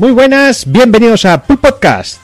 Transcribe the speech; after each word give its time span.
Muy 0.00 0.12
buenas, 0.12 0.64
bienvenidos 0.64 1.26
a 1.26 1.42
Pool 1.42 1.58
Podcast. 1.58 2.18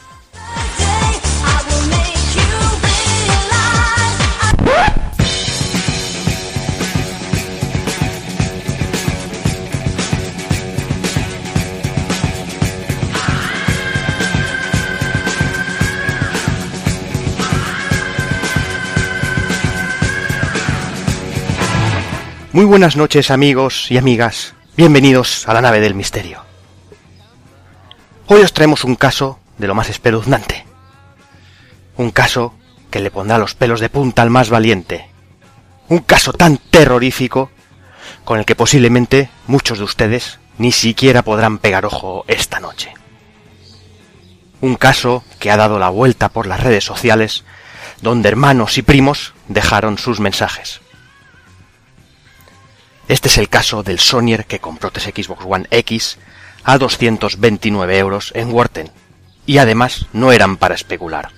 Muy 22.52 22.64
buenas 22.64 22.96
noches 22.96 23.30
amigos 23.30 23.90
y 23.90 23.98
amigas, 23.98 24.54
bienvenidos 24.78 25.46
a 25.46 25.52
la 25.52 25.60
nave 25.60 25.80
del 25.80 25.94
misterio. 25.94 26.45
Hoy 28.28 28.40
os 28.40 28.52
traemos 28.52 28.82
un 28.82 28.96
caso 28.96 29.38
de 29.56 29.68
lo 29.68 29.76
más 29.76 29.88
espeluznante. 29.88 30.66
Un 31.96 32.10
caso 32.10 32.54
que 32.90 32.98
le 32.98 33.12
pondrá 33.12 33.38
los 33.38 33.54
pelos 33.54 33.78
de 33.78 33.88
punta 33.88 34.22
al 34.22 34.30
más 34.30 34.50
valiente. 34.50 35.08
Un 35.88 36.00
caso 36.00 36.32
tan 36.32 36.58
terrorífico 36.58 37.50
con 38.24 38.40
el 38.40 38.44
que 38.44 38.56
posiblemente 38.56 39.30
muchos 39.46 39.78
de 39.78 39.84
ustedes 39.84 40.40
ni 40.58 40.72
siquiera 40.72 41.22
podrán 41.22 41.58
pegar 41.58 41.86
ojo 41.86 42.24
esta 42.26 42.58
noche. 42.58 42.94
Un 44.60 44.74
caso 44.74 45.22
que 45.38 45.52
ha 45.52 45.56
dado 45.56 45.78
la 45.78 45.90
vuelta 45.90 46.28
por 46.28 46.48
las 46.48 46.60
redes 46.60 46.84
sociales 46.84 47.44
donde 48.02 48.28
hermanos 48.28 48.76
y 48.76 48.82
primos 48.82 49.34
dejaron 49.46 49.98
sus 49.98 50.18
mensajes. 50.18 50.80
Este 53.06 53.28
es 53.28 53.38
el 53.38 53.48
caso 53.48 53.84
del 53.84 54.00
Sonyer 54.00 54.46
que 54.46 54.58
compró 54.58 54.90
tres 54.90 55.04
Xbox 55.14 55.44
One 55.46 55.68
X 55.70 56.18
a 56.66 56.78
229 56.78 57.96
euros 57.96 58.32
en 58.34 58.52
Worten. 58.52 58.90
Y 59.46 59.58
además 59.58 60.06
no 60.12 60.32
eran 60.32 60.56
para 60.56 60.74
especular. 60.74 61.30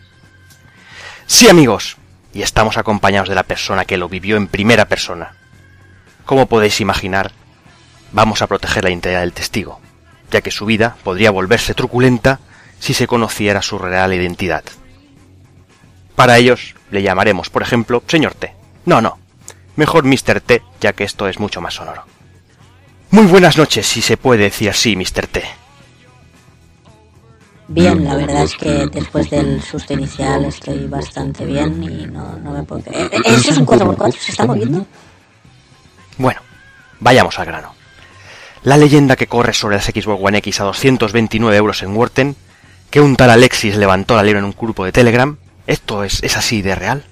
Sí 1.26 1.50
amigos, 1.50 1.98
y 2.32 2.40
estamos 2.40 2.78
acompañados 2.78 3.28
de 3.28 3.34
la 3.34 3.42
persona 3.42 3.84
que 3.84 3.98
lo 3.98 4.08
vivió 4.08 4.38
en 4.38 4.48
primera 4.48 4.86
persona. 4.86 5.34
Como 6.24 6.46
podéis 6.46 6.80
imaginar, 6.80 7.32
vamos 8.10 8.40
a 8.40 8.46
proteger 8.46 8.84
la 8.84 8.90
integridad 8.90 9.20
del 9.20 9.34
testigo, 9.34 9.80
ya 10.30 10.40
que 10.40 10.50
su 10.50 10.64
vida 10.64 10.96
podría 11.04 11.30
volverse 11.30 11.74
truculenta 11.74 12.40
si 12.78 12.94
se 12.94 13.06
conociera 13.06 13.60
su 13.60 13.78
real 13.78 14.14
identidad. 14.14 14.64
Para 16.16 16.38
ellos 16.38 16.74
le 16.90 17.02
llamaremos, 17.02 17.50
por 17.50 17.60
ejemplo, 17.60 18.02
señor 18.06 18.32
T. 18.32 18.54
No, 18.86 19.02
no, 19.02 19.18
mejor 19.76 20.04
Mr. 20.04 20.40
T, 20.40 20.62
ya 20.80 20.94
que 20.94 21.04
esto 21.04 21.28
es 21.28 21.38
mucho 21.38 21.60
más 21.60 21.74
sonoro. 21.74 22.06
Muy 23.10 23.26
buenas 23.26 23.56
noches, 23.56 23.86
si 23.86 24.02
se 24.02 24.16
puede 24.16 24.44
decir 24.44 24.68
así, 24.68 24.94
Mr. 24.94 25.26
T. 25.26 25.42
Bien, 27.68 28.04
la 28.04 28.16
verdad 28.16 28.44
es 28.44 28.54
que 28.54 28.86
después 28.86 29.30
del 29.30 29.62
susto 29.62 29.94
inicial 29.94 30.44
estoy 30.44 30.86
bastante 30.86 31.44
bien 31.44 31.82
y 31.82 32.06
no, 32.06 32.38
no 32.38 32.52
me 32.52 32.62
puedo 32.62 32.82
creer. 32.82 33.10
¿E-, 33.12 33.34
¿Eso 33.34 33.50
es 33.50 33.58
un 33.58 33.66
4x4? 33.66 34.12
¿Se 34.12 34.30
está 34.32 34.46
moviendo? 34.46 34.86
Bueno, 36.18 36.40
vayamos 37.00 37.38
al 37.38 37.46
grano. 37.46 37.74
La 38.62 38.76
leyenda 38.76 39.16
que 39.16 39.26
corre 39.26 39.54
sobre 39.54 39.76
las 39.76 39.86
Xbox 39.86 40.20
One 40.22 40.38
X 40.38 40.60
a 40.60 40.64
229 40.64 41.56
euros 41.56 41.82
en 41.82 41.96
Worten, 41.96 42.36
que 42.90 43.00
un 43.00 43.16
tal 43.16 43.30
Alexis 43.30 43.76
levantó 43.76 44.16
la 44.16 44.22
libra 44.22 44.40
en 44.40 44.46
un 44.46 44.54
grupo 44.58 44.84
de 44.84 44.92
Telegram, 44.92 45.36
¿esto 45.66 46.04
es, 46.04 46.22
es 46.22 46.36
así 46.36 46.60
de 46.60 46.74
real? 46.74 47.04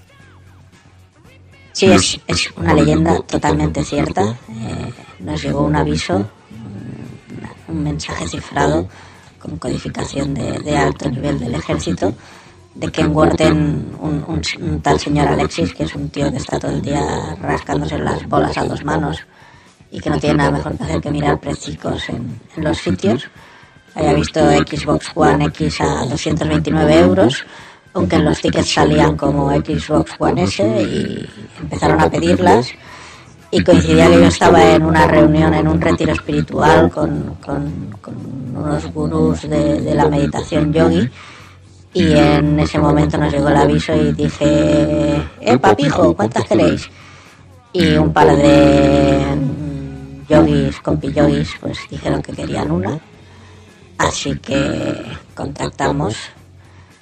Sí, 1.73 1.87
es, 1.87 2.21
es 2.27 2.51
una 2.57 2.75
leyenda 2.75 3.21
totalmente 3.21 3.85
cierta. 3.85 4.37
Eh, 4.49 4.93
nos 5.21 5.43
llegó 5.43 5.63
un 5.63 5.77
aviso, 5.77 6.27
un 7.69 7.83
mensaje 7.83 8.29
cifrado 8.29 8.89
con 9.39 9.57
codificación 9.59 10.35
de, 10.35 10.59
de 10.61 10.77
alto 10.77 11.09
nivel 11.11 11.39
del 11.39 11.55
ejército 11.55 12.15
de 12.75 12.91
que 12.93 13.01
en 13.01 13.17
Worten 13.17 13.97
un, 14.01 14.25
un, 14.29 14.43
un, 14.61 14.81
tal 14.83 15.01
señor 15.01 15.29
Alexis, 15.29 15.73
que 15.73 15.85
es 15.85 15.95
un 15.95 16.11
tío 16.11 16.31
que 16.31 16.37
está 16.37 16.59
todo 16.59 16.73
el 16.73 16.83
día 16.83 17.03
rascándose 17.41 17.99
las 17.99 18.27
bolas 18.29 18.57
a 18.59 18.65
dos 18.65 18.85
manos 18.85 19.19
y 19.91 20.01
que 20.01 20.11
no 20.11 20.19
tiene 20.19 20.37
nada 20.37 20.51
mejor 20.51 20.77
que 20.77 20.85
hacer 20.85 21.01
que 21.01 21.11
mirar 21.11 21.41
precicos 21.41 22.09
en, 22.11 22.39
en 22.55 22.65
los 22.65 22.77
sitios, 22.77 23.29
haya 23.95 24.13
visto 24.13 24.41
Xbox 24.41 25.11
One 25.15 25.47
X 25.47 25.81
a 25.81 26.05
229 26.07 26.99
euros 26.99 27.47
aunque 27.97 28.17
en 28.17 28.27
los 28.27 28.43
tickets 28.43 28.75
salían 28.75 29.17
como 29.17 29.51
Xbox 29.51 30.13
One 30.19 30.43
S 30.43 30.63
y 30.63 31.27
empezaron 31.59 31.99
a 31.99 32.11
pedirlas 32.11 32.69
y 33.57 33.65
coincidía 33.65 34.11
que 34.11 34.21
yo 34.21 34.27
estaba 34.27 34.75
en 34.75 34.85
una 34.85 35.07
reunión, 35.07 35.55
en 35.55 35.67
un 35.67 35.81
retiro 35.81 36.13
espiritual 36.13 36.91
con, 36.91 37.37
con, 37.37 37.91
con 38.03 38.15
unos 38.55 38.93
gurús 38.93 39.49
de, 39.49 39.81
de, 39.81 39.95
la 39.95 40.09
meditación 40.09 40.75
yogi 40.75 41.09
y 41.95 42.13
en 42.13 42.61
ese 42.61 42.79
momento 42.79 43.17
nos 43.17 43.33
llegó 43.33 43.49
el 43.49 43.57
aviso 43.57 43.97
y 43.97 44.13
dije, 44.13 45.17
eh, 45.41 45.59
papijo, 45.59 46.15
¿cuántas 46.15 46.45
queréis? 46.45 46.91
Y 47.73 47.97
un 47.97 48.13
par 48.13 48.37
de 48.37 49.25
yogis, 50.29 50.79
compi 50.81 51.11
yogis, 51.11 51.57
pues 51.59 51.79
dijeron 51.91 52.21
que 52.21 52.33
querían 52.33 52.71
una. 52.71 52.99
Así 53.97 54.37
que 54.39 55.03
contactamos 55.35 56.15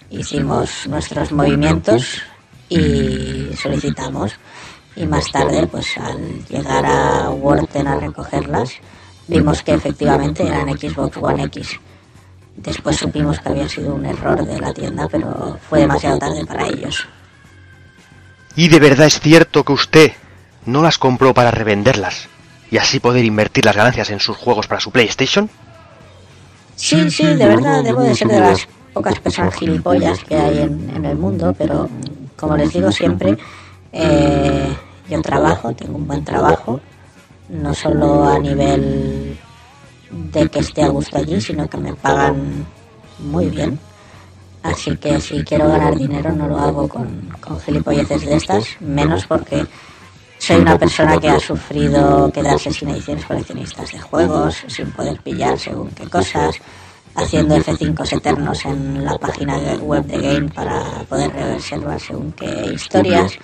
hicimos 0.09 0.87
nuestros 0.87 1.33
movimientos 1.33 2.23
y 2.69 3.49
solicitamos. 3.61 4.35
Y 4.97 5.07
más 5.07 5.31
tarde, 5.33 5.67
pues 5.67 5.97
al 5.99 6.45
llegar 6.47 6.87
a 6.87 7.31
Worten 7.31 7.87
a 7.89 7.97
recogerlas, 7.97 8.75
vimos 9.27 9.63
que 9.63 9.75
efectivamente 9.75 10.47
eran 10.47 10.69
Xbox 10.79 11.17
One 11.17 11.45
X. 11.45 11.81
Después 12.57 12.97
supimos 12.97 13.41
que 13.41 13.49
había 13.49 13.69
sido 13.69 13.95
un 13.95 14.07
error 14.07 14.47
de 14.47 14.61
la 14.61 14.73
tienda, 14.73 15.09
pero 15.11 15.59
fue 15.69 15.81
demasiado 15.81 16.19
tarde 16.19 16.47
para 16.47 16.69
ellos. 16.69 17.09
¿Y 18.55 18.69
de 18.69 18.79
verdad 18.79 19.07
es 19.09 19.19
cierto 19.19 19.65
que 19.65 19.73
usted 19.73 20.13
no 20.65 20.83
las 20.83 20.99
compró 20.99 21.35
para 21.35 21.51
revenderlas 21.51 22.29
y 22.71 22.79
así 22.79 23.01
poder 23.01 23.25
invertir 23.25 23.65
las 23.65 23.77
ganancias 23.77 24.11
en 24.11 24.21
sus 24.21 24.37
juegos 24.37 24.69
para 24.69 24.81
su 24.81 24.93
PlayStation? 24.93 25.51
Sí, 26.77 27.11
sí, 27.11 27.25
de 27.25 27.47
verdad, 27.49 27.83
debo 27.83 28.03
de 28.03 28.15
ser 28.15 28.29
de 28.29 28.41
las 28.41 28.69
pocas 28.93 29.19
personas 29.19 29.55
gilipollas 29.57 30.23
que 30.23 30.37
hay 30.37 30.59
en, 30.59 30.91
en 30.95 31.05
el 31.05 31.17
mundo, 31.17 31.53
pero 31.59 31.89
como 32.37 32.57
les 32.57 32.73
digo 32.73 32.93
siempre, 32.93 33.37
eh, 33.95 34.77
yo 35.09 35.23
trabajo, 35.23 35.73
tengo 35.73 35.97
un 35.97 36.07
buen 36.07 36.25
trabajo, 36.25 36.81
no 37.49 37.73
solo 37.73 38.25
a 38.25 38.39
nivel 38.39 39.39
de 40.11 40.49
que 40.49 40.59
esté 40.59 40.83
a 40.83 40.89
gusto 40.89 41.19
allí, 41.19 41.41
sino 41.41 41.69
que 41.69 41.77
me 41.77 41.95
pagan 41.95 42.67
muy 43.21 43.47
bien. 43.47 43.79
Así 44.63 44.97
que 44.97 45.21
si 45.21 45.45
quiero 45.45 45.69
ganar 45.69 45.95
dinero 45.95 46.33
no 46.33 46.49
lo 46.49 46.59
hago 46.59 46.89
con, 46.89 47.29
con 47.41 47.61
gilipolleces 47.61 48.25
de 48.27 48.35
estas, 48.35 48.65
menos 48.81 49.27
porque 49.27 49.65
soy 50.39 50.57
una 50.57 50.77
persona 50.79 51.21
que 51.21 51.29
ha 51.29 51.39
sufrido 51.39 52.31
quedarse 52.33 52.73
sin 52.73 52.89
ediciones 52.89 53.25
coleccionistas 53.27 53.93
de 53.93 54.01
juegos, 54.01 54.65
sin 54.67 54.91
poder 54.91 55.21
pillar 55.21 55.59
según 55.59 55.91
qué 55.91 56.09
cosas, 56.09 56.57
haciendo 57.15 57.57
F5 57.57 58.13
eternos 58.17 58.65
en 58.65 59.05
la 59.05 59.17
página 59.19 59.57
web 59.81 60.05
de 60.05 60.19
Game 60.19 60.49
para 60.49 60.83
poder 61.09 61.31
reservar 61.33 62.01
según 62.01 62.33
qué 62.33 62.73
historias 62.75 63.39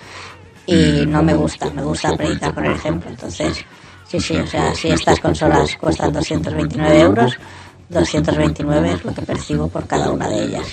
y 0.65 1.05
no 1.05 1.23
me 1.23 1.33
gusta, 1.33 1.69
me 1.71 1.83
gusta 1.83 2.15
predicar 2.15 2.53
por 2.53 2.65
el 2.65 2.73
ejemplo, 2.73 3.09
entonces 3.09 3.65
sí, 4.07 4.19
sí, 4.19 4.37
o 4.37 4.47
sea, 4.47 4.73
si 4.73 4.89
estas 4.89 5.19
consolas 5.19 5.75
cuestan 5.77 6.13
229 6.13 6.99
euros, 6.99 7.37
229 7.89 8.93
es 8.93 9.03
lo 9.05 9.13
que 9.13 9.21
percibo 9.21 9.67
por 9.67 9.85
cada 9.87 10.11
una 10.11 10.29
de 10.29 10.43
ellas. 10.43 10.67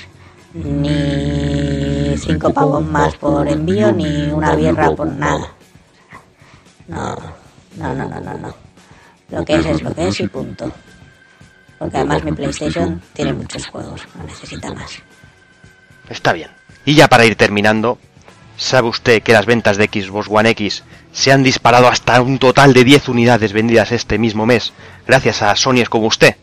Ni 0.54 2.16
cinco 2.16 2.52
pavos 2.52 2.84
más 2.84 3.14
por 3.16 3.46
envío, 3.46 3.92
ni 3.92 4.28
una 4.28 4.54
birra 4.54 4.90
por 4.92 5.06
nada. 5.08 5.52
No, 6.86 7.16
no, 7.76 7.94
no, 7.94 8.08
no, 8.08 8.20
no, 8.20 8.38
no. 8.38 8.54
Lo 9.30 9.44
que 9.44 9.56
es 9.56 9.66
es 9.66 9.82
lo 9.82 9.94
que 9.94 10.08
es 10.08 10.20
y 10.20 10.28
punto 10.28 10.72
porque 11.78 11.96
además 11.96 12.24
mi 12.24 12.32
PlayStation 12.32 13.00
tiene 13.12 13.32
muchos 13.32 13.66
juegos, 13.68 14.02
no 14.16 14.24
necesita 14.24 14.72
más. 14.74 15.00
Está 16.08 16.32
bien. 16.32 16.50
Y 16.84 16.94
ya 16.94 17.06
para 17.06 17.24
ir 17.24 17.36
terminando, 17.36 17.98
¿sabe 18.58 18.88
usted 18.88 19.22
que 19.22 19.32
las 19.32 19.46
ventas 19.46 19.78
de 19.78 19.86
Xbox 19.86 20.26
One 20.28 20.50
X 20.50 20.84
se 21.12 21.32
han 21.32 21.42
disparado 21.42 21.88
hasta 21.88 22.20
un 22.20 22.38
total 22.38 22.74
de 22.74 22.84
10 22.84 23.08
unidades 23.08 23.54
vendidas 23.54 23.92
este 23.92 24.18
mismo 24.18 24.44
mes, 24.44 24.74
gracias 25.06 25.40
a 25.40 25.56
Sony's 25.56 25.88
como 25.88 26.08
usted? 26.08 26.36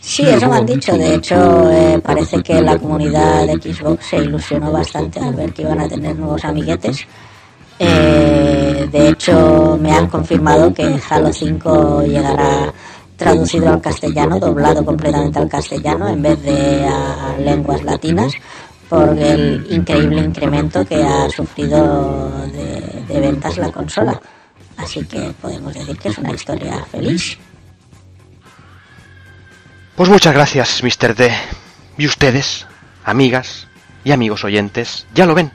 Sí, 0.00 0.28
eso 0.28 0.50
me 0.50 0.58
han 0.58 0.66
dicho. 0.66 0.92
De 0.98 1.14
hecho, 1.14 1.70
eh, 1.70 1.98
parece 2.04 2.42
que 2.42 2.60
la 2.60 2.76
comunidad 2.76 3.46
de 3.46 3.54
Xbox 3.54 4.04
se 4.04 4.18
ilusionó 4.18 4.70
bastante 4.70 5.18
al 5.18 5.34
ver 5.34 5.50
que 5.54 5.62
iban 5.62 5.80
a 5.80 5.88
tener 5.88 6.14
nuevos 6.16 6.44
amiguetes. 6.44 7.06
Eh, 7.78 8.86
de 8.92 9.08
hecho, 9.08 9.78
me 9.80 9.92
han 9.92 10.08
confirmado 10.08 10.74
que 10.74 11.00
Halo 11.08 11.32
5 11.32 12.02
llegará 12.02 12.72
traducido 13.16 13.72
al 13.72 13.80
castellano, 13.80 14.38
doblado 14.38 14.84
completamente 14.84 15.38
al 15.38 15.48
castellano 15.48 16.08
en 16.08 16.20
vez 16.20 16.42
de 16.42 16.86
a 16.86 17.36
lenguas 17.38 17.82
latinas 17.82 18.34
por 18.94 19.18
el 19.18 19.66
increíble 19.70 20.20
incremento 20.20 20.84
que 20.86 21.02
ha 21.02 21.28
sufrido 21.28 22.30
de, 22.46 23.04
de, 23.08 23.20
ventas 23.20 23.56
la 23.58 23.72
consola. 23.72 24.20
Así 24.76 25.04
que 25.04 25.32
podemos 25.40 25.74
decir 25.74 25.96
que 25.98 26.08
es 26.08 26.18
una 26.18 26.32
historia 26.32 26.84
feliz. 26.90 27.38
Pues 29.96 30.08
muchas 30.08 30.34
gracias, 30.34 30.82
Mr. 30.82 31.14
D. 31.14 31.32
Y 31.98 32.06
ustedes, 32.06 32.66
amigas 33.04 33.66
y 34.04 34.12
amigos 34.12 34.44
oyentes, 34.44 35.06
ya 35.14 35.26
lo 35.26 35.34
ven. 35.34 35.52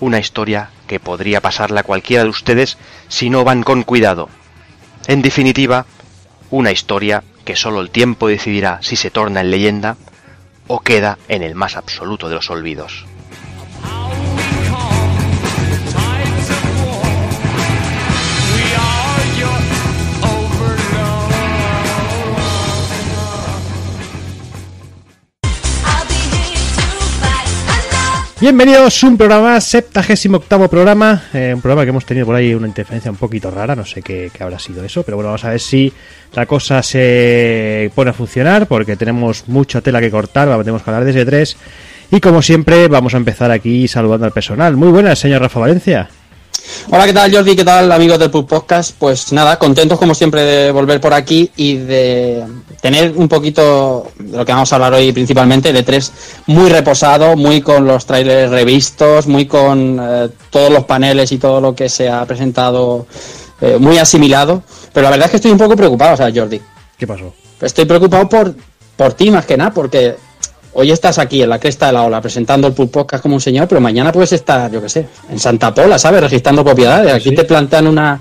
Una 0.00 0.18
historia 0.18 0.70
que 0.86 0.98
podría 0.98 1.40
pasarle 1.40 1.80
a 1.80 1.84
cualquiera 1.84 2.24
de 2.24 2.30
ustedes 2.30 2.78
si 3.08 3.30
no 3.30 3.44
van 3.44 3.62
con 3.62 3.82
cuidado. 3.82 4.28
En 5.06 5.22
definitiva, 5.22 5.86
una 6.50 6.72
historia 6.72 7.22
que 7.44 7.54
solo 7.54 7.80
el 7.80 7.90
tiempo 7.90 8.28
decidirá 8.28 8.78
si 8.82 8.96
se 8.96 9.10
torna 9.10 9.40
en 9.40 9.50
leyenda 9.50 9.96
o 10.72 10.78
queda 10.78 11.18
en 11.26 11.42
el 11.42 11.56
más 11.56 11.76
absoluto 11.76 12.28
de 12.28 12.36
los 12.36 12.48
olvidos. 12.48 13.04
Bienvenidos 28.40 29.04
a 29.04 29.06
un 29.06 29.18
programa, 29.18 29.60
78 29.60 30.34
octavo 30.34 30.66
programa, 30.66 31.24
eh, 31.34 31.52
un 31.54 31.60
programa 31.60 31.84
que 31.84 31.90
hemos 31.90 32.06
tenido 32.06 32.24
por 32.24 32.36
ahí 32.36 32.54
una 32.54 32.66
interferencia 32.66 33.10
un 33.10 33.18
poquito 33.18 33.50
rara, 33.50 33.76
no 33.76 33.84
sé 33.84 34.00
qué, 34.00 34.30
qué, 34.32 34.42
habrá 34.42 34.58
sido 34.58 34.82
eso, 34.82 35.02
pero 35.02 35.18
bueno, 35.18 35.28
vamos 35.28 35.44
a 35.44 35.50
ver 35.50 35.60
si 35.60 35.92
la 36.32 36.46
cosa 36.46 36.82
se 36.82 37.92
pone 37.94 38.08
a 38.08 38.14
funcionar, 38.14 38.66
porque 38.66 38.96
tenemos 38.96 39.46
mucha 39.46 39.82
tela 39.82 40.00
que 40.00 40.10
cortar, 40.10 40.48
tenemos 40.60 40.82
que 40.82 40.88
hablar 40.88 41.04
desde 41.04 41.26
tres, 41.26 41.58
y 42.10 42.18
como 42.20 42.40
siempre 42.40 42.88
vamos 42.88 43.12
a 43.12 43.18
empezar 43.18 43.50
aquí 43.50 43.86
saludando 43.88 44.24
al 44.24 44.32
personal. 44.32 44.74
Muy 44.74 44.88
buenas, 44.88 45.18
señor 45.18 45.42
Rafa 45.42 45.60
Valencia. 45.60 46.08
Hola, 46.90 47.06
¿qué 47.06 47.12
tal 47.12 47.34
Jordi? 47.34 47.56
¿Qué 47.56 47.64
tal 47.64 47.90
amigos 47.92 48.18
del 48.18 48.30
Pub 48.30 48.46
Podcast? 48.46 48.94
Pues 48.98 49.32
nada, 49.32 49.58
contentos 49.58 49.98
como 49.98 50.14
siempre 50.14 50.42
de 50.42 50.72
volver 50.72 51.00
por 51.00 51.14
aquí 51.14 51.50
y 51.56 51.76
de 51.76 52.44
tener 52.80 53.12
un 53.16 53.28
poquito 53.28 54.08
de 54.18 54.36
lo 54.36 54.44
que 54.44 54.52
vamos 54.52 54.72
a 54.72 54.76
hablar 54.76 54.94
hoy 54.94 55.12
principalmente, 55.12 55.72
de 55.72 55.82
tres 55.82 56.12
muy 56.46 56.68
reposado, 56.70 57.36
muy 57.36 57.60
con 57.60 57.86
los 57.86 58.06
trailers 58.06 58.50
revistos, 58.50 59.26
muy 59.26 59.46
con 59.46 59.98
eh, 60.00 60.28
todos 60.50 60.70
los 60.70 60.84
paneles 60.84 61.30
y 61.32 61.38
todo 61.38 61.60
lo 61.60 61.74
que 61.74 61.88
se 61.88 62.08
ha 62.08 62.24
presentado 62.26 63.06
eh, 63.60 63.76
muy 63.78 63.98
asimilado. 63.98 64.62
Pero 64.92 65.04
la 65.04 65.10
verdad 65.10 65.26
es 65.26 65.30
que 65.30 65.36
estoy 65.36 65.52
un 65.52 65.58
poco 65.58 65.76
preocupado, 65.76 66.14
o 66.14 66.16
sea, 66.16 66.30
Jordi. 66.34 66.60
¿Qué 66.98 67.06
pasó? 67.06 67.32
Estoy 67.60 67.84
preocupado 67.84 68.28
por, 68.28 68.54
por 68.96 69.12
ti 69.12 69.30
más 69.30 69.46
que 69.46 69.56
nada, 69.56 69.72
porque 69.72 70.16
hoy 70.72 70.90
estás 70.90 71.18
aquí 71.18 71.42
en 71.42 71.48
la 71.50 71.58
cresta 71.58 71.86
de 71.86 71.92
la 71.92 72.02
ola 72.02 72.20
presentando 72.20 72.66
el 72.68 72.72
Pulp 72.74 72.90
Podcast 72.92 73.22
como 73.22 73.34
un 73.34 73.40
señor, 73.40 73.66
pero 73.68 73.80
mañana 73.80 74.12
puedes 74.12 74.32
estar, 74.32 74.70
yo 74.70 74.80
qué 74.80 74.88
sé, 74.88 75.06
en 75.30 75.38
Santa 75.38 75.74
Pola, 75.74 75.98
¿sabes? 75.98 76.20
Registrando 76.20 76.64
propiedades. 76.64 77.12
Aquí 77.12 77.30
Sí. 77.30 77.34
te 77.34 77.44
plantean 77.44 77.86
una 77.86 78.20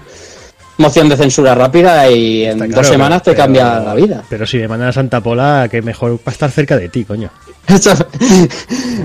moción 0.80 1.08
de 1.10 1.16
censura 1.18 1.54
rápida 1.54 2.10
y 2.10 2.46
en 2.46 2.70
dos 2.72 2.88
semanas 2.88 3.22
te 3.22 3.32
pero- 3.32 3.44
cambia 3.44 3.80
la 3.80 3.94
vida. 3.94 4.24
Pero 4.30 4.48
si 4.48 4.58
me 4.58 4.68
mandan 4.68 4.90
a 4.90 4.94
Santa 4.94 5.22
Pola, 5.22 5.68
que 5.70 5.82
mejor 5.82 6.18
para 6.18 6.34
estar 6.34 6.50
cerca 6.52 6.76
de 6.78 6.90
ti, 6.90 7.06
coño. 7.06 7.30
Eso, 7.70 7.92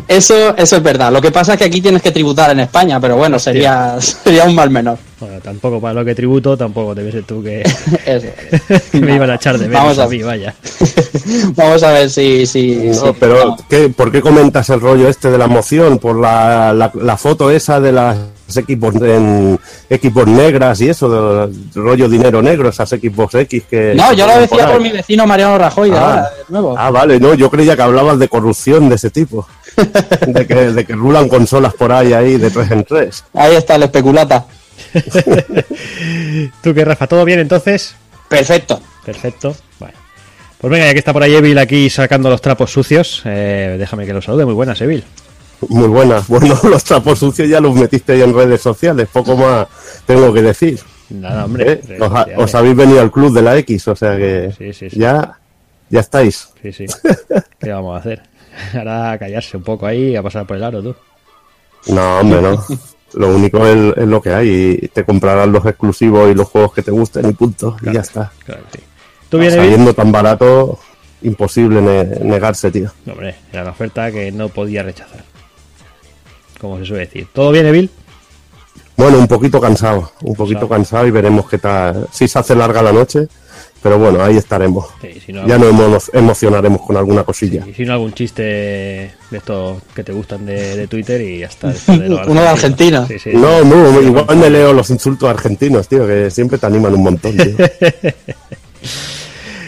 eso, 0.09 0.57
eso 0.57 0.77
es 0.77 0.83
verdad. 0.83 1.13
Lo 1.13 1.21
que 1.21 1.31
pasa 1.31 1.53
es 1.53 1.59
que 1.59 1.65
aquí 1.67 1.83
tienes 1.83 2.01
que 2.01 2.11
tributar 2.13 2.51
en 2.51 2.61
España, 2.61 2.99
pero 2.99 3.15
bueno, 3.17 3.39
sería, 3.39 3.97
sería 4.01 4.45
un 4.45 4.55
mal 4.55 4.71
menor. 4.71 4.97
Bueno, 5.21 5.39
tampoco 5.41 5.81
para 5.83 5.93
lo 5.93 6.03
que 6.05 6.15
tributo, 6.15 6.57
tampoco 6.57 6.95
ser 6.95 7.25
tú 7.25 7.43
que, 7.43 7.61
Eso. 8.07 8.27
que 8.91 9.01
me 9.01 9.17
iban 9.17 9.29
a 9.31 9.35
echar 9.35 9.59
de 9.59 9.69
menos 9.69 9.83
Vamos 9.83 9.99
a- 9.99 10.05
a 10.05 10.09
mí, 10.09 10.23
vaya. 10.23 10.55
Vamos 11.55 11.83
a 11.83 11.91
ver 11.93 12.09
si... 12.09 12.47
si, 12.47 12.75
No, 12.77 12.95
si- 12.95 13.13
pero 13.21 13.57
¿qué, 13.69 13.91
¿por 13.91 14.11
qué 14.11 14.23
comentas 14.23 14.71
el 14.71 14.81
rollo 14.81 15.09
este 15.09 15.31
de 15.31 15.37
la 15.37 15.47
moción? 15.47 15.99
Por 15.99 16.19
la, 16.19 16.73
la, 16.73 16.91
la 16.95 17.17
foto 17.19 17.51
esa 17.51 17.81
de 17.81 17.93
las 17.93 18.17
equipos 18.57 18.95
en 18.97 19.59
equipos 19.89 20.27
negras 20.27 20.81
y 20.81 20.89
eso, 20.91 21.47
del 21.47 21.55
rollo 21.75 22.09
dinero 22.09 22.41
negro, 22.43 22.69
esas 22.69 22.93
equipos 22.93 23.35
X 23.35 23.65
que... 23.69 23.95
No, 23.95 24.11
que 24.11 24.17
yo 24.17 24.27
lo 24.27 24.39
decía 24.39 24.71
por 24.71 24.81
mi 24.81 24.91
vecino 24.91 25.27
Mariano 25.27 25.59
Rajoy 25.59 25.91
de 25.91 25.97
Ah. 25.97 26.01
ahora, 26.01 26.23
de 26.23 26.45
nuevo. 26.49 26.75
Ah, 26.79 26.91
vale, 26.91 27.19
no, 27.19 27.35
yo 27.35 27.51
creía 27.51 27.75
que 27.77 27.83
hablabas 27.83 28.19
de 28.19 28.29
corrupción 28.29 28.89
de 28.89 28.97
ese 28.97 29.11
tipo. 29.11 29.47
De 30.27 30.47
que, 30.47 30.55
de 30.55 30.85
que 30.85 30.93
rulan 30.93 31.29
consolas 31.29 31.75
por 31.75 31.91
ahí, 31.91 32.13
ahí, 32.13 32.37
de 32.37 32.49
tres 32.49 32.71
en 32.71 32.85
tres. 32.85 33.25
Ahí 33.35 33.57
está 33.57 33.75
el 33.75 33.83
especulata. 33.83 34.47
¿Tú 36.63 36.75
qué, 36.75 36.85
Rafa? 36.85 37.07
¿Todo 37.07 37.25
bien 37.25 37.41
entonces? 37.41 37.95
Perfecto. 38.29 38.81
Perfecto. 39.05 39.55
Bueno. 39.79 39.95
Pues 40.59 40.71
venga, 40.71 40.87
ya 40.87 40.93
que 40.93 40.99
está 40.99 41.13
por 41.13 41.23
ahí 41.23 41.35
Evil 41.35 41.59
aquí 41.59 41.91
sacando 41.91 42.31
los 42.31 42.41
trapos 42.41 42.71
sucios, 42.73 43.23
eh, 43.25 43.77
déjame 43.79 44.07
que 44.07 44.13
lo 44.15 44.23
salude. 44.23 44.45
Muy 44.45 44.55
buenas, 44.55 44.81
Evil. 44.81 45.03
Muy 45.69 45.89
buenas. 45.89 46.27
Bueno, 46.29 46.59
los 46.65 46.85
trapos 46.85 47.19
sucios 47.19 47.49
ya 47.49 47.61
los 47.61 47.75
metiste 47.75 48.23
en 48.23 48.35
redes 48.35 48.61
sociales, 48.61 49.09
poco 49.13 49.37
más 49.37 49.67
tengo 50.07 50.33
que 50.33 50.43
decir. 50.43 50.81
Nada, 51.11 51.45
hombre. 51.45 51.73
¿eh? 51.89 51.99
Os, 52.01 52.13
ha- 52.13 52.27
os 52.37 52.55
habéis 52.55 52.77
venido 52.77 53.01
al 53.01 53.11
club 53.11 53.33
de 53.33 53.43
la 53.43 53.57
X, 53.59 53.89
o 53.89 53.97
sea 53.97 54.17
que 54.17 54.53
Sí, 54.57 54.73
sí, 54.73 54.91
sí. 54.91 54.99
ya, 54.99 55.39
ya 55.91 56.01
estáis. 56.01 56.49
Sí, 56.63 56.73
sí. 56.73 56.87
¿Qué 57.61 57.71
vamos 57.71 57.97
a 57.97 58.01
hacer? 58.01 58.23
Ahora 58.75 59.13
a 59.13 59.19
callarse 59.19 59.57
un 59.57 59.63
poco 59.63 59.87
ahí 59.87 60.11
y 60.11 60.17
a 60.17 60.23
pasar 60.23 60.47
por 60.47 60.57
el 60.57 60.65
aro, 60.65 60.83
tú. 60.83 60.95
No, 61.89 62.21
hombre, 62.21 62.41
no. 62.41 62.65
Lo 63.15 63.29
único 63.37 63.65
es, 63.67 63.97
es 63.97 64.07
lo 64.09 64.21
que 64.23 64.33
hay. 64.33 64.79
y 64.83 64.89
Te 64.89 65.05
comprarás 65.05 65.47
los 65.49 65.65
exclusivos 65.67 66.31
y 66.31 66.35
los 66.35 66.49
juegos 66.49 66.73
que 66.73 66.83
te 66.83 66.91
gusten 66.91 67.29
y 67.29 67.33
punto. 67.33 67.77
Y 67.83 67.93
ya 67.93 68.01
está. 68.01 68.33
Claro 68.45 68.63
sí. 68.73 68.81
Tan 69.95 70.11
barato, 70.11 70.79
imposible 71.23 71.81
ne- 71.83 72.19
negarse, 72.25 72.71
tío. 72.71 72.91
No, 73.05 73.13
hombre, 73.13 73.35
era 73.53 73.63
una 73.63 73.71
oferta 73.73 74.11
que 74.11 74.33
no 74.33 74.49
podía 74.49 74.83
rechazar. 74.83 75.23
Como 76.65 76.79
se 76.79 76.87
suele 76.87 77.05
decir. 77.05 77.29
¿Todo 77.31 77.53
bien, 77.53 77.67
Evil? 77.67 77.91
Bueno, 78.97 79.19
un 79.19 79.27
poquito 79.29 79.61
cansado. 79.61 80.13
Un 80.23 80.35
poquito 80.35 80.61
Cansado. 80.61 80.69
cansado 80.71 81.07
y 81.07 81.11
veremos 81.11 81.47
qué 81.47 81.59
tal. 81.59 82.07
Si 82.11 82.27
se 82.27 82.39
hace 82.39 82.55
larga 82.55 82.81
la 82.83 82.91
noche. 82.93 83.29
Pero 83.83 83.99
bueno, 83.99 84.25
ahí 84.25 84.39
estaremos. 84.39 84.87
Sí, 85.03 85.21
si 85.27 85.31
no, 85.31 85.47
Ya 85.47 85.59
nos 85.59 85.75
emo- 85.75 86.11
emocionaremos 86.15 86.81
con 86.81 86.97
alguna 86.97 87.23
cosilla. 87.23 87.67
y 87.69 87.75
si 87.75 87.85
no 87.85 87.93
algún 87.93 88.15
chiste 88.15 88.43
de 88.43 89.11
estos 89.31 89.83
que 89.95 90.03
te 90.03 90.13
gustan 90.13 90.47
de, 90.47 90.75
de 90.75 90.87
Twitter 90.87 91.21
y 91.21 91.41
ya 91.41 91.49
está. 91.49 91.71
Esto 91.75 91.93
de 91.99 92.09
lo 92.09 92.23
Uno 92.27 92.41
de 92.41 92.49
Argentina. 92.49 93.07
Sí, 93.07 93.19
sí. 93.19 93.31
No, 93.35 93.63
no, 93.63 94.01
igual 94.01 94.37
me 94.39 94.49
leo 94.49 94.73
los 94.73 94.89
insultos 94.89 95.29
argentinos, 95.29 95.87
tío, 95.87 96.07
que 96.07 96.31
siempre 96.31 96.57
te 96.57 96.65
animan 96.65 96.95
un 96.95 97.03
montón, 97.03 97.37
tío. 97.37 97.57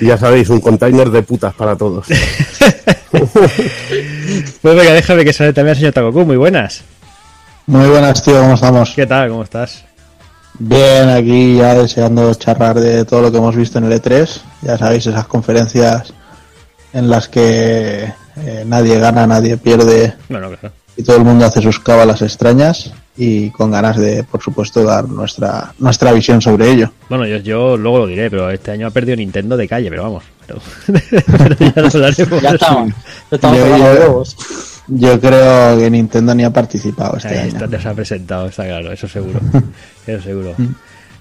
Y 0.01 0.07
ya 0.07 0.19
sabéis, 0.19 0.49
un 0.51 0.61
container 0.61 1.11
de 1.11 1.23
putas 1.23 1.55
para 1.55 1.77
todos. 1.77 2.07
Pues 4.61 4.77
venga, 4.77 4.93
déjame 4.93 5.25
que 5.25 5.33
sale 5.33 5.53
también 5.53 5.73
el 5.73 5.77
señor 5.79 5.93
Takoku. 5.95 6.25
Muy 6.25 6.37
buenas. 6.37 6.83
Muy 7.67 7.87
buenas, 7.89 8.23
tío, 8.23 8.39
¿cómo 8.41 8.55
estamos? 8.55 8.93
¿Qué 8.95 9.07
tal? 9.07 9.29
¿Cómo 9.31 9.43
estás? 9.43 9.85
Bien, 10.59 11.09
aquí 11.09 11.57
ya 11.57 11.75
deseando 11.75 12.33
charlar 12.35 12.79
de 12.79 13.05
todo 13.05 13.23
lo 13.23 13.31
que 13.33 13.39
hemos 13.39 13.57
visto 13.57 13.79
en 13.79 13.85
el 13.91 14.01
E3. 14.03 14.29
Ya 14.63 14.77
sabéis, 14.79 15.07
esas 15.07 15.27
conferencias 15.27 16.13
en 16.93 17.09
las 17.11 17.29
que 17.29 18.13
eh, 18.37 18.65
nadie 18.67 18.99
gana, 18.99 19.27
nadie 19.27 19.57
pierde 19.57 20.15
No, 20.29 20.41
no, 20.41 20.51
claro. 20.51 20.75
y 20.97 21.03
todo 21.03 21.17
el 21.17 21.25
mundo 21.25 21.47
hace 21.47 21.63
sus 21.63 21.79
cábalas 21.81 22.23
extrañas 22.23 22.93
y 23.17 23.51
con 23.51 23.71
ganas 23.71 23.97
de, 23.97 24.25
por 24.25 24.43
supuesto, 24.43 24.83
dar 24.85 25.09
nuestra 25.09 25.73
nuestra 25.79 26.13
visión 26.13 26.41
sobre 26.43 26.71
ello. 26.71 26.91
Bueno, 27.09 27.27
yo, 27.27 27.39
yo 27.39 27.77
luego 27.77 28.01
lo 28.01 28.07
diré, 28.07 28.31
pero 28.31 28.51
este 28.51 28.71
año 28.73 28.87
ha 28.87 28.91
perdido 28.91 29.17
Nintendo 29.17 29.57
de 29.57 29.67
calle, 29.69 29.89
pero 29.91 30.03
vamos. 30.05 30.25
Pero, 30.47 30.61
pero 31.27 31.57
ya 31.59 31.83
lo 31.83 31.89
hablaremos. 31.89 32.43
Ya 32.43 32.51
estamos. 32.51 32.93
Ya 33.31 33.35
estamos 33.37 34.37
Yo- 34.89 35.09
yo- 35.15 35.21
creo 35.21 35.79
que 35.79 35.91
Nintendo 35.91 36.35
ni 36.35 36.45
ha 36.45 36.51
participado 36.53 37.17
este 37.17 37.29
Ahí 37.29 37.39
año. 37.39 37.49
está, 37.49 37.67
te 37.69 37.81
se 37.81 37.89
ha 37.89 37.95
presentado, 37.95 38.47
está 38.47 38.65
claro, 38.65 38.93
eso 38.93 39.09
seguro. 39.09 39.41
Eso 40.07 40.23
seguro. 40.23 40.55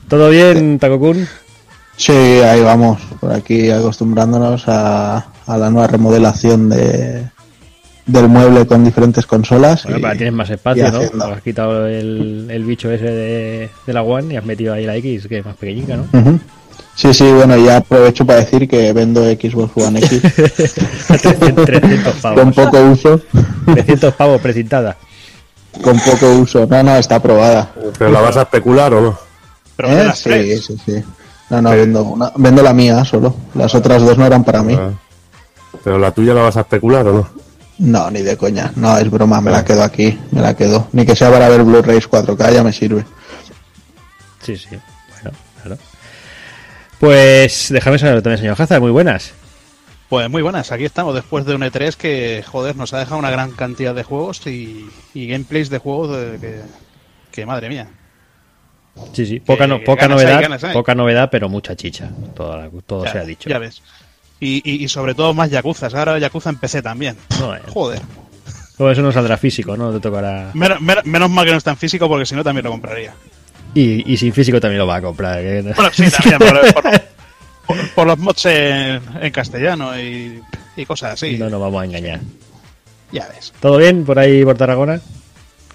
¿Todo 0.07 0.29
bien, 0.29 0.77
Takokun? 0.77 1.27
Sí, 1.97 2.11
ahí 2.11 2.61
vamos, 2.61 3.01
por 3.19 3.31
aquí 3.31 3.71
acostumbrándonos 3.71 4.67
a, 4.67 5.25
a 5.47 5.57
la 5.57 5.69
nueva 5.71 5.87
remodelación 5.87 6.69
de, 6.69 7.25
del 8.05 8.27
mueble 8.29 8.65
con 8.67 8.83
diferentes 8.83 9.25
consolas. 9.25 9.83
Bueno, 9.83 10.00
y- 10.00 10.01
pero 10.01 10.15
tienes 10.15 10.33
más 10.33 10.50
espacio, 10.50 10.91
¿no? 10.91 10.97
haciendo. 11.00 11.25
Has 11.25 11.41
quitado 11.41 11.88
el, 11.88 12.47
el 12.50 12.63
bicho 12.63 12.91
ese 12.91 13.05
de, 13.05 13.69
de 13.85 13.93
la 13.93 14.03
One 14.03 14.33
y 14.33 14.38
has 14.38 14.45
metido 14.45 14.74
ahí 14.74 14.85
la 14.85 14.95
X, 14.97 15.27
que 15.27 15.39
es 15.39 15.45
más 15.45 15.55
pequeñica, 15.57 15.97
¿no? 15.97 16.05
Sí, 16.95 17.13
sí, 17.13 17.29
bueno, 17.29 17.57
ya 17.57 17.77
aprovecho 17.77 18.25
para 18.25 18.39
decir 18.39 18.69
que 18.69 18.93
vendo 18.93 19.21
Xbox 19.25 19.71
One 19.75 20.00
X 20.00 20.21
300, 21.07 21.65
300 21.65 22.13
con 22.13 22.21
pavos. 22.53 22.55
poco 22.55 22.79
uso. 22.83 23.21
300 23.74 24.13
pavos 24.13 24.39
precintada. 24.41 24.95
Con 25.83 26.00
poco 26.00 26.29
uso. 26.35 26.65
No, 26.69 26.83
no, 26.83 26.95
está 26.95 27.15
aprobada. 27.15 27.74
¿Pero 27.97 28.12
la 28.12 28.21
vas 28.21 28.38
a 28.38 28.43
especular 28.43 28.93
o 28.93 29.01
no? 29.01 29.19
¿Eh? 29.79 30.09
Sí, 30.15 30.57
sí, 30.62 30.77
sí. 30.85 31.03
No, 31.50 31.62
no, 31.62 31.71
vendo, 31.71 32.03
una- 32.03 32.31
vendo 32.38 32.63
la 32.63 32.74
mía 32.74 33.03
solo. 33.03 33.35
Las 33.55 33.75
otras 33.75 34.01
dos 34.01 34.17
no 34.17 34.25
eran 34.25 34.43
para 34.45 34.63
mí. 34.63 34.74
Ah. 34.79 34.91
¿Pero 35.83 36.00
la 36.00 36.12
tuya 36.12 36.33
la 36.33 36.43
vas 36.43 36.55
a 36.55 36.62
especular 36.62 37.05
o 37.07 37.13
no? 37.13 37.29
No, 37.77 38.10
ni 38.10 38.22
de 38.22 38.38
coña. 38.38 38.72
No, 38.75 38.98
es 38.98 39.10
broma, 39.10 39.41
me 39.41 39.51
la 39.51 39.63
quedo 39.65 39.84
aquí. 39.84 40.17
Me 40.32 40.41
la 40.41 40.55
quedo. 40.55 40.88
Ni 40.94 41.05
que 41.05 41.15
sea 41.15 41.29
para 41.32 41.50
ver 41.50 41.63
Blu-rays 41.63 42.10
4K, 42.10 42.53
ya 42.53 42.63
me 42.63 42.72
sirve. 42.72 43.03
Sí, 44.41 44.55
sí. 44.55 44.67
Bueno, 45.22 45.38
claro. 45.62 45.77
Pues 47.00 47.67
déjame 47.72 48.00
saber 48.00 48.22
también, 48.22 48.39
señor 48.39 48.62
Hazard, 48.62 48.82
muy 48.82 48.91
buenas. 48.91 49.34
Pues 50.10 50.29
muy 50.29 50.41
buenas, 50.44 50.72
aquí 50.72 50.86
estamos 50.86 51.15
después 51.15 51.46
de 51.46 51.55
un 51.55 51.62
E3 51.63 51.96
que, 51.96 52.44
joder, 52.48 52.75
nos 52.75 52.94
ha 52.94 53.00
dejado 53.00 53.17
una 53.17 53.32
gran 53.32 53.51
cantidad 53.51 53.94
de 53.96 54.03
juegos 54.03 54.46
y, 54.46 54.88
y 55.13 55.27
gameplays 55.27 55.70
de 55.70 55.79
juegos 55.79 56.15
de- 56.15 56.38
que, 56.39 56.62
que, 57.32 57.46
madre 57.46 57.70
mía. 57.70 57.88
Sí, 59.13 59.25
sí. 59.25 59.39
Poca, 59.39 59.67
no, 59.67 59.84
poca 59.84 60.03
hay, 60.03 60.10
novedad, 60.10 60.63
hay. 60.63 60.74
poca 60.74 60.96
novedad, 60.96 61.29
pero 61.32 61.50
mucha 61.50 61.75
chicha. 61.75 62.10
Todo, 62.36 62.70
todo 62.86 63.03
Ya- 63.05 63.12
se 63.12 63.17
ha 63.20 63.24
dicho. 63.25 63.50
Ya 63.50 63.58
ves. 63.60 63.82
Y, 64.39 64.62
y, 64.70 64.84
y 64.84 64.88
sobre 64.89 65.13
todo 65.15 65.34
más 65.34 65.50
Yakuza. 65.50 65.88
Ahora 65.88 66.20
Yakuza 66.20 66.50
en 66.50 66.58
PC 66.58 66.82
también. 66.82 67.15
No, 67.39 67.56
eh. 67.56 67.62
Joder. 67.68 68.01
Pues 68.77 68.94
eso 68.94 69.01
no 69.01 69.12
saldrá 69.12 69.38
físico, 69.38 69.77
¿no? 69.77 69.92
Te 69.94 70.00
tocará. 70.01 70.51
Menos, 70.54 70.82
menos- 70.82 71.06
menos 71.06 71.30
mal 71.30 71.46
que 71.46 71.51
no 71.51 71.58
está 71.58 71.72
en 71.72 71.77
físico 71.77 72.08
porque 72.10 72.25
si 72.25 72.36
no 72.36 72.44
también 72.44 72.65
lo 72.65 72.72
compraría. 72.72 73.13
Y, 73.74 74.12
y 74.12 74.18
sin 74.18 74.34
físico 74.34 74.60
también 74.60 74.80
lo 74.80 74.88
va 74.88 74.98
a 74.98 75.01
comprar. 75.01 75.42
Bueno, 75.42 75.74
sí, 75.94 76.04
también. 76.10 76.39
por, 76.39 76.74
por- 76.74 76.84
por- 77.68 77.89
por 77.96 78.08
los 78.08 78.18
mods 78.20 78.46
en, 78.48 79.01
en 79.22 79.32
castellano 79.32 79.98
y, 80.00 80.42
y 80.75 80.86
cosas 80.86 81.13
así. 81.13 81.38
No 81.38 81.50
nos 81.50 81.60
vamos 81.62 81.82
a 81.82 81.86
engañar. 81.86 82.20
Ya 83.12 83.27
ves. 83.30 83.54
¿Todo 83.62 83.77
bien 83.77 84.04
por 84.06 84.20
ahí, 84.20 84.44
por 84.44 84.58
Tarragona? 84.58 85.00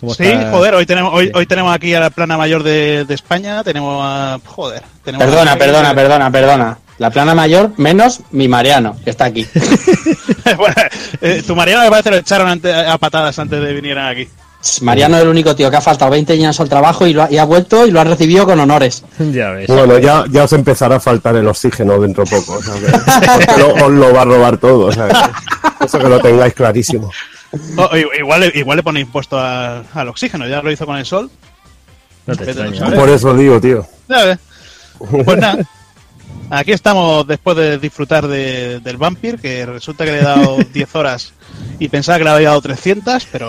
¿Cómo 0.00 0.14
Sí, 0.14 0.25
joder, 0.50 0.75
hoy 0.75 0.87
tenemos, 0.87 1.12
hoy, 1.14 1.30
hoy 1.35 1.47
tenemos 1.47 1.75
aquí 1.75 1.95
a 1.95 2.00
la 2.00 2.11
plana 2.11 2.37
mayor 2.38 2.62
de, 2.62 3.04
de 3.04 3.14
España, 3.14 3.62
tenemos 3.62 4.00
a... 4.02 4.38
Joder. 4.47 4.83
Tenemos 5.04 5.26
Perdona, 5.26 5.52
a- 5.52 5.57
perdona, 5.57 5.95
perdona, 5.95 6.30
perdona. 6.30 6.78
La 6.99 7.11
plana 7.11 7.35
mayor 7.35 7.73
menos 7.78 8.21
mi 8.30 8.47
Mariano, 8.49 8.97
que 9.04 9.11
está 9.11 9.26
aquí. 9.26 9.47
bueno, 10.57 10.75
eh, 11.21 11.42
tu 11.47 11.54
Mariano 11.57 11.83
me 11.85 11.90
parece 11.90 12.11
que 12.11 12.16
lo 12.16 12.21
echaron 12.21 12.49
ante- 12.49 12.73
a 12.75 12.99
patadas 12.99 13.38
antes 13.38 13.61
de 13.61 13.73
venir 13.73 13.99
aquí. 13.99 14.28
Mariano 14.83 15.16
es 15.16 15.23
el 15.23 15.28
único 15.28 15.57
tío 15.57 15.71
que 15.71 15.78
ha 15.78 15.80
faltado 15.80 16.11
20 16.11 16.35
años 16.35 16.61
al 16.61 16.69
trabajo 16.69 17.07
y, 17.07 17.14
lo 17.14 17.23
ha, 17.23 17.30
y 17.33 17.38
ha 17.38 17.45
vuelto 17.45 17.87
y 17.87 17.90
lo 17.90 18.00
ha 18.00 18.04
recibido 18.04 18.45
con 18.45 18.61
honores. 18.61 19.02
Ya 19.33 19.50
ves. 19.50 19.66
Bueno, 19.69 19.99
ya, 19.99 20.25
ya 20.30 20.45
os 20.45 20.52
empezará 20.52 20.97
a 20.97 21.00
faltar 21.00 21.35
el 21.37 21.49
oxígeno 21.49 21.99
dentro 21.99 22.25
poco. 22.25 22.59
porque 22.61 23.59
lo- 23.59 23.87
os 23.87 23.90
lo 23.92 24.12
va 24.12 24.23
a 24.23 24.25
robar 24.26 24.59
todo. 24.59 24.90
que- 24.90 25.85
eso 25.87 25.99
que 25.99 26.09
lo 26.09 26.21
tengáis 26.21 26.52
clarísimo. 26.52 27.11
O- 27.76 27.83
o 27.83 27.97
igual, 27.97 28.40
le- 28.42 28.52
igual 28.54 28.76
le 28.76 28.83
pone 28.83 29.00
impuesto 29.00 29.38
a- 29.38 29.80
al 29.95 30.09
oxígeno, 30.09 30.47
ya 30.47 30.62
lo 30.62 30.71
hizo 30.71 30.87
con 30.87 30.97
el 30.97 31.04
sol. 31.07 31.30
No 32.26 32.37
te. 32.37 32.54
Por 32.54 33.09
eso 33.09 33.35
digo, 33.37 33.61
tío. 33.61 33.87
Ya 34.09 34.25
ves. 34.25 34.38
Pues 35.25 35.38
nada. 35.38 35.64
Aquí 36.50 36.73
estamos 36.73 37.26
después 37.26 37.57
de 37.57 37.78
disfrutar 37.78 38.26
de- 38.28 38.80
del 38.80 38.97
Vampir, 38.99 39.38
que 39.40 39.64
resulta 39.66 40.04
que 40.04 40.12
le 40.12 40.19
he 40.21 40.23
dado 40.25 40.59
10 40.73 40.95
horas 40.97 41.33
y 41.78 41.88
pensaba 41.88 42.19
que 42.19 42.25
le 42.25 42.30
había 42.30 42.49
dado 42.49 42.61
300, 42.61 43.25
pero. 43.33 43.49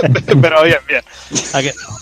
Pero, 0.00 0.36
pero 0.40 0.62
bien, 0.62 0.78
bien. 0.88 1.02
Aquí 1.52 1.68
estamos. 1.68 2.00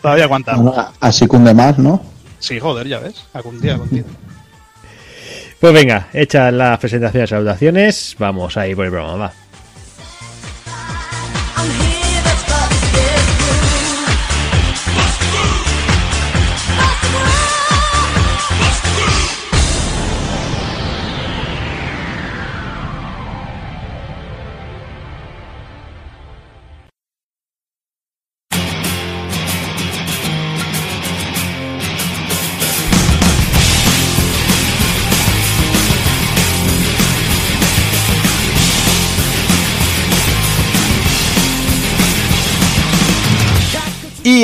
Todavía 0.00 0.24
aguantamos. 0.24 0.64
Bueno, 0.74 0.92
así 1.00 1.26
cunde 1.26 1.52
más, 1.54 1.78
¿no? 1.78 2.02
Sí, 2.38 2.60
joder, 2.60 2.86
ya 2.86 3.00
ves. 3.00 3.14
Algún 3.32 3.60
día 3.60 3.76
contigo. 3.76 4.06
Pues 5.58 5.72
venga, 5.72 6.08
hechas 6.12 6.52
las 6.52 6.78
presentaciones 6.78 7.28
y 7.28 7.30
saludaciones, 7.30 8.14
vamos 8.18 8.56
a 8.58 8.66
ir 8.68 8.76
por 8.76 8.84
el 8.84 8.90
programa, 8.92 9.16
va. 9.16 9.32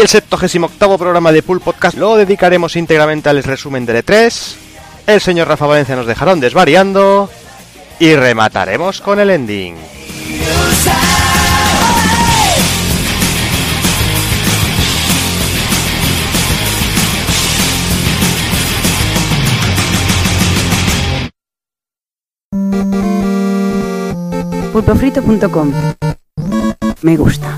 El 0.03 0.09
78 0.09 0.99
programa 0.99 1.31
de 1.31 1.45
Pool 1.45 1.61
Podcast 1.61 1.97
lo 1.97 2.17
dedicaremos 2.17 2.75
íntegramente 2.75 3.29
al 3.29 3.41
resumen 3.41 3.87
del 3.87 4.05
E3. 4.05 4.55
El 5.07 5.21
señor 5.21 5.47
Rafa 5.47 5.67
Valencia 5.67 5.95
nos 5.95 6.07
dejará 6.07 6.35
desvariando. 6.35 7.31
Y 8.01 8.17
remataremos 8.17 9.01
con 9.01 9.21
el 9.21 9.31
ending. 9.31 9.77
Pulpofrito.com 24.73 25.73
Me 27.03 27.17
gusta. 27.17 27.57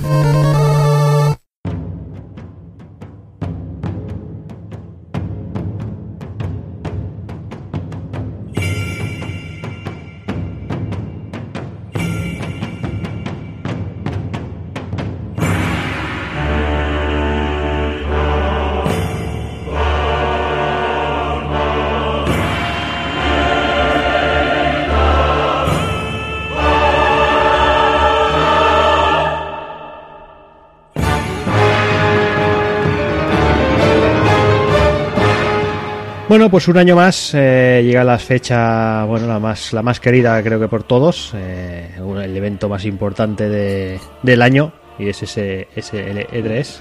Bueno, 36.34 36.50
pues 36.50 36.66
un 36.66 36.76
año 36.76 36.96
más 36.96 37.30
eh, 37.32 37.80
llega 37.86 38.02
la 38.02 38.18
fecha, 38.18 39.04
bueno, 39.04 39.28
la 39.28 39.38
más, 39.38 39.72
la 39.72 39.82
más 39.84 40.00
querida 40.00 40.42
creo 40.42 40.58
que 40.58 40.66
por 40.66 40.82
todos, 40.82 41.30
eh, 41.32 41.90
el 41.96 42.36
evento 42.36 42.68
más 42.68 42.84
importante 42.86 43.48
de- 43.48 44.00
del 44.24 44.42
año 44.42 44.72
y 44.98 45.08
es 45.10 45.22
ese, 45.22 45.68
ese 45.76 46.10
el 46.10 46.26
E3 46.26 46.80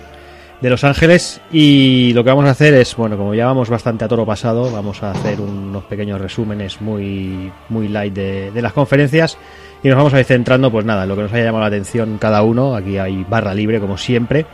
de 0.60 0.70
Los 0.72 0.84
Ángeles 0.84 1.40
y 1.52 2.14
lo 2.16 2.24
que 2.24 2.32
vamos 2.32 2.46
a 2.46 2.50
hacer 2.50 2.74
es, 2.74 2.96
bueno, 2.96 3.16
como 3.16 3.36
ya 3.36 3.46
vamos 3.46 3.70
bastante 3.70 4.04
a 4.04 4.08
toro 4.08 4.26
pasado, 4.26 4.72
vamos 4.72 5.04
a 5.04 5.12
hacer 5.12 5.40
unos 5.40 5.84
pequeños 5.84 6.20
resúmenes 6.20 6.82
muy, 6.82 7.52
muy 7.70 7.90
light 7.90 8.16
de, 8.16 8.50
de 8.50 8.62
las 8.64 8.74
conferencias 8.74 9.38
y 9.84 9.88
nos 9.88 9.98
vamos 9.98 10.16
a 10.16 10.20
ir 10.20 10.26
centrando, 10.26 10.72
pues 10.72 10.84
nada, 10.84 11.04
en 11.04 11.10
lo 11.10 11.16
que 11.16 11.22
nos 11.22 11.32
haya 11.32 11.44
llamado 11.44 11.62
la 11.62 11.68
atención 11.68 12.18
cada 12.20 12.42
uno, 12.42 12.76
aquí 12.76 12.98
hay 12.98 13.24
barra 13.30 13.54
libre 13.54 13.80
como 13.80 14.00
siempre. 14.00 14.48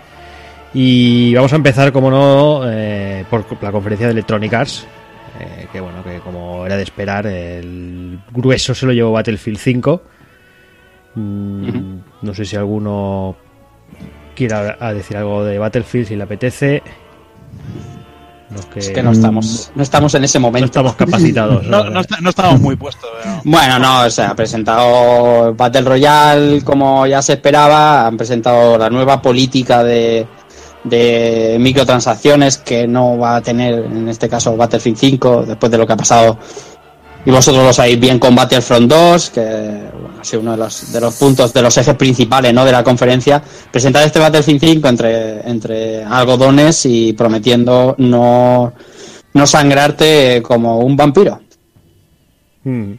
Y 0.72 1.34
vamos 1.34 1.52
a 1.52 1.56
empezar, 1.56 1.92
como 1.92 2.12
no, 2.12 2.62
eh, 2.72 2.99
por 3.30 3.46
la 3.62 3.72
conferencia 3.72 4.08
de 4.08 4.14
Electronic 4.14 4.54
Arts. 4.54 4.86
eh, 5.40 5.68
que 5.72 5.80
bueno, 5.80 6.04
que 6.04 6.20
como 6.20 6.66
era 6.66 6.76
de 6.76 6.84
esperar, 6.84 7.26
el 7.28 8.20
grueso 8.32 8.74
se 8.76 8.86
lo 8.86 8.92
llevó 8.94 9.12
Battlefield 9.14 9.58
5. 9.60 10.02
Mm, 11.16 11.98
No 12.22 12.34
sé 12.34 12.46
si 12.46 12.56
alguno 12.56 13.36
quiera 14.36 14.78
a 14.80 14.94
decir 14.94 15.18
algo 15.18 15.44
de 15.44 15.58
Battlefield, 15.60 16.08
si 16.08 16.16
le 16.16 16.24
apetece. 16.24 16.82
Los 18.52 18.66
que, 18.66 18.80
Es 18.80 18.90
que 18.90 19.04
no 19.04 19.12
estamos, 19.12 19.72
no 19.76 19.84
estamos 19.84 20.16
en 20.16 20.24
ese 20.24 20.40
no 20.40 20.48
momento. 20.48 20.66
estamos 20.66 20.96
capacitados. 20.96 21.64
No, 21.68 21.84
no, 21.90 22.00
está- 22.00 22.18
no 22.20 22.30
estamos 22.32 22.60
muy 22.60 22.76
puestos. 22.76 23.08
pero- 23.22 23.42
Bueno, 23.44 23.78
no, 23.78 24.02
o 24.06 24.10
sea, 24.10 24.32
ha 24.32 24.36
presentado 24.36 25.54
Battle 25.54 25.82
Royale 25.82 26.64
como 26.64 27.06
ya 27.06 27.22
se 27.22 27.34
esperaba, 27.34 28.08
han 28.08 28.18
presentado 28.18 28.76
la 28.78 28.90
nueva 28.90 29.22
política 29.22 29.84
de, 29.84 30.26
de 30.84 31.58
microtransacciones 31.60 32.58
que 32.58 32.88
no 32.88 33.18
va 33.18 33.38
a 33.38 33.42
tener 33.42 33.86
en 33.86 34.08
este 34.08 34.30
caso 34.30 34.56
Battlefield 34.56 34.98
5 34.98 35.46
después 35.48 35.72
de 35.72 35.78
lo 35.78 35.86
que 35.86 35.94
ha 35.94 35.98
pasado 35.98 36.38
y 37.26 37.32
vosotros 37.32 37.64
lo 37.66 37.74
sabéis 37.74 38.00
bien 38.00 38.18
con 38.18 38.34
Battlefront 38.34 38.90
2 38.90 39.30
que 39.30 39.42
bueno, 39.42 40.20
ha 40.22 40.24
sido 40.24 40.42
uno 40.42 40.52
de 40.52 40.58
los, 40.58 40.92
de 40.92 41.02
los 41.02 41.16
puntos, 41.16 41.54
de 41.54 41.62
los 41.62 41.78
ejes 41.78 41.96
principales 41.96 42.54
¿no? 42.54 42.64
de 42.64 42.72
la 42.72 42.84
conferencia, 42.84 43.44
presentar 43.72 44.06
este 44.06 44.20
Battlefield 44.20 44.60
5 44.60 44.88
entre, 44.88 45.50
entre 45.50 46.04
algodones 46.04 46.86
y 46.86 47.14
prometiendo 47.14 47.96
no, 47.98 48.74
no 49.34 49.48
sangrarte 49.48 50.42
como 50.42 50.80
un 50.80 50.96
vampiro. 50.96 51.42
Mm. 52.64 52.94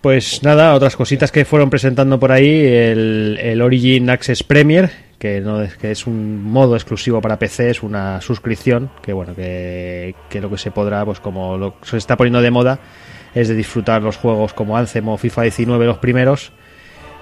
Pues 0.00 0.42
nada, 0.42 0.74
otras 0.74 0.96
cositas 0.96 1.30
que 1.30 1.44
fueron 1.44 1.70
presentando 1.70 2.18
por 2.18 2.32
ahí, 2.32 2.48
el, 2.48 3.38
el 3.40 3.62
Origin 3.62 4.10
Access 4.10 4.42
Premier, 4.42 4.90
que 5.22 5.40
no 5.40 5.62
es 5.62 5.76
que 5.76 5.92
es 5.92 6.08
un 6.08 6.42
modo 6.42 6.74
exclusivo 6.74 7.20
para 7.20 7.38
PC, 7.38 7.70
es 7.70 7.84
una 7.84 8.20
suscripción, 8.20 8.90
que 9.00 9.12
bueno, 9.12 9.36
que, 9.36 10.16
que 10.28 10.40
lo 10.40 10.50
que 10.50 10.58
se 10.58 10.72
podrá, 10.72 11.04
pues 11.04 11.20
como 11.20 11.56
lo 11.56 11.76
se 11.82 11.96
está 11.96 12.16
poniendo 12.16 12.40
de 12.42 12.50
moda, 12.50 12.80
es 13.32 13.46
de 13.46 13.54
disfrutar 13.54 14.02
los 14.02 14.16
juegos 14.16 14.52
como 14.52 14.76
Anthem 14.76 15.06
o 15.08 15.16
FIFA 15.16 15.42
19 15.42 15.86
los 15.86 15.98
primeros, 15.98 16.50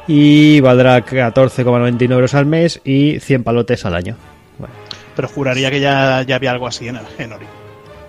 y 0.07 0.61
valdrá 0.61 1.05
14,99 1.05 2.11
euros 2.13 2.33
al 2.35 2.47
mes 2.47 2.81
y 2.85 3.21
100 3.21 3.45
palotes 3.45 3.85
al 3.85 3.95
año. 3.95 4.17
Bueno, 4.59 4.73
Pero 5.15 5.29
juraría 5.29 5.71
que 5.71 5.81
ya, 5.81 6.23
ya 6.23 6.37
había 6.37 6.53
algo 6.53 6.67
así 6.67 6.89
en, 6.89 6.97
el, 6.97 7.03
en 7.19 7.33
Ori. 7.35 7.47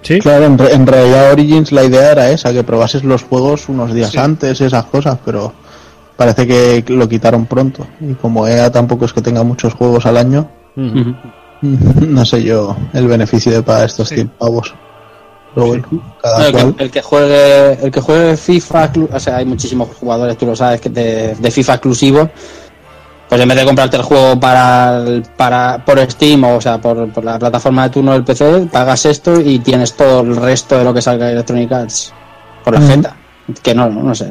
¿Sí? 0.03 0.19
Claro, 0.19 0.45
en, 0.45 0.57
re- 0.57 0.71
en 0.73 0.87
realidad 0.87 1.33
Origins 1.33 1.73
la 1.73 1.83
idea 1.83 2.13
era 2.13 2.29
esa, 2.31 2.53
que 2.53 2.63
probases 2.63 3.03
los 3.03 3.23
juegos 3.23 3.67
unos 3.67 3.93
días 3.93 4.11
Sí. 4.11 4.17
antes 4.17 4.61
esas 4.61 4.85
cosas, 4.85 5.19
pero 5.25 5.53
parece 6.21 6.45
que 6.45 6.83
lo 6.93 7.09
quitaron 7.09 7.47
pronto. 7.47 7.87
Y 7.99 8.13
como 8.13 8.47
EA 8.47 8.71
tampoco 8.71 9.05
es 9.05 9.13
que 9.13 9.21
tenga 9.23 9.41
muchos 9.43 9.73
juegos 9.73 10.05
al 10.05 10.17
año, 10.17 10.47
no 11.61 12.25
sé 12.25 12.43
yo 12.43 12.75
el 12.93 13.07
beneficio 13.07 13.51
de 13.51 13.63
pagar 13.63 13.85
estos 13.85 14.09
Sí. 14.09 14.15
100 14.15 14.27
pavos. 14.29 14.73
Pero 15.53 15.67
bueno, 15.67 15.83
cada 16.21 16.39
No, 16.39 16.45
el, 16.45 16.51
cual. 16.53 16.75
que, 16.75 16.83
el 16.83 16.91
que 16.91 17.01
juegue 17.01 17.85
el 17.85 17.91
que 17.91 17.99
juegue 18.01 18.37
FIFA 18.37 18.91
o 19.13 19.19
sea 19.19 19.35
hay 19.37 19.45
muchísimos 19.45 19.89
jugadores 19.99 20.37
tú 20.37 20.45
lo 20.45 20.55
sabes 20.55 20.79
que 20.79 20.89
de, 20.89 21.35
de 21.35 21.51
FIFA 21.51 21.73
exclusivos 21.73 22.29
pues 23.27 23.41
en 23.41 23.47
vez 23.49 23.57
de 23.57 23.65
comprarte 23.65 23.97
el 23.97 24.03
juego 24.03 24.39
para, 24.39 24.97
el- 25.05 25.23
para 25.35 25.83
por 25.83 25.99
Steam 26.09 26.43
o, 26.45 26.55
o 26.55 26.61
sea 26.61 26.79
por, 26.79 27.09
por 27.11 27.25
la 27.25 27.37
plataforma 27.37 27.83
de 27.83 27.89
turno 27.89 28.13
del 28.13 28.23
PC 28.23 28.67
pagas 28.71 29.05
esto 29.05 29.41
y 29.41 29.59
tienes 29.59 29.93
todo 29.93 30.21
el 30.21 30.37
resto 30.37 30.77
de 30.77 30.83
lo 30.85 30.93
que 30.93 31.01
salga 31.01 31.25
de 31.25 31.33
Electronic 31.33 31.71
Arts 31.71 32.13
por 32.63 32.73
la 32.75 32.79
Ujú. 32.79 32.89
jeta 32.89 33.15
que 33.61 33.75
no 33.75 33.89
no 33.89 34.15
sé 34.15 34.29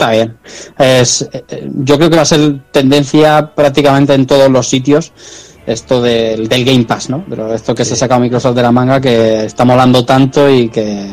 está 0.00 0.10
bien 0.12 0.36
es 0.78 1.22
eh, 1.32 1.44
eh, 1.48 1.68
yo 1.84 1.96
creo 1.98 2.08
que 2.10 2.16
va 2.16 2.22
a 2.22 2.26
ser 2.26 2.58
tendencia 2.70 3.52
prácticamente 3.54 4.14
en 4.14 4.26
todos 4.26 4.50
los 4.50 4.66
sitios 4.68 5.12
esto 5.66 6.00
del, 6.02 6.48
del 6.48 6.64
Game 6.64 6.84
Pass, 6.84 7.10
¿no? 7.10 7.24
Pero 7.28 7.52
esto 7.54 7.74
que 7.74 7.84
se 7.84 7.92
ha 7.94 7.96
sacado 7.96 8.20
Microsoft 8.20 8.56
de 8.56 8.62
la 8.62 8.72
manga 8.72 9.00
que 9.00 9.44
está 9.44 9.64
molando 9.64 10.04
tanto 10.04 10.50
y 10.50 10.68
que, 10.68 11.06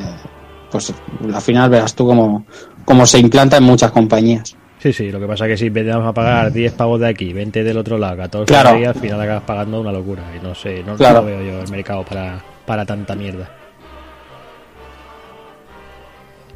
pues, 0.71 0.91
al 1.31 1.41
final 1.41 1.69
verás 1.69 1.93
tú 1.93 2.07
cómo, 2.07 2.45
cómo 2.83 3.05
se 3.05 3.19
implanta 3.19 3.57
en 3.57 3.63
muchas 3.63 3.91
compañías. 3.91 4.55
Sí, 4.81 4.93
sí, 4.93 5.11
lo 5.11 5.19
que 5.19 5.27
pasa 5.27 5.45
es 5.45 5.51
que 5.51 5.57
si 5.57 5.69
vamos 5.69 6.07
a 6.07 6.13
pagar 6.13 6.51
10 6.51 6.73
pavos 6.73 6.99
de 6.99 7.09
aquí, 7.09 7.33
20 7.33 7.63
del 7.63 7.77
otro 7.77 7.97
lado, 7.99 8.17
14 8.17 8.45
Claro. 8.51 8.69
al 8.69 8.95
final 8.95 9.21
acabas 9.21 9.43
pagando 9.43 9.81
una 9.81 9.91
locura. 9.91 10.23
Y 10.35 10.43
no 10.43 10.55
sé, 10.55 10.81
no, 10.83 10.95
Claro. 10.95 11.19
no 11.21 11.25
veo 11.27 11.41
yo 11.43 11.59
el 11.61 11.69
mercado 11.69 12.03
para, 12.03 12.39
para 12.65 12.83
tanta 12.85 13.15
mierda. 13.15 13.49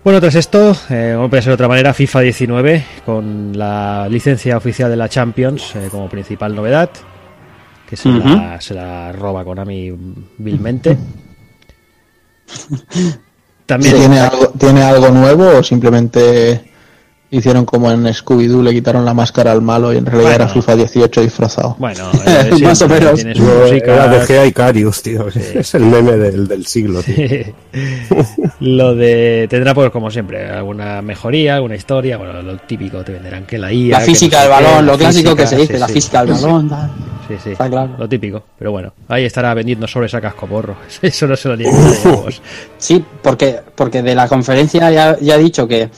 Bueno, 0.03 0.20
tras 0.20 0.34
esto, 0.34 0.75
eh, 0.89 1.13
como 1.15 1.29
puede 1.29 1.43
ser 1.43 1.51
de 1.51 1.55
otra 1.55 1.67
manera, 1.67 1.93
FIFA 1.93 2.22
19 2.22 2.86
con 3.05 3.55
la 3.55 4.08
licencia 4.10 4.58
oficial 4.58 4.89
de 4.89 4.98
la 4.98 5.08
Champions 5.08 5.75
eh, 5.75 5.89
como 5.91 6.10
principal 6.10 6.55
novedad, 6.55 6.89
que 7.88 7.96
se, 7.96 8.10
la, 8.10 8.59
se 8.59 8.74
la 8.74 9.11
roba 9.11 9.46
Konami 9.46 9.94
vilmente. 10.40 10.98
También 13.68 13.96
¿Tiene 13.96 14.20
algo, 14.20 14.48
¿Tiene 14.57 14.81
algo 14.81 15.09
nuevo 15.09 15.59
o 15.59 15.64
simplemente 15.64 16.71
hicieron 17.31 17.65
como 17.65 17.89
en 17.91 18.03
Scooby-Doo, 18.05 18.61
le 18.61 18.72
quitaron 18.74 19.05
la 19.05 19.13
máscara 19.13 19.51
al 19.53 19.61
malo 19.61 19.94
y 19.94 19.98
en 19.98 20.05
realidad 20.05 20.31
Bueno. 20.31 20.44
era 20.44 20.53
FIFA 20.53 20.75
18 20.75 21.22
disfrazado? 21.22 21.75
Bueno, 21.79 22.11
eh, 22.27 22.50
Más 22.61 22.77
siempre 22.77 22.98
o 22.98 23.01
menos. 23.13 23.15
tiene 23.15 23.79
era 23.79 24.07
de 24.09 24.25
Gea 24.25 24.46
Icarius, 24.46 25.01
tío. 25.01 25.27
Es 25.35 25.74
el 25.75 25.83
meme 25.83 26.13
del, 26.17 26.48
del 26.48 26.65
siglo, 26.65 27.01
tío. 27.01 27.15
lo 28.59 28.96
de 28.96 29.48
tendrá 29.50 29.74
pues 29.74 29.89
como 29.91 30.11
siempre 30.11 30.50
alguna 30.50 31.01
mejoría 31.01 31.55
alguna 31.55 31.75
historia 31.75 32.17
bueno 32.17 32.41
lo 32.41 32.57
típico 32.57 33.03
te 33.03 33.13
venderán 33.13 33.46
que 33.46 33.57
la 33.57 33.72
IA 33.72 34.00
La 34.00 34.05
física 34.05 34.37
no 34.37 34.44
sé 34.44 34.50
del 34.50 34.63
balón, 34.63 34.85
lo 34.85 34.98
clásico 34.98 35.29
física, 35.31 35.41
que 35.44 35.48
se 35.48 35.55
dice, 35.57 35.74
sí, 35.74 35.79
la 35.79 35.87
sí. 35.87 35.94
física 35.94 36.25
del 36.25 36.33
balón. 36.33 36.70
tal. 36.70 36.91
sí, 37.27 37.35
sí, 37.44 37.51
Está 37.51 37.70
claro. 37.70 37.96
lo 37.98 38.09
típico 38.09 38.44
pero 38.59 38.72
bueno 38.72 38.94
ahí 39.07 39.24
estará 39.25 39.53
vendiendo 39.53 39.87
sobre 39.87 40.07
esa 40.07 40.20
cascoporro 40.22 40.75
eso 41.01 41.27
no 41.27 41.35
se 41.35 41.50
lo 41.50 41.55
vamos. 42.05 42.41
Sí, 42.77 43.03
porque, 43.22 43.59
porque 43.75 44.01
de 44.01 44.15
la 44.15 44.27
conferencia 44.27 44.91
ya, 44.91 45.17
ya 45.20 45.35
he 45.35 45.39
dicho 45.39 45.67
que 45.67 45.89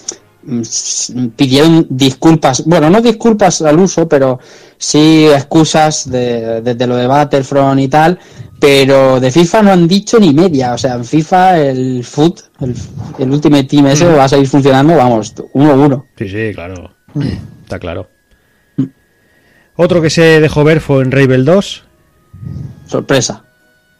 pidieron 1.35 1.87
disculpas, 1.89 2.63
bueno, 2.65 2.89
no 2.89 3.01
disculpas 3.01 3.61
al 3.61 3.79
uso, 3.79 4.07
pero 4.07 4.39
sí 4.77 5.25
excusas 5.27 6.09
de, 6.09 6.61
de- 6.61 6.75
de 6.75 6.87
lo 6.87 6.95
de 6.95 7.07
Battlefront 7.07 7.79
y 7.79 7.87
tal, 7.87 8.19
pero 8.59 9.19
de 9.19 9.31
FIFA 9.31 9.61
no 9.63 9.71
han 9.71 9.87
dicho 9.87 10.19
ni 10.19 10.33
media, 10.33 10.73
o 10.73 10.77
sea, 10.77 10.95
en 10.95 11.05
FIFA 11.05 11.59
el 11.59 12.03
foot, 12.03 12.41
el, 12.61 12.75
el 13.19 13.31
Ultimate 13.31 13.63
Team 13.65 13.87
ese 13.87 14.05
va 14.05 14.25
a 14.25 14.29
seguir 14.29 14.47
funcionando, 14.47 14.95
vamos, 14.95 15.33
uno 15.53 15.71
a 15.71 15.75
uno. 15.75 16.05
sí 16.17 16.27
sí 16.29 16.51
claro. 16.53 16.91
Está 17.63 17.79
claro. 17.79 18.09
Otro 19.75 20.01
que 20.01 20.09
se 20.09 20.39
dejó 20.39 20.63
ver 20.63 20.81
fue 20.81 21.01
en 21.03 21.11
Ravel 21.11 21.45
2 21.45 21.83
Sorpresa. 22.87 23.43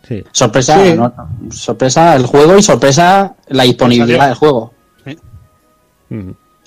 sí. 0.08 0.24
Sorpresa, 0.32 0.84
Sí. 0.84 0.94
no, 0.94 1.14
sorpresa 1.52 2.16
el 2.16 2.26
juego 2.26 2.58
y 2.58 2.64
sorpresa 2.64 3.36
la 3.48 3.64
disponibilidad 3.64 4.28
del 4.28 4.36
juego. 4.36 4.73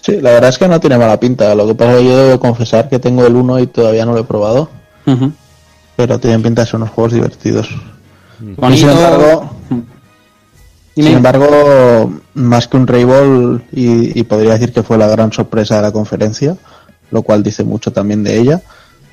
Sí, 0.03 0.21
la 0.21 0.31
verdad 0.33 0.51
es 0.51 0.59
que 0.59 0.69
no 0.69 0.79
tiene 0.79 0.99
mala 0.99 1.19
pinta. 1.19 1.55
Lo 1.55 1.67
que 1.67 1.75
pasa 1.75 1.93
es 1.95 1.99
que 1.99 2.05
yo 2.09 2.17
debo 2.17 2.41
confesar 2.41 2.89
que 2.89 2.99
tengo 2.99 3.27
el 3.27 3.35
1 3.35 3.59
y 3.61 3.67
todavía 3.67 4.05
no 4.07 4.13
lo 4.13 4.21
he 4.21 4.25
probado. 4.25 4.69
Pero 5.97 6.19
tienen 6.21 6.43
pinta 6.43 6.63
de 6.63 6.67
ser 6.67 6.77
unos 6.77 6.91
juegos 6.91 7.13
divertidos. 7.13 7.69
Y 8.75 8.77
sin 8.77 8.91
embargo, 8.91 9.51
sin 10.95 11.07
embargo, 11.07 12.13
más 12.35 12.69
que 12.69 12.77
un 12.77 12.87
Rainbow, 12.87 13.61
y, 13.73 14.19
y 14.19 14.23
podría 14.25 14.53
decir 14.53 14.73
que 14.73 14.83
fue 14.83 14.99
la 14.99 15.09
gran 15.09 15.33
sorpresa 15.33 15.77
de 15.77 15.83
la 15.83 15.93
conferencia, 15.93 16.57
lo 17.11 17.23
cual 17.23 17.43
dice 17.43 17.65
mucho 17.65 17.93
también 17.93 18.23
de 18.25 18.39
ella, 18.39 18.63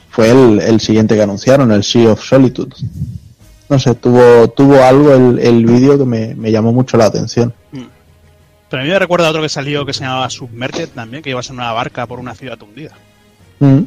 fue 0.10 0.30
el, 0.30 0.60
el 0.60 0.80
siguiente 0.80 1.16
que 1.16 1.24
anunciaron, 1.24 1.72
el 1.72 1.84
Sea 1.84 2.12
of 2.12 2.24
Solitude. 2.24 2.76
No 3.70 3.80
sé, 3.80 3.96
tuvo, 3.96 4.50
tuvo 4.50 4.84
algo 4.84 5.14
el, 5.14 5.40
el 5.40 5.66
vídeo 5.66 5.98
que 5.98 6.06
me, 6.06 6.36
me 6.36 6.52
llamó 6.52 6.72
mucho 6.72 6.98
la 6.98 7.06
atención. 7.06 7.54
Pero 8.74 8.82
a 8.82 8.86
mí 8.88 8.92
me 8.92 8.98
recuerda 8.98 9.28
a 9.28 9.30
otro 9.30 9.44
que 9.44 9.50
salió 9.50 9.86
que 9.86 9.94
se 9.94 10.04
llamaba 10.04 10.28
Submerged 10.32 10.90
también, 10.96 11.22
que 11.22 11.30
iba 11.30 11.40
a 11.40 11.44
ser 11.44 11.54
una 11.54 11.72
barca 11.74 12.08
por 12.08 12.20
una 12.20 12.34
ciudad 12.34 12.60
hundida. 12.60 12.96
Mm. 13.60 13.82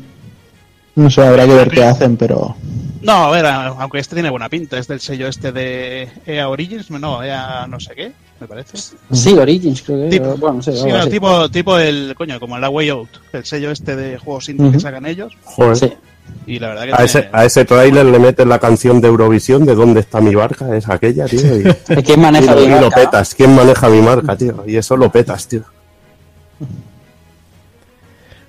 No 0.97 1.11
sé, 1.11 1.23
habrá 1.25 1.47
que 1.47 1.55
ver 1.55 1.71
qué 1.71 1.85
hacen, 1.85 2.17
pero 2.17 2.57
No, 3.03 3.13
a 3.27 3.31
ver, 3.31 3.47
aunque 3.47 3.99
este 3.99 4.17
tiene 4.17 4.31
buena 4.31 4.49
pinta, 4.49 4.79
es 4.79 4.89
del 4.89 5.01
sello 5.01 5.29
este 5.29 5.53
de 5.53 6.09
EA 6.27 6.49
Origins, 6.49 6.91
no, 6.91 7.23
EA 7.23 7.67
no 7.69 7.79
sé 7.79 7.95
qué, 7.95 8.13
me 8.41 8.49
parece. 8.49 8.79
Sí, 9.13 9.35
Origins, 9.35 9.83
creo 9.83 10.09
que. 10.09 10.19
Tipo- 10.19 10.37
bueno, 10.39 10.63
Sí, 10.63 10.73
no, 10.89 11.07
tipo, 11.07 11.51
tipo 11.51 11.79
el, 11.79 12.15
coño, 12.17 12.41
como 12.41 12.57
el 12.57 12.63
La 12.63 12.71
Way 12.71 12.89
Out, 12.89 13.11
el 13.33 13.45
sello 13.45 13.71
este 13.71 13.95
de 13.95 14.19
juegos 14.19 14.49
indie 14.49 14.73
que 14.73 14.81
sacan 14.81 15.07
ellos. 15.07 15.33
Joder. 15.45 15.77
Sí. 15.77 15.93
Y 16.47 16.59
la 16.59 16.69
verdad 16.69 16.85
que 16.87 16.93
A 16.95 17.05
ese, 17.05 17.29
a 17.33 17.45
ese 17.45 17.65
tráiler 17.65 18.07
le 18.07 18.19
metes 18.19 18.47
la 18.47 18.59
canción 18.59 19.01
de 19.01 19.09
Eurovisión 19.09 19.65
de 19.65 19.75
¿Dónde 19.75 20.01
está 20.01 20.21
mi 20.21 20.35
barca? 20.35 20.77
Es 20.77 20.89
aquella, 20.89 21.27
tío. 21.27 21.41
Y, 21.41 21.63
y 22.13 22.17
maneja 22.17 22.55
lo, 22.55 22.61
bien 22.63 22.77
y 22.79 22.81
lo 22.81 22.91
petas. 22.91 23.35
¿Quién 23.35 23.55
maneja 23.55 23.89
mi 23.89 24.01
marca, 24.01 24.37
tío? 24.37 24.65
Y 24.67 24.77
eso 24.77 24.97
lo 24.97 25.11
petas, 25.13 25.47
tío. 25.47 25.63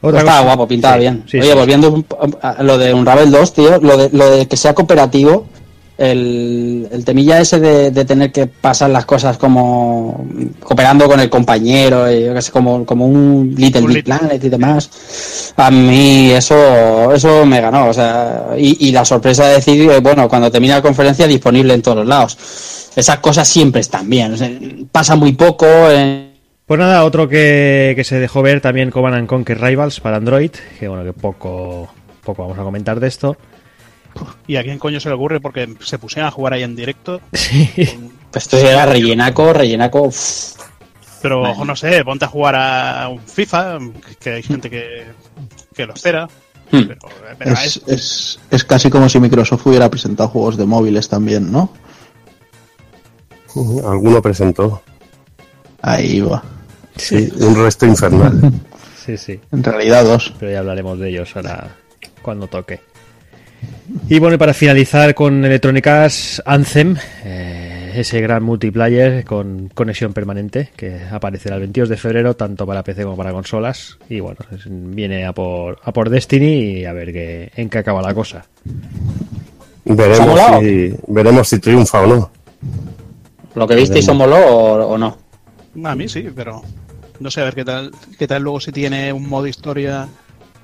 Otra 0.01 0.19
Estaba 0.19 0.37
cosa- 0.39 0.45
guapo, 0.45 0.67
pintaba 0.67 0.93
Sí, 0.95 0.99
bien. 1.01 1.23
sí, 1.29 1.39
Oye, 1.39 1.51
sí. 1.51 1.57
volviendo 1.57 2.03
a 2.41 2.63
lo 2.63 2.77
de 2.77 2.93
Unravel 2.93 3.31
2, 3.31 3.53
tío, 3.53 3.79
lo 3.81 3.97
de, 3.97 4.09
lo 4.11 4.29
de 4.29 4.45
que 4.47 4.55
sea 4.57 4.73
cooperativo, 4.75 5.45
el, 5.97 6.87
el 6.91 7.03
temilla 7.03 7.41
ese 7.41 7.59
de, 7.59 7.89
de 7.89 8.05
tener 8.05 8.31
que 8.31 8.45
pasar 8.45 8.91
las 8.91 9.05
cosas 9.07 9.37
como 9.37 10.27
cooperando 10.61 11.07
con 11.07 11.19
el 11.19 11.27
compañero, 11.29 12.11
y 12.11 12.25
yo 12.25 12.35
que 12.35 12.41
sé, 12.43 12.51
como, 12.51 12.85
como 12.85 13.07
un 13.07 13.55
Little 13.57 13.81
Un 13.81 13.93
Big 13.93 14.03
Planet 14.03 14.43
y 14.43 14.49
demás, 14.49 15.53
a 15.57 15.71
mí 15.71 16.29
eso, 16.31 17.11
eso 17.13 17.43
me 17.47 17.59
ganó. 17.61 17.87
O 17.89 17.93
sea, 17.93 18.49
y, 18.57 18.87
y 18.89 18.91
la 18.91 19.03
sorpresa 19.03 19.47
de 19.47 19.55
decir, 19.55 19.89
eh, 19.89 19.99
bueno, 19.99 20.29
cuando 20.29 20.51
termina 20.51 20.75
la 20.75 20.81
conferencia, 20.83 21.25
disponible 21.25 21.73
en 21.73 21.81
todos 21.81 21.97
los 21.97 22.07
lados. 22.07 22.37
Esas 22.95 23.17
cosas 23.19 23.47
siempre 23.47 23.81
están 23.81 24.07
bien. 24.09 24.33
o 24.33 24.37
sea, 24.37 24.51
pasa 24.91 25.15
muy 25.15 25.31
poco. 25.33 25.65
eh, 25.67 26.26
Pues 26.67 26.79
nada, 26.81 27.05
otro 27.05 27.29
que, 27.29 27.93
que 27.95 28.03
se 28.03 28.19
dejó 28.19 28.41
ver 28.41 28.59
también 28.59 28.91
Command 28.91 29.15
and 29.15 29.27
Conquer 29.27 29.61
Rivals 29.61 30.01
para 30.01 30.17
Android, 30.17 30.51
que 30.77 30.89
bueno, 30.89 31.05
que 31.05 31.13
poco, 31.13 31.87
poco 32.25 32.41
vamos 32.43 32.59
a 32.59 32.63
comentar 32.63 32.99
de 32.99 33.07
esto. 33.07 33.37
¿Y 34.47 34.57
a 34.57 34.63
quién 34.63 34.77
coño 34.77 34.99
se 34.99 35.07
le 35.07 35.15
ocurre? 35.15 35.39
Porque 35.39 35.73
se 35.79 35.97
pusieron 35.97 36.27
a 36.27 36.31
jugar 36.31 36.53
ahí 36.53 36.63
en 36.63 36.75
directo. 36.75 37.21
Sí. 37.31 37.71
pues 38.31 38.43
esto 38.43 38.57
era 38.57 38.85
rellenaco, 38.85 39.53
rellenaco. 39.53 40.01
uff. 40.01 40.57
Pero 41.21 41.41
ojo, 41.41 41.63
no 41.63 41.75
sé, 41.75 42.03
ponte 42.03 42.25
a 42.25 42.27
jugar 42.27 42.55
a 42.55 43.07
un 43.07 43.19
FIFA, 43.21 43.79
que 44.19 44.31
hay 44.31 44.43
gente 44.43 44.69
que, 44.69 45.05
que 45.73 45.85
lo 45.85 45.93
espera. 45.93 46.27
Hmm. 46.69 46.81
Pero, 47.39 47.53
es, 47.53 47.81
es, 47.87 48.39
es 48.51 48.63
casi 48.65 48.89
como 48.89 49.07
si 49.07 49.21
Microsoft 49.21 49.65
hubiera 49.65 49.89
presentado 49.89 50.27
juegos 50.27 50.57
de 50.57 50.65
móviles 50.65 51.07
también, 51.07 51.49
¿no? 51.49 51.71
Alguno 53.87 54.21
presentó. 54.21 54.81
Ahí 55.81 56.19
va. 56.19 56.43
Sí, 56.97 57.31
un 57.39 57.55
resto 57.55 57.85
infernal. 57.85 58.51
Sí, 59.07 59.15
sí. 59.15 59.39
En 59.53 59.63
realidad 59.63 60.03
dos. 60.03 60.33
Pero 60.37 60.51
ya 60.51 60.59
hablaremos 60.59 60.99
de 60.99 61.07
ellos 61.07 61.33
ahora 61.37 61.77
cuando 62.21 62.47
toque. 62.47 62.81
Y 64.09 64.19
bueno, 64.19 64.35
y 64.35 64.37
para 64.37 64.53
finalizar 64.53 65.15
con 65.15 65.45
Electronic 65.45 65.87
Arts 65.87 66.43
Anthem, 66.45 66.97
eh, 67.23 67.93
ese 67.95 68.19
gran 68.19 68.43
multiplayer 68.43 69.23
con 69.23 69.69
conexión 69.73 70.11
permanente 70.11 70.71
que 70.75 70.99
aparecerá 71.09 71.55
el 71.55 71.61
22 71.61 71.87
de 71.87 71.95
febrero 71.95 72.35
tanto 72.35 72.67
para 72.67 72.83
PC 72.83 73.03
como 73.03 73.15
para 73.15 73.31
consolas. 73.31 73.97
Y 74.09 74.19
bueno, 74.19 74.39
es- 74.53 74.65
viene 74.67 75.25
a 75.25 75.31
por, 75.31 75.79
a 75.81 75.93
por 75.93 76.09
Destiny 76.09 76.79
y 76.81 76.85
a 76.85 76.91
ver 76.91 77.13
qué, 77.13 77.49
en 77.55 77.69
qué 77.69 77.77
acaba 77.77 78.01
la 78.01 78.13
cosa. 78.13 78.45
¿Se 79.85 79.93
ha 79.93 79.95
Veremos 79.95 80.39
si, 80.59 80.93
veremos 81.07 81.47
si 81.47 81.59
triunfa 81.59 82.01
o 82.01 82.07
no. 82.07 82.31
¿Lo 83.55 83.65
que 83.65 83.75
visteis 83.75 84.03
son 84.03 84.17
moló 84.17 84.35
o, 84.35 84.85
o 84.89 84.97
no? 84.97 85.17
A 85.85 85.95
mí 85.95 86.09
sí, 86.09 86.27
pero 86.35 86.61
no 87.19 87.31
sé 87.31 87.41
a 87.41 87.45
ver 87.45 87.55
qué 87.55 87.65
tal, 87.65 87.91
qué 88.17 88.27
tal 88.27 88.43
luego 88.43 88.59
si 88.59 88.71
tiene 88.71 89.11
un 89.13 89.27
modo 89.27 89.47
historia 89.47 90.07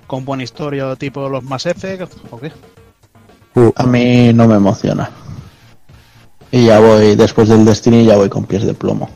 con 0.08 0.26
buena 0.26 0.44
historia 0.44 0.96
tipo 0.96 1.28
los 1.30 1.44
Mass 1.44 1.66
Effect 1.66 2.12
o 2.32 2.40
qué. 2.40 2.52
A 3.76 3.84
mí 3.84 4.34
no 4.34 4.48
me 4.48 4.56
emociona. 4.56 5.10
Y 6.52 6.66
ya 6.68 6.80
voy, 6.80 7.16
después 7.16 7.50
del 7.50 7.66
Destiny, 7.66 8.06
ya 8.06 8.16
voy 8.16 8.30
con 8.30 8.46
pies 8.46 8.64
de 8.64 8.74
plomo. 8.74 9.10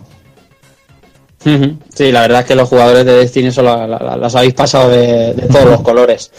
Sí, 1.93 2.11
la 2.11 2.21
verdad 2.21 2.41
es 2.41 2.45
que 2.47 2.55
los 2.55 2.67
jugadores 2.67 3.05
de 3.05 3.13
Destiny 3.13 3.47
eso 3.47 3.61
la- 3.61 3.87
la- 3.87 3.99
la- 3.99 4.17
las 4.17 4.35
habéis 4.35 4.53
pasado 4.53 4.89
de, 4.89 5.33
de 5.33 5.47
todos 5.47 5.65
los 5.65 5.81
colores. 5.89 6.31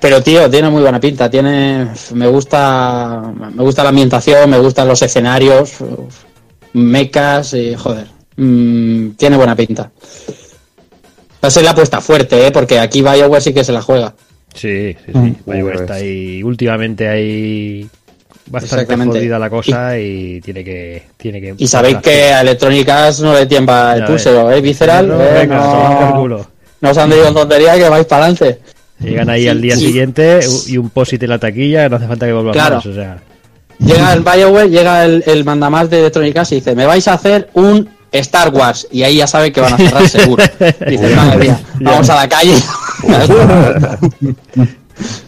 Pero 0.00 0.22
tío, 0.22 0.48
tiene 0.50 0.70
muy 0.70 0.82
buena 0.82 0.98
pinta, 1.00 1.28
tiene 1.30 1.88
me 2.14 2.26
gusta 2.28 3.32
me 3.36 3.62
gusta 3.62 3.82
la 3.82 3.88
ambientación, 3.90 4.48
me 4.50 4.58
gustan 4.58 4.88
los 4.88 5.02
escenarios. 5.02 5.72
mechas, 6.72 7.54
y 7.54 7.74
joder, 7.74 8.06
mm, 8.38 9.10
tiene 9.16 9.36
buena 9.36 9.54
pinta. 9.54 9.90
Va 11.42 11.48
a 11.48 11.50
ser 11.50 11.64
la 11.64 11.70
apuesta 11.70 12.00
fuerte, 12.00 12.46
¿eh? 12.46 12.50
porque 12.50 12.78
aquí 12.78 13.02
BioWare 13.02 13.40
sí 13.40 13.52
que 13.52 13.62
se 13.64 13.72
la 13.72 13.82
juega. 13.82 14.14
Sí, 14.54 14.96
sí, 15.04 15.12
sí. 15.12 15.36
BioWare 15.46 15.76
está 15.80 15.94
ahí. 15.94 16.42
Últimamente 16.42 17.06
hay 17.08 17.88
bastante 18.50 18.96
jodida 18.96 19.38
la 19.38 19.50
cosa 19.50 19.98
y, 19.98 20.40
tiene 20.40 20.64
que 20.64 21.02
tiene 21.16 21.40
que 21.40 21.54
Y 21.58 21.68
sabéis 21.68 21.98
que 21.98 22.32
a 22.32 22.40
Electronic 22.40 22.88
Arts 22.88 23.20
no 23.20 23.34
le 23.34 23.46
tiembla 23.46 23.96
el 23.96 24.04
pulso, 24.04 24.50
¿eh? 24.50 24.60
Visceral, 24.60 25.06
No, 25.08 25.22
eh, 25.22 25.32
venga, 25.34 25.56
no, 25.58 26.46
no 26.80 26.90
os 26.90 26.98
han 26.98 27.10
dicho 27.10 27.32
tontería 27.32 27.74
que 27.76 27.88
vais 27.88 28.06
para 28.06 28.24
adelante. 28.24 28.58
Llegan 29.00 29.30
ahí 29.30 29.46
al 29.46 29.60
día 29.60 29.76
Sí. 29.76 29.86
siguiente 29.86 30.40
y 30.66 30.76
un 30.76 30.90
posit 30.90 31.22
en 31.22 31.30
la 31.30 31.38
taquilla, 31.38 31.88
no 31.88 31.96
hace 31.96 32.06
falta 32.08 32.26
que 32.26 32.32
volvamos 32.32 32.56
Claro. 32.56 32.76
más, 32.76 32.86
o 32.86 32.94
sea. 32.94 33.18
Llega 33.78 34.12
el 34.12 34.22
BioWare, 34.22 34.70
llega 34.70 35.04
el, 35.04 35.22
el 35.24 35.44
mandamás 35.44 35.88
de 35.88 36.00
Electronic 36.00 36.36
Arts 36.36 36.52
y 36.52 36.54
dice, 36.56 36.74
me 36.74 36.84
vais 36.84 37.06
a 37.06 37.12
hacer 37.12 37.48
un 37.54 37.88
Star 38.12 38.52
Wars. 38.54 38.86
Y 38.90 39.02
ahí 39.02 39.16
ya 39.16 39.26
sabe 39.26 39.52
que 39.52 39.60
van 39.60 39.74
a 39.74 39.76
cerrar 39.76 40.08
seguro. 40.08 40.42
Dice, 40.88 41.14
madre 41.14 41.38
mía, 41.38 41.60
vamos 41.80 42.08
a 42.10 42.14
la 42.16 42.28
calle. 42.28 42.54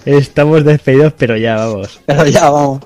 Estamos 0.05 0.65
despedidos, 0.65 1.13
pero 1.17 1.37
ya 1.37 1.57
vamos. 1.57 2.01
Pero 2.07 2.27
ya 2.27 2.51
vamos. 2.51 2.81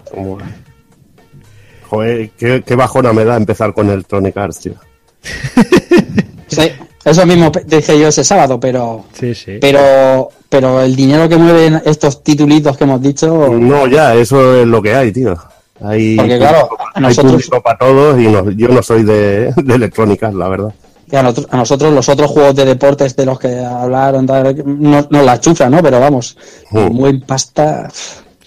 Joder, 1.88 2.30
qué, 2.30 2.62
qué 2.66 2.74
bajona 2.74 3.12
me 3.12 3.24
da 3.24 3.36
empezar 3.36 3.72
con 3.72 3.88
el 3.90 4.04
Tronic 4.06 4.36
Arts, 4.36 4.60
tío. 4.60 4.74
Sí, 6.46 6.70
eso 7.04 7.26
mismo 7.26 7.50
dije 7.66 7.98
yo 7.98 8.08
ese 8.08 8.22
sábado, 8.22 8.60
pero 8.60 9.06
Sí, 9.18 9.34
sí. 9.34 9.58
pero 9.60 10.28
pero 10.48 10.82
el 10.82 10.94
dinero 10.94 11.26
que 11.28 11.36
mueven 11.36 11.82
estos 11.86 12.22
titulitos 12.22 12.76
que 12.76 12.84
hemos 12.84 13.00
dicho, 13.00 13.48
No, 13.48 13.86
ya, 13.88 14.14
eso 14.14 14.60
es 14.60 14.66
lo 14.66 14.80
que 14.82 14.94
hay, 14.94 15.10
tío. 15.10 15.36
Hay 15.80 16.16
Porque, 16.16 16.38
claro, 16.38 16.68
hay 16.94 17.02
nosotros- 17.02 17.50
para 17.62 17.78
todos 17.78 18.20
y 18.20 18.28
no- 18.28 18.50
yo 18.50 18.68
no 18.68 18.82
soy 18.82 19.02
de, 19.02 19.52
de 19.56 19.74
Electronic 19.74 20.22
Arts, 20.22 20.36
la 20.36 20.48
verdad. 20.48 20.74
que 21.10 21.16
a, 21.18 21.22
nosotros, 21.22 21.46
a 21.52 21.56
nosotros 21.58 21.92
los 21.92 22.08
otros 22.08 22.30
juegos 22.30 22.54
de 22.54 22.64
deportes 22.64 23.14
de 23.14 23.26
los 23.26 23.38
que 23.38 23.58
hablaron 23.62 24.26
tal, 24.26 24.56
no, 24.64 25.06
no 25.10 25.22
la 25.22 25.38
chufla, 25.38 25.68
¿no? 25.68 25.82
Pero 25.82 26.00
vamos, 26.00 26.36
Mm. 26.70 26.88
muy 26.92 27.18
pasta. 27.18 27.90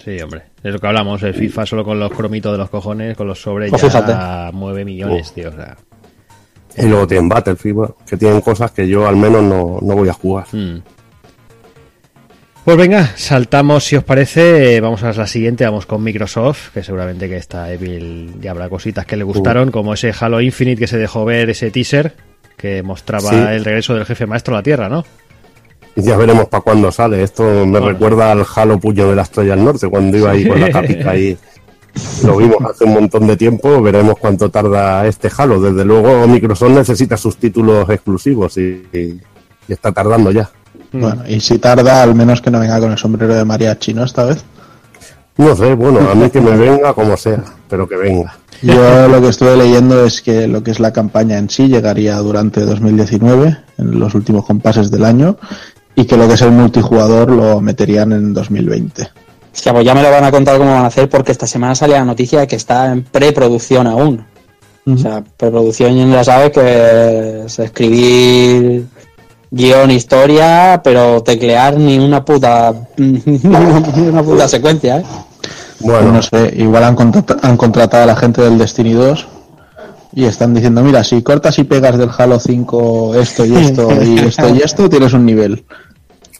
Sí, 0.04 0.20
hombre. 0.20 0.42
Es 0.62 0.72
lo 0.72 0.78
que 0.80 0.86
hablamos, 0.88 1.22
el 1.22 1.34
FIFA 1.34 1.64
solo 1.66 1.84
con 1.84 2.00
los 2.00 2.10
cromitos 2.10 2.50
de 2.50 2.58
los 2.58 2.68
cojones, 2.68 3.16
con 3.16 3.28
los 3.28 3.40
sobres 3.40 3.70
Pues 3.70 3.80
ya 3.82 3.88
fíjate. 3.88 4.52
mueve 4.56 4.84
millones, 4.84 5.32
tío. 5.32 5.50
O 5.50 5.52
sea, 5.52 5.76
Y 6.76 6.86
luego 6.86 7.06
tienen 7.06 7.28
Battlefield, 7.28 7.90
que 8.08 8.16
tienen 8.16 8.40
cosas 8.40 8.70
que 8.72 8.88
yo 8.88 9.06
al 9.06 9.16
menos 9.16 9.42
no, 9.42 9.78
no 9.80 9.94
voy 9.94 10.08
a 10.08 10.12
jugar. 10.12 10.46
mm. 10.52 10.78
Pues 12.68 12.76
venga, 12.76 13.12
saltamos 13.16 13.82
si 13.84 13.96
os 13.96 14.04
parece, 14.04 14.76
eh, 14.76 14.80
vamos 14.82 15.02
a 15.02 15.10
la 15.14 15.26
siguiente, 15.26 15.64
vamos 15.64 15.86
con 15.86 16.02
Microsoft, 16.02 16.68
que 16.74 16.82
seguramente 16.82 17.26
que 17.26 17.38
esta 17.38 17.72
Evil 17.72 18.34
ya 18.42 18.50
habrá 18.50 18.68
cositas 18.68 19.06
que 19.06 19.16
le 19.16 19.24
gustaron, 19.24 19.70
como 19.70 19.94
ese 19.94 20.12
Halo 20.20 20.42
Infinite 20.42 20.78
que 20.78 20.86
se 20.86 20.98
dejó 20.98 21.24
ver, 21.24 21.48
ese 21.48 21.70
teaser 21.70 22.14
que 22.58 22.82
mostraba 22.82 23.30
Sí. 23.30 23.36
el 23.36 23.64
regreso 23.64 23.94
del 23.94 24.04
jefe 24.04 24.26
maestro 24.26 24.54
a 24.54 24.58
la 24.58 24.62
Tierra, 24.62 24.90
¿no? 24.90 25.02
Y 25.96 26.02
ya 26.02 26.18
veremos 26.18 26.44
para 26.48 26.60
cuándo 26.60 26.92
sale. 26.92 27.22
Esto 27.22 27.42
me 27.42 27.80
Bueno. 27.80 27.88
recuerda 27.88 28.32
al 28.32 28.44
Halo 28.54 28.78
Puño 28.78 29.08
de 29.08 29.16
la 29.16 29.22
Estrella 29.22 29.56
del 29.56 29.64
Norte, 29.64 29.88
cuando 29.88 30.18
iba 30.18 30.32
ahí 30.32 30.46
con 30.46 30.60
la 30.60 30.70
capica 30.70 31.12
ahí. 31.12 31.38
Lo 32.22 32.36
vimos 32.36 32.58
hace 32.70 32.84
un 32.84 32.92
montón 32.92 33.26
de 33.28 33.36
tiempo, 33.38 33.80
veremos 33.80 34.16
cuánto 34.18 34.50
tarda 34.50 35.06
este 35.06 35.30
Halo. 35.34 35.58
Desde 35.58 35.86
luego 35.86 36.28
Microsoft 36.28 36.68
necesita 36.72 37.16
sus 37.16 37.38
títulos 37.38 37.88
exclusivos 37.88 38.58
y, 38.58 38.86
y- 38.92 39.20
y 39.68 39.72
está 39.72 39.90
tardando 39.90 40.30
ya. 40.32 40.50
Bueno, 40.92 41.22
y 41.28 41.40
si 41.40 41.58
tarda, 41.58 42.02
al 42.02 42.14
menos 42.14 42.40
que 42.40 42.50
no 42.50 42.60
venga 42.60 42.80
con 42.80 42.92
el 42.92 42.98
sombrero 42.98 43.34
de 43.34 43.44
mariachi, 43.44 43.94
¿no? 43.94 44.04
Esta 44.04 44.24
vez. 44.24 44.42
No 45.36 45.54
sé, 45.54 45.74
bueno, 45.74 46.00
a 46.10 46.14
mí 46.14 46.30
que 46.30 46.40
me 46.40 46.56
venga 46.56 46.92
como 46.94 47.16
sea, 47.16 47.42
pero 47.68 47.88
que 47.88 47.96
venga. 47.96 48.36
Yo 48.60 49.06
lo 49.06 49.20
que 49.20 49.28
estuve 49.28 49.56
leyendo 49.56 50.04
es 50.04 50.20
que 50.20 50.48
lo 50.48 50.62
que 50.64 50.72
es 50.72 50.80
la 50.80 50.92
campaña 50.92 51.38
en 51.38 51.48
sí 51.48 51.68
llegaría 51.68 52.16
durante 52.16 52.62
2019, 52.62 53.56
en 53.78 54.00
los 54.00 54.14
últimos 54.14 54.44
compases 54.44 54.90
del 54.90 55.04
año, 55.04 55.36
y 55.94 56.06
que 56.06 56.16
lo 56.16 56.26
que 56.26 56.34
es 56.34 56.42
el 56.42 56.50
multijugador 56.50 57.30
lo 57.30 57.60
meterían 57.60 58.12
en 58.12 58.34
2020. 58.34 59.08
Es 59.54 59.62
que 59.62 59.72
pues 59.72 59.84
ya 59.84 59.94
me 59.94 60.02
lo 60.02 60.10
van 60.10 60.24
a 60.24 60.30
contar 60.30 60.58
cómo 60.58 60.72
van 60.72 60.84
a 60.84 60.88
hacer 60.88 61.08
porque 61.08 61.32
esta 61.32 61.46
semana 61.46 61.74
sale 61.74 61.94
la 61.94 62.04
noticia 62.04 62.40
de 62.40 62.46
que 62.48 62.56
está 62.56 62.90
en 62.92 63.04
preproducción 63.04 63.86
aún. 63.86 64.24
O 64.86 64.96
sea, 64.96 65.22
preproducción 65.36 66.10
ya 66.10 66.24
sabes 66.24 66.50
que 66.50 67.44
es 67.44 67.58
escribir 67.58 68.86
guion, 69.50 69.90
historia, 69.90 70.80
pero 70.84 71.22
teclear 71.22 71.76
ni 71.78 71.98
una 71.98 72.24
puta 72.24 72.74
ni 72.96 73.20
una 74.08 74.22
puta 74.22 74.48
secuencia, 74.48 74.98
¿eh? 74.98 75.04
Bueno, 75.80 76.12
no 76.12 76.22
sé, 76.22 76.52
igual 76.56 76.82
han, 76.84 76.96
contrata- 76.96 77.38
han 77.42 77.56
contratado 77.56 78.02
a 78.02 78.06
la 78.06 78.16
gente 78.16 78.42
del 78.42 78.58
Destiny 78.58 78.92
2 78.94 79.28
y 80.14 80.24
están 80.24 80.52
diciendo, 80.54 80.82
mira, 80.82 81.04
si 81.04 81.22
cortas 81.22 81.58
y 81.60 81.64
pegas 81.64 81.96
del 81.98 82.10
Halo 82.16 82.40
5 82.40 83.14
esto 83.14 83.44
y 83.46 83.54
esto 83.54 83.88
y 84.04 84.18
esto 84.18 84.48
y 84.54 84.58
esto, 84.58 84.88
tienes 84.88 85.12
un 85.12 85.24
nivel. 85.24 85.64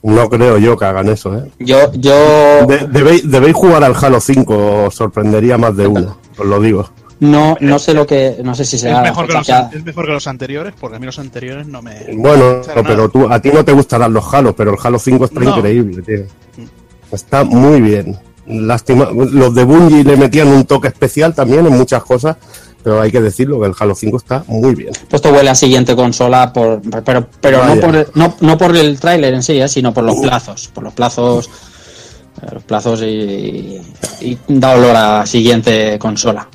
no 0.03 0.29
creo 0.29 0.59
yo 0.59 0.77
que 0.77 0.85
hagan 0.87 1.09
eso, 1.09 1.35
¿eh? 1.37 1.44
Yo 1.61 1.92
yo 1.94 2.14
De- 2.66 2.88
debéis, 2.90 3.31
debéis 3.31 3.55
jugar 3.55 3.85
al 3.85 3.94
Halo 4.01 4.21
5, 4.21 4.85
os 4.87 4.94
sorprendería 4.94 5.57
más 5.57 5.77
de 5.77 5.87
uno, 5.87 6.18
os 6.37 6.44
lo 6.47 6.61
digo. 6.61 6.90
No 7.21 7.57
no 7.61 7.79
sé 7.79 7.95
lo 7.95 8.07
que 8.07 8.37
no 8.43 8.55
sé 8.55 8.65
si 8.65 8.77
Es 8.77 8.83
será 8.83 9.03
mejor, 9.03 9.27
que 9.27 9.33
los, 9.35 9.49
es 9.49 9.85
mejor 9.85 10.07
que 10.07 10.13
los 10.13 10.27
anteriores, 10.27 10.75
porque 10.79 10.97
a 10.97 10.99
mí 10.99 11.07
los 11.07 11.19
anteriores 11.19 11.67
no 11.67 11.83
me. 11.83 12.15
Bueno, 12.15 12.61
pero 12.87 13.09
tú, 13.09 13.31
a 13.31 13.41
ti 13.41 13.51
no 13.53 13.65
te 13.65 13.73
gustarán 13.73 14.13
los 14.13 14.33
Halos, 14.33 14.55
pero 14.57 14.73
el 14.73 14.79
Halo 14.83 14.99
5 14.99 15.25
está 15.25 15.41
No. 15.41 15.57
increíble, 15.57 16.03
tío. 16.03 16.25
Está 17.11 17.45
muy 17.45 17.81
bien. 17.81 18.19
Lástima, 18.47 19.11
los 19.13 19.55
de 19.55 19.65
Bungie 19.65 20.05
le 20.05 20.17
metían 20.17 20.49
un 20.49 20.65
toque 20.65 20.89
especial 20.89 21.35
también 21.35 21.67
en 21.67 21.77
muchas 21.77 22.03
cosas, 22.03 22.37
pero 22.83 23.01
hay 23.01 23.11
que 23.11 23.21
decirlo 23.21 23.61
que 23.61 23.67
el 23.67 23.75
Halo 23.79 23.95
5 23.95 24.17
está 24.17 24.45
muy 24.47 24.75
bien. 24.75 24.91
Pues 24.93 25.15
esto 25.15 25.31
huele 25.31 25.51
a 25.51 25.55
siguiente 25.55 25.95
consola, 25.95 26.53
por, 26.53 26.81
pero, 27.05 27.27
pero 27.41 27.65
no, 27.65 27.81
por, 27.81 28.17
no, 28.17 28.35
no 28.41 28.59
por 28.59 28.77
el 28.77 28.99
tráiler 28.99 29.35
en 29.35 29.43
sí, 29.43 29.61
¿eh? 29.61 29.69
sino 29.69 29.93
por 29.93 30.05
los 30.05 30.17
plazos. 30.17 30.69
Por 30.73 30.85
los 30.85 30.93
plazos 30.95 31.51
los 32.53 32.63
plazos 32.63 33.03
y, 33.03 33.81
y 34.21 34.39
da 34.49 34.73
olor 34.77 34.95
a 34.97 35.27
siguiente 35.27 35.99
consola. 35.99 36.49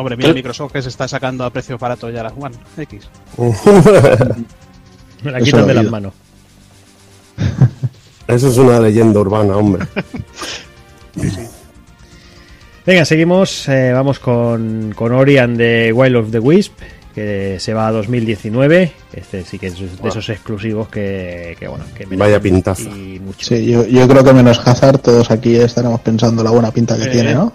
Hombre, 0.00 0.16
mira 0.16 0.30
¿Qué? 0.30 0.34
Microsoft 0.34 0.72
que 0.72 0.82
se 0.82 0.88
está 0.88 1.06
sacando 1.06 1.44
a 1.44 1.50
precios 1.50 1.78
baratos 1.78 2.12
ya 2.12 2.22
la 2.22 2.30
One 2.30 2.56
X. 2.78 3.08
Me 5.22 5.30
la 5.30 5.40
quitan 5.40 5.66
de 5.66 5.74
las 5.74 5.90
manos. 5.90 6.12
Eso 8.26 8.48
es 8.48 8.56
una 8.58 8.80
leyenda 8.80 9.20
urbana, 9.20 9.56
hombre. 9.56 9.86
Venga, 12.86 13.04
seguimos. 13.04 13.68
eh, 13.68 13.92
vamos 13.92 14.18
con, 14.18 14.92
con 14.96 15.12
Ori 15.12 15.38
and 15.38 15.58
the 15.58 15.92
Wild 15.92 16.16
of 16.16 16.30
the 16.30 16.38
Wisp, 16.38 16.72
que 17.14 17.56
se 17.60 17.74
va 17.74 17.88
a 17.88 17.92
2019. 17.92 18.92
Este 19.12 19.44
sí 19.44 19.58
que 19.58 19.66
es 19.68 19.78
de 19.78 20.08
esos 20.08 20.28
exclusivos 20.28 20.88
que, 20.88 21.56
que, 21.58 21.68
bueno, 21.68 21.84
que 21.94 22.06
Vaya 22.06 22.40
pintaza. 22.40 22.82
y 22.88 23.20
mucho. 23.20 23.46
Sí, 23.46 23.66
yo, 23.70 23.86
yo 23.86 24.08
creo 24.08 24.24
que 24.24 24.32
menos 24.32 24.60
Hazard, 24.66 24.98
todos 24.98 25.30
aquí 25.30 25.56
estaremos 25.56 26.00
pensando 26.00 26.42
la 26.42 26.50
buena 26.50 26.70
pinta 26.70 26.96
que 26.96 27.04
Eh, 27.04 27.10
tiene, 27.12 27.34
¿no? 27.34 27.52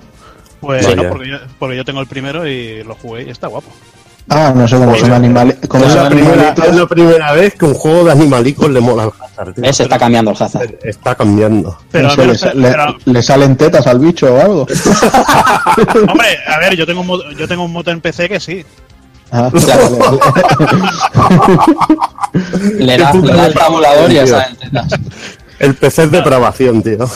Pues 0.66 0.86
Vaya. 0.86 0.96
no, 1.04 1.10
porque 1.10 1.30
yo, 1.30 1.38
porque 1.60 1.76
yo 1.78 1.86
tengo 1.86 2.02
el 2.02 2.08
primero 2.08 2.48
y 2.48 2.84
lo 2.84 2.96
jugué 2.96 3.24
y 3.24 3.30
está 3.30 3.48
guapo. 3.48 3.70
Ah, 4.28 4.52
no 4.56 4.68
sé 4.68 4.76
cómo 4.78 4.96
son 4.96 5.12
animales. 5.14 5.58
Como 5.68 5.86
Es 5.86 5.94
la, 5.94 6.10
primera, 6.10 6.32
animalitos. 6.34 6.66
es 6.66 6.76
la 6.76 6.88
primera 6.88 7.32
vez 7.34 7.54
que 7.54 7.66
un 7.66 7.76
juego 7.76 8.06
de 8.06 8.12
animalicos 8.14 8.72
le 8.72 8.80
mola 8.82 9.04
al 9.04 9.12
Hazard, 9.22 9.54
tío. 9.54 9.64
Ese 9.64 9.84
está 9.84 10.00
cambiando 10.00 10.32
el 10.32 10.38
Hazard. 10.42 10.74
Está 10.84 11.14
cambiando. 11.14 11.78
Pero, 11.92 12.08
no 12.08 12.16
sé, 12.16 12.26
le, 12.56 12.62
le- 12.62 12.72
pero- 12.72 12.98
le 13.06 13.22
salen 13.22 13.56
tetas 13.56 13.86
al 13.86 14.00
bicho 14.00 14.34
o 14.34 14.42
algo. 14.42 14.62
hombre, 16.10 16.28
a 16.48 16.58
ver, 16.58 16.76
yo 16.76 16.88
tengo 16.88 17.02
un 17.02 17.08
mod- 17.08 17.36
yo 17.38 17.48
tengo 17.48 17.64
un 17.66 17.72
moto 17.72 17.92
en 17.92 18.02
PC 18.02 18.28
que 18.28 18.40
sí. 18.40 18.66
Ah, 19.32 19.52
Claro. 19.64 20.20
Le 22.80 22.98
puta 22.98 23.22
le 23.22 23.34
da 23.34 23.46
el 23.48 23.54
tabulador 23.54 24.12
y 24.12 24.16
ya 24.16 24.24
tío. 24.24 24.34
saben 24.40 24.56
tetas. 24.56 24.88
El 25.60 25.74
PC 25.76 26.04
es 26.04 26.12
depravación, 26.12 26.84
tío. 26.84 26.98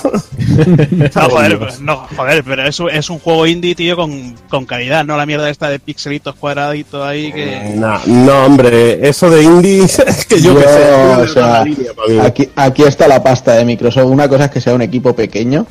No, 0.92 1.30
joder, 1.30 1.60
pero- 1.60 1.72
no, 1.82 2.08
joder, 2.16 2.44
pero 2.44 2.64
es, 2.68 2.80
un- 2.80 2.90
es 2.90 3.10
un 3.10 3.20
juego 3.20 3.46
indie, 3.46 3.76
tío, 3.76 3.96
con, 3.96 4.36
con 4.50 4.66
calidad, 4.66 5.06
no 5.06 5.16
la 5.18 5.26
mierda 5.26 5.50
esta 5.50 5.70
de 5.70 5.80
pixelitos 5.80 6.36
cuadraditos 6.36 7.06
ahí 7.06 7.32
que... 7.32 7.74
No, 7.76 8.00
no, 8.08 8.46
hombre, 8.46 9.08
eso 9.08 9.30
de 9.30 9.44
indie 9.44 9.84
es 9.84 10.26
que 10.30 10.42
yo, 10.42 10.54
Yo, 10.54 10.60
qué 10.60 10.68
sé. 10.68 10.94
o 10.94 11.28
sea, 11.28 11.64
línea 11.64 11.92
aquí, 12.24 12.50
aquí 12.56 12.84
está 12.84 13.08
la 13.08 13.22
pasta 13.24 13.54
de 13.54 13.66
Microsoft. 13.66 14.06
Una 14.06 14.28
cosa 14.28 14.46
es 14.46 14.52
que 14.52 14.62
sea 14.62 14.74
un 14.74 14.82
equipo 14.82 15.14
pequeño, 15.16 15.66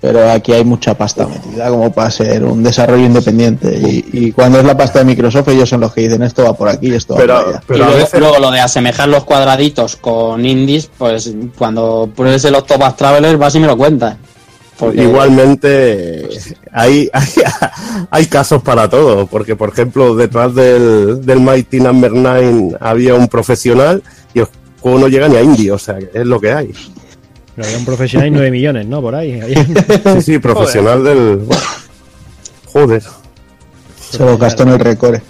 pero 0.00 0.30
aquí 0.30 0.52
hay 0.52 0.64
mucha 0.64 0.94
pasta 0.96 1.26
metida 1.26 1.68
como 1.68 1.92
para 1.92 2.10
ser 2.10 2.44
un 2.44 2.62
desarrollo 2.62 3.04
independiente. 3.06 3.76
Y, 3.78 4.04
y 4.26 4.32
cuando 4.32 4.58
es 4.58 4.64
la 4.64 4.76
pasta 4.76 5.00
de 5.00 5.04
Microsoft, 5.06 5.48
ellos 5.48 5.68
son 5.68 5.80
los 5.80 5.92
que 5.92 6.02
dicen 6.02 6.22
esto 6.22 6.44
va 6.44 6.52
por 6.54 6.68
aquí, 6.68 6.92
esto 6.94 7.14
va 7.14 7.20
por 7.20 7.26
Pero, 7.26 7.38
allá. 7.38 7.56
Y 7.62 7.66
pero 7.66 7.84
a 7.84 7.86
luego, 7.88 8.02
veces 8.02 8.20
luego 8.20 8.38
lo 8.38 8.50
de 8.50 8.60
asemejar 8.60 9.08
los 9.08 9.24
cuadraditos 9.24 9.96
con 9.96 10.44
indies, 10.44 10.90
pues 10.98 11.32
cuando 11.56 12.10
pruebes 12.14 12.44
el 12.44 12.54
Octopath 12.54 12.96
Traveler 12.96 13.36
vas 13.36 13.54
y 13.54 13.60
me 13.60 13.66
lo 13.66 13.76
cuentas. 13.76 14.16
Porque- 14.78 15.02
Igualmente 15.02 16.28
hay, 16.72 17.10
hay, 17.12 17.26
hay 18.10 18.26
casos 18.26 18.62
para 18.62 18.88
todo, 18.88 19.26
porque 19.26 19.56
por 19.56 19.70
ejemplo 19.70 20.14
detrás 20.14 20.54
del, 20.54 21.24
del 21.26 21.40
Mighty 21.40 21.80
Number 21.80 22.12
9 22.12 22.76
había 22.80 23.14
un 23.14 23.26
profesional 23.26 24.02
y 24.34 24.38
el 24.40 24.46
juego 24.80 24.98
no 25.00 25.08
llega 25.08 25.26
ni 25.28 25.36
a 25.36 25.42
indie, 25.42 25.72
o 25.72 25.78
sea, 25.78 25.98
que 25.98 26.10
es 26.14 26.24
lo 26.26 26.40
que 26.40 26.52
hay. 26.52 26.72
Pero 27.58 27.66
había 27.66 27.78
un 27.80 27.84
profesional 27.84 28.28
y 28.28 28.30
9 28.30 28.50
millones, 28.52 28.86
¿no? 28.86 29.02
Por 29.02 29.16
ahí. 29.16 29.40
Sí, 30.14 30.22
sí, 30.22 30.38
profesional 30.38 31.02
del... 31.02 31.40
Joder. 32.66 33.02
Se 33.98 34.24
lo 34.24 34.38
gastó 34.38 34.62
en 34.62 34.68
el 34.68 34.78
recore. 34.78 35.20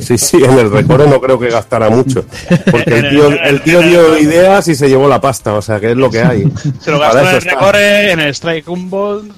Sí, 0.00 0.16
sí, 0.16 0.42
en 0.42 0.58
el 0.58 0.70
recore 0.70 1.06
no 1.06 1.20
creo 1.20 1.38
que 1.38 1.50
gastara 1.50 1.90
mucho. 1.90 2.24
Porque 2.70 3.00
el 3.00 3.10
tío, 3.10 3.28
el 3.28 3.60
tío 3.60 3.82
dio 3.82 4.16
ideas 4.16 4.66
y 4.68 4.74
se 4.74 4.88
llevó 4.88 5.06
la 5.10 5.20
pasta, 5.20 5.52
o 5.52 5.60
sea 5.60 5.78
que 5.78 5.90
es 5.90 5.96
lo 5.98 6.10
que 6.10 6.22
hay. 6.22 6.50
Se 6.80 6.90
lo 6.90 6.98
Para 6.98 7.12
gastó 7.12 7.28
en 7.28 7.28
el 7.28 7.36
está. 7.36 7.50
recore, 7.50 8.12
en 8.12 8.20
el 8.20 8.30
Strike 8.34 8.64
Ball. 8.68 9.30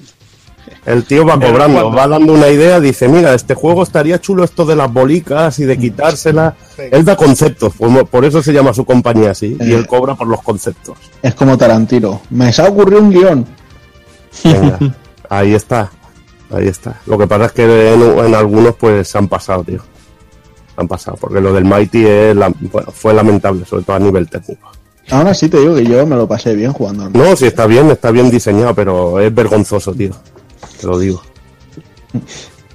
El 0.85 1.03
tío 1.05 1.25
va 1.25 1.39
cobrando, 1.39 1.91
va 1.91 2.07
dando 2.07 2.33
una 2.33 2.47
idea, 2.47 2.79
dice, 2.79 3.07
mira, 3.07 3.33
este 3.33 3.55
juego 3.55 3.81
estaría 3.81 4.21
chulo 4.21 4.43
esto 4.43 4.65
de 4.65 4.75
las 4.75 4.91
bolicas 4.93 5.57
y 5.57 5.63
de 5.65 5.77
quitárselas. 5.79 6.53
Él 6.77 7.03
da 7.03 7.15
conceptos, 7.15 7.73
por, 8.11 8.23
eso 8.23 8.43
se 8.43 8.53
llama 8.53 8.71
su 8.71 8.85
compañía 8.85 9.31
así, 9.31 9.57
y 9.59 9.71
Eh. 9.71 9.75
él 9.75 9.87
cobra 9.87 10.13
por 10.13 10.27
los 10.27 10.43
conceptos. 10.43 10.97
Es 11.23 11.33
como 11.33 11.57
Tarantino. 11.57 12.21
Me 12.29 12.53
se 12.53 12.61
ha 12.61 12.65
ocurrido 12.65 13.01
un 13.01 13.09
guion. 13.09 13.45
Venga, 14.43 14.79
ahí 15.29 15.55
está, 15.55 15.89
ahí 16.51 16.67
está. 16.67 17.01
Lo 17.07 17.17
que 17.17 17.25
pasa 17.25 17.45
es 17.45 17.51
que 17.53 17.93
en, 17.93 18.01
en 18.25 18.35
algunos 18.35 18.75
pues 18.75 19.07
se 19.07 19.17
han 19.17 19.27
pasado, 19.27 19.63
tío. 19.63 19.79
Se 20.75 20.81
han 20.81 20.87
pasado, 20.87 21.17
porque 21.19 21.41
lo 21.41 21.51
del 21.51 21.65
Mighty 21.65 22.05
es 22.05 22.35
la- 22.35 22.53
bueno, 22.59 22.91
fue 22.91 23.11
lamentable, 23.13 23.65
sobre 23.65 23.83
todo 23.83 23.95
a 23.95 23.99
nivel 23.99 24.29
técnico. 24.29 24.69
Aún 25.09 25.27
así 25.27 25.49
te 25.49 25.59
digo 25.59 25.73
que 25.75 25.85
yo 25.85 26.05
me 26.05 26.15
lo 26.15 26.27
pasé 26.27 26.53
bien 26.55 26.73
jugando. 26.73 27.05
al 27.05 27.13
No, 27.13 27.35
sí 27.35 27.45
está 27.45 27.65
bien, 27.65 27.89
está 27.89 28.11
bien 28.11 28.29
diseñado, 28.29 28.75
pero 28.75 29.19
es 29.19 29.33
vergonzoso, 29.33 29.93
tío. 29.93 30.11
Te 30.79 30.87
lo 30.87 30.99
digo. 30.99 31.21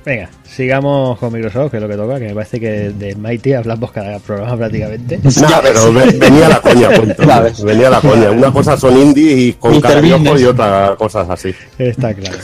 Venga, 0.05 0.31
sigamos 0.45 1.19
con 1.19 1.33
Microsoft, 1.33 1.71
que 1.73 1.77
es 1.77 1.83
lo 1.83 1.89
que 1.89 1.97
toca, 1.97 2.19
que 2.19 2.29
me 2.29 2.35
parece 2.35 2.59
que 2.59 2.69
de 2.91 3.15
Mighty 3.17 3.53
hablamos 3.53 3.93
cada 3.93 4.19
programa 4.19 4.57
prácticamente. 4.57 5.19
Nah, 5.41 5.61
pero 5.63 5.93
ve- 5.93 6.17
venía 6.19 6.49
la 6.49 6.61
coña, 6.61 6.91
punto. 6.97 7.23
Venía 7.65 7.91
la 7.91 8.01
coña. 8.01 8.31
Una 8.31 8.51
cosa 8.53 8.77
son 8.79 8.97
indie 8.97 9.33
y 9.33 9.53
con 9.55 9.75
y 9.75 10.45
otra 10.45 10.95
cosas 10.97 11.29
así. 11.29 11.55
Está 11.79 12.15
claro. 12.15 12.39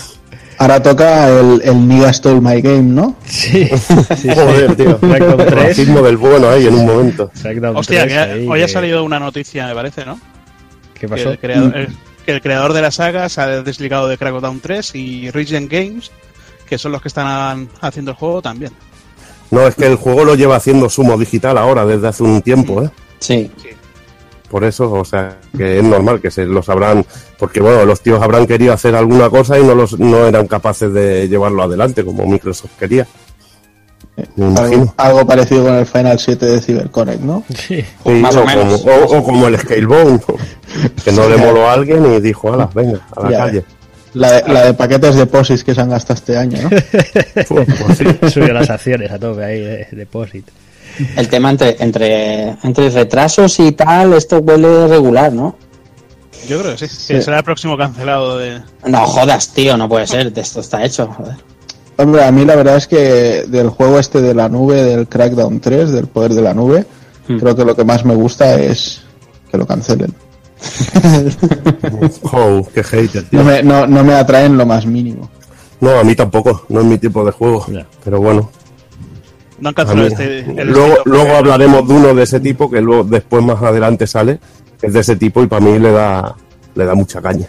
Ahora 0.58 0.82
toca 0.82 1.28
el, 1.28 1.60
el 1.64 1.86
Niga 1.86 2.10
Stole 2.14 2.40
My 2.40 2.62
Game, 2.62 2.82
¿no? 2.82 3.14
Sí, 3.26 3.68
sí, 4.16 4.28
Joder, 4.34 4.70
sí. 4.70 4.76
tío. 4.76 4.98
Crackdown 4.98 5.36
3. 5.36 5.50
Racismo 5.52 6.00
del 6.02 6.16
bueno 6.16 6.48
ahí 6.48 6.66
en 6.66 6.74
un 6.74 6.86
momento. 6.86 7.30
Crackdown 7.42 7.76
Hostia, 7.76 8.02
3 8.02 8.12
que 8.12 8.18
ha- 8.18 8.22
ahí, 8.24 8.46
hoy 8.48 8.62
ha 8.62 8.66
que- 8.66 8.72
salido 8.72 9.04
una 9.04 9.18
noticia, 9.20 9.66
me 9.66 9.74
parece, 9.74 10.04
¿no? 10.06 10.18
¿Qué 10.94 11.00
Que 11.00 11.08
pasó? 11.08 11.30
el, 11.30 11.38
creador, 11.38 11.76
el- 11.76 11.86
que 11.88 11.92
el 12.32 12.40
creador 12.40 12.72
de 12.72 12.82
la 12.82 12.90
saga 12.90 13.28
se 13.28 13.40
ha 13.40 13.62
desligado 13.62 14.08
de 14.08 14.18
Crackdown 14.18 14.60
3 14.60 14.94
y 14.94 15.30
Regen 15.30 15.68
Games, 15.68 16.10
que 16.68 16.78
son 16.78 16.92
los 16.92 17.02
que 17.02 17.08
están 17.08 17.68
haciendo 17.80 18.12
el 18.12 18.16
juego, 18.16 18.42
también. 18.42 18.72
No, 19.50 19.66
es 19.66 19.74
que 19.74 19.86
el 19.86 19.96
juego 19.96 20.24
lo 20.24 20.34
lleva 20.34 20.56
haciendo 20.56 20.88
Sumo 20.88 21.16
Digital 21.16 21.56
ahora, 21.56 21.86
desde 21.86 22.08
hace 22.08 22.22
un 22.22 22.42
tiempo, 22.42 22.82
¿eh? 22.82 22.90
Sí. 23.20 23.50
Por 24.50 24.64
eso, 24.64 24.92
o 24.92 25.04
sea, 25.04 25.38
que 25.56 25.78
es 25.78 25.84
normal 25.84 26.20
que 26.20 26.30
se 26.30 26.44
lo 26.44 26.62
sabrán, 26.62 27.04
porque 27.38 27.60
bueno, 27.60 27.84
los 27.84 28.00
tíos 28.00 28.22
habrán 28.22 28.46
querido 28.46 28.72
hacer 28.72 28.94
alguna 28.94 29.28
cosa 29.28 29.58
y 29.58 29.64
no 29.64 29.74
los 29.74 29.98
no 29.98 30.26
eran 30.26 30.46
capaces 30.46 30.92
de 30.92 31.28
llevarlo 31.28 31.62
adelante 31.62 32.04
como 32.04 32.26
Microsoft 32.26 32.72
quería. 32.78 33.06
Me 34.36 34.44
Algo, 34.46 34.60
imagino. 34.60 34.94
algo 34.96 35.26
parecido 35.26 35.64
con 35.64 35.74
el 35.74 35.84
Final 35.86 36.18
7 36.18 36.46
de 36.46 36.60
CyberConnect, 36.60 37.20
¿no? 37.20 37.42
Sí. 37.54 37.82
Sí, 38.04 38.10
más 38.10 38.34
o 38.36 38.42
o, 38.42 38.46
menos. 38.46 38.80
Como, 38.82 38.94
o- 38.96 39.18
o 39.18 39.22
como 39.24 39.46
el 39.48 39.58
Scalebone, 39.58 40.20
que 41.04 41.12
no 41.12 41.28
le 41.28 41.36
moló 41.36 41.68
a 41.68 41.72
alguien 41.74 42.04
y 42.14 42.20
dijo, 42.20 42.52
ala, 42.52 42.68
venga, 42.74 43.00
a 43.14 43.22
la 43.24 43.30
Ya. 43.30 43.38
calle. 43.38 43.64
La 44.14 44.32
de, 44.32 44.50
la 44.52 44.64
de 44.64 44.72
paquetes 44.74 45.14
de 45.16 45.26
POSIS 45.26 45.62
que 45.62 45.74
se 45.74 45.80
han 45.82 45.90
gastado 45.90 46.14
este 46.18 46.38
año, 46.38 46.58
¿no? 46.62 46.70
Pues, 47.48 47.66
pues 47.84 47.98
sí. 47.98 48.30
Subió 48.30 48.54
las 48.54 48.70
acciones 48.70 49.10
a 49.12 49.18
tope 49.18 49.44
ahí 49.44 49.60
de 49.60 49.88
Deposit. 49.92 50.46
El 51.16 51.28
tema 51.28 51.50
entre, 51.50 51.76
entre, 51.80 52.56
entre 52.62 52.88
retrasos 52.88 53.60
y 53.60 53.72
tal, 53.72 54.14
esto 54.14 54.38
huele 54.38 54.88
regular, 54.88 55.30
¿no? 55.34 55.56
Yo 56.48 56.60
creo 56.62 56.74
que 56.76 56.88
sí, 56.88 57.12
que 57.12 57.20
será 57.20 57.38
el 57.38 57.44
próximo 57.44 57.76
cancelado 57.76 58.38
de... 58.38 58.62
No 58.86 59.06
jodas, 59.06 59.52
tío, 59.52 59.76
no 59.76 59.86
puede 59.88 60.06
ser. 60.06 60.32
Esto 60.34 60.60
está 60.60 60.82
hecho, 60.82 61.06
joder. 61.08 61.34
Hombre, 61.98 62.24
a 62.24 62.30
mí 62.32 62.44
la 62.44 62.56
verdad 62.56 62.76
es 62.76 62.86
que 62.86 63.44
del 63.48 63.70
juego 63.70 63.98
este 63.98 64.20
de 64.20 64.34
la 64.34 64.48
nube, 64.48 64.82
del 64.82 65.08
Crackdown 65.08 65.60
3, 65.60 65.92
del 65.92 66.06
poder 66.08 66.34
de 66.34 66.42
la 66.42 66.52
nube, 66.54 66.84
Hmm. 67.28 67.38
creo 67.38 67.56
que 67.56 67.64
lo 67.64 67.74
que 67.74 67.84
más 67.84 68.04
me 68.04 68.14
gusta 68.14 68.54
es 68.60 69.02
que 69.50 69.58
lo 69.58 69.66
cancelen. 69.66 70.14
Oh, 72.32 72.66
qué 72.74 72.82
hater, 72.82 73.24
tío. 73.24 73.38
No 73.40 73.44
me, 73.44 73.62
no, 73.62 73.86
no 73.86 74.04
me 74.04 74.14
atraen 74.14 74.56
lo 74.56 74.64
más 74.64 74.86
mínimo. 74.86 75.28
No, 75.80 75.98
a 75.98 76.04
mí 76.04 76.14
tampoco, 76.14 76.64
no 76.68 76.80
es 76.80 76.86
mi 76.86 76.98
tipo 76.98 77.24
de 77.24 77.32
juego. 77.32 77.66
Pero 78.04 78.20
bueno, 78.20 78.50
No 79.58 79.70
han 79.76 79.98
este... 80.00 80.40
el 80.40 80.68
luego, 80.70 80.96
luego 81.04 81.36
hablaremos 81.36 81.86
de 81.86 81.94
uno 81.94 82.14
de 82.14 82.22
ese 82.22 82.40
tipo 82.40 82.70
que 82.70 82.80
luego 82.80 83.04
después 83.04 83.44
más 83.44 83.62
adelante 83.62 84.06
sale, 84.06 84.38
que 84.80 84.86
es 84.86 84.92
de 84.92 85.00
ese 85.00 85.16
tipo 85.16 85.42
y 85.42 85.46
para 85.46 85.64
mí 85.64 85.78
le 85.78 85.92
da, 85.92 86.34
le 86.74 86.84
da 86.84 86.94
mucha 86.94 87.20
caña. 87.20 87.46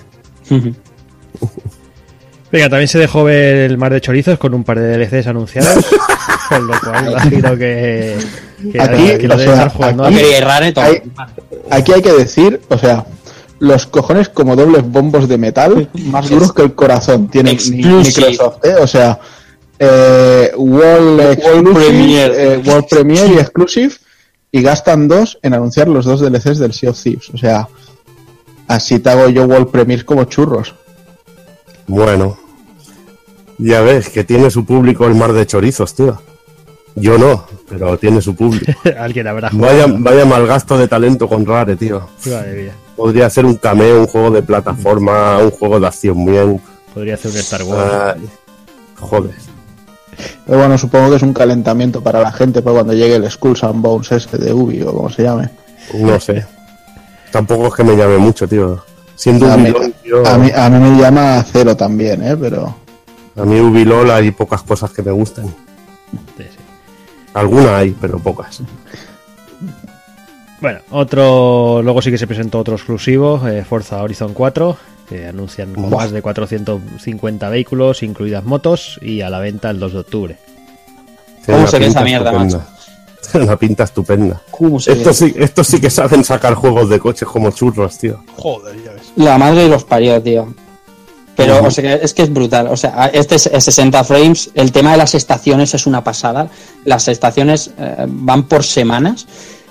Venga, 2.51 2.69
también 2.69 2.87
se 2.87 2.97
dejó 2.99 3.23
ver 3.25 3.55
el 3.69 3.77
mar 3.77 3.91
de 3.93 3.99
chorizos 4.01 4.37
con 4.39 4.53
un 4.53 4.63
par 4.63 4.79
de 4.79 4.97
DLCs 4.97 5.27
anunciados. 5.27 5.85
con 6.49 6.67
lo 6.67 6.79
cual 6.79 7.11
imagino 7.11 7.57
que, 7.57 8.15
que, 8.71 8.81
Aquí, 8.81 9.17
que 9.17 9.27
lo 9.27 9.35
o 9.35 9.37
deben 9.37 9.55
sea, 9.55 9.65
estar 9.65 9.71
jugando 9.73 10.05
aquí-. 10.05 10.15
Hay- 10.81 11.01
Aquí 11.69 11.91
hay 11.91 12.01
que 12.01 12.13
decir, 12.13 12.61
o 12.69 12.77
sea, 12.77 13.05
los 13.59 13.85
cojones 13.87 14.29
como 14.29 14.55
dobles 14.55 14.83
bombos 14.89 15.27
de 15.27 15.37
metal, 15.37 15.89
más 16.05 16.29
duros 16.29 16.53
que 16.53 16.61
el 16.61 16.73
corazón, 16.73 17.27
tiene 17.27 17.49
mi- 17.51 17.55
Exclusive. 17.57 18.29
Microsoft, 18.29 18.63
¿eh? 18.65 18.75
O 18.79 18.87
sea, 18.87 19.19
eh, 19.79 20.51
World, 20.55 21.37
Premiere. 21.73 22.53
eh, 22.53 22.61
World 22.65 22.85
Premiere 22.89 23.33
y 23.33 23.37
Exclusive, 23.39 23.93
y 24.51 24.61
gastan 24.61 25.09
dos 25.09 25.37
en 25.43 25.53
anunciar 25.53 25.89
los 25.89 26.05
dos 26.05 26.21
DLCs 26.21 26.59
del 26.59 26.71
Sea 26.73 26.91
of 26.91 27.01
Thieves. 27.03 27.29
O 27.33 27.37
sea, 27.37 27.67
así 28.69 28.99
te 28.99 29.09
hago 29.09 29.27
yo 29.27 29.43
World 29.43 29.69
Premiere 29.69 30.05
como 30.05 30.23
churros. 30.23 30.73
Bueno, 31.87 32.37
ya 33.57 33.81
ves 33.81 34.09
que 34.09 34.23
tiene 34.23 34.51
su 34.51 34.65
público 34.65 35.05
el 35.05 35.15
mar 35.15 35.33
de 35.33 35.45
chorizos, 35.45 35.95
tío. 35.95 36.21
Yo 36.95 37.17
no, 37.17 37.45
pero 37.69 37.97
tiene 37.97 38.21
su 38.21 38.35
público. 38.35 38.71
Alguien 38.99 39.27
habrá 39.27 39.49
jugado. 39.49 39.73
Vaya, 39.73 39.95
vaya 39.97 40.25
mal 40.25 40.45
gasto 40.47 40.77
de 40.77 40.87
talento 40.87 41.27
con 41.27 41.45
Rare, 41.45 41.75
tío. 41.75 42.07
Madre 42.25 42.63
mía. 42.63 42.73
Podría 42.95 43.29
ser 43.29 43.45
un 43.45 43.55
cameo, 43.55 44.01
un 44.01 44.07
juego 44.07 44.31
de 44.31 44.41
plataforma, 44.41 45.37
un 45.37 45.51
juego 45.51 45.79
de 45.79 45.87
acción 45.87 46.25
bien. 46.25 46.59
Podría 46.93 47.15
ser 47.15 47.31
un 47.31 47.37
Star 47.37 47.63
Wars. 47.63 48.15
Ay, 48.15 48.29
joder. 48.95 49.35
Pero 50.45 50.57
bueno, 50.57 50.77
supongo 50.77 51.11
que 51.11 51.17
es 51.17 51.21
un 51.21 51.33
calentamiento 51.33 52.01
para 52.01 52.19
la 52.19 52.31
gente 52.31 52.63
para 52.63 52.77
cuando 52.77 52.93
llegue 52.93 53.15
el 53.15 53.29
Skulls 53.29 53.63
and 53.63 53.81
Bones 53.81 54.11
ese 54.11 54.37
de 54.37 54.51
Ubi 54.51 54.81
o 54.81 54.93
como 54.93 55.09
se 55.09 55.23
llame. 55.23 55.49
No 55.93 56.19
sé. 56.19 56.45
Tampoco 57.31 57.67
es 57.67 57.75
que 57.75 57.83
me 57.83 57.95
llame 57.95 58.17
mucho, 58.17 58.47
tío. 58.47 58.83
Siendo 59.17 59.51
A 59.51 59.57
mí, 59.57 59.73
a 60.25 60.37
mí, 60.37 60.51
a 60.55 60.69
mí 60.69 60.89
me 60.91 61.01
llama 61.01 61.43
cero 61.51 61.75
también, 61.75 62.23
¿eh? 62.23 62.37
Pero... 62.37 62.73
a 63.35 63.43
mí 63.43 63.59
Ubilol 63.59 64.09
hay 64.11 64.29
pocas 64.29 64.61
cosas 64.61 64.91
que 64.91 65.01
me 65.01 65.11
gustan. 65.11 65.47
Sí, 66.37 66.43
sí. 66.43 66.57
Algunas 67.33 67.69
hay, 67.69 67.95
pero 67.99 68.19
pocas. 68.19 68.61
Bueno, 70.61 70.79
otro. 70.91 71.81
Luego 71.83 72.01
sí 72.01 72.11
que 72.11 72.17
se 72.17 72.27
presentó 72.27 72.59
otro 72.59 72.75
exclusivo, 72.75 73.47
eh, 73.47 73.63
Forza 73.63 74.01
Horizon 74.01 74.33
4, 74.33 74.77
que 75.09 75.27
anuncian 75.27 75.73
con 75.73 75.89
más 75.89 76.11
de 76.11 76.21
450 76.21 77.49
vehículos, 77.49 78.03
incluidas 78.03 78.43
motos, 78.43 78.99
y 79.01 79.21
a 79.21 79.29
la 79.31 79.39
venta 79.39 79.71
el 79.71 79.79
2 79.79 79.93
de 79.93 79.99
octubre. 79.99 80.37
¿Cómo 81.45 81.65
se 81.65 81.79
ve 81.79 81.87
esa 81.87 82.03
mierda, 82.03 82.29
estupenda. 82.31 82.76
Una 83.33 83.57
pinta 83.57 83.83
estupenda. 83.83 84.41
¿Cómo 84.51 84.79
se 84.79 84.91
ve? 84.93 84.97
Estos 84.99 85.17
sí, 85.17 85.33
estos 85.37 85.67
sí 85.67 85.79
que 85.81 85.89
saben 85.89 86.23
sacar 86.23 86.53
juegos 86.55 86.89
de 86.89 86.99
coches 86.99 87.27
como 87.27 87.51
churros, 87.51 87.97
tío. 87.97 88.23
Joder, 88.37 88.75
ya 88.83 88.91
ves. 88.93 89.11
La 89.15 89.37
madre 89.37 89.63
de 89.63 89.69
los 89.69 89.83
parió, 89.83 90.21
tío. 90.21 90.53
Pero, 91.35 91.57
Ujú. 91.59 91.67
o 91.67 91.71
sea, 91.71 91.93
es 91.95 92.13
que 92.15 92.23
es 92.23 92.33
brutal. 92.33 92.67
O 92.67 92.75
sea, 92.77 93.07
este 93.13 93.35
es 93.35 93.45
es 93.45 93.63
60 93.63 94.03
frames. 94.03 94.49
El 94.55 94.71
tema 94.71 94.91
de 94.93 94.97
las 94.97 95.13
estaciones 95.13 95.73
es 95.75 95.85
una 95.85 96.03
pasada. 96.03 96.49
Las 96.85 97.07
estaciones 97.07 97.69
eh, 97.77 98.05
van 98.07 98.47
por 98.47 98.63
semanas. 98.63 99.27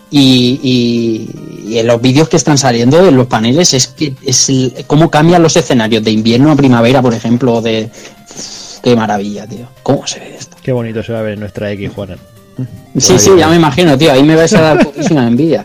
Y, 0.08 0.60
y- 0.62 1.72
y 1.72 1.78
en 1.78 1.86
los 1.88 2.00
vídeos 2.00 2.28
que 2.28 2.36
están 2.36 2.56
saliendo 2.58 3.02
de 3.04 3.10
los 3.10 3.26
paneles 3.26 3.74
es 3.74 3.88
que 3.88 4.14
es 4.24 4.48
el- 4.48 4.84
cómo 4.86 5.10
cambian 5.10 5.42
los 5.42 5.56
escenarios 5.56 6.04
de 6.04 6.12
invierno 6.12 6.52
a 6.52 6.56
primavera, 6.56 7.02
por 7.02 7.12
ejemplo. 7.12 7.60
De 7.60 7.90
qué 8.84 8.94
maravilla, 8.94 9.46
tío. 9.48 9.66
¿Cómo 9.82 10.06
se 10.06 10.20
ve 10.20 10.36
esto? 10.38 10.56
Qué 10.62 10.70
bonito 10.70 11.02
se 11.02 11.12
va 11.12 11.18
a 11.18 11.22
ver 11.22 11.32
en 11.32 11.40
nuestra 11.40 11.72
X, 11.72 11.90
Juanan. 11.92 12.18
Sí, 12.98 13.18
sí, 13.18 13.30
ya 13.38 13.48
me 13.48 13.56
imagino, 13.56 13.96
tío. 13.98 14.12
Ahí 14.12 14.22
me 14.22 14.34
vais 14.36 14.52
a 14.54 14.60
dar 14.60 14.78
putísima 14.84 15.26
envidia. 15.26 15.64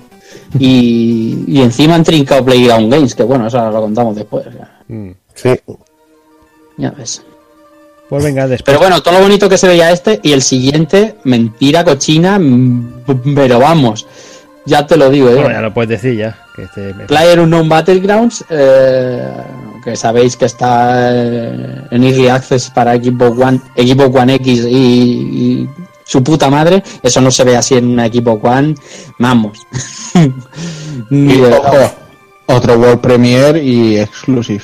Y, 0.59 1.45
y 1.47 1.61
encima 1.61 1.95
han 1.95 2.03
trincado 2.03 2.43
Playground 2.43 2.91
Games, 2.91 3.15
que 3.15 3.23
bueno, 3.23 3.47
eso 3.47 3.71
lo 3.71 3.81
contamos 3.81 4.15
después. 4.15 4.45
ya- 4.45 4.77
Mm. 4.87 5.11
Sí. 5.35 5.49
Ya 6.77 6.91
ves. 6.91 7.23
Pues 8.09 8.23
venga, 8.25 8.45
después. 8.47 8.63
Pero 8.65 8.79
bueno, 8.79 9.01
todo 9.01 9.13
lo 9.15 9.21
bonito 9.21 9.47
que 9.47 9.57
se 9.57 9.67
veía 9.69 9.91
este 9.91 10.19
y 10.21 10.33
el 10.33 10.41
siguiente, 10.41 11.15
mentira 11.23 11.85
cochina, 11.85 12.37
mm, 12.37 13.03
pero 13.33 13.59
vamos, 13.59 14.05
ya 14.65 14.85
te 14.85 14.97
lo 14.97 15.09
digo, 15.09 15.29
¿eh? 15.29 15.35
Bueno, 15.35 15.51
ya 15.51 15.61
lo 15.61 15.73
puedes 15.73 15.89
decir 16.01 16.17
ya. 16.17 16.37
Que 16.55 16.63
este 16.63 16.93
me- 16.93 17.05
Player 17.05 17.39
Unknown 17.39 17.69
Battlegrounds, 17.69 18.43
eh, 18.49 19.23
que 19.85 19.95
sabéis 19.95 20.35
que 20.35 20.45
está 20.45 21.09
eh, 21.15 21.81
en 21.91 22.03
Early 22.03 22.27
Access 22.27 22.69
para 22.71 22.95
Xbox 22.95 23.39
One, 23.39 23.61
Xbox 23.77 24.13
One 24.19 24.33
X 24.35 24.65
y, 24.69 24.75
y 24.75 25.69
su 26.11 26.21
puta 26.23 26.49
madre, 26.49 26.83
eso 27.01 27.21
no 27.21 27.31
se 27.31 27.43
ve 27.45 27.55
así 27.55 27.75
en 27.75 27.87
una 27.87 28.07
Xbox 28.07 28.43
One, 28.43 28.75
vamos. 29.17 29.59
Ojo, 31.09 31.91
otro 32.47 32.77
World 32.77 32.99
Premiere 32.99 33.63
y 33.63 33.97
Exclusive. 33.97 34.63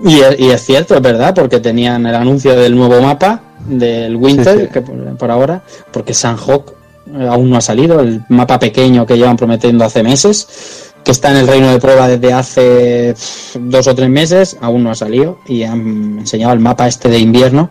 y, 0.00 0.20
es- 0.20 0.38
y 0.40 0.50
es 0.50 0.64
cierto, 0.64 0.94
es 0.94 1.02
verdad, 1.02 1.34
porque 1.34 1.60
tenían 1.60 2.06
el 2.06 2.14
anuncio 2.14 2.56
del 2.58 2.74
nuevo 2.76 3.00
mapa 3.02 3.42
del 3.66 4.16
Winter, 4.16 4.56
Sí, 4.58 4.64
sí. 4.66 4.70
que 4.72 4.80
por, 4.80 5.16
por 5.16 5.30
ahora, 5.30 5.62
porque 5.92 6.14
Sanhok 6.14 6.72
eh, 7.18 7.26
aún 7.28 7.50
no 7.50 7.56
ha 7.56 7.60
salido, 7.60 8.00
el 8.00 8.22
mapa 8.30 8.58
pequeño 8.58 9.04
que 9.06 9.16
llevan 9.18 9.36
prometiendo 9.36 9.84
hace 9.84 10.02
meses, 10.02 10.84
que 11.04 11.10
está 11.12 11.30
en 11.30 11.36
el 11.38 11.48
reino 11.48 11.70
de 11.70 11.78
prueba 11.80 12.08
desde 12.08 12.32
hace 12.32 13.14
dos 13.60 13.86
o 13.86 13.94
tres 13.94 14.08
meses, 14.08 14.56
aún 14.60 14.84
no 14.84 14.90
ha 14.90 14.94
salido, 14.94 15.38
y 15.46 15.62
han 15.64 16.20
enseñado 16.20 16.52
el 16.54 16.60
mapa 16.60 16.86
este 16.88 17.08
de 17.08 17.18
invierno. 17.18 17.70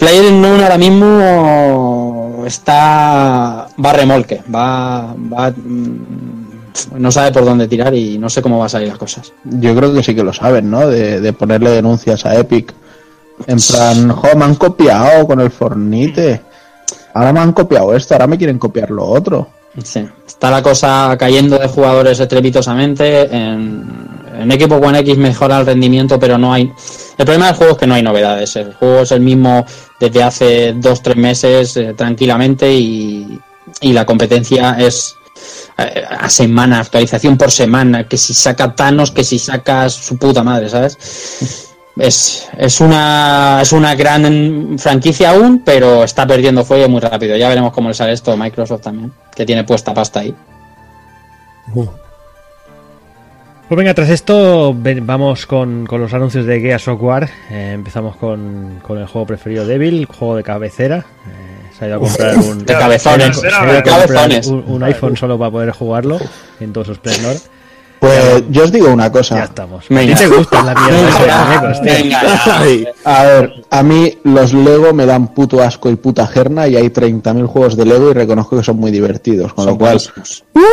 Player 0.00 0.32
Unknown 0.32 0.62
ahora 0.62 0.78
mismo 0.78 2.42
está 2.46 3.68
va 3.84 3.90
a 3.90 3.92
remolque, 3.92 4.42
va, 4.52 5.14
va 5.14 5.50
mm, 5.50 6.98
no 6.98 7.12
sabe 7.12 7.32
por 7.32 7.44
dónde 7.44 7.68
tirar 7.68 7.94
y 7.94 8.16
no 8.16 8.30
sé 8.30 8.40
cómo 8.40 8.58
va 8.58 8.64
a 8.64 8.70
salir 8.70 8.88
las 8.88 8.96
cosas. 8.96 9.32
Yo 9.44 9.76
creo 9.76 9.92
que 9.92 10.02
sí 10.02 10.14
que 10.14 10.24
lo 10.24 10.32
saben, 10.32 10.70
¿no? 10.70 10.88
De, 10.88 11.20
de 11.20 11.32
ponerle 11.34 11.70
denuncias 11.70 12.24
a 12.24 12.34
Epic. 12.34 12.72
En 13.46 13.58
plan, 13.58 14.10
jo, 14.10 14.28
me 14.36 14.44
han 14.44 14.54
copiado 14.54 15.26
con 15.26 15.40
el 15.40 15.50
Fornite. 15.50 16.40
Ahora 17.12 17.32
me 17.34 17.40
han 17.40 17.52
copiado 17.52 17.94
esto, 17.94 18.14
ahora 18.14 18.26
me 18.26 18.38
quieren 18.38 18.58
copiar 18.58 18.90
lo 18.90 19.04
otro. 19.04 19.48
Sí, 19.82 20.08
está 20.26 20.50
la 20.50 20.62
cosa 20.62 21.14
cayendo 21.18 21.58
de 21.58 21.68
jugadores 21.68 22.18
estrepitosamente. 22.18 23.22
En, 23.24 24.10
en 24.40 24.52
equipo 24.52 24.76
One 24.76 25.00
X 25.00 25.18
mejora 25.18 25.60
el 25.60 25.66
rendimiento, 25.66 26.18
pero 26.18 26.38
no 26.38 26.52
hay. 26.52 26.72
El 27.20 27.26
problema 27.26 27.48
del 27.48 27.56
juego 27.56 27.72
es 27.74 27.78
que 27.78 27.86
no 27.86 27.94
hay 27.96 28.02
novedades. 28.02 28.56
El 28.56 28.72
juego 28.72 29.00
es 29.00 29.12
el 29.12 29.20
mismo 29.20 29.66
desde 30.00 30.22
hace 30.22 30.72
dos 30.72 31.02
tres 31.02 31.18
meses 31.18 31.76
eh, 31.76 31.92
tranquilamente 31.92 32.72
y, 32.72 33.38
y 33.82 33.92
la 33.92 34.06
competencia 34.06 34.76
es 34.78 35.16
eh, 35.76 36.02
a 36.08 36.30
semana, 36.30 36.80
actualización 36.80 37.36
por 37.36 37.50
semana. 37.50 38.08
Que 38.08 38.16
si 38.16 38.32
saca 38.32 38.74
Thanos, 38.74 39.10
que 39.10 39.22
si 39.22 39.38
saca 39.38 39.90
su 39.90 40.16
puta 40.16 40.42
madre, 40.42 40.70
¿sabes? 40.70 40.96
Es, 41.98 42.48
es 42.56 42.80
una 42.80 43.58
es 43.60 43.72
una 43.72 43.94
gran 43.94 44.78
franquicia 44.78 45.32
aún, 45.32 45.60
pero 45.62 46.04
está 46.04 46.26
perdiendo 46.26 46.64
fuego 46.64 46.88
muy 46.88 47.00
rápido. 47.00 47.36
Ya 47.36 47.50
veremos 47.50 47.74
cómo 47.74 47.90
le 47.90 47.94
sale 47.94 48.12
esto 48.12 48.32
a 48.32 48.36
Microsoft 48.36 48.80
también, 48.80 49.12
que 49.36 49.44
tiene 49.44 49.64
puesta 49.64 49.92
pasta 49.92 50.20
ahí. 50.20 50.34
Pues 53.70 53.76
venga, 53.76 53.94
tras 53.94 54.10
esto 54.10 54.74
vamos 54.74 55.46
con, 55.46 55.86
con 55.86 56.00
los 56.00 56.12
anuncios 56.12 56.44
de 56.44 56.60
Gear 56.60 56.80
Software. 56.80 57.30
Eh, 57.52 57.70
empezamos 57.72 58.16
con, 58.16 58.80
con 58.82 58.98
el 58.98 59.06
juego 59.06 59.28
preferido 59.28 59.64
Devil, 59.64 60.06
juego 60.06 60.34
de 60.34 60.42
cabecera. 60.42 61.06
Eh, 61.28 61.70
se 61.78 61.84
ha 61.84 61.86
ido 61.86 61.98
a 61.98 62.00
comprar 62.00 62.36
un, 62.36 62.66
De 62.66 62.74
cabezones. 62.74 63.40
iPhone 64.82 65.16
solo 65.16 65.38
para 65.38 65.52
poder 65.52 65.70
jugarlo 65.70 66.18
en 66.58 66.72
todo 66.72 66.84
su 66.84 66.92
esplendor. 66.94 67.36
Pues 68.00 68.44
yo 68.50 68.64
os 68.64 68.72
digo 68.72 68.88
una 68.88 69.12
cosa. 69.12 69.36
Ya 69.36 69.44
estamos. 69.44 69.84
Venga. 69.90 70.14
¿A 70.14 70.16
ti 70.16 70.22
te 70.24 70.28
gusta 70.36 70.62
la 70.62 70.74
mierda 70.74 71.80
de 71.82 71.90
venga, 71.92 72.20
A 73.04 73.22
ver, 73.24 73.52
a 73.70 73.82
mí 73.82 74.18
los 74.24 74.54
Lego 74.54 74.94
me 74.94 75.04
dan 75.04 75.28
puto 75.34 75.62
asco 75.62 75.90
y 75.90 75.96
puta 75.96 76.26
jerna 76.26 76.66
y 76.66 76.76
hay 76.76 76.88
30.000 76.88 77.46
juegos 77.46 77.76
de 77.76 77.84
Lego 77.84 78.10
y 78.10 78.14
reconozco 78.14 78.56
que 78.56 78.62
son 78.64 78.78
muy 78.78 78.90
divertidos, 78.90 79.52
con 79.52 79.66
lo 79.66 79.76
cual 79.76 80.00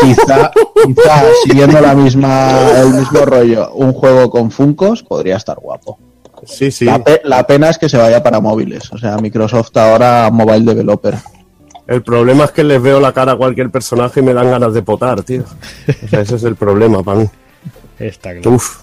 quizá, 0.01 0.51
quizá 0.85 1.23
siguiendo 1.43 1.81
la 1.81 1.93
misma 1.95 2.51
el 2.81 2.93
mismo 2.93 3.19
rollo, 3.25 3.71
un 3.73 3.91
juego 3.91 4.29
con 4.29 4.49
Funcos 4.49 5.03
podría 5.03 5.35
estar 5.35 5.57
guapo. 5.59 5.99
sí, 6.45 6.71
sí. 6.71 6.85
La, 6.85 7.03
pe- 7.03 7.21
la 7.25 7.45
pena 7.45 7.69
es 7.69 7.77
que 7.77 7.89
se 7.89 7.97
vaya 7.97 8.23
para 8.23 8.39
móviles, 8.39 8.89
o 8.93 8.97
sea, 8.97 9.17
Microsoft 9.17 9.75
ahora 9.75 10.29
mobile 10.31 10.61
developer. 10.73 11.15
El 11.87 12.01
problema 12.03 12.43
es 12.45 12.51
que 12.51 12.63
les 12.63 12.81
veo 12.81 12.99
la 12.99 13.13
cara 13.13 13.33
a 13.33 13.35
cualquier 13.37 13.69
personaje 13.69 14.19
y 14.19 14.23
me 14.23 14.33
dan 14.33 14.49
ganas 14.51 14.73
de 14.73 14.81
potar, 14.81 15.23
tío. 15.23 15.43
O 16.05 16.07
sea, 16.09 16.21
ese 16.21 16.35
es 16.35 16.43
el 16.43 16.55
problema 16.55 17.01
para 17.01 17.19
mí. 17.19 17.29
Está 17.97 18.33
claro. 18.33 18.51
Uf. 18.51 18.77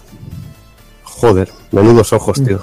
Joder, 1.03 1.49
menudos 1.71 2.11
ojos, 2.13 2.43
tío. 2.43 2.59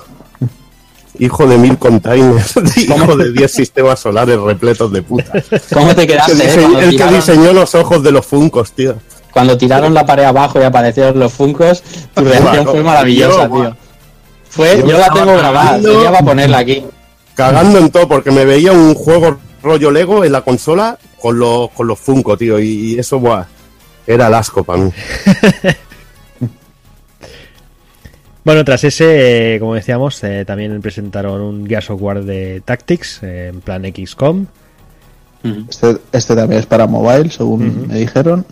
Hijo 1.19 1.47
de 1.47 1.59
mil 1.59 1.79
containers, 1.79 2.55
hijo 2.77 3.17
de 3.17 3.33
10 3.33 3.53
sistemas 3.53 4.01
solares 4.01 4.39
repletos 4.41 4.91
de 4.93 5.03
putas. 5.03 5.45
¿Cómo 5.73 5.95
te 5.95 6.03
El 6.03 6.07
que, 6.09 6.13
quedaste? 6.15 6.33
eh, 6.33 6.37
dise- 6.49 6.61
cuando, 6.63 6.79
el 6.81 6.85
que 6.87 6.91
tiraron, 6.97 7.15
diseñó 7.15 7.53
los 7.53 7.75
ojos 7.75 8.03
de 8.03 8.13
los 8.13 8.27
funcos, 8.27 8.73
tío. 8.73 8.95
cuando 9.33 9.57
tiraron 9.59 9.93
la 9.95 10.05
pared 10.07 10.25
abajo 10.25 10.59
y 10.59 10.65
aparecieron 10.65 11.19
los 11.19 11.33
funcos, 11.33 11.83
tu 12.15 12.25
reacción 12.25 12.67
fue 12.67 12.83
maravillosa, 12.83 13.47
yo, 13.49 13.55
tío. 13.55 13.77
Fue, 14.49 14.79
Yo 14.81 14.87
yo, 14.89 14.99
la 14.99 15.09
tengo 15.11 15.37
grabada, 15.37 15.65
cagando. 15.71 15.93
sería 15.93 16.11
para 16.13 16.25
ponerla 16.25 16.59
aquí. 16.59 16.85
Cagando 17.35 17.79
en 17.79 17.91
todo, 17.91 18.09
porque 18.09 18.31
me 18.31 18.45
veía 18.47 18.73
un 18.73 18.95
juego 18.95 19.39
rollo 19.63 19.91
Lego 19.91 20.25
en 20.25 20.33
la 20.33 20.43
consola 20.43 20.99
con 21.21 21.39
los, 21.39 21.71
con 21.71 21.87
los 21.87 21.99
Funko, 21.99 22.37
tío. 22.37 22.59
Y, 22.59 22.95
y 22.95 22.99
eso, 22.99 23.19
buah, 23.19 23.47
era 24.07 24.27
el 24.27 24.35
asco 24.35 24.65
para 24.65 24.83
mí. 24.83 24.91
Bueno, 28.45 28.65
tras 28.65 28.83
ese, 28.83 29.55
eh, 29.55 29.61
como 29.61 29.75
decíamos, 29.75 30.23
eh, 30.25 30.45
también 30.45 30.81
presentaron 30.83 31.41
un 31.41 31.67
Gear 31.67 31.83
Software 31.83 32.25
de 32.25 32.61
Tactics 32.65 33.23
eh, 33.23 33.49
en 33.49 33.61
plan 33.61 33.85
XCOM. 33.85 34.47
Este, 35.69 35.99
este 36.13 36.35
también 36.35 36.61
es 36.61 36.67
para 36.67 36.87
mobile, 36.87 37.31
según 37.31 37.87
me 37.89 37.99
dijeron. 37.99 38.45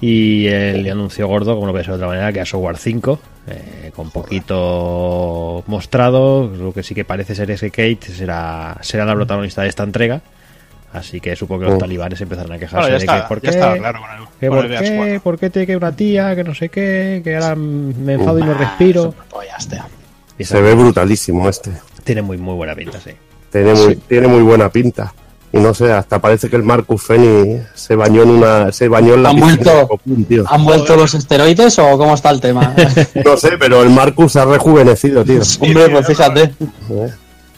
Y 0.00 0.46
el 0.46 0.88
anuncio 0.90 1.26
gordo, 1.26 1.54
como 1.54 1.66
no 1.66 1.72
puede 1.72 1.84
ser 1.84 1.92
de 1.92 1.96
otra 1.96 2.08
manera, 2.08 2.32
que 2.32 2.40
a 2.40 2.46
Software 2.46 2.76
5, 2.76 3.18
eh, 3.48 3.90
con 3.94 4.10
poquito 4.10 5.64
mostrado, 5.66 6.46
lo 6.48 6.72
que 6.72 6.82
sí 6.84 6.94
que 6.94 7.04
parece 7.04 7.34
ser 7.34 7.50
es 7.50 7.60
que 7.60 7.70
Kate 7.70 8.12
será, 8.12 8.76
será 8.80 9.04
la 9.04 9.14
protagonista 9.14 9.62
de 9.62 9.68
esta 9.68 9.82
entrega. 9.82 10.20
Así 10.92 11.20
que 11.20 11.36
supongo 11.36 11.60
que 11.60 11.66
los 11.66 11.74
Oh. 11.74 11.78
talibanes 11.78 12.20
empezarán 12.20 12.52
a 12.52 12.58
quejarse 12.58 12.76
Bueno, 12.76 12.98
de 12.98 13.04
está, 13.04 13.22
que 13.22 13.28
por 13.28 13.40
ya 13.42 13.50
qué, 13.50 13.56
estaba 13.56 13.76
claro 13.76 14.00
con 14.00 14.10
el, 14.10 14.28
que 14.40 14.48
por 14.48 14.64
el 14.64 14.78
qué, 14.78 15.20
por 15.20 15.38
qué 15.38 15.50
te 15.50 15.66
que 15.66 15.76
una 15.76 15.92
tía, 15.92 16.34
que 16.34 16.44
no 16.44 16.54
sé 16.54 16.68
qué, 16.70 17.20
que 17.22 17.36
ahora 17.36 17.56
me 17.56 18.14
enfado 18.14 18.38
y 18.38 18.42
no 18.42 18.54
respiro. 18.54 19.14
Está. 19.58 19.86
Y 20.38 20.44
Se 20.44 20.62
ve 20.62 20.74
brutalísimo 20.74 21.48
este. 21.48 21.72
Tiene 22.04 22.22
muy, 22.22 22.38
muy 22.38 22.54
buena 22.54 22.74
pinta, 22.74 23.00
sí. 23.00 23.10
Tiene 23.50 23.74
muy, 23.74 23.96
tiene 23.96 24.28
muy 24.28 24.42
buena 24.42 24.70
pinta. 24.70 25.12
Y 25.52 25.56
no 25.58 25.72
sé, 25.72 25.90
hasta 25.92 26.18
parece 26.20 26.50
que 26.50 26.56
el 26.56 26.62
Marcus 26.62 27.02
Feni 27.02 27.58
se 27.74 27.96
bañó 27.96 28.22
en 28.22 28.28
una, 28.30 28.70
se 28.70 28.86
bañó 28.86 29.14
en 29.14 29.22
la 29.22 29.30
Han 29.30 29.40
vuelto. 29.40 29.88
tío. 30.28 30.44
¿Han 30.46 30.64
vuelto 30.64 30.94
los 30.96 31.14
esteroides 31.14 31.78
o 31.78 31.96
cómo 31.96 32.14
está 32.14 32.30
el 32.30 32.40
tema? 32.40 32.74
No 33.24 33.36
sé, 33.36 33.52
pero 33.58 33.82
el 33.82 33.88
Marcus 33.90 34.32
se 34.32 34.40
ha 34.40 34.44
rejuvenecido, 34.44 35.24
tío. 35.24 35.40
Hombre, 35.60 35.88
pues 35.88 36.06
fíjate. 36.06 36.42
Eh. 36.42 37.08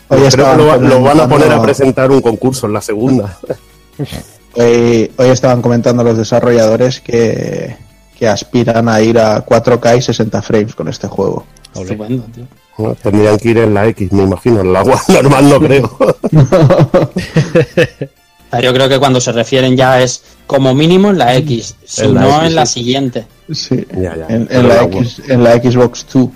Hoy 0.09 0.21
Creo 0.31 0.51
que 0.53 0.57
lo, 0.57 0.67
va- 0.67 0.77
lo 0.77 1.03
van 1.03 1.21
a 1.21 1.29
poner 1.29 1.53
a 1.53 1.61
presentar 1.63 2.11
un 2.11 2.21
concurso 2.21 2.67
en 2.67 2.73
la 2.75 2.81
segunda. 2.81 3.39
Hoy, 4.55 5.11
hoy 5.17 5.29
estaban 5.29 5.63
comentando 5.63 6.03
los 6.03 6.17
desarrolladores 6.19 7.01
que, 7.01 7.77
que 8.19 8.27
aspiran 8.27 8.89
a 8.89 9.01
ir 9.01 9.17
a 9.19 9.45
4K 9.47 9.99
y 9.99 10.03
60 10.03 10.43
frames 10.43 10.75
con 10.75 10.89
este 10.89 11.07
juego. 11.07 11.45
Estupendo, 11.73 12.25
tío. 12.35 12.47
Tendrían 13.03 13.39
que 13.39 13.49
ir 13.51 13.59
en 13.59 13.75
la 13.75 13.87
X, 13.89 14.13
me 14.13 14.23
imagino. 14.25 14.61
En 14.61 14.73
la 14.73 14.83
One 14.83 14.95
normal 15.09 15.49
no 15.49 15.61
creo. 15.61 15.97
Yo 18.63 18.75
creo 18.75 18.89
que 18.89 18.99
cuando 18.99 19.21
se 19.21 19.33
refieren 19.33 19.77
ya 19.77 20.03
es 20.03 20.23
como 20.47 20.75
mínimo 20.75 21.11
en 21.11 21.19
la 21.19 21.37
X, 21.37 21.77
si 21.85 22.03
En 22.03 22.15
la 22.15 22.21
no 22.23 22.29
X, 22.39 22.47
en 22.49 22.55
la 22.57 22.67
sí. 22.67 22.73
siguiente. 22.81 23.27
Sí, 23.53 23.87
Ya, 23.97 24.17
ya. 24.17 24.27
en, 24.29 24.69
la 24.69 24.83
X, 24.85 25.23
en 25.29 25.45
la 25.45 25.53
Xbox 25.55 26.07
2. 26.13 26.29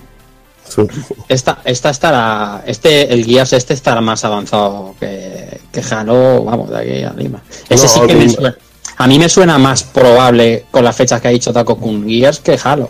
Sí. 0.67 0.81
Esta, 1.27 1.59
esta 1.65 1.89
estará, 1.89 2.63
este, 2.65 3.13
el 3.13 3.25
Gears 3.25 3.53
este 3.53 3.73
estará 3.73 4.01
más 4.01 4.23
avanzado 4.25 4.95
que, 4.99 5.59
que 5.71 5.81
Halo, 5.93 6.43
vamos, 6.43 6.69
de 6.69 6.77
aquí 6.77 7.03
a 7.03 7.13
Lima. 7.13 7.41
Ese 7.69 7.83
No, 7.85 7.89
sí 7.89 7.99
que 8.07 8.15
me 8.15 8.29
suena. 8.29 8.57
A 8.97 9.07
mí 9.07 9.19
me 9.19 9.27
suena 9.29 9.57
más 9.57 9.83
probable 9.83 10.65
con 10.71 10.83
las 10.85 10.95
fechas 10.95 11.19
que 11.21 11.27
ha 11.27 11.31
dicho 11.31 11.51
Taco 11.51 11.77
Kun 11.77 12.07
Gears 12.07 12.39
que 12.39 12.57
Halo. 12.63 12.89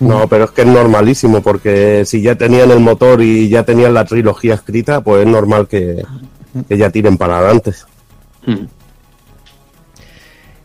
No, 0.00 0.26
pero 0.28 0.44
es 0.44 0.50
que 0.50 0.62
es 0.62 0.66
normalísimo, 0.68 1.40
porque 1.40 2.04
si 2.04 2.20
ya 2.20 2.34
tenían 2.34 2.70
el 2.70 2.80
motor 2.80 3.22
y 3.22 3.48
ya 3.48 3.62
tenían 3.62 3.94
la 3.94 4.04
trilogía 4.04 4.54
escrita, 4.54 5.00
pues 5.00 5.24
es 5.24 5.30
normal 5.30 5.66
que, 5.68 6.02
que 6.68 6.76
ya 6.76 6.90
tiren 6.90 7.16
para 7.16 7.38
adelante. 7.38 7.72
Mm. 8.46 8.66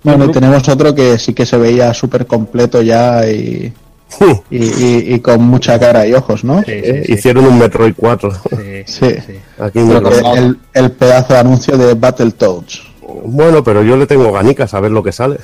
Bueno, 0.04 0.26
y 0.26 0.32
tenemos 0.32 0.68
otro 0.70 0.96
que 0.96 1.20
sí 1.20 1.34
que 1.34 1.46
se 1.46 1.58
veía 1.58 1.94
súper 1.94 2.26
completo 2.26 2.82
ya 2.82 3.30
y, 3.30 3.74
y, 4.50 4.58
y- 4.58 5.14
y 5.14 5.20
con 5.20 5.42
mucha 5.44 5.78
cara 5.80 6.08
y 6.08 6.14
ojos, 6.14 6.44
¿no? 6.44 6.60
Sí, 6.64 6.72
Eh, 6.72 7.02
sí, 7.02 7.08
sí. 7.08 7.14
Hicieron 7.14 7.46
un 7.46 7.60
Metroid 7.60 7.94
4. 7.96 8.32
Sí, 8.32 8.84
Sí. 8.86 9.16
sí. 9.28 9.40
Aquí 9.60 9.80
me 9.80 9.98
el, 10.38 10.58
el 10.74 10.92
pedazo 10.92 11.34
de 11.34 11.40
anuncio 11.40 11.78
de 11.78 11.94
Battletoads. 11.94 12.82
Bueno, 13.26 13.64
pero 13.64 13.84
yo 13.84 13.98
le 13.98 14.08
tengo 14.08 14.32
ganicas 14.32 14.74
a 14.74 14.80
ver 14.80 14.92
lo 14.92 15.04
que 15.04 15.12
sale. 15.12 15.38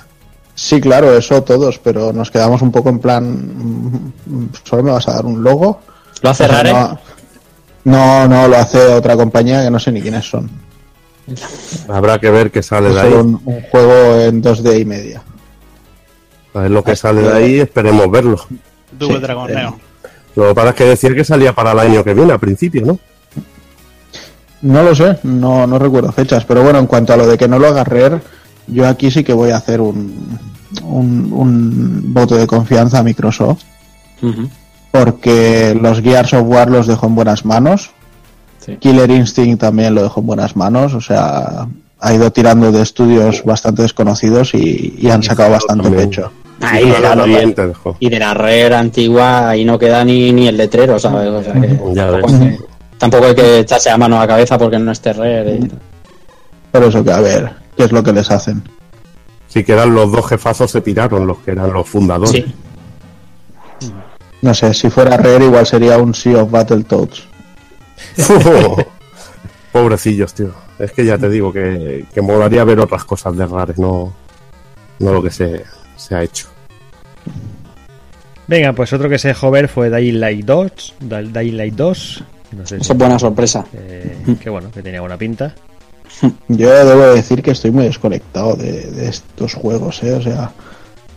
Sí, 0.55 0.79
claro, 0.79 1.15
eso 1.17 1.43
todos, 1.43 1.77
pero 1.79 2.13
nos 2.13 2.31
quedamos 2.31 2.61
un 2.61 2.71
poco 2.71 2.89
en 2.89 2.99
plan. 2.99 4.13
¿Solo 4.63 4.83
me 4.83 4.91
vas 4.91 5.07
a 5.09 5.15
dar 5.15 5.25
un 5.25 5.43
logo? 5.43 5.81
¿Lo 6.21 6.29
hace 6.29 6.45
O 6.45 6.47
sea, 6.47 6.57
Rare? 6.63 6.71
no, 6.71 6.99
no, 7.83 8.27
no, 8.27 8.47
lo 8.47 8.57
hace 8.57 8.79
otra 8.93 9.15
compañía 9.17 9.63
que 9.63 9.69
no 9.69 9.79
sé 9.79 9.91
ni 9.91 10.01
quiénes 10.01 10.27
son. 10.29 10.49
Habrá 11.89 12.19
que 12.19 12.29
ver 12.29 12.51
qué 12.51 12.63
sale 12.63 12.89
Es 12.89 12.95
de 12.95 13.01
ahí. 13.01 13.13
un, 13.13 13.41
un 13.43 13.61
juego 13.69 14.19
en 14.21 14.41
2D 14.41 14.79
y 14.79 14.85
media. 14.85 15.21
A 16.53 16.59
ver 16.61 16.71
lo 16.71 16.83
que 16.83 16.95
sale 16.95 17.21
de 17.21 17.33
ahí, 17.33 17.59
esperemos 17.59 18.09
verlo. 18.09 18.39
Double 18.97 19.17
Sí, 19.17 19.21
Dragon 19.21 19.49
eh. 19.51 19.55
Neo. 19.55 19.79
Lo 20.35 20.47
que 20.49 20.55
pasa 20.55 20.69
es 20.69 20.75
que 20.75 20.85
decía 20.85 21.13
que 21.15 21.23
salía 21.25 21.53
para 21.53 21.71
el 21.73 21.79
año 21.79 22.03
que 22.03 22.13
viene, 22.13 22.31
al 22.31 22.39
principio, 22.39 22.85
¿no? 22.85 22.99
No 24.61 24.83
lo 24.83 24.95
sé, 24.95 25.19
no, 25.23 25.67
no 25.67 25.77
recuerdo 25.77 26.11
fechas, 26.11 26.45
pero 26.45 26.63
bueno, 26.63 26.79
en 26.79 26.87
cuanto 26.87 27.13
a 27.13 27.17
lo 27.17 27.27
de 27.27 27.37
que 27.37 27.47
no 27.47 27.59
lo 27.59 27.67
haga 27.67 27.83
Rare, 27.83 28.19
yo 28.68 28.88
aquí 28.88 29.11
sí 29.11 29.24
que 29.24 29.34
voy 29.34 29.51
a 29.51 29.57
hacer 29.57 29.82
un, 29.82 30.39
un, 30.84 31.32
un 31.34 32.13
voto 32.13 32.36
de 32.36 32.47
confianza 32.47 32.99
a 32.99 33.03
Microsoft, 33.03 33.61
porque 34.91 35.78
los 35.80 36.01
Gears 36.01 36.34
of 36.34 36.43
War 36.47 36.70
los 36.70 36.88
dejo 36.88 37.05
en 37.07 37.16
buenas 37.16 37.45
manos 37.45 37.91
Killer 38.80 39.11
Instinct 39.11 39.61
también 39.61 39.93
lo 39.93 40.01
dejó 40.01 40.22
en 40.22 40.26
buenas 40.26 40.55
manos, 40.55 40.95
o 40.95 41.01
sea, 41.01 41.68
ha 41.99 42.13
ido 42.16 42.32
tirando 42.32 42.72
de 42.72 42.82
estudios 42.82 43.43
bastante 43.43 43.84
desconocidos 43.84 44.55
y, 44.55 44.95
y 44.97 45.07
han 45.11 45.22
sacado 45.22 45.51
bastante 45.51 45.84
también. 45.84 46.09
pecho. 46.09 46.32
Ah, 46.61 46.82
y, 46.82 46.89
de 46.89 46.99
la, 46.99 47.16
dejó. 47.68 47.95
y 47.99 48.09
de 48.09 48.18
la 48.18 48.34
red 48.34 48.72
antigua 48.74 49.49
ahí 49.49 49.63
no 49.66 49.78
queda 49.78 50.03
ni, 50.03 50.32
ni 50.32 50.47
el 50.47 50.57
letrero, 50.57 50.97
¿sabes? 50.97 51.28
O 51.30 51.43
sea 51.43 51.53
que 51.53 51.80
Ya 51.93 52.07
tampoco, 52.09 52.28
ves. 52.34 52.41
hay 52.41 52.49
que, 52.57 52.63
tampoco 52.97 53.26
hay 53.28 53.36
que 53.36 53.59
echarse 53.59 53.89
a 53.91 53.97
mano 53.99 54.16
a 54.18 54.22
la 54.22 54.28
cabeza 54.30 54.57
porque 54.57 54.80
no 54.80 54.91
esté 54.91 55.13
red. 55.13 55.59
y- 55.63 55.72
Por 56.72 56.84
eso 56.86 57.03
que 57.03 57.11
a 57.11 57.20
ver, 57.20 57.51
¿qué 57.78 57.84
es 57.84 57.91
lo 57.91 58.03
que 58.03 58.13
les 58.13 58.30
hacen? 58.32 58.63
Sí 59.47 59.63
que 59.63 59.73
eran 59.73 59.93
los 59.93 60.11
dos 60.11 60.28
jefazos 60.28 60.71
se 60.71 60.82
tiraron, 60.82 61.26
los 61.28 61.38
que 61.39 61.51
eran 61.51 61.71
los 61.71 61.88
fundadores. 61.88 62.32
Sí. 62.32 62.55
No 64.41 64.53
sé, 64.53 64.73
si 64.73 64.89
fuera 64.89 65.17
Rare 65.17 65.45
igual 65.45 65.65
sería 65.65 65.97
un 65.97 66.13
Sea 66.13 66.43
of 66.43 66.51
Battletoads. 66.51 67.28
Pobrecillos, 69.71 70.34
tío. 70.34 70.51
Es 70.80 70.91
que 70.91 71.05
ya 71.05 71.17
te 71.17 71.30
digo 71.30 71.51
que, 71.53 72.05
que 72.13 72.21
molaría 72.21 72.63
ver 72.63 72.80
otras 72.80 73.03
cosas 73.05 73.36
de 73.38 73.45
rares, 73.45 73.78
no, 73.78 74.13
no 74.99 75.13
lo 75.13 75.23
que 75.23 75.32
se, 75.32 75.63
se 75.95 76.15
ha 76.15 76.23
hecho. 76.23 76.47
Venga, 78.47 78.73
pues 78.73 78.93
otro 78.93 79.09
que 79.09 79.17
se 79.17 79.30
dejó 79.30 79.49
ver 79.51 79.67
fue 79.67 79.89
Dying 79.89 80.19
Light 80.19 80.45
2. 80.45 80.93
Da- 80.99 81.21
Dying 81.21 81.57
Light 81.57 81.73
2. 81.73 82.23
No 82.57 82.65
sé 82.67 82.76
Eso 82.76 82.84
si, 82.86 82.91
es 82.91 82.97
buena 82.97 83.17
sorpresa. 83.17 83.65
eh, 83.73 84.17
que 84.39 84.49
bueno, 84.49 84.69
que 84.71 84.84
tenía 84.84 84.99
buena 85.01 85.17
pinta. 85.17 85.55
Yo 86.47 86.86
debo 86.86 87.13
decir 87.13 87.41
que 87.41 87.51
estoy 87.51 87.72
muy 87.72 87.86
desconectado 87.86 88.55
de, 88.55 88.91
de 88.91 89.09
estos 89.09 89.53
juegos, 89.53 90.01
¿eh? 90.03 90.13
O 90.13 90.22
sea, 90.22 90.51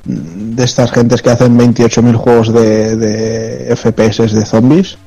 mm, 0.05 0.55
de 0.55 0.65
estas 0.65 0.91
gentes 0.91 1.23
que 1.23 1.31
hacen 1.31 1.59
28.000 1.59 2.15
juegos 2.15 2.53
de, 2.53 2.97
de 2.97 3.77
FPS 3.77 4.33
de 4.33 4.45
zombies. 4.45 4.99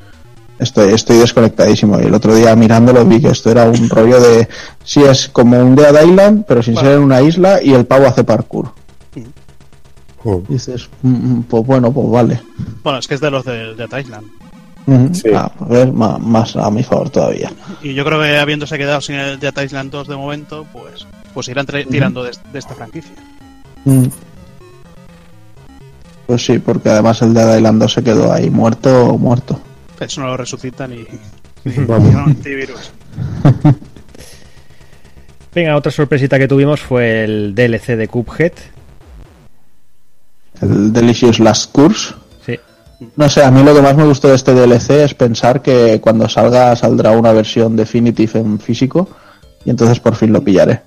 Estoy, 0.59 0.93
estoy 0.93 1.17
desconectadísimo. 1.17 1.99
Y 1.99 2.03
el 2.03 2.13
otro 2.13 2.35
día 2.35 2.55
mirándolo 2.55 3.03
vi 3.03 3.19
que 3.19 3.29
esto 3.29 3.49
era 3.49 3.65
un 3.65 3.89
rollo 3.89 4.21
de... 4.21 4.47
Sí, 4.83 5.01
es 5.01 5.27
como 5.29 5.59
un 5.59 5.75
Dead 5.75 6.03
Island, 6.03 6.45
pero 6.47 6.61
sin 6.61 6.75
ser 6.75 6.93
en 6.93 6.99
una 6.99 7.21
isla 7.21 7.61
y 7.63 7.73
el 7.73 7.85
pavo 7.85 8.05
hace 8.05 8.23
parkour. 8.23 8.71
Mm. 9.15 10.47
Dices, 10.47 10.87
mm, 11.01 11.41
pues 11.41 11.65
bueno, 11.65 11.91
pues 11.91 12.09
vale. 12.11 12.41
Bueno, 12.83 12.99
es 12.99 13.07
que 13.07 13.15
es 13.15 13.21
de 13.21 13.31
los 13.31 13.43
de, 13.43 13.73
de 13.73 13.87
Sí. 15.13 15.29
Ah, 15.33 15.51
a 15.59 15.65
ver, 15.65 15.91
más 15.91 16.55
a 16.55 16.69
mi 16.71 16.83
favor 16.83 17.09
todavía. 17.09 17.51
Y 17.81 17.93
yo 17.93 18.03
creo 18.03 18.21
que 18.21 18.37
habiéndose 18.37 18.77
quedado 18.77 18.99
sin 19.01 19.15
el 19.15 19.39
Dead 19.39 19.61
Island 19.61 19.91
2 19.91 20.07
de 20.07 20.15
momento, 20.15 20.65
pues, 20.73 21.05
pues 21.33 21.47
irán 21.47 21.65
tirando 21.65 22.23
de, 22.23 22.31
de 22.51 22.59
esta 22.59 22.73
franquicia. 22.73 23.13
Pues 26.25 26.45
sí, 26.45 26.59
porque 26.59 26.89
además 26.89 27.21
el 27.21 27.33
Dead 27.33 27.57
Island 27.57 27.81
2 27.81 27.93
se 27.93 28.03
quedó 28.03 28.31
ahí 28.31 28.49
muerto, 28.49 29.17
muerto. 29.17 29.59
Eso 29.99 30.21
no 30.21 30.27
lo 30.27 30.37
resucitan 30.37 30.93
y, 30.93 31.05
y 31.65 31.79
no 31.79 31.95
antivirus. 31.95 32.91
Venga, 35.53 35.75
otra 35.75 35.91
sorpresita 35.91 36.39
que 36.39 36.47
tuvimos 36.47 36.79
fue 36.79 37.23
el 37.23 37.53
DLC 37.53 37.97
de 37.97 38.07
Cuphead. 38.07 38.53
El 40.61 40.93
Delicious 40.93 41.39
Last 41.39 41.71
Course. 41.71 42.13
No 43.15 43.29
sé, 43.29 43.43
a 43.43 43.51
mí 43.51 43.63
lo 43.63 43.73
que 43.73 43.81
más 43.81 43.95
me 43.95 44.05
gustó 44.05 44.27
de 44.29 44.35
este 44.35 44.53
DLC 44.53 44.91
es 45.03 45.13
pensar 45.13 45.61
que 45.61 45.99
cuando 46.01 46.29
salga 46.29 46.75
saldrá 46.75 47.11
una 47.11 47.31
versión 47.33 47.75
definitive 47.75 48.39
en 48.39 48.59
físico 48.59 49.07
y 49.65 49.69
entonces 49.71 49.99
por 49.99 50.15
fin 50.15 50.31
lo 50.33 50.41
pillaré. 50.43 50.81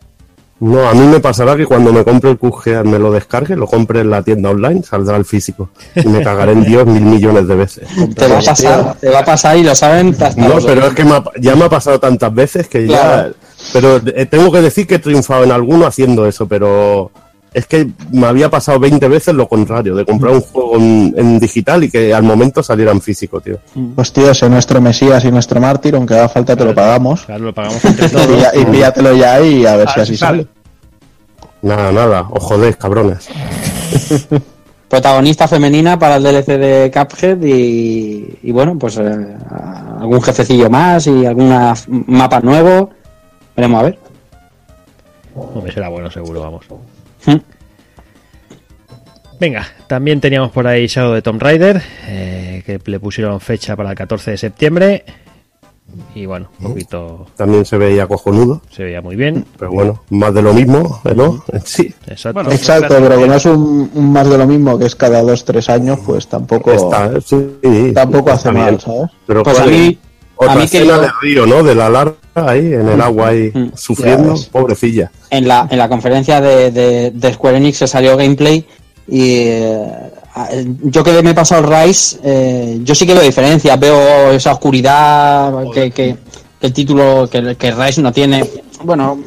No, 0.60 0.88
a 0.88 0.94
mí 0.94 1.04
me 1.08 1.18
pasará 1.18 1.56
que 1.56 1.66
cuando 1.66 1.92
me 1.92 2.04
compre 2.04 2.30
el 2.30 2.38
QG 2.38 2.84
me 2.84 2.98
lo 3.00 3.10
descargue, 3.10 3.56
lo 3.56 3.66
compre 3.66 4.00
en 4.00 4.10
la 4.10 4.22
tienda 4.22 4.50
online, 4.50 4.82
saldrá 4.84 5.16
el 5.16 5.24
físico. 5.24 5.70
Y 5.96 6.06
me 6.06 6.22
cagaré 6.22 6.52
en 6.52 6.62
Dios 6.64 6.86
mil 6.86 7.02
millones 7.02 7.48
de 7.48 7.54
veces. 7.56 7.88
Te 8.14 8.28
va 8.28 8.38
a 8.38 8.42
pasar, 8.42 8.94
te 9.00 9.10
va 9.10 9.18
a 9.18 9.24
pasar 9.24 9.56
y 9.58 9.64
lo 9.64 9.74
saben 9.74 10.10
hasta 10.18 10.40
No, 10.40 10.54
los- 10.54 10.64
pero 10.64 10.86
es 10.86 10.94
que 10.94 11.04
me 11.04 11.16
ha- 11.16 11.24
ya 11.40 11.56
me 11.56 11.64
ha 11.64 11.68
pasado 11.68 11.98
tantas 11.98 12.32
veces 12.32 12.68
que 12.68 12.86
ya... 12.86 13.00
Claro. 13.00 13.34
Pero 13.72 13.96
eh, 14.14 14.26
tengo 14.26 14.52
que 14.52 14.60
decir 14.62 14.86
que 14.86 14.94
he 14.96 14.98
triunfado 15.00 15.42
en 15.42 15.50
alguno 15.50 15.86
haciendo 15.86 16.26
eso, 16.26 16.46
pero 16.46 17.10
es 17.54 17.66
que 17.66 17.88
me 18.12 18.26
había 18.26 18.50
pasado 18.50 18.78
20 18.80 19.08
veces 19.08 19.34
lo 19.34 19.48
contrario, 19.48 19.94
de 19.94 20.04
comprar 20.04 20.34
un 20.34 20.40
juego 20.40 20.76
en, 20.76 21.14
en 21.16 21.38
digital 21.40 21.84
y 21.84 21.90
que 21.90 22.12
al 22.12 22.24
momento 22.24 22.62
saliera 22.62 22.90
en 22.92 23.00
físico, 23.00 23.40
tío. 23.40 23.58
Pues 23.94 24.12
tío, 24.12 24.30
ese 24.32 24.50
nuestro 24.50 24.80
Mesías 24.80 25.24
y 25.24 25.30
nuestro 25.30 25.60
mártir, 25.60 25.94
aunque 25.94 26.14
haga 26.14 26.28
falta 26.28 26.56
te 26.56 26.64
lo 26.64 26.74
pagamos. 26.74 27.22
Claro, 27.24 27.44
lo 27.44 27.54
pagamos 27.54 27.82
entre 27.84 28.06
Y, 28.08 28.10
todos. 28.10 28.28
y 28.60 28.64
píllatelo 28.66 29.14
ya 29.14 29.40
y 29.40 29.64
a 29.64 29.76
ver 29.76 29.88
A 29.88 29.92
si 29.94 30.00
así 30.00 30.16
sale. 30.16 30.42
sale. 30.42 30.48
Nada, 31.62 31.92
nada, 31.92 32.26
os 32.30 32.42
jodéis, 32.42 32.76
cabrones. 32.76 33.28
protagonista 34.88 35.48
femenina 35.48 35.98
para 35.98 36.16
el 36.16 36.22
DLC 36.22 36.46
de 36.58 36.90
Cuphead 36.92 37.42
y, 37.42 38.38
y 38.42 38.52
bueno, 38.52 38.78
pues 38.78 38.96
eh, 38.98 39.36
algún 40.00 40.20
jefecillo 40.22 40.68
más 40.70 41.06
y 41.06 41.24
algunos 41.26 41.86
mapas 41.88 42.44
nuevos. 42.44 42.88
Veremos 43.56 43.80
a 43.80 43.82
ver. 43.84 43.98
Hombre, 45.34 45.72
será 45.72 45.88
bueno, 45.88 46.10
seguro, 46.10 46.42
vamos. 46.42 46.64
Venga, 49.40 49.66
también 49.88 50.20
teníamos 50.20 50.50
por 50.52 50.66
ahí 50.66 50.86
Shadow 50.86 51.12
de 51.12 51.22
Tomb 51.22 51.42
Raider, 51.42 51.82
eh, 52.06 52.62
que 52.64 52.80
le 52.84 53.00
pusieron 53.00 53.40
fecha 53.40 53.76
para 53.76 53.90
el 53.90 53.96
14 53.96 54.30
de 54.32 54.38
septiembre. 54.38 55.04
Y 56.14 56.26
bueno, 56.26 56.48
un 56.60 56.68
poquito 56.70 57.26
También 57.36 57.64
se 57.64 57.76
veía 57.76 58.06
cojonudo, 58.06 58.62
se 58.70 58.84
veía 58.84 59.00
muy 59.02 59.16
bien. 59.16 59.44
pero 59.58 59.70
bueno, 59.70 60.02
más 60.10 60.32
de 60.34 60.42
lo 60.42 60.52
mismo, 60.54 61.00
¿eh, 61.04 61.14
¿no? 61.14 61.44
Sí. 61.64 61.92
Exacto. 62.06 62.32
Bueno, 62.32 62.52
Exacto, 62.52 62.96
pero 63.00 63.16
como 63.20 63.34
es 63.34 63.44
un, 63.46 63.90
un 63.94 64.12
más 64.12 64.28
de 64.28 64.38
lo 64.38 64.46
mismo 64.46 64.78
que 64.78 64.86
es 64.86 64.96
cada 64.96 65.20
dos, 65.22 65.44
tres 65.44 65.68
años, 65.68 65.98
pues 66.04 66.26
tampoco, 66.26 66.72
Está, 66.72 67.20
sí, 67.20 67.58
tampoco 67.94 68.30
está 68.30 68.50
hace 68.50 68.52
mal. 68.52 68.80
¿sabes? 68.80 69.10
Pero 69.26 69.42
Pues 69.42 69.58
a 69.58 69.62
¿cuál 69.62 69.74
es? 69.74 69.80
mí, 69.80 69.98
Otra 70.44 70.52
a 70.54 70.56
mí 70.56 70.68
que 70.68 70.86
yo- 70.86 71.00
del 71.00 71.10
río, 71.22 71.46
¿no? 71.46 71.62
De 71.62 71.74
la 71.74 71.88
larga 71.88 72.14
ahí, 72.34 72.72
en 72.74 72.88
el 72.88 73.00
agua 73.00 73.28
ahí, 73.28 73.50
Mm. 73.54 73.68
sufriendo, 73.76 74.34
pobrecilla. 74.50 75.10
en 75.30 75.46
la, 75.48 75.66
en 75.70 75.78
la 75.78 75.88
conferencia 75.88 76.40
de, 76.40 76.70
de- 76.70 77.10
de 77.12 77.32
Square 77.34 77.56
Enix 77.58 77.78
se 77.78 77.86
salió 77.86 78.16
gameplay 78.16 78.64
y 79.08 79.36
eh, 79.38 79.86
yo 80.84 81.04
que 81.04 81.22
me 81.22 81.30
he 81.30 81.34
pasado 81.34 81.62
el 81.64 81.86
Rise, 81.86 82.18
eh, 82.24 82.78
yo 82.82 82.94
sí 82.94 83.06
que 83.06 83.14
veo 83.14 83.22
diferencias, 83.22 83.78
veo 83.78 84.32
esa 84.32 84.52
oscuridad 84.52 85.52
que, 85.72 85.90
que- 85.90 86.16
que 86.60 86.66
el 86.66 86.72
título, 86.72 87.28
que, 87.30 87.38
el- 87.38 87.56
que 87.56 87.70
Rise 87.72 88.00
no 88.02 88.12
tiene. 88.12 88.44
Bueno, 88.82 89.18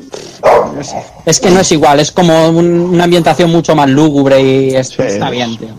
es, 0.79 0.93
es 1.25 1.39
que 1.39 1.49
no 1.49 1.59
es 1.61 1.71
igual, 1.71 1.99
es 1.99 2.11
como 2.11 2.49
un- 2.49 2.65
una 2.93 3.03
ambientación 3.05 3.49
mucho 3.51 3.75
más 3.75 3.89
lúgubre 3.89 4.41
y 4.41 4.75
es- 4.75 4.89
Sí. 4.89 5.01
está 5.03 5.29
bien, 5.29 5.57
tío. 5.57 5.69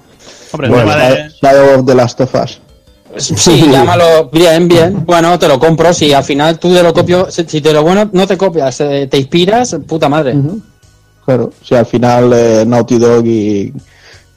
Hombre, 0.53 0.69
Bueno, 0.71 0.93
tema 1.41 1.53
de, 1.53 1.75
of 1.75 1.85
the 1.87 1.95
Last 1.95 2.21
of 2.23 2.35
Us. 2.35 2.61
Sí, 3.19 3.69
llámalo 3.71 4.29
bien, 4.31 4.69
bien. 4.69 5.05
Bueno, 5.05 5.39
te 5.39 5.49
lo 5.49 5.59
compro. 5.59 5.93
Si 5.93 6.13
al 6.13 6.25
final 6.25 6.59
tú 6.59 6.73
te 6.73 6.83
lo 6.83 6.93
copio, 6.93 7.29
si 7.31 7.45
te 7.61 7.73
lo 7.73 7.83
bueno 7.83 8.09
no 8.13 8.27
te 8.27 8.37
copias, 8.37 8.81
eh, 8.81 9.07
te 9.11 9.19
inspiras, 9.19 9.77
puta 9.87 10.09
madre. 10.09 10.35
Claro, 11.25 11.53
si 11.63 11.75
al 11.75 11.87
final 11.87 12.33
eh, 12.35 12.65
Naughty 12.67 12.99
Dog 12.99 13.27
y, 13.27 13.73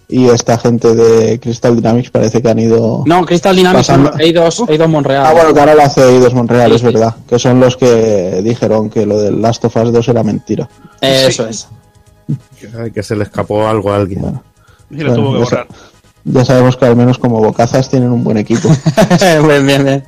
y 0.10 0.28
esta 0.28 0.58
gente 0.58 0.94
de 0.94 1.40
Crystal 1.40 1.74
Dynamics 1.76 2.10
parece 2.10 2.42
que 2.42 2.50
han 2.50 2.60
ido... 2.60 3.04
No, 3.06 3.26
Crystal 3.26 3.56
Dynamics, 3.56 3.88
Pasando- 3.88 4.12
Eidos, 4.20 4.64
Eidos 4.68 4.90
Monreal. 4.90 5.26
Ah, 5.26 5.32
bueno, 5.34 5.54
que 5.54 5.60
ahora 5.62 5.76
lo 5.76 5.84
hace 5.84 6.02
Eidos 6.04 6.34
Montreal, 6.34 6.70
Sí, 6.72 6.76
es 6.76 6.82
sí. 6.82 6.88
verdad. 6.88 7.16
Que 7.30 7.40
son 7.40 7.60
los 7.62 7.78
que 7.78 8.42
dijeron 8.44 8.90
que 8.90 9.06
lo 9.06 9.20
del 9.22 9.42
Last 9.42 9.64
of 9.64 9.76
Us 9.78 9.94
2 9.94 10.08
era 10.10 10.24
mentira. 10.24 10.68
Eso 11.00 11.48
es. 11.48 11.68
Que 12.94 13.04
se 13.04 13.16
le 13.16 13.24
escapó 13.24 13.66
algo 13.68 13.92
a 13.92 13.96
alguien. 13.98 14.22
Bueno, 14.22 14.44
y 14.90 14.96
lo 14.98 15.16
tuvo 15.16 15.34
que 15.34 15.40
borrar. 15.40 15.68
Ya 16.24 16.46
sabemos 16.46 16.78
que 16.78 16.86
al 16.86 16.96
menos 16.96 17.18
como 17.18 17.40
bocazas 17.42 17.90
tienen 17.90 18.12
un 18.12 18.24
buen 18.24 18.38
equipo. 18.38 18.70
bien, 19.48 19.66
bien, 19.66 19.84
bien. 19.84 20.04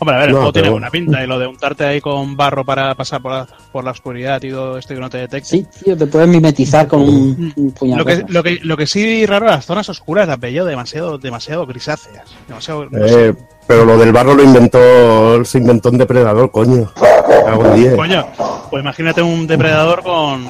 Hombre, 0.00 0.16
a 0.16 0.18
ver, 0.18 0.28
el 0.28 0.32
No, 0.34 0.38
juego 0.38 0.52
tiene 0.52 0.70
buena 0.70 0.90
pinta 0.90 1.22
y 1.22 1.26
lo 1.26 1.38
de 1.38 1.46
untarte 1.46 1.84
ahí 1.84 2.00
con 2.00 2.36
barro 2.36 2.64
para 2.64 2.94
pasar 2.96 3.22
por 3.22 3.30
la, 3.32 3.46
por 3.70 3.84
la 3.84 3.92
oscuridad 3.92 4.42
y 4.42 4.50
todo 4.50 4.76
esto 4.76 4.92
que 4.92 5.00
no 5.00 5.08
te 5.08 5.18
detecte. 5.18 5.48
Sí, 5.48 5.66
tío, 5.84 5.96
te 5.96 6.06
puedes 6.06 6.28
mimetizar 6.28 6.88
con 6.88 7.02
un, 7.02 7.52
un 7.54 7.70
puñado. 7.70 8.00
Lo 8.00 8.04
que, 8.04 8.24
lo, 8.26 8.42
que, 8.42 8.58
lo 8.62 8.76
que 8.76 8.86
sí 8.86 9.24
raro, 9.24 9.46
las 9.46 9.64
zonas 9.64 9.88
oscuras 9.88 10.26
las 10.26 10.40
veía 10.40 10.64
demasiado, 10.64 11.16
demasiado 11.16 11.64
grisáceas. 11.64 12.24
Demasiado, 12.48 12.86
no 12.90 13.08
sé. 13.08 13.28
Eh, 13.28 13.34
pero 13.68 13.84
lo 13.84 13.96
del 13.96 14.12
barro 14.12 14.34
lo 14.34 14.42
inventó, 14.42 15.44
se 15.44 15.58
inventó 15.58 15.90
un 15.90 15.98
depredador, 15.98 16.50
coño. 16.50 16.92
Coño, 17.96 18.26
pues 18.70 18.82
imagínate 18.82 19.22
un 19.22 19.46
depredador 19.46 20.02
con. 20.02 20.48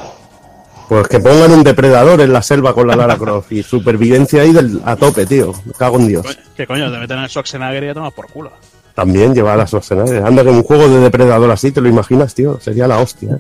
Pues 0.89 1.09
que 1.09 1.18
pongan 1.18 1.51
un 1.53 1.64
depredador 1.64 2.20
en 2.20 2.32
la 2.32 2.43
selva 2.43 2.74
con 2.74 2.87
la 2.87 2.97
Lara 2.97 3.16
Croft 3.16 3.51
y 3.53 3.62
supervivencia 3.62 4.43
ahí 4.43 4.53
del, 4.53 4.80
a 4.85 4.97
tope, 4.97 5.24
tío. 5.24 5.53
Me 5.64 5.72
cago 5.72 5.99
en 5.99 6.09
Dios. 6.09 6.39
Que 6.57 6.66
coño, 6.66 6.91
te 6.93 6.99
meten 6.99 7.18
en 7.18 7.24
el 7.24 7.30
Schwarzenegger 7.30 7.85
y 7.85 7.87
ya 7.87 7.95
tomas 7.95 8.12
por 8.12 8.26
culo. 8.26 8.53
También 8.95 9.35
llevar 9.35 9.59
a 9.61 9.66
Schwarzenegger. 9.66 10.22
Anda 10.24 10.43
que 10.43 10.51
un 10.51 10.62
juego 10.62 10.89
de 10.89 11.01
depredador 11.01 11.51
así, 11.51 11.72
¿te 11.72 11.80
lo 11.80 11.89
imaginas, 11.89 12.35
tío? 12.35 12.61
Sería 12.61 12.87
la 12.87 12.99
hostia. 12.99 13.35
¿eh? 13.35 13.39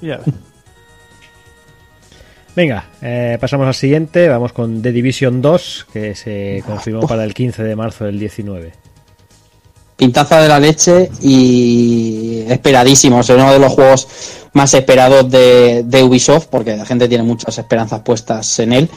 Ya. 0.00 0.20
Venga, 2.56 2.86
eh, 3.02 3.36
pasamos 3.38 3.66
al 3.66 3.74
siguiente. 3.74 4.28
Vamos 4.28 4.54
con 4.54 4.80
The 4.80 4.90
Division 4.90 5.42
2, 5.42 5.88
que 5.92 6.14
se 6.14 6.62
confirmó 6.66 7.06
para 7.06 7.24
el 7.24 7.34
15 7.34 7.62
de 7.62 7.76
marzo 7.76 8.06
del 8.06 8.18
19. 8.18 8.72
Pintaza 9.96 10.40
de 10.40 10.48
la 10.48 10.60
leche 10.60 11.10
y 11.20 12.44
esperadísimo. 12.48 13.20
Es 13.20 13.30
uno 13.30 13.52
de 13.52 13.58
los 13.58 13.72
juegos 13.72 14.06
más 14.52 14.72
esperados 14.74 15.30
de, 15.30 15.84
de 15.84 16.02
Ubisoft, 16.02 16.46
porque 16.46 16.76
la 16.76 16.84
gente 16.84 17.08
tiene 17.08 17.24
muchas 17.24 17.56
esperanzas 17.58 18.00
puestas 18.00 18.58
en 18.58 18.72
él. 18.72 18.90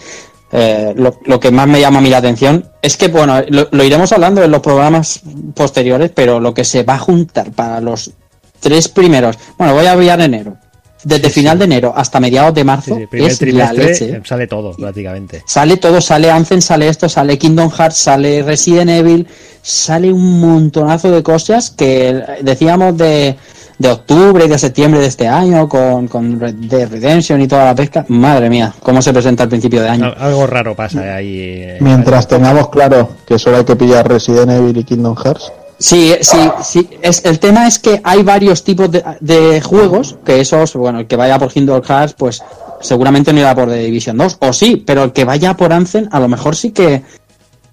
Eh, 0.52 0.96
lo, 0.96 1.40
que 1.40 1.52
más 1.52 1.68
me 1.68 1.80
llama 1.80 2.00
a 2.00 2.02
mí 2.02 2.10
la 2.10 2.18
atención 2.18 2.70
es 2.82 2.98
que, 2.98 3.08
bueno, 3.08 3.40
lo, 3.50 3.68
lo 3.72 3.84
iremos 3.84 4.12
hablando 4.12 4.44
en 4.44 4.52
los 4.52 4.62
programas 4.62 5.22
posteriores, 5.54 6.12
pero 6.14 6.40
lo 6.40 6.54
que 6.54 6.64
se 6.64 6.84
va 6.84 6.96
a 6.96 7.00
juntar 7.00 7.52
para 7.52 7.80
los 7.82 8.12
tres 8.60 8.88
primeros, 8.88 9.38
bueno, 9.58 9.74
voy 9.74 9.86
a 9.86 9.94
enviar 9.94 10.20
enero, 10.22 10.58
desde 11.04 11.30
final 11.30 11.58
de 11.58 11.66
enero 11.66 11.94
hasta 11.96 12.20
mediados 12.20 12.54
de 12.54 12.64
marzo, 12.64 12.96
Sí, 12.96 13.02
sí, 13.02 13.08
primer 13.08 13.32
es 13.32 13.42
la 13.54 13.74
leche. 13.74 14.10
eh, 14.12 14.22
sale 14.26 14.48
todo, 14.48 14.72
prácticamente. 14.74 15.44
Sale 15.46 15.78
todo, 15.78 16.02
sale 16.02 16.30
Anthem, 16.30 16.62
sale 16.62 16.88
esto, 16.90 17.08
sale 17.08 17.38
Kingdom 17.38 17.70
Hearts, 17.72 17.98
sale 17.98 18.44
Resident 18.44 18.90
Evil, 18.90 19.28
sale 19.62 20.12
un 20.12 20.40
montonazo 20.42 21.12
de 21.12 21.24
cosas 21.24 21.70
que 21.72 22.22
decíamos 22.42 22.98
de, 22.98 23.36
de 23.78 23.90
octubre 23.90 24.44
y 24.46 24.48
de 24.50 24.58
septiembre 24.58 25.00
de 25.00 25.08
este 25.08 25.28
año 25.28 25.70
con, 25.70 26.08
con 26.10 26.40
Red 26.40 26.56
Dead 26.56 26.90
Redemption 26.90 27.40
y 27.42 27.48
toda 27.48 27.66
la 27.66 27.76
pesca. 27.76 28.06
Madre 28.10 28.50
mía, 28.50 28.74
cómo 28.82 29.02
se 29.02 29.14
presenta 29.14 29.44
al 29.44 29.50
principio 29.50 29.82
de 29.82 29.90
año. 29.90 30.06
Al- 30.06 30.16
Algo 30.22 30.48
raro 30.48 30.76
pasa 30.76 31.16
ahí. 31.16 31.38
eh, 31.40 31.78
Mientras 31.80 32.28
tengamos 32.28 32.70
claro 32.70 33.10
que 33.26 33.40
solo 33.40 33.58
hay 33.58 33.64
que 33.64 33.76
pillar 33.78 34.08
Resident 34.08 34.50
Evil 34.52 34.78
y 34.78 34.84
Kingdom 34.84 35.16
Hearts. 35.16 35.52
Sí, 35.80 36.14
sí, 36.22 36.38
sí. 36.62 36.90
Es, 37.02 37.24
el 37.24 37.40
tema 37.40 37.66
es 37.66 37.80
que 37.80 38.02
hay 38.04 38.22
varios 38.22 38.64
tipos 38.66 38.92
de, 38.92 39.02
de 39.22 39.62
juegos, 39.62 40.18
que 40.26 40.42
esos, 40.42 40.76
bueno, 40.76 41.00
el 41.00 41.08
que 41.08 41.16
vaya 41.16 41.40
por 41.40 41.52
Kingdom 41.52 41.82
Hearts, 41.82 42.14
pues 42.14 42.44
seguramente 42.82 43.32
no 43.32 43.40
irá 43.40 43.56
por 43.56 43.70
The 43.70 43.78
Division 43.78 44.18
2, 44.18 44.38
o 44.42 44.54
sí, 44.54 44.84
pero 44.86 45.04
el 45.04 45.14
que 45.14 45.24
vaya 45.24 45.56
por 45.56 45.72
Anthem, 45.72 46.10
a 46.12 46.20
lo 46.20 46.28
mejor 46.28 46.58
sí 46.58 46.72
que 46.72 47.02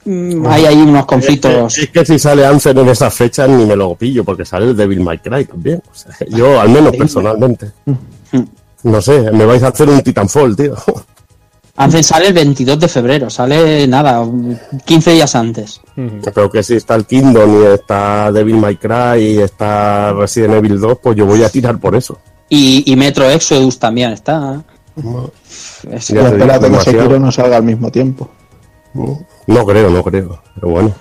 mm, 0.04 0.46
hay 0.46 0.66
ahí 0.66 0.76
unos 0.76 1.04
conflictos. 1.04 1.76
Es, 1.76 1.84
es 1.84 1.90
que 1.90 2.04
si 2.04 2.18
sale 2.18 2.46
Ansel 2.46 2.78
en 2.78 2.88
esas 2.88 3.12
fechas 3.12 3.48
ni 3.48 3.64
me 3.64 3.74
lo 3.74 3.96
pillo, 3.96 4.24
porque 4.24 4.44
sale 4.44 4.66
el 4.66 4.76
Devil 4.76 5.00
May 5.00 5.18
Cry 5.18 5.44
también. 5.44 5.82
O 5.90 5.94
sea, 5.94 6.14
yo, 6.28 6.60
al 6.60 6.68
menos 6.68 6.96
personalmente. 6.96 7.72
No 8.84 9.02
sé, 9.02 9.32
me 9.32 9.44
vais 9.44 9.64
a 9.64 9.68
hacer 9.68 9.88
un 9.88 10.00
Titanfall, 10.00 10.54
tío. 10.54 10.76
Anthem 11.76 12.02
sale 12.02 12.28
el 12.28 12.32
22 12.34 12.78
de 12.80 12.88
febrero, 12.88 13.28
sale 13.30 13.86
nada, 13.86 14.26
15 14.84 15.12
días 15.12 15.34
antes. 15.34 15.80
Pero 16.34 16.50
que 16.50 16.62
si 16.62 16.74
está 16.76 16.94
el 16.94 17.04
Kingdom 17.06 17.62
y 17.62 17.66
está 17.66 18.32
Devil 18.32 18.56
May 18.56 18.76
Cry 18.76 19.20
y 19.20 19.38
está 19.38 20.12
Resident 20.14 20.54
Evil 20.54 20.80
2, 20.80 20.98
pues 21.02 21.16
yo 21.16 21.26
voy 21.26 21.42
a 21.42 21.48
tirar 21.50 21.78
por 21.78 21.94
eso. 21.94 22.18
Y, 22.48 22.90
y 22.90 22.96
Metro 22.96 23.28
Exodus 23.28 23.78
también 23.78 24.12
está. 24.12 24.62
Es- 25.90 26.08
Ya 26.08 26.20
Y 26.20 26.24
te 26.24 26.36
digo, 26.36 26.44
espérate 26.52 26.70
que. 26.70 26.80
Sekiro 26.80 27.18
no 27.18 27.30
salga 27.32 27.56
al 27.58 27.64
mismo 27.64 27.90
tiempo. 27.90 28.30
No 29.46 29.66
creo, 29.66 29.90
no 29.90 30.02
creo. 30.02 30.40
Pero 30.54 30.68
bueno. 30.68 30.94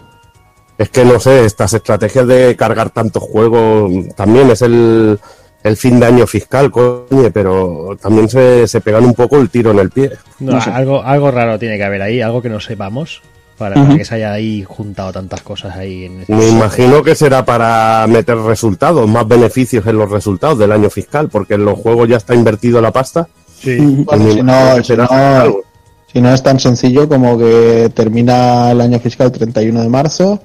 Es 0.77 0.89
que 0.89 1.05
no 1.05 1.17
sé, 1.21 1.45
estas 1.45 1.73
estrategias 1.73 2.27
de 2.27 2.53
cargar 2.57 2.89
tantos 2.89 3.23
juegos 3.23 3.89
también 4.15 4.49
es 4.51 4.61
el, 4.61 5.17
el 5.65 5.75
fin 5.77 5.99
de 5.99 6.05
año 6.05 6.27
fiscal, 6.27 6.69
coño, 6.71 7.29
pero 7.33 7.97
también 8.01 8.29
se, 8.29 8.67
se 8.67 8.81
pegan 8.81 9.03
un 9.03 9.13
poco 9.13 9.37
el 9.37 9.49
tiro 9.49 9.71
en 9.71 9.79
el 9.79 9.89
pie. 9.89 10.11
No, 10.39 10.53
No 10.53 10.61
sé. 10.61 10.69
algo, 10.69 11.03
algo 11.03 11.31
raro 11.31 11.57
tiene 11.59 11.77
que 11.77 11.83
haber 11.83 12.01
ahí, 12.01 12.21
algo 12.21 12.41
que 12.41 12.49
no 12.49 12.59
sepamos, 12.59 13.21
para, 13.57 13.95
que 13.97 14.05
se 14.05 14.15
haya 14.15 14.31
ahí 14.33 14.63
juntado 14.67 15.11
tantas 15.11 15.41
cosas 15.41 15.75
ahí. 15.75 16.05
En 16.05 16.21
ese- 16.21 16.33
Me 16.33 16.47
imagino 16.49 17.01
que 17.03 17.15
será 17.15 17.43
para 17.45 18.05
meter 18.07 18.37
resultados, 18.37 19.07
más 19.09 19.27
beneficios 19.27 19.85
en 19.87 19.97
los 19.97 20.09
resultados 20.11 20.59
del 20.59 20.71
año 20.71 20.89
fiscal, 20.89 21.29
porque 21.29 21.55
en 21.55 21.65
los 21.65 21.79
juegos 21.79 22.07
ya 22.09 22.17
está 22.17 22.35
invertido 22.35 22.79
la 22.79 22.91
pasta. 22.91 23.27
Sí. 23.59 23.77
Bueno, 23.79 24.31
si 24.31 24.43
no, 24.43 24.83
si 24.83 24.95
no-. 24.95 25.07
Si 26.13 26.21
no 26.21 26.33
es 26.33 26.41
tan 26.43 26.59
sencillo 26.61 27.09
como 27.09 27.37
que 27.37 27.91
termina 27.93 28.71
el 28.71 28.79
año 28.79 28.99
fiscal 28.99 29.31
31 29.33 29.81
de 29.81 29.89
marzo 29.89 30.41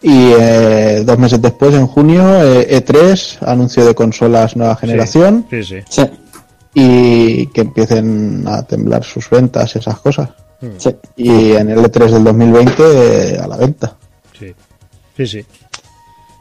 y 0.00 0.32
eh, 0.38 1.02
dos 1.04 1.18
meses 1.18 1.40
después, 1.42 1.74
en 1.74 1.86
junio, 1.86 2.22
eh, 2.42 2.82
E3, 2.84 3.38
anuncio 3.46 3.84
de 3.84 3.94
consolas 3.94 4.56
nueva 4.56 4.76
generación 4.76 5.46
Sí, 5.50 5.64
sí. 5.64 5.76
Sí, 5.88 6.02
y 6.74 7.46
que 7.48 7.62
empiecen 7.62 8.44
a 8.46 8.62
temblar 8.62 9.02
sus 9.02 9.28
ventas 9.28 9.74
y 9.74 9.78
esas 9.78 9.98
cosas. 9.98 10.30
sí. 10.76 10.94
Y 11.16 11.52
en 11.52 11.70
el 11.70 11.78
E3 11.78 12.10
del 12.10 12.24
2020 12.24 12.82
eh, 13.34 13.38
a 13.38 13.46
la 13.48 13.56
venta. 13.56 13.96
Sí, 14.38 14.54
sí, 15.16 15.26
sí. 15.26 15.44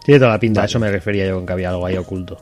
Tiene 0.05 0.19
toda 0.19 0.31
la 0.31 0.39
pinta, 0.39 0.61
a 0.61 0.65
eso 0.65 0.79
me 0.79 0.89
refería 0.91 1.27
yo 1.27 1.35
con 1.35 1.45
que 1.45 1.53
había 1.53 1.69
algo 1.69 1.85
ahí 1.85 1.97
oculto. 1.97 2.37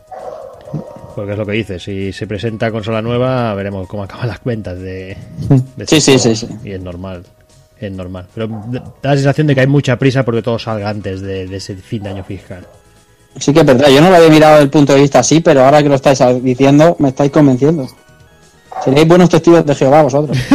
Porque 1.15 1.31
es 1.31 1.37
lo 1.37 1.45
que 1.45 1.53
dices, 1.53 1.81
si 1.81 2.11
se 2.11 2.27
presenta 2.27 2.69
consola 2.69 3.01
nueva, 3.01 3.53
veremos 3.53 3.87
cómo 3.87 4.03
acaban 4.03 4.27
las 4.27 4.43
ventas 4.43 4.77
de, 4.77 5.15
de 5.77 5.87
Sí, 5.87 5.95
este 5.97 6.01
sí, 6.01 6.19
sí, 6.19 6.35
sí. 6.35 6.47
Y 6.65 6.71
es 6.73 6.81
normal, 6.81 7.23
es 7.85 7.91
normal. 7.91 8.27
Pero 8.33 8.47
da 8.69 8.93
la 9.11 9.15
sensación 9.15 9.47
de 9.47 9.55
que 9.55 9.61
hay 9.61 9.67
mucha 9.67 9.97
prisa 9.97 10.23
porque 10.23 10.41
todo 10.41 10.57
salga 10.59 10.89
antes 10.89 11.21
de, 11.21 11.47
de 11.47 11.57
ese 11.57 11.75
fin 11.75 12.03
de 12.03 12.09
año 12.09 12.23
fiscal. 12.23 12.65
Sí 13.37 13.51
que 13.53 13.59
es 13.61 13.65
verdad, 13.65 13.89
yo 13.89 13.99
no 14.01 14.09
lo 14.09 14.15
había 14.15 14.29
mirado 14.29 14.53
desde 14.53 14.63
el 14.65 14.69
punto 14.69 14.93
de 14.93 15.01
vista 15.01 15.19
así, 15.19 15.41
pero 15.41 15.65
ahora 15.65 15.83
que 15.83 15.89
lo 15.89 15.95
estáis 15.95 16.19
diciendo, 16.41 16.95
me 16.99 17.09
estáis 17.09 17.31
convenciendo. 17.31 17.87
Seréis 18.83 19.07
buenos 19.07 19.29
testigos 19.29 19.65
de 19.65 19.75
Jehová 19.75 20.01
vosotros. 20.03 20.37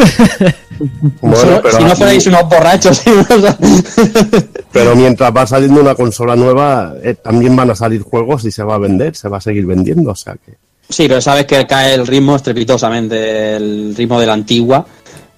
Bueno, 1.21 1.37
si, 1.37 1.47
no- 1.47 1.61
pero, 1.61 1.77
si 1.77 1.85
no 1.85 1.95
fuerais 1.95 2.27
unos 2.27 2.49
borrachos. 2.49 3.03
pero 4.73 4.97
mientras 4.97 5.35
va 5.35 5.47
saliendo 5.47 5.81
una 5.81 5.95
consola 5.95 6.37
nueva, 6.37 6.95
eh, 7.03 7.15
también 7.23 7.55
van 7.57 7.71
a 7.71 7.75
salir 7.75 8.03
juegos 8.03 8.45
y 8.45 8.51
se 8.51 8.63
va 8.63 8.77
a 8.77 8.79
vender, 8.79 9.15
se 9.17 9.29
va 9.29 9.39
a 9.39 9.41
seguir 9.41 9.67
vendiendo. 9.67 10.11
O 10.13 10.17
sea 10.17 10.35
que 10.35 10.55
sí, 10.89 11.07
pero 11.09 11.21
sabes 11.21 11.47
que 11.47 11.67
cae 11.67 11.95
el 11.95 12.07
ritmo 12.07 12.37
estrepitosamente, 12.37 13.57
el 13.57 13.95
ritmo 13.97 14.19
de 14.21 14.27
la 14.27 14.33
antigua. 14.33 14.87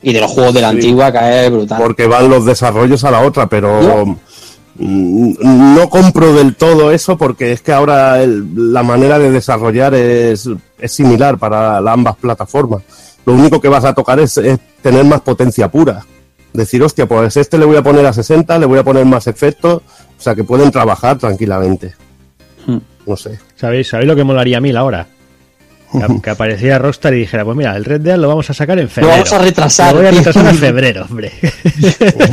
Y 0.03 0.13
de 0.13 0.21
los 0.21 0.31
juegos 0.31 0.55
de 0.55 0.61
la 0.61 0.71
Sí. 0.71 0.77
antigua 0.77 1.13
cae 1.13 1.49
brutal. 1.51 1.81
porque 1.81 2.07
van 2.07 2.29
los 2.29 2.45
desarrollos 2.45 3.05
a 3.05 3.11
la 3.11 3.21
otra, 3.21 3.47
pero 3.49 3.81
No. 3.83 4.19
mm, 4.77 5.75
no 5.75 5.89
compro 5.91 6.33
del 6.35 6.55
todo 6.57 6.91
eso 6.91 7.17
porque 7.17 7.53
es 7.53 7.61
que 7.61 7.73
ahora 7.73 8.23
el- 8.23 8.73
la 8.73 8.83
manera 8.83 9.19
de 9.19 9.31
desarrollar 9.31 9.95
es, 9.95 10.49
es 10.79 10.93
similar 10.93 11.39
para 11.39 11.79
ambas 11.79 12.17
plataformas. 12.17 12.83
Lo 13.25 13.35
único 13.35 13.61
que 13.61 13.69
vas 13.69 13.85
a 13.85 13.95
tocar 13.95 14.19
es, 14.19 14.37
es 14.39 14.59
tener 14.83 15.05
más 15.05 15.21
potencia 15.21 15.71
pura. 15.71 16.05
Decir, 16.53 16.83
hostia, 16.83 17.07
pues 17.07 17.37
este 17.37 17.57
le 17.57 17.65
voy 17.65 17.77
a 17.77 17.83
poner 17.83 18.05
a 18.05 18.13
60, 18.13 18.59
le 18.59 18.67
voy 18.67 18.79
a 18.79 18.85
poner 18.85 19.05
más 19.07 19.27
efectos, 19.27 19.75
o 19.77 20.21
sea 20.21 20.35
que 20.35 20.45
pueden 20.45 20.71
trabajar 20.71 21.17
tranquilamente. 21.19 21.95
Hmm. 22.67 22.79
No 23.07 23.17
sé. 23.17 23.39
¿Sabéis, 23.57 23.89
¿Sabéis 23.89 24.09
lo 24.09 24.17
que 24.17 24.25
molaría 24.25 24.59
a 24.59 24.61
mil 24.61 24.77
ahora? 24.77 25.07
Que, 25.93 26.21
que 26.23 26.31
apareciera 26.31 26.79
Rockstar 26.79 27.15
y 27.15 27.21
dijera, 27.21 27.45
pues 27.45 27.57
mira, 27.57 27.77
el 27.77 27.85
Red 27.85 28.01
Dead 28.01 28.17
lo 28.17 28.29
vamos 28.29 28.49
a 28.51 28.55
sacar 28.55 28.79
en 28.79 28.89
febrero. 28.89 29.15
vamos 29.17 29.33
a 29.33 29.39
retrasar, 29.39 29.93
Lo 29.95 30.01
voy 30.01 30.09
a 30.09 30.13
retrasar 30.13 30.47
a 30.47 30.55
febrero, 30.55 31.07
hombre. 31.11 31.33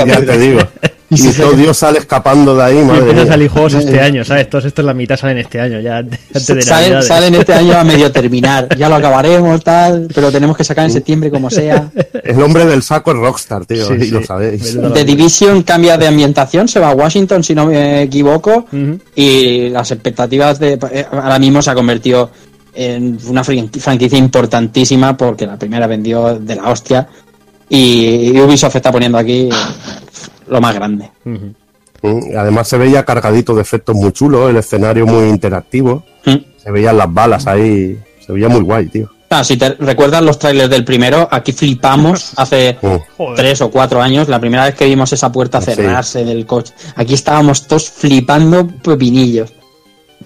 ya 0.08 0.22
te 0.26 0.38
digo. 0.38 0.60
Y 1.12 1.28
todo 1.32 1.54
Dios 1.54 1.76
sale 1.76 1.98
escapando 1.98 2.56
de 2.56 2.64
ahí, 2.64 2.78
Y 2.78 2.84
madre 2.84 3.00
empiezan 3.00 3.26
a 3.26 3.32
salir 3.32 3.50
juegos 3.50 3.74
este 3.74 4.00
año, 4.00 4.24
¿sabes? 4.24 4.48
Todos 4.48 4.66
estos 4.66 4.86
la 4.86 4.94
mitad 4.94 5.18
salen 5.18 5.40
este 5.40 5.60
año, 5.60 5.80
ya 5.80 5.98
antes 5.98 6.46
de 6.46 6.62
salen, 6.62 7.02
salen 7.02 7.34
este 7.34 7.52
año 7.52 7.76
a 7.76 7.84
medio 7.84 8.12
terminar. 8.12 8.68
Ya 8.78 8.90
lo 8.90 8.96
acabaremos, 8.96 9.64
tal, 9.64 10.08
pero 10.14 10.32
tenemos 10.32 10.56
que 10.56 10.64
sacar 10.64 10.86
en 10.86 10.92
septiembre 10.92 11.32
como 11.32 11.50
sea. 11.50 11.90
El 12.24 12.40
hombre 12.44 12.64
del 12.68 12.84
saco 12.84 13.10
es 13.10 13.18
Rockstar, 13.18 13.66
tío, 13.66 13.88
Sí, 13.88 13.94
y 13.96 14.02
sí. 14.06 14.12
lo 14.12 14.24
sabéis. 14.24 14.78
The 14.94 15.04
Division 15.04 15.64
cambia 15.64 15.98
de 15.98 16.06
ambientación, 16.06 16.68
se 16.68 16.80
va 16.80 16.90
a 16.92 16.94
Washington, 16.94 17.44
si 17.44 17.56
no 17.56 17.66
me 17.66 18.04
equivoco, 18.04 18.68
y 19.16 19.70
las 19.70 19.90
expectativas 19.90 20.60
de 20.60 20.78
eh, 20.92 21.06
ahora 21.12 21.40
mismo 21.40 21.64
se 21.64 21.72
ha 21.72 21.74
convertido 21.74 22.30
en 22.82 23.18
una 23.28 23.44
fran- 23.44 23.70
franquicia 23.80 24.18
importantísima 24.18 25.18
porque 25.18 25.46
la 25.46 25.58
primera 25.60 25.86
vendió 25.88 26.40
de 26.40 26.56
la 26.56 26.70
hostia 26.70 27.08
y 27.68 28.40
Ubisoft 28.40 28.78
está 28.78 28.92
poniendo 28.92 29.18
aquí 29.18 29.50
lo 30.48 30.62
más 30.62 30.74
grande. 30.76 31.10
Además 32.38 32.68
se 32.68 32.78
veía 32.78 33.04
cargadito 33.04 33.54
de 33.54 33.62
efectos 33.62 33.96
muy 33.96 34.12
chulos, 34.14 34.50
el 34.50 34.58
escenario 34.58 35.06
muy 35.06 35.28
interactivo, 35.30 36.04
Mm. 36.26 36.36
se 36.64 36.72
veían 36.72 36.98
las 36.98 37.14
balas 37.14 37.46
ahí, 37.48 38.00
se 38.26 38.32
veía 38.32 38.48
muy 38.50 38.62
guay, 38.62 38.88
tío. 38.88 39.10
Ah, 39.32 39.44
si 39.44 39.58
te 39.58 39.70
recuerdas 39.76 40.24
los 40.24 40.40
trailers 40.40 40.70
del 40.70 40.84
primero, 40.86 41.28
aquí 41.30 41.52
flipamos 41.52 42.32
hace 42.38 42.78
Mm. 42.82 43.36
tres 43.36 43.60
o 43.62 43.70
cuatro 43.70 44.02
años, 44.02 44.28
la 44.30 44.40
primera 44.40 44.66
vez 44.66 44.76
que 44.76 44.86
vimos 44.86 45.12
esa 45.14 45.32
puerta 45.32 45.60
Sí. 45.62 45.74
cerrarse 45.74 46.24
del 46.24 46.46
coche. 46.46 46.74
Aquí 46.96 47.14
estábamos 47.14 47.68
todos 47.68 47.90
flipando 47.90 48.66
pepinillos. 48.68 49.52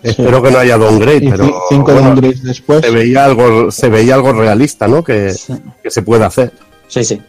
Espero 0.04 0.42
que 0.44 0.52
no 0.52 0.58
haya 0.60 0.78
downgrade, 0.78 1.26
Y 1.26 1.30
pero 1.32 1.46
ci- 1.46 1.54
cinco 1.70 1.92
bueno, 1.94 2.02
downgrades 2.10 2.44
después. 2.44 2.82
se 2.82 2.92
veía 2.92 3.26
algo, 3.26 3.72
se 3.72 3.90
veía 3.90 4.16
algo 4.16 4.34
realista, 4.34 4.88
¿no? 4.88 5.04
Que, 5.04 5.34
Sí. 5.34 5.54
que 5.82 5.90
se 5.90 6.02
puede 6.02 6.26
hacer. 6.26 6.52
Sí, 6.88 7.04
sí. 7.04 7.22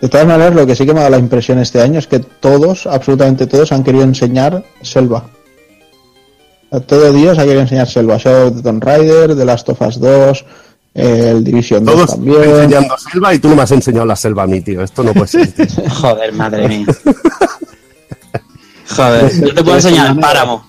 De 0.00 0.08
todas 0.08 0.26
maneras, 0.26 0.54
lo 0.54 0.66
que 0.66 0.76
sí 0.76 0.84
que 0.84 0.92
me 0.92 1.00
ha 1.00 1.04
dado 1.04 1.12
la 1.12 1.18
impresión 1.18 1.58
este 1.58 1.80
año 1.80 1.98
es 1.98 2.06
que 2.06 2.18
todos, 2.18 2.86
absolutamente 2.86 3.46
todos, 3.46 3.72
han 3.72 3.82
querido 3.82 4.04
enseñar 4.04 4.62
Selva. 4.82 5.24
A 6.70 6.80
Todo 6.80 7.12
Dios 7.12 7.38
ha 7.38 7.42
querido 7.42 7.60
enseñar 7.62 7.88
Selva. 7.88 8.16
Of 8.16 8.22
the 8.56 8.62
Tomb 8.62 8.82
Raider, 8.84 9.34
The 9.34 9.44
Last 9.44 9.68
of 9.70 9.80
Us 9.80 9.98
2, 10.00 10.44
eh, 10.96 11.28
el 11.30 11.42
Division 11.44 11.84
2 11.84 11.94
Todos 11.94 12.10
también. 12.10 12.42
enseñando 12.42 12.96
selva 12.98 13.32
y 13.34 13.38
tú 13.38 13.48
no 13.48 13.56
me 13.56 13.62
has 13.62 13.70
enseñado 13.70 14.04
la 14.06 14.16
selva 14.16 14.42
a 14.42 14.46
mí, 14.46 14.60
tío. 14.60 14.82
Esto 14.82 15.02
no 15.02 15.14
puede 15.14 15.28
ser. 15.28 15.52
Joder, 15.90 16.32
madre 16.34 16.68
mía. 16.68 16.86
Joder, 18.96 19.40
yo 19.40 19.54
te 19.54 19.62
puedo 19.64 19.76
enseñar 19.76 20.10
el 20.10 20.18
páramo. 20.18 20.66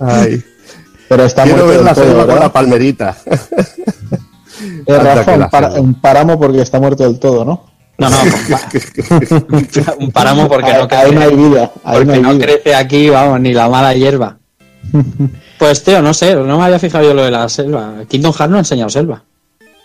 Ay, 0.00 0.42
Pero 1.08 1.24
está 1.24 1.42
quiero 1.44 1.64
muerto 1.66 1.72
ver 1.78 1.84
la 1.84 1.94
selva 1.94 2.26
con 2.26 2.38
la 2.40 2.52
palmerita. 2.52 3.16
Eh, 4.86 4.98
Rafa, 4.98 5.32
un, 5.34 5.50
para- 5.50 5.70
selva. 5.70 5.80
un 5.82 6.00
páramo 6.00 6.38
porque 6.38 6.60
está 6.62 6.80
muerto 6.80 7.04
del 7.04 7.18
todo, 7.18 7.44
¿no? 7.44 7.64
No, 7.98 8.10
no, 8.10 8.16
un 9.98 10.10
páramo 10.12 10.48
porque 10.48 10.72
no 10.72 10.86
ahí 10.90 11.12
no 11.12 11.20
hay 11.22 11.28
crece, 11.28 11.36
vida. 11.48 11.70
Ahí 11.84 11.96
porque 11.98 12.04
no 12.06 12.12
hay 12.12 12.20
no 12.22 12.32
vida. 12.34 12.44
crece 12.46 12.74
aquí, 12.74 13.08
vamos, 13.08 13.40
ni 13.40 13.52
la 13.54 13.68
mala 13.68 13.94
hierba. 13.94 14.36
Pues 15.58 15.82
tío, 15.82 16.02
no 16.02 16.12
sé, 16.12 16.34
no 16.34 16.58
me 16.58 16.64
había 16.64 16.78
fijado 16.78 17.02
yo 17.04 17.14
lo 17.14 17.24
de 17.24 17.30
la 17.30 17.48
selva. 17.48 17.94
Kingdom 18.08 18.34
Hearts 18.34 18.50
no 18.50 18.56
ha 18.56 18.60
enseñado 18.60 18.90
selva. 18.90 19.22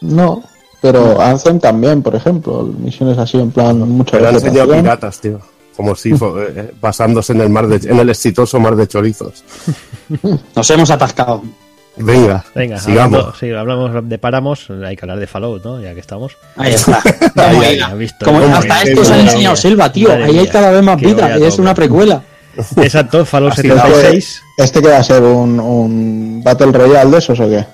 No, 0.02 0.44
pero 0.82 1.22
Anthem 1.22 1.62
también, 1.62 2.02
por 2.04 2.14
ejemplo. 2.14 2.64
Misiones 2.78 3.18
así 3.18 3.40
en 3.40 3.52
plan 3.52 3.80
mucha 3.80 4.18
Pero 4.18 4.28
han 4.28 4.36
enseñado 4.36 4.74
piratas, 4.74 5.22
tío. 5.22 5.40
Como 5.76 5.96
si 5.96 6.12
fo- 6.12 6.36
eh, 6.48 6.72
basándose 6.82 7.34
en 7.34 7.42
el 7.42 7.50
mar 7.50 7.68
de, 7.68 7.90
en 7.90 8.00
el 8.00 8.10
exitoso 8.10 8.60
mar 8.60 8.76
de 8.76 8.88
chorizos. 8.88 9.44
Nos 10.56 10.70
hemos 10.70 10.90
atascado. 10.92 11.42
Venga, 11.98 12.44
Venga, 12.56 12.80
sigamos. 12.80 13.20
hablando- 13.20 13.38
sí, 13.40 13.52
hablamos 13.52 14.10
de 14.10 14.18
páramos, 14.18 14.70
hay 14.86 14.96
que 14.96 15.04
hablar 15.04 15.20
de 15.20 15.28
Fallout, 15.28 15.64
¿no? 15.64 15.82
Ya 15.82 15.94
que 15.94 16.00
estamos. 16.00 16.38
Ahí 16.56 16.74
está. 16.74 17.02
Ahí, 17.04 17.32
Como- 17.56 17.62
ahí, 17.62 17.80
ha 17.80 17.94
visto. 17.96 18.26
como 18.26 18.40
hasta 18.46 18.82
esto 18.84 19.04
se 19.04 19.10
madre 19.12 19.24
enseñado 19.24 19.54
mía. 19.54 19.56
Selva, 19.58 19.92
tío. 19.92 20.08
Madre 20.10 20.24
Ahí 20.26 20.40
hay 20.40 20.48
cada 20.48 20.72
vez 20.72 20.84
más 20.84 20.98
Que 20.98 21.08
vida. 21.08 21.36
es 21.38 21.60
una 21.60 21.74
precuela. 21.74 22.22
Exacto, 22.78 23.26
Fallout 23.26 23.54
Así 23.54 23.62
76. 23.64 24.42
¿Este 24.58 24.82
que 24.82 24.88
va 24.90 24.98
a 24.98 25.04
ser 25.04 25.22
un, 25.24 25.60
un 25.60 26.42
Battle 26.44 26.72
Royale 26.72 27.10
de 27.12 27.18
esos 27.18 27.40
o 27.40 27.50
qué? 27.50 27.66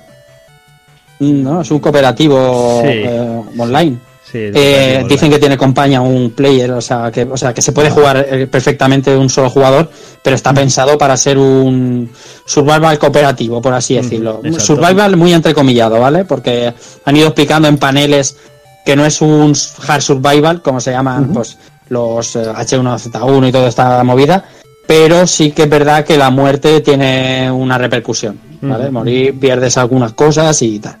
No, 1.20 1.60
es 1.62 1.70
un 1.70 1.78
cooperativo 1.80 2.80
Sí. 2.82 2.88
eh, 2.90 3.42
online. 3.58 3.98
Sí, 4.30 4.50
Eh, 4.52 5.06
dicen 5.08 5.30
que 5.30 5.38
tiene 5.38 5.56
compañía 5.56 6.02
un 6.02 6.30
player, 6.32 6.70
o 6.72 6.82
sea 6.82 7.10
que, 7.10 7.22
o 7.22 7.36
sea, 7.36 7.54
que 7.54 7.62
se 7.62 7.72
puede 7.72 7.88
jugar 7.88 8.26
eh, 8.28 8.46
perfectamente 8.46 9.10
de 9.10 9.16
un 9.16 9.30
solo 9.30 9.48
jugador, 9.48 9.90
pero 10.22 10.36
está 10.36 10.52
pensado 10.52 10.98
para 10.98 11.16
ser 11.16 11.38
un 11.38 12.10
survival 12.44 12.98
cooperativo, 12.98 13.62
por 13.62 13.72
así 13.72 13.94
decirlo. 13.94 14.40
Exacto. 14.44 14.60
survival 14.60 15.16
muy 15.16 15.32
entrecomillado, 15.32 15.98
¿vale? 15.98 16.26
Porque 16.26 16.74
han 17.04 17.16
ido 17.16 17.28
explicando 17.28 17.68
en 17.68 17.78
paneles 17.78 18.36
que 18.84 18.96
no 18.96 19.06
es 19.06 19.22
un 19.22 19.54
hard 19.86 20.02
survival, 20.02 20.60
como 20.60 20.80
se 20.80 20.90
llaman 20.90 21.32
pues 21.32 21.56
los 21.88 22.36
eh, 22.36 22.44
H1Z1 22.44 23.48
y 23.48 23.52
toda 23.52 23.68
esta 23.68 24.04
movida, 24.04 24.44
pero 24.86 25.26
sí 25.26 25.52
que 25.52 25.62
es 25.62 25.70
verdad 25.70 26.04
que 26.04 26.18
la 26.18 26.28
muerte 26.28 26.80
tiene 26.80 27.50
una 27.50 27.78
repercusión, 27.78 28.38
¿vale? 28.60 28.90
Morir, 28.90 29.38
pierdes 29.40 29.78
algunas 29.78 30.12
cosas 30.12 30.60
y 30.60 30.78
tal. 30.80 30.98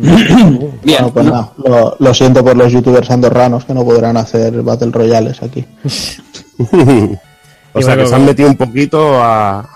Bien, 0.00 0.78
Bueno, 0.82 1.10
pues 1.12 1.26
nada, 1.26 1.52
lo, 1.58 1.96
lo 1.98 2.14
siento 2.14 2.44
por 2.44 2.56
los 2.56 2.72
youtubers 2.72 3.10
andorranos 3.10 3.64
que 3.64 3.74
no 3.74 3.84
podrán 3.84 4.16
hacer 4.16 4.62
Battle 4.62 4.90
Royales 4.90 5.42
aquí. 5.42 5.64
o 7.72 7.78
Y 7.78 7.82
sea 7.82 7.96
que 7.96 8.06
se 8.06 8.14
han 8.14 8.24
metido 8.24 8.48
un 8.48 8.56
poquito 8.56 9.22
a, 9.22 9.68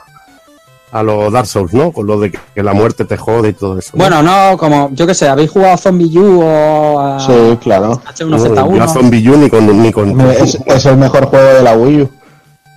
a 0.92 1.02
los 1.02 1.32
Dark 1.32 1.46
Souls, 1.46 1.72
¿no? 1.74 1.92
Con 1.92 2.06
lo 2.06 2.18
de 2.20 2.30
que, 2.30 2.38
que 2.54 2.62
la 2.62 2.72
muerte 2.72 3.04
te 3.04 3.16
jode 3.16 3.50
y 3.50 3.52
todo 3.52 3.78
eso. 3.78 3.90
¿no? 3.94 3.98
Bueno, 3.98 4.22
no, 4.22 4.56
como 4.56 4.90
yo 4.92 5.06
que 5.06 5.14
sé, 5.14 5.28
¿habéis 5.28 5.50
jugado 5.50 5.74
a 5.74 5.78
Zombie 5.78 6.18
U 6.18 6.40
o 6.42 7.00
a 7.00 7.20
Sí, 7.20 7.58
claro. 7.62 8.00
No, 8.26 8.38
yo 8.38 8.54
a 8.54 8.66
H1Z1? 8.66 8.92
Zombie 8.92 9.28
U 9.28 9.36
ni 9.36 9.50
con, 9.50 9.82
ni 9.82 9.92
con, 9.92 10.20
Es, 10.30 10.58
es 10.66 10.86
el 10.86 10.96
mejor 10.96 11.26
juego 11.26 11.54
de 11.54 11.62
la 11.62 11.76
Wii 11.76 12.02
U. 12.02 12.10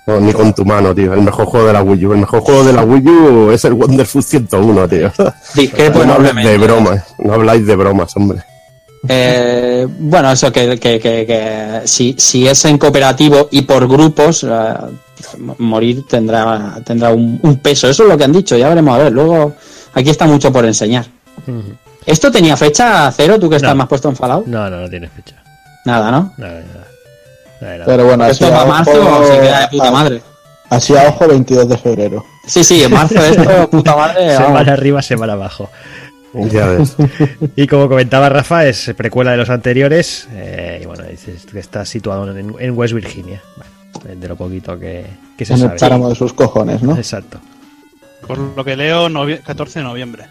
no, 0.08 0.20
ni 0.20 0.32
con 0.32 0.52
tu 0.54 0.64
mano, 0.64 0.94
tío. 0.94 1.12
El 1.14 1.22
mejor 1.22 1.46
juego 1.46 1.66
de 1.66 1.72
la 1.72 1.82
Wii 1.82 2.06
U. 2.06 2.12
El 2.14 2.18
mejor 2.20 2.40
juego 2.40 2.64
de 2.64 2.72
la 2.72 2.82
Wii 2.82 3.08
U 3.08 3.50
es 3.52 3.64
el 3.64 3.74
Wonderful 3.74 4.22
101, 4.22 4.88
tío. 4.88 5.12
Discrepo 5.54 6.04
no 6.04 6.14
habláis 6.14 6.46
de 6.46 6.58
bromas. 6.58 7.04
No 7.18 7.32
habláis 7.34 7.66
de 7.66 7.76
bromas, 7.76 8.16
hombre. 8.16 8.42
Eh, 9.08 9.86
bueno, 10.00 10.32
eso 10.32 10.50
que, 10.50 10.78
que, 10.78 10.98
que, 10.98 11.24
que 11.24 11.80
si, 11.84 12.14
si 12.18 12.48
es 12.48 12.64
en 12.64 12.78
cooperativo 12.78 13.48
y 13.52 13.62
por 13.62 13.86
grupos, 13.86 14.42
eh, 14.44 14.48
morir 15.58 16.04
tendrá, 16.08 16.80
tendrá 16.84 17.10
un, 17.12 17.38
un 17.42 17.58
peso. 17.58 17.88
Eso 17.88 18.02
es 18.02 18.08
lo 18.08 18.18
que 18.18 18.24
han 18.24 18.32
dicho, 18.32 18.56
ya 18.56 18.68
veremos 18.68 18.94
a 18.98 19.04
ver. 19.04 19.12
Luego, 19.12 19.54
aquí 19.94 20.10
está 20.10 20.26
mucho 20.26 20.52
por 20.52 20.64
enseñar. 20.64 21.06
¿Esto 22.04 22.32
tenía 22.32 22.56
fecha 22.56 23.12
cero? 23.12 23.38
¿Tú 23.38 23.48
que 23.48 23.56
estás 23.56 23.70
No. 23.70 23.76
más 23.76 23.88
puesto 23.88 24.08
en 24.08 24.16
Fallout? 24.16 24.46
No, 24.46 24.68
no, 24.68 24.80
no 24.80 24.88
tiene 24.90 25.08
fecha. 25.08 25.36
Nada, 25.84 26.10
¿no? 26.10 26.32
Nada, 26.36 26.60
nada. 26.66 26.86
Pero 27.60 28.06
bueno, 28.06 28.24
así 28.24 28.44
Esto 28.44 28.46
a, 28.46 28.58
para 28.58 28.66
marzo 28.70 28.90
ojo, 29.02 29.26
se 29.26 29.40
queda 29.40 29.60
de 29.60 29.68
puta 29.68 29.90
madre. 29.90 30.22
así 30.70 30.96
a 30.96 31.08
ojo 31.08 31.26
22 31.28 31.68
de 31.68 31.78
febrero. 31.78 32.24
Sí, 32.46 32.62
sí, 32.64 32.82
en 32.84 32.92
marzo 32.92 33.20
esto, 33.24 33.70
puta 33.70 33.96
madre. 33.96 34.26
vamos. 34.34 34.46
Semana 34.46 34.72
arriba, 34.72 35.02
semana 35.02 35.32
abajo. 35.34 35.70
Ya 36.34 36.66
ves. 36.66 36.94
Y 37.56 37.66
como 37.66 37.88
comentaba 37.88 38.28
Rafa, 38.28 38.66
es 38.66 38.92
precuela 38.96 39.30
de 39.32 39.38
los 39.38 39.48
anteriores. 39.50 40.28
eh, 40.32 40.80
y 40.82 40.86
bueno, 40.86 41.04
dices 41.04 41.46
que 41.50 41.58
está 41.58 41.84
situado 41.84 42.30
en, 42.36 42.54
en 42.58 42.78
West 42.78 42.94
Virginia. 42.94 43.42
Bueno, 43.56 44.20
de 44.20 44.28
lo 44.28 44.36
poquito 44.36 44.78
que, 44.78 45.06
que 45.36 45.44
se 45.46 45.54
En 45.54 45.60
el 45.62 45.66
sabe. 45.68 45.78
páramo 45.80 46.08
de 46.10 46.14
sus 46.14 46.32
cojones, 46.34 46.82
¿no? 46.82 46.96
Exacto. 46.96 47.38
Por 48.26 48.38
lo 48.38 48.62
que 48.64 48.76
leo, 48.76 49.08
novie- 49.08 49.42
14 49.42 49.78
de 49.80 49.84
noviembre. 49.86 50.24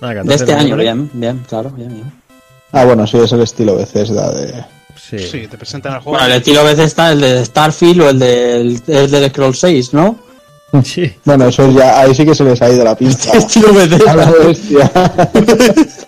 Ah, 0.00 0.14
14 0.14 0.28
De 0.28 0.34
este 0.34 0.46
de 0.46 0.54
año, 0.54 0.76
bien, 0.76 1.10
bien, 1.12 1.44
claro, 1.48 1.70
bien, 1.70 1.88
bien. 1.92 2.12
Ah, 2.72 2.84
bueno, 2.84 3.06
sí, 3.06 3.18
es 3.18 3.30
el 3.32 3.42
estilo 3.42 3.76
Bethesda 3.76 4.32
de... 4.32 4.64
Sí. 4.96 5.18
Sí, 5.18 5.46
te 5.46 5.56
presentan 5.56 5.94
el 5.94 6.00
juego. 6.00 6.18
Bueno, 6.18 6.26
el 6.32 6.38
estilo 6.40 6.60
a 6.60 6.64
veces 6.64 6.86
está 6.86 7.12
el 7.12 7.20
de 7.20 7.44
Starfield 7.44 8.00
o 8.00 8.10
el 8.10 8.18
del, 8.18 8.82
el 8.86 9.10
del 9.10 9.30
Scroll 9.30 9.54
6, 9.54 9.94
¿no? 9.94 10.18
Sí. 10.82 11.12
Bueno, 11.24 11.46
eso 11.48 11.70
ya, 11.70 12.00
ahí 12.00 12.14
sí 12.14 12.24
que 12.24 12.34
se 12.34 12.44
les 12.44 12.60
ha 12.60 12.68
ido 12.70 12.84
la 12.84 12.96
pista. 12.96 13.32
estilo 13.38 13.68
A 13.68 14.14
la 14.14 14.30
Bethesda. 14.32 14.44
bestia. 14.46 14.92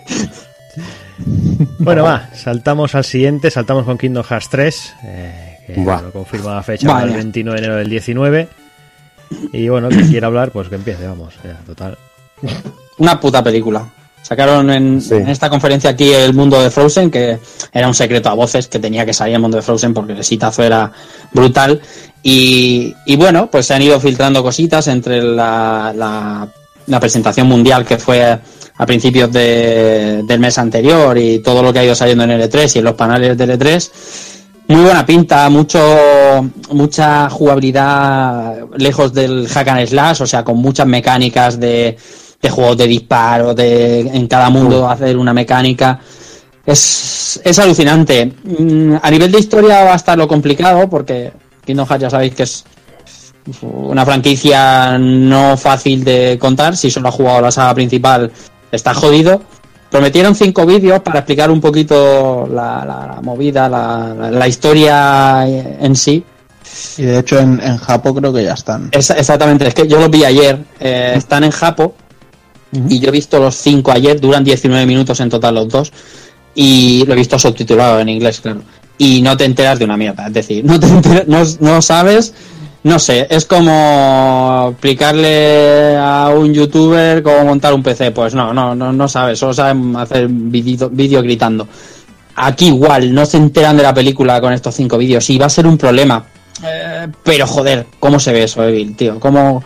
Bueno, 1.81 2.05
va, 2.05 2.31
saltamos 2.35 2.95
al 2.95 3.05
siguiente, 3.05 3.51
saltamos 3.51 3.85
con 3.85 3.99
Kingdom 3.99 4.25
Hearts 4.25 4.49
3, 4.51 4.95
eh, 5.05 5.59
que 5.67 5.81
lo 5.81 6.13
confirma 6.13 6.55
la 6.57 6.63
fecha 6.63 6.87
para 6.87 7.05
el 7.07 7.15
29 7.15 7.61
de 7.61 7.67
enero 7.67 7.79
del 7.79 7.89
19. 7.89 8.49
Y 9.53 9.69
bueno, 9.69 9.89
quien 9.89 10.09
quiera 10.09 10.27
hablar, 10.29 10.51
pues 10.51 10.69
que 10.69 10.77
empiece, 10.77 11.07
vamos, 11.07 11.35
ya, 11.43 11.55
total. 11.67 11.99
Una 12.99 13.19
puta 13.19 13.43
película. 13.43 13.87
Sacaron 14.29 14.69
en, 14.71 15.01
Sí. 15.01 15.15
en 15.15 15.29
esta 15.29 15.49
conferencia 15.49 15.89
aquí 15.91 16.13
el 16.13 16.35
mundo 16.35 16.61
de 16.63 16.71
Frozen, 16.71 17.11
que 17.11 17.39
era 17.73 17.89
un 17.89 17.95
secreto 17.95 18.29
a 18.29 18.35
voces 18.35 18.69
que 18.69 18.79
tenía 18.79 19.07
que 19.07 19.15
salir 19.15 19.35
el 19.37 19.41
mundo 19.41 19.57
de 19.57 19.63
Frozen 19.63 19.95
porque 19.95 20.13
el 20.13 20.19
exitazo 20.19 20.63
era 20.63 20.93
brutal. 21.33 21.81
Y, 22.23 22.95
y 23.07 23.17
bueno, 23.17 23.49
pues 23.51 23.65
se 23.67 23.75
han 23.75 23.81
ido 23.83 23.99
filtrando 23.99 24.43
cositas 24.43 24.87
entre 24.89 25.23
la, 25.23 25.95
la, 25.97 26.47
la 26.87 27.01
presentación 27.01 27.47
mundial 27.47 27.87
que 27.87 27.97
fue 27.97 28.23
a 28.81 28.87
principios 28.87 29.33
de- 29.33 30.23
del 30.27 30.39
mes 30.41 30.59
anterior 30.59 31.17
y 31.17 31.39
todo 31.39 31.63
lo 31.63 31.73
que 31.73 31.79
ha 31.79 31.85
ido 31.85 31.95
saliendo 31.95 32.25
en 32.25 32.31
L3 32.33 32.77
y 32.77 32.79
en 32.81 32.85
los 32.85 32.95
paneles 32.95 33.37
de 33.39 33.47
L3. 33.59 33.91
Muy 34.69 34.83
buena 34.83 35.07
pinta, 35.07 35.49
mucho, 35.49 35.81
mucha 36.73 37.31
jugabilidad 37.31 38.57
lejos 38.77 39.15
del 39.15 39.49
hack 39.49 39.69
and 39.69 39.87
slash, 39.87 40.21
o 40.23 40.27
sea, 40.27 40.45
con 40.45 40.59
muchas 40.59 40.87
mecánicas 40.87 41.59
de, 41.59 41.97
de 42.41 42.51
juegos 42.51 42.77
de 42.77 42.87
disparo, 42.87 43.55
de 43.55 44.01
en 44.01 44.27
cada 44.29 44.51
mundo 44.51 44.89
hacer 44.89 45.17
una 45.17 45.33
mecánica. 45.35 45.99
Es, 46.65 47.41
es 47.45 47.59
alucinante. 47.59 48.33
Mm, 48.45 48.97
A 49.03 49.11
nivel 49.11 49.33
de 49.33 49.39
historia 49.39 49.85
va 49.85 49.93
a 49.95 49.97
estar 49.97 50.17
lo 50.17 50.29
complicado, 50.29 50.89
porque 50.89 51.33
Kingdom 51.65 51.87
Hearts 51.87 52.03
ya 52.03 52.11
sabéis 52.11 52.35
que 52.35 52.43
es 52.45 52.65
una 53.63 54.05
franquicia 54.05 54.99
no 54.99 55.57
fácil 55.57 56.05
de 56.05 56.37
contar. 56.39 56.77
Si 56.77 56.91
solo 56.91 57.09
ha 57.09 57.13
jugado 57.13 57.41
la 57.41 57.51
saga 57.51 57.75
principal, 57.75 58.31
está 58.71 58.95
jodido. 58.95 59.41
Prometieron 59.91 60.35
cinco 60.35 60.67
vídeos 60.67 61.01
para 61.01 61.21
explicar 61.21 61.51
un 61.51 61.63
poquito 61.63 62.47
la, 62.53 62.85
la- 62.85 63.15
la 63.15 63.21
movida, 63.23 63.69
la, 63.71 64.15
la- 64.15 64.31
la 64.31 64.47
historia 64.49 65.47
en 65.49 65.97
sí. 65.97 66.23
Y 66.99 67.03
de 67.05 67.19
hecho 67.21 67.39
en, 67.39 67.59
en 67.63 67.79
Japo 67.79 68.15
creo 68.15 68.31
que 68.33 68.45
ya 68.45 68.53
están. 68.53 68.91
Es- 68.93 69.09
exactamente, 69.11 69.67
es 69.67 69.75
que 69.75 69.89
yo 69.89 69.99
los 69.99 70.11
vi 70.11 70.25
ayer. 70.25 70.59
eh, 70.79 71.15
están 71.17 71.43
en 71.45 71.51
Japo 71.51 71.95
y 72.73 72.99
yo 73.01 73.09
he 73.09 73.13
visto 73.13 73.39
los 73.39 73.55
cinco 73.57 73.93
ayer, 73.93 74.21
duran 74.21 74.45
19 74.45 74.85
minutos 74.87 75.21
en 75.21 75.31
total 75.31 75.55
los 75.55 75.69
dos. 75.69 75.93
Y 76.55 77.05
lo 77.07 77.13
he 77.13 77.17
visto 77.17 77.39
subtitulado 77.39 78.01
en 78.01 78.09
inglés, 78.09 78.41
claro. 78.41 78.63
Y 78.99 79.23
no 79.23 79.37
te 79.37 79.45
enteras 79.45 79.79
de 79.79 79.85
una 79.85 79.97
mierda, 79.97 80.27
es 80.27 80.33
decir, 80.33 80.65
no, 80.65 80.79
te 80.81 80.87
enteras- 80.89 81.27
no, 81.29 81.45
no 81.61 81.81
sabes, 81.83 82.35
no 82.83 82.99
sé, 82.99 83.27
es 83.31 83.45
como 83.45 84.69
explicarle 84.73 85.97
a 85.97 86.31
un 86.37 86.53
youtuber 86.53 87.23
cómo 87.23 87.45
montar 87.45 87.75
un 87.75 87.83
PC. 87.83 88.11
Pues 88.11 88.35
no, 88.35 88.53
no, 88.53 88.75
no, 88.75 88.93
no 88.93 89.09
sabes, 89.09 89.39
solo 89.39 89.55
saben 89.55 89.95
hacer 89.97 90.27
vídeo 90.29 91.23
gritando. 91.23 91.69
Aquí 92.41 92.67
igual, 92.69 93.13
no 93.15 93.25
se 93.27 93.37
enteran 93.37 93.77
de 93.77 93.83
la 93.83 93.93
película 93.95 94.41
con 94.41 94.53
estos 94.53 94.75
cinco 94.75 94.97
vídeos 94.99 95.29
y 95.31 95.39
va 95.39 95.47
a 95.47 95.51
ser 95.51 95.67
un 95.67 95.77
problema. 95.79 96.25
Eh, 96.65 97.07
pero 97.23 97.47
joder, 97.47 97.87
¿cómo 98.01 98.19
se 98.19 98.33
ve 98.33 98.45
eso, 98.45 98.63
Evil, 98.65 98.97
tío? 98.97 99.21
¿Cómo... 99.21 99.63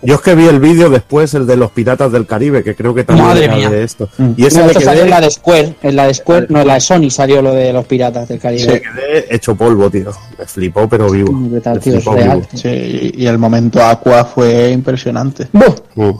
Yo 0.00 0.14
es 0.14 0.20
que 0.20 0.34
vi 0.36 0.46
el 0.46 0.60
vídeo 0.60 0.90
después, 0.90 1.34
el 1.34 1.46
de 1.46 1.56
los 1.56 1.72
piratas 1.72 2.12
del 2.12 2.24
Caribe, 2.24 2.62
que 2.62 2.76
creo 2.76 2.94
que 2.94 3.02
también 3.02 3.26
Madre 3.26 3.48
mía. 3.48 3.68
de 3.68 3.82
esto. 3.82 4.08
Mm. 4.16 4.30
Y 4.36 4.46
ese 4.46 4.60
No, 4.60 4.66
me 4.66 4.74
salió 4.74 5.02
en 5.02 5.10
la 5.10 5.20
de 5.20 5.30
Square, 5.30 5.74
en 5.82 5.96
la 5.96 6.06
de 6.06 6.14
Square, 6.14 6.46
no, 6.50 6.60
en 6.60 6.66
la 6.68 6.74
de 6.74 6.80
Sony 6.80 7.10
salió 7.10 7.42
lo 7.42 7.52
de 7.52 7.72
los 7.72 7.84
piratas 7.84 8.28
del 8.28 8.36
me 8.38 8.42
Caribe. 8.42 8.80
quedé 8.82 9.34
hecho 9.34 9.56
polvo, 9.56 9.90
tío. 9.90 10.12
Me 10.38 10.44
flipó, 10.46 10.88
pero 10.88 11.10
vivo. 11.10 11.32
Me 11.32 11.60
tío, 11.60 11.72
es 11.74 11.82
flipó 11.82 12.14
real. 12.14 12.38
vivo. 12.38 12.48
Sí, 12.54 13.12
y 13.14 13.26
el 13.26 13.38
momento 13.38 13.82
Aqua 13.84 14.24
fue 14.24 14.70
impresionante. 14.70 15.48
Mm. 15.52 16.10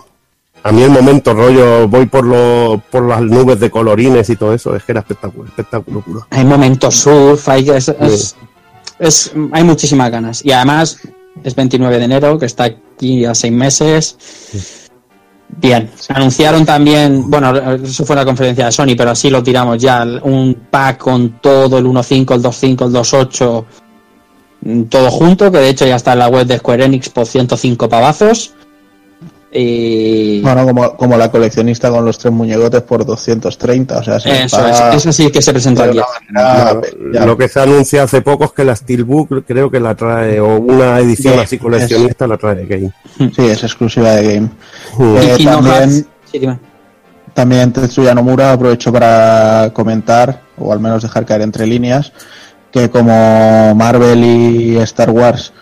A 0.65 0.73
mí 0.73 0.83
el 0.83 0.91
momento 0.91 1.33
rollo, 1.35 1.87
voy 1.87 2.07
por 2.07 2.25
lo, 2.25 2.83
por 2.91 3.05
las 3.07 3.21
nubes 3.23 3.61
de 3.61 3.71
colorines 3.71 4.29
y 4.29 4.35
todo 4.35 4.53
eso, 4.53 4.75
es 4.75 4.83
que 4.83 4.91
era 4.91 5.01
espectáculo, 5.03 5.47
espectáculo 5.47 6.01
puro. 6.01 6.27
Hay 6.31 6.45
momentos 6.45 6.97
surf, 6.97 7.49
hay, 7.49 7.71
es, 7.71 7.89
es- 7.89 8.35
es- 8.99 9.33
hay 9.53 9.63
muchísimas 9.63 10.11
ganas. 10.11 10.45
Y 10.45 10.51
además 10.51 10.99
es 11.45 11.55
29 11.55 11.99
de 11.99 12.05
enero, 12.05 12.39
que 12.41 12.47
está 12.47 12.69
aquí 12.99 13.25
a 13.25 13.35
seis 13.35 13.53
meses. 13.53 14.17
Bien, 15.49 15.89
anunciaron 16.09 16.67
también, 16.67 17.31
bueno, 17.31 17.57
eso 17.83 18.05
fue 18.05 18.15
la 18.15 18.25
conferencia 18.25 18.67
de 18.67 18.73
Sony, 18.73 18.95
pero 18.97 19.11
así 19.11 19.31
lo 19.31 19.43
tiramos 19.43 19.79
ya, 19.79 20.05
un 20.23 20.67
pack 20.71 20.99
con 20.99 21.41
todo 21.41 21.79
el 21.79 21.87
1.5, 21.87 22.35
el 22.35 22.43
2.5, 22.43 22.87
el 22.87 22.93
2.8, 22.93 23.65
mm, 24.61 24.83
todo 24.85 25.11
junto, 25.11 25.51
que 25.51 25.59
de 25.59 25.71
hecho 25.71 25.87
ya 25.87 25.97
está 25.97 26.13
en 26.13 26.19
la 26.19 26.29
web 26.29 26.47
de 26.47 26.59
Square 26.59 26.85
Enix 26.85 27.09
por 27.09 27.27
105 27.27 27.89
pavazos. 27.89 28.55
Y 29.51 30.43
Bueno, 30.43 30.67
como, 30.67 30.95
como 30.97 31.17
la 31.17 31.31
coleccionista 31.31 31.91
con 31.91 32.05
los 32.05 32.19
tres 32.19 32.33
muñecotes 32.33 32.83
por 32.83 33.05
230, 33.07 33.99
o 33.99 34.03
sea, 34.05 34.21
se 34.21 34.45
eso, 34.45 34.59
eso 34.93 35.11
sí 35.13 35.31
que 35.31 35.41
se 35.41 35.53
presentó 35.53 35.85
de 35.85 35.89
aquí. 35.89 36.01
una 36.31 36.43
manera 36.43 36.81
ya- 37.15 37.25
Lo 37.27 37.37
que 37.39 37.49
se 37.49 37.61
anuncia 37.61 38.03
hace 38.03 38.21
poco 38.21 38.45
es 38.45 38.53
que 38.53 38.65
la 38.65 38.77
Steelbook 38.77 39.47
creo 39.47 39.71
que 39.71 39.81
la 39.81 39.95
trae, 39.95 40.39
o 40.39 40.59
una 40.59 40.99
edición 40.99 41.35
Sí, 41.35 41.41
así 41.41 41.59
coleccionista 41.59 42.27
la 42.27 42.37
trae 42.37 42.67
Game. 42.67 42.93
Sí, 43.35 43.47
es 43.47 43.63
exclusiva 43.65 44.11
de 44.17 44.35
Game. 44.35 44.49
Mm. 44.99 45.17
Eh, 45.17 45.45
también, 45.45 46.07
sí, 46.31 46.41
también 47.33 47.73
Tetsuya 47.73 48.15
Nomura 48.15 48.53
aprovecho 48.53 48.93
para 48.93 49.71
comentar, 49.73 50.43
o 50.59 50.73
al 50.73 50.81
menos 50.81 51.03
dejar 51.03 51.25
caer 51.25 51.41
entre 51.41 51.67
líneas, 51.67 52.13
que 52.71 52.91
como 52.91 53.75
Marvel 53.75 54.23
y 54.25 54.77
Star 54.79 55.09
Wars 55.11 55.55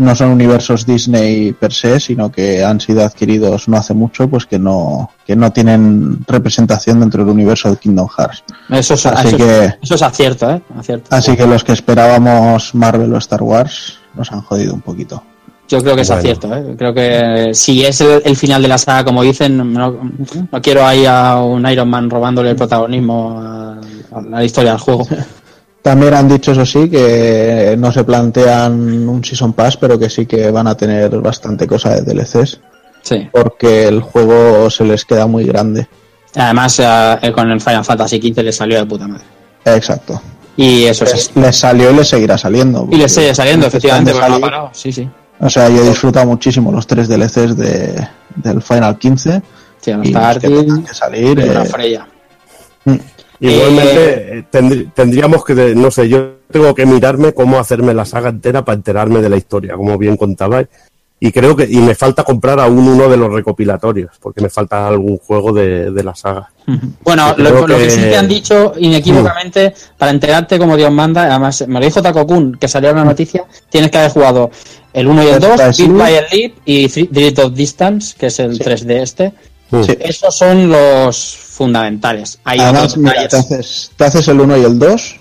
no 0.00 0.14
son 0.16 0.30
universos 0.30 0.86
Disney 0.86 1.52
per 1.52 1.72
se, 1.72 2.00
sino 2.00 2.32
que 2.32 2.64
han 2.64 2.80
sido 2.80 3.04
adquiridos 3.04 3.68
no 3.68 3.76
hace 3.76 3.94
mucho, 3.94 4.28
pues 4.28 4.46
que 4.46 4.58
no, 4.58 5.10
que 5.26 5.36
no 5.36 5.52
tienen 5.52 6.24
representación 6.26 7.00
dentro 7.00 7.22
del 7.24 7.32
universo 7.34 7.70
de 7.70 7.76
Kingdom 7.76 8.08
Hearts. 8.08 8.42
Eso 8.70 8.94
es, 8.94 9.06
Así 9.06 9.28
eso, 9.28 9.36
que- 9.36 9.74
eso 9.82 9.94
es 9.94 10.02
acierto, 10.02 10.50
¿eh? 10.50 10.62
Acierto. 10.76 11.14
Así 11.14 11.36
que 11.36 11.46
los 11.46 11.62
que 11.64 11.72
esperábamos 11.72 12.74
Marvel 12.74 13.12
o 13.12 13.18
Star 13.18 13.42
Wars 13.42 13.98
nos 14.14 14.32
han 14.32 14.40
jodido 14.40 14.74
un 14.74 14.80
poquito. 14.80 15.22
Yo 15.68 15.80
creo 15.82 15.94
que 15.94 16.02
es 16.02 16.10
acierto, 16.10 16.52
¿eh? 16.52 16.74
Creo 16.76 16.92
que 16.92 17.50
si 17.54 17.84
es 17.84 18.00
el, 18.00 18.22
el 18.24 18.36
final 18.36 18.60
de 18.60 18.66
la 18.68 18.76
saga, 18.78 19.04
como 19.04 19.22
dicen, 19.22 19.56
no, 19.72 19.92
no 20.50 20.62
quiero 20.62 20.84
ahí 20.84 21.06
a 21.06 21.36
un 21.36 21.64
Iron 21.70 21.88
Man 21.88 22.10
robándole 22.10 22.50
el 22.50 22.56
protagonismo 22.56 23.38
a, 23.40 23.80
a 24.16 24.20
la 24.22 24.42
historia 24.44 24.72
del 24.72 24.80
juego. 24.80 25.06
También 25.82 26.12
han 26.14 26.28
dicho, 26.28 26.52
eso 26.52 26.66
sí, 26.66 26.90
que 26.90 27.74
no 27.78 27.90
se 27.90 28.04
plantean 28.04 29.08
un 29.08 29.24
Season 29.24 29.52
Pass, 29.54 29.76
pero 29.78 29.98
que 29.98 30.10
sí 30.10 30.26
que 30.26 30.50
van 30.50 30.66
a 30.66 30.76
tener 30.76 31.08
bastante 31.20 31.66
cosa 31.66 31.94
de 31.98 32.02
DLCs, 32.02 32.60
Sí. 33.02 33.28
porque 33.32 33.88
el 33.88 34.00
juego 34.02 34.68
se 34.70 34.84
les 34.84 35.04
queda 35.06 35.26
muy 35.26 35.44
grande. 35.44 35.88
Además, 36.36 36.80
eh, 36.80 37.32
con 37.34 37.50
el 37.50 37.60
Final 37.60 37.84
Fantasy 37.84 38.20
XV 38.20 38.42
le 38.42 38.52
salió 38.52 38.78
de 38.78 38.86
puta 38.86 39.08
madre. 39.08 39.24
Exacto. 39.64 40.20
Y 40.56 40.84
eso 40.84 41.04
es. 41.04 41.12
Les, 41.34 41.36
les 41.36 41.56
salió 41.56 41.90
y 41.90 41.94
les 41.94 42.08
seguirá 42.08 42.36
saliendo. 42.36 42.82
Y 42.90 42.96
le 42.96 42.96
porque 42.98 43.08
sigue 43.08 43.34
saliendo, 43.34 43.66
efectivamente, 43.66 44.12
pero 44.12 44.20
no 44.20 44.26
ha 44.26 44.28
salir. 44.28 44.42
parado. 44.42 44.70
Sí, 44.74 44.92
sí. 44.92 45.08
O 45.40 45.48
sea, 45.48 45.70
yo 45.70 45.82
he 45.82 45.88
disfrutado 45.88 46.26
muchísimo 46.26 46.70
los 46.70 46.86
tres 46.86 47.08
DLCs 47.08 47.56
de, 47.56 48.06
del 48.36 48.60
Final 48.60 48.98
15. 48.98 49.42
Sí, 49.80 49.90
y 50.02 50.12
los 50.12 50.38
que 50.38 50.48
que 50.86 50.94
salir. 50.94 51.38
y 51.38 51.48
una 51.48 51.62
eh, 51.62 51.66
Freya. 51.66 52.06
Igualmente, 53.40 54.38
eh, 54.38 54.44
tendr- 54.52 54.92
tendríamos 54.94 55.44
que, 55.44 55.54
de- 55.54 55.74
no 55.74 55.90
sé, 55.90 56.08
yo 56.08 56.32
tengo 56.50 56.74
que 56.74 56.84
mirarme 56.86 57.32
cómo 57.32 57.58
hacerme 57.58 57.94
la 57.94 58.04
saga 58.04 58.28
entera 58.28 58.64
para 58.64 58.76
enterarme 58.76 59.20
de 59.20 59.28
la 59.30 59.36
historia, 59.36 59.74
como 59.74 59.96
bien 59.98 60.16
contabais. 60.16 60.68
Y 61.22 61.32
creo 61.32 61.54
que, 61.54 61.64
y 61.68 61.76
me 61.76 61.94
falta 61.94 62.24
comprar 62.24 62.58
aún 62.60 62.78
uno 62.88 63.06
de 63.08 63.16
los 63.18 63.30
recopilatorios, 63.30 64.12
porque 64.22 64.40
me 64.40 64.48
falta 64.48 64.88
algún 64.88 65.18
juego 65.18 65.52
de, 65.52 65.90
de 65.90 66.02
la 66.02 66.14
saga. 66.14 66.50
Bueno, 67.02 67.34
lo, 67.36 67.66
que... 67.66 67.74
que- 67.76 67.90
sí 67.90 68.00
te 68.00 68.16
han 68.16 68.26
dicho 68.28 68.72
inequívocamente, 68.78 69.74
para 69.98 70.12
enterarte 70.12 70.58
como 70.58 70.78
Dios 70.78 70.90
manda, 70.90 71.24
además 71.24 71.62
me 71.68 71.78
lo 71.78 71.84
dijo 71.84 72.00
Taco 72.00 72.26
Kun, 72.26 72.56
que 72.58 72.68
salió 72.68 72.90
en 72.90 72.96
la 72.96 73.04
noticia, 73.04 73.44
tienes 73.68 73.90
que 73.90 73.98
haber 73.98 74.10
jugado 74.12 74.50
el 74.94 75.06
1 75.08 75.22
y 75.22 75.26
el 75.28 75.40
2, 75.40 75.50
Está 75.50 75.64
Beat 75.66 75.98
by 75.98 76.14
el 76.14 76.24
Leap 76.32 76.52
y 76.64 76.86
Three- 76.88 77.08
Drift 77.10 77.38
of 77.40 77.52
Distance, 77.52 78.14
que 78.18 78.26
es 78.26 78.38
el 78.40 78.58
3D 78.58 78.90
este. 79.02 79.32
Sí. 79.70 79.96
Esos 80.00 80.36
son 80.36 80.68
los 80.68 81.36
fundamentales. 81.36 82.38
Hay 82.44 82.58
Además, 82.58 82.84
otros 82.84 82.96
mira, 82.98 83.28
te 83.28 83.36
haces, 83.36 83.92
te 83.96 84.04
haces 84.04 84.28
el 84.28 84.40
1 84.40 84.56
y 84.58 84.64
el 84.64 84.78
2, 84.78 85.16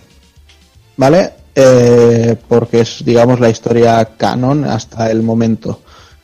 ¿vale? 0.98 1.34
Eh, 1.54 2.36
porque 2.48 2.82
es, 2.82 3.04
digamos, 3.06 3.40
la 3.40 3.50
historia 3.50 4.04
canon 4.18 4.66
hasta 4.66 5.12
el 5.12 5.22
momento. 5.22 5.82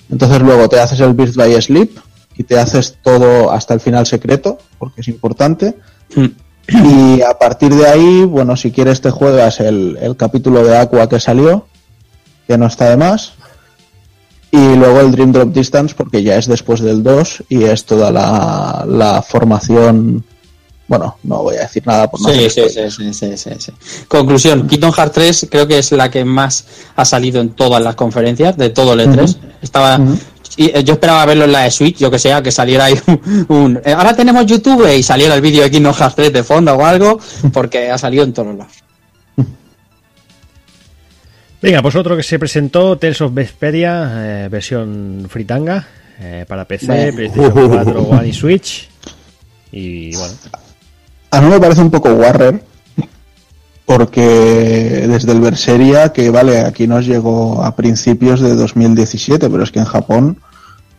Entonces 0.09 0.41
luego 0.41 0.69
te 0.69 0.79
haces 0.79 0.99
el 0.99 1.13
Birth 1.13 1.35
by 1.35 1.61
Sleep 1.61 1.97
y 2.37 2.43
te 2.43 2.59
haces 2.59 2.97
todo 3.03 3.51
hasta 3.51 3.73
el 3.73 3.79
final 3.79 4.05
secreto, 4.05 4.57
porque 4.77 5.01
es 5.01 5.07
importante. 5.07 5.75
Mm. 6.15 6.25
Y 6.67 7.21
a 7.21 7.37
partir 7.37 7.75
de 7.75 7.87
ahí, 7.87 8.23
bueno, 8.23 8.55
si 8.55 8.71
quieres 8.71 9.01
te 9.01 9.11
juegas 9.11 9.59
el, 9.59 9.97
el 10.01 10.15
capítulo 10.15 10.63
de 10.63 10.77
Aqua 10.77 11.07
que 11.07 11.19
salió, 11.19 11.67
que 12.47 12.57
no 12.57 12.67
está 12.67 12.89
de 12.89 12.97
más. 12.97 13.33
Y 14.51 14.75
luego 14.75 15.01
el 15.01 15.11
Dream 15.11 15.31
Drop 15.33 15.51
Distance, 15.53 15.93
porque 15.95 16.23
ya 16.23 16.37
es 16.37 16.47
después 16.47 16.79
del 16.79 17.03
2 17.03 17.43
y 17.49 17.63
es 17.63 17.83
toda 17.85 18.11
la, 18.11 18.85
la 18.87 19.21
formación. 19.21 20.23
Bueno, 20.87 21.17
no 21.23 21.41
voy 21.43 21.55
a 21.55 21.61
decir 21.61 21.85
nada 21.85 22.09
por 22.09 22.21
no 22.21 22.29
Sí, 22.29 22.45
hacer 22.45 22.51
sí, 22.51 22.69
spoiler. 22.69 22.91
sí, 22.91 23.13
sí, 23.13 23.13
sí, 23.13 23.37
sí, 23.37 23.49
sí. 23.57 23.71
Conclusión, 24.07 24.67
Kingdom 24.67 24.91
Hearts 24.93 25.13
3 25.13 25.47
creo 25.49 25.67
que 25.67 25.79
es 25.79 25.91
la 25.91 26.09
que 26.11 26.23
más 26.23 26.65
ha 26.95 27.03
salido 27.05 27.41
en 27.41 27.49
todas 27.49 27.81
las 27.83 27.95
conferencias, 27.95 28.55
de 28.55 28.69
todo 28.69 28.93
el 28.93 28.99
E3. 29.01 29.35
Estaba, 29.63 29.99
y, 30.57 30.65
eh, 30.67 30.83
yo 30.83 30.93
esperaba 30.93 31.25
verlo 31.25 31.45
en 31.45 31.51
la 31.51 31.61
de 31.61 31.71
Switch, 31.71 31.97
yo 31.97 32.11
que 32.11 32.19
sea, 32.19 32.41
que 32.43 32.51
saliera 32.51 32.85
ahí 32.85 32.97
un, 33.07 33.45
un, 33.49 33.81
eh, 33.83 33.93
ahora 33.93 34.15
tenemos 34.15 34.45
YouTube 34.45 34.87
y 34.95 35.01
saliera 35.01 35.33
el 35.35 35.41
vídeo 35.41 35.63
de 35.63 35.71
Kingdom 35.71 35.93
Hearts 35.93 36.15
3 36.15 36.31
de 36.31 36.43
fondo 36.43 36.73
o 36.75 36.85
algo, 36.85 37.19
porque 37.51 37.89
ha 37.89 37.97
salido 37.97 38.23
en 38.23 38.31
todos 38.33 38.55
lados. 38.55 38.73
Venga, 41.61 41.81
pues 41.81 41.95
otro 41.95 42.15
que 42.15 42.23
se 42.23 42.37
presentó, 42.37 42.97
Tales 42.97 43.21
of 43.21 43.33
Vesperia, 43.33 44.11
eh, 44.45 44.49
versión 44.49 45.25
fritanga, 45.29 45.87
eh, 46.19 46.45
para 46.47 46.65
PC. 46.65 47.13
PlayStation 47.13 47.69
4, 47.69 48.01
One 48.01 48.27
y 48.27 48.33
Switch. 48.33 48.89
Y 49.71 50.15
bueno, 50.15 50.33
A 51.31 51.41
mí 51.41 51.49
me 51.49 51.59
parece 51.59 51.81
un 51.81 51.91
poco 51.91 52.13
Warrer, 52.13 52.63
porque 53.85 55.05
desde 55.07 55.31
el 55.31 55.41
Berseria, 55.41 56.13
que 56.13 56.29
vale, 56.29 56.59
aquí 56.59 56.87
nos 56.87 57.05
llegó 57.05 57.63
a 57.63 57.75
principios 57.75 58.41
de 58.41 58.55
2017, 58.55 59.49
pero 59.49 59.63
es 59.63 59.71
que 59.71 59.79
en 59.79 59.85
Japón 59.85 60.39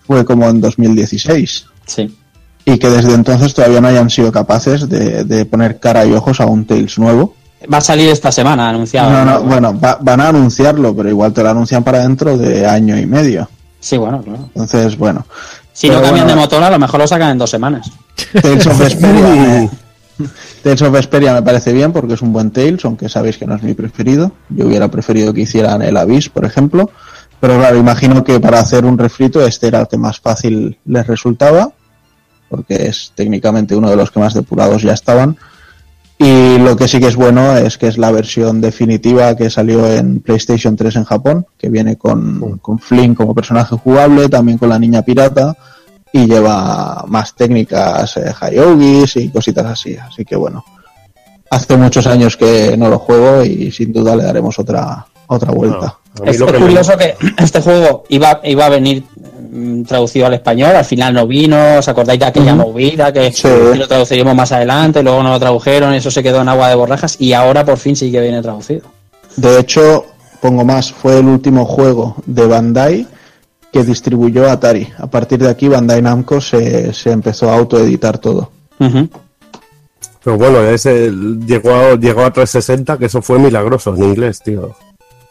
fue 0.07 0.25
como 0.25 0.49
en 0.49 0.61
2016. 0.61 1.67
Sí. 1.87 2.17
Y 2.65 2.79
que 2.79 2.89
desde 2.91 3.15
entonces 3.15 3.55
todavía 3.55 3.81
no 3.81 3.89
hayan 3.89 4.11
sido 4.11 4.33
capaces 4.33 4.89
de, 4.89 5.25
de 5.25 5.45
poner 5.45 5.79
cara 5.79 6.05
y 6.05 6.13
ojos 6.13 6.41
a 6.41 6.47
un 6.47 6.67
Tales 6.67 6.99
nuevo. 6.99 7.35
Va 7.73 7.79
a 7.79 7.81
salir 7.81 8.09
esta 8.11 8.31
semana, 8.33 8.69
anunciado. 8.69 9.11
No, 9.11 9.25
no, 9.25 9.43
bueno, 9.43 9.79
va- 9.79 9.99
van 10.01 10.21
a 10.21 10.29
anunciarlo, 10.29 10.95
pero 10.95 11.09
igual 11.09 11.33
te 11.33 11.43
lo 11.43 11.51
anuncian 11.51 11.83
para 11.85 12.01
dentro 12.01 12.37
de 12.37 12.67
año 12.67 12.97
y 12.99 13.07
medio. 13.07 13.49
Sí, 13.81 13.97
bueno, 13.97 14.23
claro. 14.23 14.45
Entonces, 14.55 14.97
bueno. 14.97 15.25
Si 15.73 15.89
Pero 15.89 16.01
no 16.01 16.07
cambian 16.07 16.27
bueno, 16.27 16.41
de 16.41 16.43
motor, 16.47 16.63
a 16.63 16.71
lo 16.71 16.79
mejor 16.79 17.01
lo 17.01 17.07
sacan 17.07 17.31
en 17.31 17.39
dos 17.39 17.51
semanas. 17.51 17.91
Tales 18.41 18.67
of 18.67 18.79
Vesperia, 18.79 19.27
me- 19.29 19.71
Tales 20.63 20.83
of 20.83 20.91
Vesperia 20.93 21.35
me 21.35 21.43
parece 21.43 21.73
bien 21.73 21.93
porque 21.93 22.15
es 22.15 22.23
un 22.23 22.33
buen 22.33 22.51
Tales, 22.51 22.85
aunque 22.85 23.09
sabéis 23.09 23.37
que 23.39 23.47
no 23.47 23.55
es 23.57 23.63
mi 23.63 23.75
preferido. 23.75 24.33
Yo 24.49 24.67
hubiera 24.67 24.89
preferido 24.89 25.33
que 25.35 25.43
hicieran 25.43 25.83
el 25.83 25.97
Abyss, 25.97 26.29
por 26.31 26.45
ejemplo. 26.45 26.91
Pero 27.39 27.59
claro, 27.59 27.77
imagino 27.77 28.25
que 28.25 28.41
para 28.41 28.61
hacer 28.61 28.87
un 28.87 28.97
refrito 28.97 29.47
este 29.47 29.67
era 29.69 29.81
el 29.81 29.89
que 29.89 29.99
más 29.99 30.19
fácil 30.21 30.79
les 30.87 31.07
resultaba, 31.07 31.71
porque 32.49 32.87
es 32.87 33.13
técnicamente 33.15 33.77
uno 33.77 33.91
de 33.91 33.97
los 33.97 34.11
que 34.11 34.21
más 34.21 34.33
depurados 34.33 34.81
ya 34.83 34.95
estaban. 34.95 35.37
Y 36.19 36.59
lo 36.59 36.77
que 36.77 36.89
sí 36.89 36.99
que 36.99 37.09
es 37.09 37.17
bueno 37.17 37.57
es 37.59 37.77
que 37.77 37.89
es 37.89 37.99
la 37.99 38.11
versión 38.11 38.61
definitiva 38.63 39.37
que 39.37 39.51
salió 39.51 39.87
en 39.91 40.21
PlayStation 40.21 40.75
3 40.75 40.97
en 40.97 41.05
Japón, 41.05 41.47
que 41.59 41.69
viene 41.69 41.97
con, 41.97 42.59
con 42.59 42.79
Flynn 42.79 43.15
como 43.15 43.35
personaje 43.35 43.77
jugable, 43.77 44.29
también 44.31 44.57
con 44.57 44.71
la 44.71 44.79
niña 44.79 45.03
pirata, 45.03 45.55
y 46.13 46.27
lleva 46.27 47.05
más 47.07 47.35
técnicas, 47.35 48.17
eh, 48.17 48.33
Hayogis 48.41 49.17
y 49.17 49.29
cositas 49.29 49.67
así. 49.67 49.95
Así 49.97 50.25
que 50.25 50.37
bueno, 50.37 50.65
hace 51.51 51.77
muchos 51.77 52.07
años 52.07 52.37
que 52.39 52.77
no 52.79 52.89
lo 52.89 52.99
juego 52.99 53.45
y 53.45 53.71
sin 53.71 53.93
duda 53.93 54.17
le 54.17 54.25
daremos 54.25 54.59
otra, 54.59 55.07
otra 55.27 55.53
vuelta. 55.53 55.99
Es, 56.25 56.41
me- 56.41 56.59
curioso 56.59 56.97
que 56.97 57.15
este 57.37 57.61
juego 57.61 58.05
iba, 58.09 58.41
iba 58.45 58.65
a 58.65 58.71
venir 58.71 59.05
traducido 59.87 60.27
al 60.27 60.35
español, 60.35 60.75
al 60.77 60.85
final 60.85 61.15
no 61.15 61.27
vino, 61.27 61.79
¿os 61.79 61.89
acordáis 61.89 62.21
de 62.21 62.27
aquella 62.27 62.55
movida 62.55 63.13
que, 63.13 63.33
Sí. 63.33 63.49
lo 63.77 63.87
traduciríamos 63.89 64.35
más 64.35 64.53
adelante, 64.53 65.03
luego 65.03 65.23
no 65.23 65.31
lo 65.31 65.39
tradujeron, 65.41 65.95
eso 65.95 66.11
se 66.11 66.23
quedó 66.23 66.41
en 66.43 66.49
agua 66.49 66.69
de 66.69 66.75
borrajas 66.75 67.17
y 67.21 67.33
ahora 67.33 67.65
por 67.65 67.79
fin 67.79 67.97
sí 67.97 68.11
que 68.11 68.21
viene 68.21 68.43
traducido. 68.43 68.83
De 69.37 69.59
hecho, 69.59 70.07
pongo 70.41 70.65
más, 70.65 70.93
fue 70.93 71.19
el 71.19 71.27
último 71.27 71.65
juego 71.65 72.17
de 72.27 72.47
Bandai 72.47 73.07
que 73.73 73.85
distribuyó 73.85 74.51
Atari. 74.51 74.89
A 74.99 75.07
partir 75.07 75.39
de 75.39 75.51
aquí 75.51 75.69
Bandai 75.69 76.01
Namco 76.01 76.41
se, 76.41 76.93
se 76.95 77.11
empezó 77.11 77.51
a 77.51 77.57
autoeditar 77.57 78.19
todo. 78.19 78.51
Ujú. 78.79 79.09
Pero 80.25 80.39
bueno, 80.39 80.61
ese 80.63 81.11
llegó 81.47 81.73
a, 81.73 81.95
llegó 81.97 82.23
a 82.25 82.33
360, 82.33 82.99
que 82.99 83.07
eso 83.07 83.23
fue 83.23 83.39
milagroso 83.39 83.95
en 83.95 84.03
inglés, 84.03 84.41
tío. 84.43 84.75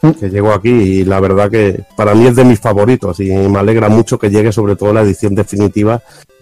Mm. 0.06 0.12
Que 0.12 0.30
llegó 0.30 0.52
aquí 0.52 0.70
y 0.70 1.04
la 1.04 1.20
verdad 1.20 1.50
que 1.50 1.84
para 1.96 2.14
mí 2.14 2.26
es 2.26 2.36
de 2.36 2.44
mis 2.44 2.60
favoritos 2.60 3.20
y 3.20 3.30
me 3.30 3.58
alegra 3.58 3.88
mucho 3.88 4.18
que 4.18 4.30
llegue 4.30 4.52
sobre 4.52 4.76
todo 4.76 4.92
la 4.92 5.02
edición 5.02 5.34
definitiva 5.34 6.00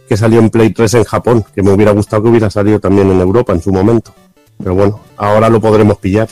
que 0.09 0.17
salió 0.17 0.39
en 0.39 0.51
Play 0.51 0.71
3 0.71 0.95
en 0.95 1.05
Japón, 1.05 1.45
que 1.55 1.63
me 1.63 1.73
hubiera 1.73 1.93
gustado 1.93 2.23
que 2.23 2.29
hubiera 2.29 2.51
salido 2.51 2.79
también 2.79 3.11
en 3.11 3.21
Europa 3.21 3.53
en 3.53 3.63
su 3.63 3.73
momento. 3.73 4.13
Pero 4.59 4.75
bueno, 4.75 5.01
ahora 5.17 5.49
lo 5.49 5.61
podremos 5.61 5.97
pillar. 5.99 6.29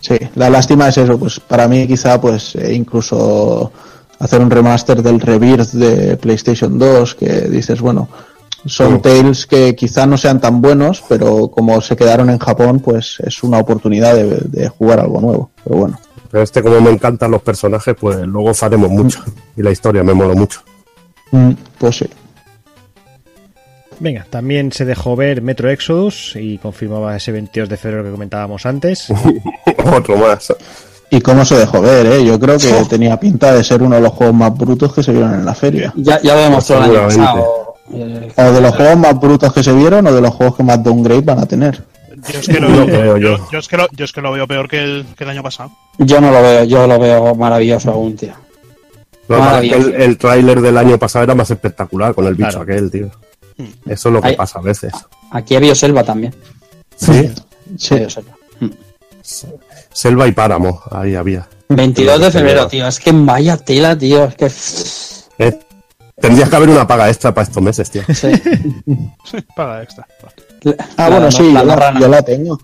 Sí, 0.00 0.16
la 0.36 0.48
lástima 0.48 0.88
es 0.88 0.98
eso, 0.98 1.18
pues 1.18 1.40
para 1.40 1.66
mí 1.66 1.86
quizá 1.86 2.20
pues 2.20 2.54
eh, 2.54 2.72
incluso 2.72 3.72
hacer 4.20 4.40
un 4.40 4.50
remaster 4.50 5.02
del 5.02 5.20
Rebirth 5.20 5.72
de 5.72 6.16
PlayStation 6.16 6.78
2 6.78 7.14
que 7.16 7.40
dices, 7.48 7.80
bueno, 7.80 8.08
son. 8.64 9.00
Tales 9.00 9.46
que 9.46 9.74
quizá 9.74 10.06
no 10.06 10.16
sean 10.16 10.40
tan 10.40 10.60
buenos, 10.60 11.02
pero 11.08 11.48
como 11.48 11.80
se 11.80 11.96
quedaron 11.96 12.30
en 12.30 12.38
Japón, 12.38 12.80
pues 12.80 13.18
es 13.24 13.42
una 13.42 13.58
oportunidad 13.58 14.14
de, 14.14 14.40
de 14.44 14.68
jugar 14.68 15.00
algo 15.00 15.20
nuevo. 15.20 15.50
Pero 15.64 15.76
bueno, 15.76 16.00
Pero 16.30 16.42
este, 16.42 16.62
como 16.62 16.80
me 16.80 16.90
encantan 16.90 17.30
los 17.30 17.42
personajes, 17.42 17.94
pues 17.98 18.18
luego 18.26 18.52
faremos 18.54 18.90
mucho. 18.90 19.22
Y 19.56 19.62
la 19.62 19.70
historia 19.70 20.02
me 20.04 20.12
mola 20.14 20.34
mucho. 20.34 20.60
Mm, 21.30 21.52
pues 21.78 21.96
sí. 21.96 22.06
Venga, 24.00 24.26
también 24.30 24.70
se 24.70 24.84
dejó 24.84 25.16
ver 25.16 25.42
Metro 25.42 25.68
Exodus 25.70 26.34
y 26.36 26.58
confirmaba 26.58 27.16
ese 27.16 27.32
22 27.32 27.68
de 27.68 27.76
febrero 27.76 28.04
que 28.04 28.10
comentábamos 28.10 28.64
antes. 28.64 29.08
Otro 29.92 30.16
más. 30.16 30.52
Y 31.10 31.20
cómo 31.20 31.44
se 31.44 31.56
dejó 31.56 31.80
ver, 31.80 32.06
¿eh? 32.06 32.24
Yo 32.24 32.38
creo 32.38 32.58
que 32.58 32.70
tenía 32.88 33.18
pinta 33.18 33.54
de 33.54 33.64
ser 33.64 33.82
uno 33.82 33.96
de 33.96 34.02
los 34.02 34.12
juegos 34.12 34.36
más 34.36 34.56
brutos 34.56 34.92
que 34.94 35.02
se 35.02 35.12
vieron 35.12 35.34
en 35.34 35.44
la 35.44 35.54
feria. 35.54 35.92
Ya, 35.96 36.20
ya 36.20 36.34
lo 36.34 36.42
demostró 36.42 36.76
el 36.76 36.82
año 36.84 37.02
pasado. 37.06 37.74
Eh, 37.94 38.32
O 38.36 38.42
de 38.52 38.60
los 38.60 38.76
juegos 38.76 38.98
más 38.98 39.18
brutos 39.18 39.52
que 39.52 39.62
se 39.62 39.72
vieron 39.72 40.06
o 40.06 40.12
de 40.12 40.20
los 40.20 40.34
juegos 40.34 40.56
que 40.56 40.62
más 40.62 40.82
downgrade 40.82 41.22
van 41.22 41.38
a 41.38 41.46
tener. 41.46 41.82
Yo 42.32 42.38
es 42.40 42.46
que 42.46 42.60
lo, 42.60 42.68
No 42.68 42.76
yo, 42.76 42.86
creo 42.86 43.16
yo. 43.16 43.36
yo- 43.38 43.48
yo 43.52 43.58
es 43.58 43.68
que 43.68 43.76
lo, 43.76 43.88
yo 43.92 44.04
es 44.04 44.12
que 44.12 44.20
lo 44.20 44.32
veo 44.32 44.46
peor 44.46 44.68
que 44.68 44.82
el, 44.82 45.06
que 45.16 45.24
el 45.24 45.30
año 45.30 45.42
pasado. 45.42 45.70
Yo 45.98 46.20
no 46.20 46.30
lo 46.30 46.42
veo, 46.42 46.64
yo 46.64 46.86
lo 46.86 46.98
veo 46.98 47.34
maravilloso 47.34 47.90
aún, 47.92 48.16
tío. 48.16 48.32
Lo 49.28 49.36
que 49.36 49.42
pasa 49.42 49.56
es 49.62 49.62
que 49.62 49.76
Maravilloso. 49.76 49.88
el, 49.96 50.02
el 50.02 50.18
tráiler 50.18 50.60
del 50.60 50.78
año 50.78 50.98
pasado 50.98 51.24
era 51.24 51.34
más 51.34 51.50
espectacular 51.50 52.14
con 52.14 52.26
el 52.26 52.34
bicho 52.34 52.48
Claro. 52.50 52.62
aquel, 52.62 52.90
tío. 52.90 53.10
Eso 53.86 54.08
es 54.08 54.12
lo 54.14 54.22
que 54.22 54.32
pasa 54.34 54.58
a 54.58 54.62
veces. 54.62 54.92
Aquí 55.32 55.54
había 55.56 55.74
Selva 55.74 56.02
también. 56.04 56.34
Sí. 56.96 57.30
Sí. 57.76 57.96
Selva. 58.08 58.32
Selva 59.92 60.26
y 60.28 60.32
páramo, 60.32 60.80
ahí 60.90 61.14
había. 61.14 61.46
22 61.68 62.20
de 62.20 62.30
febrero, 62.30 62.66
tío. 62.68 62.86
Es 62.86 62.98
que 62.98 63.12
vaya 63.12 63.56
tela, 63.58 63.96
tío. 63.98 64.24
Es 64.24 64.34
que. 65.36 65.44
Eh, 65.44 65.58
Tendrías 66.20 66.48
que 66.48 66.56
haber 66.56 66.68
una 66.70 66.86
paga 66.86 67.08
extra 67.08 67.32
para 67.32 67.46
estos 67.46 67.62
meses, 67.62 67.90
tío. 67.90 68.02
Sí. 68.12 68.28
Paga 69.54 69.82
extra. 69.84 70.06
Ah, 70.96 71.08
La 71.08 71.08
bueno, 71.10 71.30
sí, 71.30 71.52
la 71.52 71.62
la, 71.64 71.98
yo 72.00 72.08
la 72.08 72.22
tengo. 72.22 72.58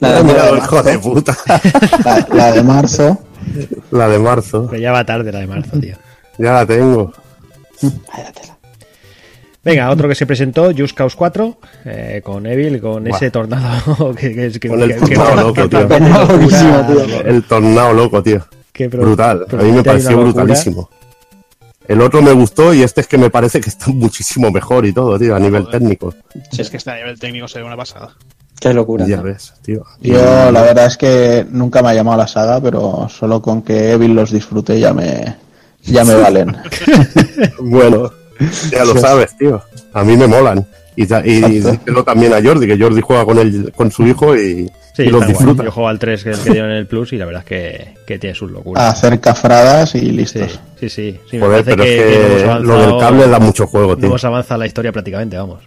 La 0.00 0.22
de- 0.22 0.32
de 0.32 0.56
hijo 0.58 0.82
de 0.82 0.98
puta. 0.98 1.36
La, 2.04 2.26
la 2.32 2.52
de 2.52 2.62
marzo. 2.62 3.18
La 3.90 4.08
de 4.08 4.18
marzo. 4.18 4.66
Pero 4.70 4.82
ya 4.82 4.92
va 4.92 5.04
tarde 5.04 5.30
la 5.32 5.38
de 5.40 5.46
marzo, 5.46 5.78
tío. 5.78 5.96
Ya 6.38 6.52
la 6.52 6.66
tengo. 6.66 7.12
Venga, 9.62 9.88
otro 9.90 10.08
que 10.08 10.14
se 10.14 10.26
presentó, 10.26 10.72
Just 10.76 10.94
Cause 10.94 11.16
4, 11.16 11.56
eh, 11.86 12.20
con 12.22 12.44
Evil, 12.46 12.80
con 12.82 13.06
ese 13.06 13.30
tornado 13.30 14.14
que, 14.18 14.34
que, 14.34 14.60
que- 14.60 14.68
Con 14.68 14.82
el 14.82 14.94
tornado 14.98 15.54
que- 15.54 15.60
loco, 15.62 15.62
que 15.62 15.68
tío. 15.68 17.20
El 17.24 17.42
tornado 17.44 17.92
loco, 17.94 18.22
tío. 18.22 18.46
Brutal. 18.90 19.46
A 19.50 19.56
mí 19.62 19.72
me 19.72 19.82
pareció 19.84 20.10
locura. 20.10 20.24
brutalísimo. 20.32 20.90
El 21.86 22.00
otro 22.00 22.22
me 22.22 22.32
gustó 22.32 22.72
y 22.72 22.82
este 22.82 23.02
es 23.02 23.06
que 23.06 23.18
me 23.18 23.30
parece 23.30 23.60
que 23.60 23.68
está 23.70 23.86
muchísimo 23.88 24.50
mejor 24.50 24.86
y 24.86 24.92
todo, 24.92 25.18
tío, 25.18 25.34
a 25.36 25.38
nivel 25.40 25.64
Joder. 25.64 25.78
técnico. 25.80 26.14
Si 26.50 26.62
es 26.62 26.70
que 26.70 26.78
este 26.78 26.90
a 26.90 26.96
nivel 26.96 27.18
técnico 27.18 27.46
se 27.48 27.58
ve 27.58 27.64
una 27.64 27.76
pasada. 27.76 28.10
Qué 28.60 28.72
locura. 28.72 29.06
Ya 29.06 29.16
tío. 29.16 29.24
ves, 29.24 29.52
tío. 29.62 29.84
Yo 30.00 30.50
la 30.50 30.62
verdad 30.62 30.86
es 30.86 30.96
que 30.96 31.46
nunca 31.50 31.82
me 31.82 31.90
ha 31.90 31.94
llamado 31.94 32.16
la 32.18 32.26
saga, 32.26 32.60
pero 32.60 33.08
solo 33.10 33.42
con 33.42 33.62
que 33.62 33.92
Evil 33.92 34.14
los 34.14 34.30
disfrute 34.30 34.78
ya 34.80 34.94
me, 34.94 35.36
ya 35.82 36.04
me 36.04 36.14
valen. 36.20 36.56
Bueno, 37.60 38.10
ya 38.70 38.84
lo 38.84 38.96
sabes, 39.00 39.36
tío. 39.36 39.62
A 39.92 40.02
mí 40.04 40.16
me 40.16 40.26
molan. 40.26 40.66
Y, 40.96 41.02
y 41.02 41.40
díselo 41.60 42.04
también 42.04 42.32
a 42.34 42.42
Jordi, 42.42 42.66
que 42.66 42.78
Jordi 42.78 43.00
juega 43.00 43.24
con 43.24 43.38
el, 43.38 43.72
con 43.72 43.90
su 43.90 44.06
hijo 44.06 44.36
y, 44.36 44.70
Sí, 44.96 45.02
y 45.02 45.06
los 45.06 45.22
está 45.22 45.24
guay. 45.24 45.28
disfruta. 45.32 45.64
Yo 45.64 45.72
juego 45.72 45.88
al 45.88 45.98
3 45.98 46.22
que 46.22 46.30
es 46.30 46.38
que 46.38 46.50
dieron 46.50 46.70
en 46.70 46.76
el 46.76 46.86
Plus 46.86 47.12
y 47.12 47.16
la 47.18 47.24
verdad 47.24 47.42
es 47.42 47.46
que, 47.48 47.94
que 48.06 48.18
tiene 48.20 48.36
sus 48.36 48.50
locuras. 48.52 48.84
Hacer 48.92 49.18
cafradas 49.18 49.92
y 49.96 50.00
sí, 50.00 50.10
listos. 50.12 50.60
sí, 50.78 50.88
sí. 50.88 51.18
sí, 51.28 51.36
me 51.38 51.46
Joder, 51.46 51.64
pero 51.64 51.82
es 51.82 51.90
que, 51.90 52.44
no 52.46 52.52
hemos 52.52 52.62
lo 52.64 52.78
del 52.78 52.98
cable 53.00 53.28
da 53.28 53.38
mucho 53.40 53.66
juego, 53.66 53.96
tío. 53.96 54.06
hemos 54.06 54.24
avanzado 54.24 54.60
la 54.60 54.66
historia 54.66 54.92
prácticamente, 54.92 55.36
vamos. 55.36 55.64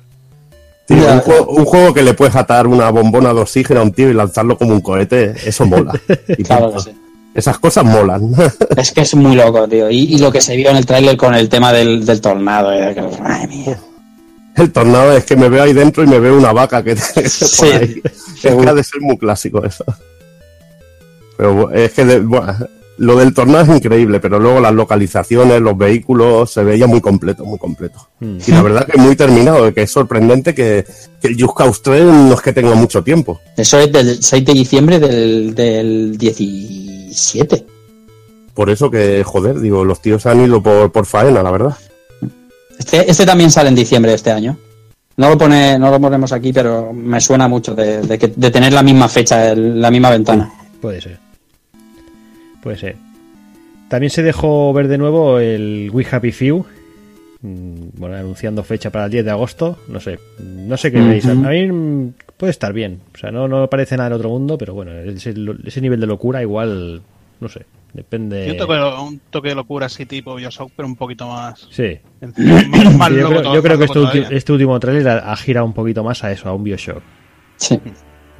Un, 0.90 1.20
juego, 1.20 1.48
un 1.52 1.66
juego 1.66 1.94
que 1.94 2.02
le 2.04 2.14
puedes 2.14 2.36
atar 2.38 2.66
una 2.68 2.90
bombona 2.90 3.34
de 3.34 3.42
oxígeno 3.42 3.82
a 3.82 3.84
un 3.84 3.92
tío 3.92 4.10
y 4.10 4.14
lanzarlo 4.14 4.58
como 4.58 4.74
un 4.74 4.80
cohete, 4.80 5.34
eso 5.46 5.66
mola. 5.66 5.92
Y 6.30 6.44
Claro 6.44 6.72
que 6.74 6.80
sí. 6.80 6.92
Esas 7.36 7.60
cosas 7.60 7.84
molan. 7.84 8.32
Es 8.78 8.94
que 8.94 9.02
es 9.02 9.14
muy 9.14 9.36
loco, 9.36 9.68
tío. 9.68 9.90
Y, 9.92 10.16
y 10.16 10.18
lo 10.20 10.32
que 10.32 10.40
se 10.40 10.56
vio 10.56 10.70
en 10.70 10.78
el 10.78 10.86
tráiler 10.86 11.18
con 11.18 11.36
el 11.36 11.50
tema 11.50 11.74
del, 11.74 12.06
del 12.06 12.22
tornado. 12.22 12.72
eh, 12.74 12.96
que- 12.96 13.22
madre 13.22 13.48
mía. 13.48 13.78
El 14.58 14.72
tornado 14.72 15.12
es 15.16 15.24
que 15.26 15.36
me 15.36 15.50
veo 15.50 15.64
ahí 15.64 15.74
dentro 15.74 16.04
y 16.04 16.08
me 16.08 16.20
veo 16.20 16.38
una 16.38 16.52
vaca 16.52 16.84
que 16.84 16.96
Sí, 17.30 17.66
ahí. 17.68 18.02
Es 18.04 18.42
que 18.42 18.50
ha 18.50 18.74
de 18.74 18.84
ser 18.84 19.02
muy 19.02 19.18
clásico 19.18 19.64
eso. 19.64 19.86
Pero 21.38 21.72
es 21.72 21.92
que 21.94 22.06
de- 22.06 22.28
lo 22.98 23.16
del 23.16 23.32
tornado 23.32 23.64
es 23.72 23.78
increíble, 23.78 24.20
pero 24.20 24.40
luego 24.40 24.60
las 24.60 24.74
localizaciones, 24.74 25.62
los 25.62 25.78
vehículos, 25.78 26.52
se 26.52 26.64
veía 26.64 26.88
muy 26.88 27.00
completo, 27.00 27.46
muy 27.46 27.60
completo. 27.60 28.08
Mm. 28.20 28.38
Y 28.48 28.52
la 28.52 28.64
verdad 28.64 28.88
que 28.88 28.98
muy 28.98 29.16
terminado, 29.16 29.72
que 29.72 29.84
es 29.84 29.92
sorprendente 29.92 30.56
que, 30.56 30.84
que 31.22 31.28
el 31.28 31.40
Just 31.40 31.56
Cause 31.56 31.82
3 31.84 32.04
no 32.06 32.34
es 32.34 32.42
que 32.42 32.54
tenga 32.54 32.74
mucho 32.74 33.04
tiempo. 33.04 33.40
Eso 33.56 33.78
es 33.78 33.92
del 33.92 34.24
6 34.24 34.44
de 34.46 34.54
diciembre 34.54 35.00
del, 35.00 35.54
del 35.54 36.18
17. 36.18 37.66
Por 38.56 38.72
eso 38.72 38.90
que, 38.90 39.24
joder, 39.24 39.60
digo, 39.60 39.86
los 39.86 40.02
tíos 40.02 40.26
han 40.26 40.44
ido 40.44 40.64
por, 40.64 40.92
por 40.92 41.06
faena, 41.06 41.44
la 41.44 41.52
verdad. 41.52 41.78
Este, 42.78 43.10
este 43.10 43.26
también 43.26 43.52
sale 43.52 43.70
en 43.70 43.76
diciembre 43.76 44.12
de 44.12 44.16
este 44.16 44.32
año. 44.32 44.58
No 45.18 45.30
lo 45.30 45.38
pone, 45.38 45.80
no 45.80 45.90
lo 45.90 46.00
ponemos 46.00 46.32
aquí, 46.32 46.54
pero 46.54 46.94
me 46.94 47.20
suena 47.20 47.48
mucho 47.48 47.74
de, 47.74 48.02
de 48.02 48.20
que- 48.20 48.34
de 48.36 48.52
tener 48.52 48.72
la 48.74 48.84
misma 48.84 49.08
fecha, 49.10 49.52
el- 49.52 49.82
la 49.82 49.90
misma 49.90 50.12
ventana. 50.12 50.52
Puede 50.80 51.02
ser. 51.02 51.18
Puede 52.62 52.78
ser. 52.78 52.96
También 53.90 54.10
se 54.12 54.22
dejó 54.22 54.74
ver 54.74 54.88
de 54.88 54.98
nuevo 54.98 55.40
el 55.40 55.90
We 55.92 56.06
Happy 56.10 56.32
Few. 56.32 56.66
Mm, 57.42 57.76
Bueno, 57.98 58.16
anunciando 58.16 58.64
fecha 58.64 58.90
para 58.92 59.06
el 59.06 59.12
10 59.12 59.26
de 59.26 59.32
agosto. 59.32 59.78
No 59.88 60.00
sé. 60.00 60.20
No 60.40 60.76
sé 60.78 60.92
qué 60.92 61.00
veis. 61.02 61.26
A 61.26 61.34
mí 61.34 61.66
mm, 61.72 62.14
puede 62.38 62.52
estar 62.52 62.74
bien. 62.74 63.00
O 63.16 63.18
sea, 63.18 63.32
no, 63.32 63.48
no 63.48 63.68
parece 63.70 63.96
nada 63.98 64.10
del 64.10 64.18
otro 64.18 64.30
mundo, 64.30 64.58
pero 64.58 64.74
bueno, 64.76 64.92
ese, 64.92 65.34
ese 65.66 65.82
nivel 65.82 66.00
de 66.00 66.08
locura 66.08 66.42
igual. 66.42 67.02
No 67.40 67.50
sé. 67.50 67.62
Depende. 67.94 68.48
Y 68.48 68.52
un 68.52 68.58
toque, 68.58 68.74
un 69.02 69.20
toque 69.32 69.50
de 69.50 69.56
locura 69.56 69.86
así 69.88 70.06
tipo 70.06 70.36
Bioshock, 70.36 70.72
pero 70.76 70.88
un 70.88 70.96
poquito 70.96 71.28
más. 71.28 71.68
Sí. 71.72 71.98
más, 72.22 72.94
más 72.96 73.10
yo 73.10 73.16
loco 73.18 73.30
creo, 73.30 73.42
todo- 73.44 73.54
yo 73.56 73.64
creo 73.64 73.78
más 73.80 73.92
que 73.92 74.00
este, 74.00 74.00
ulti- 74.20 74.28
este 74.32 74.52
último 74.54 74.80
trailer 74.80 75.08
ha, 75.08 75.32
ha 75.32 75.36
girado 75.38 75.66
un 75.66 75.74
poquito 75.74 76.04
más 76.04 76.24
a 76.24 76.32
eso, 76.32 76.48
a 76.50 76.54
un 76.54 76.64
Bioshock. 76.64 77.02
Sí. 77.56 77.80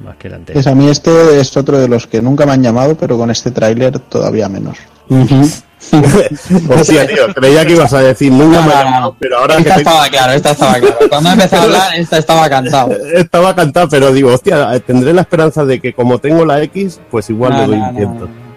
Más 0.00 0.16
que 0.16 0.28
el 0.28 0.34
anterior. 0.34 0.62
Pues 0.62 0.66
a 0.68 0.74
mí 0.76 0.88
este 0.88 1.40
es 1.40 1.56
otro 1.56 1.76
de 1.78 1.88
los 1.88 2.06
que 2.06 2.22
nunca 2.22 2.46
me 2.46 2.52
han 2.52 2.62
llamado, 2.62 2.96
pero 2.96 3.18
con 3.18 3.30
este 3.32 3.50
tráiler 3.50 3.98
todavía 3.98 4.48
menos. 4.48 4.78
Ujú. 5.08 5.42
Hostia, 6.72 7.06
tío, 7.06 7.32
creía 7.34 7.64
que 7.64 7.72
ibas 7.72 7.92
a 7.94 8.00
decir 8.00 8.30
nunca 8.32 8.60
No, 8.60 8.66
me 8.66 8.72
ha 8.72 8.76
no, 8.76 8.78
no, 8.78 8.84
llamado, 8.84 9.10
no. 9.12 9.16
pero 9.18 9.38
ahora 9.38 9.54
que 9.56 9.62
Esta 9.62 9.74
tengo- 9.76 9.90
estaba 9.90 10.08
claro, 10.08 10.32
esta 10.32 10.50
estaba 10.52 10.74
claro. 10.74 10.96
Cuando 11.08 11.30
empezó 11.30 11.56
a 11.56 11.62
hablar, 11.62 11.94
esta 11.96 12.18
estaba 12.18 12.48
cantado. 12.48 12.90
estaba 13.14 13.54
cantado, 13.56 13.88
pero 13.88 14.12
digo, 14.12 14.32
hostia, 14.32 14.78
tendré 14.80 15.12
la 15.12 15.22
esperanza 15.22 15.64
de 15.64 15.80
que 15.80 15.92
como 15.94 16.18
tengo 16.18 16.44
la 16.44 16.62
X, 16.62 17.00
pues 17.10 17.28
igual 17.30 17.52
No, 17.52 17.58
le 17.60 17.66
doy 17.66 17.76
no, 17.78 17.82
un 17.88 17.92
no, 17.92 17.96
tiento. 17.98 18.26
no. 18.28 18.47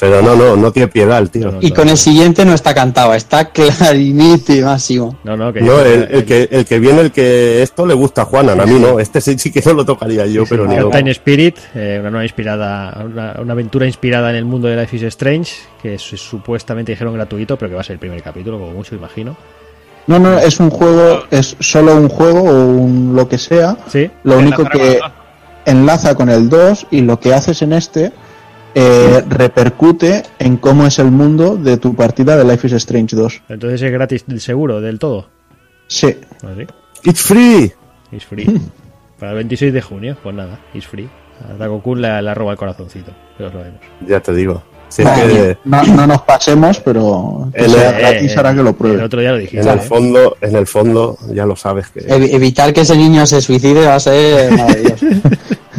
Pero 0.00 0.22
no, 0.22 0.36
no, 0.36 0.56
no 0.56 0.70
tiene 0.70 0.88
piedad 0.88 1.18
el 1.18 1.30
tío. 1.30 1.46
No, 1.46 1.52
no. 1.52 1.58
Y 1.60 1.72
con 1.72 1.88
el 1.88 1.96
siguiente 1.96 2.44
no 2.44 2.54
está 2.54 2.72
cantado, 2.74 3.14
está 3.14 3.46
clarinísimo. 3.50 5.18
No, 5.24 5.36
no, 5.36 5.52
que 5.52 5.60
No, 5.60 5.80
el, 5.80 6.08
el 6.10 6.24
que, 6.24 6.48
el 6.50 6.64
que 6.64 6.78
viene, 6.78 7.00
el 7.00 7.12
que 7.12 7.62
esto 7.62 7.84
le 7.84 7.94
gusta 7.94 8.22
a 8.22 8.24
Juanan, 8.24 8.60
a 8.60 8.66
mí 8.66 8.78
no. 8.78 9.00
Este 9.00 9.20
sí, 9.20 9.36
sí 9.38 9.50
que 9.50 9.60
no 9.66 9.72
lo 9.72 9.84
tocaría 9.84 10.24
yo, 10.26 10.44
pero 10.48 10.66
ni 10.66 10.76
loco. 10.76 10.90
Captain 10.90 11.08
Spirit, 11.08 11.56
eh, 11.74 11.98
una 12.00 12.10
nueva 12.10 12.24
inspirada, 12.24 13.04
una, 13.04 13.36
una 13.40 13.52
aventura 13.52 13.86
inspirada 13.86 14.30
en 14.30 14.36
el 14.36 14.44
mundo 14.44 14.68
de 14.68 14.76
Life 14.76 14.96
is 14.96 15.02
Strange, 15.02 15.52
que 15.82 15.94
es, 15.94 16.02
supuestamente 16.02 16.92
dijeron 16.92 17.14
gratuito, 17.14 17.56
pero 17.56 17.70
que 17.70 17.74
va 17.74 17.80
a 17.80 17.84
ser 17.84 17.94
el 17.94 18.00
primer 18.00 18.22
capítulo, 18.22 18.58
como 18.58 18.72
mucho 18.72 18.94
imagino. 18.94 19.36
No, 20.06 20.18
no, 20.18 20.38
es 20.38 20.58
un 20.58 20.70
juego, 20.70 21.24
es 21.30 21.56
solo 21.60 21.94
un 21.94 22.08
juego 22.08 22.40
o 22.40 22.66
un 22.66 23.14
lo 23.14 23.28
que 23.28 23.36
sea. 23.36 23.76
Sí, 23.88 24.10
Lo 24.22 24.38
único 24.38 24.64
que 24.64 25.00
enlaza 25.66 26.14
con 26.14 26.30
el 26.30 26.48
2 26.48 26.86
y 26.90 27.02
lo 27.02 27.20
que 27.20 27.34
haces 27.34 27.60
en 27.60 27.74
este 27.74 28.12
eh, 28.74 29.22
repercute 29.28 30.22
en 30.38 30.56
cómo 30.58 30.86
es 30.86 30.98
el 30.98 31.10
mundo 31.10 31.56
de 31.56 31.76
tu 31.78 31.94
partida 31.94 32.36
de 32.36 32.44
Life 32.44 32.66
is 32.66 32.72
Strange 32.74 33.16
2. 33.16 33.42
entonces 33.48 33.82
es 33.82 33.92
gratis 33.92 34.24
del 34.26 34.40
seguro, 34.40 34.80
del 34.80 34.98
todo. 34.98 35.28
Sí, 35.88 36.14
Así, 36.42 36.66
It's 37.04 37.22
free. 37.22 37.72
it's 38.12 38.24
free. 38.26 38.46
Para 39.18 39.32
el 39.32 39.36
26 39.38 39.72
de 39.72 39.82
junio, 39.82 40.16
pues 40.22 40.34
nada, 40.34 40.58
it's 40.74 40.86
free. 40.86 41.08
A 41.50 41.54
Dago-kun 41.54 42.00
le, 42.00 42.20
le 42.22 42.34
roba 42.34 42.52
el 42.52 42.58
corazoncito, 42.58 43.12
pero 43.36 43.50
lo 43.50 43.58
vemos. 43.60 43.80
Ya 44.06 44.20
te 44.20 44.32
digo. 44.34 44.62
Si 44.88 45.02
es 45.02 45.08
no, 45.08 45.14
que 45.14 45.58
no- 45.64 45.82
no 45.84 46.06
nos 46.06 46.22
pasemos, 46.22 46.80
pero 46.80 47.50
El- 47.52 47.70
sea 47.70 47.90
eh, 47.90 48.00
gratis 48.00 48.36
hará 48.38 48.54
que 48.54 48.62
lo 48.62 48.70
El 48.70 48.74
pruebe. 48.74 49.02
otro 49.02 49.20
día 49.20 49.30
lo 49.30 49.36
en 49.36 49.42
dijiste. 49.42 49.68
el 49.70 49.78
¿eh? 49.78 49.82
fondo, 49.82 50.36
en 50.40 50.56
el 50.56 50.66
fondo, 50.66 51.18
ya 51.32 51.44
lo 51.46 51.54
sabes 51.56 51.88
que 51.90 52.00
Evi- 52.08 52.32
evitar 52.32 52.72
que 52.72 52.80
ese 52.80 52.96
niño 52.96 53.26
se 53.26 53.40
suicide 53.42 53.86
va 53.86 53.96
a 53.96 54.00
ser 54.00 54.50
maravilloso. 54.56 55.06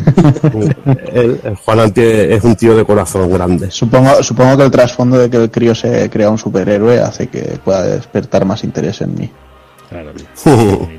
el, 1.14 1.39
el 1.43 1.56
Juan 1.56 1.80
Anti 1.80 2.02
es 2.02 2.43
un 2.43 2.56
tío 2.56 2.76
de 2.76 2.86
corazón 2.86 3.32
grande. 3.32 3.70
Supongo, 3.72 4.22
supongo 4.24 4.58
que 4.58 4.64
el 4.64 4.72
trasfondo 4.72 5.18
de 5.18 5.30
que 5.30 5.38
el 5.38 5.52
crío 5.52 5.74
se 5.76 6.10
crea 6.10 6.30
un 6.30 6.38
superhéroe 6.38 7.00
hace 7.00 7.28
que 7.28 7.41
pueda 7.64 7.84
despertar 7.84 8.45
más 8.45 8.64
interés 8.64 9.02
en 9.02 9.16
mí. 9.16 9.30
Claro. 9.89 10.12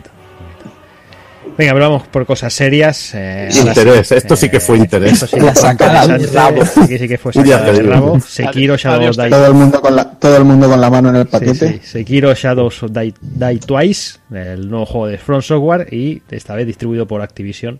Venga, 1.59 1.73
pero 1.75 1.91
vamos 1.91 2.07
por 2.09 2.25
cosas 2.25 2.55
serias. 2.55 3.13
eh, 3.15 3.49
ahora 3.53 3.69
Interés, 3.71 4.09
sí, 4.09 4.15
esto 4.15 4.35
sí 4.37 4.49
que 4.49 4.61
fue 4.61 4.79
interés. 4.79 5.13
Esto 5.15 5.27
sí 5.27 5.37
que 5.37 5.43
La 5.43 5.53
fue 5.53 5.61
sacada 5.63 6.07
del 6.07 6.33
rabo. 6.33 6.63
Aquí 6.63 6.97
sí 6.99 7.09
que 7.09 7.19
fue 7.19 7.33
sacada 7.35 7.73
del 7.73 7.87
rabo. 7.87 8.21
Sekiro 8.21 8.77
Shadows 8.79 9.17
Die 9.19 9.29
Todo 9.29 9.47
el 9.47 9.55
mundo 9.55 9.81
con 9.83 9.95
la, 9.95 10.11
todo 10.11 10.37
el 10.39 10.45
mundo 10.45 10.69
con 10.71 10.81
la 10.81 10.89
mano 10.89 11.11
en 11.11 11.17
el 11.17 11.25
Sí, 11.25 11.31
paquete. 11.31 11.73
sí. 11.73 11.81
Sekiro 11.83 12.33
Shadows 12.35 12.83
of 12.85 12.93
Die, 12.93 13.13
Die 13.21 13.59
Twice, 13.59 14.21
el 14.33 14.71
nuevo 14.71 14.87
juego 14.87 15.07
de 15.09 15.19
Front 15.19 15.43
Software 15.43 15.93
y 15.93 16.23
esta 16.31 16.55
vez 16.55 16.67
distribuido 16.67 17.07
por 17.07 17.21
Activision. 17.21 17.79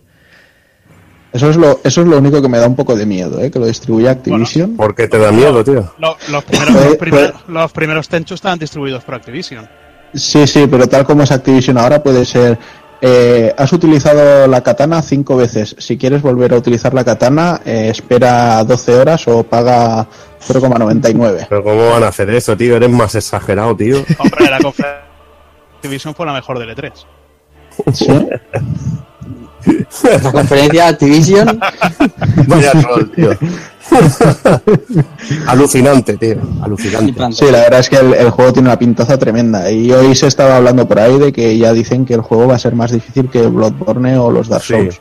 Eso 1.33 1.49
es 1.51 1.57
lo, 1.57 1.81
eso 1.85 2.01
es 2.03 2.07
lo 2.09 2.19
único 2.19 2.43
que 2.43 2.49
me 2.49 2.59
da 2.59 2.67
un 2.67 2.75
poco 2.75 2.97
de 2.97 3.07
miedo, 3.07 3.41
¿eh? 3.41 3.51
que 3.51 3.59
lo 3.61 3.67
distribuya 3.67 4.11
Activision. 4.13 4.77
¿Por 4.77 4.95
qué 4.95 5.07
te 5.07 5.19
da 5.19 5.31
miedo, 5.31 5.63
tío? 5.63 5.93
Lo- 5.99 6.17
los, 6.29 6.45
primeros, 6.45 6.75
los, 6.85 6.97
primeros, 6.97 7.33
los 7.47 7.73
primeros 7.73 8.09
Tenchu 8.09 8.35
estaban 8.35 8.59
distribuidos 8.59 9.05
por 9.05 9.15
Activision. 9.15 9.69
Sí, 10.13 10.47
sí, 10.49 10.67
pero 10.69 10.89
tal 10.89 11.05
como 11.05 11.23
es 11.23 11.31
Activision 11.31 11.79
ahora 11.79 12.03
puede 12.03 12.25
ser... 12.25 12.59
eh, 13.01 13.55
has 13.57 13.73
utilizado 13.73 14.49
la 14.49 14.61
katana 14.63 15.01
cinco 15.03 15.37
veces. 15.37 15.77
Si 15.79 15.97
quieres 15.97 16.21
volver 16.21 16.53
a 16.53 16.57
utilizar 16.57 16.93
la 16.95 17.05
katana, 17.05 17.61
eh, 17.65 17.91
espera 17.91 18.65
12 18.65 18.95
horas 18.97 19.29
o 19.29 19.45
paga 19.45 20.09
0,99. 20.47 21.47
Pero 21.49 21.63
¿cómo 21.63 21.91
van 21.91 22.03
a 22.03 22.09
hacer 22.09 22.29
eso, 22.31 22.57
tío? 22.57 22.75
Eres 22.75 22.91
más 22.91 23.15
exagerado, 23.15 23.77
tío. 23.77 23.99
Hombre, 24.19 24.51
la 24.51 24.59
conferencia 24.59 24.87
de 24.87 25.75
Activision 25.77 26.13
fue 26.15 26.27
la 26.27 26.33
mejor 26.33 26.59
del 26.59 26.75
E3. 26.77 26.93
¿Sí? 27.93 28.09
La 30.23 30.33
conferencia 30.33 30.83
de 30.85 30.89
Activision. 30.89 31.61
Vaya 32.47 32.73
troll, 32.73 33.11
tío. 33.11 33.31
Alucinante, 35.47 36.17
tío. 36.17 36.37
Alucinante. 36.63 37.15
Sí, 37.33 37.45
la 37.51 37.61
verdad 37.61 37.81
es 37.81 37.89
que 37.89 37.97
el, 37.97 38.15
el 38.15 38.31
juego 38.31 38.53
tiene 38.53 38.69
una 38.69 38.79
pintaza 38.79 39.19
tremenda. 39.19 39.71
Y 39.71 39.91
hoy 39.93 40.15
se 40.15 40.27
estaba 40.27 40.57
hablando 40.57 40.87
por 40.87 40.99
ahí 41.01 41.19
de 41.19 41.33
que 41.33 41.57
ya 41.59 41.73
dicen 41.73 42.05
que 42.05 42.15
el 42.15 42.21
juego 42.21 42.47
va 42.49 42.55
a 42.55 42.59
ser 42.59 42.75
más 42.75 42.93
difícil 42.93 43.29
que 43.29 43.47
Bloodborne 43.47 44.17
o 44.19 44.31
los 44.31 44.49
Dark 44.49 44.63
Sí. 44.65 44.75
Souls. 44.75 45.01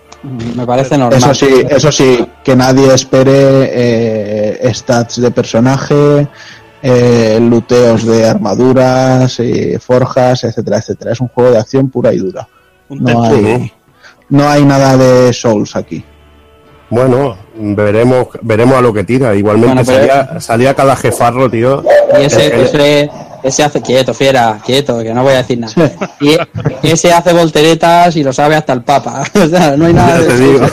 Me 0.55 0.66
parece 0.66 0.97
normal. 0.97 1.18
Eso 1.18 1.34
sí, 1.34 1.47
eso 1.70 1.91
sí, 1.91 2.26
que 2.43 2.55
nadie 2.55 2.93
espere 2.93 3.32
eh, 3.72 4.74
stats 4.74 5.22
de 5.22 5.32
personaje, 5.32 6.28
eh, 6.84 7.39
luteos 7.41 8.05
de 8.05 8.28
armaduras, 8.28 9.39
eh, 9.39 9.80
forjas, 9.80 10.43
etcétera, 10.43 10.80
etcétera. 10.80 11.14
Es 11.14 11.22
un 11.22 11.30
juego 11.30 11.51
de 11.51 11.60
acción 11.60 11.89
pura 11.89 12.12
y 12.14 12.18
dura. 12.18 12.47
Un 12.89 13.03
No 13.03 13.24
hay, 13.24 13.72
no 14.30 14.47
hay 14.49 14.63
nada 14.65 14.95
de 14.97 15.32
Souls 15.34 15.75
aquí. 15.75 16.03
Bueno, 16.91 17.38
veremos, 17.55 18.27
veremos 18.41 18.75
a 18.77 18.82
lo 18.82 18.91
que 18.93 19.03
tira. 19.03 19.36
Igualmente 19.36 19.75
Bueno, 19.75 19.84
pero- 19.86 19.99
salía, 20.07 20.39
salía 20.39 20.73
cada 20.73 20.95
jefarro, 20.95 21.49
tío. 21.49 21.84
Y 22.19 22.23
ese, 22.23 22.47
El- 22.47 22.51
el- 22.53 22.61
ese, 22.65 23.09
ese 23.43 23.63
hace 23.63 23.82
quieto, 23.82 24.13
fiera, 24.13 24.59
quieto, 24.65 24.99
que 25.03 25.13
no 25.13 25.21
voy 25.21 25.34
a 25.34 25.38
decir 25.38 25.59
nada. 25.59 25.73
Y 26.19 26.36
ese 26.88 27.13
hace 27.13 27.32
volteretas 27.34 28.15
y 28.15 28.23
lo 28.23 28.34
sabe 28.34 28.55
hasta 28.55 28.73
el 28.73 28.82
Papa. 28.82 29.23
O 29.36 29.47
sea, 29.47 29.77
no 29.77 29.86
hay 29.86 29.93
nada 29.93 30.19
Ya 30.19 30.25
de 30.34 30.38
digo. 30.39 30.65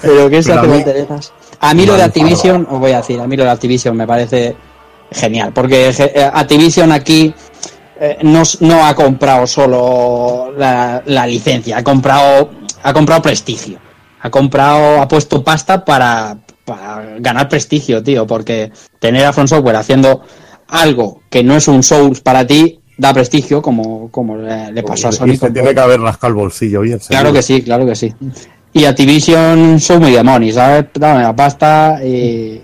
Pero 0.00 0.30
que 0.30 0.38
ese 0.38 0.50
Pero 0.50 0.60
a 0.60 0.62
hace 0.62 0.70
mí- 0.70 0.74
volteretas. 0.76 1.32
A 1.58 1.74
mí 1.74 1.86
lo 1.86 1.94
de 1.96 2.02
Activision, 2.02 2.66
os 2.70 2.78
voy 2.78 2.92
a 2.92 2.98
decir, 2.98 3.18
a 3.20 3.26
mí 3.26 3.36
lo 3.36 3.42
de 3.44 3.50
Activision 3.50 3.96
me 3.96 4.06
parece 4.06 4.54
genial, 5.10 5.52
porque 5.54 5.88
eh, 5.98 6.30
Activision 6.32 6.92
aquí 6.92 7.34
eh, 8.00 8.18
no, 8.22 8.42
no 8.60 8.86
ha 8.86 8.94
comprado 8.94 9.46
solo 9.46 10.52
la, 10.56 11.02
la 11.06 11.26
licencia, 11.26 11.78
ha 11.78 11.84
comprado, 11.84 12.50
ha 12.82 12.92
comprado 12.92 13.22
prestigio. 13.22 13.78
Ha 14.18 14.30
comprado, 14.30 15.00
ha 15.00 15.06
puesto 15.06 15.44
pasta 15.44 15.84
para, 15.84 16.36
para 16.64 17.16
ganar 17.20 17.48
prestigio, 17.48 18.02
tío, 18.02 18.26
porque 18.26 18.72
tener 18.98 19.24
a 19.24 19.32
Front 19.32 19.50
Software 19.50 19.76
haciendo 19.76 20.22
algo 20.66 21.20
que 21.30 21.44
no 21.44 21.54
es 21.54 21.68
un 21.68 21.82
Souls 21.84 22.22
para 22.22 22.44
ti 22.44 22.80
da 22.98 23.12
prestigio, 23.14 23.62
como, 23.62 24.10
como 24.10 24.36
le, 24.36 24.72
le 24.72 24.82
pasó 24.82 25.08
a 25.08 25.10
y 25.10 25.12
Sony. 25.12 25.36
se 25.36 25.50
tiene 25.52 25.74
que 25.74 25.80
haber 25.80 26.00
rascado 26.00 26.28
el 26.32 26.34
bolsillo 26.34 26.80
bien. 26.80 26.98
Claro 27.06 27.32
que 27.32 27.42
sí, 27.42 27.62
claro 27.62 27.86
que 27.86 27.94
sí. 27.94 28.12
Y 28.72 28.84
Activision 28.84 29.78
son 29.78 30.00
muy 30.00 30.10
demonios, 30.12 30.56
¿sabes? 30.56 30.86
Dame 30.94 31.22
la 31.22 31.36
pasta 31.36 32.00
y... 32.04 32.62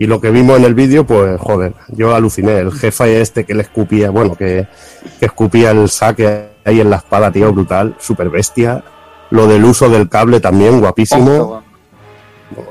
Y 0.00 0.06
lo 0.06 0.20
que 0.20 0.30
vimos 0.30 0.56
en 0.56 0.64
el 0.64 0.74
vídeo, 0.74 1.04
pues 1.04 1.40
joder, 1.40 1.74
yo 1.88 2.14
aluciné. 2.14 2.58
El 2.58 2.72
jefe 2.72 3.20
este 3.20 3.44
que 3.44 3.52
le 3.52 3.62
escupía, 3.62 4.10
bueno, 4.10 4.36
que, 4.36 4.68
que 5.18 5.26
escupía 5.26 5.72
el 5.72 5.88
saque 5.88 6.50
ahí 6.64 6.80
en 6.80 6.88
la 6.88 6.96
espada, 6.96 7.32
tío, 7.32 7.52
brutal, 7.52 7.96
super 7.98 8.30
bestia. 8.30 8.84
Lo 9.30 9.48
del 9.48 9.64
uso 9.64 9.88
del 9.88 10.08
cable 10.08 10.38
también, 10.38 10.78
guapísimo. 10.80 11.62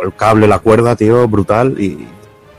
El 0.01 0.13
cable, 0.15 0.47
la 0.47 0.59
cuerda, 0.59 0.95
tío, 0.95 1.27
brutal. 1.27 1.75
Y 1.77 2.07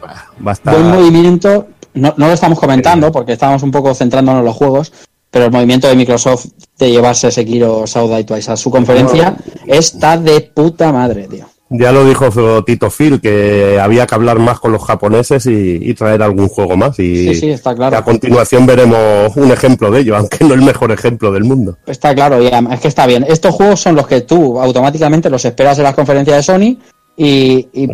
bah, 0.03 0.27
va 0.47 0.51
a 0.51 0.55
estar. 0.55 0.75
Buen 0.75 0.91
movimiento, 0.91 1.69
no, 1.95 2.13
no 2.19 2.27
lo 2.27 2.33
estamos 2.35 2.61
comentando 2.61 3.11
porque 3.11 3.33
estamos 3.33 3.63
un 3.63 3.71
poco 3.71 3.95
centrándonos 3.95 4.41
en 4.41 4.47
los 4.47 4.55
juegos, 4.55 4.93
pero 5.31 5.47
el 5.47 5.51
movimiento 5.51 5.89
de 5.89 5.97
Microsoft 5.97 6.45
de 6.79 6.91
llevarse 6.91 7.31
Sekiro 7.31 7.87
Saudai 7.87 8.25
Twice 8.25 8.53
a 8.53 8.57
su 8.57 8.71
conferencia 8.71 9.35
está 9.67 10.19
de 10.19 10.43
puta 10.43 10.93
madre, 10.93 11.27
tío. 11.27 11.47
Ya 11.71 11.93
lo 11.93 12.05
dijo 12.05 12.65
Tito 12.65 12.91
Phil, 12.91 13.21
que 13.21 13.79
había 13.81 14.07
que 14.07 14.15
hablar 14.15 14.39
más 14.39 14.59
con 14.59 14.73
los 14.73 14.83
japoneses 14.83 15.45
y, 15.47 15.79
y 15.83 15.95
traer 15.95 16.23
algún 16.23 16.49
juego 16.49 16.77
más. 16.79 16.99
Y 16.99 17.29
Sí, 17.29 17.35
sí, 17.35 17.51
está 17.51 17.75
claro. 17.75 17.97
a 17.97 18.05
continuación 18.05 18.65
veremos 18.65 19.37
un 19.37 19.51
ejemplo 19.51 19.91
de 19.91 20.01
ello, 20.01 20.17
aunque 20.19 20.45
no 20.45 20.55
el 20.55 20.63
mejor 20.63 20.93
ejemplo 20.93 21.31
del 21.31 21.45
mundo. 21.45 21.77
Está 21.87 22.15
claro, 22.15 22.43
y 22.43 22.47
además 22.47 22.75
es 22.75 22.81
que 22.81 22.89
está 22.89 23.07
bien. 23.07 23.25
Estos 23.29 23.55
juegos 23.55 23.81
son 23.81 23.97
los 23.97 24.07
que 24.07 24.23
tú 24.23 24.59
automáticamente 24.61 25.29
los 25.29 25.45
esperas 25.45 25.77
en 25.79 25.85
las 25.85 25.95
conferencias 25.95 26.37
de 26.39 26.43
Sony 26.43 26.79
y, 27.17 27.69
y 27.73 27.89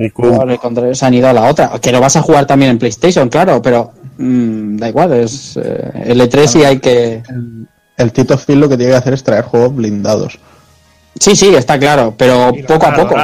se 0.93 1.07
han 1.07 1.15
ido 1.15 1.29
a 1.29 1.33
la 1.33 1.51
otra. 1.51 1.73
Que 1.81 1.91
lo 1.91 2.01
vas 2.01 2.15
a 2.15 2.23
jugar 2.23 2.47
también 2.47 2.71
en 2.73 2.79
PlayStation, 2.79 3.29
claro, 3.29 3.61
pero 3.61 3.91
mm, 4.19 4.77
da 4.77 4.89
igual, 4.89 5.13
es 5.15 5.57
eh, 5.57 5.91
el 6.05 6.21
E3 6.21 6.61
y 6.61 6.65
hay 6.65 6.79
que... 6.79 7.23
El, 7.29 7.67
el 7.97 8.13
Tito 8.13 8.37
Phil 8.39 8.61
lo 8.61 8.69
que 8.69 8.77
tiene 8.77 8.93
que 8.93 8.99
hacer 8.99 9.15
es 9.15 9.25
traer 9.25 9.45
juegos 9.45 9.75
blindados. 9.75 10.39
Sí, 11.19 11.35
sí, 11.35 11.55
está 11.55 11.79
claro, 11.79 12.15
pero 12.17 12.53
Y 12.55 12.63
poco 12.65 12.87
a 12.87 12.95
poco. 12.95 13.17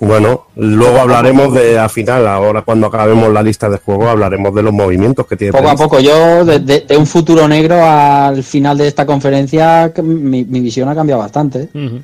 Bueno, 0.00 0.46
luego 0.56 0.98
hablaremos 0.98 1.52
de, 1.52 1.78
al 1.78 1.90
final, 1.90 2.26
ahora 2.26 2.62
cuando 2.62 2.86
acabemos 2.86 3.30
la 3.32 3.42
lista 3.42 3.68
de 3.68 3.76
juegos, 3.76 4.08
hablaremos 4.08 4.54
de 4.54 4.62
los 4.62 4.72
movimientos 4.72 5.26
que 5.26 5.36
tiene. 5.36 5.52
Poco 5.52 5.68
a 5.68 5.76
poco, 5.76 6.00
yo 6.00 6.44
de, 6.44 6.58
de- 6.60 6.80
de 6.80 6.96
un 6.96 7.06
futuro 7.06 7.46
negro 7.46 7.76
al 7.84 8.42
final 8.42 8.78
de 8.78 8.88
esta 8.88 9.04
conferencia, 9.04 9.92
mi, 10.02 10.44
mi 10.44 10.60
visión 10.60 10.88
ha 10.88 10.94
cambiado 10.94 11.20
bastante. 11.20 11.68
¿eh? 11.74 12.00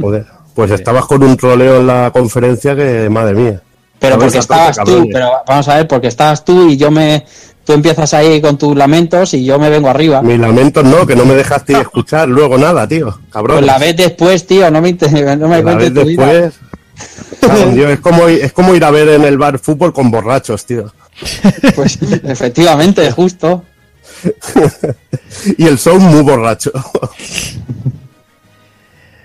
Joder, 0.00 0.26
pues 0.54 0.70
estabas 0.72 1.06
con 1.06 1.22
un 1.22 1.36
troleo 1.36 1.78
en 1.80 1.86
la 1.86 2.10
conferencia 2.12 2.74
que, 2.74 3.08
madre 3.08 3.34
mía. 3.34 3.62
Pero 3.98 4.18
porque 4.18 4.38
estabas 4.38 4.76
tú, 4.84 5.08
pero 5.12 5.30
vamos 5.46 5.68
a 5.68 5.76
ver, 5.76 5.88
porque 5.88 6.08
estabas 6.08 6.44
tú 6.44 6.68
y 6.68 6.76
yo 6.76 6.90
me... 6.90 7.24
Tú 7.64 7.72
empiezas 7.72 8.14
ahí 8.14 8.40
con 8.40 8.56
tus 8.56 8.76
lamentos 8.76 9.34
y 9.34 9.44
yo 9.44 9.58
me 9.58 9.68
vengo 9.68 9.88
arriba. 9.88 10.22
Mis 10.22 10.38
lamentos 10.38 10.84
no, 10.84 11.04
que 11.04 11.16
no 11.16 11.24
me 11.24 11.34
dejaste 11.34 11.72
escuchar 11.80 12.28
luego 12.28 12.56
nada, 12.56 12.86
tío. 12.86 13.18
Cabrón. 13.28 13.56
Pues 13.56 13.66
la 13.66 13.78
ves 13.78 13.96
después, 13.96 14.46
tío, 14.46 14.70
no 14.70 14.80
me, 14.80 14.92
no 15.36 15.48
me 15.48 15.56
La 15.56 15.62
cuentes 15.64 15.92
ves 15.92 16.02
tu 16.04 16.08
vida. 16.08 16.52
Tío, 17.74 17.88
es, 17.88 18.00
como, 18.00 18.28
es 18.28 18.52
como 18.52 18.74
ir 18.74 18.84
a 18.84 18.90
ver 18.90 19.08
en 19.08 19.24
el 19.24 19.38
bar 19.38 19.58
fútbol 19.58 19.92
con 19.92 20.10
borrachos, 20.10 20.64
tío. 20.66 20.92
Pues 21.74 21.98
efectivamente, 22.24 23.10
justo. 23.12 23.64
Y 25.58 25.66
el 25.66 25.78
show 25.78 25.98
muy 26.00 26.22
borracho. 26.22 26.72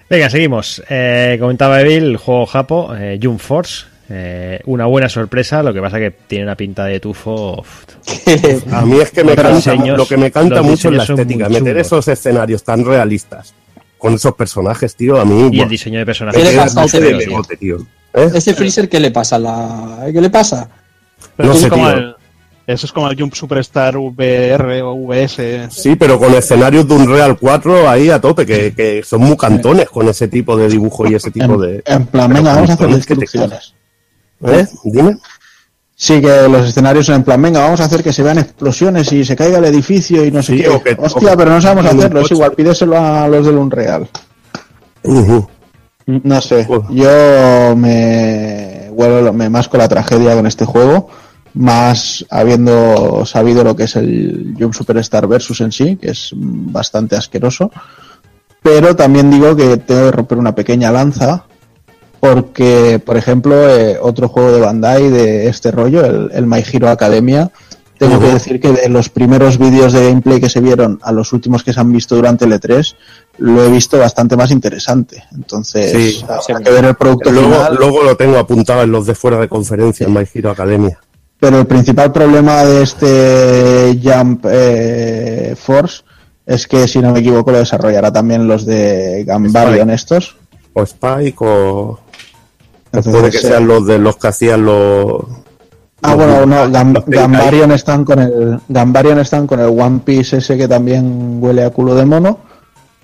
Venga, 0.09 0.29
seguimos. 0.29 0.83
Eh, 0.89 1.37
comentaba 1.39 1.79
Evil, 1.81 2.03
el 2.03 2.17
juego 2.17 2.45
Japo, 2.45 2.93
eh, 2.95 3.17
Jump 3.21 3.39
Force. 3.39 3.85
Eh, 4.09 4.59
una 4.65 4.85
buena 4.87 5.07
sorpresa, 5.07 5.63
lo 5.63 5.73
que 5.73 5.79
pasa 5.79 5.97
que 5.97 6.11
tiene 6.11 6.43
una 6.43 6.55
pinta 6.55 6.83
de 6.83 6.99
tufo. 6.99 7.61
uf, 7.61 8.73
A 8.73 8.81
mí 8.85 8.99
es 8.99 9.11
que 9.11 9.23
me 9.23 9.35
canta, 9.35 9.53
diseños- 9.55 9.97
lo 9.97 10.05
que 10.05 10.17
me 10.17 10.29
canta 10.31 10.61
mucho 10.61 10.89
es 10.89 10.95
la 10.95 11.03
estética. 11.03 11.47
Meter 11.47 11.77
esos 11.77 12.05
escenarios 12.09 12.61
tan 12.63 12.83
realistas 12.83 13.53
con 14.01 14.15
esos 14.15 14.33
personajes, 14.33 14.95
tío, 14.95 15.21
a 15.21 15.25
mí. 15.25 15.49
Y 15.51 15.61
el 15.61 15.69
diseño 15.69 15.99
de 15.99 16.05
¿Qué 16.05 16.07
personajes. 16.07 16.43
le 16.43 16.55
pasa 16.57 16.81
al 16.81 17.57
tío. 17.59 17.77
¿Eh? 18.15 18.31
¿Ese 18.33 18.55
freezer 18.55 18.89
qué 18.89 18.99
le 18.99 19.11
pasa? 19.11 19.35
a 19.35 19.39
La... 19.39 20.05
¿Qué 20.11 20.19
le 20.19 20.31
pasa? 20.31 20.67
Pero 21.37 21.49
No 21.49 21.53
eso, 21.53 21.61
sé, 21.61 21.67
es 21.67 21.71
como 21.71 21.87
tío. 21.87 21.97
el, 21.97 22.15
eso 22.65 22.85
es 22.87 22.91
como 22.91 23.09
el 23.11 23.19
Jump 23.19 23.35
Superstar 23.35 23.95
VR 23.97 24.81
o 24.81 24.95
VS. 24.95 25.69
Sí, 25.69 25.95
pero 25.95 26.17
con 26.17 26.33
escenarios 26.33 26.87
de 26.87 26.95
un 26.95 27.07
Real 27.07 27.37
4 27.37 27.87
ahí 27.87 28.09
a 28.09 28.19
tope, 28.19 28.43
que, 28.43 28.73
que 28.73 29.03
son 29.03 29.21
muy 29.21 29.37
cantones 29.37 29.87
con 29.87 30.09
ese 30.09 30.27
tipo 30.27 30.57
de 30.57 30.67
dibujo 30.67 31.07
y 31.07 31.13
ese 31.13 31.29
tipo 31.29 31.53
En, 31.53 31.61
de. 31.61 31.83
en 31.85 32.05
plan, 32.07 32.33
venga, 32.33 32.55
vamos 32.55 32.71
a 32.71 32.73
hacer. 32.73 32.89
¿Eh? 34.47 34.65
Dime. 34.83 35.17
Sí, 36.03 36.19
que 36.19 36.47
los 36.49 36.67
escenarios 36.67 37.05
son 37.05 37.17
en 37.17 37.23
plan, 37.23 37.39
venga, 37.39 37.59
vamos 37.59 37.79
a 37.79 37.85
hacer 37.85 38.01
que 38.01 38.11
se 38.11 38.23
vean 38.23 38.39
explosiones 38.39 39.11
y 39.13 39.23
se 39.23 39.35
caiga 39.35 39.59
el 39.59 39.65
edificio 39.65 40.25
y 40.25 40.31
no 40.31 40.41
sé 40.41 40.53
Sí, 40.57 40.63
qué. 40.63 40.69
o 40.69 40.81
que- 40.81 40.97
Hostia, 40.99 41.33
o- 41.33 41.37
pero 41.37 41.51
no 41.51 41.61
sabemos 41.61 41.85
hacerlo, 41.93 42.21
es 42.21 42.31
igual, 42.31 42.53
pídeselo 42.53 42.97
a 42.97 43.27
los 43.27 43.45
del 43.45 43.55
Unreal. 43.59 44.07
No 46.07 46.41
sé, 46.41 46.67
yo 46.89 47.75
me 47.75 48.87
huelo, 48.89 49.31
me 49.31 49.47
masco 49.49 49.77
la 49.77 49.87
tragedia 49.87 50.33
con 50.35 50.47
este 50.47 50.65
juego, 50.65 51.07
más 51.53 52.25
habiendo 52.31 53.23
sabido 53.27 53.63
lo 53.63 53.75
que 53.75 53.83
es 53.83 53.95
el 53.95 54.55
Jump 54.59 54.73
Superstar 54.73 55.27
Versus 55.27 55.61
en 55.61 55.71
sí, 55.71 55.97
que 55.97 56.09
es 56.09 56.31
bastante 56.35 57.15
asqueroso. 57.15 57.71
Pero 58.63 58.95
también 58.95 59.29
digo 59.29 59.55
que 59.55 59.77
tengo 59.77 60.05
que 60.05 60.11
romper 60.11 60.37
una 60.39 60.55
pequeña 60.55 60.91
lanza, 60.91 61.45
porque, 62.21 63.01
por 63.03 63.17
ejemplo, 63.17 63.55
eh, 63.69 63.97
otro 64.01 64.29
juego 64.29 64.51
de 64.53 64.61
Bandai 64.61 65.09
de 65.09 65.47
este 65.47 65.71
rollo, 65.71 66.05
el, 66.05 66.29
el 66.33 66.45
My 66.45 66.63
Hero 66.71 66.87
Academia, 66.89 67.51
tengo 67.97 68.19
que 68.19 68.27
decir 68.33 68.59
que 68.59 68.71
de 68.71 68.89
los 68.89 69.09
primeros 69.09 69.57
vídeos 69.57 69.91
de 69.93 70.07
gameplay 70.07 70.39
que 70.39 70.49
se 70.49 70.59
vieron 70.59 70.99
a 71.03 71.11
los 71.11 71.33
últimos 71.33 71.63
que 71.63 71.73
se 71.73 71.79
han 71.79 71.91
visto 71.91 72.15
durante 72.15 72.45
el 72.45 72.51
E3, 72.53 72.95
lo 73.39 73.63
he 73.63 73.69
visto 73.69 73.97
bastante 73.97 74.37
más 74.37 74.49
interesante. 74.51 75.23
Entonces, 75.35 75.91
Sí. 75.91 76.25
habrá 76.27 76.63
que 76.63 76.71
ver 76.71 76.85
el 76.85 76.95
producto 76.95 77.31
Luego, 77.31 77.53
final. 77.53 77.75
luego 77.75 78.03
lo 78.03 78.15
tengo 78.17 78.37
apuntado 78.37 78.83
en 78.83 78.91
los 78.91 79.05
de 79.05 79.13
fuera 79.15 79.37
de 79.39 79.47
conferencia 79.47 80.05
en 80.07 80.13
My 80.13 80.23
Hero 80.31 80.51
Academia. 80.51 80.99
Pero 81.39 81.59
el 81.59 81.65
principal 81.65 82.11
problema 82.11 82.63
de 82.65 82.83
este 82.83 83.99
Jump 84.03 84.45
eh, 84.49 85.55
Force 85.57 86.03
es 86.45 86.67
que, 86.67 86.87
si 86.87 86.99
no 86.99 87.11
me 87.11 87.19
equivoco, 87.19 87.51
lo 87.51 87.57
desarrollará 87.59 88.11
también 88.11 88.47
los 88.47 88.65
de 88.65 89.23
Gambarion 89.25 89.89
estos. 89.89 90.37
O 90.73 90.83
Spike 90.83 91.37
o. 91.39 91.99
Entonces, 92.93 93.11
puede 93.13 93.31
que 93.31 93.37
eh, 93.37 93.41
sean 93.41 93.67
los 93.67 93.85
de 93.87 93.97
los 93.99 94.17
que 94.17 94.27
hacían 94.27 94.65
los. 94.65 95.23
Ah, 96.03 96.15
bueno, 96.15 96.45
no, 96.45 96.67
Gam- 96.69 97.03
Gambarion 97.05 97.71
están 97.71 98.03
con 98.03 98.19
el 98.19 98.59
Gambarion 98.67 99.19
están 99.19 99.45
con 99.47 99.59
el 99.59 99.67
One 99.67 99.99
Piece 100.03 100.37
ese 100.37 100.57
que 100.57 100.67
también 100.67 101.37
huele 101.41 101.63
a 101.63 101.69
culo 101.69 101.93
de 101.95 102.05
mono. 102.05 102.39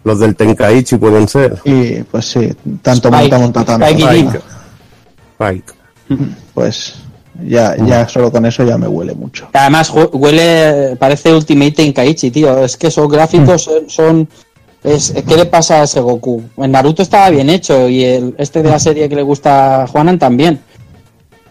Los 0.03 0.19
del 0.19 0.35
Tenkaichi 0.35 0.97
pueden 0.97 1.27
ser. 1.27 1.59
Y 1.63 2.01
pues 2.03 2.25
sí, 2.25 2.53
tanto 2.81 3.09
Spike- 3.09 3.21
monta 3.21 3.39
monta 3.39 3.65
tanto. 3.65 3.85
Spike 3.85 4.01
y 4.01 4.19
Spike. 4.25 4.41
Spike. 5.39 5.73
Pues 6.53 6.95
ya, 7.45 7.75
ya 7.77 8.07
solo 8.07 8.31
con 8.31 8.45
eso 8.45 8.63
ya 8.63 8.77
me 8.77 8.87
huele 8.87 9.13
mucho. 9.13 9.47
Además, 9.53 9.91
huele, 10.13 10.95
parece 10.97 11.33
Ultimate 11.33 11.71
Tenkaichi, 11.71 12.31
tío. 12.31 12.63
Es 12.63 12.77
que 12.77 12.87
esos 12.87 13.07
gráficos 13.09 13.69
son. 13.87 14.27
Es, 14.83 15.13
¿Qué 15.27 15.35
le 15.35 15.45
pasa 15.45 15.81
a 15.81 15.83
ese 15.83 15.99
Goku? 15.99 16.43
En 16.57 16.71
Naruto 16.71 17.01
estaba 17.01 17.29
bien 17.29 17.49
hecho 17.49 17.87
y 17.89 18.03
el, 18.03 18.35
este 18.37 18.63
de 18.63 18.69
la 18.69 18.79
serie 18.79 19.09
que 19.09 19.15
le 19.15 19.23
gusta 19.23 19.83
a 19.83 19.87
Juanan 19.87 20.17
también. 20.19 20.59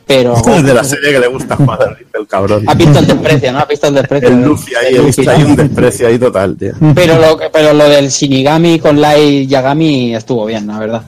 Pero. 0.06 0.34
Es 0.36 0.62
de 0.64 0.72
la 0.74 0.84
serie 0.84 1.12
que 1.12 1.18
le 1.20 1.26
gusta 1.26 1.56
jugar, 1.56 1.96
dice 1.98 2.10
el 2.18 2.26
cabrón. 2.28 2.64
Ha 2.68 2.74
visto 2.74 2.98
el 3.00 3.06
desprecio, 3.08 3.52
¿no? 3.52 3.58
Ha 3.58 3.64
visto 3.64 3.86
el 3.88 3.94
desprecio. 3.94 4.28
El 4.28 4.42
Luffy 4.42 4.74
ahí, 4.76 4.94
El 4.94 5.06
Luffy, 5.06 5.26
¿no? 5.26 5.36
un 5.48 5.56
desprecio 5.56 6.08
ahí 6.08 6.18
total, 6.18 6.56
tío. 6.56 6.72
Pero 6.94 7.18
lo, 7.18 7.36
que- 7.36 7.50
pero 7.52 7.72
lo 7.72 7.88
del 7.88 8.08
Shinigami 8.08 8.78
con 8.78 9.00
Light 9.00 9.48
Yagami 9.48 10.14
estuvo 10.14 10.46
bien, 10.46 10.66
la 10.68 10.78
verdad. 10.78 11.02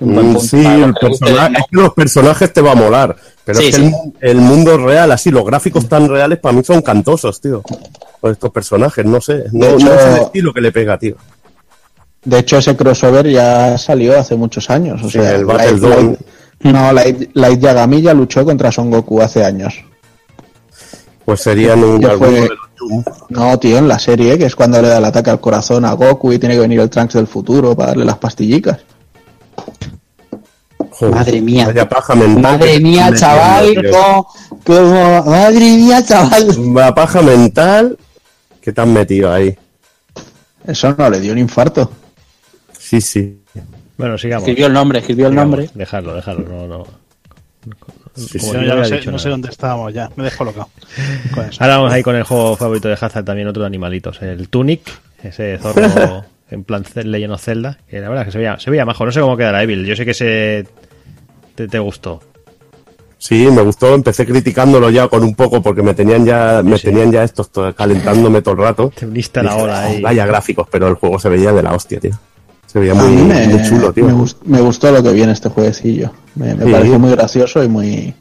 Mm, 0.00 0.36
Sí, 0.38 0.56
el 0.64 0.94
que 0.94 1.08
guste 1.08 1.26
persona- 1.26 1.46
el- 1.48 1.56
es 1.56 1.62
que 1.70 1.76
los 1.76 1.94
personajes 1.94 2.52
te 2.52 2.60
va 2.60 2.72
a 2.72 2.76
molar. 2.76 3.16
Pero 3.44 3.58
Sí, 3.60 3.66
es 3.68 3.76
que 3.76 3.82
sí. 3.88 3.92
el, 4.20 4.30
el 4.30 4.36
mundo 4.38 4.76
real, 4.78 5.10
así, 5.12 5.30
los 5.30 5.44
gráficos 5.44 5.88
tan 5.88 6.08
reales 6.08 6.38
para 6.38 6.54
mí 6.54 6.62
son 6.64 6.80
cantosos, 6.82 7.40
tío. 7.40 7.62
Con 8.24 8.32
estos 8.32 8.52
personajes, 8.52 9.04
no 9.04 9.20
sé. 9.20 9.44
No, 9.52 9.66
De 9.66 9.72
no 9.72 9.76
hecho- 9.76 9.94
es 9.94 10.06
el 10.16 10.22
estilo 10.22 10.54
que 10.54 10.62
le 10.62 10.72
pega, 10.72 10.96
tío. 10.98 11.14
De 12.24 12.38
hecho, 12.38 12.56
ese 12.56 12.74
crossover 12.74 13.28
ya 13.28 13.76
salió 13.76 14.18
hace 14.18 14.34
muchos 14.34 14.70
años. 14.70 15.02
O 15.02 15.10
Sí, 15.10 15.18
sea, 15.18 15.32
el 15.32 15.44
Battle 15.44 16.16
no, 16.62 16.90
Light, 16.94 17.32
Light 17.34 17.60
Yagami 17.60 18.00
ya 18.00 18.14
luchó 18.14 18.42
contra 18.46 18.72
Son 18.72 18.90
Goku 18.90 19.20
hace 19.20 19.44
años. 19.44 19.74
Pues 21.26 21.42
serían 21.42 21.84
un 21.84 22.00
fue- 22.16 22.30
de 22.30 22.48
los. 22.48 23.04
No, 23.28 23.58
tío, 23.58 23.76
en 23.76 23.88
la 23.88 23.98
serie, 23.98 24.38
que 24.38 24.46
es 24.46 24.56
cuando 24.56 24.80
le 24.80 24.88
da 24.88 24.96
el 24.96 25.04
ataque 25.04 25.28
al 25.28 25.40
corazón 25.40 25.84
a 25.84 25.92
Goku 25.92 26.32
y 26.32 26.38
tiene 26.38 26.54
que 26.54 26.60
venir 26.62 26.80
el 26.80 26.88
Trunks 26.88 27.12
del 27.12 27.26
futuro 27.26 27.76
para 27.76 27.88
darle 27.88 28.06
las 28.06 28.16
pastillicas. 28.16 28.78
Joder, 30.92 31.14
Madre 31.14 31.40
mía. 31.42 31.66
Vaya 31.66 31.86
paja 31.86 32.14
mental. 32.14 32.40
Madre 32.42 32.80
mía, 32.80 33.12
chaval, 33.14 33.74
cómo- 34.64 35.24
madre 35.26 35.60
mía, 35.76 36.02
chaval. 36.02 36.46
Vaya 36.58 36.94
paja 36.94 37.20
mental 37.20 37.98
que 38.64 38.72
te 38.72 38.80
han 38.80 38.94
metido 38.94 39.30
ahí. 39.30 39.54
Eso 40.66 40.94
no 40.96 41.10
le 41.10 41.20
dio 41.20 41.32
un 41.32 41.38
infarto. 41.38 41.92
Sí, 42.78 42.98
sí. 43.02 43.42
Bueno, 43.98 44.16
sigamos. 44.16 44.48
Escribió 44.48 44.68
el 44.68 44.72
nombre, 44.72 45.00
escribió 45.00 45.28
el 45.28 45.34
nombre. 45.34 45.68
Dejarlo, 45.74 46.14
dejarlo. 46.14 46.48
No, 46.48 46.66
no. 46.66 46.86
Sí, 48.14 48.38
sí. 48.38 48.52
No 48.52 48.62
ya 48.62 48.74
no 48.74 48.82
había 48.82 49.02
sé, 49.02 49.10
no 49.10 49.18
dónde 49.18 49.50
estábamos 49.50 49.92
ya. 49.92 50.10
Me 50.16 50.22
he 50.22 50.24
descolocado. 50.24 50.70
Ahora 51.58 51.76
vamos 51.76 51.92
ahí 51.92 52.02
con 52.02 52.16
el 52.16 52.22
juego 52.22 52.56
favorito 52.56 52.88
de 52.88 52.94
Hazard 52.94 53.24
también, 53.24 53.48
otro 53.48 53.62
de 53.62 53.66
animalitos, 53.66 54.22
el 54.22 54.48
Tunic, 54.48 54.80
ese 55.22 55.58
zorro 55.58 56.24
en 56.50 56.64
plan 56.64 56.84
Legend 56.94 57.34
of 57.34 57.42
Zelda, 57.42 57.78
que 57.88 58.00
la 58.00 58.08
verdad 58.08 58.22
es 58.22 58.28
que 58.28 58.32
se 58.32 58.38
veía, 58.38 58.58
se 58.58 58.70
veía 58.70 58.86
mejor, 58.86 59.08
no 59.08 59.12
sé 59.12 59.20
cómo 59.20 59.36
quedará 59.36 59.62
Evil, 59.62 59.84
yo 59.84 59.96
sé 59.96 60.04
que 60.04 60.12
ese 60.12 60.66
te, 61.54 61.68
te 61.68 61.78
gustó. 61.78 62.22
Sí, 63.26 63.48
me 63.50 63.62
gustó, 63.62 63.94
empecé 63.94 64.26
criticándolo 64.26 64.90
ya 64.90 65.08
con 65.08 65.22
un 65.22 65.34
poco 65.34 65.62
porque 65.62 65.82
me 65.82 65.94
tenían 65.94 66.26
ya, 66.26 66.60
me 66.62 66.76
Sí. 66.76 66.88
tenían 66.88 67.10
ya 67.10 67.24
estos 67.24 67.48
to- 67.48 67.74
calentándome 67.74 68.42
todo 68.42 68.52
el 68.52 68.60
rato. 68.60 68.92
Te 68.98 69.06
uniste 69.06 69.40
a 69.40 69.44
la 69.44 69.52
Dije, 69.52 69.62
ola 69.64 69.74
"Oh, 69.82 69.88
ahí. 69.92 70.02
Vaya 70.02 70.26
gráficos, 70.26 70.66
pero 70.70 70.88
el 70.88 70.94
juego 70.96 71.18
se 71.18 71.30
veía 71.30 71.50
de 71.52 71.62
la 71.62 71.72
hostia, 71.72 71.98
tío. 72.00 72.10
Se 72.66 72.78
veía 72.80 72.92
A 72.92 72.96
muy, 72.96 73.08
mí 73.16 73.22
me, 73.22 73.46
muy 73.48 73.62
chulo, 73.66 73.92
tío. 73.94 74.04
me 74.04 74.12
gust- 74.12 74.36
me 74.44 74.60
gustó 74.60 74.92
lo 74.92 75.02
que 75.02 75.12
viene 75.12 75.32
este 75.32 75.48
jueguecillo. 75.48 76.10
Me, 76.34 76.54
me 76.54 76.66
Sí. 76.66 76.70
pareció 76.72 76.98
muy 76.98 77.10
gracioso 77.12 77.64
y 77.64 77.68
muy... 77.68 78.14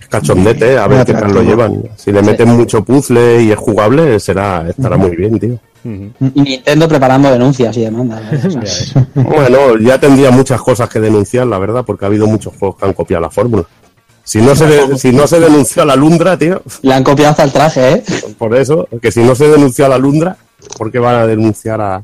Es 0.00 0.08
cachondete, 0.08 0.78
a 0.78 0.88
Muy 0.88 0.96
ver 0.96 1.06
qué 1.06 1.12
tal 1.12 1.34
lo 1.34 1.42
llevan. 1.42 1.82
Si 1.96 2.10
le 2.10 2.22
meten 2.22 2.48
mucho 2.48 2.82
puzzle 2.82 3.42
y 3.42 3.50
es 3.52 3.58
jugable, 3.58 4.18
será, 4.20 4.66
estará 4.70 4.96
muy 4.96 5.14
bien, 5.16 5.38
tío. 5.38 5.58
Y 5.84 6.40
Nintendo 6.40 6.88
preparando 6.88 7.30
denuncias 7.30 7.76
y 7.76 7.82
demandas. 7.82 8.22
Bueno, 9.14 9.76
ya 9.78 9.98
tendría 10.00 10.30
muchas 10.30 10.62
cosas 10.62 10.88
que 10.88 10.98
denunciar, 11.00 11.46
la 11.46 11.58
verdad, 11.58 11.84
porque 11.86 12.04
ha 12.06 12.08
habido 12.08 12.26
muchos 12.26 12.54
juegos 12.58 12.76
que 12.78 12.86
han 12.86 12.92
copiado 12.94 13.20
la 13.22 13.30
fórmula. 13.30 13.64
Si 14.30 14.38
no 14.40 14.54
se, 14.54 14.66
de- 14.66 14.96
si 14.96 15.10
no 15.10 15.26
se 15.26 15.40
denunció 15.40 15.82
a 15.82 15.86
la 15.86 15.96
Lundra, 15.96 16.36
tío, 16.38 16.62
Le 16.82 16.94
han 16.94 17.02
copiado 17.02 17.32
hasta 17.32 17.42
el 17.42 17.52
traje, 17.52 17.92
¿eh? 17.94 18.04
por 18.38 18.54
eso, 18.56 18.86
que 19.02 19.10
si 19.10 19.20
no 19.24 19.34
se 19.34 19.48
denunció 19.48 19.86
a 19.86 19.88
la 19.88 19.98
Lundra, 19.98 20.36
¿por 20.78 20.92
qué 20.92 21.00
van 21.00 21.16
a 21.16 21.26
denunciar 21.26 21.80
a, 21.80 22.00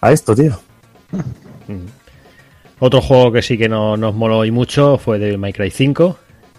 a 0.00 0.12
esto, 0.12 0.36
tío? 0.36 0.56
Otro 2.78 3.00
juego 3.00 3.32
que 3.32 3.42
sí 3.42 3.56
que 3.56 3.68
no, 3.68 3.96
nos 3.96 4.14
moló 4.14 4.44
y 4.44 4.50
mucho 4.50 4.98
fue 4.98 5.18
Devil 5.18 5.38
May 5.38 5.52
Cry 5.52 5.70
5. 5.70 6.16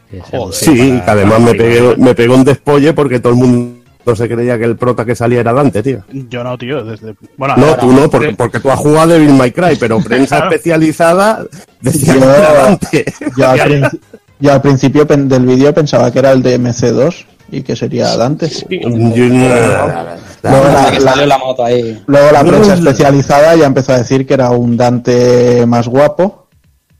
que 0.09 0.21
se 0.23 0.35
anunció 0.35 0.73
Sí, 0.73 0.89
para- 0.91 1.05
que 1.05 1.11
además 1.11 1.39
me 1.41 1.53
pegué, 1.53 1.95
me 1.97 2.15
pegó 2.15 2.35
un 2.35 2.43
despolle 2.43 2.93
porque 2.93 3.19
todo 3.19 3.33
el 3.33 3.39
mundo 3.39 3.77
se 4.15 4.27
creía 4.27 4.57
que 4.57 4.65
el 4.65 4.75
prota 4.77 5.05
que 5.05 5.15
salía 5.15 5.39
era 5.41 5.53
Dante, 5.53 5.83
tío. 5.83 6.03
Yo 6.11 6.43
no, 6.43 6.57
tío. 6.57 6.83
Desde... 6.83 7.15
Bueno, 7.37 7.55
No, 7.57 7.65
ahora- 7.67 7.79
tú 7.79 7.91
no, 7.93 8.09
porque, 8.09 8.33
porque 8.35 8.59
tú 8.59 8.71
has 8.71 8.79
jugado 8.79 9.07
Devil 9.13 9.33
May 9.33 9.51
Cry, 9.51 9.77
pero 9.79 9.99
prensa 10.03 10.37
Claro. 10.37 10.51
especializada 10.51 11.45
decía 11.81 12.13
que 12.15 12.19
Yo- 12.19 12.35
era 12.35 12.53
Dante. 12.53 13.05
Yo 13.37 13.47
al, 13.49 13.99
yo 14.39 14.53
al 14.53 14.61
principio 14.61 15.05
del 15.05 15.45
vídeo 15.45 15.73
pensaba 15.73 16.11
que 16.11 16.19
era 16.19 16.31
el 16.31 16.41
de 16.43 16.59
MC2 16.59 17.25
y 17.51 17.61
que 17.61 17.75
sería 17.75 18.15
Dante. 18.17 18.49
Luego 18.69 20.63
la, 20.67 20.91
la- 20.91 20.99
salió 20.99 21.25
la 21.25 21.37
moto 21.37 21.63
ahí. 21.65 22.01
luego 22.05 22.31
la 22.31 22.43
prensa 22.43 22.73
especializada 22.75 23.55
ya 23.55 23.65
empezó 23.65 23.93
a 23.93 23.97
decir 23.97 24.25
que 24.27 24.33
era 24.33 24.51
un 24.51 24.77
Dante 24.77 25.65
más 25.65 25.87
guapo. 25.87 26.47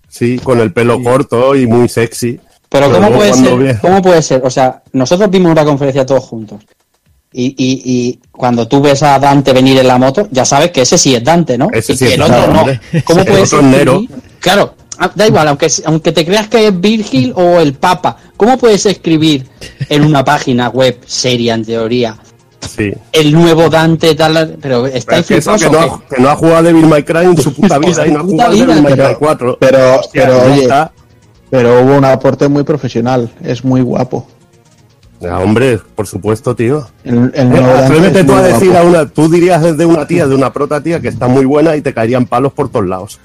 Sí, 0.10 0.40
con 0.40 0.60
el 0.60 0.74
pelo 0.74 1.02
corto 1.04 1.56
y 1.56 1.68
muy 1.68 1.88
sexy. 1.90 2.40
Pero 2.70 2.88
Pero 2.90 3.02
¿cómo 3.02 3.12
puede 3.18 3.34
ser? 3.34 3.80
¿Cómo 3.80 4.02
puede 4.02 4.22
ser? 4.22 4.42
O 4.44 4.50
sea, 4.50 4.82
nosotros 4.94 5.30
vimos 5.30 5.52
una 5.52 5.64
conferencia 5.64 6.06
todos 6.06 6.24
juntos. 6.24 6.62
Y, 7.32 7.48
y, 7.58 7.82
y 7.86 8.20
cuando 8.32 8.68
tú 8.68 8.82
ves 8.82 9.04
a 9.04 9.20
Dante 9.20 9.54
venir 9.54 9.78
en 9.78 9.88
la 9.88 9.98
moto, 9.98 10.28
ya 10.32 10.44
sabes 10.46 10.72
que 10.72 10.82
ese 10.82 10.98
sí 10.98 11.14
es 11.14 11.24
Dante, 11.24 11.58
¿no? 11.58 11.68
Ese 11.72 11.94
y 11.94 11.98
sí 11.98 12.06
que 12.06 12.12
es 12.12 12.16
el 12.16 12.22
otro 12.24 12.36
Dante, 12.36 12.80
no. 12.94 13.02
¿Cómo 13.04 13.20
El 13.22 13.26
puede 13.28 13.42
otro 13.44 13.62
ser? 13.72 13.90
Claro, 14.40 14.76
da 15.16 15.28
igual, 15.28 15.48
aunque, 15.48 15.68
aunque 15.86 16.12
te 16.12 16.26
creas 16.26 16.48
que 16.48 16.68
es 16.68 16.80
Virgil 16.80 17.34
o 17.36 17.60
el 17.60 17.74
Papa, 17.74 18.18
¿cómo 18.36 18.58
puedes 18.58 18.86
escribir 18.86 19.46
en 19.90 20.04
una 20.04 20.24
página 20.24 20.70
web 20.70 21.00
seria, 21.06 21.54
en 21.56 21.66
teoría, 21.66 22.18
Sí. 22.76 22.92
el 23.12 23.32
nuevo 23.32 23.70
Dante 23.70 24.16
tal? 24.16 24.58
Pero 24.62 24.88
está 24.88 25.18
es 25.18 25.28
que, 25.28 25.38
eso, 25.38 25.54
infiltrado. 25.54 25.86
que, 25.86 25.88
no 25.88 25.94
ha, 26.06 26.16
que 26.16 26.22
no 26.22 26.30
ha 26.30 26.36
jugado 26.36 26.64
Devil 26.64 26.88
May 26.88 27.04
Cry 27.04 27.26
en 27.26 27.38
su 27.38 27.54
puta 27.54 27.78
vida 27.80 28.08
y 28.08 28.12
no 28.12 28.20
ha 28.20 28.24
jugado 28.24 28.52
vida, 28.52 28.66
Devil 28.66 28.82
May 28.84 28.94
Cry 28.96 29.16
4. 29.20 29.58
Pero, 29.60 30.00
Hostia, 30.00 30.24
pero 30.26 30.42
oye, 30.54 30.62
está. 30.64 30.92
pero 31.50 31.82
hubo 31.84 31.96
un 31.98 32.06
aporte 32.06 32.48
muy 32.48 32.64
profesional. 32.64 33.32
Es 33.44 33.64
muy 33.64 33.82
guapo. 33.82 34.28
Ya, 35.20 35.40
hombre, 35.40 35.80
por 35.96 36.06
supuesto, 36.06 36.56
tío. 36.56 36.88
El, 37.04 37.32
el 37.34 37.52
Eh, 37.56 37.62
Dante 38.02 38.24
tú 38.24 38.34
a 38.34 38.42
muy 38.42 38.52
decir 38.52 38.70
guapo. 38.70 38.86
a 38.86 38.90
una, 38.90 39.10
tú 39.10 39.30
dirías 39.30 39.78
de 39.78 39.86
una 39.86 40.06
tía, 40.06 40.28
de 40.28 40.36
una 40.36 40.54
prota 40.54 40.82
tía 40.82 41.00
que 41.00 41.08
está 41.08 41.28
muy 41.28 41.46
buena 41.46 41.76
y 41.76 41.82
te 41.82 41.92
caerían 41.94 42.26
palos 42.28 42.54
por 42.54 42.70
todos 42.70 42.86
lados. 42.88 43.20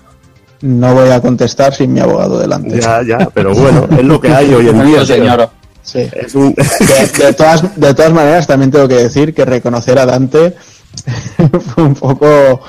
No 0.62 0.94
voy 0.94 1.10
a 1.10 1.20
contestar 1.20 1.74
sin 1.74 1.92
mi 1.92 2.00
abogado 2.00 2.38
delante. 2.38 2.80
Ya, 2.80 3.02
ya, 3.02 3.28
pero 3.34 3.54
bueno, 3.54 3.86
es 3.98 4.04
lo 4.04 4.20
que 4.20 4.28
hay 4.28 4.52
hoy 4.54 4.68
en 4.68 4.86
día. 4.86 5.04
Señor. 5.04 5.50
Sí. 5.82 6.08
Es 6.12 6.34
un... 6.34 6.54
De, 6.54 7.24
de 7.24 7.32
todas, 7.32 7.76
de 7.76 7.94
todas 7.94 8.12
maneras, 8.12 8.46
también 8.46 8.70
tengo 8.70 8.86
que 8.86 8.94
decir 8.94 9.34
que 9.34 9.44
reconocer 9.44 9.98
a 9.98 10.06
Dante 10.06 10.54
fue 11.74 11.84
un 11.84 11.94
poco 11.94 12.60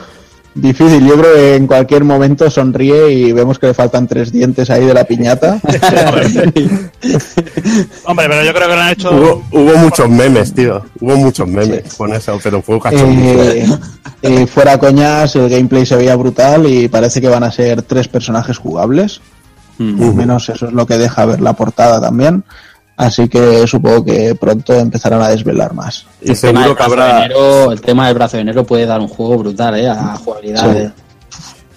difícil. 0.55 1.05
Yo 1.05 1.17
creo 1.17 1.33
que 1.33 1.55
en 1.55 1.67
cualquier 1.67 2.03
momento 2.03 2.49
sonríe 2.49 3.11
y 3.11 3.31
vemos 3.31 3.59
que 3.59 3.67
le 3.67 3.73
faltan 3.73 4.07
tres 4.07 4.31
dientes 4.31 4.69
ahí 4.69 4.85
de 4.85 4.93
la 4.93 5.03
piñata. 5.03 5.59
Hombre, 8.05 8.27
pero 8.29 8.43
yo 8.43 8.53
creo 8.53 8.69
que 8.69 8.75
lo 8.75 8.81
han 8.81 8.91
hecho. 8.91 9.11
hubo, 9.11 9.43
hubo 9.51 9.77
muchos 9.77 10.09
memes, 10.09 10.53
tío. 10.53 10.83
Hubo 10.99 11.17
muchos 11.17 11.47
memes 11.47 11.93
con 11.95 12.13
eso, 12.13 12.39
pero 12.43 12.61
fue 12.61 12.79
cachondísimo. 12.79 13.43
Eh, 13.43 13.65
eh, 14.21 14.47
fuera 14.47 14.77
coñas, 14.77 15.35
el 15.35 15.49
gameplay 15.49 15.85
se 15.85 15.95
veía 15.95 16.15
brutal 16.15 16.67
y 16.67 16.87
parece 16.87 17.21
que 17.21 17.29
van 17.29 17.43
a 17.43 17.51
ser 17.51 17.81
tres 17.81 18.07
personajes 18.07 18.57
jugables. 18.57 19.21
Al 19.79 20.13
menos 20.13 20.47
eso 20.49 20.67
es 20.67 20.73
lo 20.73 20.85
que 20.85 20.97
deja 20.97 21.25
ver 21.25 21.41
la 21.41 21.53
portada 21.53 21.99
también. 21.99 22.43
Así 22.95 23.27
que 23.27 23.65
supongo 23.67 24.05
que 24.05 24.35
pronto 24.35 24.73
empezarán 24.73 25.21
a 25.21 25.29
desvelar 25.29 25.73
más. 25.73 26.05
y 26.21 26.31
El 26.31 26.39
tema, 26.39 26.59
del 26.59 26.69
seguro 26.69 26.75
que 26.75 26.83
brazo 26.83 26.95
de 26.95 27.01
habrá... 27.11 27.25
enero, 27.25 27.71
el 27.71 27.81
tema 27.81 28.05
del 28.07 28.13
brazo 28.15 28.37
de 28.37 28.41
enero 28.41 28.63
puede 28.65 28.85
dar 28.85 28.99
un 29.01 29.07
juego 29.07 29.37
brutal, 29.39 29.75
¿eh? 29.79 29.89
A 29.89 30.15
jugabilidad. 30.17 30.61
Sí. 30.71 30.79
de- 30.79 30.91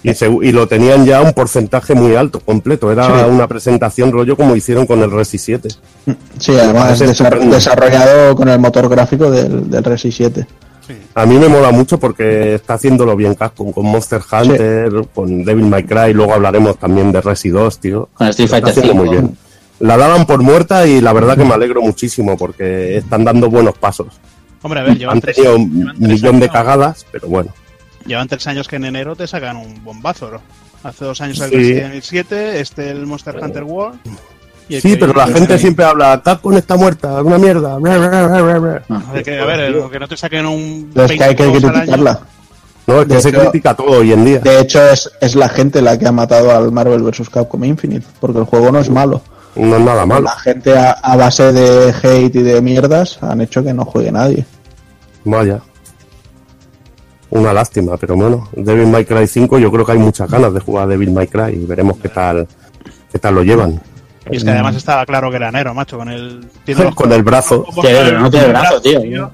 Y, 0.03 0.51
lo 0.51 0.67
tenían 0.67 1.05
ya 1.05 1.21
un 1.21 1.33
porcentaje 1.33 1.93
muy 1.95 2.15
alto, 2.15 2.39
completo. 2.39 2.91
Era 2.91 3.05
Sí. 3.07 3.29
una 3.29 3.47
presentación 3.47 4.11
rollo 4.11 4.37
como 4.37 4.55
hicieron 4.55 4.85
con 4.85 5.01
el 5.01 5.11
Resi 5.11 5.37
7. 5.39 5.69
Sí, 6.37 6.55
además 6.57 7.01
estupendo. 7.01 7.55
desarrollado 7.55 8.35
con 8.35 8.47
el 8.47 8.59
motor 8.59 8.87
gráfico 8.87 9.29
del, 9.31 9.69
del 9.69 9.83
Resi 9.83 10.11
7. 10.11 10.47
A 11.15 11.25
mí 11.25 11.35
me 11.37 11.49
mola 11.49 11.71
mucho 11.71 11.99
porque 11.99 12.53
está 12.55 12.75
haciéndolo 12.75 13.15
bien 13.17 13.33
Capcom, 13.35 13.73
con 13.73 13.85
Monster 13.87 14.21
Hunter, 14.31 14.89
con 15.13 15.43
Devil 15.43 15.65
May 15.65 15.83
Cry, 15.83 16.13
luego 16.13 16.33
hablaremos 16.35 16.77
también 16.77 17.11
de 17.11 17.19
Resi 17.19 17.49
2, 17.49 17.79
tío. 17.79 18.07
Con 18.13 18.27
Street 18.27 18.49
Fighter 18.49 18.69
haciendo 18.69 18.93
5. 18.93 19.03
muy 19.03 19.09
bien. 19.13 19.37
La 19.79 19.95
daban 19.97 20.25
por 20.25 20.41
muerta 20.41 20.87
y 20.87 21.01
la 21.01 21.13
verdad 21.13 21.37
que 21.37 21.45
me 21.45 21.53
alegro 21.53 21.81
muchísimo 21.81 22.35
porque 22.37 22.97
están 22.97 23.23
dando 23.23 23.49
buenos 23.49 23.77
pasos. 23.77 24.07
Hombre, 24.63 24.79
a 24.79 24.83
ver, 24.83 24.97
llevan 24.97 25.15
Han 25.17 25.21
tres, 25.21 25.35
tenido 25.35 25.55
un 25.55 25.85
tres 25.85 25.99
millón 25.99 26.39
de 26.39 26.45
años- 26.45 26.53
cagadas, 26.53 27.05
pero 27.11 27.27
bueno. 27.27 27.53
Llevan 28.05 28.27
tres 28.27 28.47
años 28.47 28.67
que 28.67 28.77
en 28.77 28.85
enero 28.85 29.15
te 29.15 29.27
sacan 29.27 29.57
un 29.57 29.83
bombazo. 29.83 30.31
¿no? 30.31 30.41
Hace 30.83 31.05
dos 31.05 31.21
años 31.21 31.39
el 31.41 31.49
Sí. 31.51 31.55
Resident 31.57 31.89
Evil 31.91 32.01
7, 32.03 32.59
este 32.59 32.89
el 32.89 33.05
Monster 33.05 33.37
Hunter 33.41 33.63
World. 33.63 33.99
Sí, 34.69 34.97
pero 34.99 35.13
la 35.13 35.27
gente 35.27 35.57
siempre 35.57 35.85
habla, 35.85 36.21
Capcom 36.23 36.53
está 36.57 36.75
muerta, 36.75 37.21
una 37.21 37.37
mierda. 37.37 37.77
bla, 37.77 37.97
bla, 37.97 38.27
bla, 38.27 38.41
bla, 38.41 38.81
bla". 38.87 39.03
de 39.13 39.23
que, 39.23 39.39
a 39.39 39.45
ver, 39.45 39.71
lo 39.71 39.89
que 39.89 39.99
no 39.99 40.07
te 40.07 40.17
saquen 40.17 40.45
un. 40.45 40.91
Pero 40.93 41.05
es 41.05 41.11
que 41.13 41.23
hay 41.23 41.35
que 41.35 41.43
20 41.43 41.59
juegos 41.59 41.63
al 41.63 41.69
año. 41.69 41.91
criticarla. 41.93 42.19
No, 42.87 43.01
es 43.01 43.07
que 43.07 43.13
De 43.15 43.21
se 43.21 43.29
hecho- 43.29 43.39
critica 43.41 43.73
todo 43.75 43.99
hoy 43.99 44.11
en 44.13 44.25
día. 44.25 44.39
De 44.39 44.59
hecho, 44.59 44.81
es, 44.89 45.09
es 45.21 45.35
la 45.35 45.47
gente 45.49 45.81
la 45.81 45.97
que 45.97 46.07
ha 46.07 46.11
matado 46.11 46.51
al 46.55 46.71
Marvel 46.71 47.01
vs. 47.03 47.29
Capcom 47.29 47.63
Infinite, 47.63 48.05
porque 48.19 48.39
el 48.39 48.45
juego 48.45 48.71
no 48.71 48.79
es 48.79 48.89
malo. 48.89 49.21
No 49.57 49.75
es 49.75 49.81
nada 49.81 50.05
malo. 50.05 50.21
La 50.25 50.39
gente 50.39 50.77
a, 50.77 50.91
a 50.91 51.15
base 51.15 51.51
de 51.51 51.93
hate 52.03 52.35
y 52.35 52.41
de 52.43 52.61
mierdas 52.61 53.21
han 53.21 53.41
hecho 53.41 53.63
que 53.63 53.73
no 53.73 53.85
juegue 53.85 54.11
nadie. 54.11 54.45
Vaya. 55.23 55.59
Una 57.29 57.51
lástima, 57.53 57.97
pero 57.97 58.15
bueno, 58.15 58.47
Devil 58.53 58.87
May 58.87 59.03
Cry 59.05 59.27
5 59.27 59.59
yo 59.59 59.69
creo 59.71 59.85
que 59.85 59.91
hay 59.91 59.97
muchas 59.97 60.29
ganas 60.31 60.53
de 60.53 60.59
jugar 60.61 60.85
a 60.85 60.87
Devil 60.87 61.11
May 61.11 61.27
Cry 61.27 61.55
y 61.61 61.65
veremos 61.65 61.97
qué 61.97 62.07
tal 62.09 62.47
qué 63.11 63.19
tal 63.19 63.35
lo 63.35 63.43
llevan. 63.43 63.81
Y 64.29 64.37
es 64.37 64.43
que 64.43 64.49
además 64.49 64.75
estaba 64.75 65.05
claro 65.05 65.29
que 65.29 65.35
era 65.37 65.51
Nero, 65.51 65.73
macho, 65.73 65.97
con 65.97 66.09
el. 66.09 66.45
Con 66.95 67.11
el 67.11 67.23
brazo. 67.23 67.65
Pero 67.81 68.19
no 68.19 68.29
tiene 68.29 68.47
brazo, 68.47 68.81
tío. 68.81 69.31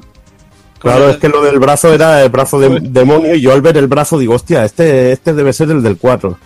Claro, 0.80 1.10
es 1.10 1.18
que 1.18 1.30
lo 1.30 1.42
del 1.44 1.60
brazo 1.60 1.94
era 1.94 2.22
el 2.24 2.30
brazo 2.30 2.60
de 2.60 2.70
Pues- 2.70 2.94
demonio 2.94 3.36
y 3.36 3.42
yo 3.42 3.54
al 3.54 3.62
ver 3.62 3.78
el 3.78 3.88
brazo 3.88 4.18
digo, 4.18 4.34
hostia, 4.36 4.66
este, 4.66 5.12
este 5.14 5.34
debe 5.34 5.54
ser 5.54 5.70
el 5.72 5.82
del 5.82 5.98
4. 5.98 6.38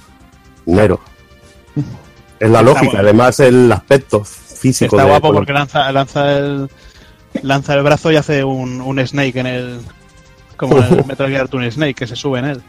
Nero. 0.68 1.00
Es 2.40 2.50
la 2.50 2.62
lógica, 2.62 3.00
además 3.00 3.40
el 3.40 3.72
aspecto 3.72 4.24
físico. 4.24 4.96
Está 4.96 5.06
de- 5.06 5.12
guapo 5.12 5.34
porque 5.34 5.54
lanza, 5.54 5.92
lanza 5.92 6.38
el. 6.38 6.70
Lanza 7.44 7.76
el 7.76 7.84
brazo 7.84 8.12
y 8.12 8.16
hace 8.16 8.44
un, 8.44 8.82
un 8.82 9.06
Snake 9.06 9.40
en 9.40 9.46
el. 9.48 9.80
Como 10.56 10.78
en 10.78 10.84
el 10.86 11.06
Metal 11.08 11.30
Gear 11.30 11.48
Toon 11.48 11.72
Snake, 11.72 11.94
que 11.94 12.08
se 12.08 12.16
sube 12.16 12.40
en 12.40 12.46
él. 12.46 12.62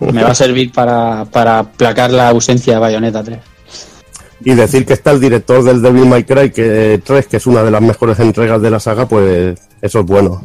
Me 0.00 0.22
va 0.22 0.30
a 0.30 0.34
servir 0.34 0.70
para, 0.70 1.24
para 1.24 1.64
placar 1.64 2.10
la 2.12 2.28
ausencia 2.28 2.74
de 2.74 2.78
Bayonetta 2.78 3.22
3. 3.24 3.38
Y 4.44 4.54
decir 4.54 4.86
que 4.86 4.92
está 4.92 5.10
el 5.10 5.18
director 5.18 5.64
del 5.64 5.82
Devil 5.82 6.06
May 6.06 6.22
Cry 6.22 6.52
que 6.52 7.02
3, 7.04 7.26
que 7.26 7.38
es 7.38 7.46
una 7.48 7.64
de 7.64 7.72
las 7.72 7.82
mejores 7.82 8.20
entregas 8.20 8.62
de 8.62 8.70
la 8.70 8.78
saga, 8.78 9.06
pues 9.08 9.58
eso 9.82 10.00
es 10.00 10.06
bueno. 10.06 10.44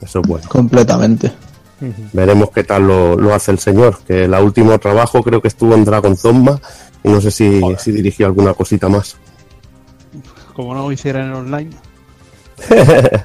Eso 0.00 0.20
es 0.20 0.26
bueno. 0.26 0.48
Completamente. 0.48 1.30
Veremos 2.12 2.50
qué 2.50 2.64
tal 2.64 2.88
lo, 2.88 3.16
lo 3.16 3.32
hace 3.32 3.52
el 3.52 3.60
señor. 3.60 3.98
Que 4.04 4.24
el 4.24 4.34
último 4.34 4.76
trabajo 4.80 5.22
creo 5.22 5.40
que 5.40 5.46
estuvo 5.48 5.74
en 5.74 5.84
Dragon 5.84 6.16
Zomba 6.16 6.60
y 7.04 7.08
no 7.08 7.20
sé 7.20 7.30
si, 7.30 7.60
si 7.78 7.92
dirigió 7.92 8.26
alguna 8.26 8.54
cosita 8.54 8.88
más. 8.88 9.16
Como 10.54 10.74
no 10.74 10.90
hiciera 10.92 11.20
en 11.20 11.26
el 11.26 11.34
online. 11.34 11.70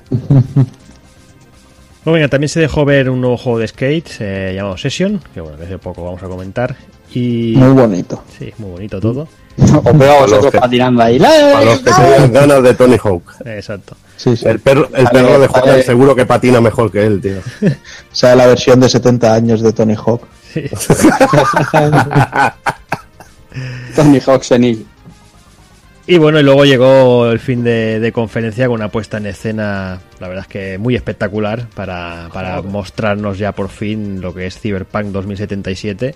Bueno, 2.06 2.18
venga, 2.18 2.27
también 2.30 2.49
se 2.49 2.60
dejó 2.60 2.85
ver 2.85 3.10
un 3.10 3.19
nuevo 3.19 3.35
juego 3.35 3.57
de 3.57 3.68
skate 3.68 4.10
eh, 4.19 4.53
llamado 4.56 4.77
Session, 4.77 5.19
que 5.34 5.41
bueno, 5.41 5.57
que 5.57 5.64
hace 5.64 5.80
poco 5.80 6.03
vamos 6.06 6.22
a 6.22 6.27
comentar. 6.27 6.76
Y 7.11 7.56
Muy 7.57 7.69
bonito. 7.73 8.23
sí, 8.38 8.53
muy 8.60 8.69
bonito 8.69 8.99
todo. 9.02 9.27
Os 9.57 9.97
veo 9.97 10.11
a 10.11 10.22
vosotros 10.22 10.53
patinando 10.53 11.02
ahí. 11.02 11.18
Para 11.18 11.65
los 11.65 11.80
que 11.80 11.91
tengan 11.91 12.31
ganas 12.31 12.61
de 12.61 12.76
Tony 12.76 12.97
Hawk. 13.03 13.23
Exacto. 13.45 13.97
Sí, 14.18 14.38
sí. 14.38 14.47
El 14.47 14.60
perro, 14.60 14.88
el 14.93 15.07
perro 15.07 15.39
de. 15.39 15.47
Juan 15.47 15.81
seguro 15.81 16.15
que 16.15 16.27
patina 16.27 16.61
mejor 16.61 16.91
que 16.91 17.07
él, 17.07 17.19
tío. 17.22 17.39
O 17.72 18.15
sea, 18.15 18.35
la 18.35 18.45
versión 18.45 18.80
de 18.80 18.88
70 18.88 19.34
años 19.34 19.61
de 19.61 19.73
Tony 19.73 19.95
Hawk. 19.95 20.22
Tony 23.95 24.19
Hawk 24.26 24.44
senil. 24.44 24.86
Y 26.07 26.19
bueno, 26.19 26.40
y 26.40 26.44
luego 26.44 26.65
llegó 26.65 27.32
el 27.32 27.40
fin 27.40 27.64
de, 27.64 27.99
de 27.99 28.11
conferencia 28.11 28.68
con 28.68 28.76
una 28.76 28.90
puesta 28.90 29.18
en 29.18 29.26
escena, 29.26 29.99
la 30.19 30.27
verdad 30.27 30.44
es 30.44 30.48
que 30.48 30.77
muy 30.77 30.95
espectacular 30.95 31.68
para, 31.73 32.30
para 32.32 32.61
mostrarnos 32.61 33.40
ya 33.40 33.53
por 33.53 33.69
fin 33.69 34.22
lo 34.22 34.32
que 34.34 34.45
es 34.45 34.60
Cyberpunk 34.60 35.07
2077. 35.07 36.15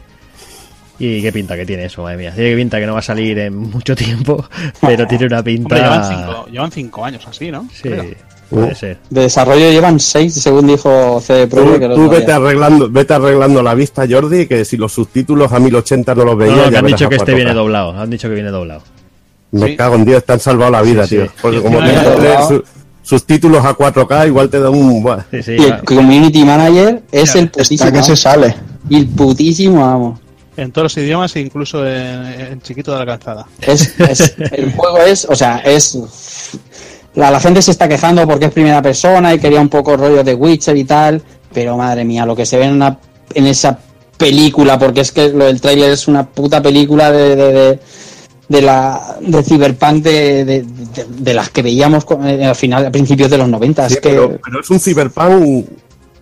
Y 0.99 1.21
qué 1.21 1.31
pinta 1.31 1.55
que 1.55 1.65
tiene 1.65 1.85
eso, 1.85 2.03
madre 2.03 2.17
mía. 2.17 2.33
Tiene 2.35 2.55
pinta 2.55 2.77
que 2.77 2.85
no 2.85 2.93
va 2.93 2.99
a 2.99 3.01
salir 3.01 3.39
en 3.39 3.55
mucho 3.55 3.95
tiempo, 3.95 4.47
pero 4.81 5.07
tiene 5.07 5.25
una 5.25 5.41
pinta. 5.41 5.75
Hombre, 5.75 5.89
llevan 5.89 6.03
cinco, 6.05 6.45
llevan 6.51 6.71
cinco 6.71 7.05
años 7.05 7.25
así, 7.25 7.49
¿no? 7.49 7.67
Sí, 7.73 7.83
Creo. 7.83 8.03
Puede 8.49 8.75
ser. 8.75 8.97
De 9.09 9.21
desarrollo 9.21 9.69
llevan 9.71 9.99
6, 9.99 10.33
según 10.33 10.67
dijo 10.67 11.21
CD 11.21 11.47
Tú, 11.47 11.57
Projekt. 11.57 11.93
tú 11.95 12.09
vete 12.09 12.31
arreglando, 12.31 12.89
vete 12.89 13.13
arreglando 13.13 13.61
la 13.63 13.73
vista, 13.73 14.05
Jordi, 14.09 14.47
que 14.47 14.65
si 14.65 14.77
los 14.77 14.91
subtítulos 14.93 15.51
a 15.53 15.59
1080 15.59 16.15
no 16.15 16.25
los 16.25 16.37
veía, 16.37 16.55
no, 16.65 16.69
que 16.69 16.77
han 16.77 16.85
dicho 16.85 17.07
que 17.09 17.15
este 17.15 17.31
4K. 17.31 17.35
viene 17.35 17.53
doblado. 17.53 17.91
Han 17.99 18.09
dicho 18.09 18.27
que 18.27 18.33
viene 18.35 18.49
doblado. 18.51 18.81
Me 19.51 19.67
Sí. 19.69 19.75
cago 19.77 19.95
en 19.95 20.05
Dios, 20.05 20.23
te 20.23 20.33
han 20.33 20.39
salvado 20.39 20.71
la 20.71 20.81
vida, 20.81 21.03
Sí, 21.07 21.15
tío. 21.15 21.25
sí. 21.25 21.31
Porque 21.41 21.61
como 21.61 21.79
leer 21.81 21.99
su- 22.47 22.63
sus 23.01 23.25
títulos 23.25 23.65
a 23.65 23.73
4K, 23.73 24.27
igual 24.27 24.49
te 24.49 24.59
da 24.59 24.69
un... 24.69 25.01
buah. 25.01 25.23
Sí, 25.31 25.41
sí. 25.41 25.51
Y 25.57 25.63
el 25.63 25.83
community 25.83 26.43
manager 26.45 27.01
es 27.11 27.33
el 27.35 27.45
Está 27.45 27.63
putísimo. 27.63 27.91
que 27.91 28.03
se 28.03 28.15
sale. 28.15 28.55
Y 28.89 28.97
el 28.97 29.07
putísimo 29.07 29.83
amo. 29.85 30.19
En 30.57 30.71
todos 30.73 30.83
los 30.93 30.97
idiomas, 30.97 31.33
incluso 31.37 31.87
en, 31.87 32.25
en 32.51 32.61
chiquito 32.61 32.91
de 32.91 32.99
la 32.99 33.05
calzada. 33.05 33.47
Es, 33.61 33.97
es- 33.99 34.35
el 34.51 34.73
juego 34.73 34.97
es, 34.99 35.25
o 35.29 35.33
sea, 35.35 35.57
es. 35.59 35.97
La, 37.19 37.29
la 37.31 37.39
gente 37.39 37.61
se 37.61 37.71
está 37.71 37.87
quejando 37.87 38.25
porque 38.27 38.45
es 38.45 38.51
primera 38.51 38.81
persona 38.81 39.33
y 39.33 39.39
quería 39.39 39.59
un 39.61 39.69
poco 39.69 39.97
rollo 39.97 40.23
de 40.23 40.33
Witcher 40.33 40.77
y 40.77 40.85
tal, 40.85 41.21
pero 41.53 41.75
madre 41.77 42.05
mía, 42.05 42.25
lo 42.25 42.35
que 42.35 42.45
se 42.45 42.57
ve 42.57 42.65
en, 42.65 42.73
una, 42.73 42.97
en 43.33 43.45
esa 43.45 43.77
película, 44.17 44.77
porque 44.79 45.01
es 45.01 45.11
que 45.11 45.29
lo 45.29 45.45
del 45.45 45.59
trailer 45.61 45.91
es 45.91 46.07
una 46.07 46.25
puta 46.25 46.61
película 46.61 47.11
de, 47.11 47.35
de, 47.35 47.53
de, 47.53 47.79
de 48.47 48.61
la 48.61 49.17
de 49.21 49.43
Cyberpunk 49.43 50.03
de, 50.03 50.45
de, 50.45 50.61
de- 50.63 51.05
de 51.09 51.33
las 51.33 51.49
que 51.49 51.61
veíamos 51.61 52.05
con- 52.05 52.27
eh, 52.27 52.45
al 52.45 52.55
final, 52.55 52.85
a 52.85 52.91
principios 52.91 53.29
de 53.29 53.37
los 53.37 53.47
90. 53.49 53.87
Sí, 53.89 53.95
es 53.95 53.99
que 54.01 54.09
pero, 54.09 54.37
pero 54.43 54.61
es 54.61 54.69
un 54.69 54.79
cyberpunk, 54.79 55.65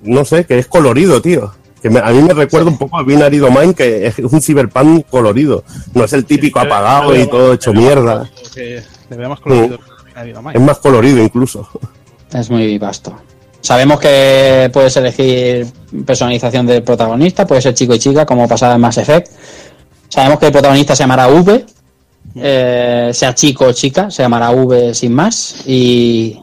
no 0.03 0.25
sé, 0.25 0.45
que 0.45 0.59
es 0.59 0.67
colorido, 0.67 1.21
tío. 1.21 1.53
Que 1.81 1.89
me- 1.91 1.99
a 1.99 2.09
mí 2.11 2.21
me 2.23 2.33
recuerda 2.33 2.69
un 2.69 2.77
poco 2.77 2.97
a 2.97 3.03
Binary 3.03 3.37
Domain, 3.37 3.73
que 3.73 4.07
es 4.07 4.17
un 4.19 4.41
cyberpunk 4.41 5.05
colorido. 5.09 5.63
No 5.93 6.03
es 6.05 6.13
el 6.13 6.25
típico 6.25 6.59
apagado 6.59 7.15
y 7.15 7.27
todo 7.27 7.53
hecho 7.53 7.71
mierda. 7.73 8.29
Que 8.53 8.81
le 9.11 9.15
veamos 9.17 9.39
colorido. 9.41 9.77
Ha. 10.17 10.53
Es 10.53 10.61
más 10.61 10.79
colorido 10.79 11.23
incluso. 11.23 11.67
Es 12.33 12.49
muy 12.49 12.77
vasto. 12.77 13.15
Sabemos 13.61 13.99
que 13.99 14.69
puedes 14.71 14.95
elegir 14.97 15.67
personalización 16.05 16.65
del 16.65 16.83
protagonista, 16.83 17.45
puede 17.45 17.61
ser 17.61 17.73
chico 17.73 17.95
y 17.95 17.99
chica, 17.99 18.25
como 18.25 18.47
pasaba 18.47 18.75
en 18.75 18.81
Mass 18.81 18.97
Effect. 18.97 19.31
Sabemos 20.09 20.39
que 20.39 20.47
el 20.47 20.51
protagonista 20.51 20.95
se 20.95 21.03
llamará 21.03 21.27
V, 21.27 21.65
eh, 22.35 23.11
sea 23.13 23.35
chico 23.35 23.65
o 23.65 23.73
chica, 23.73 24.09
se 24.09 24.23
llamará 24.23 24.51
V 24.51 24.93
sin 24.93 25.13
más. 25.13 25.63
Y 25.65 26.41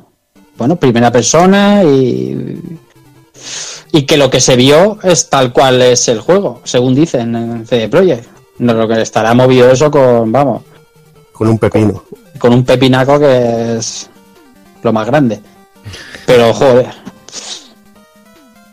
bueno, 0.57 0.77
primera 0.77 1.11
persona 1.11 1.83
y. 1.85 2.61
Y 3.93 4.03
que 4.03 4.17
lo 4.17 4.29
que 4.29 4.41
se 4.41 4.57
vio 4.57 4.99
es 5.03 5.31
tal 5.31 5.53
cual 5.53 5.81
es 5.81 6.09
el 6.09 6.21
juego, 6.21 6.61
según 6.65 6.95
dicen 6.95 7.35
en 7.37 7.67
CD 7.67 7.89
Projekt. 7.89 8.27
No 8.59 8.75
lo 8.75 8.89
que 8.89 9.01
estará 9.01 9.35
movido 9.35 9.71
eso 9.71 9.91
con, 9.91 10.31
vamos, 10.31 10.63
Con 11.33 11.49
un 11.49 11.59
pepino. 11.59 12.04
Con 12.39 12.53
un 12.53 12.65
pepinaco 12.65 13.19
que 13.19 13.77
es 13.79 14.09
lo 14.83 14.93
más 14.93 15.07
grande. 15.07 15.41
Pero 16.27 16.53
joder, 16.55 16.87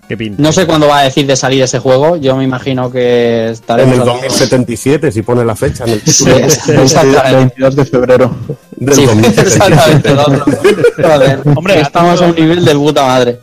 Qué 0.08 0.18
pinta. 0.18 0.42
no 0.42 0.52
sé 0.52 0.66
cuándo 0.66 0.88
va 0.88 1.00
a 1.00 1.04
decir 1.04 1.26
de 1.26 1.36
salir 1.36 1.62
ese 1.64 1.80
juego. 1.80 2.18
Yo 2.18 2.36
me 2.36 2.44
imagino 2.44 2.92
que 2.92 3.46
En 3.48 3.52
estaremos 3.54 3.94
el 3.96 4.02
hablando- 4.02 4.22
2077, 4.24 5.12
si 5.12 5.22
pone 5.22 5.46
la 5.46 5.56
fecha 5.56 5.86
en 5.86 5.92
el 5.92 6.02
Sí, 6.02 6.26
título 6.26 6.38
exactamente. 6.84 7.36
22 7.56 7.76
de 7.76 7.86
febrero. 7.86 8.36
del 8.76 8.96
Sí, 8.96 9.06
2077. 9.06 9.66
exactamente, 9.66 10.14
lo 10.16 10.22
otro. 10.22 10.46
Joder, 10.98 11.40
Hombre, 11.56 11.82
estamos 11.82 12.22
a 12.22 12.26
un 12.26 12.36
nivel 12.36 12.66
de 12.66 12.74
puta 12.76 13.06
madre. 13.06 13.40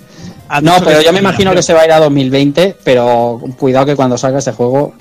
No, 0.63 0.75
pero 0.83 1.01
yo 1.03 1.13
me 1.13 1.19
imagino 1.21 1.55
que 1.55 1.63
se 1.63 1.75
va 1.75 1.83
a 1.83 1.85
ir 1.85 1.93
a 1.93 2.01
2020, 2.01 2.77
pero 2.83 3.41
cuidado 3.59 3.87
que 3.87 3.95
cuando 3.97 4.17
salga 4.19 4.39
ese 4.39 4.53
juego 4.53 4.95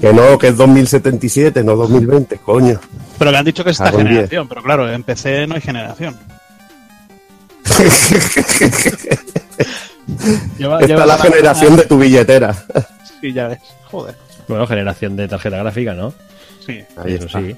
Que 0.00 0.12
no, 0.12 0.38
que 0.38 0.48
es 0.48 0.56
2077, 0.56 1.64
no 1.64 1.74
2020, 1.76 2.38
coño. 2.38 2.78
Pero 3.18 3.30
que 3.32 3.36
han 3.36 3.44
dicho 3.44 3.64
que 3.64 3.70
es 3.70 3.80
esta 3.80 3.90
generación. 3.96 4.46
Pero 4.48 4.62
claro, 4.62 4.90
en 4.92 5.02
PC 5.02 5.46
no 5.46 5.56
hay 5.56 5.60
generación. 5.60 6.16
Lleva- 10.58 10.76
Esta 10.80 10.86
lleva 10.86 11.00
es 11.02 11.06
la 11.08 11.18
generación 11.18 11.76
de 11.76 11.84
tu 11.86 11.98
billetera. 11.98 12.54
Sí, 13.20 13.32
ya 13.32 13.48
ves. 13.48 13.58
Joder. 13.90 14.14
Bueno, 14.46 14.64
generación 14.64 15.16
de 15.16 15.26
tarjeta 15.26 15.56
gráfica, 15.56 15.92
¿no? 15.92 16.14
Sí. 16.64 16.84
Ahí 16.96 17.14
Eso 17.14 17.26
está. 17.26 17.40
sí. 17.40 17.56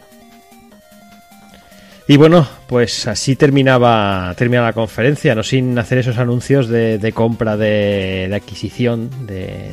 Y 2.09 2.17
bueno, 2.17 2.49
pues 2.67 3.07
así 3.07 3.37
terminaba, 3.37 4.33
termina 4.39 4.63
la 4.63 4.73
conferencia, 4.73 5.35
no 5.35 5.43
sin 5.43 5.79
hacer 5.79 5.99
esos 5.99 6.17
anuncios 6.17 6.67
de, 6.69 6.97
de 6.97 7.13
compra, 7.13 7.59
de, 7.59 8.27
de 8.31 8.35
adquisición 8.35 9.11
de, 9.27 9.71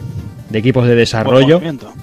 de 0.49 0.59
equipos 0.59 0.83
de 0.83 0.89
Buen 0.89 0.99
desarrollo, 0.99 1.55
movimiento. 1.55 1.93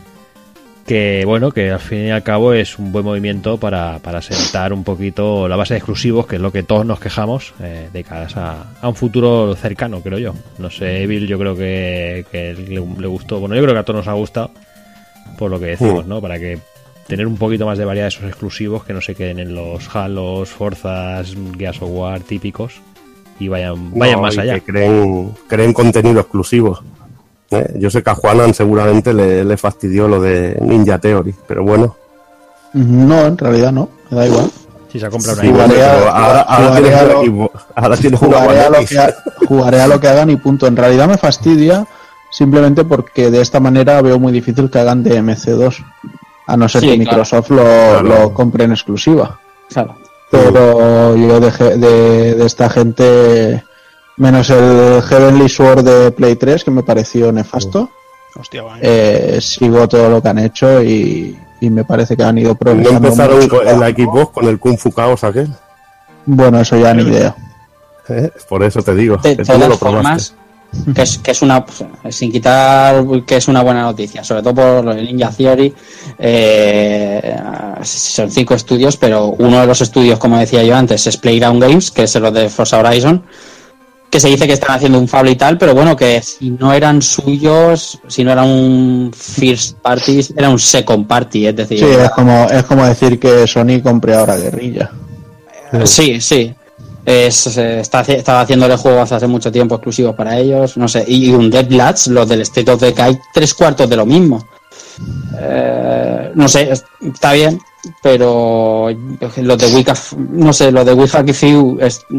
Que 0.86 1.24
bueno, 1.24 1.51
que 1.51 1.70
al 1.70 1.81
fin 1.81 2.06
y 2.06 2.11
al 2.11 2.23
cabo 2.23 2.52
es 2.52 2.78
un 2.78 2.93
buen 2.93 3.05
movimiento 3.05 3.56
para, 3.59 3.98
para 4.01 4.20
sentar 4.20 4.73
un 4.73 4.85
poquito 4.85 5.48
la 5.48 5.56
base 5.56 5.74
de 5.74 5.78
exclusivos, 5.78 6.27
que 6.27 6.36
es 6.36 6.43
lo 6.43 6.52
que 6.52 6.62
todos 6.62 6.85
nos 6.85 7.01
quejamos, 7.01 7.55
eh, 7.61 7.89
de 7.93 8.05
cara 8.05 8.28
a, 8.35 8.65
a 8.82 8.89
un 8.89 8.94
futuro 8.94 9.55
cercano, 9.56 10.01
creo 10.01 10.19
yo. 10.19 10.35
No 10.59 10.70
sé, 10.70 11.02
Evil, 11.02 11.27
yo 11.27 11.39
creo 11.39 11.56
que, 11.56 12.27
que 12.31 12.52
le, 12.55 12.74
le 13.01 13.06
gustó, 13.06 13.40
bueno, 13.40 13.55
yo 13.55 13.62
creo 13.62 13.74
que 13.74 13.81
a 13.81 13.85
todos 13.85 13.98
nos 13.98 14.09
ha 14.09 14.12
gustado, 14.12 14.51
por 15.39 15.51
lo 15.51 15.59
que 15.59 15.66
decimos, 15.66 16.05
Mm. 16.05 16.09
¿no? 16.09 16.20
Para 16.20 16.39
que 16.39 16.59
tener 17.06 17.27
un 17.27 17.36
poquito 17.36 17.66
más 17.66 17.78
de 17.78 17.85
variedad 17.85 18.06
de 18.06 18.09
esos 18.16 18.24
exclusivos 18.24 18.85
que 18.85 18.93
no 18.93 19.01
se 19.01 19.15
queden 19.15 19.39
en 19.39 19.55
los 19.55 19.94
Halos, 19.94 20.51
Forzas, 20.51 21.35
Gears 21.59 21.81
of 21.82 21.90
War 21.90 22.20
típicos 22.20 22.81
y 23.40 23.48
vayan, 23.48 23.90
vayan 23.98 24.16
No, 24.16 24.23
más 24.23 24.36
y 24.36 24.40
allá. 24.40 24.55
Que 24.55 24.62
creen, 24.73 25.31
creen 25.48 25.73
contenido 25.73 26.20
exclusivo. 26.20 26.78
¿Eh? 27.56 27.74
Yo 27.78 27.90
sé 27.90 28.02
que 28.02 28.10
a 28.10 28.14
Juanan 28.14 28.52
seguramente 28.55 29.12
le, 29.12 29.44
le 29.44 29.56
fastidió 29.56 30.09
lo 30.09 30.20
de 30.20 30.56
Ninja 30.60 30.98
Theory, 30.98 31.35
pero 31.47 31.62
bueno, 31.64 31.97
No, 32.72 33.26
en 33.26 33.39
realidad 33.39 33.72
no. 33.72 33.89
me 34.10 34.16
da 34.18 34.26
igual. 34.26 34.51
Si 34.93 35.01
se 35.01 35.06
ha 35.06 35.10
comprado 35.10 35.40
Sí, 35.40 35.48
una 35.48 35.66
bueno, 35.66 35.74
Jugaré 35.74 35.85
a- 35.86 35.93
pero 35.98 36.10
ahora, 36.10 36.40
ahora 36.43 36.66
jugaré 36.68 36.82
tienes 36.82 37.01
a 37.01 37.05
un 37.05 37.09
lo- 37.09 37.20
equipo- 37.22 37.51
ahora 37.74 37.97
Jugaré 37.97 38.60
a, 38.60 38.70
lo 38.70 38.86
que 38.86 38.98
ha- 38.98 39.14
jugaré 39.48 39.81
a 39.81 39.86
lo 39.89 40.01
que 40.01 40.09
hagan 40.09 40.31
y 40.31 40.36
punto. 40.36 40.66
En 40.66 40.76
realidad 40.76 41.09
me 41.09 41.18
fastidia 41.18 41.86
simplemente 42.31 42.85
porque 42.85 43.31
de 43.31 43.40
esta 43.40 43.60
manera 43.60 44.01
veo 44.02 44.18
muy 44.18 44.32
difícil 44.32 44.70
que 44.70 44.78
hagan 44.78 45.02
de 45.02 45.18
MC2. 45.22 45.85
A 46.47 46.56
no 46.56 46.68
ser 46.68 46.82
Sí, 46.82 46.86
que 46.89 46.94
claro. 47.05 47.18
Microsoft 47.20 47.51
lo, 47.51 47.62
Claro. 47.64 48.02
lo 48.02 48.35
compre 48.35 48.64
en 48.64 48.72
exclusiva. 48.72 49.39
Claro. 49.72 49.97
Pero 50.31 51.16
yo 51.16 51.40
de, 51.40 51.51
de, 51.78 52.35
de 52.35 52.44
esta 52.47 52.68
gente, 52.68 53.64
menos 54.16 54.50
el 54.50 55.02
Heavenly 55.02 55.48
Sword 55.48 55.82
de 55.84 56.10
Play 56.12 56.36
3, 56.36 56.64
que 56.64 56.70
me 56.70 56.82
pareció 56.82 57.32
nefasto, 57.32 57.90
Hostia, 58.38 58.62
eh, 58.80 59.38
sigo 59.40 59.86
todo 59.88 60.08
lo 60.10 60.20
que 60.22 60.28
han 60.28 60.38
hecho 60.38 60.82
y, 60.82 61.38
y 61.60 61.70
me 61.70 61.84
parece 61.84 62.16
que 62.16 62.24
han 62.24 62.36
ido 62.38 62.50
No 62.50 62.56
progresando. 62.56 63.08
empezaron 63.08 63.36
mucho. 63.38 63.56
con- 63.64 63.80
la 63.80 63.88
Xbox 63.90 64.30
con 64.32 64.48
el 64.48 64.58
Kung 64.58 64.76
Fu 64.78 64.90
Chaos 64.90 65.22
aquel. 65.24 65.48
Bueno, 66.26 66.60
eso 66.60 66.76
ya 66.76 66.92
ni 66.94 67.02
idea. 67.04 67.34
¿eh? 68.08 68.30
Por 68.48 68.62
eso 68.64 68.82
te 68.82 68.94
digo. 68.94 69.18
De 69.18 69.36
no 69.36 69.44
todas 69.44 69.68
lo 69.68 69.76
formas, 69.78 70.34
que 70.94 71.02
es, 71.02 71.18
que 71.18 71.30
es 71.30 71.42
una 71.42 71.64
sin 72.10 72.32
quitar 72.32 73.04
que 73.24 73.36
es 73.36 73.46
una 73.46 73.62
buena 73.62 73.82
noticia, 73.82 74.24
sobre 74.24 74.42
todo 74.42 74.54
por 74.82 74.96
el 74.98 75.04
Ninja 75.06 75.30
Theory. 75.30 75.72
eh, 76.18 77.36
son 77.82 78.30
cinco 78.30 78.54
estudios, 78.54 78.96
pero 78.96 79.26
uno 79.38 79.60
de 79.60 79.66
los 79.66 79.80
estudios, 79.80 80.18
como 80.18 80.38
decía 80.38 80.62
yo 80.64 80.74
antes, 80.74 81.06
es 81.06 81.16
Playground 81.16 81.62
Games, 81.62 81.90
que 81.92 82.02
es 82.04 82.14
los 82.16 82.32
de 82.32 82.48
Forza 82.48 82.78
Horizon, 82.78 83.22
que 84.14 84.20
se 84.20 84.28
dice 84.28 84.46
que 84.46 84.52
están 84.52 84.76
haciendo 84.76 84.96
un 85.00 85.08
Fable 85.08 85.32
y 85.32 85.34
tal, 85.34 85.58
pero 85.58 85.74
bueno, 85.74 85.96
que 85.96 86.22
si 86.22 86.52
no 86.52 86.72
eran 86.72 87.02
suyos, 87.02 87.98
si 88.06 88.22
no 88.22 88.30
era 88.30 88.44
un 88.44 89.10
first 89.12 89.78
party, 89.78 90.20
era 90.36 90.48
un 90.50 90.58
second 90.60 91.04
party, 91.08 91.48
es 91.48 91.56
decir, 91.56 91.80
Sí, 91.80 91.84
es 91.84 92.10
como, 92.10 92.46
es 92.48 92.62
como 92.62 92.86
decir 92.86 93.18
que 93.18 93.44
Sony 93.48 93.80
compre 93.82 94.14
ahora 94.14 94.36
Guerrilla. 94.36 94.88
Sí, 95.82 96.20
sí. 96.20 96.54
Es, 97.04 97.44
está, 97.56 98.02
estaba 98.02 98.42
haciéndole 98.42 98.76
juegos 98.76 99.10
hace 99.10 99.26
mucho 99.26 99.50
tiempo 99.50 99.74
exclusivos 99.74 100.14
para 100.14 100.38
ellos, 100.38 100.76
no 100.76 100.86
sé. 100.86 101.04
Y 101.08 101.30
un 101.30 101.50
Dead 101.50 101.68
Lads, 101.68 102.06
los 102.06 102.28
del 102.28 102.42
State 102.42 102.70
of 102.70 102.80
Decay, 102.80 103.18
tres 103.34 103.52
cuartos 103.52 103.90
de 103.90 103.96
lo 103.96 104.06
mismo. 104.06 104.46
Eh, 105.40 106.30
no 106.36 106.46
sé, 106.48 106.70
es- 106.70 106.84
está 107.04 107.32
bien, 107.32 107.58
pero 108.00 108.88
los 109.38 109.58
de 109.58 109.66
Wicca, 109.74 109.94
no 110.30 110.52
sé, 110.52 110.70
los 110.70 110.86
de 110.86 110.92
Wicca 110.94 111.24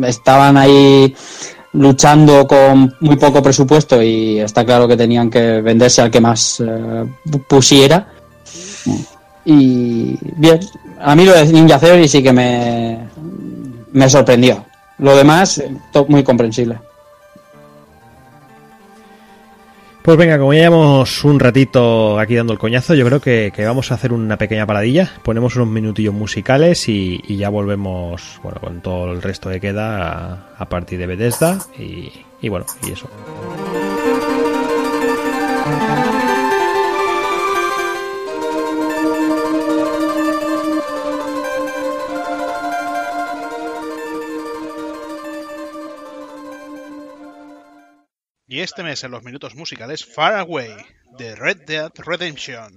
estaban 0.03 0.57
ahí 0.57 1.15
luchando 1.75 2.47
con 2.47 2.95
muy 2.99 3.15
poco 3.17 3.41
presupuesto 3.41 4.01
y 4.01 4.39
está 4.39 4.65
claro 4.65 4.87
que 4.87 4.97
tenían 4.97 5.29
que 5.29 5.61
venderse 5.61 6.01
al 6.01 6.11
que 6.11 6.21
más 6.21 6.61
eh, 6.65 7.05
pusiera. 7.47 8.07
Y 9.45 10.17
bien, 10.37 10.59
a 10.99 11.15
mí 11.15 11.25
lo 11.25 11.33
de 11.33 11.45
Ninja 11.45 11.79
Theory 11.79 12.07
sí 12.07 12.23
que 12.23 12.33
me, 12.33 12.99
me 13.91 14.09
sorprendió. 14.09 14.65
Lo 14.99 15.15
demás, 15.15 15.61
muy 16.07 16.23
comprensible. 16.23 16.79
Pues 20.05 20.19
venga, 20.19 20.37
como 20.37 20.53
ya 20.53 20.61
llevamos 20.61 21.23
un 21.23 21.39
ratito 21.39 22.19
aquí 22.19 22.35
dando 22.35 22.53
el 22.53 22.59
coñazo, 22.59 22.93
yo 22.93 23.07
creo 23.07 23.19
que, 23.19 23.51
vamos 23.65 23.91
a 23.91 23.95
hacer 23.95 24.13
una 24.13 24.37
pequeña 24.37 24.67
paradilla. 24.67 25.11
Ponemos 25.23 25.55
unos 25.55 25.69
minutillos 25.69 26.13
musicales 26.13 26.87
y, 26.87 27.19
ya 27.35 27.49
volvemos 27.49 28.39
bueno, 28.43 28.59
con 28.61 28.81
todo 28.81 29.11
el 29.11 29.23
resto 29.23 29.49
que 29.49 29.59
queda 29.59 30.53
a, 30.59 30.69
partir 30.69 30.99
de 30.99 31.07
Bethesda. 31.07 31.57
Y 31.79 32.49
bueno, 32.49 32.67
y 32.87 32.91
eso. 32.91 33.09
Y 48.47 48.59
este 48.59 48.83
mes 48.83 49.03
en 49.03 49.09
los 49.09 49.23
minutos 49.23 49.55
musicales 49.55 50.05
Far 50.05 50.35
Away 50.35 50.71
de 51.17 51.35
Red 51.35 51.65
Dead 51.65 51.91
Redemption. 51.97 52.75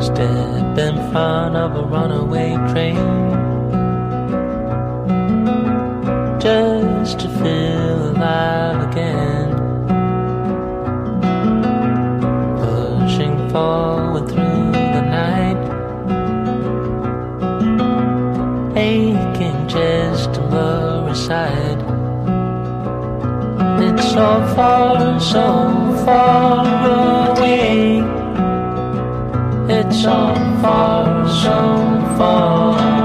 Step 0.00 0.78
in 0.78 1.10
front 1.10 1.56
of 1.56 1.74
a 1.74 1.82
runaway 1.82 2.54
train 2.72 3.13
just 6.44 7.20
to 7.20 7.28
feel 7.40 8.10
alive 8.10 8.90
again. 8.90 9.48
Pushing 12.60 13.48
forward 13.48 14.28
through 14.28 14.72
the 14.94 15.04
night, 15.22 15.62
aching 18.76 19.68
just 19.68 20.34
to 20.34 20.42
lower 20.42 21.08
aside. 21.08 21.80
It's 23.86 24.06
so 24.12 24.28
far, 24.54 25.18
so 25.20 25.46
far 26.04 27.38
away. 27.38 28.02
It's 29.76 30.02
so 30.02 30.34
far, 30.60 31.26
so 31.26 32.16
far 32.18 33.03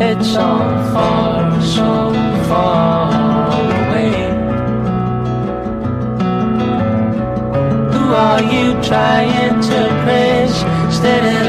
It's 0.00 0.28
so 0.32 0.48
far, 0.92 1.60
so 1.60 2.12
far 2.46 3.50
away. 3.50 4.12
Who 7.92 8.04
are 8.14 8.42
you 8.42 8.80
trying 8.80 9.60
to 9.60 9.88
impress? 9.88 10.52
Steadily 10.94 11.47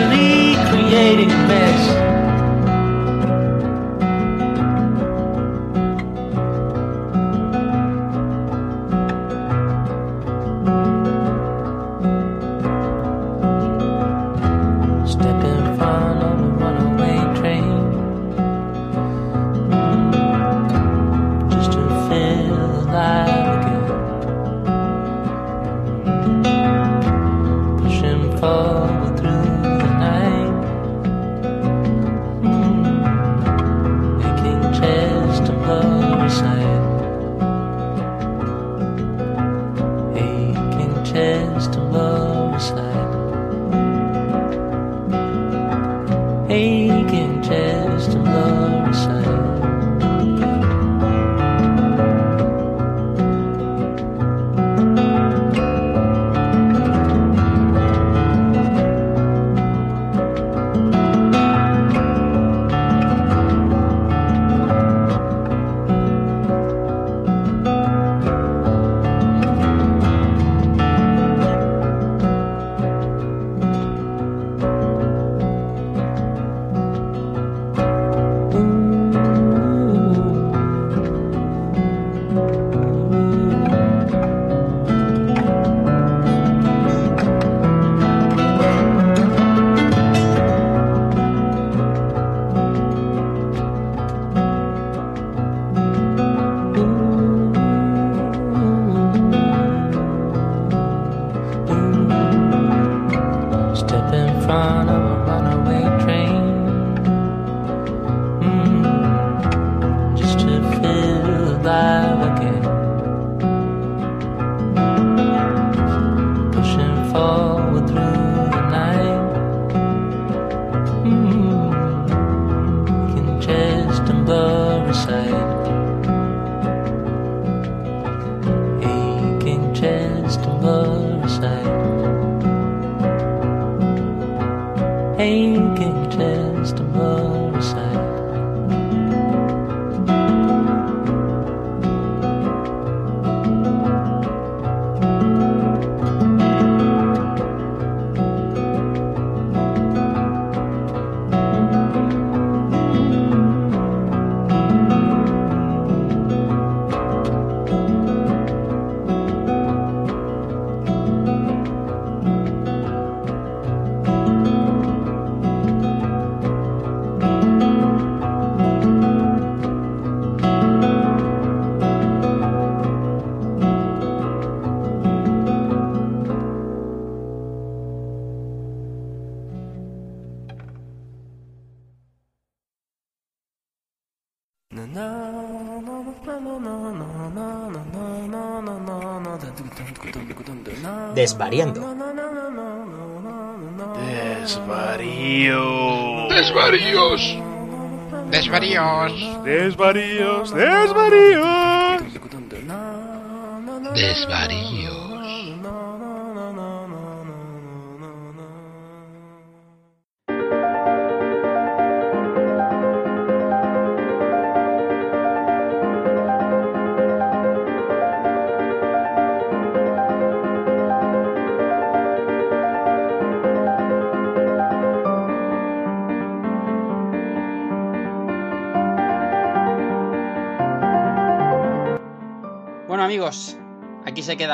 Hey, 199.49 199.67
Buddy 199.71 200.18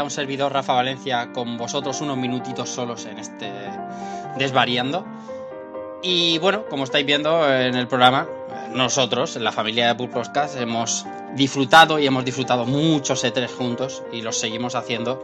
un 0.06 0.12
servidor 0.12 0.54
Rafa 0.54 0.74
Valencia 0.74 1.34
con 1.34 1.58
vosotros 1.58 2.00
unos 2.00 2.18
minutitos 2.18 2.70
solos 2.70 3.06
en 3.06 3.18
este 3.18 3.52
desvariando. 4.38 5.04
Y 6.04 6.38
bueno, 6.38 6.66
como 6.70 6.84
estáis 6.84 7.06
viendo 7.06 7.52
en 7.52 7.76
el 7.76 7.88
programa, 7.88 8.28
nosotros, 8.72 9.36
en 9.36 9.44
la 9.44 9.52
familia 9.52 9.88
de 9.88 9.96
Pulposcast, 9.96 10.58
hemos 10.58 11.06
disfrutado 11.36 11.98
y 11.98 12.06
hemos 12.06 12.24
disfrutado 12.24 12.66
muchos 12.66 13.26
E3 13.26 13.48
juntos 13.50 14.04
y 14.12 14.22
los 14.22 14.38
seguimos 14.38 14.76
haciendo 14.76 15.24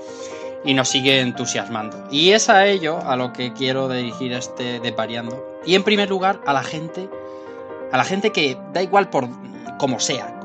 y 0.66 0.74
nos 0.74 0.90
sigue 0.90 1.20
entusiasmando. 1.20 2.08
Y 2.10 2.32
es 2.32 2.50
a 2.50 2.66
ello 2.66 2.98
a 3.06 3.16
lo 3.16 3.34
que 3.34 3.54
quiero 3.54 3.88
dirigir 3.88 4.34
este 4.34 4.80
desvariando. 4.80 5.60
Y 5.64 5.76
en 5.76 5.84
primer 5.84 6.10
lugar, 6.10 6.42
a 6.48 6.54
la 6.54 6.64
gente, 6.64 7.08
a 7.92 7.98
la 7.98 8.04
gente 8.04 8.32
que 8.32 8.58
da 8.74 8.82
igual 8.82 9.12
por 9.12 9.30
como 9.78 10.00
sea, 10.00 10.40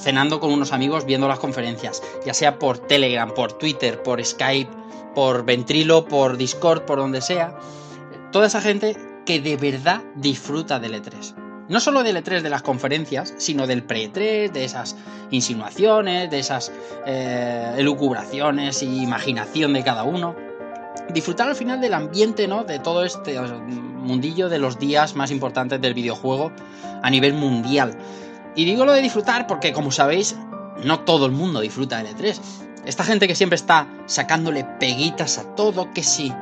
cenando 0.00 0.40
con 0.40 0.52
unos 0.52 0.72
amigos 0.72 1.04
viendo 1.04 1.28
las 1.28 1.38
conferencias, 1.38 2.02
ya 2.24 2.34
sea 2.34 2.58
por 2.58 2.78
Telegram, 2.78 3.32
por 3.32 3.52
Twitter, 3.52 4.02
por 4.02 4.24
Skype, 4.24 4.70
por 5.14 5.44
Ventrilo, 5.44 6.04
por 6.04 6.36
Discord, 6.36 6.82
por 6.82 6.98
donde 6.98 7.20
sea, 7.20 7.58
toda 8.32 8.46
esa 8.46 8.60
gente 8.60 8.96
que 9.24 9.40
de 9.40 9.56
verdad 9.56 10.02
disfruta 10.14 10.78
del 10.78 10.94
E3. 10.94 11.34
No 11.68 11.78
solo 11.78 12.02
del 12.02 12.16
E3 12.16 12.40
de 12.40 12.50
las 12.50 12.62
conferencias, 12.62 13.32
sino 13.38 13.68
del 13.68 13.84
pre-E3, 13.84 14.50
de 14.50 14.64
esas 14.64 14.96
insinuaciones, 15.30 16.28
de 16.28 16.40
esas 16.40 16.72
eh, 17.06 17.74
elucubraciones 17.78 18.82
y 18.82 19.02
imaginación 19.02 19.72
de 19.72 19.84
cada 19.84 20.02
uno. 20.02 20.34
Disfrutar 21.14 21.48
al 21.48 21.54
final 21.54 21.80
del 21.80 21.94
ambiente, 21.94 22.48
¿no? 22.48 22.64
De 22.64 22.80
todo 22.80 23.04
este 23.04 23.40
mundillo 23.40 24.48
de 24.48 24.58
los 24.58 24.80
días 24.80 25.14
más 25.14 25.30
importantes 25.30 25.80
del 25.80 25.94
videojuego 25.94 26.50
a 27.02 27.08
nivel 27.08 27.34
mundial. 27.34 27.96
Y 28.54 28.64
digo 28.64 28.84
lo 28.84 28.92
de 28.92 29.02
disfrutar 29.02 29.46
porque, 29.46 29.72
como 29.72 29.90
sabéis, 29.90 30.36
no 30.84 31.00
todo 31.00 31.26
el 31.26 31.32
mundo 31.32 31.60
disfruta 31.60 32.02
del 32.02 32.16
E3. 32.16 32.38
Esta 32.84 33.04
gente 33.04 33.28
que 33.28 33.34
siempre 33.34 33.56
está 33.56 33.86
sacándole 34.06 34.64
peguitas 34.64 35.38
a 35.38 35.54
todo, 35.54 35.92
que 35.92 36.02
si, 36.02 36.32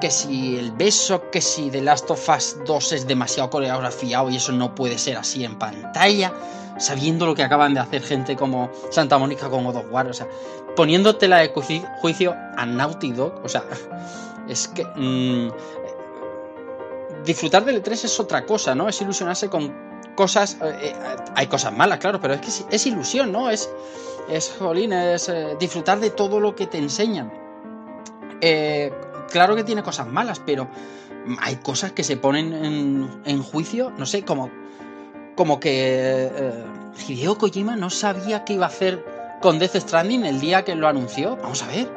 que 0.00 0.10
si 0.10 0.56
el 0.56 0.72
beso, 0.72 1.30
que 1.30 1.40
si 1.40 1.70
The 1.70 1.80
Last 1.80 2.10
of 2.10 2.28
Us 2.28 2.56
2 2.66 2.92
es 2.92 3.06
demasiado 3.06 3.50
coreografiado 3.50 4.30
y 4.30 4.36
eso 4.36 4.52
no 4.52 4.74
puede 4.74 4.98
ser 4.98 5.16
así 5.16 5.44
en 5.44 5.58
pantalla, 5.58 6.32
sabiendo 6.78 7.26
lo 7.26 7.34
que 7.34 7.42
acaban 7.42 7.74
de 7.74 7.80
hacer 7.80 8.02
gente 8.02 8.36
como 8.36 8.70
Santa 8.90 9.18
Mónica 9.18 9.48
con 9.48 9.64
God 9.64 9.76
of 9.76 9.86
War, 9.90 10.06
o 10.08 10.12
sea, 10.12 10.28
poniéndotela 10.76 11.38
de 11.38 11.52
juicio 12.00 12.36
a 12.56 12.66
Naughty 12.66 13.12
Dog, 13.12 13.40
o 13.42 13.48
sea, 13.48 13.64
es 14.48 14.68
que... 14.68 14.84
Mmm, 14.84 15.48
disfrutar 17.24 17.64
del 17.64 17.82
E3 17.82 18.04
es 18.04 18.20
otra 18.20 18.46
cosa, 18.46 18.74
¿no? 18.74 18.88
Es 18.88 19.00
ilusionarse 19.00 19.48
con 19.48 19.87
cosas. 20.18 20.58
Eh, 20.60 20.96
hay 21.36 21.46
cosas 21.46 21.72
malas, 21.72 22.00
claro, 22.00 22.20
pero 22.20 22.34
es 22.34 22.40
que 22.40 22.48
es, 22.48 22.66
es 22.68 22.86
ilusión, 22.86 23.30
¿no? 23.30 23.50
Es, 23.50 23.70
es 24.28 24.52
jolín, 24.58 24.92
es 24.92 25.28
eh, 25.28 25.56
disfrutar 25.60 26.00
de 26.00 26.10
todo 26.10 26.40
lo 26.40 26.56
que 26.56 26.66
te 26.66 26.76
enseñan. 26.76 27.32
Eh, 28.40 28.92
claro 29.30 29.54
que 29.54 29.62
tiene 29.62 29.84
cosas 29.84 30.08
malas, 30.08 30.42
pero 30.44 30.66
hay 31.40 31.56
cosas 31.56 31.92
que 31.92 32.02
se 32.02 32.16
ponen 32.16 32.52
en, 32.52 33.22
en 33.26 33.42
juicio, 33.44 33.92
no 33.96 34.06
sé, 34.06 34.24
como, 34.24 34.50
como 35.36 35.60
que 35.60 36.28
eh, 36.32 36.64
Hideo 37.06 37.38
Kojima 37.38 37.76
no 37.76 37.88
sabía 37.88 38.44
qué 38.44 38.54
iba 38.54 38.66
a 38.66 38.70
hacer 38.70 39.04
con 39.40 39.60
Death 39.60 39.76
Stranding 39.76 40.26
el 40.26 40.40
día 40.40 40.64
que 40.64 40.74
lo 40.74 40.88
anunció. 40.88 41.36
Vamos 41.36 41.62
a 41.62 41.68
ver. 41.68 41.88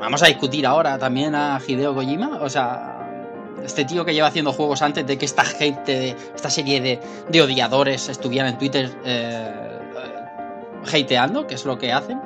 vamos 0.00 0.20
a 0.24 0.26
discutir 0.26 0.66
ahora 0.66 0.98
también 0.98 1.36
a 1.36 1.60
Hideo 1.64 1.94
Kojima, 1.94 2.40
o 2.42 2.48
sea, 2.48 2.99
este 3.64 3.84
tío 3.84 4.04
que 4.04 4.14
lleva 4.14 4.28
haciendo 4.28 4.52
juegos 4.52 4.82
antes 4.82 5.06
de 5.06 5.18
que 5.18 5.24
esta 5.24 5.44
gente, 5.44 6.16
esta 6.34 6.50
serie 6.50 6.80
de, 6.80 7.00
de 7.28 7.42
odiadores 7.42 8.08
estuvieran 8.08 8.52
en 8.52 8.58
Twitter 8.58 8.90
eh, 9.04 9.70
hateando, 10.86 11.46
que 11.46 11.54
es 11.54 11.64
lo 11.64 11.78
que 11.78 11.92
hacen. 11.92 12.20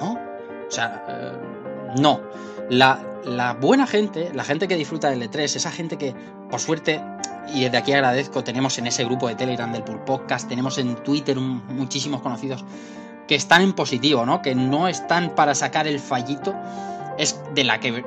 No, 0.00 0.12
o 0.12 0.70
sea, 0.70 1.04
eh, 1.08 1.32
no. 1.98 2.20
La, 2.68 3.00
la, 3.24 3.54
buena 3.54 3.86
gente, 3.86 4.30
la 4.34 4.44
gente 4.44 4.68
que 4.68 4.76
disfruta 4.76 5.10
del 5.10 5.22
E3, 5.22 5.56
esa 5.56 5.70
gente 5.70 5.98
que, 5.98 6.14
por 6.50 6.60
suerte, 6.60 7.02
y 7.52 7.64
desde 7.64 7.78
aquí 7.78 7.92
agradezco, 7.92 8.44
tenemos 8.44 8.78
en 8.78 8.86
ese 8.86 9.04
grupo 9.04 9.28
de 9.28 9.34
Telegram 9.34 9.72
del 9.72 9.82
Pool 9.82 10.04
Podcast, 10.04 10.48
tenemos 10.48 10.78
en 10.78 10.94
Twitter 10.96 11.36
un, 11.36 11.66
muchísimos 11.68 12.22
conocidos 12.22 12.64
que 13.26 13.34
están 13.34 13.62
en 13.62 13.72
positivo, 13.72 14.26
¿no? 14.26 14.42
Que 14.42 14.54
no 14.54 14.88
están 14.88 15.34
para 15.34 15.54
sacar 15.54 15.86
el 15.86 16.00
fallito, 16.00 16.54
es 17.20 17.38
de 17.54 17.64
la 17.64 17.78
que 17.80 18.02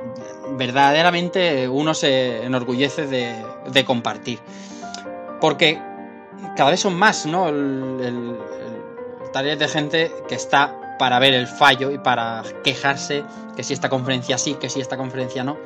verdaderamente 0.58 1.68
uno 1.68 1.94
se 1.94 2.44
enorgullece 2.44 3.06
de, 3.06 3.84
compartir. 3.84 4.40
Porque 5.40 5.80
cada 6.56 6.70
vez 6.70 6.80
son 6.80 6.94
más, 6.94 7.24
¿no? 7.24 7.48
El, 7.48 8.36
el, 9.32 9.58
de 9.58 9.68
gente 9.68 10.12
que 10.28 10.34
está 10.34 10.96
para 10.98 11.18
ver 11.18 11.34
el 11.34 11.46
fallo 11.46 11.90
y 11.90 11.98
para 11.98 12.42
quejarse 12.62 13.24
que 13.56 13.62
si 13.62 13.72
esta 13.72 13.88
conferencia 13.88 14.38
sí, 14.38 14.54
que 14.54 14.68
si 14.68 14.80
esta 14.80 14.96
conferencia 14.96 15.44
no. 15.44 15.56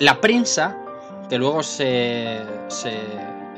La 0.00 0.20
prensa, 0.20 0.78
que 1.28 1.38
luego 1.38 1.62
se, 1.62 2.40
se 2.68 2.92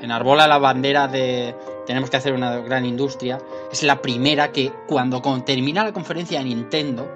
enarbola 0.01 0.49
la 0.49 0.59
bandera 0.59 1.07
de 1.07 1.55
tenemos 1.87 2.11
que 2.11 2.17
hacer 2.17 2.33
una 2.33 2.59
gran 2.59 2.85
industria, 2.85 3.39
es 3.71 3.83
la 3.83 4.01
primera 4.01 4.53
que 4.53 4.73
cuando 4.87 5.21
termina 5.45 5.85
la 5.85 5.93
conferencia 5.93 6.39
de 6.39 6.45
Nintendo 6.45 7.09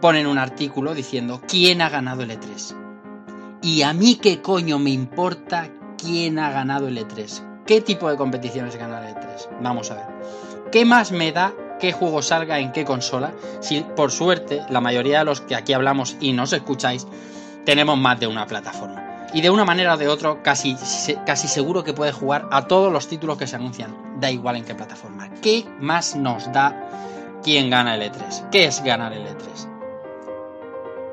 ponen 0.00 0.26
un 0.26 0.38
artículo 0.38 0.94
diciendo 0.94 1.40
quién 1.46 1.82
ha 1.82 1.88
ganado 1.88 2.22
el 2.22 2.30
E3. 2.30 2.74
Y 3.62 3.82
a 3.82 3.92
mí 3.92 4.16
qué 4.16 4.40
coño 4.40 4.78
me 4.78 4.90
importa 4.90 5.68
quién 5.98 6.38
ha 6.38 6.50
ganado 6.50 6.88
el 6.88 6.98
E3. 6.98 7.64
¿Qué 7.66 7.80
tipo 7.80 8.08
de 8.08 8.16
competiciones 8.16 8.76
gana 8.76 9.06
el 9.06 9.14
E3? 9.14 9.60
Vamos 9.62 9.90
a 9.90 9.94
ver. 9.94 10.06
¿Qué 10.72 10.84
más 10.84 11.12
me 11.12 11.32
da 11.32 11.52
qué 11.78 11.92
juego 11.92 12.22
salga 12.22 12.58
en 12.58 12.72
qué 12.72 12.84
consola? 12.84 13.32
Si 13.60 13.80
por 13.80 14.10
suerte 14.10 14.62
la 14.70 14.80
mayoría 14.80 15.20
de 15.20 15.24
los 15.26 15.40
que 15.40 15.54
aquí 15.54 15.72
hablamos 15.72 16.16
y 16.20 16.32
nos 16.32 16.52
escucháis 16.52 17.06
tenemos 17.64 17.98
más 17.98 18.18
de 18.18 18.26
una 18.26 18.46
plataforma. 18.46 19.28
Y 19.32 19.42
de 19.42 19.50
una 19.50 19.64
manera 19.64 19.94
o 19.94 19.96
de 19.96 20.08
otra, 20.08 20.42
casi, 20.42 20.76
casi 21.24 21.46
seguro 21.46 21.84
que 21.84 21.92
puedes 21.92 22.14
jugar 22.14 22.48
a 22.50 22.66
todos 22.66 22.92
los 22.92 23.06
títulos 23.06 23.38
que 23.38 23.46
se 23.46 23.56
anuncian. 23.56 24.20
Da 24.20 24.30
igual 24.30 24.56
en 24.56 24.64
qué 24.64 24.74
plataforma. 24.74 25.30
¿Qué 25.40 25.66
más 25.78 26.16
nos 26.16 26.50
da 26.52 27.38
quién 27.44 27.70
gana 27.70 27.94
el 27.94 28.02
E3? 28.10 28.50
¿Qué 28.50 28.64
es 28.64 28.82
ganar 28.82 29.12
el 29.12 29.24
E3? 29.26 29.69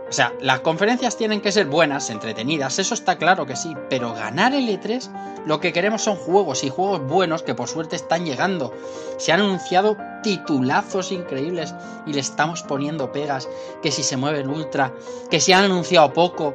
O 0.09 0.13
sea, 0.13 0.34
las 0.39 0.61
conferencias 0.61 1.17
tienen 1.17 1.41
que 1.41 1.51
ser 1.51 1.67
buenas, 1.67 2.09
entretenidas, 2.09 2.79
eso 2.79 2.93
está 2.93 3.17
claro 3.17 3.45
que 3.45 3.57
sí, 3.57 3.75
pero 3.89 4.13
ganar 4.13 4.53
el 4.53 4.69
E3 4.69 5.09
lo 5.45 5.59
que 5.59 5.73
queremos 5.73 6.01
son 6.01 6.15
juegos 6.15 6.63
y 6.63 6.69
juegos 6.69 7.01
buenos 7.07 7.43
que 7.43 7.55
por 7.55 7.67
suerte 7.67 7.95
están 7.95 8.25
llegando. 8.25 8.73
Se 9.17 9.31
han 9.31 9.41
anunciado 9.41 9.97
titulazos 10.23 11.11
increíbles 11.11 11.73
y 12.05 12.13
le 12.13 12.19
estamos 12.19 12.63
poniendo 12.63 13.11
pegas, 13.11 13.49
que 13.81 13.91
si 13.91 14.03
se 14.03 14.17
mueven 14.17 14.49
ultra, 14.49 14.93
que 15.29 15.39
se 15.39 15.53
han 15.53 15.65
anunciado 15.65 16.13
poco. 16.13 16.53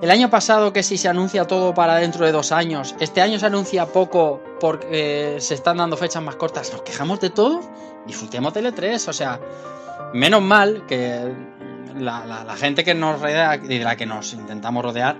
El 0.00 0.10
año 0.10 0.30
pasado 0.30 0.72
que 0.72 0.82
si 0.82 0.96
se 0.96 1.08
anuncia 1.08 1.46
todo 1.46 1.74
para 1.74 1.96
dentro 1.96 2.24
de 2.24 2.32
dos 2.32 2.52
años, 2.52 2.94
este 3.00 3.20
año 3.20 3.38
se 3.38 3.46
anuncia 3.46 3.86
poco 3.86 4.40
porque 4.60 5.36
se 5.40 5.54
están 5.54 5.78
dando 5.78 5.96
fechas 5.96 6.22
más 6.22 6.36
cortas, 6.36 6.72
nos 6.72 6.82
quejamos 6.82 7.20
de 7.20 7.30
todo, 7.30 7.60
disfrutemos 8.06 8.54
del 8.54 8.66
E3, 8.66 9.08
o 9.08 9.12
sea, 9.12 9.40
menos 10.14 10.40
mal 10.40 10.86
que 10.86 11.34
la, 11.98 12.56
gente 12.56 12.84
que 12.84 12.94
nos 12.94 13.20
rodea 13.20 13.56
y 13.56 13.66
de 13.66 13.78
la 13.80 13.96
que 13.96 14.06
nos 14.06 14.32
intentamos 14.32 14.82
rodear 14.82 15.16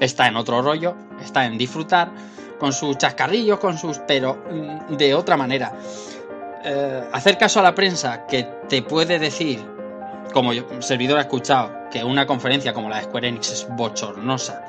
está 0.00 0.26
en 0.26 0.36
otro 0.36 0.62
rollo, 0.62 0.96
está 1.20 1.46
en 1.46 1.56
disfrutar 1.58 2.12
con 2.58 2.72
sus 2.72 2.98
chascarrillos, 2.98 3.58
con 3.58 3.78
sus. 3.78 3.98
pero 4.00 4.44
mm, 4.50 4.96
de 4.96 5.14
otra 5.14 5.36
manera. 5.36 5.72
Eh, 6.64 7.04
hacer 7.12 7.36
caso 7.36 7.60
a 7.60 7.62
la 7.62 7.74
prensa 7.74 8.26
que 8.26 8.44
te 8.68 8.82
puede 8.82 9.18
decir, 9.18 9.62
como 10.32 10.52
servidor 10.80 11.18
ha 11.18 11.22
escuchado, 11.22 11.90
que 11.90 12.02
una 12.02 12.26
conferencia 12.26 12.72
como 12.72 12.88
la 12.88 12.96
de 12.96 13.04
Square 13.04 13.28
Enix 13.28 13.52
es 13.52 13.68
bochornosa, 13.70 14.64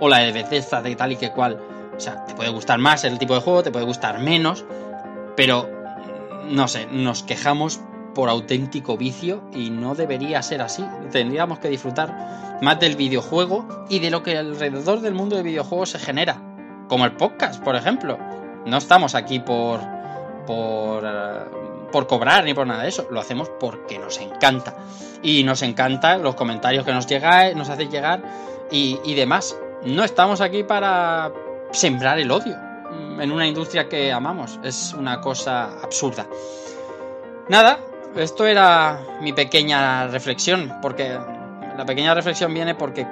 o 0.00 0.08
la 0.08 0.18
de 0.18 0.32
Bethesda 0.32 0.82
de 0.82 0.94
tal 0.96 1.12
y 1.12 1.16
que 1.16 1.30
cual. 1.30 1.58
O 1.96 2.00
sea, 2.00 2.24
te 2.24 2.34
puede 2.34 2.50
gustar 2.50 2.78
más 2.78 3.04
el 3.04 3.18
tipo 3.18 3.34
de 3.34 3.40
juego, 3.40 3.62
te 3.62 3.70
puede 3.70 3.84
gustar 3.84 4.18
menos, 4.20 4.64
pero 5.36 5.68
no 6.44 6.68
sé, 6.68 6.86
nos 6.90 7.22
quejamos 7.22 7.80
por 8.14 8.28
auténtico 8.28 8.96
vicio 8.96 9.42
y 9.52 9.70
no 9.70 9.94
debería 9.94 10.42
ser 10.42 10.62
así. 10.62 10.84
Tendríamos 11.10 11.58
que 11.58 11.68
disfrutar 11.68 12.58
más 12.62 12.78
del 12.80 12.96
videojuego 12.96 13.86
y 13.88 13.98
de 13.98 14.10
lo 14.10 14.22
que 14.22 14.36
alrededor 14.36 15.00
del 15.00 15.14
mundo 15.14 15.36
de 15.36 15.42
videojuegos 15.42 15.90
se 15.90 15.98
genera, 15.98 16.42
como 16.88 17.04
el 17.04 17.12
podcast, 17.12 17.62
por 17.62 17.76
ejemplo. 17.76 18.18
No 18.66 18.76
estamos 18.78 19.14
aquí 19.14 19.38
por 19.38 19.80
por 20.46 21.04
por 21.92 22.06
cobrar 22.06 22.44
ni 22.44 22.54
por 22.54 22.66
nada 22.66 22.84
de 22.84 22.88
eso, 22.88 23.08
lo 23.10 23.20
hacemos 23.20 23.50
porque 23.58 23.98
nos 23.98 24.20
encanta. 24.20 24.76
Y 25.22 25.44
nos 25.44 25.62
encantan 25.62 26.22
los 26.22 26.34
comentarios 26.34 26.84
que 26.84 26.92
nos 26.92 27.06
llegáis, 27.06 27.56
nos 27.56 27.68
hacen 27.68 27.90
llegar 27.90 28.22
y 28.70 29.14
demás. 29.14 29.56
No 29.84 30.04
estamos 30.04 30.40
aquí 30.40 30.62
para 30.62 31.32
sembrar 31.72 32.18
el 32.18 32.30
odio 32.30 32.70
en 33.20 33.32
una 33.32 33.46
industria 33.46 33.88
que 33.88 34.12
amamos. 34.12 34.58
Es 34.62 34.94
una 34.94 35.20
cosa 35.20 35.80
absurda. 35.82 36.26
Nada, 37.48 37.80
esto 38.16 38.46
era 38.46 39.00
mi 39.20 39.32
pequeña 39.32 40.08
reflexión, 40.08 40.72
porque 40.82 41.18
la 41.76 41.84
pequeña 41.84 42.14
reflexión 42.14 42.52
viene 42.52 42.74
porque 42.74 43.06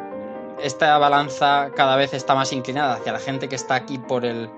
esta 0.62 0.98
balanza 0.98 1.70
cada 1.74 1.96
vez 1.96 2.14
está 2.14 2.34
más 2.34 2.52
inclinada 2.52 2.94
hacia 2.94 3.12
la 3.12 3.20
gente 3.20 3.48
que 3.48 3.56
está 3.56 3.76
aquí 3.76 3.98
por 3.98 4.24
el 4.24 4.50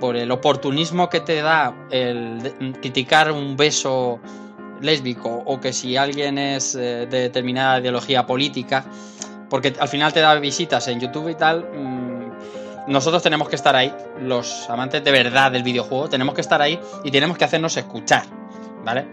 por 0.00 0.16
el 0.16 0.30
oportunismo 0.30 1.08
que 1.08 1.20
te 1.20 1.40
da 1.40 1.86
el 1.90 2.76
criticar 2.82 3.30
un 3.32 3.56
beso 3.56 4.20
lésbico 4.80 5.42
o 5.46 5.60
que 5.60 5.72
si 5.72 5.96
alguien 5.96 6.36
es 6.36 6.74
eh, 6.74 7.06
de 7.06 7.20
determinada 7.20 7.80
ideología 7.80 8.26
política, 8.26 8.84
porque 9.48 9.74
al 9.78 9.88
final 9.88 10.12
te 10.12 10.20
da 10.20 10.34
visitas 10.34 10.88
en 10.88 11.00
YouTube 11.00 11.30
y 11.30 11.34
tal, 11.36 11.64
mmm, 11.72 12.92
nosotros 12.92 13.22
tenemos 13.22 13.48
que 13.48 13.56
estar 13.56 13.74
ahí, 13.74 13.94
los 14.20 14.68
amantes 14.68 15.02
de 15.02 15.10
verdad 15.10 15.52
del 15.52 15.62
videojuego, 15.62 16.08
tenemos 16.08 16.34
que 16.34 16.42
estar 16.42 16.60
ahí 16.60 16.78
y 17.02 17.10
tenemos 17.10 17.38
que 17.38 17.44
hacernos 17.44 17.76
escuchar, 17.76 18.24
¿vale? 18.84 19.06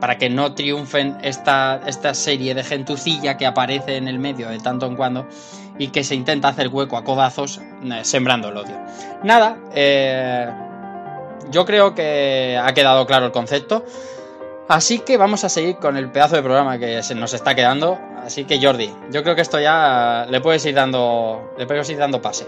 Para 0.00 0.18
que 0.18 0.30
no 0.30 0.54
triunfen 0.54 1.18
esta, 1.22 1.80
esta 1.86 2.14
serie 2.14 2.54
de 2.54 2.62
gentucilla 2.64 3.36
que 3.36 3.46
aparece 3.46 3.96
en 3.96 4.08
el 4.08 4.18
medio 4.18 4.48
de 4.48 4.58
tanto 4.58 4.86
en 4.86 4.96
cuando 4.96 5.26
y 5.78 5.88
que 5.88 6.04
se 6.04 6.14
intenta 6.14 6.48
hacer 6.48 6.68
hueco 6.68 6.96
a 6.96 7.04
codazos 7.04 7.60
eh, 7.84 8.00
sembrando 8.04 8.48
el 8.48 8.56
odio. 8.56 8.78
Nada, 9.22 9.58
eh, 9.74 10.48
yo 11.50 11.64
creo 11.64 11.94
que 11.94 12.58
ha 12.62 12.72
quedado 12.74 13.06
claro 13.06 13.26
el 13.26 13.32
concepto. 13.32 13.84
Así 14.66 15.00
que 15.00 15.18
vamos 15.18 15.44
a 15.44 15.50
seguir 15.50 15.76
con 15.76 15.96
el 15.96 16.10
pedazo 16.10 16.36
de 16.36 16.42
programa 16.42 16.78
que 16.78 17.02
se 17.02 17.14
nos 17.14 17.34
está 17.34 17.54
quedando. 17.54 17.98
Así 18.24 18.44
que 18.44 18.58
Jordi, 18.60 18.90
yo 19.10 19.22
creo 19.22 19.34
que 19.34 19.42
esto 19.42 19.60
ya 19.60 20.26
le 20.30 20.40
puedes 20.40 20.64
ir 20.64 20.74
dando, 20.74 21.52
le 21.58 21.66
puedes 21.66 21.88
ir 21.90 21.98
dando 21.98 22.22
pase. 22.22 22.46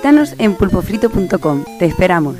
Visítanos 0.00 0.34
en 0.38 0.54
pulpofrito.com. 0.54 1.64
Te 1.78 1.84
esperamos. 1.84 2.36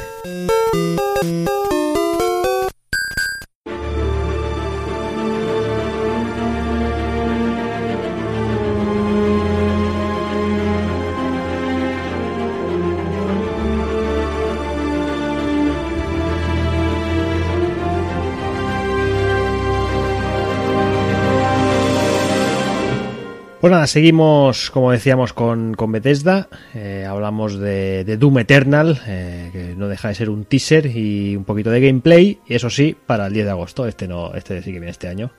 Pues 23.61 23.71
nada, 23.73 23.87
seguimos, 23.87 24.71
como 24.71 24.91
decíamos, 24.91 25.35
con, 25.35 25.75
con 25.75 25.93
Bethesda. 25.93 26.49
Eh, 26.73 27.00
hablamos 27.31 27.59
de, 27.61 28.05
de, 28.05 28.17
Doom 28.17 28.41
Eternal, 28.41 29.01
eh, 29.07 29.51
que 29.53 29.75
no 29.77 29.87
deja 29.87 30.09
de 30.09 30.15
ser 30.17 30.31
un 30.31 30.45
teaser 30.45 30.87
y 30.87 31.37
un 31.37 31.45
poquito 31.45 31.71
de 31.71 31.81
gameplay. 31.81 32.41
Y 32.49 32.55
eso 32.55 32.69
sí, 32.71 32.97
para 33.07 33.27
el 33.27 33.33
10 33.33 33.45
de 33.47 33.51
agosto. 33.53 33.87
Este 33.87 34.09
no, 34.09 34.35
este 34.35 34.61
sí 34.63 34.73
que 34.73 34.81
viene 34.81 34.91
este 34.91 35.07
año. 35.09 35.31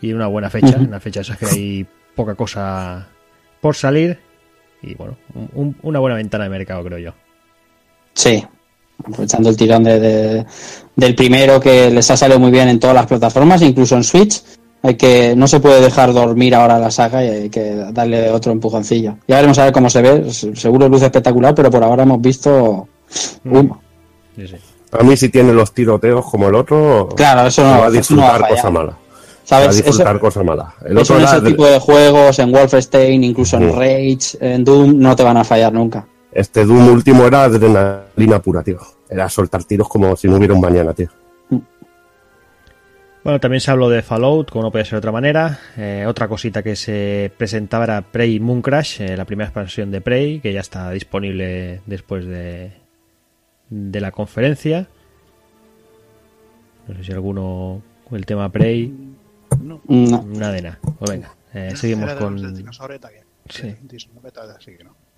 Y 0.00 0.12
una 0.12 0.26
buena 0.26 0.48
fecha, 0.48 0.68
uh 0.68 0.80
-huh. 0.80 0.88
una 0.88 1.00
fecha 1.00 1.20
esa 1.20 1.36
que 1.36 1.46
hay 1.46 1.86
poca 2.14 2.34
cosa 2.34 3.08
por 3.60 3.76
salir. 3.76 4.18
Y 4.82 4.94
bueno, 4.94 5.18
un, 5.54 5.76
una 5.82 5.98
buena 5.98 6.16
ventana 6.16 6.44
de 6.44 6.50
mercado, 6.50 6.82
creo 6.84 6.98
yo. 6.98 7.14
Sí, 8.14 8.42
aprovechando 8.98 9.50
el 9.50 9.56
tirón 9.56 9.84
de, 9.84 10.00
de, 10.00 10.46
del 10.96 11.14
primero 11.14 11.60
que 11.60 11.90
les 11.90 12.10
ha 12.10 12.16
salido 12.16 12.38
muy 12.38 12.50
bien 12.50 12.68
en 12.68 12.80
todas 12.80 12.94
las 12.96 13.06
plataformas, 13.06 13.60
incluso 13.60 13.96
en 13.96 14.04
Switch 14.04 14.42
hay 14.82 14.94
que 14.96 15.34
no 15.36 15.46
se 15.48 15.60
puede 15.60 15.80
dejar 15.80 16.12
dormir 16.12 16.54
ahora 16.54 16.78
la 16.78 16.90
saga 16.90 17.24
y 17.24 17.28
hay 17.28 17.50
que 17.50 17.74
darle 17.92 18.30
otro 18.30 18.52
empujoncillo. 18.52 19.16
Ya 19.26 19.36
veremos 19.36 19.58
a 19.58 19.64
ver 19.64 19.72
cómo 19.72 19.90
se 19.90 20.02
ve, 20.02 20.30
seguro 20.30 20.88
luce 20.88 21.06
espectacular, 21.06 21.54
pero 21.54 21.70
por 21.70 21.82
ahora 21.82 22.04
hemos 22.04 22.20
visto 22.20 22.86
humo. 23.44 23.80
Sí, 24.36 24.46
sí. 24.48 24.56
A 24.92 25.02
mí 25.02 25.16
si 25.16 25.28
tiene 25.28 25.52
los 25.52 25.72
tiroteos 25.72 26.24
como 26.30 26.48
el 26.48 26.54
otro, 26.54 27.08
claro, 27.14 27.48
eso 27.48 27.62
no 27.62 27.80
va 27.80 27.86
a 27.86 27.90
disfrutar 27.90 28.34
no 28.34 28.40
va 28.40 28.46
a 28.46 28.50
cosa 28.50 28.70
mala. 28.70 28.96
¿Sabes? 29.44 29.66
Va 29.66 29.70
a 29.70 29.74
disfrutar 29.74 30.16
Eso- 30.16 30.20
cosa 30.20 30.42
mala. 30.42 30.74
El 30.84 30.98
Eso 30.98 31.14
otro 31.14 31.18
en 31.18 31.24
ese 31.24 31.40
tipo 31.50 31.66
de 31.66 31.78
juegos, 31.78 32.38
en 32.38 32.52
Wolfenstein, 32.52 33.24
incluso 33.24 33.56
en 33.56 33.68
Mm. 33.68 33.72
Rage, 33.78 34.18
en 34.40 34.64
Doom, 34.64 34.98
no 34.98 35.16
te 35.16 35.22
van 35.22 35.36
a 35.38 35.44
fallar 35.44 35.72
nunca. 35.72 36.06
Este 36.32 36.64
Doom 36.64 36.88
último 36.88 37.24
era 37.24 37.44
adrenalina 37.44 38.40
pura, 38.40 38.62
tío. 38.62 38.78
Era 39.08 39.28
soltar 39.28 39.64
tiros 39.64 39.88
como 39.88 40.14
si 40.16 40.28
no 40.28 40.36
hubiera 40.36 40.52
un 40.54 40.60
mañana, 40.60 40.92
tío. 40.92 41.08
Bueno, 43.24 43.40
también 43.40 43.60
se 43.60 43.70
habló 43.70 43.90
de 43.90 44.02
Fallout, 44.02 44.50
como 44.50 44.64
no 44.64 44.70
puede 44.70 44.84
ser 44.84 44.92
de 44.92 44.98
otra 44.98 45.12
manera. 45.12 45.58
Eh, 45.76 46.04
otra 46.06 46.28
cosita 46.28 46.62
que 46.62 46.76
se 46.76 47.32
presentaba 47.36 47.84
era 47.84 48.02
Prey 48.02 48.40
Moon 48.40 48.62
Crash, 48.62 49.02
eh, 49.02 49.16
la 49.16 49.24
primera 49.24 49.48
expansión 49.48 49.90
de 49.90 50.00
Prey, 50.00 50.40
que 50.40 50.52
ya 50.52 50.60
está 50.60 50.90
disponible 50.90 51.82
después 51.86 52.24
de, 52.26 52.72
de 53.70 54.00
la 54.00 54.12
conferencia. 54.12 54.88
No 56.86 56.94
sé 56.94 57.04
si 57.04 57.12
alguno 57.12 57.82
con 58.08 58.18
el 58.18 58.24
tema 58.24 58.50
Prey. 58.50 58.94
No. 59.60 59.82
No. 59.86 60.24
Nada 60.24 60.52
de 60.52 60.62
nada. 60.62 60.78
Pues 60.98 61.10
venga, 61.10 61.34
eh, 61.52 61.72
seguimos 61.74 62.12
con. 62.14 62.38
Sí. 63.48 63.74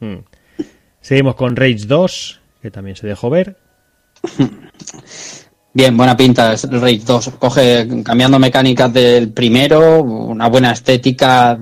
Mm. 0.00 0.16
Seguimos 1.00 1.34
con 1.34 1.56
Rage 1.56 1.86
2, 1.86 2.40
que 2.62 2.70
también 2.70 2.96
se 2.96 3.06
dejó 3.06 3.30
ver. 3.30 3.56
Bien, 5.72 5.96
buena 5.96 6.16
pinta 6.16 6.52
el 6.52 6.80
Rage 6.80 7.02
2. 7.06 7.30
Coge 7.38 8.02
cambiando 8.02 8.38
mecánicas 8.38 8.92
del 8.92 9.30
primero, 9.30 10.02
una 10.02 10.48
buena 10.48 10.72
estética 10.72 11.58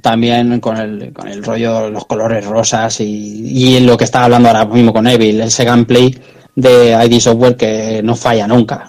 también 0.00 0.58
con 0.58 0.76
el, 0.78 1.12
con 1.12 1.28
el 1.28 1.44
rollo, 1.44 1.90
los 1.90 2.06
colores 2.06 2.46
rosas 2.46 3.00
y, 3.00 3.04
y 3.04 3.80
lo 3.80 3.96
que 3.96 4.04
estaba 4.04 4.24
hablando 4.24 4.48
ahora 4.48 4.64
mismo 4.64 4.92
con 4.92 5.06
Evil, 5.06 5.42
ese 5.42 5.64
gameplay 5.64 6.18
de 6.54 6.92
ID 7.04 7.20
Software 7.20 7.56
que 7.56 8.00
no 8.02 8.16
falla 8.16 8.48
nunca. 8.48 8.86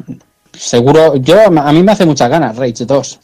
Seguro, 0.54 1.18
yo 1.18 1.38
a 1.46 1.72
mí 1.74 1.84
me 1.84 1.92
hace 1.92 2.06
muchas 2.06 2.30
ganas 2.30 2.56
Rage 2.56 2.86
2. 2.86 3.20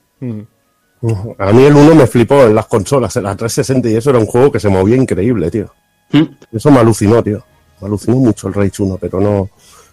A 1.40 1.52
mí 1.52 1.64
el 1.64 1.76
1 1.76 1.96
me 1.96 2.08
flipó 2.08 2.44
en 2.44 2.56
las 2.56 2.68
consolas, 2.68 3.16
en 3.16 3.24
la 3.24 3.36
360 3.36 3.90
y 3.90 3.96
eso 3.96 4.10
era 4.10 4.20
un 4.20 4.26
juego 4.26 4.52
que 4.52 4.60
se 4.60 4.70
movía 4.70 4.98
increíble, 4.98 5.50
tío. 5.50 5.74
¿Mm? 6.12 6.24
Eso 6.52 6.70
me 6.70 6.80
alucinó, 6.80 7.24
tío. 7.24 7.44
Me 7.82 7.88
alucinó 7.88 8.18
mucho 8.18 8.48
el 8.50 8.54
Rage 8.54 8.84
1, 8.84 8.98
pero 9.00 9.20
no, 9.20 9.50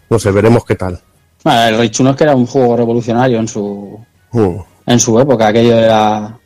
no 0.09 0.19
sé, 0.19 0.31
veremos 0.32 0.65
qué 0.65 0.74
tal. 0.74 1.01
Bueno, 1.45 1.62
el 1.65 1.79
Rage 1.79 2.03
1 2.03 2.11
es 2.11 2.17
que 2.17 2.25
era 2.25 2.35
un 2.37 2.47
juego 2.47 2.77
revolucionario 2.77 3.39
en 3.39 3.49
su, 3.49 3.99
Mm. 4.33 4.57
en 4.87 5.01
su 5.01 5.19
época, 5.19 5.49
aquello 5.49 5.77
era 5.79 6.37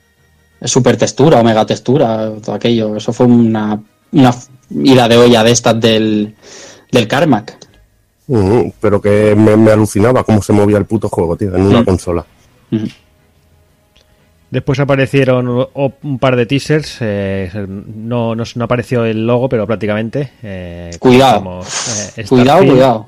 super 0.62 0.96
textura 0.96 1.40
o 1.40 1.44
mega 1.44 1.66
textura, 1.66 2.30
todo 2.42 2.54
aquello. 2.54 2.96
Eso 2.96 3.12
fue 3.12 3.26
una, 3.26 3.78
una 4.12 4.34
ida 4.70 5.08
de 5.08 5.16
olla 5.16 5.42
de 5.44 5.50
estas 5.50 5.78
del, 5.80 6.34
del 6.90 7.08
Carmack. 7.08 7.56
Pero 8.80 9.00
que 9.02 9.34
me, 9.36 9.56
me 9.56 9.70
alucinaba 9.72 10.24
cómo 10.24 10.40
se 10.40 10.52
movía 10.54 10.78
el 10.78 10.86
puto 10.86 11.08
juego, 11.10 11.36
tío, 11.36 11.54
en 11.54 11.62
una 11.62 11.82
Mm. 11.82 11.84
consola. 11.84 12.24
Después 14.50 14.78
aparecieron 14.78 15.66
un 15.74 16.18
par 16.18 16.36
de 16.36 16.46
teasers. 16.46 16.98
eh, 17.00 17.50
no, 17.68 18.34
no, 18.36 18.44
no 18.54 18.64
apareció 18.64 19.04
el 19.04 19.26
logo, 19.26 19.48
pero 19.48 19.66
prácticamente. 19.66 20.30
eh, 20.42 20.90
Cuidado. 21.00 21.38
como, 21.42 21.60
eh, 22.16 22.24
Cuidado, 22.28 22.64
cuidado. 22.64 23.06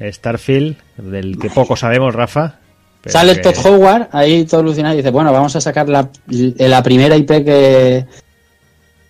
Starfield, 0.00 0.76
del 0.96 1.38
que 1.38 1.50
poco 1.50 1.76
sabemos, 1.76 2.14
Rafa. 2.14 2.56
Sale 3.06 3.36
que- 3.36 3.40
Todd 3.52 3.66
Howard 3.66 4.08
ahí 4.12 4.44
todo 4.44 4.60
alucinado 4.60 4.94
y 4.94 4.98
dice, 4.98 5.10
bueno, 5.10 5.32
vamos 5.32 5.54
a 5.56 5.60
sacar 5.60 5.88
la, 5.88 6.08
la 6.28 6.82
primera 6.82 7.16
IP 7.16 7.28
que, 7.44 8.04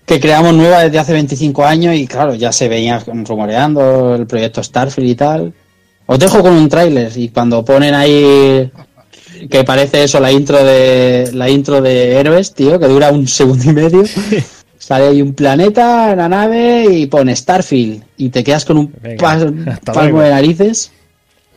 que 0.07 0.21
creamos 0.21 0.55
nueva 0.55 0.81
desde 0.85 0.99
hace 0.99 1.13
25 1.15 1.65
años 1.65 1.95
y 1.95 2.07
claro, 2.07 2.35
ya 2.35 2.53
se 2.53 2.69
venía 2.69 2.99
rumoreando 3.07 4.15
el 4.15 4.27
proyecto 4.27 4.63
Starfield 4.63 5.09
y 5.11 5.15
tal. 5.15 5.53
Os 6.07 6.19
dejo 6.19 6.41
con 6.43 6.53
un 6.53 6.69
tráiler 6.69 7.13
y 7.17 7.29
cuando 7.31 7.65
ponen 7.65 7.95
ahí 7.95 8.71
que 9.51 9.65
parece 9.65 10.05
eso 10.05 10.21
la 10.21 10.33
intro 10.33 10.63
de 10.65 11.31
la 11.35 11.49
intro 11.51 11.81
de 11.83 12.19
Héroes, 12.19 12.55
tío, 12.55 12.79
que 12.79 12.87
dura 12.89 13.11
un 13.11 13.27
segundo 13.29 13.65
y 13.65 13.73
medio. 13.75 14.05
Sale 14.79 15.09
ahí 15.09 15.23
un 15.23 15.35
planeta, 15.35 16.11
una 16.13 16.29
nave 16.29 16.85
y 16.85 17.07
pone 17.07 17.35
Starfield 17.35 18.03
y 18.17 18.29
te 18.31 18.45
quedas 18.45 18.65
con 18.65 18.79
un 18.79 18.95
Venga, 19.03 19.19
palmo 19.85 20.03
luego. 20.03 20.21
de 20.23 20.31
narices. 20.31 20.93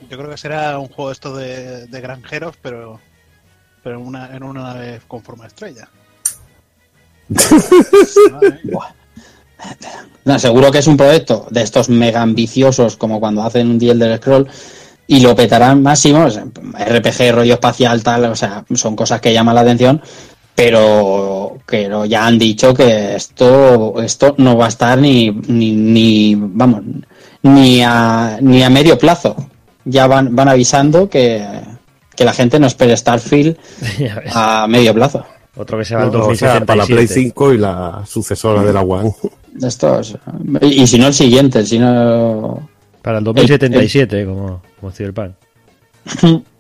Yo 0.10 0.18
creo 0.18 0.30
que 0.30 0.38
será 0.38 0.78
un 0.80 0.88
juego 0.88 1.12
esto 1.12 1.36
de, 1.36 1.88
de 1.88 2.02
granjeros, 2.02 2.56
pero 2.62 3.00
pero 3.84 4.00
en 4.00 4.06
una, 4.06 4.36
en 4.36 4.44
una 4.44 4.64
nave 4.64 5.02
con 5.08 5.22
forma 5.22 5.44
de 5.44 5.48
estrella. 5.48 5.88
No, 10.26 10.40
seguro 10.40 10.72
que 10.72 10.80
es 10.80 10.88
un 10.88 10.98
proyecto 10.98 11.48
de 11.52 11.62
estos 11.62 11.88
mega 11.90 12.22
ambiciosos 12.22 12.96
como 12.98 13.20
cuando 13.20 13.44
hacen 13.44 13.70
un 13.70 13.78
deal 13.78 14.00
del 14.00 14.18
scroll 14.18 14.48
y 15.08 15.20
lo 15.20 15.36
petarán 15.36 15.84
máximos. 15.84 16.40
RPG, 16.40 17.32
rollo 17.32 17.56
espacial, 17.56 18.02
tal, 18.04 18.26
o 18.26 18.36
sea, 18.36 18.66
son 18.74 18.96
cosas 18.96 19.22
que 19.22 19.34
llaman 19.34 19.56
la 19.56 19.62
atención, 19.62 20.02
pero, 20.56 21.58
pero 21.66 22.06
ya 22.06 22.26
han 22.26 22.38
dicho 22.38 22.74
que 22.74 23.16
esto, 23.16 24.02
esto 24.02 24.36
no 24.38 24.58
va 24.58 24.66
a 24.66 24.70
estar 24.70 24.98
ni, 24.98 25.32
ni, 25.32 25.72
ni 25.72 26.36
vamos, 26.36 26.82
ni 27.44 27.82
a, 27.84 28.38
ni 28.42 28.64
a 28.64 28.70
medio 28.70 28.98
plazo. 28.98 29.36
Ya 29.86 30.08
van, 30.08 30.36
van 30.36 30.50
avisando 30.50 31.10
que, 31.10 31.44
que 32.16 32.26
la 32.26 32.34
gente 32.34 32.60
no 32.60 32.68
espere 32.68 32.96
Starfield 32.96 33.58
a 34.34 34.68
medio 34.68 34.94
plazo. 34.94 35.26
Otro 35.56 35.78
que 35.78 35.86
se 35.86 35.96
va 35.96 36.04
al 36.04 36.16
O 36.16 36.36
sea, 36.36 36.64
para 36.66 36.78
la 36.78 36.84
2067. 36.84 36.94
Play 36.94 37.08
5 37.08 37.54
y 37.54 37.58
la 37.58 38.04
sucesora 38.06 38.64
de 38.64 38.74
la 38.74 38.82
One. 38.82 39.14
Estos, 39.62 40.18
y, 40.62 40.84
y 40.84 40.88
si 40.88 40.98
no 40.98 41.08
el 41.08 41.14
siguiente, 41.14 41.66
si 41.66 41.78
no 41.78 42.70
Para 43.02 43.18
el 43.18 43.24
2077, 43.26 44.26
como, 44.26 44.62
como 44.80 44.92
Cyberpunk. 44.92 45.34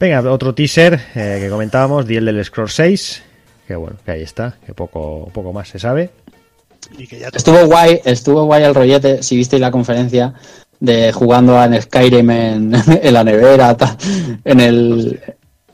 Venga, 0.00 0.20
otro 0.30 0.54
teaser 0.54 1.00
eh, 1.14 1.38
que 1.42 1.48
comentábamos, 1.50 2.06
The 2.06 2.18
Elder 2.18 2.44
Scrolls 2.44 2.74
6. 2.74 3.22
Que 3.66 3.76
bueno, 3.76 3.96
que 4.04 4.12
ahí 4.12 4.22
está, 4.22 4.56
que 4.64 4.72
poco, 4.72 5.28
poco 5.32 5.52
más 5.52 5.68
se 5.68 5.78
sabe. 5.78 6.10
Y 6.96 7.06
que 7.06 7.18
ya 7.18 7.28
Estuvo 7.28 7.66
guay, 7.66 8.00
estuvo 8.04 8.44
guay 8.44 8.62
el 8.64 8.74
rollete, 8.74 9.22
si 9.22 9.36
visteis 9.36 9.60
la 9.60 9.70
conferencia 9.70 10.32
de 10.80 11.12
jugando 11.12 11.62
en 11.62 11.80
Skyrim 11.82 12.30
en, 12.30 12.72
en 13.02 13.12
la 13.14 13.24
nevera, 13.24 13.76
tal, 13.76 13.96
en 14.44 14.60
el 14.60 15.20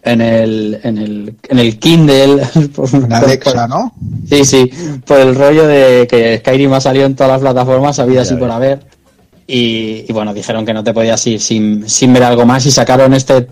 en 0.02 0.20
el 0.20 0.80
en 0.82 0.98
el 0.98 1.34
en 1.48 1.58
el 1.58 1.78
Kindle 1.78 2.42
por- 2.74 2.92
En 2.94 3.12
Alexa, 3.12 3.68
¿no? 3.68 3.92
Sí, 4.28 4.44
sí, 4.44 4.70
por 5.06 5.20
el 5.20 5.34
rollo 5.34 5.66
de 5.66 6.06
que 6.08 6.38
Skyrim 6.38 6.72
ha 6.72 6.80
salido 6.80 7.06
en 7.06 7.14
todas 7.14 7.32
las 7.32 7.40
plataformas, 7.42 7.98
había 7.98 8.22
así 8.22 8.34
Ya 8.34 8.40
por 8.40 8.50
haber. 8.50 8.80
Y, 9.46 10.06
y 10.08 10.12
bueno, 10.14 10.32
dijeron 10.32 10.64
que 10.64 10.72
no 10.72 10.82
te 10.82 10.94
podías 10.94 11.24
ir 11.26 11.38
sin, 11.38 11.86
sin 11.88 12.12
ver 12.14 12.22
algo 12.24 12.46
más 12.46 12.64
y 12.64 12.70
sacaron 12.70 13.12
este 13.12 13.46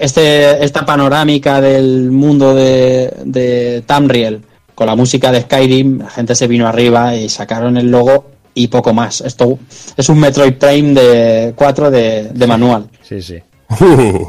este 0.00 0.64
esta 0.64 0.84
panorámica 0.84 1.60
del 1.60 2.10
mundo 2.10 2.54
de, 2.54 3.12
de 3.24 3.82
Tamriel 3.86 4.42
con 4.74 4.86
la 4.86 4.94
música 4.94 5.32
de 5.32 5.40
Skyrim, 5.40 5.98
la 5.98 6.10
gente 6.10 6.36
se 6.36 6.46
vino 6.46 6.68
arriba 6.68 7.16
y 7.16 7.28
sacaron 7.28 7.76
el 7.76 7.90
logo 7.90 8.26
y 8.54 8.68
poco 8.68 8.94
más. 8.94 9.20
Esto 9.20 9.58
es 9.96 10.08
un 10.08 10.20
Metroid 10.20 10.54
Prime 10.54 10.94
de 10.94 11.52
4 11.56 11.90
de, 11.90 12.28
de 12.32 12.46
manual. 12.46 12.88
Sí, 13.02 13.20
sí. 13.20 13.38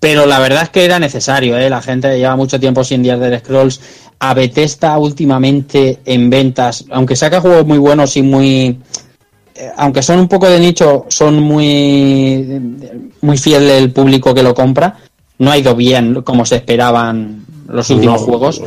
Pero 0.00 0.26
la 0.26 0.38
verdad 0.38 0.64
es 0.64 0.68
que 0.70 0.84
era 0.84 0.98
necesario, 0.98 1.56
¿eh? 1.58 1.68
La 1.68 1.82
gente 1.82 2.16
lleva 2.18 2.36
mucho 2.36 2.60
tiempo 2.60 2.84
sin 2.84 3.02
The 3.02 3.10
Elder 3.10 3.38
Scrolls. 3.40 3.80
A 4.20 4.34
Bethesda 4.34 4.98
últimamente 4.98 6.00
en 6.04 6.28
ventas, 6.28 6.84
aunque 6.90 7.14
saca 7.14 7.40
juegos 7.40 7.66
muy 7.66 7.78
buenos 7.78 8.16
y 8.16 8.22
muy... 8.22 8.80
eh, 9.58 9.72
aunque 9.76 10.02
son 10.02 10.20
un 10.20 10.28
poco 10.28 10.48
de 10.48 10.60
nicho, 10.60 11.06
son 11.08 11.42
muy, 11.42 12.60
muy 13.20 13.36
fiel 13.38 13.68
el 13.68 13.92
público 13.92 14.32
que 14.32 14.42
lo 14.42 14.54
compra. 14.54 14.96
No 15.38 15.50
ha 15.50 15.58
ido 15.58 15.74
bien 15.74 16.22
como 16.22 16.44
se 16.44 16.56
esperaban 16.56 17.44
los 17.68 17.90
últimos 17.90 18.20
No. 18.20 18.26
juegos. 18.26 18.62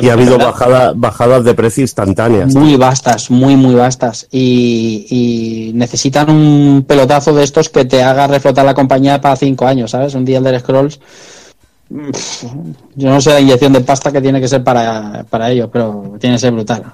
Y 0.00 0.08
ha 0.08 0.12
habido 0.12 0.38
bajadas 0.38 1.44
de 1.44 1.54
precio 1.54 1.82
instantáneas. 1.82 2.54
Muy 2.54 2.76
vastas, 2.76 3.28
muy, 3.30 3.56
muy 3.56 3.74
vastas. 3.74 4.28
Y, 4.30 5.06
y 5.10 5.72
necesitan 5.74 6.30
un 6.30 6.84
pelotazo 6.86 7.34
de 7.34 7.42
estos 7.42 7.68
que 7.68 7.84
te 7.84 8.00
haga 8.02 8.28
reflotar 8.28 8.64
la 8.64 8.74
compañía 8.74 9.20
para 9.20 9.34
cinco 9.34 9.66
años, 9.66 9.90
¿sabes? 9.90 10.14
Un 10.14 10.24
día 10.24 10.40
de 10.40 10.60
Scrolls. 10.60 11.00
Yo 12.94 13.10
no 13.10 13.20
sé 13.20 13.30
la 13.30 13.40
inyección 13.40 13.72
de 13.72 13.80
pasta 13.80 14.12
que 14.12 14.20
tiene 14.20 14.40
que 14.40 14.46
ser 14.46 14.62
para, 14.62 15.24
para 15.28 15.50
ello, 15.50 15.68
pero 15.68 16.14
tiene 16.20 16.36
que 16.36 16.40
ser 16.40 16.52
brutal. 16.52 16.84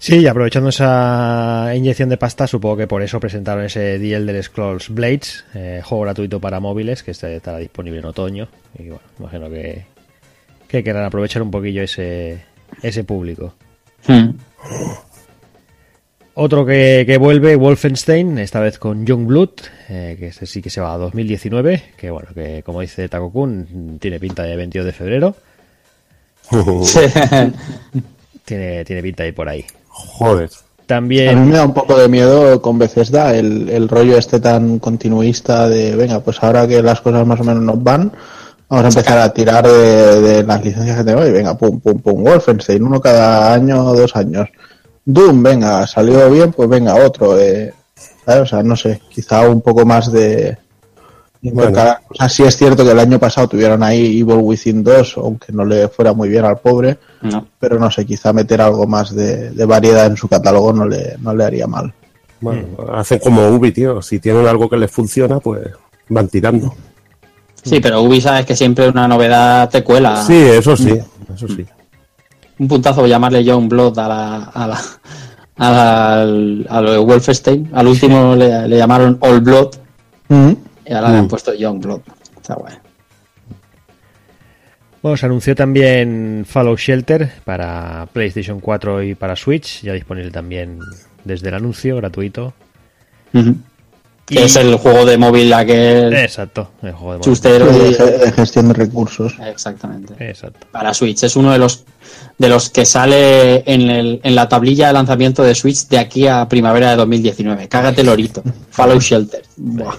Sí, 0.00 0.20
y 0.20 0.26
aprovechando 0.26 0.70
esa 0.70 1.72
inyección 1.76 2.08
de 2.08 2.16
pasta, 2.16 2.46
supongo 2.46 2.78
que 2.78 2.86
por 2.86 3.02
eso 3.02 3.20
presentaron 3.20 3.66
ese 3.66 3.98
The 3.98 4.14
Elder 4.14 4.42
Scrolls 4.42 4.88
Blades, 4.88 5.44
eh, 5.52 5.82
juego 5.84 6.04
gratuito 6.04 6.40
para 6.40 6.58
móviles, 6.58 7.02
que 7.02 7.10
este 7.10 7.36
estará 7.36 7.58
disponible 7.58 7.98
en 7.98 8.06
otoño. 8.06 8.48
Y 8.78 8.84
bueno, 8.84 9.02
imagino 9.18 9.50
que, 9.50 9.84
que 10.68 10.82
querrán 10.82 11.04
aprovechar 11.04 11.42
un 11.42 11.50
poquillo 11.50 11.82
ese, 11.82 12.40
ese 12.82 13.04
público. 13.04 13.52
Hmm. 14.06 14.30
Otro 16.32 16.64
que, 16.64 17.04
que 17.06 17.18
vuelve, 17.18 17.56
Wolfenstein, 17.56 18.38
esta 18.38 18.60
vez 18.60 18.78
con 18.78 19.04
Youngblood, 19.04 19.50
eh, 19.90 20.16
que 20.18 20.28
este 20.28 20.46
sí 20.46 20.62
que 20.62 20.70
se 20.70 20.80
va 20.80 20.94
a 20.94 20.96
2019, 20.96 21.82
que 21.98 22.10
bueno, 22.10 22.30
que 22.32 22.62
como 22.62 22.80
dice 22.80 23.06
Takokun, 23.06 23.98
tiene 24.00 24.18
pinta 24.18 24.44
de 24.44 24.56
22 24.56 24.86
de 24.86 24.92
febrero, 24.92 25.36
tiene, 28.46 28.82
tiene 28.86 29.02
pinta 29.02 29.24
de 29.24 29.28
ir 29.28 29.34
por 29.34 29.46
ahí. 29.46 29.66
Joder. 29.90 30.50
A 30.50 31.00
mí 31.00 31.16
También... 31.18 31.48
me 31.48 31.56
da 31.56 31.64
un 31.64 31.74
poco 31.74 31.96
de 31.96 32.08
miedo 32.08 32.60
con 32.60 32.78
Bethesda 32.78 33.34
el, 33.36 33.68
el 33.68 33.88
rollo 33.88 34.16
este 34.16 34.40
tan 34.40 34.78
continuista 34.78 35.68
de, 35.68 35.94
venga, 35.94 36.20
pues 36.20 36.42
ahora 36.42 36.66
que 36.66 36.82
las 36.82 37.00
cosas 37.00 37.26
más 37.26 37.38
o 37.40 37.44
menos 37.44 37.62
nos 37.62 37.82
van, 37.82 38.10
vamos 38.68 38.84
a 38.84 38.88
empezar 38.88 39.18
a 39.18 39.32
tirar 39.32 39.66
de, 39.68 40.20
de 40.20 40.42
las 40.42 40.64
licencias 40.64 40.96
que 40.96 41.04
tengo 41.04 41.24
y 41.24 41.30
venga, 41.30 41.56
pum, 41.56 41.78
pum, 41.78 42.00
pum, 42.00 42.24
Wolfenstein, 42.24 42.82
uno 42.82 43.00
cada 43.00 43.54
año 43.54 43.84
o 43.84 43.94
dos 43.94 44.16
años. 44.16 44.48
Doom, 45.04 45.42
venga, 45.42 45.86
salió 45.86 46.30
bien, 46.30 46.52
pues 46.52 46.68
venga, 46.68 46.94
otro. 46.94 47.38
Eh, 47.38 47.72
¿sabes? 48.24 48.42
O 48.42 48.46
sea, 48.46 48.62
no 48.62 48.76
sé, 48.76 49.00
quizá 49.10 49.48
un 49.48 49.60
poco 49.60 49.84
más 49.84 50.12
de... 50.12 50.56
Bueno. 51.42 51.72
Cada- 51.72 52.02
o 52.08 52.14
sea, 52.14 52.28
sí 52.28 52.42
es 52.42 52.56
cierto 52.56 52.84
que 52.84 52.90
el 52.92 52.98
año 52.98 53.18
pasado 53.18 53.48
tuvieron 53.48 53.82
ahí 53.82 54.20
Evil 54.20 54.40
Within 54.42 54.84
2, 54.84 55.14
aunque 55.16 55.52
no 55.52 55.64
le 55.64 55.88
fuera 55.88 56.12
muy 56.12 56.28
bien 56.28 56.44
al 56.44 56.58
pobre, 56.58 56.98
No. 57.22 57.46
pero 57.58 57.78
no 57.78 57.90
sé, 57.90 58.04
quizá 58.04 58.32
meter 58.32 58.60
algo 58.60 58.86
más 58.86 59.14
de, 59.14 59.50
de 59.50 59.64
variedad 59.64 60.06
en 60.06 60.16
su 60.18 60.28
catálogo 60.28 60.72
no 60.74 60.86
le, 60.86 61.16
no 61.20 61.34
le 61.34 61.44
haría 61.44 61.66
mal. 61.66 61.92
Bueno, 62.42 62.68
hacen 62.94 63.18
como 63.20 63.48
Ubi, 63.48 63.72
tío. 63.72 64.00
Si 64.02 64.18
tienen 64.18 64.46
algo 64.46 64.68
que 64.68 64.76
les 64.76 64.90
funciona, 64.90 65.40
pues 65.40 65.66
van 66.10 66.28
tirando. 66.28 66.74
Sí, 67.62 67.80
pero 67.80 68.02
Ubi 68.02 68.20
sabes 68.20 68.46
que 68.46 68.56
siempre 68.56 68.88
una 68.88 69.06
novedad 69.08 69.68
te 69.68 69.82
cuela. 69.84 70.22
Sí, 70.24 70.34
eso 70.36 70.76
sí, 70.76 70.98
eso 71.34 71.48
sí. 71.48 71.64
un 72.58 72.68
puntazo 72.68 73.06
llamarle 73.06 73.44
John 73.46 73.68
Blood 73.68 73.98
a 73.98 74.08
la, 74.08 74.36
a 74.44 74.66
la, 74.66 74.80
a 75.56 75.70
la- 75.70 76.20
al, 76.22 76.66
a 76.68 76.80
lo 76.80 76.92
de 76.92 76.98
Wolfenstein. 76.98 77.70
Al 77.74 77.86
último 77.86 78.34
le, 78.34 78.66
le 78.68 78.76
llamaron 78.76 79.16
All 79.20 79.40
Blood 79.40 79.68
Mm. 80.28 80.52
Y 80.90 80.92
ahora 80.92 81.10
le 81.12 81.18
han 81.18 81.28
puesto 81.28 81.54
Young 81.54 81.80
Blood. 81.80 82.00
Está 82.36 82.54
guay. 82.56 82.74
Bueno, 85.02 85.16
se 85.16 85.26
anunció 85.26 85.54
también 85.54 86.44
Fallout 86.46 86.78
Shelter 86.78 87.30
para 87.44 88.06
PlayStation 88.12 88.60
4 88.60 89.02
y 89.04 89.14
para 89.14 89.34
Switch, 89.34 89.80
ya 89.82 89.94
disponible 89.94 90.30
también 90.30 90.78
desde 91.24 91.48
el 91.48 91.54
anuncio, 91.54 91.96
gratuito. 91.96 92.52
Y- 93.32 93.54
Que 94.26 94.44
es 94.44 94.54
el 94.56 94.76
juego 94.76 95.06
de 95.06 95.16
móvil 95.18 95.52
aquel 95.54 96.12
Exacto, 96.14 96.70
el 96.82 96.92
juego 96.92 97.12
de 97.14 97.18
móvil. 97.18 97.24
chustero. 97.32 97.66
De, 97.66 97.88
y- 97.88 97.94
ge- 97.94 98.18
de 98.18 98.32
gestión 98.32 98.68
de 98.68 98.74
recursos. 98.74 99.34
Exactamente. 99.44 100.14
Exacto. 100.28 100.66
Para 100.70 100.92
Switch. 100.94 101.22
Es 101.24 101.34
uno 101.34 101.50
de 101.52 101.58
los 101.58 101.84
de 102.38 102.48
los 102.48 102.70
que 102.70 102.84
sale 102.86 103.62
en, 103.66 103.90
el, 103.90 104.20
en 104.22 104.34
la 104.34 104.48
tablilla 104.48 104.86
de 104.88 104.92
lanzamiento 104.92 105.42
de 105.42 105.54
Switch 105.54 105.88
de 105.88 105.98
aquí 105.98 106.26
a 106.28 106.46
primavera 106.48 106.90
de 106.90 106.96
2019. 106.96 107.68
Cágate 107.68 108.04
lorito. 108.04 108.42
Fallout 108.70 109.00
Shelter. 109.02 109.42
Buah. 109.56 109.94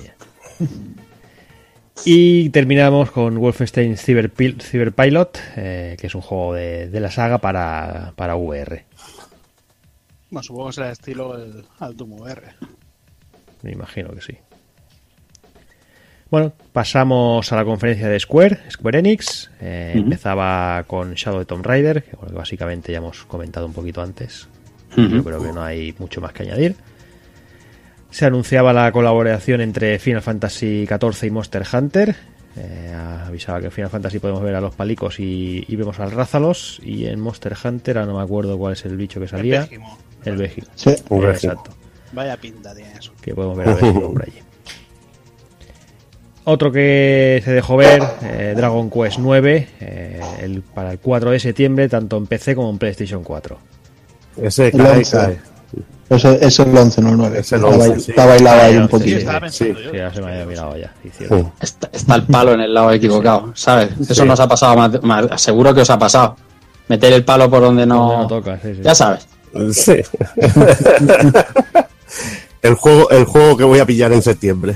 Y 2.05 2.49
terminamos 2.49 3.11
con 3.11 3.37
Wolfenstein 3.37 3.95
Cyberpil- 3.95 4.61
Cyberpilot, 4.61 5.37
eh, 5.57 5.97
que 5.99 6.07
es 6.07 6.15
un 6.15 6.21
juego 6.21 6.53
de, 6.55 6.89
de 6.89 6.99
la 6.99 7.11
saga 7.11 7.37
para, 7.37 8.13
para 8.15 8.35
VR. 8.35 8.85
Bueno, 10.31 10.43
supongo 10.43 10.67
que 10.67 10.73
será 10.73 10.91
estilo 10.91 11.37
el, 11.37 11.63
al 11.79 11.95
Doom 11.95 12.13
VR. 12.13 12.41
Me 13.61 13.71
imagino 13.71 14.09
que 14.13 14.21
sí. 14.21 14.37
Bueno, 16.31 16.53
pasamos 16.71 17.51
a 17.51 17.55
la 17.57 17.65
conferencia 17.65 18.07
de 18.07 18.17
Square, 18.19 18.71
Square 18.71 18.99
Enix. 18.99 19.51
Eh. 19.59 19.91
Empezaba 19.95 20.83
con 20.87 21.13
Shadow 21.13 21.39
de 21.39 21.45
Tomb 21.45 21.65
Raider, 21.65 22.03
que, 22.03 22.15
bueno, 22.15 22.29
que 22.31 22.37
básicamente 22.37 22.91
ya 22.93 22.99
hemos 22.99 23.25
comentado 23.25 23.65
un 23.65 23.73
poquito 23.73 24.01
antes. 24.01 24.47
Yo 24.95 25.23
creo 25.23 25.41
que 25.41 25.51
no 25.53 25.61
hay 25.63 25.93
mucho 25.99 26.19
más 26.19 26.33
que 26.33 26.43
añadir. 26.43 26.75
Se 28.11 28.25
anunciaba 28.25 28.73
la 28.73 28.91
colaboración 28.91 29.61
entre 29.61 29.97
Final 29.97 30.21
Fantasy 30.21 30.85
XIV 30.85 31.27
y 31.27 31.31
Monster 31.31 31.63
Hunter. 31.73 32.15
Eh, 32.57 32.93
avisaba 33.25 33.59
que 33.59 33.67
en 33.67 33.71
Final 33.71 33.89
Fantasy 33.89 34.19
podemos 34.19 34.43
ver 34.43 34.55
a 34.55 34.61
los 34.61 34.75
palicos 34.75 35.19
y, 35.19 35.63
y 35.67 35.75
vemos 35.75 35.99
al 35.99 36.11
Rázalos. 36.11 36.79
Y 36.83 37.05
en 37.05 37.19
Monster 37.19 37.55
Hunter, 37.63 37.97
ahora 37.97 38.11
no 38.11 38.17
me 38.17 38.23
acuerdo 38.23 38.57
cuál 38.57 38.73
es 38.73 38.85
el 38.85 38.97
bicho 38.97 39.19
que 39.19 39.27
salía. 39.27 39.67
El 40.25 40.37
Veggie. 40.37 40.63
Sí. 40.75 40.93
Un 41.09 41.23
Eh. 41.23 41.31
Exacto. 41.31 41.71
Vaya 42.11 42.37
pinta 42.37 42.75
tiene 42.75 42.91
eso. 42.99 43.13
Que 43.21 43.33
podemos 43.33 43.57
ver 43.57 43.69
a 43.69 43.75
por 43.77 44.21
allí. 44.21 44.41
Otro 46.43 46.71
que 46.71 47.41
se 47.45 47.51
dejó 47.51 47.77
ver, 47.77 48.01
eh, 48.23 48.53
Dragon 48.55 48.89
Quest 48.89 49.19
9, 49.19 49.67
eh, 49.79 50.21
el, 50.41 50.63
para 50.63 50.93
el 50.93 50.99
4 50.99 51.31
de 51.31 51.39
septiembre, 51.39 51.87
tanto 51.87 52.17
en 52.17 52.25
PC 52.25 52.55
como 52.55 52.71
en 52.71 52.79
PlayStation 52.79 53.23
4. 53.23 53.59
Ese 54.37 54.69
El 54.69 55.37
cae, 56.11 56.15
11. 56.15 56.27
cae. 56.39 56.47
Ese- 56.47 56.47
Es 56.47 56.59
el 56.59 56.77
11, 56.77 57.01
no 57.01 57.09
el 57.09 57.17
9. 57.17 57.39
Es 57.39 57.51
el 57.51 57.59
Está 57.59 57.69
11, 57.75 57.89
bail- 57.89 57.99
sí. 57.99 58.11
Está 58.11 58.25
bailado 58.25 58.61
ahí 58.61 58.75
Ah, 58.75 58.79
un 58.79 58.85
sí, 58.85 58.89
poquito. 58.91 59.19
sí, 59.19 59.25
yo. 59.67 59.75
Sí, 59.91 59.97
ya 59.97 60.13
se 60.13 60.21
me 60.21 60.31
había 60.31 60.45
mirado 60.45 60.77
ya. 60.77 60.93
sí, 61.03 61.11
Sí. 61.17 61.25
Está, 61.59 61.89
está 61.93 62.15
el 62.15 62.23
palo 62.23 62.53
en 62.53 62.61
el 62.61 62.73
lado 62.73 62.91
equivocado, 62.91 63.51
¿sabes? 63.55 63.89
Eso 64.01 64.13
Sí. 64.23 64.27
nos 64.27 64.39
ha 64.39 64.47
pasado 64.47 64.75
más, 64.75 65.03
más- 65.03 65.41
Seguro 65.41 65.73
que 65.73 65.81
os 65.81 65.89
ha 65.89 65.99
pasado. 65.99 66.35
Meter 66.87 67.13
el 67.13 67.23
palo 67.23 67.49
por 67.49 67.61
donde 67.61 67.85
no. 67.85 68.11
No, 68.11 68.17
no 68.23 68.27
toca, 68.27 68.59
sí, 68.61 68.75
sí. 68.75 68.81
Ya 68.83 68.95
sabes. 68.95 69.27
Sí. 69.73 70.01
el, 72.61 72.73
juego, 72.75 73.09
el 73.09 73.25
juego 73.25 73.57
que 73.57 73.63
voy 73.63 73.79
a 73.79 73.85
pillar 73.85 74.11
en 74.13 74.21
septiembre. 74.21 74.75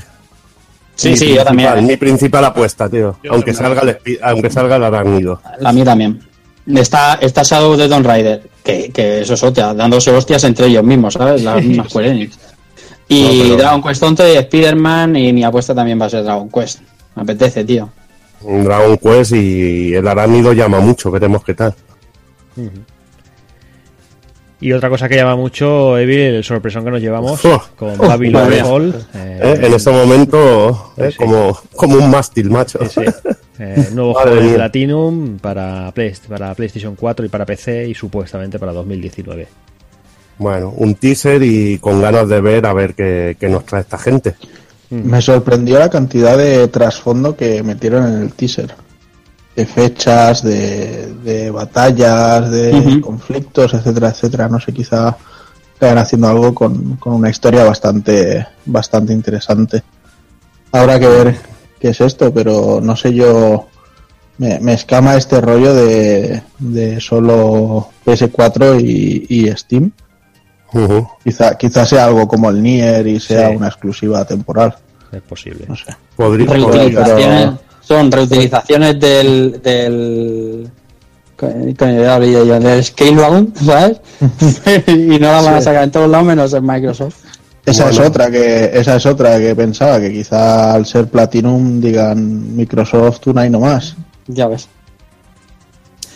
Sí, 0.96 1.10
Mi 1.10 1.18
sí, 1.18 1.36
yo 1.36 1.44
también. 1.44 1.86
Mi 1.86 1.98
principal 1.98 2.46
apuesta, 2.46 2.88
tío. 2.90 3.18
Yo 3.22 3.34
Aunque 3.34 3.54
salga, 3.54 3.82
el, 3.82 4.20
aunque 4.24 4.50
salga 4.50 4.78
el 4.78 4.84
arácnido. 4.86 5.42
La 5.60 5.74
mía 5.74 5.84
también. 5.86 6.22
Está, 6.68 7.16
está 7.22 7.44
Shadow 7.44 7.76
de 7.76 7.88
Tomb 7.88 8.06
Raider, 8.06 8.42
que, 8.64 8.90
que 8.92 9.22
eso 9.22 9.36
es 9.36 9.44
otra, 9.44 9.74
dándose 9.74 10.10
hostias 10.12 10.44
entre 10.46 10.66
ellos 10.68 10.84
mismos, 10.84 11.14
¿sabes? 11.14 11.44
Las 11.44 11.64
mismas 11.64 11.90
Square 11.90 12.10
Enix. 12.10 12.38
Y 13.08 13.22
No, 13.24 13.44
pero- 13.44 13.58
Dragon 13.58 13.84
Quest 13.84 14.04
11 14.04 14.34
y 14.34 14.38
Spider-Man, 14.38 15.16
y 15.16 15.32
mi 15.34 15.44
apuesta 15.44 15.76
también 15.76 16.02
va 16.02 16.06
a 16.06 16.10
ser 16.10 16.24
Dragon 16.24 16.50
Quest. 16.50 16.80
Me 17.16 17.22
apetece, 17.22 17.64
tío. 17.64 17.90
Dragon 18.42 18.98
Quest 18.98 19.34
y 19.34 19.94
el 19.94 20.08
arácnido 20.08 20.54
llama 20.54 20.80
mucho, 20.80 21.12
veremos 21.12 21.44
qué 21.44 21.54
tal. 21.54 21.74
Y 24.62 24.72
otra 24.72 24.90
cosa 24.90 25.10
que 25.10 25.16
llama 25.16 25.36
mucho, 25.36 25.98
Evil, 25.98 26.18
el 26.36 26.44
sorpresón 26.44 26.86
que 26.86 26.92
nos 26.92 27.02
llevamos 27.02 27.44
Oh, 27.46 27.62
con 27.76 27.90
oh, 28.00 28.08
Babylon 28.08 28.50
mía. 28.50 28.64
Fall. 28.66 29.06
eh, 29.14 29.40
¿Eh? 29.44 29.60
En 29.68 29.74
ese 29.74 29.92
momento, 29.92 30.94
eh, 30.98 31.10
sí. 31.12 31.18
como, 31.18 31.60
como 31.76 31.96
un 31.98 32.10
mástil, 32.10 32.50
macho. 32.50 32.80
sí, 32.90 33.02
sí. 33.06 33.30
Eh, 33.58 33.88
nuevo 33.94 34.14
juego 34.16 34.36
de. 34.36 34.56
Platinum 34.56 35.38
para, 35.40 35.90
Play- 35.94 36.14
para 36.28 36.54
PlayStation 36.54 36.94
4 36.96 37.26
y 37.26 37.30
para 37.30 37.46
PC 37.46 37.88
y 37.88 37.94
supuestamente 37.94 38.60
para 38.60 38.74
2019. 38.74 39.48
Bueno, 40.38 40.74
un 40.76 40.96
teaser 40.96 41.42
y 41.42 41.78
con 41.80 42.02
ganas 42.02 42.28
de 42.28 42.42
ver 42.42 42.66
a 42.66 42.74
ver 42.74 42.94
qué, 42.96 43.38
qué 43.40 43.48
nos 43.48 43.66
trae 43.66 43.80
esta 43.84 43.98
gente. 43.98 44.36
Me 44.90 45.22
sorprendió 45.22 45.80
la 45.80 45.90
cantidad 45.90 46.38
de 46.38 46.68
trasfondo 46.68 47.38
que 47.38 47.64
metieron 47.64 48.06
en 48.14 48.22
el 48.24 48.34
teaser. 48.34 48.76
De 49.56 49.66
fechas, 49.66 50.44
de, 50.44 51.14
de 51.24 51.50
batallas, 51.50 52.52
de 52.52 53.00
conflictos, 53.02 53.74
etcétera, 53.74 54.10
etcétera. 54.10 54.50
No 54.50 54.60
sé, 54.60 54.74
quizá 54.74 55.16
vayan 55.80 55.98
haciendo 55.98 56.28
algo 56.28 56.54
con, 56.54 56.98
con 56.98 57.14
una 57.14 57.30
historia 57.30 57.64
bastante, 57.64 58.46
bastante 58.66 59.14
interesante. 59.14 59.82
Habrá 60.72 61.00
que 61.00 61.08
ver 61.08 61.36
qué 61.80 61.90
es 61.90 62.02
esto, 62.02 62.34
pero 62.34 62.80
no 62.82 62.96
sé 62.96 63.14
yo. 63.14 63.68
Me, 64.38 64.60
me 64.60 64.74
escama 64.74 65.16
este 65.16 65.40
rollo 65.40 65.74
de, 65.74 66.42
de 66.60 67.00
solo 67.00 67.88
PS4 68.06 68.82
y, 68.82 69.26
y 69.30 69.50
Steam. 69.56 69.90
Ujú. 70.74 71.08
Quizá, 71.24 71.58
quizá 71.58 71.86
sea 71.86 72.04
algo 72.08 72.28
como 72.28 72.50
el 72.50 72.62
Nier 72.62 73.08
y 73.08 73.22
sea 73.22 73.52
Sí. 73.52 73.56
una 73.56 73.68
exclusiva 73.68 74.26
temporal. 74.26 74.76
Es 75.14 75.22
posible. 75.22 75.64
No 75.70 75.78
sé. 75.78 75.86
Podría, 76.18 76.48
podría- 76.48 77.58
son 77.88 78.12
reutilizaciones 78.12 79.00
del. 79.00 79.62
del 79.64 80.70
con- 81.36 81.74
con 81.74 81.90
el, 81.90 82.64
del 82.64 82.84
Scalewagon, 82.84 83.54
¿sabes? 83.64 84.00
y 84.88 85.20
no 85.20 85.32
la 85.32 85.42
van 85.42 85.56
a 85.56 85.62
sacar 85.62 85.84
en 85.84 85.92
todos 85.92 86.10
lados 86.10 86.26
menos 86.26 86.54
en 86.54 86.66
Microsoft. 86.66 87.16
Esa 87.66 87.90
es 87.90 88.00
otra 88.00 88.30
que 88.30 88.72
esa 88.74 88.96
es 88.96 89.06
otra 89.06 89.40
que 89.40 89.56
pensaba 89.56 90.00
que 90.00 90.12
quizá 90.14 90.74
al 90.74 90.86
ser 90.86 91.08
Platinum 91.08 91.82
digan 91.82 92.56
Microsoft 92.56 93.26
una 93.28 93.46
y 93.46 93.50
no 93.50 93.60
más. 93.60 93.96
Ya 94.28 94.48
ves. 94.48 94.68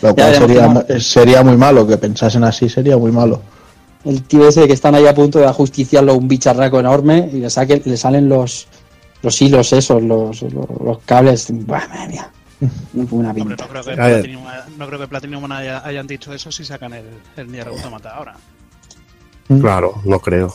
Lo 0.01 0.15
Ya 0.15 0.31
cual 0.31 0.35
sería, 0.35 0.85
sería 0.99 1.43
muy 1.43 1.57
malo 1.57 1.85
que 1.85 1.97
pensasen 1.97 2.43
así, 2.43 2.69
sería 2.69 2.97
muy 2.97 3.11
malo. 3.11 3.41
El 4.05 4.23
tío 4.23 4.47
ese 4.47 4.65
que 4.67 4.73
están 4.73 4.95
ahí 4.95 5.07
a 5.07 5.13
punto 5.13 5.39
de 5.39 5.45
ajusticiarlo 5.47 6.15
un 6.15 6.27
bicharraco 6.27 6.79
enorme 6.79 7.29
y 7.33 7.37
le, 7.37 7.49
saquen, 7.49 7.81
le 7.83 7.97
salen 7.97 8.29
los, 8.29 8.67
los 9.21 9.41
hilos 9.41 9.73
esos, 9.73 10.01
los, 10.01 10.41
los, 10.43 10.53
los 10.83 10.99
cables. 11.05 11.47
Buah, 11.51 11.87
madre 11.87 12.07
mía. 12.07 12.29
Una 13.11 13.29
Hombre, 13.29 13.33
pinta. 13.45 13.65
no 13.65 13.69
creo 13.71 13.83
que. 13.83 13.95
Platinum, 13.95 14.43
no 14.77 14.87
creo 14.87 14.99
que 14.99 15.07
Platinum 15.07 15.51
haya- 15.51 15.81
hayan 15.85 16.07
dicho 16.07 16.33
eso 16.33 16.51
si 16.51 16.65
sacan 16.65 16.93
el, 16.93 17.05
el 17.37 17.51
Nier 17.51 17.67
Automata 17.69 18.09
ahora. 18.09 18.35
Claro, 19.61 19.95
no 20.05 20.19
creo. 20.19 20.53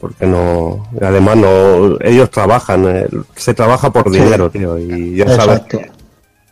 Porque 0.00 0.26
no. 0.26 0.86
Además, 1.00 1.36
no. 1.36 1.96
Ellos 2.00 2.30
trabajan. 2.30 2.84
eh, 2.88 3.06
se 3.36 3.54
trabaja 3.54 3.90
por 3.92 4.10
Sí. 4.12 4.18
dinero, 4.18 4.50
tío. 4.50 4.78
Y 4.78 5.16
ya 5.16 5.26
sabes, 5.28 5.60
Exacto. 5.60 5.80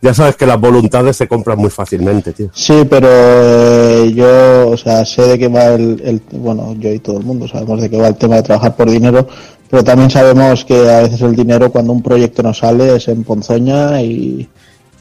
ya 0.00 0.14
sabes 0.14 0.36
que 0.36 0.46
las 0.46 0.60
voluntades 0.60 1.16
se 1.16 1.26
compran 1.28 1.58
muy 1.58 1.70
fácilmente, 1.70 2.32
tío. 2.32 2.48
Sí, 2.54 2.86
pero 2.88 3.08
eh, 3.10 4.12
yo, 4.14 4.68
o 4.70 4.76
sea, 4.76 5.04
sé 5.04 5.22
de 5.22 5.38
qué 5.38 5.48
va 5.48 5.64
el, 5.68 6.00
el- 6.04 6.22
bueno, 6.38 6.74
yo 6.78 6.90
y 6.92 6.98
todo 7.00 7.18
el 7.18 7.24
mundo 7.24 7.48
sabemos 7.48 7.80
de 7.80 7.90
qué 7.90 7.96
va 7.98 8.08
el 8.08 8.16
tema 8.16 8.36
de 8.36 8.42
trabajar 8.44 8.76
por 8.76 8.88
dinero, 8.88 9.26
pero 9.72 9.84
también 9.84 10.10
sabemos 10.10 10.66
que 10.66 10.74
a 10.74 11.00
veces 11.00 11.22
el 11.22 11.34
dinero 11.34 11.72
cuando 11.72 11.94
un 11.94 12.02
proyecto 12.02 12.42
no 12.42 12.52
sale 12.52 12.96
es 12.96 13.08
en 13.08 13.24
ponzoña 13.24 14.02
y, 14.02 14.46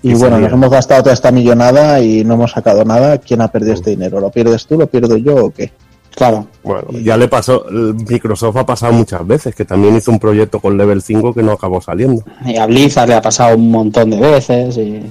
y 0.02 0.11
Y 0.11 0.14
bueno, 0.14 0.39
nos 0.39 0.49
hemos 0.49 0.69
gastado 0.69 1.03
toda 1.03 1.14
esta 1.14 1.30
millonada 1.30 1.99
y 1.99 2.23
no 2.23 2.35
hemos 2.35 2.52
sacado 2.52 2.85
nada. 2.85 3.18
¿Quién 3.18 3.41
ha 3.41 3.49
perdido 3.49 3.73
este 3.73 3.89
dinero? 3.89 4.22
¿Lo 4.22 4.31
pierdes 4.31 4.65
tú, 4.65 4.77
lo 4.77 4.88
pierdo 4.88 5.18
yo 5.18 5.48
o 5.48 5.49
qué? 5.52 5.73
Claro. 6.15 6.48
Bueno, 6.64 6.88
ya 7.03 7.18
le 7.18 7.27
pasó. 7.27 7.65
Microsoft 7.69 8.56
ha 8.56 8.65
pasado 8.65 8.93
muchas 8.93 9.27
veces, 9.27 9.53
que 9.53 9.65
también 9.65 9.98
hizo 9.98 10.10
un 10.10 10.19
proyecto 10.19 10.61
con 10.61 10.77
Level 10.77 11.02
5 11.02 11.34
que 11.34 11.43
no 11.43 11.52
acabó 11.52 11.81
saliendo. 11.81 12.23
Y 12.45 12.56
a 12.56 12.65
Blizzard 12.65 13.10
le 13.10 13.15
ha 13.15 13.22
pasado 13.22 13.57
un 13.57 13.72
montón 13.72 14.10
de 14.10 14.22
veces. 14.22 14.77
Y 14.77 15.02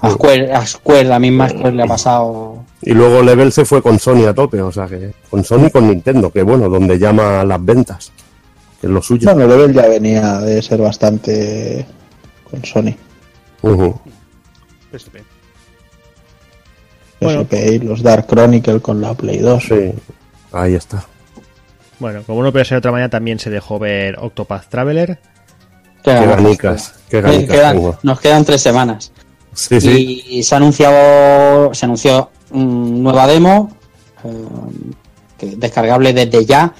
a 0.00 0.10
Square, 0.10 0.52
a 0.52 0.66
Square, 0.66 1.04
la 1.04 1.20
misma 1.20 1.48
Square 1.48 1.76
le 1.76 1.84
ha 1.84 1.86
pasado. 1.86 2.56
Y 2.82 2.90
luego 2.90 3.22
Level 3.22 3.52
se 3.52 3.64
fue 3.64 3.80
con 3.80 4.00
Sony 4.00 4.26
a 4.28 4.34
tope, 4.34 4.60
o 4.60 4.72
sea 4.72 4.88
que. 4.88 5.12
Con 5.30 5.44
Sony 5.44 5.66
y 5.66 5.70
con 5.70 5.86
Nintendo, 5.86 6.28
que 6.32 6.42
bueno, 6.42 6.68
donde 6.68 6.98
llama 6.98 7.44
las 7.44 7.64
ventas. 7.64 8.10
Que 8.80 8.86
es 8.86 8.92
lo 8.92 9.02
suyo. 9.02 9.32
Bueno, 9.32 9.46
Level 9.48 9.72
ya 9.74 9.86
venía 9.88 10.38
de 10.40 10.60
ser 10.62 10.80
bastante 10.80 11.86
con 12.50 12.64
Sony. 12.64 12.94
Ujú. 13.62 13.98
PSP. 14.92 15.16
Bueno. 17.20 17.42
PSP 17.44 17.54
y 17.72 17.78
los 17.78 18.02
Dark 18.02 18.26
Chronicle 18.26 18.80
con 18.80 19.00
la 19.00 19.14
Play 19.14 19.38
2. 19.38 19.62
Sí, 19.64 19.92
ahí 20.52 20.74
está. 20.74 21.04
Bueno, 21.98 22.22
como 22.26 22.42
no 22.42 22.52
puede 22.52 22.64
ser 22.66 22.76
de 22.76 22.78
otra 22.80 22.92
manera, 22.92 23.08
también 23.08 23.38
se 23.38 23.48
dejó 23.48 23.78
ver 23.78 24.18
Octopath 24.18 24.68
Traveler. 24.68 25.18
Qué 26.04 26.12
ganicas, 26.12 26.94
qué 27.08 27.20
ganicas 27.20 27.56
quedan- 27.56 27.98
nos 28.02 28.20
quedan 28.20 28.44
tres 28.44 28.60
semanas. 28.62 29.10
Sí, 29.54 29.80
sí. 29.80 30.22
Y 30.28 30.42
se 30.42 30.54
ha 30.54 30.58
anunciado, 30.58 31.72
se 31.74 31.86
anunció 31.86 32.30
una 32.50 32.64
nueva 33.02 33.26
demo, 33.26 33.74
eh, 34.22 34.28
que- 35.38 35.56
descargable 35.56 36.12
desde 36.12 36.44
ya. 36.44 36.72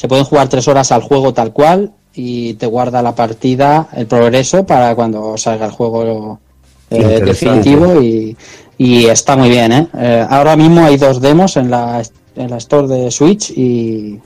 Se 0.00 0.08
pueden 0.08 0.24
jugar 0.24 0.48
tres 0.48 0.66
horas 0.66 0.92
al 0.92 1.02
juego 1.02 1.34
tal 1.34 1.52
cual 1.52 1.92
y 2.14 2.54
te 2.54 2.64
guarda 2.64 3.02
la 3.02 3.14
partida, 3.14 3.86
el 3.94 4.06
progreso 4.06 4.64
para 4.64 4.94
cuando 4.94 5.36
salga 5.36 5.66
el 5.66 5.72
juego 5.72 6.40
eh, 6.88 7.20
definitivo 7.22 8.00
y, 8.00 8.34
y 8.78 9.04
está 9.04 9.36
muy 9.36 9.50
bien. 9.50 9.72
¿eh? 9.72 9.88
Eh, 9.98 10.26
ahora 10.26 10.56
mismo 10.56 10.80
hay 10.82 10.96
dos 10.96 11.20
demos 11.20 11.58
en 11.58 11.70
la, 11.70 12.02
en 12.34 12.48
la 12.50 12.56
store 12.56 12.88
de 12.88 13.10
Switch 13.10 13.50
y 13.50 14.18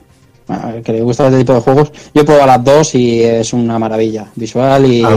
bueno, 0.46 0.80
que 0.84 0.92
le 0.92 1.02
gusta 1.02 1.26
este 1.26 1.38
tipo 1.38 1.54
de 1.54 1.60
juegos, 1.60 1.90
yo 2.14 2.22
he 2.22 2.24
probado 2.24 2.46
las 2.46 2.62
dos 2.62 2.94
y 2.94 3.24
es 3.24 3.52
una 3.52 3.76
maravilla 3.76 4.30
visual 4.36 4.86
y 4.86 5.02
A, 5.02 5.08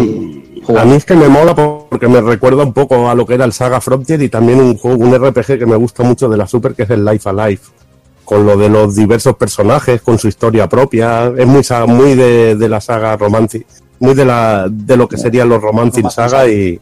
jugar. 0.66 0.82
a 0.82 0.90
mí 0.90 0.96
es 0.96 1.06
que 1.06 1.14
me 1.14 1.30
mola 1.30 1.54
porque 1.54 2.08
me 2.08 2.20
recuerda 2.20 2.64
un 2.64 2.74
poco 2.74 3.08
a 3.08 3.14
lo 3.14 3.28
que 3.28 3.36
era 3.36 3.46
el 3.46 3.54
Saga 3.54 3.80
Frontier 3.80 4.20
y 4.24 4.30
también 4.30 4.60
un 4.60 4.76
juego, 4.76 5.06
un 5.06 5.14
RPG 5.14 5.60
que 5.60 5.68
me 5.68 5.76
gusta 5.76 6.02
mucho 6.02 6.28
de 6.28 6.38
la 6.38 6.48
Super, 6.48 6.74
que 6.74 6.82
es 6.82 6.90
el 6.90 7.06
Life 7.06 7.30
Alive. 7.30 7.62
Con 8.28 8.45
lo 8.45 8.58
de 8.58 8.68
los 8.68 8.94
diversos 8.94 9.38
personajes, 9.38 10.02
con 10.02 10.20
su 10.20 10.28
historia 10.28 10.68
propia. 10.68 11.28
Es 11.38 11.48
muy, 11.48 11.64
muy 11.88 12.14
de, 12.16 12.56
de 12.58 12.68
la 12.70 12.82
saga 12.82 13.16
Romantic. 13.16 13.66
Muy 13.99 14.14
de, 14.16 14.26
la, 14.26 14.68
de 14.70 14.98
lo 14.98 15.08
que 15.08 15.18
serían 15.18 15.48
los 15.48 15.62
Romancing 15.62 16.12
Saga 16.12 16.45
y, 16.48 16.78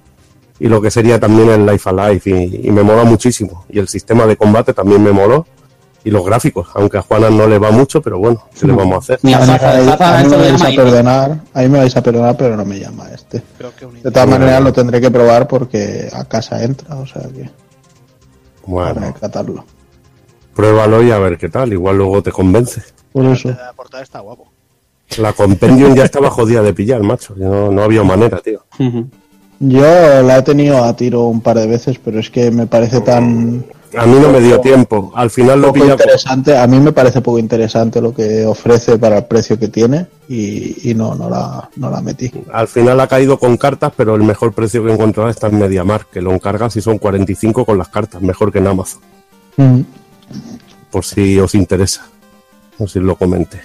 y 0.59 0.67
lo 0.67 0.81
que 0.81 0.89
sería 0.89 1.19
también 1.19 1.49
el 1.51 1.63
Life 1.65 1.87
Alive. 1.87 2.21
Y, 2.25 2.67
y 2.67 2.71
me 2.71 2.81
mola 2.81 3.03
muchísimo. 3.03 3.63
Y 3.69 3.77
el 3.77 3.87
sistema 3.87 4.25
de 4.25 4.35
combate 4.35 4.73
también 4.73 5.03
me 5.03 5.11
moló. 5.11 5.45
Y 6.03 6.09
los 6.09 6.25
gráficos, 6.25 6.67
aunque 6.73 6.97
a 6.97 7.03
Juana 7.03 7.29
no 7.29 7.47
le 7.47 7.59
va 7.59 7.69
mucho, 7.71 8.01
pero 8.01 8.17
bueno, 8.19 8.43
¿qué 8.59 8.65
le 8.67 8.73
vamos 8.73 8.95
a 8.95 8.97
hacer? 8.99 9.19
A 9.23 9.27
mí, 9.27 9.33
Zaza- 9.33 9.71
a 9.77 9.81
mí 9.81 9.85
Zaza 9.87 10.21
esto 10.21 10.37
me 10.37 10.51
vais 10.51 10.61
a 10.61 10.65
perdonar, 10.83 11.39
a 11.53 11.61
mí 11.61 11.67
me 11.69 11.77
vais 11.79 11.97
a 11.97 12.01
perdonar, 12.03 12.37
pero 12.37 12.57
no 12.57 12.65
me 12.65 12.79
llama 12.79 13.05
este. 13.13 13.41
De 14.03 14.11
todas 14.11 14.27
maneras 14.29 14.61
lo 14.61 14.73
tendré 14.73 14.99
que 15.01 15.09
probar 15.11 15.47
porque 15.47 16.09
a 16.13 16.25
casa 16.25 16.63
entra, 16.63 16.95
o 16.95 17.05
sea 17.07 17.21
que 17.23 17.49
Bueno, 18.67 18.95
para 18.95 19.13
catarlo. 19.13 19.63
Pruébalo 20.55 21.03
y 21.03 21.11
a 21.11 21.19
ver 21.19 21.37
qué 21.37 21.49
tal. 21.49 21.73
Igual 21.73 21.97
luego 21.97 22.23
te 22.23 22.31
convence. 22.31 22.81
Por 23.11 23.25
eso. 23.25 23.49
La 23.49 23.73
portada 23.73 24.03
está 24.03 24.19
guapo. 24.19 24.47
La 25.17 25.33
Compendium 25.33 25.93
ya 25.95 26.03
estaba 26.03 26.29
jodida 26.31 26.61
de 26.63 26.73
pillar, 26.73 27.03
macho. 27.03 27.35
No, 27.37 27.71
no 27.71 27.83
había 27.83 28.03
manera, 28.03 28.39
tío. 28.39 28.63
Yo 29.59 30.21
la 30.23 30.37
he 30.37 30.41
tenido 30.41 30.83
a 30.83 30.95
tiro 30.95 31.23
un 31.23 31.41
par 31.41 31.57
de 31.57 31.67
veces, 31.67 31.99
pero 32.03 32.19
es 32.19 32.29
que 32.29 32.51
me 32.51 32.67
parece 32.67 32.99
tan 33.01 33.63
A 33.97 34.05
mí 34.05 34.17
no 34.19 34.29
me 34.29 34.41
dio 34.41 34.59
tiempo. 34.59 35.13
Al 35.15 35.29
final 35.29 35.61
lo 35.61 35.67
poco 35.67 35.79
pillé. 35.81 35.91
interesante. 35.93 36.57
A 36.57 36.67
mí 36.67 36.79
me 36.79 36.91
parece 36.91 37.21
poco 37.21 37.39
interesante 37.39 38.01
lo 38.01 38.13
que 38.13 38.45
ofrece 38.45 38.97
para 38.97 39.19
el 39.19 39.25
precio 39.25 39.57
que 39.57 39.69
tiene 39.69 40.07
y, 40.27 40.89
y 40.91 40.93
no, 40.95 41.15
no 41.15 41.29
la, 41.29 41.69
no 41.77 41.89
la 41.89 42.01
metí. 42.01 42.29
Al 42.51 42.67
final 42.67 42.99
ha 42.99 43.07
caído 43.07 43.37
con 43.39 43.55
cartas, 43.55 43.93
pero 43.95 44.15
el 44.15 44.23
mejor 44.23 44.51
precio 44.53 44.83
que 44.83 44.89
he 44.89 44.93
encontrado 44.93 45.29
está 45.29 45.47
en 45.47 45.59
MediaMarkt, 45.59 46.11
que 46.11 46.21
lo 46.21 46.33
encargas 46.33 46.75
y 46.75 46.81
son 46.81 46.97
45 46.97 47.63
con 47.63 47.77
las 47.77 47.87
cartas, 47.87 48.21
mejor 48.21 48.51
que 48.51 48.57
en 48.57 48.67
Amazon. 48.67 48.99
Mm. 49.55 49.81
Por 50.91 51.03
si 51.03 51.39
os 51.39 51.55
interesa. 51.55 52.07
Sé 52.77 52.87
si 52.87 52.99
lo 52.99 53.15
comenté. 53.15 53.61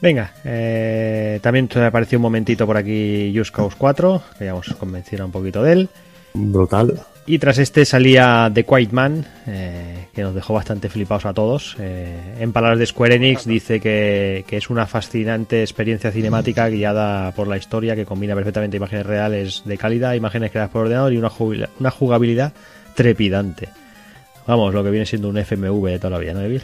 Venga, 0.00 0.32
eh, 0.44 1.40
también 1.42 1.68
me 1.74 1.86
apareció 1.86 2.18
un 2.18 2.22
momentito 2.22 2.66
por 2.66 2.76
aquí 2.76 3.32
Just 3.36 3.54
Cause 3.54 3.76
4, 3.76 4.22
que 4.38 4.44
ya 4.44 4.50
hemos 4.50 4.68
convencido 4.74 5.24
un 5.24 5.32
poquito 5.32 5.62
de 5.62 5.72
él. 5.72 5.88
Brutal. 6.34 7.00
Y 7.26 7.38
tras 7.38 7.58
este 7.58 7.84
salía 7.84 8.50
The 8.54 8.64
Quiet 8.64 8.92
Man, 8.92 9.26
eh, 9.46 10.06
que 10.14 10.22
nos 10.22 10.34
dejó 10.34 10.54
bastante 10.54 10.88
flipados 10.88 11.26
a 11.26 11.34
todos. 11.34 11.76
Eh, 11.78 12.36
en 12.38 12.52
palabras 12.52 12.78
de 12.78 12.86
Square 12.86 13.16
Enix 13.16 13.44
dice 13.44 13.80
que, 13.80 14.44
que 14.46 14.56
es 14.56 14.70
una 14.70 14.86
fascinante 14.86 15.62
experiencia 15.62 16.10
cinemática 16.10 16.68
guiada 16.68 17.32
por 17.32 17.48
la 17.48 17.58
historia 17.58 17.96
que 17.96 18.06
combina 18.06 18.34
perfectamente 18.34 18.78
imágenes 18.78 19.04
reales 19.04 19.62
de 19.66 19.76
calidad, 19.76 20.14
imágenes 20.14 20.52
creadas 20.52 20.70
por 20.70 20.82
ordenador 20.82 21.12
y 21.12 21.18
una 21.18 21.90
jugabilidad 21.90 22.52
trepidante. 22.94 23.68
Vamos, 24.48 24.72
lo 24.72 24.82
que 24.82 24.88
viene 24.88 25.04
siendo 25.04 25.28
un 25.28 25.36
FMV 25.36 25.84
de 25.84 25.98
toda 25.98 26.12
la 26.12 26.18
vida, 26.18 26.32
¿no, 26.32 26.40
Evil? 26.40 26.62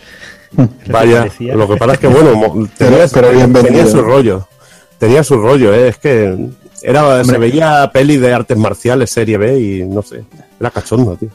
Vaya, 0.88 1.28
lo 1.38 1.68
que 1.68 1.76
pasa 1.76 1.92
es 1.92 1.98
que, 1.98 2.06
bueno, 2.06 2.66
tenía, 2.78 3.06
pero 3.12 3.86
su 3.86 4.00
rollo. 4.00 4.48
Tenía 4.96 5.22
su 5.22 5.36
rollo, 5.36 5.74
¿eh? 5.74 5.88
Es 5.88 5.98
que 5.98 6.48
era, 6.82 7.22
se 7.22 7.36
veía 7.36 7.90
peli 7.92 8.16
de 8.16 8.32
artes 8.32 8.56
marciales, 8.56 9.10
serie 9.10 9.36
B, 9.36 9.60
y 9.60 9.84
no 9.84 10.00
sé. 10.00 10.24
Era 10.58 10.70
cachondo, 10.70 11.14
tío. 11.16 11.28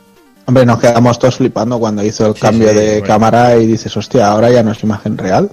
Hombre, 0.47 0.65
nos 0.65 0.79
quedamos 0.79 1.19
todos 1.19 1.35
flipando 1.35 1.77
cuando 1.77 2.03
hizo 2.03 2.25
el 2.25 2.33
cambio 2.33 2.69
sí, 2.69 2.75
de 2.75 2.89
bueno. 2.93 3.05
cámara 3.05 3.55
y 3.55 3.67
dices, 3.67 3.95
hostia, 3.95 4.29
ahora 4.29 4.49
ya 4.49 4.63
no 4.63 4.71
es 4.71 4.81
imagen 4.81 5.19
real. 5.19 5.51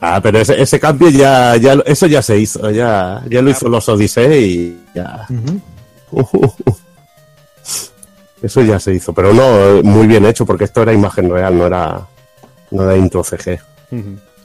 Ah, 0.00 0.18
pero 0.20 0.40
ese, 0.40 0.60
ese 0.60 0.80
cambio 0.80 1.08
ya, 1.10 1.54
ya, 1.56 1.74
eso 1.86 2.08
ya 2.08 2.20
se 2.20 2.36
hizo, 2.36 2.68
ya, 2.72 3.22
ya 3.30 3.42
lo 3.42 3.50
hizo 3.50 3.68
los 3.68 3.88
Odyssey 3.88 4.44
y 4.44 4.80
ya. 4.92 5.28
Eso 8.42 8.62
ya 8.62 8.80
se 8.80 8.94
hizo, 8.94 9.12
pero 9.12 9.34
no, 9.34 9.82
muy 9.82 10.06
bien 10.06 10.24
hecho, 10.24 10.46
porque 10.46 10.64
esto 10.64 10.82
era 10.82 10.92
imagen 10.92 11.30
real, 11.30 11.56
no 11.56 11.66
era, 11.66 12.06
no 12.70 12.82
era 12.84 12.96
intro 12.96 13.22
CG. 13.22 13.60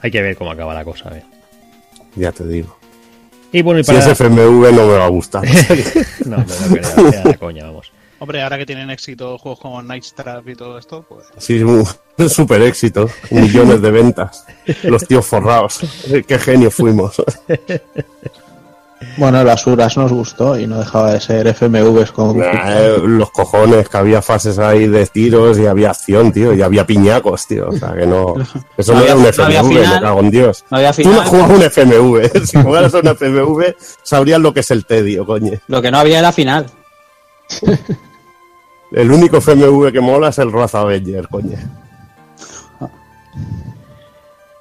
Hay 0.01 0.11
que 0.11 0.21
ver 0.21 0.35
cómo 0.35 0.51
acaba 0.51 0.73
la 0.73 0.83
cosa. 0.83 1.09
a 1.09 1.13
ver. 1.13 1.23
ya 2.15 2.31
te 2.31 2.45
digo. 2.45 2.77
Y 3.51 3.61
bueno, 3.61 3.79
y 3.79 3.83
Si 3.83 3.93
para... 3.93 4.03
es 4.03 4.19
FMV 4.19 4.73
no 4.73 4.87
me 4.87 4.97
va 4.97 5.05
a 5.05 5.09
gustar. 5.09 5.43
no, 6.25 6.37
no, 6.37 6.43
no 6.43 7.11
sea 7.11 7.23
la 7.23 7.37
coña, 7.37 7.65
vamos. 7.65 7.91
Hombre, 8.19 8.41
ahora 8.41 8.57
que 8.57 8.65
tienen 8.65 8.89
éxito 8.89 9.37
juegos 9.37 9.59
como 9.59 9.81
Night 9.81 10.05
Trap 10.15 10.47
y 10.47 10.55
todo 10.55 10.77
esto, 10.79 11.05
pues. 11.07 11.25
Sí, 11.37 11.61
un 11.61 11.85
super 12.29 12.61
éxito, 12.61 13.09
millones 13.29 13.81
de 13.81 13.91
ventas, 13.91 14.45
los 14.83 15.05
tíos 15.05 15.25
forrados, 15.25 15.79
qué 16.27 16.39
genio 16.39 16.71
fuimos. 16.71 17.21
Bueno, 19.17 19.43
las 19.45 19.65
Uras 19.65 19.95
nos 19.95 20.11
gustó 20.11 20.59
y 20.59 20.67
no 20.67 20.79
dejaba 20.79 21.13
de 21.13 21.21
ser 21.21 21.47
FMVs 21.47 22.11
con... 22.11 22.37
Nah, 22.37 22.79
eh, 22.79 22.97
los 23.01 23.31
cojones, 23.31 23.87
que 23.87 23.97
había 23.97 24.21
fases 24.21 24.59
ahí 24.59 24.87
de 24.87 25.05
tiros 25.07 25.57
y 25.57 25.65
había 25.65 25.91
acción, 25.91 26.33
tío, 26.33 26.53
y 26.53 26.61
había 26.61 26.85
piñacos, 26.85 27.47
tío. 27.47 27.69
O 27.69 27.71
sea, 27.71 27.93
que 27.93 28.05
no. 28.05 28.33
Eso 28.77 28.93
no, 28.93 28.99
No 28.99 29.05
era 29.05 29.15
un 29.15 29.25
FMV, 29.25 29.67
final. 29.69 29.95
me 29.95 30.01
cago 30.01 30.19
en 30.19 30.31
Dios. 30.31 30.65
No 30.69 30.77
había 30.77 30.91
Tú 30.91 31.09
no 31.09 31.23
juegas 31.23 31.49
un 31.49 31.61
FMV. 31.63 32.45
Si 32.45 32.61
jugaras 32.61 32.93
a 32.93 32.97
un 32.99 33.07
FMV, 33.07 33.75
sabrías 34.03 34.39
lo 34.41 34.53
que 34.53 34.59
es 34.59 34.71
el 34.71 34.85
tedio, 34.85 35.25
coño. 35.25 35.53
Lo 35.67 35.81
que 35.81 35.91
no 35.91 35.97
había 35.99 36.19
era 36.19 36.31
final. 36.31 36.65
El 38.91 39.11
único 39.11 39.37
FMV 39.41 39.91
que 39.91 39.99
mola 39.99 40.29
es 40.29 40.37
el 40.39 40.49
Wrath 40.49 40.75
Avenger, 40.75 41.27
coño. 41.27 41.57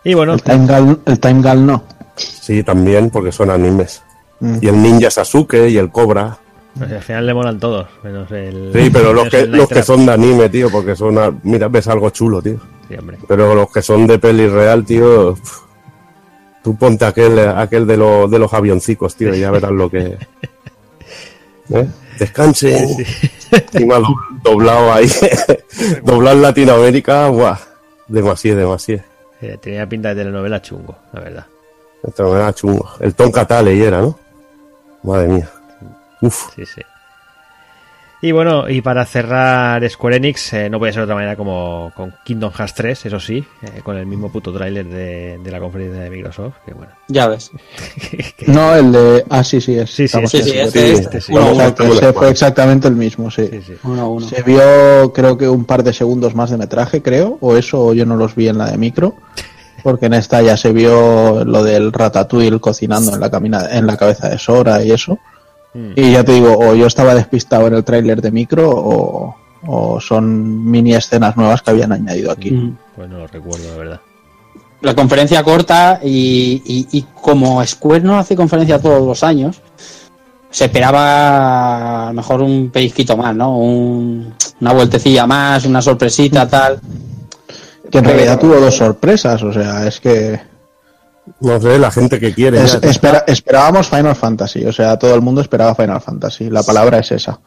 Y 0.02 0.14
bueno, 0.14 0.34
El 0.34 0.42
Time 0.42 0.66
Gal, 0.66 1.00
el 1.06 1.20
Time 1.20 1.42
Gal 1.42 1.64
no. 1.64 1.84
Sí, 2.16 2.62
también, 2.62 3.10
porque 3.10 3.30
son 3.32 3.50
animes. 3.50 4.02
Mm. 4.40 4.58
Y 4.60 4.68
el 4.68 4.82
Ninja 4.82 5.10
Sasuke 5.10 5.68
y 5.68 5.76
el 5.78 5.90
Cobra. 5.90 6.36
pues 6.78 6.90
al 6.92 7.02
final 7.02 7.26
le 7.26 7.34
molan 7.34 7.58
todos, 7.60 7.86
menos 8.02 8.30
el. 8.32 8.70
Sí, 8.74 8.90
pero 8.92 9.12
los 9.12 9.28
que, 9.30 9.46
los 9.46 9.68
que 9.68 9.82
son 9.82 10.04
de 10.06 10.12
anime, 10.12 10.48
tío, 10.48 10.70
porque 10.70 10.96
son. 10.96 11.18
a- 11.18 11.32
Mira, 11.44 11.68
ves 11.68 11.86
algo 11.88 12.10
chulo, 12.10 12.42
tío. 12.42 12.58
Sí, 12.88 12.96
hombre. 12.96 13.18
Pero 13.28 13.54
los 13.54 13.70
que 13.72 13.80
son 13.82 14.06
de 14.06 14.18
peli 14.18 14.46
real, 14.48 14.84
tío. 14.84 15.36
Tú 16.62 16.76
ponte 16.76 17.04
aquel, 17.04 17.38
aquel 17.38 17.86
de, 17.86 17.96
los 17.98 18.30
de 18.30 18.38
los 18.38 18.52
avioncicos, 18.54 19.14
tío, 19.16 19.34
y 19.34 19.40
ya 19.40 19.50
verás 19.50 19.70
lo 19.70 19.90
que. 19.90 20.16
¿Eh? 21.70 21.86
Descanse. 22.18 22.86
Encima 23.50 23.98
do- 23.98 24.16
doblado 24.42 24.92
ahí. 24.92 25.08
doblado 26.02 26.36
en 26.36 26.42
Latinoamérica, 26.42 27.28
guau. 27.28 27.56
Demasiado, 28.08 28.58
demasiado. 28.60 29.02
Eh, 29.40 29.58
tenía 29.60 29.86
pinta 29.88 30.10
de 30.10 30.16
telenovela 30.16 30.60
chungo, 30.62 30.96
la 31.12 31.20
verdad. 31.20 31.46
Da 32.02 32.52
chungo. 32.54 32.88
El 33.00 33.14
Tonka 33.14 33.46
Tale 33.46 33.82
era, 33.82 34.00
¿no? 34.02 34.18
Madre 35.04 35.28
mía. 35.28 35.48
Uf. 36.20 36.54
Sí, 36.56 36.66
sí. 36.66 36.80
Y 38.24 38.32
bueno, 38.32 38.70
y 38.70 38.80
para 38.80 39.04
cerrar 39.04 39.86
Square 39.86 40.16
Enix, 40.16 40.54
eh, 40.54 40.70
no 40.70 40.78
puede 40.78 40.94
ser 40.94 41.00
de 41.00 41.04
otra 41.04 41.14
manera 41.14 41.36
como 41.36 41.92
con 41.94 42.14
Kingdom 42.24 42.50
Hearts 42.52 42.74
3, 42.74 43.04
eso 43.04 43.20
sí, 43.20 43.44
eh, 43.60 43.82
con 43.82 43.98
el 43.98 44.06
mismo 44.06 44.32
puto 44.32 44.50
tráiler 44.50 44.86
de, 44.86 45.38
de 45.44 45.50
la 45.50 45.60
conferencia 45.60 46.00
de 46.00 46.08
Microsoft, 46.08 46.54
que 46.64 46.72
bueno. 46.72 46.90
Ya 47.08 47.28
ves. 47.28 47.50
No, 48.46 48.74
el 48.74 48.92
de... 48.92 49.24
Ah, 49.28 49.44
sí, 49.44 49.60
sí, 49.60 49.76
es. 49.76 49.90
Sí, 49.90 50.08
sí, 50.08 50.26
sí, 50.26 50.38
este, 50.56 50.92
este, 50.92 51.32
Uno, 51.32 51.52
uno, 51.52 51.64
ese 51.64 52.12
fue 52.14 52.30
exactamente 52.30 52.88
el 52.88 52.96
mismo, 52.96 53.30
sí. 53.30 53.46
Sí, 53.50 53.60
sí. 53.60 53.74
Uno 53.84 54.02
a 54.02 54.08
uno. 54.08 54.26
Se 54.26 54.42
vio, 54.42 55.12
creo 55.12 55.36
que 55.36 55.46
un 55.46 55.66
par 55.66 55.82
de 55.82 55.92
segundos 55.92 56.34
más 56.34 56.48
de 56.50 56.56
metraje, 56.56 57.02
creo, 57.02 57.36
o 57.42 57.56
eso 57.56 57.92
yo 57.92 58.06
no 58.06 58.16
los 58.16 58.34
vi 58.34 58.48
en 58.48 58.56
la 58.56 58.70
de 58.70 58.78
micro, 58.78 59.16
porque 59.84 60.06
en 60.06 60.14
esta 60.14 60.42
ya 60.42 60.56
se 60.56 60.72
vio 60.72 61.44
lo 61.44 61.62
del 61.62 61.92
ratatouille 61.92 62.58
cocinando 62.58 63.14
en 63.14 63.20
la 63.20 63.30
camina, 63.30 63.68
en 63.70 63.86
la 63.86 63.96
cabeza 63.96 64.28
de 64.30 64.38
Sora 64.38 64.82
y 64.82 64.90
eso. 64.90 65.18
Mm. 65.74 65.92
Y 65.94 66.12
ya 66.12 66.24
te 66.24 66.32
digo, 66.32 66.56
o 66.58 66.74
yo 66.74 66.86
estaba 66.86 67.14
despistado 67.14 67.68
en 67.68 67.74
el 67.74 67.84
tráiler 67.84 68.20
de 68.20 68.30
micro, 68.32 68.70
o, 68.70 69.36
o 69.66 70.00
son 70.00 70.68
mini 70.70 70.94
escenas 70.94 71.36
nuevas 71.36 71.62
que 71.62 71.70
habían 71.70 71.92
añadido 71.92 72.32
aquí. 72.32 72.50
Mm. 72.50 72.76
Pues 72.96 73.08
no 73.08 73.18
lo 73.18 73.26
recuerdo, 73.28 73.68
la 73.70 73.76
verdad. 73.76 74.00
La 74.80 74.94
conferencia 74.94 75.42
corta 75.42 76.00
y, 76.02 76.62
y- 76.66 76.88
y 76.98 77.02
como 77.22 77.64
Square 77.64 78.02
no 78.04 78.18
hace 78.18 78.34
conferencia 78.36 78.78
todos 78.80 79.06
los 79.06 79.22
años, 79.22 79.60
se 80.50 80.66
esperaba 80.66 82.04
a 82.04 82.08
lo 82.08 82.14
mejor 82.14 82.42
un 82.42 82.70
pellizquito 82.70 83.16
más, 83.16 83.34
¿no? 83.34 83.58
Un- 83.58 84.34
una 84.60 84.72
vueltecilla 84.72 85.26
más, 85.26 85.64
una 85.66 85.82
sorpresita, 85.82 86.46
tal. 86.48 86.80
Que 87.94 87.98
en 87.98 88.04
realidad 88.06 88.40
tuvo 88.40 88.56
dos 88.56 88.76
sorpresas, 88.76 89.40
o 89.44 89.52
sea, 89.52 89.86
es 89.86 90.00
que 90.00 90.40
No 91.40 91.60
sé, 91.60 91.78
la 91.78 91.92
gente 91.92 92.18
que 92.18 92.34
quiere. 92.34 92.60
Es- 92.64 92.80
ya. 92.80 92.88
espera- 92.90 93.22
esperábamos 93.28 93.88
Final 93.88 94.16
Fantasy, 94.16 94.64
o 94.66 94.72
sea, 94.72 94.98
todo 94.98 95.14
el 95.14 95.20
mundo 95.20 95.40
esperaba 95.40 95.76
Final 95.76 96.00
Fantasy. 96.00 96.50
La 96.50 96.64
palabra 96.64 96.98
es 96.98 97.12
esa. 97.12 97.38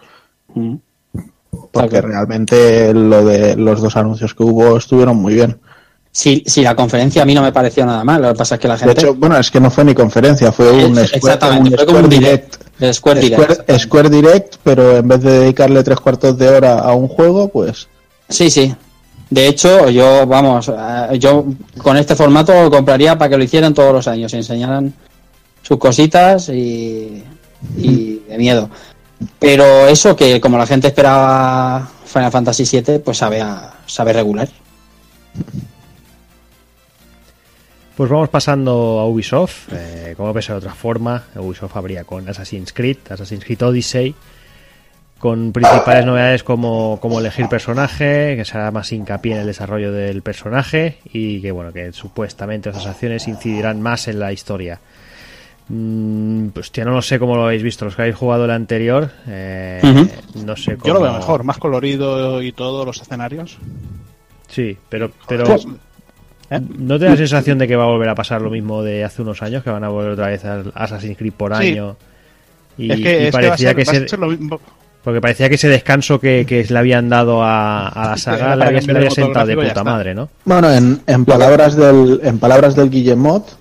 Porque 1.72 2.00
realmente 2.02 2.94
lo 2.94 3.26
de 3.26 3.58
los 3.58 3.82
dos 3.82 3.98
anuncios 3.98 4.34
que 4.34 4.44
hubo 4.44 4.78
estuvieron 4.78 5.18
muy 5.18 5.34
bien. 5.34 5.60
Si, 6.12 6.44
si 6.48 6.62
la 6.64 6.76
conferencia 6.76 7.22
a 7.22 7.26
mí 7.26 7.36
no 7.36 7.42
me 7.44 7.52
pareció 7.52 7.86
nada 7.86 8.06
mal, 8.06 8.22
lo 8.22 8.30
que 8.30 8.38
pasa 8.38 8.56
es 8.56 8.62
que 8.62 8.68
la 8.70 8.76
De 8.76 8.80
gente... 8.86 9.02
hecho, 9.02 9.16
bueno, 9.16 9.38
es 9.38 9.52
que 9.52 9.60
no 9.60 9.70
fue 9.70 9.84
ni 9.84 9.94
conferencia, 9.94 10.54
fue 10.54 10.72
un 10.72 10.98
Es- 10.98 11.08
Square, 11.10 11.18
exactamente, 11.18 11.70
un 11.72 11.76
fue 11.76 11.86
como 11.86 12.00
Square 12.00 12.04
un 12.06 12.10
Direct. 12.10 12.56
direct, 12.56 12.80
de 12.80 12.94
Square 12.94 13.20
Direct, 13.20 13.52
Square, 13.52 13.80
Square 13.80 14.10
Direct, 14.10 14.56
pero 14.64 14.96
en 14.98 15.08
vez 15.10 15.22
de 15.22 15.40
dedicarle 15.40 15.84
tres 15.84 16.00
cuartos 16.00 16.38
de 16.38 16.48
hora 16.48 16.80
a 16.80 16.94
un 16.94 17.10
juego, 17.10 17.50
pues 17.50 17.90
Sí, 18.30 18.50
sí. 18.50 18.74
De 19.30 19.48
hecho, 19.48 19.90
yo, 19.90 20.26
vamos, 20.26 20.70
eh, 20.70 21.20
yo 21.20 21.46
con 21.82 21.98
este 21.98 22.16
formato 22.16 22.54
lo 22.64 22.72
compraría 22.72 23.18
para 23.18 23.30
que 23.30 23.38
lo 23.38 23.44
hicieran 23.44 23.74
todos 23.74 23.94
los 23.94 24.08
años, 24.08 24.34
enseñaran 24.34 24.94
sus 25.62 25.78
cositas 25.78 26.50
y, 26.50 27.24
de 27.76 28.38
miedo. 28.38 28.70
Pero 29.40 29.88
eso 29.88 30.16
que 30.16 30.40
como 30.40 30.58
la 30.58 30.68
gente 30.68 30.88
esperaba 30.88 31.90
Final 32.06 32.32
Fantasy 32.32 32.64
VII, 32.64 33.00
pues 33.00 33.18
sabe, 33.18 33.44
sabe 33.86 34.14
regular. 34.14 34.48
Pues 37.98 38.12
vamos 38.12 38.30
pasando 38.30 39.00
a 39.00 39.08
Ubisoft. 39.08 39.74
Eh, 39.74 40.14
como 40.16 40.32
pensar 40.32 40.54
de 40.54 40.60
otra 40.60 40.76
forma, 40.76 41.24
Ubisoft 41.36 41.76
habría 41.76 42.04
con 42.04 42.30
Assassin's 42.30 42.72
Creed, 42.72 42.98
Assassin's 43.10 43.44
Creed 43.44 43.64
Odyssey, 43.64 44.16
con 45.20 45.52
principales 45.52 46.06
novedades 46.06 46.44
como, 46.44 47.00
como 47.02 47.20
elegir 47.20 47.48
personaje, 47.48 48.36
que 48.36 48.46
será 48.46 48.70
más 48.72 48.92
hincapié 48.92 49.34
en 49.34 49.40
el 49.42 49.48
desarrollo 49.48 49.92
del 49.92 50.22
personaje 50.22 50.98
y 51.12 51.42
que 51.42 51.52
bueno, 51.52 51.74
que 51.74 51.92
supuestamente 51.94 52.70
esas 52.70 52.86
acciones 52.86 53.28
incidirán 53.28 53.82
más 53.82 54.08
en 54.08 54.20
la 54.20 54.32
historia. 54.32 54.80
Mm, 55.70 56.48
pues 56.50 56.72
ya 56.72 56.86
no 56.86 56.92
lo 56.92 57.02
sé 57.02 57.20
cómo 57.20 57.36
lo 57.36 57.44
habéis 57.46 57.64
visto, 57.64 57.84
los 57.84 57.96
que 57.96 58.04
habéis 58.04 58.16
jugado 58.16 58.46
el 58.46 58.52
anterior, 58.52 59.10
eh, 59.28 59.82
no 60.46 60.56
sé 60.56 60.76
cómo. 60.78 60.88
Yo 60.88 60.94
lo 60.94 61.02
veo 61.02 61.14
mejor, 61.14 61.44
más 61.44 61.58
colorido 61.58 62.42
y 62.42 62.52
todo, 62.54 62.86
los 62.86 63.02
escenarios. 63.02 63.58
Sí, 64.48 64.78
pero, 64.88 65.12
pero 65.28 65.44
Pues, 65.44 65.68
¿no 66.78 66.98
te 66.98 67.06
da 67.06 67.12
la 67.12 67.18
sensación 67.18 67.58
de 67.58 67.68
que 67.68 67.76
va 67.76 67.84
a 67.84 67.88
volver 67.88 68.08
a 68.08 68.16
pasar 68.16 68.42
lo 68.42 68.50
mismo 68.50 68.82
de 68.82 69.04
hace 69.04 69.22
unos 69.24 69.42
años, 69.42 69.62
que 69.64 69.70
van 69.70 69.84
a 69.84 69.90
volver 69.90 70.12
otra 70.12 70.28
vez 70.28 70.46
al 70.46 70.72
Assassin's 70.74 71.18
Creed 71.18 71.34
por 71.34 71.54
Sí. 71.58 71.72
año? 71.72 71.98
Y, 72.78 72.92
es 72.92 73.00
que, 73.02 73.02
y 73.02 73.06
es 73.06 73.18
que 73.18 73.24
va 73.24 73.28
a 73.28 73.32
parecía 73.32 73.68
ser, 73.70 73.76
que 73.76 73.84
va 73.84 73.92
a 73.92 73.96
se- 73.96 74.08
ser 74.08 74.20
lo 74.20 74.28
mismo. 74.28 74.62
Porque 75.08 75.22
parecía 75.22 75.48
que 75.48 75.56
ese 75.56 75.70
descanso 75.70 76.20
que, 76.20 76.46
que 76.46 76.66
le 76.66 76.78
habían 76.78 77.08
dado 77.08 77.42
a, 77.42 77.88
a 77.88 78.10
la 78.10 78.18
saga 78.18 78.58
le 78.58 78.66
había, 78.66 78.82
había 78.94 79.10
sentado 79.10 79.46
de 79.46 79.56
puta 79.56 79.82
madre, 79.82 80.14
¿no? 80.14 80.28
Bueno, 80.44 80.70
en, 80.70 81.02
en 81.08 81.24
palabras 81.24 81.78
del 81.78 82.20
en 82.24 82.40
palabras 82.40 82.76
del 82.76 82.90
Guillemot, 82.90 83.58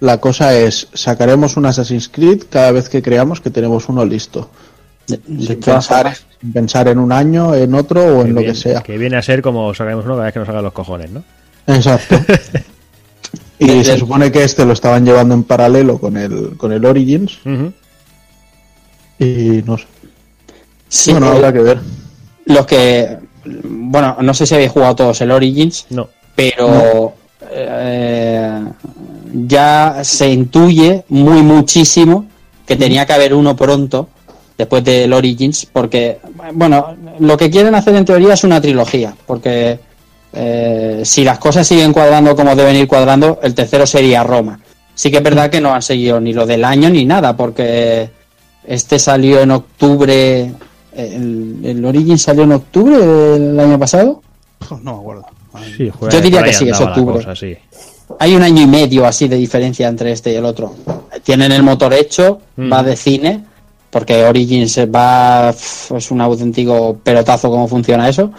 la 0.00 0.16
cosa 0.22 0.56
es 0.56 0.88
sacaremos 0.94 1.58
un 1.58 1.66
Assassin's 1.66 2.08
Creed 2.08 2.44
cada 2.48 2.72
vez 2.72 2.88
que 2.88 3.02
creamos 3.02 3.42
que 3.42 3.50
tenemos 3.50 3.90
uno 3.90 4.06
listo. 4.06 4.48
Sin 5.06 5.60
pensar, 5.60 6.16
sin 6.40 6.50
pensar 6.50 6.88
en 6.88 6.98
un 6.98 7.12
año, 7.12 7.54
en 7.54 7.74
otro 7.74 8.02
o 8.16 8.22
en 8.22 8.34
lo 8.34 8.40
que 8.40 8.54
sea. 8.54 8.80
que 8.80 8.96
viene 8.96 9.18
a 9.18 9.22
ser 9.22 9.42
como 9.42 9.74
sacaremos 9.74 10.06
uno 10.06 10.14
cada 10.14 10.24
vez 10.24 10.32
que 10.32 10.40
nos 10.40 10.48
hagan 10.48 10.64
los 10.64 10.72
cojones, 10.72 11.10
¿no? 11.10 11.22
Exacto. 11.66 12.16
y 13.58 13.84
se 13.84 13.98
supone 13.98 14.32
que 14.32 14.44
este 14.44 14.64
lo 14.64 14.72
estaban 14.72 15.04
llevando 15.04 15.34
en 15.34 15.42
paralelo 15.42 15.98
con 15.98 16.16
el 16.16 16.56
con 16.56 16.72
el 16.72 16.82
Origins 16.86 17.38
y 19.18 19.62
no 19.66 19.76
sé. 19.76 19.84
Sí, 20.90 21.12
bueno, 21.12 21.28
eh, 21.32 21.36
habrá 21.36 21.52
que 21.52 21.58
ver. 21.60 21.78
Los 22.46 22.66
que, 22.66 23.16
bueno, 23.44 24.16
no 24.20 24.34
sé 24.34 24.44
si 24.44 24.54
habéis 24.54 24.72
jugado 24.72 24.96
todos 24.96 25.20
el 25.20 25.30
Origins, 25.30 25.86
No. 25.90 26.08
pero 26.34 27.14
eh, 27.50 28.60
ya 29.32 30.00
se 30.02 30.28
intuye 30.30 31.04
muy 31.08 31.42
muchísimo 31.42 32.26
que 32.66 32.76
tenía 32.76 33.06
que 33.06 33.12
haber 33.12 33.32
uno 33.34 33.56
pronto 33.56 34.08
después 34.58 34.84
del 34.84 35.12
Origins, 35.12 35.66
porque, 35.72 36.18
bueno, 36.52 36.94
lo 37.20 37.36
que 37.36 37.50
quieren 37.50 37.74
hacer 37.74 37.94
en 37.94 38.04
teoría 38.04 38.34
es 38.34 38.44
una 38.44 38.60
trilogía, 38.60 39.14
porque 39.26 39.78
eh, 40.32 41.00
si 41.04 41.24
las 41.24 41.38
cosas 41.38 41.66
siguen 41.66 41.92
cuadrando 41.92 42.36
como 42.36 42.54
deben 42.54 42.76
ir 42.76 42.86
cuadrando, 42.88 43.38
el 43.42 43.54
tercero 43.54 43.86
sería 43.86 44.22
Roma. 44.24 44.60
Sí 44.94 45.10
que 45.10 45.16
es 45.18 45.22
verdad 45.22 45.50
que 45.50 45.60
no 45.60 45.72
han 45.72 45.82
seguido 45.82 46.20
ni 46.20 46.32
lo 46.34 46.46
del 46.46 46.64
año 46.64 46.90
ni 46.90 47.04
nada, 47.06 47.36
porque 47.36 48.10
este 48.66 48.98
salió 48.98 49.40
en 49.40 49.52
octubre, 49.52 50.52
el, 50.94 51.58
el 51.62 51.84
Origins 51.84 52.22
salió 52.22 52.44
en 52.44 52.52
octubre 52.52 52.96
del 52.98 53.58
año 53.60 53.78
pasado. 53.78 54.22
No 54.82 54.94
me 54.94 54.98
acuerdo. 55.00 55.24
Sí, 55.76 55.90
juega- 55.90 56.14
Yo 56.14 56.20
diría 56.20 56.42
que 56.42 56.52
sí, 56.52 56.68
es 56.68 56.80
octubre. 56.80 57.16
cosa, 57.16 57.34
sí. 57.34 57.56
Hay 58.18 58.34
un 58.34 58.42
año 58.42 58.62
y 58.62 58.66
medio 58.66 59.06
así 59.06 59.28
de 59.28 59.36
diferencia 59.36 59.88
entre 59.88 60.12
este 60.12 60.32
y 60.32 60.36
el 60.36 60.44
otro. 60.44 60.74
Tienen 61.22 61.52
el 61.52 61.62
motor 61.62 61.92
hecho, 61.94 62.40
Mm. 62.56 62.72
va 62.72 62.82
de 62.82 62.96
cine, 62.96 63.44
porque 63.90 64.24
Origins 64.24 64.78
va 64.94 65.50
es 65.50 66.10
un 66.10 66.20
auténtico 66.20 66.98
pelotazo 67.02 67.50
cómo 67.50 67.66
funciona 67.68 68.08
eso. 68.08 68.30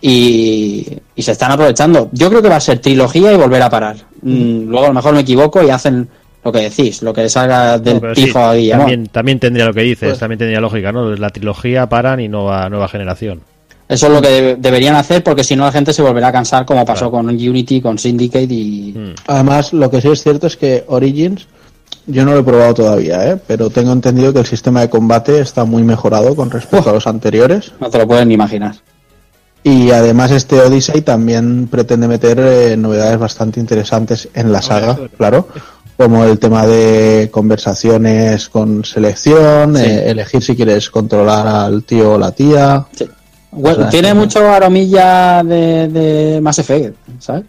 Y, 0.00 0.86
y 1.14 1.22
se 1.22 1.32
están 1.32 1.52
aprovechando. 1.52 2.08
Yo 2.12 2.28
creo 2.30 2.40
que 2.40 2.48
va 2.48 2.56
a 2.56 2.60
ser 2.60 2.78
trilogía 2.78 3.32
y 3.32 3.36
volver 3.36 3.62
a 3.62 3.68
parar. 3.70 3.96
Mm, 4.22 4.68
luego 4.68 4.86
a 4.86 4.88
lo 4.88 4.94
mejor 4.94 5.12
me 5.14 5.20
equivoco 5.20 5.62
y 5.62 5.70
hacen 5.70 6.08
lo 6.44 6.52
que 6.52 6.60
decís, 6.60 7.02
lo 7.02 7.12
que 7.12 7.28
salga 7.28 7.78
del 7.78 7.94
No, 7.94 8.00
pero 8.00 8.14
sí, 8.14 8.30
a 8.34 8.52
Guillermo. 8.54 8.82
también, 8.84 9.06
también 9.08 9.38
tendría 9.40 9.66
lo 9.66 9.74
que 9.74 9.82
dices, 9.82 10.08
Pues- 10.10 10.18
también 10.18 10.38
tendría 10.38 10.60
lógica, 10.60 10.90
¿no? 10.92 11.14
La 11.16 11.30
trilogía 11.30 11.88
paran 11.88 12.20
y 12.20 12.28
nueva, 12.28 12.68
nueva 12.68 12.88
generación. 12.88 13.40
Eso 13.88 14.06
es 14.06 14.12
lo 14.12 14.22
que 14.22 14.28
debe- 14.28 14.56
deberían 14.56 14.94
hacer 14.94 15.22
porque 15.24 15.42
si 15.44 15.56
no 15.56 15.64
la 15.64 15.72
gente 15.72 15.92
se 15.92 16.00
volverá 16.00 16.28
a 16.28 16.32
cansar 16.32 16.64
como 16.64 16.84
pasó 16.84 17.10
con 17.10 17.28
Unity, 17.28 17.80
con 17.80 17.98
Syndicate 17.98 18.46
y... 18.48 18.94
Mm. 18.96 19.14
Además, 19.26 19.72
lo 19.72 19.90
que 19.90 20.00
sí 20.00 20.08
es 20.08 20.22
cierto 20.22 20.46
es 20.46 20.56
que 20.56 20.84
Origins, 20.86 21.48
yo 22.06 22.24
no 22.24 22.32
lo 22.32 22.38
he 22.38 22.42
probado 22.44 22.72
todavía, 22.74 23.28
¿eh? 23.32 23.36
pero 23.48 23.68
tengo 23.68 23.92
entendido 23.92 24.32
que 24.32 24.38
el 24.38 24.46
sistema 24.46 24.80
de 24.80 24.88
combate 24.90 25.40
está 25.40 25.64
muy 25.64 25.82
mejorado 25.82 26.36
con 26.36 26.50
respecto 26.52 26.88
a 26.88 26.92
los 26.92 27.06
anteriores. 27.08 27.72
No 27.80 27.90
te 27.90 27.98
lo 27.98 28.06
pueden 28.06 28.28
ni 28.28 28.34
imaginar. 28.34 28.76
Y 29.62 29.90
además 29.90 30.30
este 30.30 30.58
Odyssey 30.60 31.02
también 31.02 31.66
pretende 31.68 32.08
meter 32.08 32.38
eh, 32.40 32.76
novedades 32.78 33.18
bastante 33.18 33.60
interesantes 33.60 34.28
en 34.34 34.52
la 34.52 34.62
saga, 34.62 34.98
claro, 35.18 35.48
como 36.00 36.24
el 36.24 36.38
tema 36.38 36.66
de 36.66 37.28
conversaciones 37.30 38.48
con 38.48 38.84
selección, 38.84 39.76
Sí. 39.76 39.82
eh, 39.84 40.10
elegir 40.10 40.42
si 40.42 40.56
quieres 40.56 40.88
controlar 40.88 41.46
al 41.46 41.82
tío 41.84 42.12
o 42.14 42.18
la 42.18 42.32
tía. 42.32 42.86
Bueno, 43.52 43.78
O 43.78 43.80
sea, 43.82 43.90
tiene 43.90 44.14
mucho 44.14 44.48
aromilla 44.50 45.42
de, 45.42 45.88
de 45.88 46.40
Mass 46.40 46.60
Effect, 46.60 46.96
¿sabes? 47.18 47.42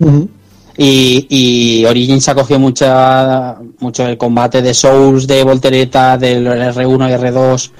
Y, 0.77 1.27
y 1.29 1.85
Origins 1.85 2.27
ha 2.27 2.35
cogido 2.35 2.59
mucha, 2.59 3.55
mucho 3.79 4.05
el 4.07 4.17
combate 4.17 4.61
de 4.61 4.73
Souls, 4.73 5.27
de 5.27 5.43
Voltereta, 5.43 6.17
del 6.17 6.45
R1 6.47 7.09
y 7.09 7.13
R2, 7.23 7.71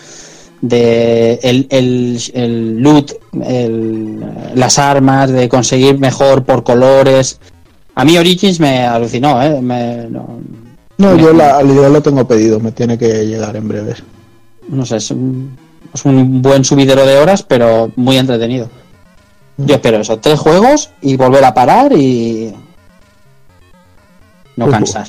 de 0.61 1.39
el, 1.41 1.67
el, 1.69 2.21
el 2.33 2.79
loot, 2.79 3.11
el- 3.43 4.23
las 4.55 4.77
armas, 4.79 5.31
de 5.31 5.49
conseguir 5.49 5.97
mejor 5.99 6.43
por 6.45 6.63
colores. 6.63 7.39
A 7.95 8.05
mí 8.05 8.17
Origins 8.17 8.59
me 8.59 8.85
alucinó, 8.85 9.41
¿eh? 9.41 9.59
Me- 9.61 10.07
no, 10.09 10.39
No, 10.97 11.15
yo 11.17 11.33
la, 11.33 11.57
al 11.57 11.69
idea 11.69 11.89
lo 11.89 12.01
tengo 12.01 12.27
pedido, 12.27 12.59
me 12.59 12.71
tiene 12.71 12.97
que 12.97 13.25
llegar 13.25 13.55
en 13.55 13.67
breves. 13.67 14.03
no 14.67 14.85
sé, 14.85 14.97
es 14.97 15.11
un, 15.11 15.57
es 15.93 16.05
un 16.05 16.41
buen 16.41 16.63
subidero 16.63 17.05
de 17.05 17.17
horas, 17.17 17.43
pero 17.43 17.91
muy 17.95 18.17
entretenido. 18.17 18.69
Yo 19.57 19.75
espero 19.75 19.97
eso, 19.97 20.17
tres 20.19 20.39
juegos 20.39 20.91
y 21.01 21.17
volver 21.17 21.43
a 21.43 21.53
parar 21.53 21.91
y 21.93 22.53
no 24.55 24.65
Pues 24.65 24.77
cansar. 24.77 25.07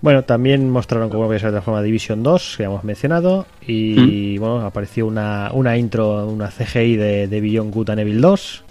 Bueno, 0.00 0.24
también 0.24 0.68
mostraron 0.68 1.10
cómo 1.10 1.26
voy 1.26 1.36
a 1.36 1.38
ser 1.38 1.52
de 1.52 1.58
otra 1.58 1.64
forma 1.64 1.80
Division 1.80 2.24
2, 2.24 2.54
que 2.56 2.64
ya 2.64 2.68
hemos 2.68 2.82
mencionado, 2.82 3.46
y 3.64 4.36
bueno, 4.38 4.62
apareció 4.66 5.06
una, 5.06 5.50
una 5.54 5.76
intro, 5.76 6.26
una 6.26 6.48
CGI 6.48 6.96
de, 6.96 7.28
de 7.28 7.40
Beyond 7.40 7.72
Good 7.72 7.90
and 7.90 8.00
Evil 8.00 8.20
2. 8.20 8.64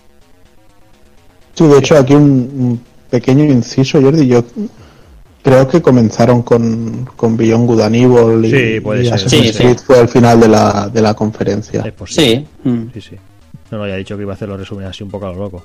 Sí, 1.54 1.68
de 1.68 1.78
hecho 1.78 1.98
aquí 1.98 2.16
un, 2.16 2.24
un 2.24 2.82
pequeño 3.12 3.44
inciso, 3.44 4.02
Jordi, 4.02 4.26
yo 4.26 4.44
creo 5.44 5.68
que 5.68 5.82
comenzaron 5.82 6.42
con, 6.42 7.08
con 7.16 7.38
Beyond 7.38 7.68
Good 7.68 7.82
and 7.82 7.96
Evil 7.96 8.46
y, 8.46 8.50
Sí, 8.52 8.80
puede 8.80 9.04
y 9.04 9.10
ser, 9.10 9.30
ser. 9.30 9.56
Creed 9.56 9.78
fue 9.78 10.00
al 10.00 10.10
final 10.10 10.40
de 10.40 10.48
la, 10.48 10.90
de 10.90 11.02
la 11.02 11.14
conferencia. 11.14 11.82
Es 11.86 11.94
posible. 11.94 12.48
Sí. 12.64 12.70
Mm. 12.70 12.92
Sí, 12.94 13.02
sí. 13.02 13.16
No, 13.70 13.78
no, 13.78 13.88
ya 13.88 13.96
he 13.96 14.00
dicho 14.00 14.16
que 14.16 14.24
iba 14.24 14.34
a 14.34 14.36
hacer 14.36 14.50
los 14.50 14.60
resúmenes 14.60 14.90
así 14.90 15.04
un 15.04 15.12
poco 15.12 15.28
a 15.28 15.32
lo 15.32 15.40
loco. 15.40 15.64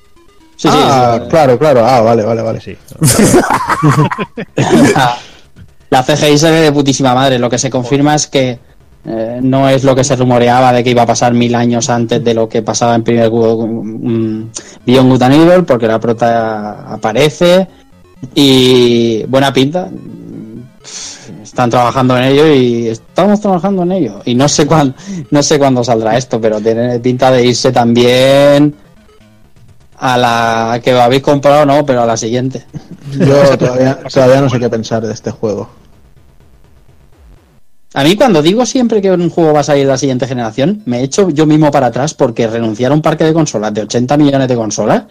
Sí, 0.57 0.69
sí, 0.69 0.75
ah, 0.75 1.21
sí. 1.23 1.29
claro, 1.29 1.59
claro, 1.59 1.85
ah, 1.85 2.01
vale, 2.01 2.25
vale, 2.25 2.43
vale. 2.43 2.61
Sí. 2.61 2.77
La 5.91 6.03
CGI 6.03 6.39
se 6.39 6.51
ve 6.51 6.61
de 6.61 6.73
putísima 6.73 7.15
madre. 7.15 7.39
Lo 7.39 7.49
que 7.49 7.59
se 7.59 7.71
confirma 7.71 8.15
es 8.15 8.27
que 8.27 8.59
eh, 9.09 9.39
no 9.41 9.69
es 9.69 9.85
lo 9.85 9.95
que 9.95 10.03
se 10.03 10.17
rumoreaba 10.17 10.73
de 10.73 10.83
que 10.83 10.91
iba 10.91 11.03
a 11.03 11.07
pasar 11.07 11.33
mil 11.33 11.55
años 11.55 11.89
antes 11.91 12.25
de 12.25 12.35
lo 12.35 12.49
que 12.49 12.63
pasaba 12.63 12.97
en 12.97 13.05
primer 13.05 13.31
um, 13.31 14.51
Beyond 14.85 15.11
Good 15.11 15.23
and 15.23 15.35
Evil, 15.35 15.65
porque 15.65 15.87
la 15.87 16.01
prota 16.01 16.93
aparece 16.93 17.69
y 18.35 19.23
buena 19.29 19.53
pinta. 19.53 19.89
Están 21.41 21.71
trabajando 21.71 22.19
en 22.19 22.25
ello 22.25 22.53
y 22.53 22.89
estamos 22.89 23.41
trabajando 23.41 23.85
en 23.85 23.93
ello. 23.93 24.23
Y 24.25 24.35
no 24.35 24.49
sé 24.49 24.67
cuándo, 24.67 24.97
no 25.31 25.43
sé 25.43 25.57
cuándo 25.59 25.85
saldrá 25.85 26.17
esto, 26.17 26.41
pero 26.41 26.61
tiene 26.61 26.99
pinta 26.99 27.31
de 27.31 27.47
irse 27.47 27.71
también 27.71 28.75
A 29.99 30.19
la 30.19 30.81
que 30.83 30.91
habéis 30.91 31.23
comprado, 31.23 31.65
no, 31.65 31.87
pero 31.87 32.03
a 32.03 32.07
la 32.07 32.17
siguiente. 32.17 32.65
Yo 33.13 33.57
todavía, 33.57 34.01
todavía 34.13 34.41
no 34.41 34.51
sé 34.51 34.59
qué 34.59 34.69
pensar 34.69 35.07
de 35.07 35.13
este 35.13 35.31
juego. 35.31 35.69
A 37.97 38.05
mí 38.05 38.15
cuando 38.15 38.43
digo 38.43 38.67
siempre 38.67 39.01
que 39.01 39.11
un 39.11 39.31
juego 39.31 39.55
va 39.55 39.61
a 39.61 39.65
salir 39.65 39.87
de 39.87 39.93
la 39.93 39.97
siguiente 39.97 40.27
generación, 40.27 40.83
me 40.85 41.03
echo 41.03 41.31
yo 41.31 41.47
mismo 41.47 41.71
para 41.71 41.87
atrás 41.87 42.13
porque 42.13 42.47
renunciar 42.47 42.93
a 42.93 42.95
un 42.95 43.01
parque 43.01 43.25
de 43.25 43.33
consolas 43.33 43.73
de 43.73 43.81
80 43.81 44.19
millones 44.19 44.49
de 44.49 44.55
consolas 44.55 45.05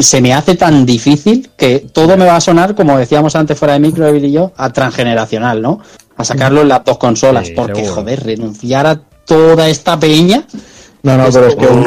se 0.00 0.22
me 0.22 0.32
hace 0.32 0.54
tan 0.54 0.86
difícil 0.86 1.50
que 1.54 1.80
todo 1.92 2.16
me 2.16 2.24
va 2.24 2.36
a 2.36 2.40
sonar, 2.40 2.74
como 2.74 2.96
decíamos 2.96 3.36
antes 3.36 3.58
fuera 3.58 3.74
de 3.74 3.80
micro, 3.80 4.06
Evil 4.06 4.24
y 4.24 4.32
yo, 4.32 4.52
a 4.56 4.72
transgeneracional, 4.72 5.60
¿no? 5.60 5.80
A 6.16 6.24
sacarlo 6.24 6.62
en 6.62 6.68
las 6.68 6.82
dos 6.82 6.96
consolas, 6.96 7.48
Sí, 7.48 7.52
porque 7.54 7.84
seguro. 7.84 7.96
joder, 7.96 8.24
renunciar 8.24 8.86
a 8.86 9.02
toda 9.26 9.68
esta 9.68 10.00
peña. 10.00 10.46
No, 11.02 11.18
no, 11.18 11.24
pero 11.30 11.48
es 11.48 11.56
que 11.56 11.66
un, 11.66 11.86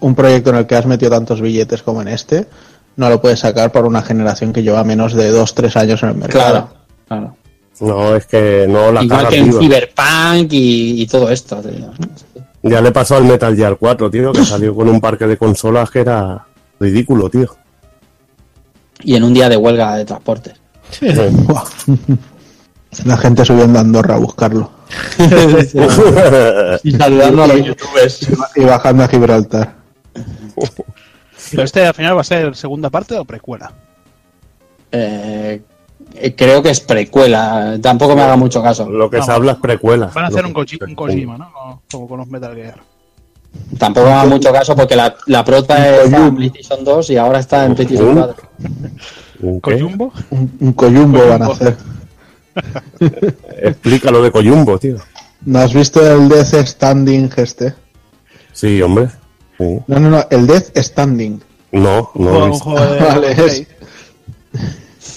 un 0.00 0.14
proyecto 0.16 0.50
en 0.50 0.56
el 0.56 0.66
que 0.66 0.74
has 0.74 0.86
metido 0.86 1.12
tantos 1.12 1.40
billetes 1.40 1.84
como 1.84 2.02
en 2.02 2.08
este, 2.08 2.48
no 2.96 3.08
lo 3.08 3.20
puedes 3.20 3.38
sacar 3.38 3.70
por 3.70 3.86
una 3.86 4.02
generación 4.02 4.52
que 4.52 4.64
lleva 4.64 4.82
menos 4.82 5.14
de 5.14 5.32
2-3 5.32 5.76
años 5.76 6.02
en 6.02 6.08
el 6.08 6.14
mercado. 6.16 6.50
Claro, 6.50 6.68
claro. 7.06 7.41
No, 7.80 8.14
es 8.14 8.26
que 8.26 8.66
no 8.68 8.92
la 8.92 9.02
Igual 9.02 9.18
caga 9.18 9.30
que 9.30 9.38
en. 9.38 9.52
Cyberpunk 9.52 10.52
y, 10.52 11.02
y 11.02 11.06
todo 11.06 11.30
esto. 11.30 11.56
tío. 11.60 11.90
Ya 12.62 12.80
le 12.80 12.92
pasó 12.92 13.16
al 13.16 13.24
Metal 13.24 13.56
Gear 13.56 13.76
4, 13.76 14.10
tío, 14.10 14.32
que 14.32 14.44
salió 14.44 14.74
con 14.74 14.88
un 14.88 15.00
parque 15.00 15.26
de 15.26 15.36
consolas 15.36 15.90
que 15.90 16.00
era 16.00 16.46
ridículo, 16.78 17.28
tío. 17.28 17.56
Y 19.02 19.16
en 19.16 19.24
un 19.24 19.34
día 19.34 19.48
de 19.48 19.56
huelga 19.56 19.96
de 19.96 20.04
transporte. 20.04 20.54
Buah. 21.00 21.64
La 23.04 23.16
gente 23.16 23.44
subiendo 23.44 23.78
a 23.78 23.82
Andorra 23.82 24.16
a 24.16 24.18
buscarlo. 24.18 24.70
y 26.84 26.92
saludando 26.92 27.42
a 27.42 27.46
los 27.46 27.64
youtubers. 27.64 28.28
Y 28.54 28.64
bajando 28.64 29.04
a 29.04 29.08
Gibraltar. 29.08 29.74
Pero 31.50 31.62
este 31.62 31.86
al 31.86 31.94
final 31.94 32.16
va 32.16 32.20
a 32.20 32.24
ser 32.24 32.54
segunda 32.54 32.90
parte 32.90 33.16
o 33.16 33.24
precuela. 33.24 33.72
Eh, 34.90 35.62
creo 36.36 36.62
que 36.62 36.70
es 36.70 36.80
precuela. 36.80 37.78
Tampoco 37.80 38.14
me 38.16 38.22
haga 38.22 38.36
mucho 38.36 38.62
caso. 38.62 38.88
Lo 38.88 39.08
que 39.10 39.22
se 39.22 39.30
habla 39.32 39.52
es 39.52 39.58
precuela. 39.58 40.10
Van 40.14 40.24
a 40.24 40.28
hacer 40.28 40.42
Lo 40.42 40.48
un, 40.48 40.54
Koji- 40.54 40.84
un 40.86 40.94
Kojima, 40.94 41.38
¿no? 41.38 41.82
Como- 41.90 42.08
con 42.08 42.18
los 42.18 42.28
Metal 42.28 42.54
Gear. 42.54 42.80
Tampoco 43.78 44.06
me 44.06 44.12
haga 44.14 44.24
mucho 44.26 44.50
caso 44.52 44.74
porque 44.74 44.96
la, 44.96 45.14
la 45.26 45.44
prota 45.44 46.02
está 46.02 46.26
en 46.26 46.34
PlayStation 46.36 46.84
2 46.84 47.10
y 47.10 47.16
ahora 47.18 47.38
está 47.38 47.66
en 47.66 47.74
PlayStation 47.74 48.14
4. 48.14 48.48
¿Un? 49.42 49.60
¿Coyumbo? 49.60 50.12
Un, 50.30 50.56
un 50.60 50.72
coyumbo 50.72 51.26
van 51.28 51.42
a 51.42 51.46
hacer. 51.48 51.76
Explica 53.62 54.10
lo 54.10 54.22
de 54.22 54.30
Coyumbo, 54.30 54.78
tío. 54.78 54.96
¿No 55.44 55.58
has 55.58 55.74
visto 55.74 56.00
el 56.06 56.28
Death 56.28 56.54
Standing 56.66 57.30
este? 57.36 57.74
Sí, 58.52 58.80
hombre. 58.82 59.08
Sí. 59.58 59.78
No, 59.86 59.98
no, 60.00 60.10
no, 60.10 60.24
el 60.30 60.46
Death 60.46 60.76
Standing. 60.78 61.42
No, 61.72 62.10
no. 62.14 62.30
he 62.30 62.42
Un 62.44 62.50
visto. 62.52 62.70
de- 62.74 63.00
Vale, 63.04 63.32
es, 63.32 63.66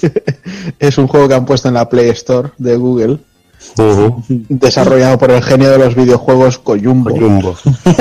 es 0.80 0.98
un 0.98 1.08
juego 1.08 1.28
que 1.28 1.36
han 1.36 1.46
puesto 1.46 1.68
en 1.68 1.76
la 1.76 1.90
Play 1.90 2.10
Store 2.10 2.50
de 2.58 2.76
Google, 2.76 3.20
desarrollado 4.50 5.18
por 5.18 5.32
el 5.32 5.44
genio 5.44 5.70
de 5.70 5.78
los 5.78 5.96
videojuegos 5.96 6.58
Coyumbo. 6.60 7.10
Coyumbo. 7.10 7.56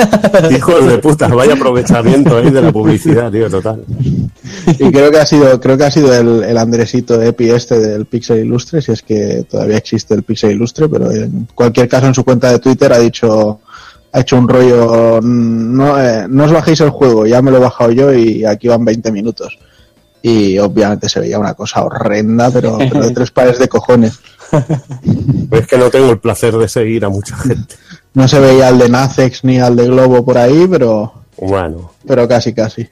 Hijos 0.51 0.87
de 0.87 0.97
puta, 0.99 1.27
vaya 1.27 1.53
aprovechamiento 1.53 2.37
ahí 2.37 2.49
de 2.49 2.61
la 2.61 2.71
publicidad, 2.71 3.31
tío, 3.31 3.49
total. 3.49 3.83
Y 4.67 4.91
creo 4.91 5.11
que 5.11 5.17
ha 5.17 5.25
sido, 5.25 5.59
creo 5.59 5.77
que 5.77 5.85
ha 5.85 5.91
sido 5.91 6.13
el, 6.13 6.43
el 6.43 6.57
Andresito 6.57 7.21
Epi 7.21 7.49
este 7.49 7.79
del 7.79 8.05
Pixel 8.05 8.45
Ilustre, 8.45 8.81
si 8.81 8.91
es 8.91 9.01
que 9.01 9.45
todavía 9.49 9.77
existe 9.77 10.13
el 10.13 10.23
Pixel 10.23 10.51
Ilustre, 10.51 10.87
pero 10.87 11.11
en 11.11 11.47
cualquier 11.53 11.87
caso 11.87 12.07
en 12.07 12.13
su 12.13 12.23
cuenta 12.23 12.51
de 12.51 12.59
Twitter 12.59 12.93
ha 12.93 12.99
dicho, 12.99 13.59
ha 14.11 14.19
hecho 14.19 14.37
un 14.37 14.47
rollo, 14.47 15.19
no, 15.21 16.01
eh, 16.01 16.25
no 16.29 16.45
os 16.45 16.51
bajéis 16.51 16.79
el 16.81 16.89
juego, 16.89 17.25
ya 17.25 17.41
me 17.41 17.51
lo 17.51 17.57
he 17.57 17.61
bajado 17.61 17.91
yo 17.91 18.13
y 18.13 18.45
aquí 18.45 18.67
van 18.67 18.85
20 18.85 19.11
minutos. 19.11 19.57
Y 20.27 20.57
obviamente 20.57 21.07
se 21.07 21.19
veía 21.19 21.37
una 21.37 21.53
cosa 21.53 21.83
horrenda, 21.83 22.49
pero, 22.49 22.77
pero 22.91 23.01
de 23.05 23.11
tres 23.13 23.29
pares 23.29 23.59
de 23.59 23.67
cojones. 23.67 24.19
Es 25.51 25.67
que 25.67 25.77
no 25.77 25.89
tengo 25.91 26.09
el 26.09 26.17
placer 26.19 26.55
de 26.57 26.67
seguir 26.67 27.05
a 27.05 27.09
mucha 27.09 27.35
gente. 27.37 27.75
No 28.15 28.27
se 28.27 28.39
veía 28.39 28.69
al 28.69 28.79
de 28.79 28.89
Nacex 28.89 29.43
ni 29.43 29.59
al 29.59 29.75
de 29.75 29.85
Globo 29.85 30.25
por 30.25 30.37
ahí, 30.39 30.65
pero, 30.69 31.13
Bueno, 31.37 31.91
pero 32.07 32.27
casi 32.27 32.53
casi. 32.53 32.87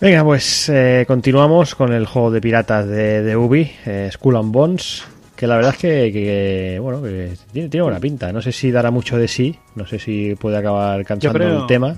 Venga, 0.00 0.24
pues 0.24 0.68
eh, 0.68 1.04
continuamos 1.06 1.74
con 1.74 1.92
el 1.92 2.06
juego 2.06 2.30
de 2.30 2.40
piratas 2.40 2.86
de, 2.86 3.22
de 3.22 3.36
Ubi, 3.36 3.70
eh, 3.86 4.10
Skull 4.12 4.36
and 4.36 4.52
Bones, 4.52 5.04
que 5.36 5.46
la 5.46 5.56
verdad 5.56 5.72
es 5.72 5.78
que, 5.78 6.12
que, 6.12 6.78
bueno, 6.82 7.00
que 7.02 7.34
tiene, 7.52 7.68
tiene 7.68 7.84
buena 7.84 8.00
pinta. 8.00 8.32
No 8.32 8.42
sé 8.42 8.52
si 8.52 8.70
dará 8.70 8.90
mucho 8.90 9.16
de 9.16 9.28
sí, 9.28 9.56
no 9.76 9.86
sé 9.86 9.98
si 9.98 10.34
puede 10.34 10.58
acabar 10.58 11.04
cansando 11.04 11.38
creo- 11.38 11.60
el 11.62 11.66
tema, 11.66 11.96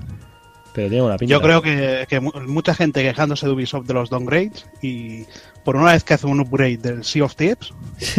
pero 0.77 0.89
tiene 0.89 1.01
buena 1.01 1.17
pinta. 1.17 1.31
Yo 1.31 1.41
creo 1.41 1.63
que, 1.63 2.05
que 2.07 2.19
mu- 2.19 2.31
mucha 2.45 2.75
gente 2.75 3.01
quejándose 3.01 3.47
de 3.47 3.51
Ubisoft 3.51 3.87
de 3.87 3.95
los 3.95 4.11
downgrades 4.11 4.63
y 4.79 5.25
por 5.63 5.75
una 5.75 5.93
vez 5.93 6.03
que 6.03 6.13
hace 6.13 6.27
un 6.27 6.39
upgrade 6.39 6.77
del 6.77 7.03
Sea 7.03 7.25
of 7.25 7.35
Thieves. 7.35 7.73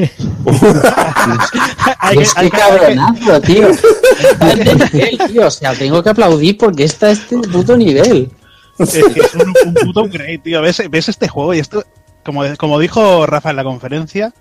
hay 2.00 2.16
que- 2.16 2.22
es 2.22 2.36
hay 2.36 2.50
que 2.50 2.56
que- 2.56 2.62
hay 2.62 2.78
que- 2.78 2.96
cabronazo, 2.96 3.40
tío. 3.42 3.68
Nivel, 4.92 5.18
tío. 5.28 5.46
O 5.46 5.50
sea, 5.50 5.72
tengo 5.74 6.02
que 6.02 6.08
aplaudir 6.10 6.58
porque 6.58 6.82
está 6.82 7.06
a 7.06 7.10
este 7.12 7.36
puto 7.38 7.76
nivel. 7.76 8.30
Es 8.78 8.90
que 8.92 9.20
es 9.20 9.34
un, 9.34 9.54
un 9.66 9.74
puto 9.74 10.00
upgrade, 10.02 10.38
tío. 10.38 10.60
¿Ves, 10.60 10.82
ves 10.90 11.08
este 11.08 11.28
juego 11.28 11.54
y 11.54 11.60
esto, 11.60 11.84
como, 12.24 12.42
como 12.56 12.78
dijo 12.80 13.24
Rafa 13.26 13.50
en 13.50 13.56
la 13.56 13.64
conferencia, 13.64 14.34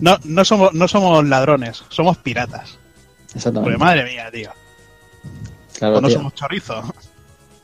no, 0.00 0.18
no, 0.24 0.44
somos, 0.44 0.72
no 0.74 0.88
somos 0.88 1.24
ladrones, 1.26 1.84
somos 1.88 2.18
piratas. 2.18 2.78
Porque 3.26 3.38
Exactamente. 3.38 3.78
madre 3.78 4.04
mía, 4.04 4.28
tío. 4.32 4.50
Claro, 5.78 5.98
O 5.98 6.00
no 6.00 6.08
tío. 6.08 6.16
somos 6.18 6.34
chorizo. 6.34 6.82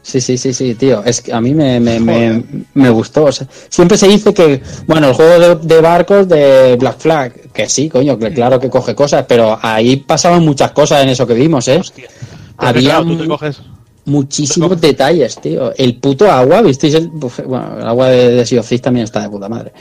Sí, 0.02 0.20
sí, 0.20 0.38
sí, 0.38 0.54
sí, 0.54 0.74
tío. 0.74 1.04
Es 1.04 1.20
que 1.20 1.32
a 1.32 1.40
mí 1.40 1.52
me, 1.54 1.78
me, 1.78 2.00
me, 2.00 2.42
me 2.74 2.90
gustó. 2.90 3.24
O 3.24 3.32
sea, 3.32 3.46
siempre 3.68 3.98
se 3.98 4.08
dice 4.08 4.32
que, 4.32 4.62
bueno, 4.86 5.08
el 5.08 5.14
juego 5.14 5.38
de, 5.38 5.54
de 5.56 5.80
barcos 5.82 6.26
de 6.28 6.76
Black 6.76 6.98
Flag, 6.98 7.52
que 7.52 7.68
sí, 7.68 7.88
coño, 7.90 8.18
que 8.18 8.32
claro 8.32 8.58
que 8.58 8.70
coge 8.70 8.94
cosas, 8.94 9.26
pero 9.28 9.58
ahí 9.60 9.96
pasaban 9.96 10.42
muchas 10.44 10.72
cosas 10.72 11.02
en 11.02 11.10
eso 11.10 11.26
que 11.26 11.34
vimos, 11.34 11.68
¿eh? 11.68 11.78
Hostia. 11.78 12.08
Había 12.56 12.96
claro, 12.96 13.04
tú 13.06 13.16
te 13.18 13.26
coges. 13.28 13.60
muchísimos 14.06 14.80
detalles, 14.80 15.36
tío. 15.40 15.72
El 15.76 15.96
puto 15.98 16.30
agua, 16.30 16.62
¿visteis? 16.62 16.94
El, 16.94 17.08
bueno, 17.08 17.78
el 17.80 17.86
agua 17.86 18.08
de, 18.08 18.30
de 18.30 18.46
Sea 18.46 18.60
of 18.60 18.68
Thieves 18.68 18.82
también 18.82 19.04
está 19.04 19.20
de 19.22 19.28
puta 19.30 19.48
madre. 19.48 19.72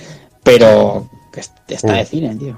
Pero 0.43 1.09
que 1.31 1.41
está 1.73 1.93
de 1.93 2.05
cine, 2.05 2.35
tío. 2.35 2.57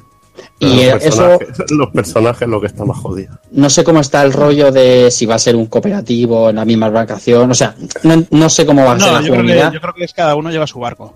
Pero 0.59 0.71
Y 0.73 0.85
los, 0.89 1.03
eso, 1.03 1.37
personajes, 1.39 1.71
los 1.71 1.89
personajes 1.89 2.47
lo 2.47 2.61
que 2.61 2.67
está 2.67 2.85
más 2.85 2.97
jodido. 2.97 3.37
no 3.51 3.69
sé 3.69 3.83
cómo 3.83 3.99
está 3.99 4.21
el 4.23 4.33
rollo 4.33 4.71
de 4.71 5.11
si 5.11 5.25
va 5.25 5.35
a 5.35 5.39
ser 5.39 5.55
un 5.55 5.65
cooperativo 5.67 6.49
en 6.49 6.55
la 6.57 6.65
misma 6.65 6.87
embarcación. 6.87 7.51
O 7.51 7.53
sea, 7.53 7.75
no, 8.03 8.23
no 8.29 8.49
sé 8.49 8.65
cómo 8.65 8.83
va 8.85 8.93
a 8.93 8.99
ser 8.99 9.13
la 9.13 9.21
yo 9.21 9.33
creo, 9.33 9.45
que, 9.45 9.73
yo 9.75 9.81
creo 9.81 9.93
que 9.93 10.03
es 10.03 10.13
cada 10.13 10.35
uno 10.35 10.49
lleva 10.51 10.67
su 10.67 10.79
barco. 10.79 11.13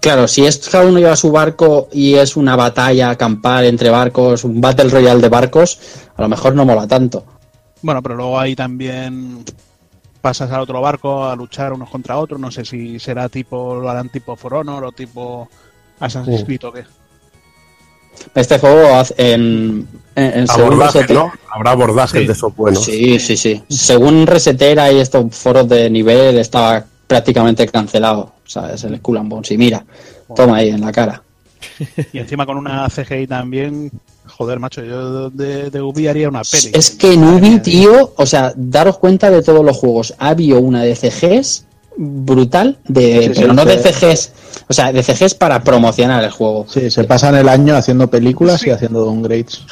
Claro, 0.00 0.28
si 0.28 0.44
es 0.44 0.68
cada 0.68 0.84
uno 0.84 0.98
lleva 0.98 1.16
su 1.16 1.32
barco 1.32 1.88
y 1.92 2.14
es 2.14 2.36
una 2.36 2.56
batalla 2.56 3.16
campal 3.16 3.64
entre 3.64 3.88
barcos, 3.88 4.44
un 4.44 4.60
Battle 4.60 4.90
Royale 4.90 5.22
de 5.22 5.28
barcos, 5.30 5.78
a 6.14 6.22
lo 6.22 6.28
mejor 6.28 6.54
no 6.54 6.66
mola 6.66 6.86
tanto. 6.86 7.24
Bueno, 7.80 8.02
pero 8.02 8.14
luego 8.16 8.38
ahí 8.38 8.54
también 8.54 9.44
pasas 10.20 10.50
al 10.50 10.60
otro 10.60 10.80
barco 10.82 11.24
a 11.24 11.34
luchar 11.36 11.72
unos 11.72 11.88
contra 11.88 12.18
otros. 12.18 12.38
No 12.38 12.50
sé 12.50 12.64
si 12.66 12.98
será 12.98 13.28
tipo, 13.30 13.76
lo 13.76 13.88
harán 13.88 14.10
tipo 14.10 14.36
For 14.36 14.52
Honor 14.54 14.84
o 14.84 14.92
tipo 14.92 15.48
Assassin's 16.00 16.40
Sí. 16.40 16.44
Creed 16.44 16.64
o 16.64 16.72
qué. 16.72 16.84
Este 18.34 18.58
juego 18.58 18.94
hace- 18.94 19.14
en, 19.16 19.86
en, 20.14 20.38
en 20.40 20.50
Abordaje, 20.50 21.12
¿no? 21.12 21.32
Habrá 21.50 21.70
abordajes 21.72 22.20
Sí. 22.20 22.26
de 22.26 22.32
esos 22.32 22.54
buenos. 22.56 22.84
Sí, 22.84 23.18
sí, 23.18 23.36
sí. 23.36 23.62
Según 23.68 24.26
Resetera 24.26 24.90
y 24.92 24.98
estos 25.00 25.34
foros 25.34 25.68
de 25.68 25.88
nivel 25.90 26.38
estaba 26.38 26.84
prácticamente 27.06 27.66
cancelado. 27.68 28.20
O 28.20 28.48
sea, 28.50 28.72
es 28.74 28.84
el 28.84 28.96
Skull 28.98 29.18
and 29.18 29.28
Bones. 29.30 29.50
Y 29.50 29.58
mira, 29.58 29.84
toma 30.36 30.56
ahí 30.56 30.68
en 30.70 30.80
la 30.80 30.92
cara. 30.92 31.22
Y 32.12 32.18
encima 32.18 32.46
con 32.46 32.56
una 32.56 32.88
CGI 32.88 33.26
también. 33.26 33.90
Joder, 34.26 34.58
macho, 34.60 34.82
yo 34.84 35.30
de, 35.30 35.70
de 35.70 35.80
Ubi 35.82 36.06
haría 36.06 36.28
una 36.28 36.42
peli. 36.42 36.70
Es 36.74 36.90
que 36.90 37.14
en 37.14 37.24
Ubi, 37.24 37.60
tío, 37.60 38.12
o 38.16 38.26
sea, 38.26 38.52
daros 38.54 38.98
cuenta 38.98 39.30
de 39.30 39.42
todos 39.42 39.64
los 39.64 39.76
juegos. 39.76 40.14
Ha 40.18 40.28
habido 40.28 40.60
una 40.60 40.82
de 40.82 40.94
CGs 40.94 41.64
brutal, 42.00 42.78
de, 42.86 43.22
Sí, 43.24 43.30
pero 43.34 43.50
sí, 43.50 43.56
no 43.56 43.64
de. 43.64 43.78
CGs, 43.78 44.32
o 44.68 44.72
sea, 44.72 44.92
de 44.92 45.02
CGs 45.02 45.34
para 45.34 45.62
promocionar 45.62 46.22
el 46.22 46.30
juego. 46.30 46.64
Sí, 46.68 46.90
se 46.90 47.02
pasan 47.04 47.34
el 47.34 47.48
año 47.48 47.74
haciendo 47.76 48.08
películas 48.08 48.64
y 48.66 48.70
haciendo 48.70 49.04
downgrades. 49.04 49.62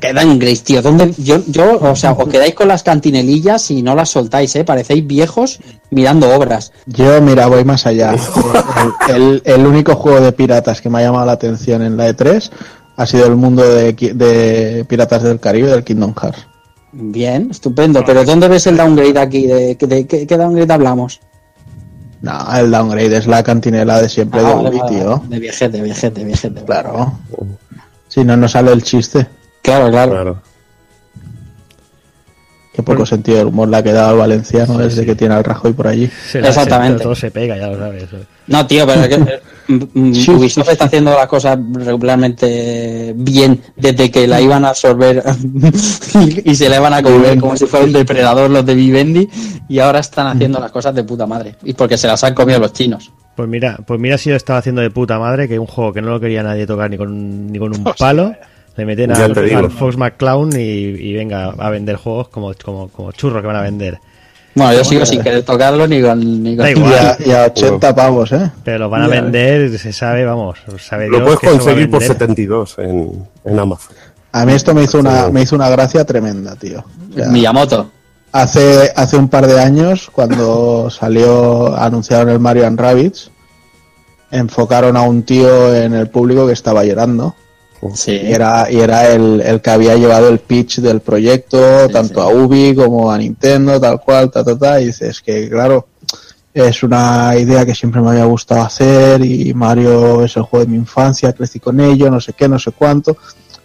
Quedan 0.00 0.38
Grace, 0.38 0.62
tío. 0.64 0.80
¿Dónde? 0.80 1.12
Yo, 1.18 1.38
yo, 1.46 1.78
o 1.80 1.94
sea, 1.96 2.12
os 2.12 2.28
quedáis 2.28 2.54
con 2.54 2.68
las 2.68 2.82
cantinelillas 2.82 3.70
y 3.70 3.82
no 3.82 3.94
las 3.94 4.08
soltáis, 4.08 4.54
¿eh? 4.56 4.64
Parecéis 4.64 5.06
viejos 5.06 5.58
mirando 5.90 6.34
obras. 6.34 6.72
Yo, 6.86 7.20
mira, 7.20 7.46
voy 7.46 7.64
más 7.64 7.86
allá. 7.86 8.14
El, 9.08 9.14
el- 9.16 9.42
el 9.44 9.66
único 9.66 9.94
juego 9.96 10.20
de 10.20 10.32
piratas 10.32 10.80
que 10.80 10.88
me 10.88 10.98
ha 11.00 11.02
llamado 11.02 11.26
la 11.26 11.32
atención 11.32 11.82
en 11.82 11.96
la 11.96 12.08
E3 12.08 12.50
ha 12.96 13.06
sido 13.06 13.26
el 13.26 13.36
mundo 13.36 13.62
de, 13.62 14.84
Piratas 14.88 15.22
del 15.22 15.40
Caribe 15.40 15.70
del 15.70 15.84
Kingdom 15.84 16.14
Hearts. 16.14 16.46
Bien, 16.92 17.48
estupendo. 17.50 18.02
Pero 18.04 18.24
¿dónde 18.24 18.48
ves 18.48 18.66
el 18.66 18.76
downgrade 18.76 19.18
aquí? 19.18 19.46
¿De, 19.46 19.74
de, 19.74 19.86
de 19.86 20.06
qué, 20.06 20.26
qué 20.26 20.36
downgrade 20.36 20.72
hablamos? 20.72 21.20
No, 22.22 22.54
el 22.54 22.70
downgrade 22.70 23.16
es 23.16 23.26
la 23.26 23.42
cantinela 23.42 24.00
de 24.00 24.08
siempre 24.08 24.40
Ah, 24.40 24.48
de 24.48 24.54
vale, 24.54 24.68
Ubi, 24.68 24.78
vale, 24.78 24.90
tío. 24.98 25.22
De 25.28 25.38
viejete, 25.38 25.80
viejete, 25.80 26.24
viejete. 26.24 26.64
Claro. 26.64 27.18
Si 28.08 28.24
no, 28.24 28.36
no 28.36 28.48
sale 28.48 28.72
el 28.72 28.82
chiste. 28.82 29.26
Claro, 29.62 29.90
claro. 29.90 30.12
Claro. 30.12 30.42
Qué 32.80 32.92
poco 32.92 33.06
sentido 33.06 33.38
del 33.38 33.46
humor 33.46 33.68
le 33.68 33.76
ha 33.78 33.82
quedado 33.82 34.10
al 34.10 34.16
valenciano 34.18 34.78
desde 34.78 35.04
que 35.06 35.14
tiene 35.14 35.34
al 35.34 35.44
Rajoy 35.44 35.72
por 35.72 35.86
allí. 35.88 36.10
Se 36.30 36.40
la- 36.40 36.48
Exactamente. 36.48 36.98
se- 36.98 37.04
todo 37.04 37.14
se 37.14 37.30
pega, 37.30 37.56
ya 37.56 37.68
lo 37.68 37.78
sabes. 37.78 38.04
No, 38.46 38.66
tío, 38.66 38.86
pero 38.86 39.02
es 39.02 39.08
que 39.08 39.18
mm, 39.68 39.84
mm, 39.94 40.36
Ubisoft 40.36 40.68
está 40.70 40.86
haciendo 40.86 41.12
las 41.12 41.26
cosas 41.28 41.58
regularmente 42.20 43.12
bien 43.16 43.60
desde 43.76 44.10
que 44.10 44.26
la 44.26 44.40
iban 44.40 44.64
a 44.64 44.70
absorber 44.70 45.22
y, 46.44 46.50
y 46.50 46.54
se 46.54 46.68
la 46.68 46.76
iban 46.76 46.92
a 46.94 47.02
comer 47.02 47.38
como 47.38 47.56
si 47.56 47.66
fuera 47.66 47.84
un 47.86 47.92
depredador 47.92 48.50
los 48.50 48.64
de 48.66 48.74
Vivendi 48.74 49.28
y 49.68 49.78
ahora 49.78 50.00
están 50.00 50.26
haciendo 50.26 50.58
las 50.60 50.72
cosas 50.72 50.94
de 50.94 51.04
puta 51.04 51.26
madre. 51.26 51.56
Y 51.64 51.74
porque 51.74 51.96
se 51.96 52.06
las 52.06 52.22
han 52.24 52.34
comido 52.34 52.58
los 52.58 52.72
chinos. 52.72 53.10
Pues 53.36 53.48
mira, 53.48 53.78
pues 53.86 53.98
mira 54.00 54.18
si 54.18 54.28
lo 54.30 54.36
estaba 54.36 54.58
haciendo 54.58 54.82
de 54.82 54.90
puta 54.90 55.18
madre, 55.18 55.48
que 55.48 55.58
un 55.58 55.66
juego 55.66 55.92
que 55.92 56.02
no 56.02 56.10
lo 56.10 56.20
quería 56.20 56.42
nadie 56.42 56.66
tocar 56.66 56.90
ni 56.90 56.96
con, 56.98 57.46
ni 57.50 57.58
con 57.58 57.74
un 57.74 57.84
palo, 57.98 58.34
le 58.80 58.86
meten 58.86 59.12
Ya 59.14 59.24
al, 59.24 59.70
Fox 59.70 59.96
McClown 59.96 60.50
y, 60.54 60.62
y 60.62 61.12
venga 61.14 61.50
a 61.58 61.70
vender 61.70 61.96
juegos 61.96 62.28
como, 62.28 62.52
como, 62.64 62.88
como 62.88 63.12
churro 63.12 63.40
que 63.40 63.46
van 63.46 63.56
a 63.56 63.62
vender. 63.62 63.98
Bueno, 64.54 64.72
yo 64.74 64.84
sigo 64.84 65.06
sin 65.06 65.22
querer 65.22 65.44
tocarlo 65.44 65.86
ni 65.86 66.02
con... 66.02 66.42
Ni 66.42 66.56
con 66.56 66.64
Da 66.64 66.70
Y 66.74 66.76
igual. 66.76 66.94
a, 66.94 67.16
y 67.24 67.30
a 67.30 67.44
80 67.44 67.94
pavos, 67.94 68.32
¿eh? 68.32 68.50
Pero 68.64 68.78
lo 68.78 68.90
van 68.90 69.02
a 69.02 69.08
Ya. 69.08 69.20
vender, 69.22 69.78
se 69.78 69.92
sabe, 69.92 70.24
vamos, 70.24 70.58
sabe 70.80 71.08
Lo 71.08 71.18
Dios 71.18 71.38
puedes 71.38 71.44
a 71.44 71.58
conseguir 71.58 71.88
por 71.90 72.00
vender. 72.00 72.18
72 72.18 72.78
en, 72.78 73.28
en 73.44 73.58
Amazon. 73.58 73.94
A 74.32 74.44
mí 74.46 74.52
esto 74.52 74.74
me 74.74 74.82
hizo 74.82 74.98
una, 74.98 75.28
me 75.30 75.42
hizo 75.42 75.54
una 75.56 75.68
gracia 75.68 76.04
tremenda, 76.04 76.56
tío. 76.56 76.84
O 77.10 77.14
sea, 77.14 77.28
Miyamoto. 77.28 77.90
Hace, 78.32 78.92
hace 78.96 79.16
un 79.16 79.28
par 79.28 79.46
de 79.46 79.60
años, 79.60 80.08
cuando 80.12 80.88
salió, 80.90 81.76
anunciaron 81.76 82.28
el 82.30 82.38
Mario 82.40 82.66
and 82.66 82.78
Rabbids, 82.80 83.30
enfocaron 84.30 84.96
a 84.96 85.02
un 85.02 85.22
tío 85.24 85.74
en 85.74 85.94
el 85.94 86.08
público 86.08 86.46
que 86.46 86.52
estaba 86.52 86.84
llorando. 86.84 87.34
Sí. 87.94 88.12
Y 88.12 88.32
era, 88.32 88.70
y 88.70 88.78
era 88.80 89.08
el, 89.10 89.40
el 89.40 89.60
que 89.60 89.70
había 89.70 89.96
llevado 89.96 90.28
el 90.28 90.38
pitch 90.38 90.80
del 90.80 91.00
proyecto, 91.00 91.88
tanto 91.88 92.20
a 92.20 92.28
Ubi 92.28 92.74
como 92.74 93.10
a 93.10 93.18
Nintendo, 93.18 93.80
tal 93.80 94.00
cual, 94.00 94.30
ta, 94.30 94.44
ta, 94.44 94.56
ta. 94.58 94.80
Y 94.80 94.86
dices 94.86 95.22
que, 95.22 95.48
claro, 95.48 95.88
es 96.52 96.82
una 96.82 97.34
idea 97.36 97.64
que 97.64 97.74
siempre 97.74 98.00
me 98.00 98.10
había 98.10 98.24
gustado 98.24 98.62
hacer 98.62 99.24
y 99.24 99.54
Mario 99.54 100.24
es 100.24 100.36
el 100.36 100.42
juego 100.42 100.66
de 100.66 100.72
mi 100.72 100.76
infancia, 100.76 101.32
crecí 101.32 101.58
con 101.60 101.80
ello, 101.80 102.10
no 102.10 102.20
sé 102.20 102.32
qué, 102.34 102.48
no 102.48 102.58
sé 102.58 102.72
cuánto. 102.72 103.16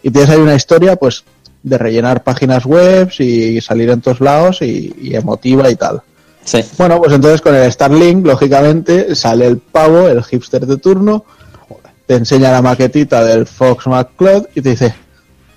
Y 0.01 0.11
tienes 0.11 0.29
ahí 0.29 0.39
una 0.39 0.55
historia, 0.55 0.95
pues, 0.95 1.23
de 1.63 1.77
rellenar 1.77 2.23
páginas 2.23 2.63
web 2.65 3.11
y 3.19 3.59
salir 3.59 3.89
en 3.89 4.01
todos 4.01 4.21
lados 4.21 4.61
y, 4.61 4.93
y 5.01 5.15
emotiva 5.15 5.69
y 5.69 5.75
tal. 5.75 6.01
Sí. 6.43 6.59
Bueno, 6.77 6.99
pues 6.99 7.11
entonces 7.11 7.41
con 7.41 7.55
el 7.55 7.71
Starlink, 7.71 8.25
lógicamente, 8.25 9.15
sale 9.15 9.47
el 9.47 9.57
pavo, 9.57 10.07
el 10.07 10.23
hipster 10.23 10.67
de 10.67 10.77
turno, 10.77 11.25
te 12.05 12.15
enseña 12.15 12.51
la 12.51 12.61
maquetita 12.61 13.23
del 13.23 13.45
Fox 13.47 13.87
McCloud 13.87 14.47
y 14.55 14.61
te 14.61 14.69
dice, 14.71 14.93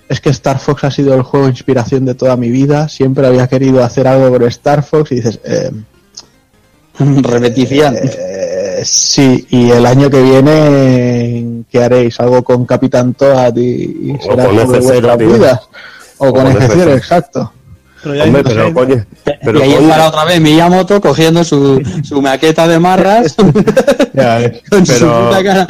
es 0.07 0.19
que 0.21 0.29
Star 0.29 0.59
Fox 0.59 0.83
ha 0.83 0.91
sido 0.91 1.13
el 1.13 1.21
juego 1.21 1.45
de 1.45 1.51
inspiración 1.51 2.05
de 2.05 2.15
toda 2.15 2.35
mi 2.35 2.49
vida, 2.49 2.89
siempre 2.89 3.27
había 3.27 3.47
querido 3.47 3.83
hacer 3.83 4.07
algo 4.07 4.31
con 4.31 4.43
Star 4.47 4.83
Fox 4.83 5.11
y 5.11 5.15
dices, 5.15 5.39
eh, 5.45 5.71
Repetición. 6.99 7.95
eh, 8.01 8.81
sí, 8.83 9.47
y 9.49 9.71
el 9.71 9.85
año 9.85 10.09
que 10.09 10.21
viene, 10.21 11.63
¿qué 11.71 11.83
haréis? 11.83 12.19
¿Algo 12.19 12.43
con 12.43 12.65
Capitán 12.65 13.13
Toad 13.13 13.55
y, 13.55 14.11
y 14.11 14.15
O 14.19 14.21
será 14.21 14.45
con 14.45 14.55
sobre 14.57 14.79
F0, 14.79 14.81
vuestras 14.81 15.17
vidas? 15.17 15.59
O, 16.17 16.33
con, 16.33 16.43
con 16.51 16.53
F0, 16.53 16.73
F0. 16.73 16.97
exacto. 16.97 17.53
Pero 18.01 18.15
ya 18.15 18.23
Hombre, 18.23 18.43
hay- 18.45 18.55
pero 18.55 18.73
coño, 18.73 19.05
pero 19.43 19.59
y 19.59 19.61
ahí 19.61 19.73
coño, 19.73 19.81
estará 19.87 20.07
otra 20.07 20.25
vez 20.25 20.39
Miyamoto 20.41 21.01
cogiendo 21.01 21.43
su, 21.43 21.81
su 22.03 22.21
maqueta 22.21 22.67
de 22.67 22.79
marras 22.79 23.35
Ya 24.13 24.37
ves. 24.37 24.61
con 24.69 24.85
su 24.85 25.05
puta 25.05 25.43
cara. 25.43 25.67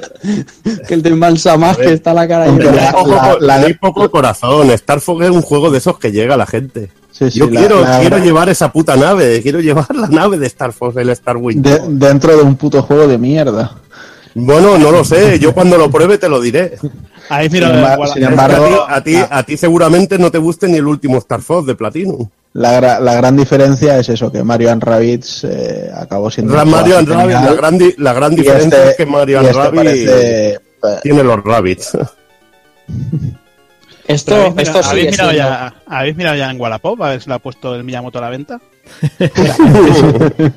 Que 0.88 0.94
el 0.94 1.02
de 1.02 1.16
Mansa 1.16 1.58
más 1.58 1.78
que 1.78 1.94
está 1.94 2.14
la 2.14 2.28
cara 2.28 2.44
ahí. 2.44 2.50
Aunque 2.50 2.66
tenéis 2.66 2.84
la- 2.84 2.92
poco, 2.92 3.10
la- 3.16 3.38
la- 3.40 3.56
tenéis 3.62 3.78
poco 3.80 4.12
corazón. 4.12 4.70
Star 4.72 5.00
Fox 5.02 5.26
es 5.26 5.32
un 5.32 5.42
juego 5.42 5.70
de 5.72 5.78
esos 5.80 5.98
que 6.00 6.12
llega 6.12 6.36
a 6.36 6.38
la 6.38 6.46
gente. 6.46 6.92
Sí, 7.12 7.30
sí, 7.32 7.40
Yo 7.40 7.50
la- 7.50 7.60
quiero, 7.60 7.82
la- 7.82 8.00
quiero 8.00 8.18
llevar 8.20 8.48
esa 8.50 8.72
puta 8.72 8.96
nave, 8.96 9.42
quiero 9.42 9.60
llevar 9.60 9.94
la 9.96 10.08
nave 10.08 10.38
de 10.38 10.48
Star 10.48 10.72
Fox, 10.72 10.96
el 10.98 11.10
Star 11.10 11.36
Wing. 11.38 11.58
de- 11.62 11.82
dentro 11.90 12.36
de 12.38 12.44
un 12.44 12.56
puto 12.56 12.82
juego 12.84 13.08
de 13.08 13.18
mierda. 13.18 13.76
Bueno, 14.36 14.78
no 14.78 14.92
lo 14.92 15.04
sé, 15.04 15.40
yo 15.40 15.54
cuando 15.54 15.78
lo 15.78 15.90
pruebe 15.90 16.18
te 16.18 16.30
lo 16.30 16.40
diré. 16.40 16.78
Ahí 17.30 17.50
Sin 17.50 17.54
mira, 17.64 17.94
a 17.94 18.14
ti, 18.14 18.24
embargo, 18.24 18.86
a 18.88 19.04
ti, 19.04 19.16
a 19.30 19.44
ti 19.44 19.58
seguramente 19.58 20.18
no 20.18 20.32
te 20.32 20.38
guste 20.38 20.68
ni 20.68 20.78
el 20.78 20.86
último 20.88 21.18
Star 21.18 21.42
Fox 21.42 21.66
de 21.68 21.76
Platinum. 21.76 22.28
La, 22.54 22.80
gra- 22.82 23.00
la 23.00 23.14
gran 23.16 23.38
diferencia 23.38 23.98
es 24.00 24.10
eso, 24.10 24.32
que 24.32 24.44
Mario 24.44 24.72
and 24.72 24.84
Rabbids 24.84 25.44
eh, 25.44 25.92
acabó 25.96 26.32
siendo... 26.32 26.54
Juego 26.54 26.70
Mario 26.70 26.98
and. 26.98 27.08
Rabbids, 27.08 27.42
la 27.44 27.54
gran, 27.54 27.78
di- 27.78 27.96
la 27.98 28.14
gran 28.14 28.34
Y 28.34 28.36
diferencia 28.38 28.78
este- 28.80 28.90
es 28.92 28.98
que 28.98 29.06
Mario 29.06 29.40
and 29.40 29.48
este 29.50 29.60
Rabbids 29.62 29.84
parece, 29.84 30.50
eh, 30.54 30.60
tiene 31.04 31.24
los 31.24 31.44
rabbits. 31.44 31.98
Esto, 34.08 34.34
¿Habéis, 34.34 34.70
esto 34.70 34.80
mirado, 34.80 34.90
¿habéis 34.90 35.12
mirado 35.12 35.30
siendo- 35.32 35.34
ya, 35.50 35.74
¿Habéis 35.86 36.16
mirado 36.18 36.36
ya 36.38 36.50
en 36.50 36.60
Wallapop 36.60 37.02
a 37.04 37.10
ver 37.10 37.22
si 37.22 37.30
lo 37.30 37.36
ha 37.36 37.40
puesto 37.40 37.76
el 37.76 37.84
Miyamoto 37.84 38.18
a 38.18 38.22
la 38.22 38.30
venta? 38.32 38.60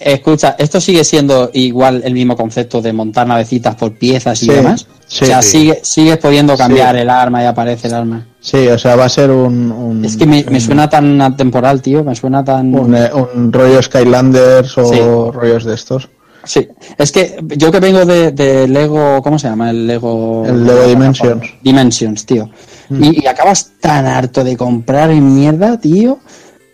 Escucha, 0.00 0.54
esto 0.58 0.80
sigue 0.80 1.02
siendo 1.02 1.50
igual 1.54 2.02
el 2.04 2.14
mismo 2.14 2.36
concepto 2.36 2.80
de 2.80 2.92
montar 2.92 3.26
navecitas 3.26 3.74
por 3.74 3.92
piezas 3.98 4.40
y 4.42 4.46
Sí, 4.46 4.52
demás. 4.52 4.86
sí. 5.06 5.24
o 5.24 5.26
sea, 5.26 5.42
Sí. 5.42 5.58
sigue, 5.58 5.80
sigues 5.82 6.18
pudiendo 6.18 6.56
cambiar 6.56 6.94
el 6.96 7.10
arma 7.10 7.42
y 7.42 7.46
aparece 7.46 7.88
el 7.88 7.94
arma. 7.94 8.26
Sí, 8.40 8.68
o 8.68 8.78
sea, 8.78 8.94
va 8.94 9.06
a 9.06 9.08
ser 9.08 9.30
un... 9.30 9.72
un 9.72 10.04
Es 10.04 10.16
que 10.16 10.24
me, 10.26 10.44
me 10.48 10.60
suena 10.60 10.88
tan 10.88 11.20
atemporal, 11.20 11.82
tío. 11.82 12.04
Me 12.04 12.14
suena 12.14 12.44
tan. 12.44 12.72
un, 12.74 12.94
eh, 12.94 13.10
un 13.34 13.52
rollo 13.52 13.82
Skylanders 13.82 14.78
o 14.78 15.32
rollos 15.32 15.64
de 15.64 15.74
estos. 15.74 16.08
Sí, 16.44 16.66
es 16.96 17.10
que 17.12 17.36
yo 17.56 17.70
que 17.72 17.80
vengo 17.80 18.06
de, 18.06 18.30
de 18.30 18.68
Lego, 18.68 19.20
¿cómo 19.22 19.38
se 19.38 19.48
llama? 19.48 19.70
El 19.70 19.86
Lego... 19.86 20.44
El 20.46 20.64
Lego 20.64 20.86
Dimensions. 20.86 21.42
Dimensions, 21.62 22.24
tío. 22.24 22.48
Mm. 22.88 23.04
Y, 23.04 23.24
y 23.24 23.26
acabas 23.26 23.72
tan 23.80 24.06
harto 24.06 24.44
de 24.44 24.56
comprar 24.56 25.10
mierda, 25.10 25.78
tío, 25.78 26.20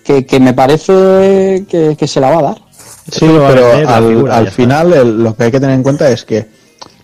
que, 0.05 0.27
que 0.27 0.39
me 0.39 0.53
parece 0.53 1.65
que, 1.69 1.97
que 1.99 2.07
se 2.07 2.21
la 2.21 2.31
va 2.31 2.39
a 2.39 2.43
dar. 2.43 2.64
Sí, 3.11 3.27
pero 3.27 3.89
al, 3.89 4.09
figura, 4.09 4.47
final 4.47 4.93
el- 4.93 5.23
lo 5.23 5.37
que 5.37 5.45
hay 5.45 5.51
que 5.51 5.61
tener 5.61 5.75
en 5.77 5.83
cuenta 5.83 6.11
es 6.11 6.25
que 6.25 6.47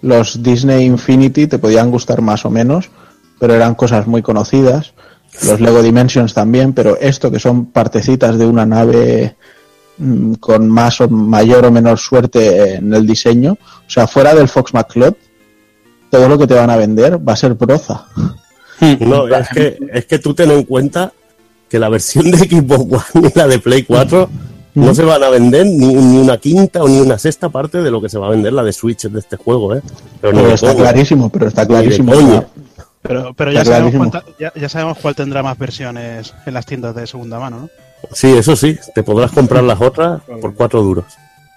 los 0.02 0.42
Disney 0.42 0.84
Infinity 0.86 1.46
te 1.46 1.58
podían 1.58 1.90
gustar 1.90 2.22
más 2.22 2.44
o 2.46 2.50
menos, 2.50 2.90
pero 3.38 3.54
eran 3.54 3.74
cosas 3.74 4.06
muy 4.06 4.22
conocidas. 4.22 4.94
Los 5.46 5.60
Lego 5.60 5.82
Dimensions 5.82 6.34
también, 6.34 6.72
pero 6.72 6.98
esto 6.98 7.30
que 7.30 7.38
son 7.38 7.66
partecitas 7.66 8.36
de 8.38 8.46
una 8.46 8.66
nave 8.66 9.36
mm, 9.98 10.34
con 10.34 10.68
más 10.68 11.00
o 11.00 11.08
mayor 11.08 11.64
o 11.66 11.70
menor 11.70 11.98
suerte 11.98 12.74
en 12.74 12.92
el 12.92 13.06
diseño, 13.06 13.52
o 13.52 13.90
sea, 13.90 14.06
fuera 14.06 14.34
del 14.34 14.48
Fox 14.48 14.74
McCloud, 14.74 15.14
todo 16.10 16.28
lo 16.28 16.36
que 16.38 16.46
te 16.48 16.54
van 16.54 16.70
a 16.70 16.76
vender 16.76 17.16
va 17.26 17.34
a 17.34 17.36
ser 17.36 17.54
broza. 17.54 18.06
No, 19.00 19.28
es 19.28 19.48
que, 19.50 19.78
es 19.92 20.06
que 20.06 20.18
tú 20.18 20.32
ten 20.32 20.50
en 20.50 20.62
cuenta 20.64 21.12
que 21.68 21.78
la 21.78 21.90
versión 21.90 22.30
de 22.30 22.38
Xbox 22.38 23.04
One 23.14 23.28
y 23.34 23.38
la 23.38 23.46
de 23.46 23.58
Play 23.58 23.82
4 23.82 24.30
no 24.74 24.94
se 24.94 25.04
van 25.04 25.22
a 25.22 25.28
vender 25.30 25.66
ni, 25.66 25.94
ni 25.94 26.18
una 26.18 26.38
quinta 26.38 26.82
o 26.82 26.88
ni 26.88 27.00
una 27.00 27.18
sexta 27.18 27.48
parte 27.48 27.82
de 27.82 27.90
lo 27.90 28.00
que 28.00 28.08
se 28.08 28.18
va 28.18 28.28
a 28.28 28.30
vender 28.30 28.52
la 28.52 28.62
de 28.62 28.72
Switch 28.72 29.02
de 29.08 29.18
este 29.18 29.36
juego, 29.36 29.74
¿eh? 29.74 29.82
Pero, 30.20 30.48
está 30.52 30.74
clarísimo, 30.74 31.28
pero 31.30 31.48
está 31.48 31.66
clarísimo. 31.66 32.12
Pero, 33.02 33.32
pero 33.34 33.50
ya, 33.50 33.62
Está 33.62 33.72
sabemos 33.72 33.92
clarísimo. 33.92 34.10
cuánta- 34.10 34.24
ya, 34.38 34.52
ya 34.60 34.68
sabemos 34.68 34.98
cuál 35.00 35.14
tendrá 35.14 35.42
más 35.42 35.56
versiones 35.58 36.34
en 36.44 36.52
las 36.54 36.66
tiendas 36.66 36.94
de 36.94 37.06
segunda 37.06 37.38
mano, 37.38 37.60
¿no? 37.60 37.68
Sí, 38.12 38.28
eso 38.36 38.56
sí, 38.56 38.78
te 38.94 39.02
podrás 39.02 39.30
comprar 39.32 39.62
las 39.62 39.80
otras 39.80 40.20
por 40.40 40.54
cuatro 40.54 40.82
duros. 40.82 41.04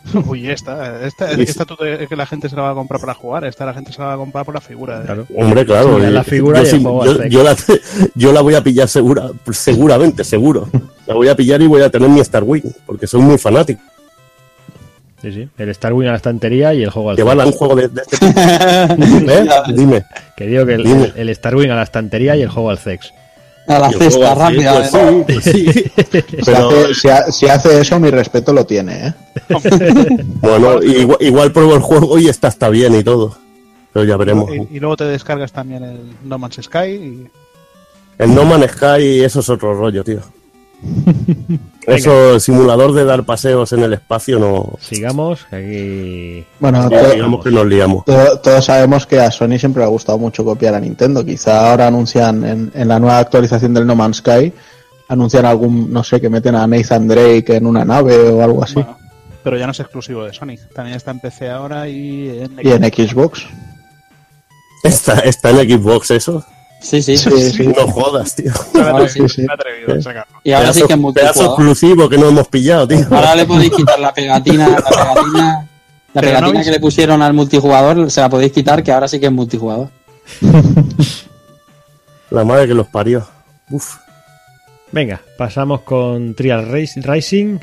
Uy, 0.28 0.50
esta, 0.50 1.06
esta, 1.06 1.32
esta 1.32 1.66
tú 1.66 1.76
que 1.78 2.16
la 2.16 2.26
gente 2.26 2.50
se 2.50 2.56
la 2.56 2.64
va 2.64 2.72
a 2.72 2.74
comprar 2.74 3.00
para 3.00 3.14
jugar, 3.14 3.46
esta 3.46 3.66
la 3.66 3.74
gente 3.74 3.94
se 3.94 4.00
la 4.02 4.08
va 4.08 4.14
a 4.14 4.18
comprar 4.18 4.44
por 4.46 4.54
la 4.54 4.62
figura. 4.62 5.00
¿eh? 5.00 5.06
Claro. 5.06 5.28
Hombre, 5.36 5.66
claro. 5.66 6.00
Sí, 6.00 6.12
la 6.12 6.24
figura 6.24 6.60
yo, 6.60 6.64
y 6.64 6.70
el 6.70 6.72
sí- 6.78 6.84
juego 6.84 7.06
yo- 7.06 7.24
yo 7.26 7.44
la, 7.44 7.56
yo 8.16 8.34
la 8.34 8.42
voy 8.42 8.56
a 8.56 8.62
pillar 8.64 8.88
segura, 8.90 9.30
seguramente, 9.52 10.24
seguro. 10.24 10.68
La 11.08 11.14
voy 11.14 11.30
a 11.30 11.36
pillar 11.36 11.62
y 11.62 11.68
voy 11.68 11.82
a 11.82 11.90
tener 11.90 12.10
mi 12.10 12.20
Star 12.20 12.44
Wing, 12.44 12.64
porque 12.86 13.08
soy 13.08 13.22
muy 13.22 13.38
fanático. 13.38 13.82
Sí, 15.22 15.32
sí. 15.32 15.48
El 15.58 15.70
Star 15.70 15.94
Wing 15.94 16.08
a 16.08 16.12
la 16.12 16.18
estantería 16.18 16.74
y 16.74 16.84
el 16.84 16.90
juego 16.90 17.12
al 17.12 17.16
Llevar 17.16 17.40
a 17.40 17.46
un 17.46 17.54
juego 17.54 17.76
de, 17.78 17.88
de 17.88 18.02
este 18.02 18.18
tipo. 18.28 19.32
¿Eh? 19.32 19.48
Dime. 19.74 20.04
Que 20.36 20.48
digo 20.48 20.66
que 20.66 20.74
el, 20.74 20.84
Dime. 20.84 21.04
el, 21.06 21.14
el 21.16 21.30
Star 21.30 21.56
Wing 21.56 21.70
a 21.70 21.76
la 21.76 21.84
estantería 21.84 22.36
y 22.36 22.42
el 22.42 22.50
juego 22.50 22.70
al 22.70 22.78
sex. 22.78 23.14
A 23.68 23.80
la 23.80 23.92
cesta 23.92 24.36
rápida. 24.36 24.74
pues 24.92 24.92
sí, 24.92 25.24
pues 25.26 25.44
sí. 25.46 25.72
Si, 25.72 26.42
Pero, 26.46 26.68
hace, 26.70 26.94
si 26.94 27.10
ha- 27.10 27.32
si 27.32 27.48
hace 27.48 27.80
eso, 27.82 28.00
mi 28.00 28.10
respeto 28.12 28.52
lo 28.54 28.66
tiene, 28.66 29.08
¿eh? 29.08 29.14
bueno, 30.42 30.82
igual, 30.84 31.18
igual 31.22 31.52
pruebo 31.52 31.76
el 31.76 31.82
juego 31.82 32.18
y 32.18 32.28
está 32.28 32.50
está 32.50 32.70
bien 32.70 32.94
y 32.96 33.04
todo. 33.04 33.36
Pero 33.94 34.06
ya 34.06 34.18
veremos. 34.18 34.50
Y, 34.54 34.76
y 34.78 34.80
luego 34.80 34.98
te 34.98 35.06
descargas 35.06 35.52
también 35.52 35.84
el 35.84 36.00
No 36.26 36.38
Man's 36.38 36.60
Sky 36.62 36.88
y 36.90 37.28
El 38.18 38.34
No 38.36 38.44
Man's 38.44 38.72
Sky, 38.72 39.22
eso 39.24 39.40
es 39.42 39.50
otro 39.50 39.74
rollo, 39.76 40.04
tío. 40.04 40.20
Eso, 41.88 42.40
simulador 42.40 42.94
de 42.94 43.04
dar 43.04 43.24
paseos 43.26 43.74
en 43.74 43.84
el 43.84 43.94
espacio, 43.94 44.40
no. 44.40 44.74
Sigamos, 44.80 45.46
que 45.50 45.56
aquí. 45.56 46.46
Bueno, 46.60 46.88
Sí, 46.90 46.96
digamos 47.16 47.44
que 47.44 47.52
nos 47.52 47.66
liamos. 47.66 48.06
to- 48.06 48.40
todos 48.40 48.64
sabemos 48.66 49.06
que 49.06 49.20
a 49.20 49.30
Sony 49.32 49.58
siempre 49.60 49.82
le 49.82 49.86
ha 49.86 49.90
gustado 49.90 50.18
mucho 50.18 50.46
copiar 50.46 50.76
a 50.76 50.80
Nintendo. 50.80 51.26
Quizá 51.26 51.70
ahora 51.72 51.88
anuncian 51.88 52.44
en, 52.46 52.72
en 52.74 52.88
la 52.88 53.00
nueva 53.00 53.20
actualización 53.20 53.74
del 53.74 53.86
No 53.86 53.96
Man's 53.96 54.18
Sky, 54.18 54.54
anuncian 55.10 55.46
algún, 55.46 55.92
no 55.92 56.04
sé, 56.06 56.22
que 56.22 56.30
meten 56.30 56.56
a 56.56 56.66
Nathan 56.66 57.08
Drake 57.08 57.58
en 57.58 57.66
una 57.68 57.84
nave 57.84 58.18
o 58.30 58.42
algo 58.42 58.64
así. 58.64 58.76
bueno, 58.76 58.98
pero 59.44 59.58
ya 59.58 59.66
no 59.66 59.74
es 59.74 59.80
exclusivo 59.82 60.24
de 60.24 60.32
Sony, 60.32 60.56
también 60.74 60.96
está 60.96 61.12
en 61.12 61.20
PC 61.20 61.50
ahora 61.50 61.90
y 61.90 62.30
en 62.30 62.60
y 62.64 62.70
en 62.72 62.84
Xbox. 62.86 63.46
Está, 64.84 65.20
está 65.20 65.50
en 65.50 65.70
Xbox 65.70 66.12
eso. 66.12 66.46
Sí, 66.84 67.02
sí, 67.02 67.18
Sí, 67.18 67.52
sí. 67.52 67.68
No 67.68 67.88
jodas, 67.88 68.36
tío. 68.36 68.52
Ahora 68.76 69.08
sí. 69.08 69.22
sí. 69.30 69.44
Me 69.44 69.48
he 69.48 69.54
atrevido 69.54 69.96
a 69.98 70.02
sacarlo. 70.02 70.40
Y 70.44 70.52
ahora 70.52 70.74
sí 70.74 70.82
que 70.82 70.94
es 70.94 71.00
pedazo 71.00 71.00
multijugador. 71.02 71.46
exclusivo 71.46 72.10
que 72.10 72.18
no 72.18 72.28
hemos 72.28 72.48
pillado, 72.50 72.88
tío. 72.88 73.08
Ahora 73.10 73.36
le 73.36 73.46
podéis 73.46 73.72
quitar 73.72 74.00
la 74.00 74.14
pegatina, 74.14 74.68
la 74.68 74.76
pegatina, 74.82 75.70
la 76.14 76.22
Pero 76.22 76.28
pegatina 76.28 76.64
que 76.64 76.72
le 76.72 76.80
pusieron 76.82 77.22
al 77.22 77.34
multijugador, 77.34 78.12
se 78.12 78.20
la 78.20 78.30
podéis 78.30 78.52
quitar, 78.52 78.84
que 78.84 78.92
ahora 78.92 79.08
sí 79.08 79.20
que 79.20 79.28
es 79.28 79.32
multijugador. 79.32 79.90
La 82.30 82.44
madre 82.44 82.68
que 82.68 82.74
los 82.74 82.88
parió. 82.88 83.26
Uf. 83.70 83.96
Venga, 84.92 85.22
pasamos 85.38 85.82
con 85.82 86.36
Trial 86.36 86.68
Rising. 86.70 87.60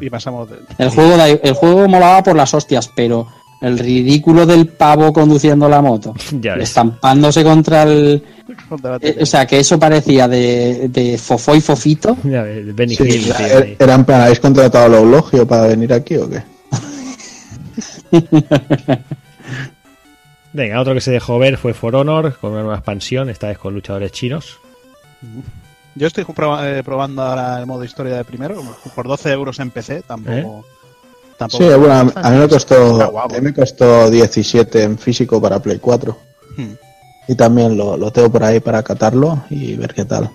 Y 0.00 0.08
pasamos 0.08 0.48
de... 0.48 0.56
El 0.78 0.88
juego, 0.88 1.22
el 1.22 1.52
juego 1.52 1.86
molaba 1.86 2.22
por 2.22 2.34
las 2.34 2.54
hostias, 2.54 2.90
pero 2.96 3.28
el 3.60 3.78
ridículo 3.78 4.44
del 4.46 4.66
pavo 4.68 5.12
conduciendo 5.12 5.68
la 5.68 5.80
moto, 5.80 6.14
Ya 6.40 6.54
ves. 6.56 6.68
estampándose 6.68 7.42
contra 7.42 7.84
el... 7.84 8.22
contra 8.68 8.96
eh, 9.00 9.18
o 9.22 9.26
sea, 9.26 9.46
que 9.46 9.58
eso 9.60 9.78
parecía 9.78 10.28
de, 10.28 10.88
de 10.88 11.16
fofó 11.18 11.54
y 11.54 11.60
fofito. 11.60 12.16
Ya 12.24 12.42
ves, 12.42 12.74
Benny 12.74 12.94
Sí, 12.96 13.04
Hill, 13.04 13.32
tío, 13.34 13.76
plan, 13.78 14.04
¿habéis 14.08 14.40
contratado 14.40 14.94
a 14.94 14.98
Eulogio 15.00 15.46
para 15.46 15.66
venir 15.68 15.92
aquí 15.92 16.16
o 16.16 16.28
qué? 16.28 16.42
Venga, 20.52 20.80
otro 20.80 20.94
que 20.94 21.00
se 21.00 21.10
dejó 21.10 21.38
ver 21.38 21.56
fue 21.56 21.74
For 21.74 21.96
Honor 21.96 22.36
con 22.38 22.52
una 22.52 22.60
nueva 22.62 22.76
expansión, 22.76 23.28
esta 23.28 23.48
vez 23.48 23.58
con 23.58 23.74
luchadores 23.74 24.12
chinos. 24.12 24.58
Yo 25.96 26.06
estoy 26.06 26.24
proba- 26.24 26.64
eh, 26.78 26.82
probando 26.84 27.22
ahora 27.22 27.58
el 27.58 27.66
modo 27.66 27.82
historia 27.84 28.16
de 28.16 28.24
primero, 28.24 28.62
por 28.94 29.08
12 29.08 29.32
euros 29.32 29.58
en 29.58 29.70
PC, 29.70 30.02
tampoco... 30.02 30.64
tampoco 31.36 31.64
Sí, 31.64 31.70
bueno, 31.78 31.94
a, 32.14 32.28
a 32.28 32.30
mí 32.30 32.38
me 32.38 32.48
costó, 32.48 33.10
guapo. 33.10 33.34
a 33.34 33.38
mí 33.38 33.44
me 33.44 33.54
costó 33.54 34.10
17 34.10 34.82
en 34.82 34.98
físico 34.98 35.40
para 35.40 35.60
Play 35.60 35.78
4. 35.78 36.16
Hmm. 36.56 36.72
Y 37.28 37.34
también 37.34 37.76
lo, 37.76 37.96
lo 37.96 38.10
tengo 38.12 38.30
por 38.30 38.44
ahí 38.44 38.60
para 38.60 38.82
catarlo 38.82 39.44
y 39.50 39.74
ver 39.76 39.94
qué 39.94 40.04
tal. 40.04 40.30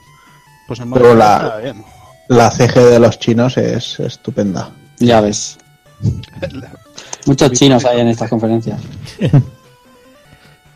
Pues 0.68 0.80
modo 0.86 1.02
Pero 1.02 1.16
la- 1.16 1.58
bien. 1.62 1.84
La 2.28 2.52
CG 2.52 2.76
de 2.76 3.00
los 3.00 3.18
chinos 3.18 3.58
es 3.58 4.00
estupenda. 4.00 4.70
Ya 5.00 5.20
ves. 5.22 5.58
Muchos 7.26 7.52
chinos 7.54 7.86
hay 7.86 8.00
en 8.02 8.08
estas 8.10 8.30
conferencias. 8.30 8.80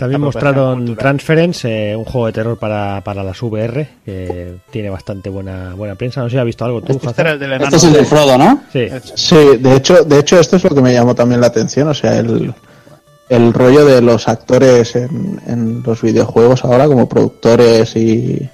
También 0.04 0.22
mostraron 0.22 0.78
cultural. 0.80 0.98
Transference, 0.98 1.92
eh, 1.92 1.96
un 1.96 2.04
juego 2.04 2.28
de 2.28 2.34
terror 2.34 2.58
para, 2.58 3.02
para 3.02 3.24
las 3.24 3.42
VR, 3.42 3.88
que 4.04 4.56
tiene 4.70 4.90
bastante 4.90 5.30
buena 5.30 5.74
buena 5.76 5.96
prensa. 5.96 6.22
No 6.22 6.28
sé 6.28 6.34
si 6.34 6.40
has 6.40 6.46
visto 6.46 6.66
algo 6.66 6.82
tú, 6.82 7.00
Este 7.02 7.22
era 7.22 7.32
el 7.32 7.40
del 7.40 7.54
Este 7.54 7.76
es 7.78 7.84
el 7.86 7.94
del 7.94 8.06
Frodo, 8.06 8.38
¿no? 8.38 8.64
Sí, 8.74 8.88
Sí, 9.16 9.58
de 9.60 9.76
hecho, 9.78 10.04
de 10.04 10.20
hecho 10.20 10.40
esto 10.40 10.58
es 10.58 10.64
lo 10.66 10.76
que 10.76 10.82
me 10.82 10.94
llamó 10.94 11.16
también 11.16 11.40
la 11.40 11.48
atención, 11.48 11.88
o 11.88 11.94
sea, 11.94 12.20
el, 12.20 12.54
el 13.30 13.54
rollo 13.54 13.86
de 13.86 14.02
los 14.02 14.28
actores 14.28 14.96
en, 14.98 15.40
en 15.48 15.84
los 15.86 16.02
videojuegos 16.02 16.66
ahora 16.66 16.88
como 16.88 17.08
productores 17.08 17.96
y, 17.96 18.50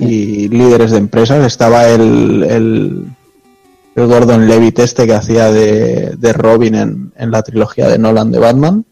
y 0.00 0.48
líderes 0.48 0.90
de 0.90 0.98
empresas. 0.98 1.46
Estaba 1.46 1.86
el, 1.86 2.42
el, 2.42 3.06
el 3.94 4.06
Gordon 4.08 4.48
Levitt 4.48 4.80
este 4.80 5.06
que 5.06 5.14
hacía 5.14 5.52
de, 5.52 6.16
de 6.16 6.32
Robin 6.32 6.74
en, 6.74 7.12
en 7.16 7.30
la 7.30 7.42
trilogía 7.42 7.86
de 7.88 7.98
Nolan 7.98 8.32
de 8.32 8.40
Batman, 8.40 8.84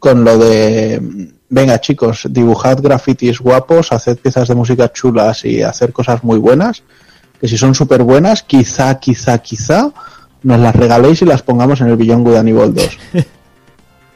con 0.00 0.24
lo 0.24 0.38
de, 0.38 1.30
venga 1.50 1.80
chicos, 1.80 2.26
dibujad 2.28 2.80
grafitis 2.80 3.38
guapos, 3.38 3.92
haced 3.92 4.18
piezas 4.18 4.48
de 4.48 4.54
música 4.54 4.90
chulas 4.92 5.44
y 5.44 5.62
hacer 5.62 5.92
cosas 5.92 6.24
muy 6.24 6.38
buenas, 6.38 6.82
que 7.38 7.46
si 7.46 7.56
son 7.58 7.74
súper 7.74 8.02
buenas, 8.02 8.42
quizá, 8.42 8.98
quizá, 8.98 9.38
quizá 9.38 9.92
nos 10.42 10.58
las 10.58 10.74
regaléis 10.74 11.20
y 11.20 11.26
las 11.26 11.42
pongamos 11.42 11.82
en 11.82 11.88
el 11.88 11.96
Beyond 11.96 12.26
Good 12.26 12.36
and 12.36 12.48
Evil 12.48 12.74
2. 12.74 12.98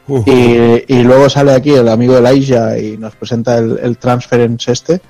y, 0.25 0.93
y 0.93 1.03
luego 1.03 1.29
sale 1.29 1.53
aquí 1.53 1.71
el 1.71 1.87
amigo 1.87 2.17
Elijah 2.17 2.77
y 2.79 2.97
nos 2.97 3.15
presenta 3.15 3.59
el, 3.59 3.79
el 3.81 3.97
Transference 3.99 4.71
este, 4.71 5.01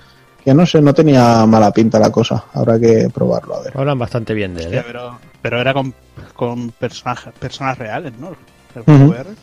que 0.44 0.54
no 0.54 0.66
sé, 0.66 0.82
no 0.82 0.94
tenía 0.94 1.46
mala 1.46 1.72
pinta 1.72 2.00
la 2.00 2.12
cosa, 2.12 2.44
habrá 2.54 2.78
que 2.78 3.10
probarlo 3.14 3.56
a 3.56 3.62
ver. 3.62 3.74
hablan 3.78 3.98
bastante 3.98 4.34
bien 4.34 4.54
de 4.54 4.62
él. 4.64 4.68
Hostia, 4.68 4.82
¿eh? 4.82 4.86
pero, 4.86 5.20
pero 5.42 5.62
era 5.62 5.74
con, 5.74 5.94
con 6.36 6.72
personajes, 6.72 7.34
personas 7.40 7.78
reales, 7.78 8.12
¿no? 8.20 8.36
El. 8.76 9.36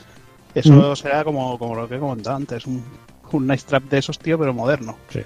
Eso 0.54 0.94
será 0.96 1.24
como, 1.24 1.58
como 1.58 1.74
lo 1.74 1.88
que 1.88 1.96
he 1.96 1.98
comentado 1.98 2.36
antes, 2.36 2.66
un, 2.66 2.84
un 3.32 3.46
nice 3.46 3.66
trap 3.66 3.84
de 3.84 3.98
esos, 3.98 4.18
tío, 4.18 4.38
pero 4.38 4.52
moderno. 4.52 4.96
Sí. 5.10 5.20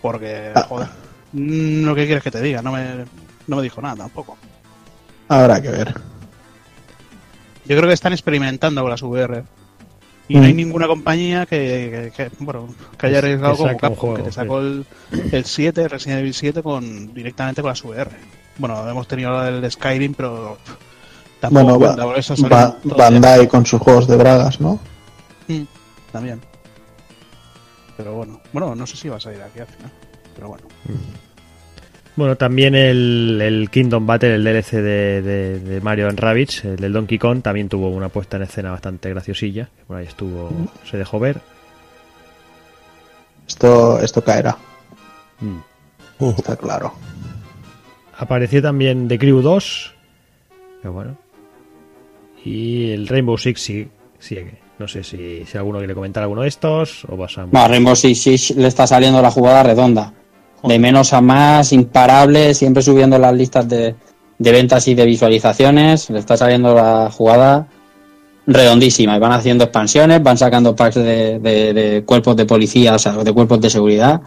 Porque, 0.00 0.52
Ah. 0.54 0.62
joder, 0.68 0.88
mm, 1.32 1.84
lo 1.84 1.94
que 1.94 2.06
quieres 2.06 2.22
que 2.22 2.30
te 2.30 2.40
diga, 2.40 2.62
no 2.62 2.72
me, 2.72 3.04
no 3.46 3.56
me 3.56 3.62
dijo 3.62 3.80
nada 3.82 3.96
tampoco. 3.96 4.36
Habrá 5.28 5.60
que 5.60 5.70
ver. 5.70 5.94
Yo 7.64 7.76
creo 7.76 7.86
que 7.88 7.94
están 7.94 8.12
experimentando 8.12 8.80
con 8.82 8.90
las 8.90 9.02
VR. 9.02 9.44
Y 10.28 10.36
Mm. 10.36 10.40
no 10.40 10.46
hay 10.46 10.54
ninguna 10.54 10.86
compañía 10.86 11.46
que, 11.46 12.10
que- 12.16 12.28
que, 12.28 12.30
bueno, 12.38 12.68
que 12.98 13.06
haya 13.06 13.18
arriesgado 13.18 13.56
como 13.56 13.76
Capcom, 13.76 14.14
que 14.16 14.22
te 14.22 14.32
sacó 14.32 14.60
el, 14.60 14.86
el 15.32 15.44
7, 15.44 15.88
Resident 15.88 16.20
Evil 16.20 16.34
7, 16.34 16.62
con, 16.62 17.12
directamente 17.12 17.60
con 17.60 17.68
las 17.70 17.84
VR. 17.84 18.10
Bueno, 18.58 18.88
hemos 18.88 19.06
tenido 19.08 19.32
la 19.32 19.50
del 19.50 19.70
Skyrim, 19.70 20.14
pero 20.14 20.58
pff, 20.64 20.72
tampoco 21.42 21.78
Bueno, 21.78 21.94
cuenta, 21.96 22.18
eso 22.18 22.34
Ba- 22.48 22.76
Bandai 22.84 23.46
con 23.48 23.66
sus 23.66 23.80
juegos 23.80 24.06
de 24.06 24.16
bragas, 24.16 24.60
¿no? 24.60 24.80
Mm, 25.48 25.62
También. 26.10 26.40
Pero 27.96 28.14
bueno, 28.14 28.40
bueno, 28.52 28.74
no 28.74 28.86
sé 28.86 28.96
si 28.96 29.08
va 29.08 29.16
a 29.16 29.20
salir 29.20 29.42
aquí 29.42 29.60
al 29.60 29.66
final. 29.66 29.90
Pero 30.34 30.48
bueno. 30.48 30.64
Bueno, 32.16 32.36
también 32.36 32.74
el, 32.74 33.40
el 33.42 33.70
Kingdom 33.70 34.06
Battle, 34.06 34.34
el 34.34 34.44
DLC 34.44 34.70
de, 34.72 35.22
de, 35.22 35.58
de 35.60 35.80
Mario 35.80 36.08
and 36.08 36.18
Rabbids, 36.20 36.64
el 36.64 36.76
del 36.76 36.92
Donkey 36.92 37.18
Kong, 37.18 37.42
también 37.42 37.68
tuvo 37.68 37.88
una 37.88 38.08
puesta 38.08 38.36
en 38.36 38.42
escena 38.44 38.70
bastante 38.70 39.08
graciosilla. 39.10 39.68
Por 39.86 39.96
ahí 39.96 40.06
estuvo, 40.06 40.50
se 40.90 40.96
dejó 40.98 41.18
ver. 41.18 41.40
Esto, 43.48 43.98
esto 44.00 44.22
caerá, 44.22 44.56
Mm. 45.40 45.58
está 46.38 46.56
claro. 46.56 46.94
Apareció 48.18 48.62
también 48.62 49.08
The 49.08 49.18
Crew 49.18 49.40
2. 49.42 49.94
Que 50.82 50.88
bueno. 50.88 51.16
Y 52.44 52.90
el 52.90 53.06
Rainbow 53.08 53.38
Six 53.38 53.60
sí, 53.60 53.88
sigue. 54.18 54.60
No 54.78 54.88
sé 54.88 55.04
si, 55.04 55.44
si 55.44 55.56
alguno 55.58 55.78
quiere 55.78 55.94
comentar 55.94 56.22
alguno 56.24 56.42
de 56.42 56.48
estos 56.48 57.04
o 57.08 57.16
pasamos. 57.16 57.52
No, 57.52 57.68
Rainbow 57.68 57.94
Six 57.94 58.20
Siege 58.20 58.54
le 58.54 58.66
está 58.68 58.86
saliendo 58.86 59.22
la 59.22 59.30
jugada 59.30 59.62
redonda. 59.62 60.12
De 60.64 60.78
menos 60.78 61.12
a 61.12 61.20
más, 61.20 61.72
imparable, 61.72 62.54
siempre 62.54 62.82
subiendo 62.82 63.18
las 63.18 63.32
listas 63.34 63.68
de, 63.68 63.94
de 64.38 64.52
ventas 64.52 64.86
y 64.88 64.94
de 64.94 65.04
visualizaciones. 65.06 66.10
Le 66.10 66.18
está 66.18 66.36
saliendo 66.36 66.74
la 66.74 67.10
jugada 67.12 67.68
redondísima. 68.46 69.16
Y 69.16 69.20
van 69.20 69.32
haciendo 69.32 69.64
expansiones, 69.64 70.22
van 70.22 70.38
sacando 70.38 70.74
packs 70.74 70.96
de, 70.96 71.38
de- 71.38 71.72
de 71.72 72.04
cuerpos 72.04 72.36
de 72.36 72.44
policía, 72.46 72.94
o 72.94 72.98
sea, 72.98 73.12
de 73.12 73.32
cuerpos 73.32 73.60
de 73.60 73.70
seguridad. 73.70 74.20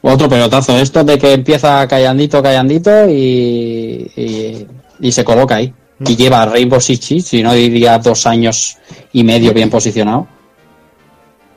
Otro 0.00 0.28
pelotazo, 0.28 0.78
esto 0.78 1.02
de 1.04 1.18
que 1.18 1.32
empieza 1.32 1.86
callandito, 1.88 2.42
callandito 2.42 3.08
y, 3.08 4.10
y, 4.16 4.66
y 5.00 5.12
se 5.12 5.24
coloca 5.24 5.56
ahí. 5.56 5.72
Y 6.06 6.16
lleva 6.16 6.46
Rainbow 6.46 6.80
Six 6.80 7.26
si 7.26 7.42
no 7.42 7.52
diría 7.52 7.98
dos 7.98 8.26
años 8.26 8.76
y 9.12 9.24
medio 9.24 9.52
bien 9.52 9.70
posicionado. 9.70 10.28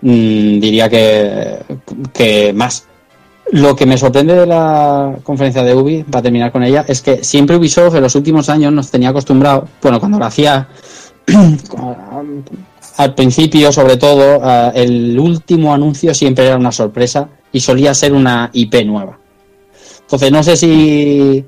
Mm, 0.01 0.59
diría 0.59 0.89
que, 0.89 1.59
que 2.13 2.53
más. 2.53 2.85
Lo 3.51 3.76
que 3.76 3.85
me 3.85 3.97
sorprende 3.97 4.34
de 4.34 4.45
la 4.45 5.18
conferencia 5.23 5.63
de 5.63 5.76
Ubi, 5.76 6.03
para 6.03 6.23
terminar 6.23 6.51
con 6.51 6.63
ella, 6.63 6.85
es 6.88 7.01
que 7.01 7.23
siempre 7.23 7.57
Ubisoft 7.57 7.95
en 7.95 8.01
los 8.01 8.15
últimos 8.15 8.49
años 8.49 8.72
nos 8.72 8.89
tenía 8.89 9.09
acostumbrado, 9.09 9.68
bueno, 9.81 9.99
cuando 9.99 10.18
lo 10.18 10.26
hacía 10.26 10.69
al 12.97 13.13
principio, 13.13 13.72
sobre 13.72 13.97
todo, 13.97 14.41
el 14.73 15.19
último 15.19 15.73
anuncio 15.73 16.13
siempre 16.13 16.47
era 16.47 16.55
una 16.55 16.72
sorpresa 16.72 17.27
y 17.51 17.59
solía 17.59 17.93
ser 17.93 18.13
una 18.13 18.49
IP 18.53 18.85
nueva. 18.85 19.19
Entonces, 20.01 20.31
no 20.31 20.43
sé 20.43 20.55
si 20.55 21.45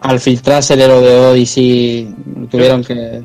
al 0.00 0.20
filtrarse 0.20 0.74
el 0.74 0.80
héroe 0.82 1.00
de 1.00 1.16
Odyssey 1.18 2.14
tuvieron 2.50 2.82
que, 2.84 3.22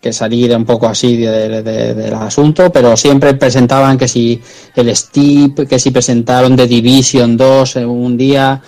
que 0.00 0.12
salir 0.12 0.54
un 0.56 0.64
poco 0.64 0.86
así 0.86 1.16
de- 1.16 1.62
de- 1.62 1.94
del 1.94 2.14
asunto, 2.14 2.70
pero 2.72 2.96
siempre 2.96 3.34
presentaban 3.34 3.96
que 3.98 4.08
si 4.08 4.40
el 4.76 4.94
Steep, 4.96 5.66
que 5.68 5.78
si 5.78 5.90
presentaron 5.90 6.56
The 6.56 6.66
Division 6.66 7.36
2 7.36 7.76
en 7.76 7.88
un 7.88 8.16
día, 8.16 8.60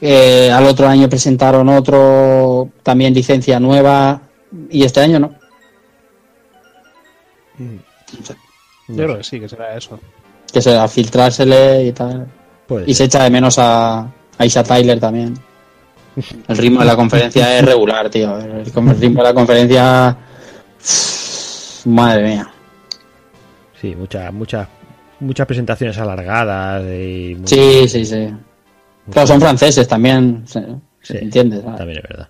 eh, 0.00 0.50
al 0.52 0.64
otro 0.66 0.86
año 0.88 1.08
presentaron 1.08 1.68
otro, 1.68 2.68
también 2.82 3.14
licencia 3.14 3.58
nueva, 3.60 4.20
y 4.70 4.84
este 4.84 5.00
año 5.00 5.18
no. 5.20 5.34
Yo 8.88 8.96
creo 8.96 9.16
que 9.18 9.24
sí, 9.24 9.40
que 9.40 9.48
será 9.48 9.76
eso. 9.76 9.98
Que 10.52 10.60
se 10.60 10.76
a 10.76 10.86
filtrársele 10.88 11.84
y 11.86 11.92
tal. 11.92 12.26
Y 12.86 12.94
se 12.94 13.04
echa 13.04 13.22
de 13.24 13.30
menos 13.30 13.58
a, 13.58 14.00
a 14.38 14.46
Isha 14.46 14.62
Tyler 14.62 15.00
también. 15.00 15.34
El 16.48 16.56
ritmo 16.56 16.80
de 16.80 16.86
la 16.86 16.96
conferencia 16.96 17.58
es 17.58 17.64
regular, 17.64 18.08
tío. 18.10 18.38
El, 18.38 18.50
el 18.60 18.64
ritmo 19.00 19.22
de 19.22 19.28
la 19.28 19.34
conferencia. 19.34 20.16
Madre 21.86 22.22
mía. 22.22 22.50
Sí, 23.80 23.94
muchas, 23.94 24.32
muchas, 24.32 24.68
muchas 25.20 25.46
presentaciones 25.46 25.98
alargadas 25.98 26.82
y 26.84 27.34
muy- 27.36 27.46
Sí, 27.48 27.88
sí, 27.88 28.04
sí. 28.04 28.28
Claro, 29.10 29.26
son 29.28 29.40
franceses 29.40 29.86
también. 29.86 30.44
Se, 30.46 30.64
se 31.02 31.18
entiende, 31.18 31.60
¿sabes? 31.60 31.76
También 31.78 31.98
es 31.98 32.08
verdad. 32.08 32.28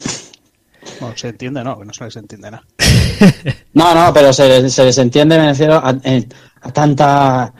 Bueno, 1.00 1.16
se 1.16 1.28
entiende, 1.28 1.64
no, 1.64 1.78
que 1.78 1.84
no 1.86 1.92
se 1.94 2.04
les 2.04 2.16
entiende 2.16 2.50
nada. 2.50 2.64
No, 3.74 3.94
no, 3.94 4.12
pero 4.12 4.32
se, 4.32 4.68
se 4.68 4.84
les 4.84 4.98
entiende, 4.98 5.38
me 5.38 5.46
refiero 5.48 5.74
a, 5.74 5.94
a 6.62 6.72
tanta 6.72 7.52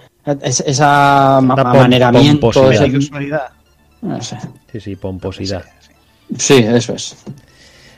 Es- 0.42 0.60
esa 0.66 1.40
ma- 1.42 1.54
pom- 1.56 1.70
amaneramiento. 1.70 2.50
pomposidad. 2.50 2.84
ese-. 2.84 3.59
No 4.02 4.20
sé. 4.22 4.38
Sí, 4.72 4.80
sí, 4.80 4.96
pomposidad. 4.96 5.64
Sí, 6.38 6.54
eso 6.58 6.94
es. 6.94 7.16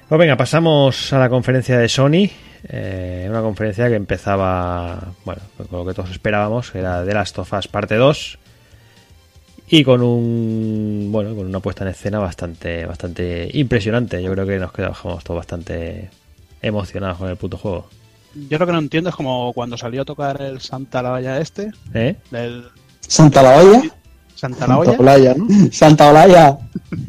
Pues 0.08 0.18
venga, 0.18 0.36
pasamos 0.36 1.12
a 1.12 1.18
la 1.18 1.28
conferencia 1.28 1.78
de 1.78 1.88
Sony. 1.88 2.28
eh, 2.68 3.26
una 3.28 3.40
conferencia 3.40 3.88
que 3.88 3.94
empezaba, 3.96 5.12
bueno, 5.24 5.42
con 5.56 5.78
lo 5.80 5.86
que 5.86 5.94
todos 5.94 6.10
esperábamos, 6.10 6.70
que 6.70 6.78
era 6.78 7.04
The 7.04 7.14
Last 7.14 7.38
of 7.38 7.52
Us 7.52 7.68
parte 7.68 7.96
2. 7.96 8.38
Y 9.68 9.84
con 9.84 10.02
un, 10.02 11.08
bueno, 11.10 11.34
con 11.34 11.46
una 11.46 11.60
puesta 11.60 11.84
en 11.84 11.90
escena 11.90 12.18
bastante, 12.18 12.84
bastante 12.84 13.48
impresionante. 13.54 14.22
Yo 14.22 14.30
creo 14.32 14.46
que 14.46 14.58
nos 14.58 14.72
quedamos 14.72 15.00
todos 15.24 15.38
bastante 15.38 16.10
emocionados 16.60 17.16
con 17.18 17.30
el 17.30 17.36
puto 17.36 17.56
juego. 17.56 17.88
Yo 18.48 18.58
lo 18.58 18.66
que 18.66 18.72
no 18.72 18.78
entiendo 18.78 19.10
es 19.10 19.16
como 19.16 19.52
cuando 19.54 19.76
salió 19.78 20.02
a 20.02 20.04
tocar 20.04 20.40
el 20.42 20.60
Santa 20.60 21.02
la 21.02 21.12
Olla 21.12 21.38
este, 21.38 21.70
¿Eh? 21.94 22.16
del 22.30 22.64
Santa 23.00 23.42
la 23.42 23.56
olla. 23.58 23.82
Santa 24.48 24.78
Olla. 24.78 24.96
Olaya, 24.98 25.34
¿no? 25.34 25.46
Santa 25.72 26.10
Olaya. 26.10 26.58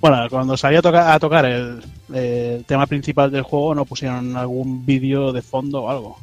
Bueno, 0.00 0.18
cuando 0.28 0.54
salió 0.54 0.80
a, 0.80 0.82
toca- 0.82 1.14
a 1.14 1.18
tocar 1.18 1.46
el, 1.46 1.82
el 2.12 2.62
tema 2.66 2.86
principal 2.86 3.30
del 3.30 3.40
juego, 3.40 3.74
no 3.74 3.86
pusieron 3.86 4.36
algún 4.36 4.84
vídeo 4.84 5.32
de 5.32 5.40
fondo 5.40 5.84
o 5.84 5.88
algo. 5.90 6.18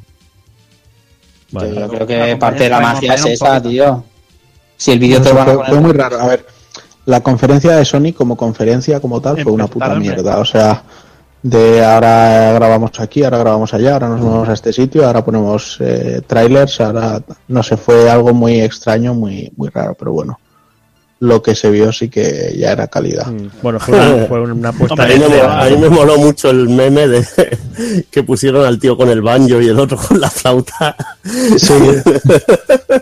Bueno, 1.50 1.74
yo 1.80 1.88
creo 1.88 2.06
que 2.06 2.36
parte 2.36 2.62
de 2.64 2.70
la 2.70 2.80
magia 2.80 3.14
es 3.14 3.26
esa, 3.26 3.60
tío. 3.60 4.04
Si 4.76 4.92
el 4.92 5.00
vídeo 5.00 5.18
No 5.18 5.24
te 5.24 5.34
lo 5.34 5.42
fue, 5.44 5.54
poner. 5.54 5.70
fue 5.70 5.80
muy 5.80 5.92
raro. 5.94 6.20
A 6.20 6.26
ver, 6.28 6.46
la 7.06 7.20
conferencia 7.22 7.76
de 7.76 7.84
Sony 7.84 8.12
como 8.16 8.36
conferencia 8.36 9.00
como 9.00 9.20
tal 9.20 9.42
fue 9.42 9.50
una 9.50 9.66
puta 9.66 9.96
mierda. 9.96 10.38
O 10.38 10.44
sea, 10.44 10.84
de 11.42 11.84
ahora 11.84 12.52
grabamos 12.52 12.92
aquí, 13.00 13.24
ahora 13.24 13.38
grabamos 13.38 13.74
allá, 13.74 13.94
ahora 13.94 14.08
nos 14.10 14.20
vamos 14.20 14.48
a 14.48 14.52
este 14.52 14.72
sitio, 14.72 15.04
ahora 15.04 15.24
ponemos 15.24 15.76
eh, 15.80 16.22
trailers, 16.24 16.80
ahora 16.80 17.20
no 17.48 17.62
sé, 17.64 17.76
fue 17.76 18.08
algo 18.08 18.32
muy 18.32 18.60
extraño, 18.60 19.12
muy 19.12 19.52
muy 19.56 19.68
raro, 19.70 19.94
pero 19.98 20.12
bueno. 20.12 20.38
Lo 21.24 21.40
que 21.40 21.54
se 21.54 21.70
vio 21.70 21.92
sí 21.92 22.08
que 22.08 22.52
ya 22.58 22.72
era 22.72 22.88
calidad. 22.88 23.26
mm, 23.28 23.48
bueno, 23.62 23.78
fue 23.78 23.94
una, 23.96 24.26
fue 24.26 24.40
una 24.40 24.72
puesta 24.78 25.04
A 25.04 25.06
mí, 25.06 25.12
en 25.14 25.20
me, 25.20 25.26
escena. 25.26 25.42
mola- 25.48 25.62
a 25.62 25.70
mí 25.70 25.76
me 25.76 25.88
moló 25.88 26.18
mucho 26.18 26.50
el 26.50 26.68
meme 26.68 27.06
de 27.06 27.24
que 28.10 28.22
pusieron 28.24 28.66
al 28.66 28.80
tío 28.80 28.96
con 28.96 29.08
el 29.08 29.22
banjo 29.22 29.60
y 29.60 29.68
el 29.68 29.78
otro 29.78 29.96
con 29.98 30.20
la 30.20 30.28
flauta. 30.28 30.96
Sí. 31.58 31.74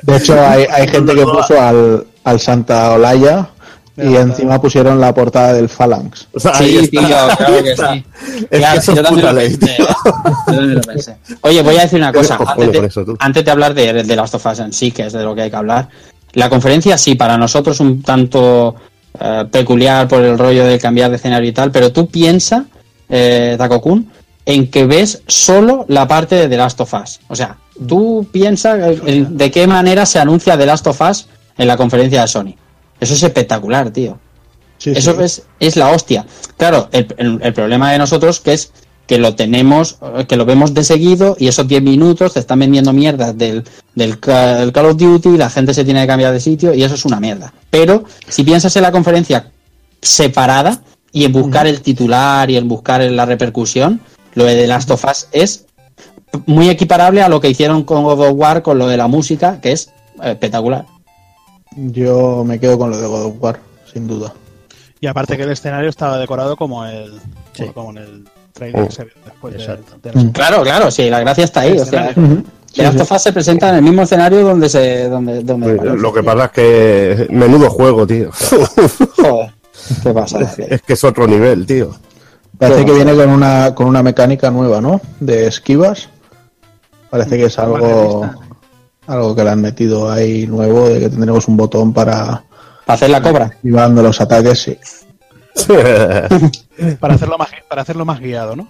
De 0.02 0.16
hecho, 0.16 0.38
hay, 0.38 0.64
hay 0.70 0.86
gente 0.88 1.14
que 1.14 1.22
puso 1.24 1.58
al, 1.58 2.04
al 2.24 2.40
Santa 2.40 2.92
Olaya 2.92 3.48
y 3.96 4.16
encima 4.16 4.60
pusieron 4.60 5.00
la 5.00 5.12
portada 5.14 5.54
del 5.54 5.68
Phalanx. 5.70 6.28
O 6.34 6.40
sea, 6.40 6.54
Sí, 6.54 6.76
está, 6.76 6.90
tío, 6.90 7.36
claro 7.36 7.64
que 7.64 7.76
sí. 7.76 8.04
Es 8.50 8.58
Claro, 8.58 8.74
que 8.74 8.78
eso 8.80 8.94
yo 8.94 9.02
también 9.02 9.34
ley, 9.34 9.56
pensé. 9.56 9.82
¿eh? 9.82 9.86
Yo 9.88 10.32
también 10.44 10.74
lo 10.74 10.80
pensé. 10.82 11.16
Oye, 11.40 11.62
voy 11.62 11.76
a 11.76 11.82
decir 11.82 11.98
una 11.98 12.12
cosa. 12.12 12.38
Antes 12.46 12.72
de, 12.72 12.86
eso, 12.86 13.04
antes 13.18 13.44
de 13.44 13.50
hablar 13.50 13.72
de, 13.74 13.92
de 14.04 14.16
Last 14.16 14.34
of 14.34 14.44
Us 14.46 14.58
en 14.60 14.72
sí, 14.74 14.90
que 14.90 15.06
es 15.06 15.12
de 15.14 15.22
lo 15.22 15.34
que 15.34 15.42
hay 15.42 15.50
que 15.50 15.56
hablar. 15.56 15.88
La 16.34 16.48
conferencia 16.48 16.96
sí, 16.98 17.14
para 17.14 17.36
nosotros 17.36 17.80
un 17.80 18.02
tanto 18.02 18.76
eh, 19.20 19.44
peculiar 19.50 20.06
por 20.08 20.22
el 20.22 20.38
rollo 20.38 20.64
de 20.64 20.78
cambiar 20.78 21.10
de 21.10 21.16
escenario 21.16 21.48
y 21.48 21.52
tal, 21.52 21.70
pero 21.70 21.92
tú 21.92 22.08
piensa, 22.08 22.66
eh, 23.08 23.56
Takokun, 23.58 24.10
en 24.46 24.70
que 24.70 24.86
ves 24.86 25.22
solo 25.26 25.84
la 25.88 26.06
parte 26.08 26.34
de 26.36 26.48
The 26.48 26.56
Last 26.56 26.80
of 26.80 26.94
Us. 26.94 27.20
O 27.28 27.36
sea, 27.36 27.56
tú 27.86 28.26
piensa 28.32 28.76
en 29.06 29.36
de 29.36 29.50
qué 29.50 29.66
manera 29.66 30.06
se 30.06 30.18
anuncia 30.18 30.56
The 30.56 30.66
Last 30.66 30.86
of 30.86 31.00
Us 31.00 31.26
en 31.58 31.66
la 31.68 31.76
conferencia 31.76 32.22
de 32.22 32.28
Sony. 32.28 32.54
Eso 33.00 33.14
es 33.14 33.22
espectacular, 33.22 33.90
tío. 33.90 34.18
Sí, 34.78 34.92
Eso 34.94 35.12
sí. 35.14 35.22
es, 35.24 35.42
es 35.58 35.76
la 35.76 35.90
hostia. 35.90 36.24
Claro, 36.56 36.88
el, 36.92 37.06
el- 37.18 37.38
el 37.42 37.52
problema 37.52 37.92
de 37.92 37.98
nosotros 37.98 38.40
que 38.40 38.54
es 38.54 38.72
que 39.10 39.18
lo 39.18 39.34
tenemos, 39.34 39.98
que 40.28 40.36
lo 40.36 40.44
vemos 40.44 40.72
de 40.72 40.84
seguido 40.84 41.34
y 41.36 41.48
esos 41.48 41.66
10 41.66 41.82
minutos 41.82 42.34
te 42.34 42.38
están 42.38 42.60
vendiendo 42.60 42.92
mierdas 42.92 43.36
del, 43.36 43.64
del, 43.96 44.20
Ca- 44.20 44.58
del 44.60 44.70
Call 44.70 44.86
of 44.86 44.96
Duty, 44.98 45.36
la 45.36 45.50
gente 45.50 45.74
se 45.74 45.84
tiene 45.84 46.02
que 46.02 46.06
cambiar 46.06 46.32
de 46.32 46.38
sitio 46.38 46.72
y 46.74 46.84
eso 46.84 46.94
es 46.94 47.04
una 47.04 47.18
mierda. 47.18 47.52
Pero 47.70 48.04
si 48.28 48.44
piensas 48.44 48.76
en 48.76 48.82
la 48.82 48.92
conferencia 48.92 49.50
separada 50.00 50.80
y 51.10 51.24
en 51.24 51.32
buscar 51.32 51.66
el 51.66 51.80
titular 51.80 52.48
y 52.52 52.56
en 52.56 52.68
buscar 52.68 53.00
la 53.02 53.26
repercusión, 53.26 54.00
lo 54.34 54.44
de 54.44 54.54
The 54.54 54.68
Last 54.68 54.88
of 54.92 55.04
Us 55.04 55.26
es 55.32 55.66
muy 56.46 56.68
equiparable 56.68 57.20
a 57.20 57.28
lo 57.28 57.40
que 57.40 57.48
hicieron 57.50 57.82
con 57.82 58.04
God 58.04 58.20
of 58.28 58.34
War 58.36 58.62
con 58.62 58.78
lo 58.78 58.86
de 58.86 58.96
la 58.96 59.08
música, 59.08 59.60
que 59.60 59.72
es 59.72 59.90
espectacular. 60.22 60.86
Yo 61.76 62.44
me 62.46 62.60
quedo 62.60 62.78
con 62.78 62.90
lo 62.90 62.96
de 63.00 63.08
God 63.08 63.24
of 63.24 63.34
War, 63.40 63.58
sin 63.92 64.06
duda. 64.06 64.32
Y 65.00 65.08
aparte 65.08 65.36
que 65.36 65.42
el 65.42 65.50
escenario 65.50 65.90
estaba 65.90 66.16
decorado 66.16 66.56
como 66.56 66.86
el 66.86 67.14
Sí. 67.54 67.64
como 67.74 67.90
en 67.90 67.98
el 67.98 68.24
trailer 68.52 68.82
Oh. 68.82 68.86
que 68.86 68.92
se 68.92 69.04
vio 69.04 69.12
después 69.24 69.54
de, 69.54 69.60
Exacto. 69.60 69.92
de 70.02 70.12
la- 70.24 70.32
Claro, 70.32 70.62
claro, 70.62 70.90
sí, 70.90 71.08
la 71.10 71.20
gracia 71.20 71.44
está 71.44 71.60
ahí. 71.60 71.72
El 71.72 71.80
O 71.80 71.84
sea. 71.84 72.14
The 72.72 72.84
Last 72.84 73.00
of 73.00 73.10
Us 73.12 73.22
se 73.22 73.32
presenta 73.32 73.68
en 73.70 73.74
el 73.76 73.82
mismo 73.82 74.02
escenario 74.02 74.42
donde 74.42 74.68
se. 74.68 75.08
Donde, 75.08 75.42
donde 75.42 75.74
Lo 75.96 76.12
que 76.12 76.22
pasa 76.22 76.44
es 76.44 76.50
que 76.52 77.26
menudo 77.30 77.68
juego, 77.68 78.06
tío. 78.06 78.30
Joder, 79.16 79.52
¿qué 80.04 80.10
pasa? 80.12 80.38
es 80.56 80.82
que 80.82 80.92
es 80.92 81.02
otro 81.04 81.26
nivel, 81.26 81.66
tío. 81.66 81.90
Parece 82.58 82.84
que 82.84 82.92
viene 82.92 83.14
con 83.14 83.28
una, 83.30 83.74
con 83.74 83.86
una 83.86 84.02
mecánica 84.02 84.50
nueva, 84.50 84.80
¿no? 84.80 85.00
De 85.18 85.46
esquivas. 85.48 86.10
Parece 87.08 87.38
que 87.38 87.46
es 87.46 87.58
algo, 87.58 88.30
algo 89.08 89.34
que 89.34 89.42
le 89.42 89.50
han 89.50 89.60
metido 89.62 90.08
ahí 90.10 90.46
nuevo, 90.46 90.88
de 90.88 91.00
que 91.00 91.08
tendremos 91.08 91.48
un 91.48 91.56
botón 91.56 91.92
para 91.92 92.44
Para 92.86 92.94
hacer 92.94 93.10
la 93.10 93.20
cobra. 93.20 93.46
esquivando 93.46 94.00
los 94.02 94.20
ataques, 94.20 94.58
sí. 94.62 94.78
para 97.00 97.14
hacerlo 97.14 97.36
más 97.38 97.48
para 97.68 97.82
hacerlo 97.82 98.04
más 98.04 98.20
guiado, 98.20 98.56
¿no? 98.56 98.68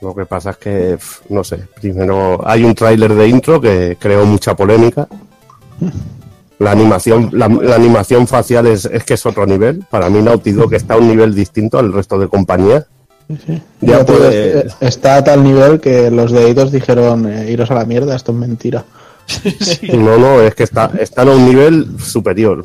Lo 0.00 0.14
que 0.14 0.26
pasa 0.26 0.50
es 0.50 0.56
que, 0.56 0.98
no 1.28 1.44
sé, 1.44 1.58
primero 1.80 2.40
hay 2.48 2.64
un 2.64 2.74
tráiler 2.74 3.14
de 3.14 3.28
intro 3.28 3.60
que 3.60 3.96
creó 4.00 4.24
mucha 4.26 4.56
polémica. 4.56 5.06
La 6.58 6.72
animación, 6.72 7.30
la, 7.32 7.46
la 7.48 7.76
animación 7.76 8.26
facial 8.26 8.66
es, 8.66 8.84
es 8.84 9.04
que 9.04 9.14
es 9.14 9.24
otro 9.26 9.46
nivel. 9.46 9.84
Para 9.90 10.08
mí 10.10 10.20
Naughty 10.20 10.52
Dog 10.52 10.74
está 10.74 10.94
a 10.94 10.98
un 10.98 11.08
nivel 11.08 11.34
distinto 11.34 11.78
al 11.78 11.92
resto 11.92 12.18
de 12.18 12.28
compañías. 12.28 12.86
Ya 13.28 13.98
Ya 13.98 14.04
puede- 14.04 14.66
es- 14.66 14.76
está 14.80 15.16
a 15.16 15.24
tal 15.24 15.42
nivel 15.44 15.80
que 15.80 16.10
los 16.10 16.32
de 16.32 16.46
Eidos 16.46 16.72
dijeron, 16.72 17.26
eh, 17.32 17.50
iros 17.50 17.70
a 17.70 17.74
la 17.74 17.84
mierda, 17.84 18.16
esto 18.16 18.32
es 18.32 18.38
mentira. 18.38 18.84
No, 19.94 20.18
no, 20.18 20.40
es 20.40 20.54
que 20.56 20.64
está, 20.64 20.90
están 20.98 21.28
a 21.28 21.32
un 21.32 21.44
nivel 21.46 21.96
superior. 22.00 22.62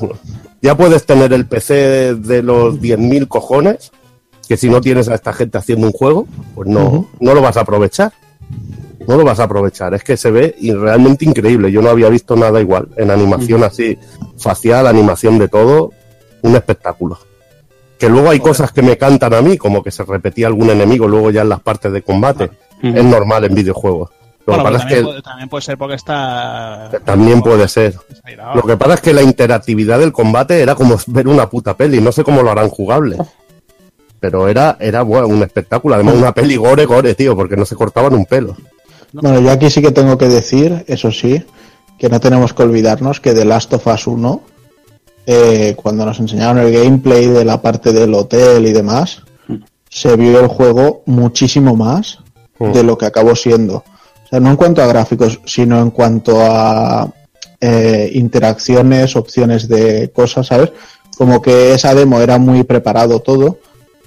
Ya 0.61 0.75
puedes 0.75 1.05
tener 1.05 1.34
el 1.34 1.45
PC 1.45 2.15
de 2.15 2.41
los 2.41 2.79
10.000 2.79 3.27
cojones, 3.27 3.91
que 4.47 4.57
si 4.57 4.69
no 4.69 4.81
tienes 4.81 5.07
a 5.09 5.15
esta 5.15 5.34
gente 5.34 5.57
haciendo 5.57 5.88
un 5.88 5.93
juego, 5.93 6.27
pues 6.55 6.67
no, 6.67 7.07
no 7.19 7.34
lo 7.34 7.41
vas 7.41 7.57
a 7.57 7.61
aprovechar. 7.61 8.13
No 9.07 9.15
lo 9.15 9.23
vas 9.23 9.39
a 9.39 9.43
aprovechar. 9.43 9.93
Es 9.93 10.03
que 10.03 10.17
se 10.17 10.31
ve 10.31 10.55
y 10.59 10.73
realmente 10.73 11.23
increíble. 11.23 11.71
Yo 11.71 11.81
no 11.81 11.89
había 11.89 12.09
visto 12.09 12.35
nada 12.35 12.59
igual. 12.59 12.89
En 12.97 13.09
animación 13.09 13.63
así, 13.63 13.97
facial, 14.38 14.88
animación 14.88 15.38
de 15.38 15.47
todo, 15.47 15.91
un 16.41 16.55
espectáculo. 16.55 17.17
Que 17.97 18.09
luego 18.09 18.29
hay 18.29 18.39
cosas 18.39 18.71
que 18.71 18.81
me 18.81 18.97
cantan 18.97 19.34
a 19.34 19.41
mí, 19.41 19.57
como 19.57 19.81
que 19.81 19.91
se 19.91 20.03
repetía 20.03 20.47
algún 20.47 20.69
enemigo 20.69 21.07
luego 21.07 21.31
ya 21.31 21.41
en 21.41 21.49
las 21.49 21.61
partes 21.61 21.91
de 21.91 22.01
combate. 22.01 22.49
Es 22.84 23.03
normal 23.03 23.45
en 23.45 23.55
videojuegos. 23.55 24.11
Lo 24.48 24.53
Bueno, 24.53 24.69
que 24.69 24.72
pasa 24.72 24.78
es 24.78 24.82
también, 24.84 24.99
que 24.99 25.03
puede, 25.03 25.22
también 25.22 25.49
puede 25.49 25.61
ser 25.61 25.78
porque 25.78 25.95
está 25.95 26.90
también 27.03 27.41
puede 27.41 27.68
ser. 27.68 27.95
Lo 28.56 28.64
que 28.64 28.78
pasa 28.78 28.94
es 28.94 29.02
que 29.02 29.14
la 29.14 29.22
interactividad 29.22 29.99
del 29.99 30.14
combate 30.14 30.61
era 30.61 30.74
como 30.74 30.95
ver 31.07 31.28
una 31.28 31.49
puta 31.49 31.76
peli, 31.76 31.99
no 31.99 32.14
sé 32.14 32.24
cómo 32.24 32.41
lo 32.41 32.52
harán 32.52 32.69
jugable. 32.69 33.18
Pero 34.22 34.48
era, 34.48 34.78
era 34.80 35.02
bueno, 35.02 35.28
un 35.28 35.44
espectáculo, 35.44 35.95
además 35.95 36.15
una 36.15 36.34
peli 36.34 36.56
gore, 36.56 36.86
gore, 36.86 37.14
tío, 37.14 37.36
porque 37.36 37.57
no 37.57 37.65
se 37.65 37.76
cortaban 37.76 38.14
un 38.14 38.26
pelo. 38.26 38.56
Bueno, 39.11 39.41
yo 39.41 39.52
aquí 39.52 39.69
sí 39.69 39.82
que 39.82 39.91
tengo 39.91 40.18
que 40.18 40.30
decir, 40.30 40.86
eso 40.88 41.11
sí, 41.11 41.44
que 41.99 42.07
no 42.07 42.22
tenemos 42.22 42.53
que 42.53 42.64
olvidarnos 42.64 43.19
que 43.19 43.34
The 43.34 43.44
Last 43.44 43.74
of 43.74 43.86
Us 43.86 44.07
1, 44.07 44.41
eh, 45.26 45.76
cuando 45.76 46.06
nos 46.06 46.22
enseñaron 46.22 46.60
el 46.60 46.72
gameplay 46.72 47.26
de 47.26 47.44
la 47.44 47.61
parte 47.61 47.91
del 47.91 48.14
hotel 48.14 48.65
y 48.65 48.72
demás, 48.72 49.24
se 49.90 50.15
vio 50.15 50.40
el 50.40 50.48
juego 50.48 51.03
muchísimo 51.06 51.76
más 51.76 52.19
de 52.60 52.84
lo 52.84 52.98
que 52.98 53.06
acabó 53.06 53.36
siendo. 53.36 53.84
O 54.27 54.29
sea, 54.29 54.39
no 54.39 54.49
en 54.51 54.55
cuanto 54.57 54.81
a 54.81 54.87
gráficos, 54.87 55.39
sino 55.45 55.79
en 55.81 55.89
cuanto 55.91 56.37
a 56.41 57.09
eh, 57.61 58.11
interacciones, 58.13 59.15
opciones 59.15 59.67
de 59.67 60.11
cosas, 60.13 60.47
¿sabes? 60.47 60.71
Como 61.17 61.41
que 61.41 61.73
esa 61.73 61.95
demo 61.95 62.19
era 62.21 62.37
muy 62.37 62.63
preparado 62.63 63.19
todo. 63.21 63.57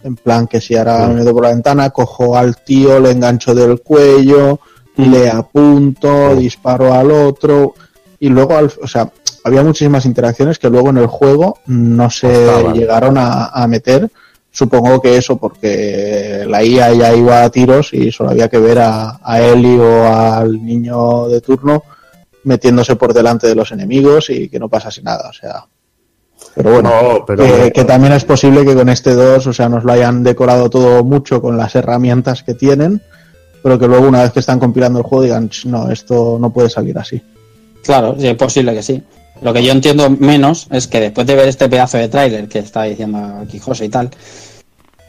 En 0.04 0.16
plan, 0.16 0.46
que 0.46 0.60
si 0.60 0.76
ahora 0.76 1.08
me 1.08 1.14
meto 1.16 1.32
por 1.32 1.42
la 1.42 1.50
ventana, 1.50 1.90
cojo 1.90 2.36
al 2.36 2.56
tío, 2.56 3.00
le 3.00 3.10
engancho 3.10 3.54
del 3.54 3.80
cuello, 3.80 4.60
le 4.96 5.28
apunto, 5.28 6.36
disparo 6.36 6.92
al 6.94 7.10
otro. 7.10 7.74
Y 8.18 8.28
luego, 8.28 8.56
al- 8.56 8.72
o 8.82 8.86
sea, 8.86 9.10
había 9.44 9.62
muchísimas 9.62 10.04
interacciones 10.06 10.58
que 10.58 10.70
luego 10.70 10.90
en 10.90 10.98
el 10.98 11.06
juego 11.06 11.58
no 11.66 12.08
se 12.10 12.28
llegaron 12.74 13.18
a, 13.18 13.46
a 13.46 13.66
meter. 13.66 14.10
Supongo 14.52 15.00
que 15.00 15.16
eso 15.16 15.36
porque 15.36 16.44
la 16.48 16.62
IA 16.64 16.92
ya 16.92 17.14
iba 17.14 17.44
a 17.44 17.50
tiros 17.50 17.92
y 17.92 18.10
solo 18.10 18.30
había 18.30 18.48
que 18.48 18.58
ver 18.58 18.80
a, 18.80 19.20
a 19.22 19.40
Eli 19.40 19.78
o 19.78 20.06
al 20.06 20.64
niño 20.64 21.28
de 21.28 21.40
turno 21.40 21.84
metiéndose 22.44 22.96
por 22.96 23.12
delante 23.14 23.46
de 23.46 23.54
los 23.54 23.70
enemigos 23.70 24.28
y 24.30 24.48
que 24.48 24.58
no 24.58 24.68
pasase 24.68 25.02
nada. 25.02 25.28
O 25.28 25.32
sea, 25.32 25.66
pero 26.54 26.72
bueno, 26.72 26.90
No, 26.90 27.24
pero- 27.24 27.44
que, 27.44 27.70
que 27.72 27.84
también 27.84 28.12
es 28.14 28.24
posible 28.24 28.64
que 28.64 28.74
con 28.74 28.88
este 28.88 29.14
2, 29.14 29.46
o 29.46 29.52
sea, 29.52 29.68
nos 29.68 29.84
lo 29.84 29.92
hayan 29.92 30.24
decorado 30.24 30.68
todo 30.68 31.04
mucho 31.04 31.40
con 31.40 31.56
las 31.56 31.74
herramientas 31.76 32.42
que 32.42 32.54
tienen, 32.54 33.00
pero 33.62 33.78
que 33.78 33.86
luego 33.86 34.08
una 34.08 34.22
vez 34.22 34.32
que 34.32 34.40
están 34.40 34.58
compilando 34.58 34.98
el 34.98 35.04
juego 35.04 35.22
digan, 35.24 35.48
"Ch, 35.48 35.66
no, 35.66 35.90
esto 35.90 36.38
no 36.40 36.50
puede 36.50 36.70
salir 36.70 36.98
así. 36.98 37.22
Claro, 37.84 38.16
sí, 38.18 38.26
es 38.26 38.36
posible 38.36 38.74
que 38.74 38.82
sí. 38.82 39.02
Lo 39.42 39.52
que 39.52 39.62
yo 39.62 39.72
entiendo 39.72 40.10
menos 40.10 40.68
es 40.70 40.86
que 40.86 41.00
después 41.00 41.26
de 41.26 41.34
ver 41.34 41.48
este 41.48 41.68
pedazo 41.68 41.98
de 41.98 42.08
tráiler 42.08 42.48
que 42.48 42.58
está 42.58 42.82
diciendo 42.84 43.18
aquí 43.42 43.58
José 43.58 43.86
y 43.86 43.88
tal, 43.88 44.10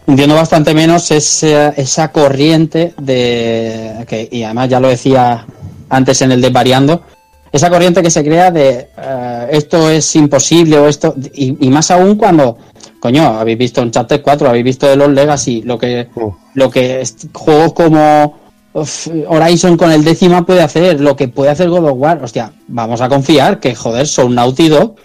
entiendo 0.07 0.35
bastante 0.35 0.73
menos 0.73 1.11
esa, 1.11 1.69
esa 1.69 2.11
corriente 2.11 2.93
de 2.99 4.05
que 4.07 4.27
y 4.31 4.43
además 4.43 4.69
ya 4.69 4.79
lo 4.79 4.87
decía 4.87 5.45
antes 5.89 6.21
en 6.21 6.31
el 6.31 6.41
de 6.41 6.49
variando 6.49 7.03
esa 7.51 7.69
corriente 7.69 8.01
que 8.01 8.09
se 8.09 8.23
crea 8.23 8.49
de 8.49 8.87
eh, 8.97 9.47
esto 9.51 9.89
es 9.89 10.15
imposible 10.15 10.77
o 10.77 10.87
esto 10.87 11.13
y, 11.33 11.65
y 11.65 11.69
más 11.69 11.91
aún 11.91 12.15
cuando 12.15 12.57
coño 12.99 13.39
habéis 13.39 13.57
visto 13.57 13.81
un 13.81 13.91
Chapter 13.91 14.21
4 14.21 14.49
habéis 14.49 14.63
visto 14.63 14.87
de 14.87 14.95
los 14.95 15.09
Legacy 15.09 15.61
lo 15.63 15.77
que 15.77 16.07
lo 16.53 16.69
que 16.69 17.03
juegos 17.33 17.73
como 17.73 18.40
uf, 18.73 19.07
Horizon 19.27 19.77
con 19.77 19.91
el 19.91 20.03
décima 20.03 20.45
puede 20.45 20.61
hacer 20.61 20.99
lo 20.99 21.15
que 21.15 21.27
puede 21.27 21.51
hacer 21.51 21.69
God 21.69 21.85
of 21.85 21.97
War 21.97 22.23
hostia 22.23 22.53
vamos 22.67 23.01
a 23.01 23.09
confiar 23.09 23.59
que 23.59 23.75
joder 23.75 24.07
son 24.07 24.35
Naughty 24.35 24.69
Dog 24.69 24.95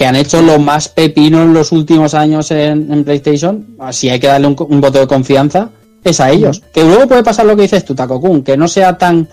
que 0.00 0.06
han 0.06 0.16
hecho 0.16 0.40
lo 0.40 0.58
más 0.58 0.88
pepino 0.88 1.42
en 1.42 1.52
los 1.52 1.72
últimos 1.72 2.14
años 2.14 2.50
en, 2.52 2.90
en 2.90 3.04
PlayStation, 3.04 3.76
si 3.90 4.08
hay 4.08 4.18
que 4.18 4.28
darle 4.28 4.46
un, 4.46 4.56
un 4.58 4.80
voto 4.80 4.98
de 4.98 5.06
confianza, 5.06 5.68
es 6.02 6.20
a 6.20 6.30
ellos. 6.30 6.62
Que 6.72 6.82
luego 6.82 7.06
puede 7.06 7.22
pasar 7.22 7.44
lo 7.44 7.54
que 7.54 7.62
dices 7.62 7.84
tú, 7.84 7.94
Takokun, 7.94 8.42
que 8.42 8.56
no 8.56 8.66
sea 8.66 8.96
tan, 8.96 9.28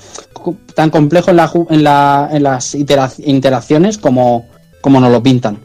tan 0.76 0.90
complejo 0.90 1.32
en, 1.32 1.38
la, 1.38 1.50
en, 1.72 1.84
la, 1.84 2.30
en 2.34 2.44
las 2.44 2.76
interacciones 3.20 3.98
como, 3.98 4.46
como 4.82 5.00
nos 5.00 5.10
lo 5.10 5.24
pintan. 5.24 5.58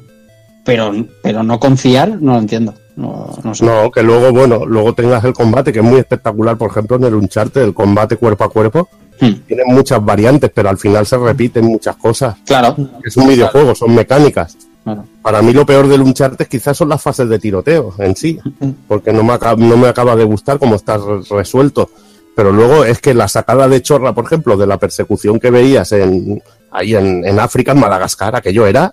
Pero, 0.64 0.93
pero 1.20 1.43
no 1.43 1.59
confiar, 1.59 2.20
no 2.20 2.34
lo 2.34 2.39
entiendo. 2.39 2.74
No, 2.97 3.31
no 3.43 3.55
sé. 3.55 3.64
No, 3.64 3.90
que 3.90 4.02
luego, 4.02 4.32
bueno, 4.32 4.66
luego 4.66 4.93
tengas 4.94 5.24
el 5.24 5.32
combate, 5.32 5.73
que 5.73 5.78
es 5.78 5.85
muy 5.85 5.98
espectacular, 5.98 6.56
por 6.56 6.70
ejemplo, 6.70 6.97
en 6.97 7.05
el 7.05 7.14
Uncharted, 7.14 7.62
el 7.62 7.74
combate 7.74 8.16
cuerpo 8.16 8.44
a 8.44 8.51
cuerpo. 8.51 8.89
Tiene 9.19 9.62
muchas 9.66 10.05
variantes, 10.05 10.51
pero 10.52 10.69
al 10.69 10.78
final 10.78 11.06
se 11.06 11.16
repiten 11.16 11.64
muchas 11.64 11.94
cosas. 11.97 12.36
Claro. 12.44 12.74
Es 13.05 13.16
un 13.16 13.28
videojuego, 13.28 13.73
son 13.74 13.94
mecánicas. 13.94 14.56
Claro. 14.82 15.05
Para 15.23 15.40
mí 15.43 15.52
lo 15.52 15.64
peor 15.64 15.86
del 15.86 16.02
Uncharted 16.02 16.48
quizás 16.48 16.77
son 16.77 16.89
las 16.89 17.01
fases 17.01 17.28
de 17.28 17.39
tiroteo 17.39 17.94
en 17.98 18.16
sí, 18.16 18.40
porque 18.89 19.12
no 19.12 19.23
me, 19.23 19.32
acaba, 19.35 19.55
no 19.55 19.77
me 19.77 19.86
acaba 19.86 20.16
de 20.16 20.24
gustar 20.24 20.59
cómo 20.59 20.74
está 20.74 20.97
re- 20.98 21.20
resuelto. 21.31 21.89
Pero 22.35 22.51
luego 22.51 22.85
es 22.85 22.98
que 22.98 23.14
la 23.14 23.28
sacada 23.28 23.69
de 23.69 23.81
chorra, 23.81 24.12
por 24.12 24.24
ejemplo, 24.24 24.56
de 24.56 24.66
la 24.66 24.78
persecución 24.78 25.39
que 25.39 25.51
veías 25.51 25.93
en, 25.93 26.43
ahí 26.73 26.97
en, 26.97 27.24
en 27.24 27.39
África, 27.39 27.73
en 27.73 27.78
Madagascar, 27.81 28.35
aquello 28.35 28.66
era... 28.66 28.93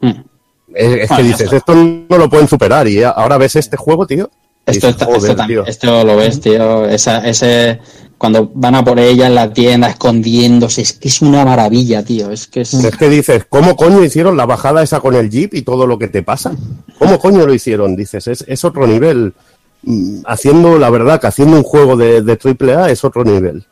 Es, 0.00 0.16
es 0.74 1.10
que 1.10 1.22
dices, 1.22 1.52
esto 1.52 1.74
no 1.74 2.18
lo 2.18 2.28
pueden 2.28 2.48
superar 2.48 2.86
y 2.88 3.02
ahora 3.02 3.38
ves 3.38 3.56
este 3.56 3.76
juego, 3.76 4.06
tío. 4.06 4.30
Esto, 4.66 4.88
dices, 4.88 4.90
está- 4.90 5.04
"Joder, 5.06 5.30
esto, 5.30 5.46
tío". 5.46 5.66
esto 5.66 6.04
lo 6.04 6.16
ves, 6.16 6.40
tío. 6.40 6.84
Esa, 6.86 7.26
ese, 7.26 7.80
cuando 8.18 8.50
van 8.54 8.74
a 8.74 8.84
por 8.84 8.98
ella 9.00 9.26
en 9.26 9.34
la 9.34 9.50
tienda 9.52 9.88
escondiéndose, 9.88 10.82
es 10.82 10.92
que 10.92 11.08
es 11.08 11.22
una 11.22 11.44
maravilla, 11.44 12.02
tío. 12.04 12.30
Es 12.30 12.46
que 12.46 12.60
es. 12.62 12.74
Es 12.74 12.96
que 12.96 13.08
dices, 13.08 13.46
¿cómo 13.48 13.76
coño 13.76 14.04
hicieron 14.04 14.36
la 14.36 14.44
bajada 14.44 14.82
esa 14.82 15.00
con 15.00 15.14
el 15.14 15.30
jeep 15.30 15.54
y 15.54 15.62
todo 15.62 15.86
lo 15.86 15.98
que 15.98 16.08
te 16.08 16.22
pasa? 16.22 16.52
¿Cómo 16.98 17.18
coño 17.18 17.46
lo 17.46 17.54
hicieron? 17.54 17.96
Dices, 17.96 18.26
es, 18.26 18.44
es 18.46 18.64
otro 18.64 18.86
nivel. 18.86 19.32
Mm, 19.82 20.20
Haciendo, 20.26 20.78
la 20.78 20.90
verdad, 20.90 21.20
que 21.20 21.28
haciendo 21.28 21.56
un 21.56 21.62
juego 21.62 21.96
de, 21.96 22.20
de 22.20 22.36
AAA 22.36 22.90
es 22.90 23.04
otro 23.04 23.24
nivel. 23.24 23.64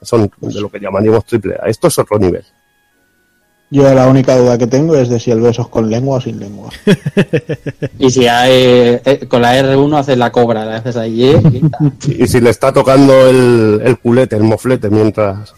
Son 0.00 0.30
de 0.40 0.60
lo 0.60 0.70
que 0.70 0.78
llamaríamos 0.80 1.24
AAA. 1.30 1.68
Esto 1.68 1.88
es 1.88 1.98
otro 1.98 2.18
nivel. 2.18 2.44
Yo 3.72 3.94
la 3.94 4.08
única 4.08 4.36
duda 4.36 4.58
que 4.58 4.66
tengo 4.66 4.96
es 4.96 5.08
de 5.08 5.20
si 5.20 5.30
el 5.30 5.40
beso 5.40 5.62
es 5.62 5.68
con 5.68 5.88
lengua 5.88 6.16
o 6.16 6.20
sin 6.20 6.40
lengua. 6.40 6.70
Y 7.98 8.10
si 8.10 8.26
hay, 8.26 8.50
eh, 9.04 9.26
con 9.28 9.42
la 9.42 9.56
R1 9.62 9.96
haces 9.98 10.18
la 10.18 10.32
cobra, 10.32 10.64
la 10.64 10.76
haces 10.76 10.96
ahí. 10.96 11.24
eh, 11.24 11.40
y- 12.06 12.22
Y 12.24 12.26
si 12.26 12.40
le 12.40 12.50
está 12.50 12.72
tocando 12.72 13.28
el, 13.28 13.80
el 13.84 13.98
culete, 13.98 14.36
el 14.36 14.42
moflete, 14.42 14.90
mientras... 14.90 15.54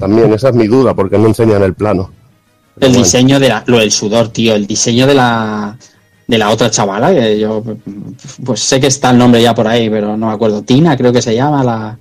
También, 0.00 0.32
esa 0.34 0.48
es 0.48 0.54
mi 0.56 0.66
duda, 0.66 0.92
porque 0.92 1.16
no 1.16 1.28
enseñan 1.28 1.62
el 1.62 1.72
plano. 1.74 2.10
El 2.80 2.92
diseño 2.92 3.38
de 3.40 3.48
la, 3.48 3.62
lo 3.66 3.78
del 3.78 3.92
sudor, 3.92 4.28
tío. 4.28 4.54
El 4.54 4.66
diseño 4.66 5.06
de 5.06 5.14
la, 5.14 5.76
de 6.26 6.36
la 6.38 6.50
otra 6.50 6.68
chavala, 6.70 7.12
que 7.14 7.38
yo, 7.38 7.62
pues 8.44 8.60
sé 8.60 8.80
que 8.80 8.88
está 8.88 9.10
el 9.10 9.18
nombre 9.18 9.40
ya 9.40 9.54
por 9.54 9.66
ahí, 9.68 9.88
pero 9.88 10.16
no 10.16 10.26
me 10.26 10.32
acuerdo. 10.32 10.62
Tina, 10.62 10.96
creo 10.96 11.12
que 11.12 11.22
se 11.22 11.34
llama 11.34 11.62
la, 11.64 11.96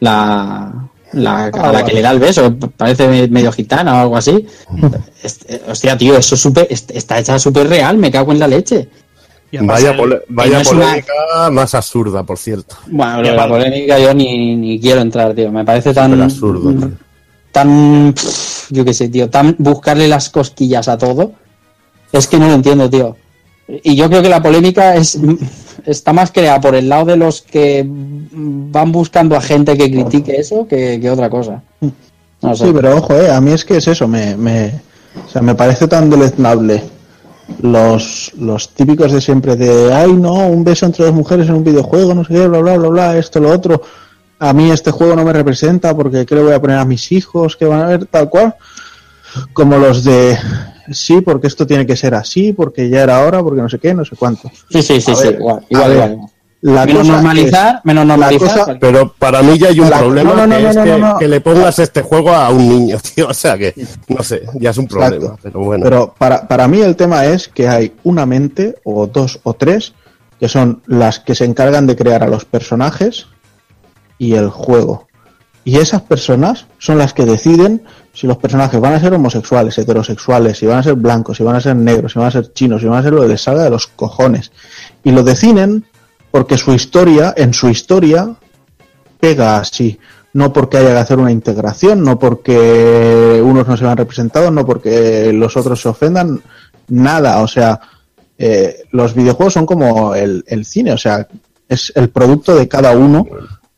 la, 0.00 0.72
la 1.14 1.46
a 1.46 1.72
la 1.72 1.84
que 1.84 1.92
le 1.94 2.02
da 2.02 2.10
el 2.10 2.18
beso. 2.18 2.54
Parece 2.76 3.08
me- 3.08 3.28
medio 3.28 3.50
gitana 3.52 3.94
o 3.94 4.00
algo 4.02 4.16
así. 4.16 4.46
Este, 5.22 5.62
hostia, 5.68 5.96
tío, 5.96 6.16
eso 6.16 6.36
est- 6.68 6.90
está 6.90 7.18
hecha 7.18 7.38
súper 7.38 7.68
real, 7.68 7.96
me 7.98 8.10
cago 8.10 8.32
en 8.32 8.38
la 8.38 8.48
leche. 8.48 8.88
Vaya, 9.60 9.96
pole- 9.96 10.22
vaya 10.28 10.54
no 10.54 10.58
es 10.60 10.72
una- 10.72 10.84
polémica 10.86 11.12
más 11.52 11.74
absurda, 11.76 12.22
por 12.24 12.38
cierto. 12.38 12.76
Bueno, 12.88 13.22
la 13.22 13.46
polémica 13.48 13.98
yo 14.00 14.12
ni, 14.12 14.56
ni 14.56 14.80
quiero 14.80 15.00
entrar, 15.00 15.32
tío. 15.34 15.52
Me 15.52 15.64
parece 15.64 15.94
tan. 15.94 16.10
Súper 16.10 16.24
absurdo, 16.24 16.72
tío. 16.72 16.90
Tan. 17.52 18.12
pff, 18.14 18.66
yo 18.70 18.84
qué 18.84 18.92
sé, 18.92 19.08
tío. 19.08 19.30
Tan 19.30 19.54
buscarle 19.58 20.08
las 20.08 20.28
cosquillas 20.30 20.88
a 20.88 20.98
todo. 20.98 21.32
Es 22.10 22.26
que 22.26 22.36
no 22.38 22.48
lo 22.48 22.54
entiendo, 22.54 22.90
tío. 22.90 23.16
Y 23.66 23.96
yo 23.96 24.08
creo 24.08 24.22
que 24.22 24.28
la 24.28 24.42
polémica 24.42 24.94
es 24.94 25.18
está 25.86 26.12
más 26.12 26.30
creada 26.30 26.60
por 26.60 26.74
el 26.74 26.88
lado 26.88 27.06
de 27.06 27.16
los 27.16 27.42
que 27.42 27.84
van 27.86 28.92
buscando 28.92 29.36
a 29.36 29.40
gente 29.40 29.76
que 29.76 29.90
critique 29.90 30.38
eso 30.38 30.66
que, 30.66 30.98
que 31.00 31.10
otra 31.10 31.30
cosa. 31.30 31.62
Sí, 32.54 32.70
pero 32.74 32.96
ojo, 32.96 33.14
eh, 33.14 33.30
a 33.30 33.40
mí 33.40 33.52
es 33.52 33.64
que 33.64 33.78
es 33.78 33.88
eso, 33.88 34.06
me, 34.06 34.36
me, 34.36 34.80
o 35.26 35.30
sea, 35.30 35.40
me 35.40 35.54
parece 35.54 35.88
tan 35.88 36.10
deleznable 36.10 36.82
los, 37.62 38.32
los 38.38 38.68
típicos 38.70 39.12
de 39.12 39.20
siempre 39.20 39.56
de, 39.56 39.92
ay 39.92 40.12
no, 40.12 40.48
un 40.48 40.62
beso 40.62 40.84
entre 40.84 41.06
dos 41.06 41.14
mujeres 41.14 41.48
en 41.48 41.54
un 41.54 41.64
videojuego, 41.64 42.14
no 42.14 42.24
sé 42.24 42.34
qué, 42.34 42.46
bla, 42.46 42.58
bla, 42.58 42.76
bla, 42.76 42.88
bla, 42.88 43.18
esto, 43.18 43.40
lo 43.40 43.50
otro. 43.50 43.82
A 44.38 44.52
mí 44.52 44.70
este 44.70 44.90
juego 44.90 45.16
no 45.16 45.24
me 45.24 45.32
representa 45.32 45.96
porque 45.96 46.26
¿qué 46.26 46.34
le 46.34 46.42
voy 46.42 46.52
a 46.52 46.60
poner 46.60 46.78
a 46.78 46.84
mis 46.84 47.12
hijos? 47.12 47.56
que 47.56 47.64
van 47.64 47.82
a 47.82 47.86
ver? 47.86 48.06
Tal 48.06 48.28
cual. 48.28 48.56
Como 49.52 49.78
los 49.78 50.04
de, 50.04 50.36
sí, 50.92 51.20
porque 51.20 51.46
esto 51.46 51.66
tiene 51.66 51.86
que 51.86 51.96
ser 51.96 52.14
así, 52.14 52.52
porque 52.52 52.88
ya 52.88 53.02
era 53.02 53.20
hora, 53.24 53.42
porque 53.42 53.62
no 53.62 53.68
sé 53.68 53.78
qué, 53.78 53.94
no 53.94 54.04
sé 54.04 54.16
cuánto. 54.16 54.50
Sí, 54.70 54.82
sí, 54.82 55.00
sí, 55.00 55.12
A 55.12 55.14
sí, 55.16 55.26
ver, 55.28 55.34
igual, 55.40 55.66
igual, 55.68 55.90
ver, 55.90 56.10
igual. 56.12 56.30
La 56.66 56.86
menos 56.86 57.06
normalizar, 57.06 57.76
es- 57.76 57.84
menos 57.84 58.06
normalizar. 58.06 58.48
cosa- 58.58 58.78
Pero 58.80 59.12
para 59.18 59.42
mí 59.42 59.58
ya 59.58 59.68
hay 59.68 59.80
un 59.80 59.90
La- 59.90 59.98
problema 59.98 60.30
no, 60.30 60.36
no, 60.36 60.46
no, 60.46 60.56
que 60.56 60.62
no, 60.62 60.70
es 60.70 60.76
que, 60.78 60.84
no, 60.98 60.98
no. 61.12 61.18
que 61.18 61.28
le 61.28 61.40
pongas 61.42 61.78
este 61.78 62.00
juego 62.00 62.30
a 62.30 62.48
un 62.48 62.66
niño, 62.68 62.96
tío. 63.14 63.28
O 63.28 63.34
sea 63.34 63.58
que, 63.58 63.74
no 64.08 64.22
sé, 64.22 64.42
ya 64.54 64.70
es 64.70 64.78
un 64.78 64.86
problema. 64.88 65.16
Exacto. 65.16 65.38
Pero 65.42 65.60
bueno. 65.60 65.84
Pero 65.84 66.14
para, 66.16 66.48
para 66.48 66.66
mí 66.66 66.80
el 66.80 66.96
tema 66.96 67.26
es 67.26 67.48
que 67.48 67.68
hay 67.68 67.92
una 68.04 68.24
mente, 68.24 68.76
o 68.84 69.06
dos 69.06 69.40
o 69.42 69.52
tres, 69.52 69.92
que 70.40 70.48
son 70.48 70.80
las 70.86 71.20
que 71.20 71.34
se 71.34 71.44
encargan 71.44 71.86
de 71.86 71.96
crear 71.96 72.22
a 72.22 72.28
los 72.28 72.46
personajes 72.46 73.26
y 74.16 74.32
el 74.34 74.48
juego. 74.48 75.06
Y 75.64 75.78
esas 75.78 76.02
personas 76.02 76.66
son 76.78 76.98
las 76.98 77.14
que 77.14 77.24
deciden 77.24 77.82
si 78.12 78.26
los 78.26 78.36
personajes 78.36 78.78
van 78.80 78.92
a 78.92 79.00
ser 79.00 79.14
homosexuales, 79.14 79.76
heterosexuales, 79.78 80.58
si 80.58 80.66
van 80.66 80.78
a 80.78 80.82
ser 80.82 80.94
blancos, 80.94 81.38
si 81.38 81.42
van 81.42 81.56
a 81.56 81.60
ser 81.60 81.74
negros, 81.74 82.12
si 82.12 82.18
van 82.18 82.28
a 82.28 82.32
ser 82.32 82.52
chinos, 82.52 82.82
si 82.82 82.86
van 82.86 82.98
a 82.98 83.02
ser 83.02 83.14
lo 83.14 83.22
que 83.22 83.28
les 83.28 83.42
salga 83.42 83.64
de 83.64 83.70
los 83.70 83.86
cojones. 83.86 84.52
Y 85.02 85.10
lo 85.10 85.22
deciden 85.22 85.86
porque 86.30 86.58
su 86.58 86.74
historia, 86.74 87.32
en 87.36 87.54
su 87.54 87.68
historia, 87.68 88.34
pega 89.18 89.56
así. 89.56 89.98
No 90.34 90.52
porque 90.52 90.78
haya 90.78 90.90
que 90.90 90.98
hacer 90.98 91.18
una 91.18 91.32
integración, 91.32 92.02
no 92.02 92.18
porque 92.18 93.40
unos 93.42 93.66
no 93.66 93.76
se 93.76 93.84
vean 93.84 93.96
representados, 93.96 94.52
no 94.52 94.66
porque 94.66 95.32
los 95.32 95.56
otros 95.56 95.80
se 95.80 95.88
ofendan, 95.88 96.42
nada. 96.88 97.40
O 97.40 97.48
sea, 97.48 97.80
eh, 98.36 98.82
los 98.90 99.14
videojuegos 99.14 99.54
son 99.54 99.64
como 99.64 100.14
el, 100.14 100.44
el 100.46 100.64
cine, 100.66 100.92
o 100.92 100.98
sea, 100.98 101.26
es 101.68 101.92
el 101.94 102.10
producto 102.10 102.54
de 102.54 102.68
cada 102.68 102.96
uno 102.96 103.26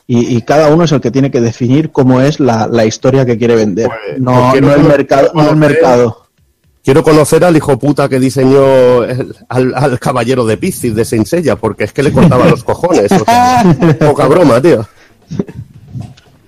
y, 0.06 0.36
y 0.36 0.42
cada 0.42 0.68
uno 0.72 0.84
es 0.84 0.92
el 0.92 1.00
que 1.00 1.10
tiene 1.10 1.30
que 1.30 1.40
definir 1.40 1.90
cómo 1.90 2.20
es 2.20 2.38
la, 2.40 2.66
la 2.68 2.84
historia 2.84 3.24
que 3.26 3.36
quiere 3.38 3.56
vender. 3.56 3.90
No, 4.18 4.32
pues 4.32 4.52
quiero 4.52 4.66
no 4.68 4.72
el 4.74 4.80
conocer- 4.82 4.88
mercado, 4.98 5.30
no 5.34 5.50
el 5.50 5.56
mercado. 5.56 6.22
Quiero 6.84 7.02
conocer 7.02 7.44
al 7.44 7.56
hijo 7.56 7.76
puta 7.78 8.08
que 8.08 8.20
diseñó 8.20 9.02
el- 9.02 9.34
al, 9.48 9.74
al 9.74 9.98
caballero 9.98 10.46
de 10.46 10.56
Piscis 10.56 10.94
de 10.94 11.04
Saint 11.04 11.26
Seiya, 11.26 11.56
porque 11.56 11.82
es 11.84 11.92
que 11.92 12.04
le 12.04 12.12
cortaba 12.12 12.46
los 12.46 12.62
cojones. 12.62 13.10
O 13.10 13.24
sea, 13.24 13.76
poca 13.98 14.26
broma, 14.28 14.60
tío. 14.62 14.86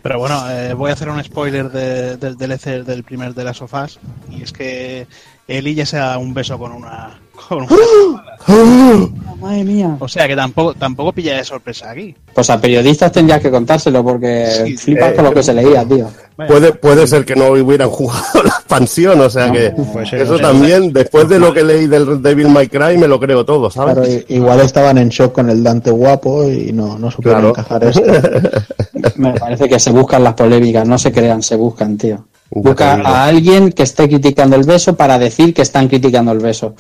Pero 0.03 0.19
bueno, 0.21 0.49
eh, 0.51 0.75
voy 0.75 0.91
a 0.91 0.95
hacer 0.95 1.09
un 1.09 1.23
spoiler 1.25 1.71
de- 1.71 2.17
del 2.17 2.37
DLC 2.37 2.85
del 2.85 3.03
primer 3.03 3.35
de 3.35 3.45
las 3.45 3.57
sofás. 3.57 3.99
Y 4.31 4.43
es 4.43 4.53
que 4.53 5.07
Eli 5.49 5.75
ya 5.75 5.85
se 5.87 5.97
da 5.97 6.19
un 6.19 6.33
beso 6.33 6.57
con 6.59 6.73
una. 6.73 7.19
Con 7.49 7.63
una 7.63 9.09
Madre 9.41 9.63
mía. 9.65 9.97
o 10.01 10.09
sea 10.09 10.27
que 10.27 10.35
tampoco, 10.35 10.75
tampoco 10.75 11.13
pilla 11.13 11.37
de 11.37 11.45
sorpresa 11.45 11.91
aquí. 11.93 12.13
Pues 12.35 12.51
a 12.51 12.61
periodistas 12.61 13.13
tendrías 13.13 13.41
que 13.41 13.51
contárselo 13.53 14.03
porque 14.03 14.75
flipas 14.79 15.13
eh, 15.13 15.15
con 15.15 15.25
lo 15.27 15.33
que 15.33 15.43
se 15.45 15.55
leía, 15.55 15.85
tío. 15.85 16.09
Puede, 16.37 16.73
puede 16.73 17.07
ser 17.07 17.25
que 17.25 17.37
no 17.37 17.49
hubieran 17.51 17.89
jugado 17.89 18.43
la 18.43 18.49
expansión, 18.51 19.21
o 19.21 19.31
sea 19.31 19.53
que 19.53 19.67
eso 20.13 20.33
no 20.33 20.39
también, 20.41 20.93
después 20.93 21.29
de 21.29 21.39
lo 21.39 21.53
que 21.55 21.63
leí 21.63 21.87
del 21.87 22.21
Devil 22.21 22.49
May 22.49 22.69
Cry, 22.69 22.99
me 22.99 23.07
lo 23.07 23.21
creo 23.21 23.45
todo, 23.45 23.71
¿sabes? 23.71 23.95
Claro, 23.95 24.25
igual 24.29 24.61
estaban 24.61 24.99
en 24.99 25.09
shock 25.09 25.33
con 25.33 25.51
el 25.51 25.63
Dante 25.63 25.91
guapo 25.93 26.49
y 26.49 26.73
no, 26.73 26.99
no 26.99 27.11
supieron 27.11 27.41
Claro. 27.41 27.51
encajar 27.51 27.85
esto. 27.85 28.03
Me 29.17 29.33
parece 29.35 29.69
que 29.69 29.79
se 29.79 29.91
buscan 29.93 30.25
las 30.25 30.35
polémicas, 30.35 30.87
no 30.87 30.99
se 30.99 31.13
crean, 31.13 31.43
se 31.43 31.55
buscan, 31.57 31.97
tío. 31.97 32.27
Busca 32.51 32.95
a 32.95 33.27
alguien 33.27 33.71
que 33.73 33.83
esté 33.83 34.09
criticando 34.09 34.57
el 34.57 34.65
beso 34.65 34.97
para 34.97 35.19
decir 35.19 35.53
que 35.55 35.63
están 35.63 35.87
criticando 35.87 36.33
el 36.33 36.39
beso. 36.39 36.75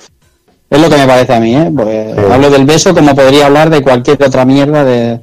Es 0.70 0.80
lo 0.80 0.88
que 0.90 0.96
me 0.96 1.06
parece 1.06 1.34
a 1.34 1.40
mí, 1.40 1.56
¿eh? 1.56 1.70
Pues 1.74 2.18
hablo 2.30 2.50
del 2.50 2.64
beso 2.66 2.94
como 2.94 3.14
podría 3.14 3.46
hablar 3.46 3.70
de 3.70 3.82
cualquier 3.82 4.22
otra 4.22 4.44
mierda 4.44 4.84
de, 4.84 5.20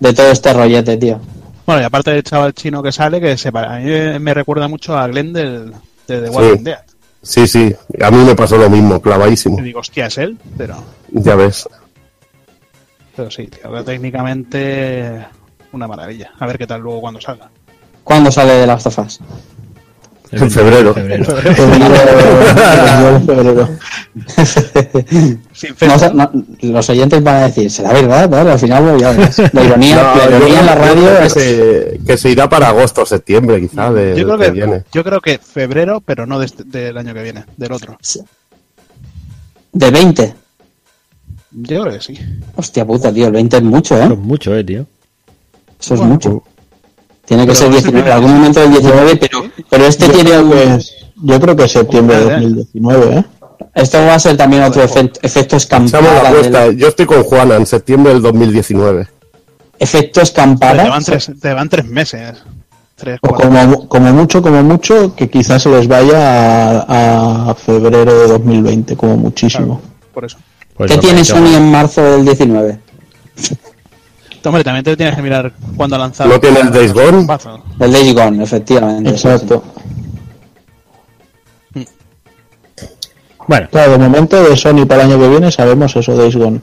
de 0.00 0.12
todo 0.12 0.30
este 0.30 0.52
rollete, 0.52 0.96
tío. 0.96 1.20
Bueno, 1.66 1.82
y 1.82 1.84
aparte 1.84 2.10
del 2.10 2.22
chaval 2.24 2.52
chino 2.54 2.82
que 2.82 2.90
sale, 2.90 3.20
que 3.20 3.36
se, 3.36 3.52
pa- 3.52 3.76
a 3.76 3.78
mí 3.78 3.90
me 4.18 4.34
recuerda 4.34 4.66
mucho 4.68 4.96
a 4.98 5.06
Glenn 5.06 5.32
del, 5.32 5.72
de 6.06 6.20
The 6.22 6.26
Sí. 6.28 6.32
Walking 6.34 6.64
Dead. 6.64 6.78
Sí, 7.22 7.46
sí, 7.46 7.74
a 8.00 8.10
mí 8.10 8.24
me 8.24 8.34
pasó 8.34 8.56
lo 8.56 8.70
mismo, 8.70 9.00
clavadísimo. 9.02 9.58
Y 9.58 9.62
digo, 9.62 9.80
hostia, 9.80 10.06
es 10.06 10.18
él, 10.18 10.38
pero, 10.56 10.82
Ya 11.10 11.34
ves. 11.34 11.68
pero 13.14 13.30
sí, 13.30 13.46
tío, 13.48 13.72
que 13.72 13.82
técnicamente 13.82 15.26
una 15.72 15.86
maravilla. 15.86 16.30
A 16.38 16.46
ver 16.46 16.58
qué 16.58 16.66
tal 16.66 16.80
luego 16.80 17.00
cuando 17.02 17.20
salga. 17.20 17.50
¿Cuándo 18.04 18.30
sale 18.30 18.52
de 18.54 18.66
Last 18.66 18.86
of 18.86 18.98
Us? 19.00 19.20
En 20.30 20.50
febrero. 20.50 20.94
No 25.80 25.98
sé, 25.98 26.14
no, 26.14 26.30
los 26.62 26.90
oyentes 26.90 27.22
van 27.22 27.36
a 27.36 27.42
decir, 27.46 27.70
será 27.70 27.92
verdad, 27.92 28.28
¿no? 28.28 28.50
Al 28.52 28.58
final, 28.58 28.82
bueno, 28.82 28.98
ya 28.98 29.10
verás. 29.12 29.38
La 29.52 29.64
ironía, 29.64 29.96
No, 29.96 30.16
la 30.30 30.36
ironía 30.36 30.60
en 30.60 30.66
la 30.66 30.74
radio 30.74 31.18
que 31.18 31.26
es... 31.26 31.32
se, 31.32 32.00
que 32.06 32.16
se 32.16 32.30
irá 32.30 32.48
para 32.48 32.68
agosto 32.68 33.02
o 33.02 33.06
septiembre, 33.06 33.60
quizá, 33.60 33.92
de, 33.92 34.16
Yo 34.18 34.24
creo, 34.26 34.38
que 34.38 34.44
que, 34.46 34.50
viene. 34.52 34.84
yo 34.92 35.04
creo 35.04 35.20
que 35.20 35.38
febrero, 35.38 36.00
pero 36.00 36.26
no 36.26 36.38
de 36.38 36.46
este- 36.46 36.64
del 36.64 36.96
año 36.96 37.14
que 37.14 37.22
viene, 37.22 37.44
del 37.56 37.72
otro. 37.72 37.96
De 39.72 39.90
20. 39.90 40.34
Yo 41.50 41.82
creo 41.82 41.92
que 41.94 42.00
sí. 42.00 42.18
Hostia 42.56 42.84
puta, 42.86 43.12
tío, 43.12 43.26
el 43.26 43.32
20 43.32 43.56
es 43.56 43.62
mucho, 43.62 43.96
¿eh? 43.96 44.04
Eso 44.04 44.12
es 44.12 44.18
mucho, 44.18 44.54
eh, 44.56 44.64
tío. 44.64 44.86
Eso 45.80 45.94
es 45.94 46.00
Bueno. 46.00 46.14
mucho. 46.14 46.42
Tiene 47.24 47.42
que 47.44 47.52
Pero 47.52 47.58
ser 47.58 47.68
ese 47.68 47.76
19, 47.90 47.98
en 47.98 48.04
primer- 48.04 48.12
algún 48.12 48.32
momento 48.36 48.60
del 48.60 48.70
19, 48.70 49.16
pero, 49.16 49.47
pero 49.68 49.84
este 49.86 50.06
Yo 50.06 50.12
tiene 50.12 50.38
un... 50.38 50.52
es- 50.52 50.94
yo 51.20 51.40
creo 51.40 51.56
que 51.56 51.64
es 51.64 51.72
septiembre 51.72 52.16
de 52.16 52.22
Joder, 52.24 52.38
¿eh? 52.38 52.42
2019, 52.54 53.16
¿eh? 53.18 53.24
Esto 53.74 53.98
va 53.98 54.14
a 54.14 54.18
ser 54.18 54.36
también 54.36 54.62
otro 54.62 54.82
efecto, 54.82 55.18
efecto 55.22 55.56
la 55.56 56.70
Yo 56.72 56.86
estoy 56.88 57.06
con 57.06 57.22
Juana 57.24 57.56
en 57.56 57.66
septiembre 57.66 58.12
del 58.12 58.22
2019. 58.22 59.08
efecto 59.80 60.20
Te 60.20 60.24
escampada. 60.24 60.88
van 60.88 61.04
tres, 61.04 61.30
te 61.40 61.52
van 61.54 61.68
tres 61.68 61.86
meses. 61.86 62.38
Tres, 62.94 63.18
O 63.22 63.28
como, 63.32 63.88
como 63.88 64.12
mucho, 64.12 64.42
como 64.42 64.62
mucho, 64.64 65.14
que 65.14 65.28
quizás 65.30 65.62
se 65.62 65.68
les 65.70 65.86
vaya 65.86 66.80
a, 66.82 67.50
a 67.50 67.54
febrero 67.54 68.12
de 68.22 68.26
2020, 68.28 68.96
como 68.96 69.16
muchísimo. 69.16 69.80
Por 70.12 70.24
eso. 70.24 70.36
Pues 70.76 70.90
¿Qué 70.92 70.98
tiene 70.98 71.24
Sony 71.24 71.54
en 71.56 71.70
marzo 71.70 72.02
del 72.02 72.24
19? 72.24 72.78
Hombre, 74.48 74.64
también 74.64 74.84
te 74.84 74.96
tienes 74.96 75.14
que 75.14 75.22
mirar 75.22 75.52
cuándo 75.76 75.96
ha 75.96 75.98
lanzado. 75.98 76.30
¿No 76.30 76.40
tiene 76.40 76.60
el 76.60 76.70
Days 76.70 76.92
Gone? 76.92 77.26
El 77.80 77.92
Days 77.92 78.14
Gone, 78.14 78.42
efectivamente. 78.42 79.10
sí, 79.10 79.28
Exacto. 79.28 79.62
Bueno, 83.46 83.68
Claro, 83.70 83.92
de 83.92 83.98
momento 83.98 84.42
de 84.42 84.56
Sony 84.56 84.84
para 84.86 85.02
el 85.04 85.10
año 85.12 85.18
que 85.20 85.28
viene 85.28 85.50
sabemos 85.50 85.94
eso, 85.96 86.16
Days 86.16 86.36
Gone. 86.36 86.60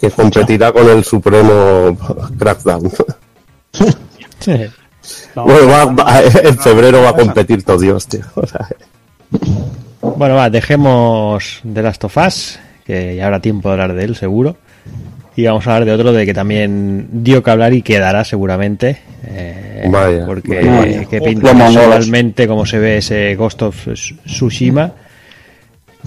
Que 0.00 0.10
competirá 0.10 0.72
con 0.72 0.88
el 0.88 1.04
Supremo 1.04 1.96
Crackdown. 2.38 2.90
No, 5.36 5.44
Bueno, 5.44 5.68
va- 5.68 5.84
va- 5.86 6.20
en 6.22 6.58
febrero 6.58 7.02
va 7.02 7.10
a 7.10 7.12
competir 7.16 7.62
todo 7.62 7.78
Dios, 7.78 8.06
tío. 8.08 8.22
O 8.34 8.44
sea, 8.46 8.66
bueno, 10.00 10.34
va, 10.34 10.50
dejemos 10.50 11.60
The 11.72 11.82
Last 11.82 12.04
of 12.04 12.16
Us, 12.16 12.58
que 12.84 13.14
ya 13.16 13.26
habrá 13.26 13.40
tiempo 13.40 13.68
de 13.68 13.72
hablar 13.74 13.94
de 13.94 14.04
él, 14.04 14.16
seguro. 14.16 14.56
Y 15.36 15.44
vamos 15.44 15.66
a 15.66 15.74
hablar 15.74 15.84
de 15.86 15.92
otro 15.92 16.12
de 16.12 16.24
que 16.24 16.32
también 16.32 17.08
dio 17.12 17.42
que 17.42 17.50
hablar 17.50 17.74
y 17.74 17.82
quedará 17.82 18.24
seguramente. 18.24 18.96
eh, 19.26 19.86
Vaya, 19.90 20.24
porque 20.24 20.62
vaya. 20.64 21.04
que 21.04 21.20
pinta 21.20 21.52
visualmente 21.52 22.48
como 22.48 22.64
se 22.64 22.78
ve 22.78 22.96
ese 22.98 23.34
Ghost 23.36 23.60
of 23.62 23.76
Tsushima. 24.24 24.92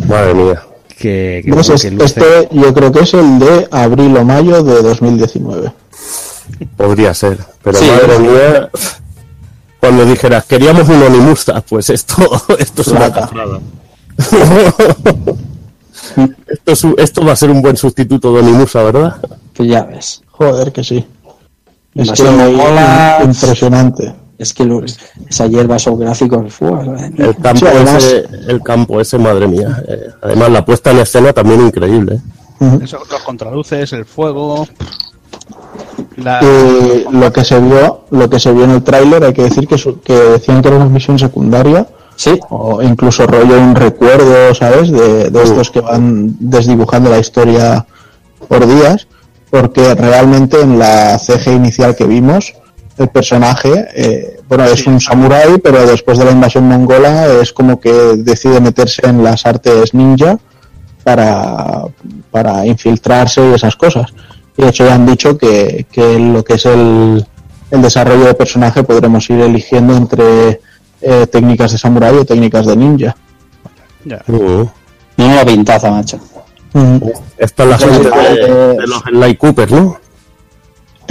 madre 0.08 0.33
mía. 0.33 0.61
Que, 0.98 1.41
que, 1.45 1.51
No 1.51 1.64
sé, 1.64 1.74
que 1.80 1.91
luce- 1.95 2.06
este 2.06 2.49
yo 2.51 2.74
creo 2.74 2.91
que 2.91 3.01
es 3.01 3.14
el 3.14 3.38
de 3.40 3.67
abril 3.72 4.17
o 4.17 4.25
mayo 4.25 4.64
de 4.64 4.82
2019. 4.82 5.72
Podría 6.75 7.14
ser. 7.14 7.38
Pero 7.64 7.77
Sí, 7.77 7.85
madre 7.88 8.16
sí. 8.17 8.22
mía. 8.24 8.69
Cuando 9.80 10.06
dijeras, 10.06 10.43
queríamos 10.45 10.90
un 10.90 11.01
Onimusta, 11.03 11.61
pues 11.61 11.90
esto, 11.91 12.16
esto 12.59 12.82
es 12.82 12.88
una 12.88 13.14
cafrada. 13.14 13.59
esto, 16.48 16.72
es 16.72 16.86
esto 16.98 17.26
va 17.26 17.34
a 17.34 17.36
ser 17.36 17.50
un 17.52 17.62
buen 17.62 17.78
sustituto 17.78 18.34
de 18.34 18.40
Onimusa, 18.40 18.84
¿verdad? 18.84 19.16
Pues 19.54 19.70
ya 19.70 19.84
ves. 19.84 20.22
Joder, 20.32 20.72
que 20.72 20.84
sí. 20.84 21.06
Es 21.96 22.12
que 22.12 22.24
mongola. 22.24 23.20
impresionante. 23.24 24.14
Es 24.38 24.54
que 24.54 24.64
lo- 24.64 24.82
esa 25.28 25.48
hierba, 25.48 25.76
esos 25.76 26.00
gráficos, 26.00 26.54
¡fua! 26.54 26.82
mía. 26.84 27.12
El 27.18 27.36
campo, 27.36 27.60
Sí, 27.60 27.66
además- 27.68 28.04
ese, 28.06 28.26
el 28.48 28.62
campo 28.64 29.02
ese, 29.02 29.18
madre 29.18 29.48
mía. 29.48 29.84
Eh, 29.88 30.08
además, 30.22 30.50
la 30.52 30.64
puesta 30.64 30.92
en 30.92 31.00
escena 31.00 31.34
también 31.34 31.60
increíble. 31.62 32.20
¿eh? 32.62 32.80
Eso, 32.84 33.00
los 33.12 33.22
contraluces, 33.24 33.92
el 33.92 34.06
fuego. 34.06 34.66
La, 36.18 36.40
Eh, 36.42 37.06
lo 37.12 37.32
que 37.34 37.44
se 37.44 37.60
vio, 37.60 38.06
lo 38.12 38.30
que 38.30 38.40
se 38.40 38.52
vio 38.54 38.64
en 38.66 38.72
el 38.72 38.84
tráiler, 38.84 39.24
hay 39.24 39.34
que 39.34 39.44
decir 39.44 39.68
que, 39.68 39.78
su- 39.78 40.00
que 40.02 40.14
decían 40.14 40.62
que 40.62 40.68
era 40.70 40.78
una 40.78 40.86
misión 40.86 41.18
secundaria 41.20 41.88
Sí, 42.19 42.38
o 42.49 42.81
incluso 42.81 43.25
rollo 43.25 43.57
un 43.57 43.73
recuerdo, 43.73 44.53
¿sabes? 44.53 44.91
De, 44.91 45.30
de 45.30 45.41
estos 45.41 45.72
que 45.72 45.80
van 45.80 46.35
desdibujando 46.38 47.09
la 47.09 47.17
historia 47.17 47.85
por 48.45 48.67
días, 48.67 49.07
porque 49.49 49.95
realmente 49.95 50.59
en 50.59 50.77
la 50.77 51.17
CG 51.17 51.53
inicial 51.53 51.95
que 51.95 52.03
vimos, 52.03 52.56
el 52.98 53.07
personaje, 53.07 53.88
eh, 53.95 54.41
bueno, 54.49 54.65
es 54.65 54.85
un 54.85 54.99
samurái, 54.99 55.59
pero 55.64 55.88
después 55.88 56.17
de 56.17 56.25
la 56.25 56.31
invasión 56.31 56.67
mongola 56.67 57.25
es 57.41 57.53
como 57.53 57.80
que 57.80 57.93
decide 58.17 58.59
meterse 58.59 59.07
en 59.07 59.23
las 59.23 59.45
artes 59.45 59.93
ninja 59.93 60.38
para, 61.06 61.85
para 62.31 62.65
infiltrarse 62.65 63.49
y 63.49 63.53
esas 63.53 63.77
cosas. 63.77 64.11
Y 64.57 64.64
de 64.64 64.67
hecho 64.67 64.85
ya 64.85 64.95
han 64.95 65.06
dicho 65.06 65.38
que, 65.38 65.85
que 65.89 66.19
lo 66.19 66.43
que 66.43 66.56
es 66.56 66.65
el, 66.65 67.25
el 67.72 67.81
desarrollo 67.81 68.25
de 68.25 68.33
personaje 68.33 68.83
podremos 68.83 69.30
ir 69.30 69.39
eligiendo 69.39 69.95
entre 69.95 70.59
eh, 71.02 71.28
técnicas 71.28 71.72
de 71.72 71.78
samurái 71.78 72.18
o 72.18 72.26
técnicas 72.26 72.66
de 72.66 72.76
ninja. 72.76 73.16
ya. 74.06 74.24
Uh, 74.28 74.68
menuda 75.18 75.45
pintaza, 75.45 75.92
macho. 75.92 76.19
esta 77.38 77.64
es 77.64 77.69
la 77.69 77.78
gente 77.78 78.10
de, 78.10 78.48
de 78.76 78.88
los 78.88 79.02
Sly 79.03 79.36
Cooper, 79.36 79.72
¿no? 79.72 79.98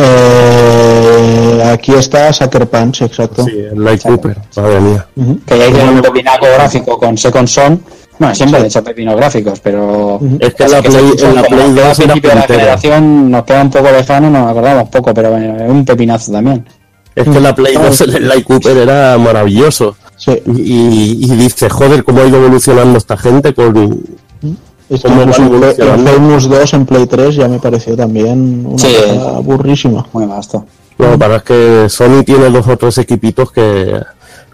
Eh, 0.00 1.62
aquí 1.72 1.92
está 1.92 2.32
Sucker 2.32 2.68
Punch, 2.68 3.02
exacto. 3.02 3.44
Sí, 3.44 3.64
Sly 3.72 3.98
Cooper, 3.98 4.36
madre 4.56 4.80
mía. 4.80 5.06
Ujú. 5.16 5.40
Que 5.44 5.58
ya 5.58 5.66
hicieron 5.66 5.94
un 5.96 6.02
pepinaco 6.02 6.46
gráfico 6.46 6.98
con 6.98 7.18
Second 7.18 7.48
Son. 7.48 7.82
Bueno, 8.18 8.34
siempre 8.34 8.60
han 8.60 8.66
hecho 8.66 8.82
pepinos 8.82 9.16
gráficos, 9.16 9.60
pero... 9.60 10.20
Es 10.40 10.54
que 10.54 10.64
en 10.64 10.70
la 10.72 10.82
Play, 10.82 11.12
en 11.22 11.34
la 11.36 11.42
Play 11.42 11.68
nos 11.68 11.74
queda 11.74 11.88
2 11.88 11.98
al 11.98 12.04
era 12.04 12.12
principio 12.12 12.30
de 12.30 12.36
la 12.36 12.42
generación 12.42 13.30
nos 13.30 13.44
queda 13.44 13.62
un 13.62 13.70
poco 13.70 13.90
lejano, 13.92 14.30
nos 14.30 14.50
acordamos 14.50 14.88
poco, 14.88 15.14
pero 15.14 15.30
bueno, 15.30 15.64
es 15.64 15.70
un 15.70 15.84
pepinazo 15.84 16.32
también. 16.32 16.66
Es 17.20 17.28
que 17.28 17.40
la 17.40 17.54
Play 17.54 17.74
2 17.74 18.00
el 18.02 18.12
Sly 18.12 18.42
Cooper 18.42 18.76
era 18.76 19.18
maravilloso. 19.18 19.96
Sí. 20.16 20.32
Y, 20.56 21.24
y 21.24 21.36
dice, 21.36 21.68
joder, 21.68 22.02
cómo 22.04 22.20
ha 22.22 22.26
ido 22.26 22.38
evolucionando 22.38 22.98
esta 22.98 23.16
gente 23.16 23.54
con... 23.54 24.00
Esto 24.90 25.08
¿Cómo 25.08 25.20
incluso 25.22 25.42
van 25.42 25.52
en 25.52 25.60
Play- 25.60 25.70
en 25.70 25.82
evolucionando? 25.86 26.10
Famous 26.12 26.48
2 26.48 26.74
en 26.74 26.86
Play 26.86 27.06
3 27.06 27.34
ya 27.36 27.48
me 27.48 27.58
pareció 27.58 27.96
también 27.96 28.64
una 28.66 28.78
Sí. 28.78 28.94
cosa 29.14 29.38
burrísima. 29.40 30.06
Muy 30.12 30.26
vasto. 30.26 30.64
No, 30.98 31.18
para 31.18 31.36
es 31.36 31.42
que 31.42 31.86
Sony 31.88 32.22
tiene 32.24 32.50
dos 32.50 32.66
o 32.66 32.76
tres 32.76 32.98
equipitos 32.98 33.52
que... 33.52 34.00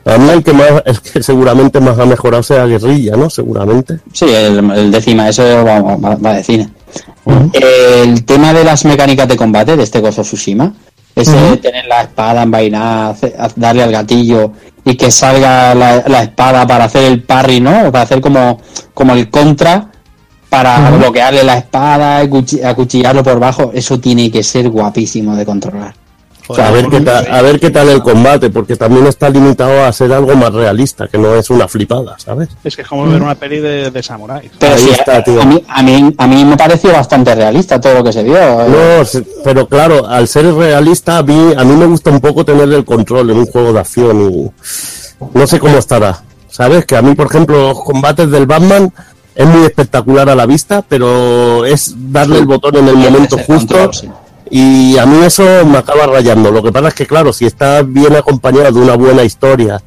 A 0.06 0.18
mí 0.18 0.28
el 0.28 0.42
que 0.44 0.52
más, 0.52 0.68
el 0.84 1.00
que 1.00 1.22
seguramente 1.22 1.80
más 1.80 1.98
ha 1.98 2.04
mejorado 2.04 2.42
sea 2.42 2.66
Guerrilla, 2.66 3.16
¿no? 3.16 3.30
Seguramente. 3.30 4.00
Sí, 4.12 4.26
el, 4.28 4.58
el 4.72 4.90
décima, 4.90 5.30
eso 5.30 5.42
va, 5.64 5.80
va- 5.80 6.16
va 6.16 6.34
de 6.34 6.44
cine. 6.44 6.68
El 7.54 8.24
tema 8.26 8.52
de 8.52 8.64
las 8.64 8.84
mecánicas 8.84 9.26
de 9.28 9.36
combate 9.36 9.76
de 9.76 9.82
este 9.82 10.00
Ghost 10.00 10.18
of 10.18 10.26
Tsushima, 10.26 10.74
ese 11.14 11.36
de 11.50 11.56
tener 11.58 11.86
la 11.86 12.02
espada 12.02 12.42
envainada, 12.42 13.16
darle 13.56 13.82
al 13.82 13.92
gatillo 13.92 14.52
y 14.84 14.96
que 14.96 15.10
salga 15.10 15.74
la, 15.74 16.02
la 16.06 16.22
espada 16.22 16.66
para 16.66 16.84
hacer 16.84 17.04
el 17.04 17.22
parry, 17.22 17.60
¿no? 17.60 17.90
Para 17.92 18.02
hacer 18.02 18.20
como, 18.20 18.60
como 18.92 19.12
el 19.14 19.30
contra 19.30 19.90
para 20.48 20.90
bloquearle 20.90 21.42
la 21.42 21.58
espada, 21.58 22.22
acuchi- 22.22 22.64
acuchillarlo 22.64 23.24
por 23.24 23.40
bajo, 23.40 23.72
eso 23.74 23.98
tiene 23.98 24.30
que 24.30 24.42
ser 24.44 24.68
guapísimo 24.70 25.34
de 25.34 25.44
controlar. 25.44 25.94
A, 26.58 26.70
ver 26.70 26.88
qué 26.88 27.00
tal, 27.00 27.26
a 27.30 27.42
ver 27.42 27.60
qué 27.60 27.70
tal 27.70 27.88
el 27.88 28.02
combate, 28.02 28.50
porque 28.50 28.76
también 28.76 29.06
está 29.06 29.28
limitado 29.30 29.84
a 29.84 29.92
ser 29.92 30.12
algo 30.12 30.34
más 30.36 30.52
realista, 30.52 31.08
que 31.08 31.16
no 31.18 31.34
es 31.34 31.48
una 31.50 31.66
flipada, 31.68 32.16
¿sabes? 32.18 32.48
Es 32.62 32.76
que 32.76 32.82
es 32.82 32.88
como 32.88 33.06
ver 33.08 33.22
una 33.22 33.34
peli 33.34 33.58
de, 33.60 33.90
de 33.90 34.02
samuráis. 34.02 34.50
Pero 34.58 34.74
Ahí 34.74 34.80
sí, 34.82 34.90
está, 34.90 35.16
a- 35.16 35.24
tío. 35.24 35.40
a, 35.40 35.44
mí, 35.44 35.62
a, 35.66 35.82
mí, 35.82 36.14
a 36.18 36.26
mí 36.26 36.44
me 36.44 36.56
pareció 36.56 36.92
bastante 36.92 37.34
realista 37.34 37.80
todo 37.80 37.94
lo 37.94 38.04
que 38.04 38.12
se 38.12 38.22
vio. 38.22 38.34
No, 38.34 39.04
pero 39.42 39.66
claro, 39.68 40.06
al 40.06 40.28
ser 40.28 40.52
realista, 40.54 41.18
a 41.18 41.22
mí, 41.22 41.52
a 41.56 41.64
mí 41.64 41.76
me 41.76 41.86
gusta 41.86 42.10
un 42.10 42.20
poco 42.20 42.44
tener 42.44 42.70
el 42.72 42.84
control 42.84 43.30
en 43.30 43.38
un 43.38 43.46
juego 43.46 43.72
de 43.72 43.80
acción 43.80 44.30
y 44.30 44.50
no 45.38 45.46
sé 45.46 45.58
cómo 45.58 45.78
estará. 45.78 46.22
¿Sabes? 46.48 46.84
Que 46.86 46.96
a 46.96 47.02
mí, 47.02 47.14
por 47.16 47.26
ejemplo, 47.26 47.68
los 47.70 47.82
combates 47.82 48.30
del 48.30 48.46
Batman 48.46 48.92
es 49.34 49.44
muy 49.46 49.64
espectacular 49.64 50.28
a 50.28 50.36
la 50.36 50.46
vista, 50.46 50.84
pero 50.88 51.64
es 51.64 51.92
darle 52.12 52.38
el 52.38 52.46
botón 52.46 52.76
en 52.76 52.86
el 52.86 52.94
momento 52.96 53.36
justo. 53.38 53.74
control, 53.74 53.92
sí. 53.94 54.08
Y 54.50 54.98
a 54.98 55.06
mí 55.06 55.24
eso 55.24 55.42
me 55.66 55.78
acaba 55.78 56.06
rayando. 56.06 56.50
Lo 56.50 56.62
que 56.62 56.72
pasa 56.72 56.88
es 56.88 56.94
que, 56.94 57.06
claro, 57.06 57.32
si 57.32 57.46
está 57.46 57.82
bien 57.82 58.14
acompañado 58.14 58.72
de 58.72 58.80
una 58.80 58.96
buena 58.96 59.24
historia 59.24 59.80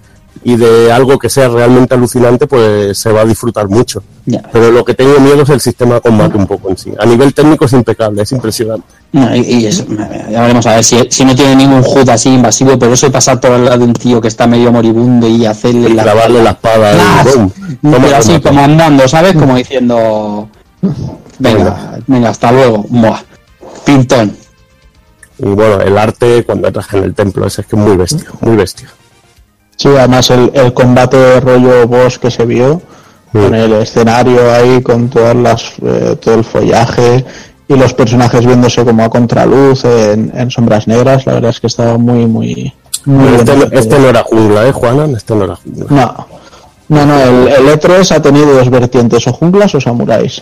y 0.44 0.56
de 0.56 0.92
algo 0.92 1.18
que 1.19 1.30
sea 1.30 1.48
realmente 1.48 1.94
alucinante, 1.94 2.48
pues 2.48 2.98
se 2.98 3.11
va 3.11 3.22
a 3.22 3.26
disfrutar 3.26 3.68
mucho. 3.68 4.02
Ya. 4.26 4.42
Pero 4.52 4.72
lo 4.72 4.84
que 4.86 4.94
tengo 4.94 5.19
miedo 5.19 5.44
es 5.44 5.50
el 5.50 5.61
sistema 5.61 5.95
de 5.95 6.02
combate 6.02 6.38
un 6.38 6.48
poco 6.48 6.69
en 6.69 6.77
sí. 6.77 6.92
A 7.00 7.06
nivel 7.06 7.34
técnico 7.34 7.66
es 7.66 7.74
impecable, 7.74 8.22
es 8.22 8.32
impresionante. 8.32 8.86
No, 9.11 9.36
y, 9.36 9.40
y 9.40 9.66
eso, 9.66 9.86
ya 10.30 10.42
veremos 10.42 10.66
a 10.68 10.76
ver 10.76 10.84
si, 10.84 11.00
si 11.10 11.24
no 11.26 11.36
tiene 11.36 11.56
ningún 11.56 11.84
HUD 11.84 12.10
así 12.10 12.30
invasivo, 12.30 12.77
pero 12.77 12.94
eso 12.94 13.08
de 13.08 13.11
pasar 13.11 13.40
por 13.40 13.52
el 13.52 13.66
lado 13.66 13.80
de 13.80 13.86
un 13.86 13.94
tío 13.94 14.19
que 14.22 14.27
está 14.27 14.48
medio 14.48 14.72
moribundo 14.72 15.27
y 15.27 15.45
hacerle 15.45 15.90
Y 15.90 15.94
la, 15.94 16.03
clavarle 16.03 16.44
la 16.44 16.52
espada 16.52 16.94
y 16.94 17.88
pero 17.90 18.16
así 18.16 18.40
como 18.40 18.61
andando, 18.61 19.08
¿sabes? 19.08 19.34
Como 19.34 19.56
diciendo, 19.56 20.50
venga, 21.40 22.00
venga, 22.08 22.30
hasta 22.30 22.52
luego, 22.52 22.86
Buah. 22.90 23.22
pintón. 23.86 24.36
Y 25.40 25.45
bueno, 25.45 25.82
el 25.82 25.98
arte 25.98 26.43
cuando 26.45 26.67
entras 26.67 26.91
en 26.93 27.03
el 27.03 27.14
templo 27.14 27.45
ese 27.45 27.61
es 27.61 27.67
que 27.67 27.75
es 27.75 27.82
muy 27.82 27.95
bestia, 27.95 28.27
muy 28.41 28.56
bestia. 28.56 28.88
Sí, 29.75 29.90
además 29.90 30.30
el, 30.32 30.49
el 30.56 30.74
combate 30.74 31.40
rollo 31.40 31.88
boss 31.88 32.17
que 32.17 32.32
se 32.32 32.45
vio, 32.45 32.82
con 33.32 33.53
el 33.53 33.74
escenario 33.74 34.51
ahí, 34.51 34.82
con 34.82 35.09
todas 35.09 35.35
las, 35.35 35.74
eh, 35.83 36.16
todo 36.19 36.35
el 36.35 36.43
follaje 36.43 37.24
y 37.67 37.75
los 37.75 37.93
personajes 37.93 38.45
viéndose 38.45 38.83
como 38.83 39.03
a 39.03 39.09
contraluz 39.09 39.83
en, 39.85 40.32
en 40.35 40.49
sombras 40.49 40.88
negras, 40.88 41.25
la 41.27 41.33
verdad 41.33 41.51
es 41.51 41.59
que 41.59 41.67
estaba 41.67 41.98
muy, 41.99 42.25
muy, 42.25 42.74
muy 43.06 43.25
bien 43.27 43.35
este, 43.35 43.56
no- 43.56 43.66
este 43.72 43.99
no 43.99 44.07
era 44.09 44.24
jungla, 44.24 44.67
¿eh, 44.67 44.72
Juanan? 44.72 45.16
Este 45.16 45.35
no 45.35 45.43
era 45.43 45.56
jungla. 45.57 45.85
No, 45.90 46.25
no, 46.90 47.06
no, 47.06 47.19
el, 47.22 47.48
el 47.49 47.67
E3 47.80 48.16
ha 48.16 48.22
tenido 48.22 48.53
dos 48.53 48.69
vertientes, 48.72 49.27
o 49.27 49.33
junglas 49.33 49.75
o 49.75 49.82
samuráis. 49.82 50.41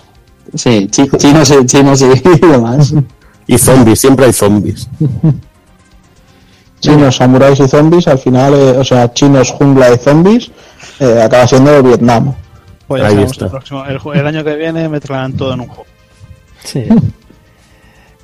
Sí, 0.53 0.88
chi- 0.90 1.09
chinos, 1.17 1.49
y- 1.51 1.65
chinos 1.65 2.01
y 2.24 2.40
demás. 2.48 2.93
Y 3.48 3.57
zombies, 3.57 3.99
siempre 3.99 4.25
hay 4.25 4.33
zombies. 4.33 4.90
Chinos, 6.80 7.15
samuráis 7.15 7.59
y 7.59 7.67
zombies, 7.67 8.07
al 8.07 8.19
final, 8.19 8.53
eh, 8.53 8.77
o 8.77 8.83
sea, 8.83 9.11
chinos, 9.11 9.49
jungla 9.51 9.91
y 9.93 9.98
zombies, 9.98 10.51
eh, 10.99 11.22
acaba 11.24 11.48
siendo 11.48 11.82
Vietnam. 11.82 12.33
Pues 12.88 13.01
ya 13.01 13.07
Ahí 13.07 13.14
sabemos, 13.14 13.32
está. 13.32 13.45
el, 13.45 13.51
próximo- 13.51 13.85
el, 13.85 14.19
el 14.19 14.27
año 14.27 14.43
que 14.43 14.56
viene 14.56 14.88
me 14.90 14.99
traerán 14.99 15.33
todo 15.33 15.53
en 15.53 15.61
un 15.61 15.67
juego. 15.67 15.85
Sí. 16.64 16.83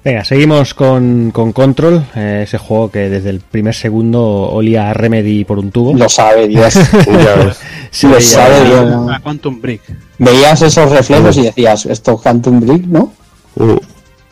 Venga, 0.03 0.24
seguimos 0.25 0.74
con, 0.74 1.30
con 1.32 1.53
Control, 1.53 2.03
eh, 2.16 2.41
ese 2.48 2.58
juego 2.58 2.90
que 2.90 3.08
desde 3.08 3.30
el 3.30 3.40
primer 3.40 3.75
segundo 3.75 4.19
olía 4.50 4.90
a 4.90 4.93
Remedy 4.95 5.43
por 5.45 5.59
un 5.59 5.69
tubo. 5.72 5.93
Lo 5.95 6.09
sabe 6.09 6.48
Dios. 6.48 6.74
Se 7.91 8.08
lo 8.08 8.16
veía- 8.16 8.22
sabe 8.22 8.64
Dios. 8.66 9.11
A 9.11 9.19
Quantum 9.19 9.61
Break. 9.61 9.82
Veías 10.17 10.59
esos 10.64 10.90
reflejos 10.91 11.38
y 11.38 11.43
decías, 11.43 11.85
esto 11.85 12.14
es 12.14 12.22
Quantum 12.22 12.59
Break, 12.61 12.82
¿no? 12.85 13.14
Mm. 13.56 13.75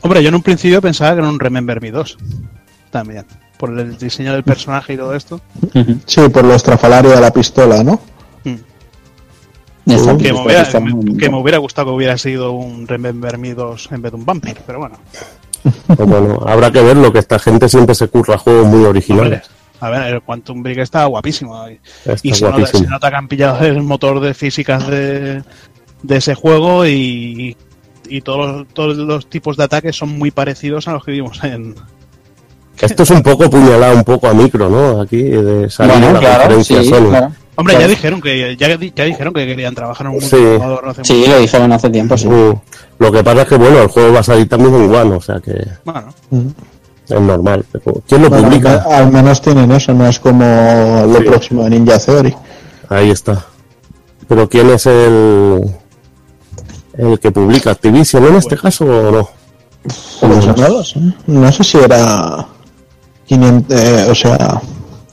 Hombre, 0.01 0.21
yo 0.23 0.29
en 0.29 0.35
un 0.35 0.41
principio 0.41 0.81
pensaba 0.81 1.13
que 1.13 1.19
era 1.21 1.29
un 1.29 1.39
Remember 1.39 1.81
Me 1.81 1.91
2. 1.91 2.17
También. 2.91 3.25
Por 3.57 3.77
el 3.77 3.97
diseño 3.97 4.31
del 4.33 4.43
personaje 4.43 4.93
y 4.93 4.97
todo 4.97 5.13
esto. 5.13 5.41
Sí, 6.05 6.21
por 6.29 6.45
lo 6.45 6.55
estrafalario 6.55 7.11
de 7.11 7.19
la 7.21 7.31
pistola, 7.31 7.83
¿no? 7.83 7.99
Está, 9.85 10.15
Que 10.17 10.31
me, 10.31 10.41
hubiera, 10.45 10.79
muy- 10.79 11.17
que 11.17 11.29
me 11.29 11.37
hubiera 11.37 11.57
gustado 11.57 11.87
que 11.87 11.95
hubiera 11.95 12.17
sido 12.17 12.51
un 12.51 12.87
Remember 12.87 13.37
Me 13.39 13.55
2 13.55 13.89
en 13.91 14.01
vez 14.03 14.11
de 14.11 14.17
un 14.17 14.25
Vampire, 14.25 14.61
pero 14.65 14.79
bueno. 14.79 14.97
Pues 15.87 15.97
bueno, 16.07 16.43
habrá 16.47 16.71
que 16.71 16.81
verlo, 16.81 17.11
que 17.11 17.19
esta 17.19 17.39
gente 17.39 17.67
siempre 17.67 17.95
se 17.95 18.07
curra 18.07 18.37
juegos 18.37 18.67
muy 18.67 18.85
originales. 18.85 19.49
A 19.81 19.89
ver, 19.89 20.13
el 20.13 20.21
Quantum 20.21 20.61
Break 20.61 20.77
está 20.79 21.05
guapísimo. 21.05 21.67
Y, 21.69 21.79
Está 22.05 22.15
y 22.21 22.33
se, 22.33 22.43
nota, 22.45 22.57
guapísimo. 22.57 22.83
se 22.83 22.89
nota 22.89 23.09
que 23.09 23.15
han 23.15 23.27
pillado 23.27 23.65
el 23.65 23.81
motor 23.81 24.19
de 24.19 24.33
físicas 24.35 24.87
de, 24.87 25.41
de 26.03 26.15
ese 26.17 26.35
juego 26.35 26.85
y, 26.85 27.57
y 28.09 28.21
todos, 28.21 28.57
los, 28.57 28.67
todos 28.69 28.97
los 28.97 29.27
tipos 29.29 29.55
de 29.57 29.63
ataques 29.63 29.95
son 29.95 30.09
muy 30.17 30.31
parecidos 30.31 30.87
a 30.87 30.93
los 30.93 31.03
que 31.03 31.11
vimos 31.11 31.43
en... 31.43 31.75
Esto 32.81 33.03
es 33.03 33.09
un 33.09 33.21
poco 33.21 33.49
puñalado 33.49 33.93
un 33.95 34.03
poco 34.05 34.27
a 34.27 34.33
micro, 34.33 34.69
¿no? 34.69 35.01
Aquí, 35.01 35.21
de 35.21 35.69
salir 35.69 35.91
Bueno, 35.93 36.07
de 36.07 36.13
la 36.13 36.19
claro, 36.19 36.63
sí, 36.63 36.75
Sony. 36.85 37.09
claro. 37.09 37.31
Hombre, 37.55 37.73
Claro. 37.73 37.81
ya 37.81 37.87
dijeron 37.89 38.21
que 38.21 38.55
ya, 38.55 38.77
di- 38.77 38.93
ya 38.95 39.03
dijeron 39.03 39.33
que 39.33 39.45
querían 39.45 39.75
trabajar 39.75 40.07
en 40.07 40.13
un 40.13 40.21
Sí. 40.21 40.37
no 40.39 40.79
hace 40.89 41.03
Sí, 41.03 41.25
lo 41.27 41.39
dijeron 41.39 41.73
hace 41.73 41.89
tiempo, 41.89 42.17
sí. 42.17 42.27
Mm. 42.29 42.53
Lo 42.99 43.11
que 43.11 43.21
pasa 43.21 43.41
es 43.41 43.47
que, 43.49 43.57
bueno, 43.57 43.81
el 43.81 43.87
juego 43.89 44.13
va 44.13 44.19
a 44.21 44.23
salir 44.23 44.47
también 44.47 44.73
en 44.75 44.95
One, 44.95 45.15
o 45.15 45.21
sea 45.21 45.41
que 45.41 45.61
Bueno, 45.83 46.13
es 47.09 47.19
normal. 47.19 47.65
Pero 47.69 48.01
¿Quién 48.07 48.21
lo 48.21 48.29
Bueno, 48.29 48.47
publica? 48.47 48.75
al 48.87 48.93
al 48.93 49.11
menos 49.11 49.41
tienen 49.41 49.69
eso, 49.73 49.93
no 49.93 50.07
es 50.07 50.17
como 50.21 51.03
lo 51.05 51.17
Sí. 51.19 51.23
próximo 51.25 51.63
de 51.65 51.69
Ninja 51.71 51.99
Theory. 51.99 52.33
Ahí 52.87 53.11
está. 53.11 53.45
Pero 54.29 54.47
¿quién 54.47 54.69
es 54.69 54.85
el 54.85 55.61
el 56.99 57.19
que 57.19 57.31
publica 57.31 57.71
Activision 57.71 58.25
en 58.25 58.35
este 58.35 58.57
caso 58.57 58.85
o 58.85 59.11
no? 59.11 59.29
Pues 60.19 60.45
no 60.45 60.83
sé. 60.83 60.99
No 61.27 61.51
sé 61.51 61.63
si 61.63 61.77
era 61.77 62.45
500, 63.25 63.77
eh, 63.79 64.07
o 64.11 64.15
sea, 64.15 64.61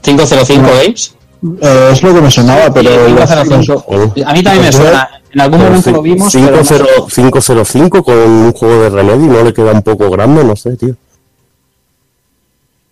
505 0.02 0.62
Games. 0.82 1.14
eh, 1.62 1.88
es 1.92 2.02
lo 2.02 2.14
que 2.14 2.20
me 2.20 2.30
sonaba, 2.30 2.72
pero 2.74 2.90
Sí, 2.90 3.12
los- 3.12 3.30
505. 3.30 3.80
Joder. 3.86 4.26
A 4.26 4.32
mí 4.32 4.42
también 4.42 4.64
me 4.66 4.72
suena. 4.72 5.08
En 5.32 5.40
algún 5.42 5.60
momento 5.60 5.90
lo 5.90 6.02
vimos, 6.02 6.32
pero 6.32 6.56
no 6.56 6.64
sé. 6.64 6.74
50 6.76 7.08
505 7.14 8.02
con 8.02 8.14
un 8.16 8.52
juego 8.52 8.82
de 8.82 8.88
Remedy 8.90 9.26
no 9.26 9.42
le 9.44 9.52
queda 9.52 9.72
un 9.72 9.82
poco 9.82 10.08
grande, 10.10 10.42
no 10.42 10.56
sé, 10.56 10.76
tío. 10.76 10.94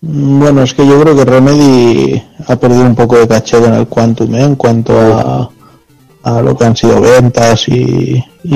Mm, 0.01 0.39
Bueno, 0.39 0.63
es 0.63 0.73
que 0.73 0.85
yo 0.85 0.99
creo 1.01 1.15
que 1.15 1.25
Remedy 1.25 2.23
ha 2.47 2.55
perdido 2.55 2.83
un 2.83 2.95
poco 2.95 3.17
de 3.17 3.27
caché 3.27 3.59
con 3.59 3.73
el 3.73 3.87
Quantum 3.87 4.35
¿eh? 4.35 4.43
en 4.43 4.55
cuanto 4.55 4.93
a, 4.99 5.49
a 6.25 6.41
lo 6.41 6.57
que 6.57 6.65
han 6.65 6.75
sido 6.75 6.99
ventas 6.99 7.67
y, 7.67 8.23
y 8.43 8.55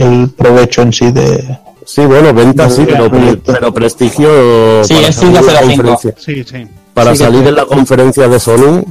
el, 0.00 0.30
provecho 0.34 0.80
en 0.80 0.92
sí 0.94 1.10
de... 1.12 1.58
Sí, 1.84 2.06
bueno, 2.06 2.32
ventas 2.32 2.74
sí, 2.74 2.86
pero, 2.86 3.10
pero 3.44 3.74
prestigio 3.74 4.82
Sí, 4.82 4.94
para 4.94 5.08
es 5.08 5.16
salir 5.16 5.36
en 5.36 5.44
la 5.46 5.60
505. 5.62 5.66
conferencia. 5.66 6.14
sí, 6.16 6.44
sí. 6.44 6.68
Para 6.94 7.10
Sí 7.14 7.18
que 7.18 7.24
salir 7.24 7.42
sí. 7.42 7.48
en 7.48 7.54
la 7.54 7.66
conferencia 7.66 8.28
de 8.28 8.40
Sony, 8.40 8.82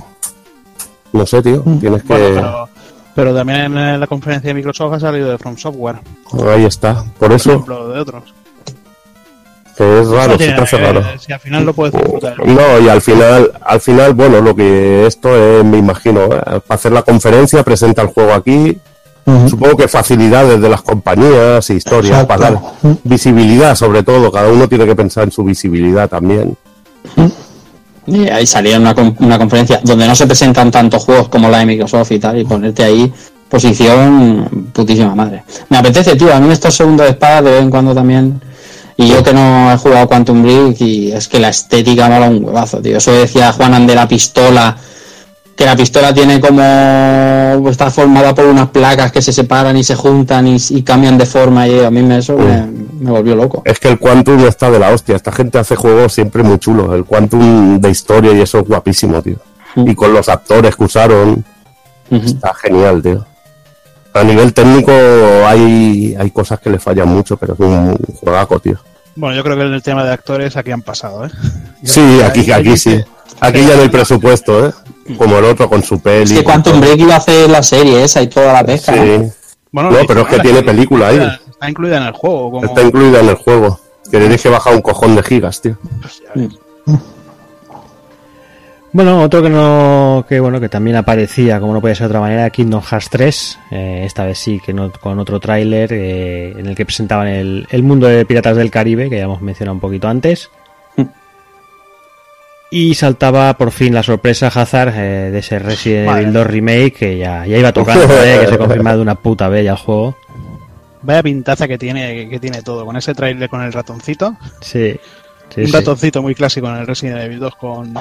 no 1.14 1.26
sé, 1.26 1.42
tío, 1.42 1.64
tienes 1.80 2.04
que... 2.04 2.14
Bueno, 2.14 2.36
pero, 2.36 2.70
pero 3.16 3.36
también 3.36 3.76
en 3.78 4.00
la 4.00 4.08
conferencia 4.08 4.50
de 4.50 4.54
Microsoft 4.54 4.94
ha 4.94 5.00
salido 5.00 5.30
de 5.30 5.38
From 5.40 5.58
Software, 5.58 6.00
Ahí 6.48 6.66
está, 6.66 7.04
por 7.18 7.30
por 7.30 7.32
eso 7.34 7.52
ejemplo, 7.54 7.90
de 7.90 8.00
otros. 8.02 8.24
Que 9.78 10.02
es 10.02 10.08
raro, 10.08 10.36
hace 10.36 10.76
eh, 10.76 10.80
raro. 10.80 11.04
Si 11.20 11.32
al 11.34 11.40
final 11.40 11.66
lo 11.66 11.74
puedes 11.74 11.94
disfrutar. 11.94 12.36
No, 12.46 12.80
y 12.80 12.90
al 12.90 13.02
final, 13.02 13.52
al 13.62 13.82
final, 13.82 14.14
bueno, 14.14 14.42
lo 14.42 14.56
que 14.56 15.06
esto 15.06 15.36
es, 15.36 15.64
me 15.64 15.78
imagino, 15.78 16.26
eh, 16.26 16.60
para 16.66 16.76
hacer 16.76 16.92
la 16.92 17.04
conferencia, 17.04 17.64
presenta 17.64 18.02
el 18.02 18.10
juego 18.10 18.34
aquí, 18.34 18.78
supongo 19.48 19.78
que 19.78 19.88
facilidades 19.88 20.60
de 20.60 20.70
las 20.70 20.82
compañías, 20.82 21.70
historias, 21.70 22.22
Exacto. 22.22 22.28
para 22.28 22.52
dar 22.52 22.62
visibilidad 23.04 23.76
sobre 23.76 24.04
todo, 24.04 24.32
cada 24.32 24.50
uno 24.50 24.68
tiene 24.68 24.86
que 24.86 24.96
pensar 24.96 25.26
en 25.26 25.32
su 25.32 25.44
visibilidad 25.44 26.10
también. 26.10 26.58
Y 28.08 28.28
ahí 28.30 28.46
salía 28.46 28.78
una, 28.80 28.96
una 29.20 29.38
conferencia 29.38 29.80
donde 29.84 30.08
no 30.08 30.16
se 30.16 30.26
presentan 30.26 30.72
tantos 30.72 31.06
juegos 31.06 31.30
como 31.30 31.50
la 31.50 31.60
de 31.60 31.66
Microsoft 31.66 32.12
y 32.12 32.20
tal, 32.20 32.40
y 32.40 32.44
ponerte 32.44 32.84
ahí 32.84 33.14
posición 33.52 34.72
putísima 34.74 35.14
madre. 35.14 35.44
Me 35.70 35.78
apetece, 35.78 36.16
tío, 36.16 36.34
a 36.34 36.40
mí 36.40 36.52
estos 36.52 36.74
segundos 36.74 37.06
de 37.06 37.12
espada 37.12 37.42
de 37.42 37.52
vez 37.52 37.62
en 37.62 37.70
cuando 37.70 37.94
también. 37.94 38.42
Y 39.02 39.08
yo 39.08 39.24
que 39.24 39.34
no 39.34 39.72
he 39.72 39.78
jugado 39.78 40.08
Quantum 40.08 40.44
Break 40.44 40.80
y 40.82 41.12
es 41.12 41.28
que 41.28 41.40
la 41.40 41.50
estética 41.50 42.08
mola 42.08 42.30
un 42.30 42.46
huevazo, 42.46 42.80
tío. 42.84 42.98
Eso 42.98 43.12
decía 43.12 43.52
Juanan 43.52 43.88
de 43.88 43.96
la 43.96 44.08
pistola, 44.08 44.78
que 45.56 45.66
la 45.66 45.76
pistola 45.76 46.14
tiene 46.14 46.40
como 46.40 47.68
está 47.68 47.90
formada 47.90 48.36
por 48.36 48.46
unas 48.46 48.70
placas 48.70 49.12
que 49.12 49.24
se 49.24 49.34
separan 49.34 49.76
y 49.76 49.84
se 49.84 49.96
juntan 49.96 50.46
y, 50.46 50.58
y 50.70 50.84
cambian 50.84 51.18
de 51.18 51.26
forma 51.26 51.68
y 51.68 51.80
a 51.80 51.90
mí 51.90 52.04
me, 52.04 52.20
eso 52.20 52.38
me, 52.38 52.68
me 53.00 53.10
volvió 53.10 53.36
loco. 53.36 53.64
Es 53.66 53.80
que 53.80 53.88
el 53.88 53.98
Quantum 53.98 54.46
está 54.46 54.70
de 54.70 54.78
la 54.78 54.90
hostia, 54.90 55.16
esta 55.16 55.32
gente 55.32 55.58
hace 55.58 55.76
juegos 55.76 56.14
siempre 56.14 56.44
muy 56.44 56.60
chulos, 56.60 56.94
el 56.94 57.04
Quantum 57.04 57.82
de 57.82 57.90
historia 57.90 58.34
y 58.34 58.42
eso 58.42 58.60
es 58.60 58.68
guapísimo, 58.68 59.20
tío. 59.24 59.38
Y 59.78 59.96
con 59.96 60.14
los 60.14 60.30
actores 60.30 60.76
que 60.76 60.84
usaron, 60.84 61.44
está 62.12 62.54
genial, 62.54 63.02
tío. 63.02 63.26
A 64.14 64.24
nivel 64.24 64.54
técnico 64.54 64.92
hay, 64.92 66.16
hay 66.20 66.30
cosas 66.30 66.60
que 66.60 66.70
le 66.70 66.78
fallan 66.78 67.08
mucho, 67.08 67.36
pero 67.36 67.54
es 67.54 67.60
un 67.60 67.98
juegaco, 68.20 68.60
tío. 68.60 68.78
Bueno, 69.16 69.36
yo 69.36 69.44
creo 69.44 69.58
que 69.58 69.64
en 69.64 69.74
el 69.74 69.84
tema 69.84 70.04
de 70.04 70.12
actores 70.14 70.56
aquí 70.58 70.72
han 70.72 70.82
pasado, 70.82 71.26
¿eh? 71.26 71.30
Sí, 71.84 72.22
aquí, 72.24 72.52
aquí 72.52 72.78
sí. 72.78 73.04
Aquí 73.40 73.66
ya 73.66 73.76
no 73.76 73.82
hay 73.82 73.90
presupuesto, 73.90 74.68
¿eh? 74.68 74.72
Como 75.18 75.38
el 75.40 75.46
otro 75.46 75.68
con 75.68 75.82
su 75.84 76.00
peli. 76.00 76.24
Es 76.24 76.34
que 76.34 76.44
Quantum 76.44 76.80
Break 76.80 77.00
iba 77.00 77.16
a 77.16 77.18
hacer 77.18 77.50
la 77.50 77.64
serie 77.64 78.04
esa 78.04 78.22
y 78.22 78.28
toda 78.28 78.54
la 78.54 78.64
pesca. 78.64 78.94
Sí. 78.94 79.30
Bueno, 79.72 79.90
No, 79.92 79.98
pero 80.08 80.22
es 80.22 80.28
que 80.28 80.40
tiene 80.40 80.60
está 80.60 80.72
película 80.72 81.08
ahí. 81.08 81.16
incluida- 81.16 81.40
Está 81.52 81.70
incluida 81.70 81.98
en 81.98 82.04
el 82.04 82.14
juego. 82.14 82.52
Como... 82.52 82.66
Está 82.66 82.82
incluida 82.84 83.20
en 83.20 83.30
el 83.30 83.36
juego. 83.36 83.80
Que 84.12 84.20
le 84.20 84.30
dije 84.30 84.50
bajar 84.50 84.76
un 84.76 84.82
cojón 84.82 85.16
de 85.16 85.24
gigas, 85.24 85.62
tío. 85.62 85.78
Pues 86.02 86.22
ya 86.24 86.32
ves. 86.36 86.50
Bueno, 88.94 89.22
otro 89.22 89.42
que 89.42 89.50
no, 89.50 90.26
que 90.28 90.40
bueno, 90.42 90.60
que 90.60 90.68
también 90.68 90.98
aparecía, 90.98 91.62
como 91.62 91.74
no 91.74 91.80
puede 91.80 91.96
ser 91.96 92.08
de 92.08 92.12
otra 92.12 92.20
manera, 92.20 92.50
Kingdom 92.50 92.82
Hearts 92.82 93.10
3, 93.10 93.60
eh, 93.72 94.02
esta 94.06 94.26
vez 94.26 94.38
sí, 94.38 94.60
que 94.64 94.74
no, 94.74 94.92
con 94.92 95.18
otro 95.18 95.40
tráiler 95.40 95.94
eh, 95.94 96.52
en 96.58 96.66
el 96.66 96.76
que 96.76 96.86
presentaban 96.86 97.28
el, 97.28 97.68
el 97.70 97.84
mundo 97.84 98.08
de 98.08 98.26
Piratas 98.26 98.58
del 98.58 98.70
Caribe, 98.70 99.10
que 99.10 99.18
ya 99.18 99.24
hemos 99.24 99.42
mencionado 99.42 99.76
un 99.76 99.80
poquito 99.80 100.10
antes. 100.10 100.50
Y 102.74 102.96
saltaba 102.96 103.58
por 103.58 103.72
fin 103.72 103.94
la 103.94 104.02
sorpresa 104.02 104.48
Hazard 104.48 104.94
eh, 104.96 105.30
de 105.30 105.40
ese 105.40 105.60
Resident 105.60 106.10
Evil 106.10 106.32
2 106.32 106.48
remake 106.48 106.94
que 106.94 107.18
ya, 107.18 107.46
ya 107.46 107.58
iba 107.58 107.74
tocando, 107.74 108.06
eh, 108.24 108.40
que 108.42 108.48
se 108.48 108.58
confirma 108.58 108.96
de 108.96 109.02
una 109.02 109.16
puta 109.16 109.50
vez 109.50 109.66
ya 109.66 109.72
el 109.72 109.78
juego. 109.78 110.18
Vaya 111.02 111.22
pintaza 111.22 111.68
que 111.68 111.78
tiene, 111.78 112.30
que 112.30 112.40
tiene 112.40 112.62
todo. 112.62 112.86
Con 112.86 112.96
ese 112.96 113.14
trailer 113.14 113.50
con 113.50 113.62
el 113.62 113.74
ratoncito. 113.74 114.38
Sí, 114.62 114.98
sí, 115.54 115.62
un 115.62 115.68
sí. 115.68 115.74
ratoncito 115.74 116.22
muy 116.22 116.34
clásico 116.34 116.70
en 116.70 116.78
el 116.78 116.88
Resident 116.88 117.20
Evil 117.20 117.40
2 117.40 117.56
con 117.58 117.94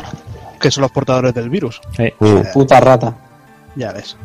que 0.60 0.70
son 0.70 0.82
los 0.82 0.90
portadores 0.92 1.34
del 1.34 1.48
virus. 1.50 1.80
Sí. 1.96 2.12
Mm. 2.20 2.52
Puta 2.52 2.78
rata. 2.80 3.14
Ya 3.76 3.92
ves. 3.92 4.16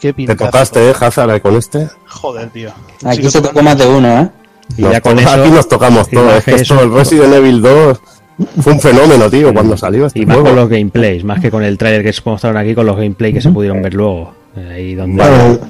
Qué 0.00 0.12
Te 0.12 0.34
tocaste, 0.34 0.90
¿eh, 0.90 0.94
Hazard, 1.00 1.40
con 1.40 1.54
este? 1.56 1.88
Joder, 2.08 2.50
tío. 2.50 2.70
Aquí 3.04 3.30
se 3.30 3.40
tocó 3.40 3.62
más 3.62 3.78
de 3.78 3.86
uno, 3.86 4.08
¿eh? 4.20 4.28
Y 4.76 4.82
Nos 4.82 4.92
ya 4.92 5.00
con 5.00 5.18
eso- 5.18 5.30
aquí 5.30 5.50
nos 5.50 5.68
tocamos 5.68 6.08
y 6.10 6.16
todos. 6.16 6.26
más 6.26 6.36
Es 6.38 6.44
que 6.44 6.54
esto, 6.56 6.74
eso- 6.74 6.82
el 6.82 6.92
Resident 6.92 7.34
Evil 7.34 7.62
2 7.62 8.00
fue 8.62 8.72
un 8.72 8.80
fenómeno, 8.80 9.30
tío, 9.30 9.52
cuando 9.54 9.76
salió 9.76 10.06
este 10.06 10.20
Y 10.20 10.26
más 10.26 10.34
juego. 10.36 10.48
con 10.50 10.56
los 10.56 10.68
gameplays, 10.68 11.22
más 11.24 11.40
que 11.40 11.50
con 11.50 11.62
el 11.62 11.78
trailer 11.78 12.02
que 12.02 12.12
se 12.12 12.20
mostraron 12.24 12.56
aquí, 12.60 12.74
con 12.74 12.86
los 12.86 12.96
gameplays 12.96 13.34
que 13.34 13.40
se 13.40 13.50
pudieron 13.50 13.80
ver 13.82 13.94
luego. 13.94 14.34
Eh, 14.56 14.72
Ahí 14.74 14.94
donde... 14.96 15.16
Claro, 15.22 15.36
el, 15.46 15.60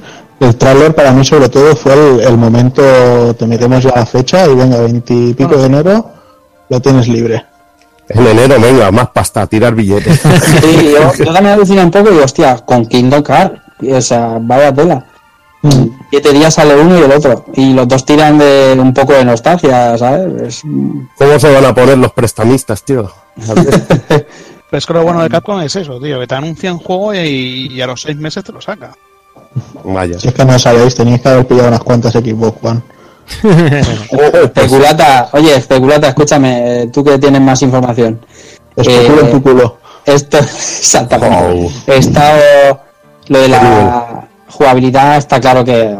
el 0.48 0.56
tráiler 0.56 0.94
para 0.94 1.12
mí 1.12 1.24
sobre 1.26 1.48
todo 1.50 1.76
fue 1.76 1.92
el, 1.92 2.20
el 2.20 2.36
momento, 2.38 2.82
te 3.38 3.46
metemos 3.46 3.82
ya 3.84 3.92
la 3.94 4.06
fecha 4.06 4.46
y 4.46 4.54
venga, 4.54 4.80
veintipico 4.80 5.56
de 5.56 5.66
enero, 5.66 6.10
lo 6.70 6.80
tienes 6.80 7.06
libre. 7.08 7.44
En 8.08 8.26
enero, 8.26 8.60
venga, 8.60 8.90
más 8.90 9.08
pasta, 9.10 9.46
tirar 9.46 9.74
billetes. 9.74 10.20
Sí, 10.60 10.92
yo, 10.92 11.12
yo 11.24 11.32
también 11.32 11.54
aluciné 11.54 11.82
un 11.84 11.90
poco 11.90 12.08
y 12.08 12.12
digo, 12.12 12.24
hostia, 12.24 12.56
con 12.58 12.84
Kingdom 12.86 13.22
Hearts, 13.24 13.60
o 13.90 14.00
sea, 14.00 14.38
vaya 14.40 14.72
tela. 14.74 15.06
Siete 16.10 16.32
días 16.32 16.52
sale 16.54 16.74
uno 16.74 16.98
y 16.98 17.02
el 17.02 17.12
otro. 17.12 17.44
Y 17.54 17.72
los 17.72 17.86
dos 17.86 18.04
tiran 18.04 18.36
de 18.36 18.76
un 18.78 18.92
poco 18.92 19.12
de 19.12 19.24
nostalgia, 19.24 19.96
¿sabes? 19.96 20.42
Es- 20.42 20.62
¿Cómo 21.16 21.38
se 21.38 21.52
van 21.52 21.64
a 21.64 21.72
poner 21.74 21.96
los 21.98 22.12
prestamistas, 22.12 22.84
tío? 22.84 23.10
Pero 24.08 24.78
es 24.78 24.86
que 24.86 24.92
lo 24.92 25.02
bueno 25.04 25.22
de 25.22 25.28
Capcom 25.28 25.60
es 25.60 25.76
eso, 25.76 26.00
tío, 26.00 26.18
que 26.18 26.26
te 26.26 26.34
anuncian 26.34 26.78
juego 26.78 27.14
y, 27.14 27.68
y 27.70 27.80
a 27.80 27.86
los 27.86 28.00
seis 28.02 28.16
meses 28.16 28.42
te 28.42 28.52
lo 28.52 28.60
saca. 28.60 28.92
Vaya. 29.84 30.18
Si 30.18 30.28
es 30.28 30.34
que 30.34 30.44
no 30.44 30.58
sabéis, 30.58 30.94
tenéis 30.94 31.20
que 31.20 31.28
haber 31.28 31.46
pillado 31.46 31.68
unas 31.68 31.80
cuantas 31.84 32.12
Xbox 32.14 32.58
One. 32.62 32.80
Especulata, 34.44 35.28
oye, 35.32 35.56
especulata, 35.56 36.08
escúchame, 36.08 36.88
tú 36.92 37.02
que 37.04 37.18
tienes 37.18 37.40
más 37.40 37.62
información. 37.62 38.20
Especulo 38.76 39.20
Eh, 39.22 39.24
en 39.24 39.30
tu 39.30 39.42
culo. 39.42 39.78
Esto, 40.04 40.38
exactamente. 40.40 41.70
Estado, 41.86 42.80
lo 43.28 43.38
de 43.40 43.48
la 43.48 44.28
jugabilidad 44.48 45.16
está 45.16 45.40
claro 45.40 45.64
que, 45.64 45.98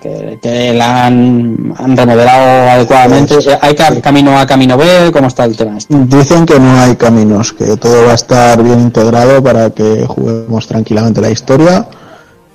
que, 0.00 0.38
que 0.42 0.72
la 0.74 1.06
han, 1.06 1.74
han 1.78 1.96
remodelado 1.96 2.70
adecuadamente. 2.70 3.34
Eh, 3.34 3.58
¿Hay 3.60 3.74
ca- 3.74 4.00
camino 4.00 4.38
A, 4.38 4.46
camino 4.46 4.76
B? 4.76 5.10
¿Cómo 5.12 5.28
está 5.28 5.44
el 5.44 5.56
tema? 5.56 5.76
este? 5.78 5.94
Dicen 5.96 6.46
que 6.46 6.58
no 6.58 6.80
hay 6.80 6.96
caminos, 6.96 7.52
que 7.52 7.76
todo 7.76 8.06
va 8.06 8.12
a 8.12 8.16
estar 8.16 8.62
bien 8.62 8.80
integrado 8.80 9.42
para 9.42 9.70
que 9.70 10.04
juguemos 10.06 10.66
tranquilamente 10.66 11.20
la 11.20 11.30
historia 11.30 11.86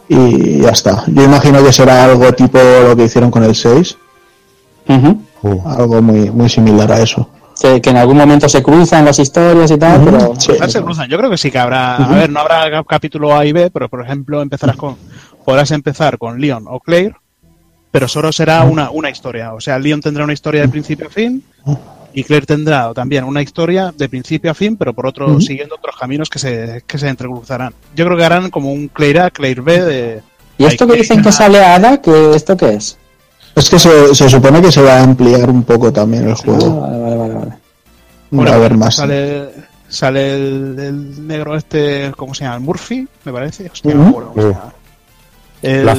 y 0.07 0.61
ya 0.61 0.69
está. 0.71 1.03
Yo 1.07 1.23
imagino 1.23 1.63
que 1.63 1.71
será 1.71 2.05
algo 2.05 2.31
tipo 2.33 2.57
lo 2.87 2.95
que 2.95 3.03
hicieron 3.03 3.29
con 3.29 3.43
el 3.43 3.53
6, 3.55 3.95
algo 5.65 6.01
muy, 6.01 6.29
muy 6.31 6.49
similar 6.49 6.91
a 6.91 7.01
eso. 7.01 7.29
Que, 7.61 7.81
que 7.81 7.89
en 7.89 7.97
algún 7.97 8.17
momento 8.17 8.47
se 8.47 8.63
cruzan 8.63 9.03
las 9.03 9.19
historias 9.19 9.69
y 9.71 9.77
tal, 9.77 10.01
pero... 10.05 10.33
Quizás 10.33 10.71
se 10.71 10.81
cruzan. 10.81 11.09
Yo 11.09 11.17
creo 11.17 11.29
que 11.29 11.37
sí 11.37 11.51
que 11.51 11.59
habrá. 11.59 11.97
A 11.97 12.07
ver, 12.15 12.29
no 12.29 12.39
habrá 12.39 12.71
cap- 12.71 12.85
capítulo 12.87 13.35
A 13.37 13.45
y 13.45 13.51
B, 13.51 13.69
pero 13.69 13.89
por 13.89 14.01
ejemplo 14.01 14.41
empezarás 14.41 14.77
con. 14.77 14.95
Podrás 15.43 15.71
empezar 15.71 16.17
con 16.17 16.39
Leon 16.39 16.65
o 16.69 16.79
Claire, 16.79 17.15
pero 17.91 18.07
solo 18.07 18.31
será 18.31 18.63
una, 18.63 18.91
una 18.91 19.09
historia. 19.09 19.53
O 19.53 19.59
sea, 19.59 19.77
Leon 19.77 19.99
tendrá 19.99 20.23
una 20.23 20.33
historia 20.33 20.61
de 20.61 20.69
principio 20.69 21.07
a 21.07 21.09
fin 21.09 21.43
y 22.13 22.23
Claire 22.23 22.45
tendrá 22.45 22.93
también 22.93 23.23
una 23.23 23.41
historia 23.41 23.93
de 23.95 24.07
principio 24.09 24.49
a 24.51 24.53
fin, 24.53 24.77
pero 24.77 24.93
por 24.93 25.05
otro, 25.05 25.39
siguiendo 25.41 25.75
otros 25.75 25.95
caminos 25.95 26.29
que 26.29 26.39
se, 26.39 26.83
que 26.87 26.97
se 26.97 27.07
entrecruzarán. 27.09 27.73
Yo 27.95 28.05
creo 28.05 28.17
que 28.17 28.23
harán 28.23 28.49
como 28.49 28.71
un 28.71 28.87
Claire 28.87 29.19
A, 29.21 29.29
Claire 29.31 29.61
B 29.61 29.81
de. 29.81 30.21
¿Y 30.57 30.65
esto 30.65 30.87
que 30.87 30.97
dicen 30.97 31.21
que 31.21 31.31
sale 31.31 31.59
a 31.63 31.75
Ada, 31.75 32.01
que 32.01 32.31
esto 32.35 32.55
qué 32.55 32.73
es? 32.75 32.97
Es 33.55 33.69
que 33.69 33.79
se, 33.79 34.15
se 34.15 34.29
supone 34.29 34.61
que 34.61 34.71
se 34.71 34.81
va 34.81 34.95
a 34.97 35.03
ampliar 35.03 35.49
un 35.49 35.63
poco 35.63 35.91
también 35.91 36.27
el 36.29 36.35
juego. 36.35 36.81
Vale, 36.81 36.99
vale, 36.99 37.15
vale. 37.17 37.33
vale. 37.33 37.55
Va 38.31 38.51
a 38.51 38.55
haber 38.55 38.77
más. 38.77 38.95
Sale, 38.95 39.49
sale 39.87 40.33
el, 40.35 40.79
el 40.79 41.27
negro 41.27 41.55
este, 41.55 42.11
¿cómo 42.15 42.33
se 42.33 42.43
llama? 42.43 42.55
¿El 42.57 42.61
Murphy, 42.61 43.07
me 43.25 43.33
parece. 43.33 43.69
Hostia, 43.71 43.93
llama. 43.95 44.73
El- 45.61 45.85
La 45.85 45.95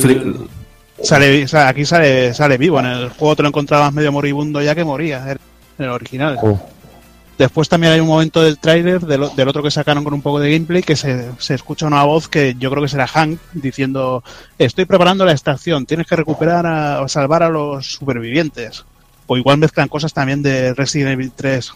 sale, 1.03 1.47
sea, 1.49 1.69
aquí 1.69 1.85
sale, 1.85 2.33
sale 2.35 2.57
vivo. 2.57 2.79
En 2.81 2.87
el 2.87 3.09
juego 3.11 3.37
te 3.37 3.43
lo 3.43 3.49
encontrabas 3.49 3.93
medio 3.93 4.13
moribundo 4.13 4.63
ya 4.63 4.75
que 4.75 4.85
moría, 4.85 5.31
en 5.33 5.39
el 5.85 5.89
original. 5.91 6.39
Oh. 6.43 6.59
Después 7.41 7.71
también 7.71 7.95
hay 7.95 8.01
un 8.01 8.07
momento 8.07 8.43
del 8.43 8.59
tráiler 8.59 9.01
del, 9.01 9.35
del 9.35 9.49
otro 9.49 9.63
que 9.63 9.71
sacaron 9.71 10.05
con 10.05 10.13
un 10.13 10.21
poco 10.21 10.39
de 10.41 10.53
gameplay 10.53 10.83
que 10.83 10.95
se, 10.95 11.31
se 11.39 11.55
escucha 11.55 11.87
una 11.87 12.05
voz 12.05 12.29
que 12.29 12.55
yo 12.59 12.71
creo 12.71 12.83
que 12.83 12.89
será 12.91 13.07
Hank 13.07 13.39
diciendo 13.55 14.23
estoy 14.59 14.85
preparando 14.85 15.25
la 15.25 15.33
estación, 15.33 15.87
tienes 15.87 16.07
que 16.07 16.17
recuperar 16.17 16.67
a, 16.67 17.09
salvar 17.09 17.43
a 17.43 17.49
los 17.49 17.87
supervivientes. 17.95 18.85
O 19.27 19.39
igual 19.39 19.57
mezclan 19.57 19.89
cosas 19.89 20.13
también 20.13 20.43
de 20.43 20.75
Resident 20.75 21.13
Evil 21.13 21.33
3 21.35 21.73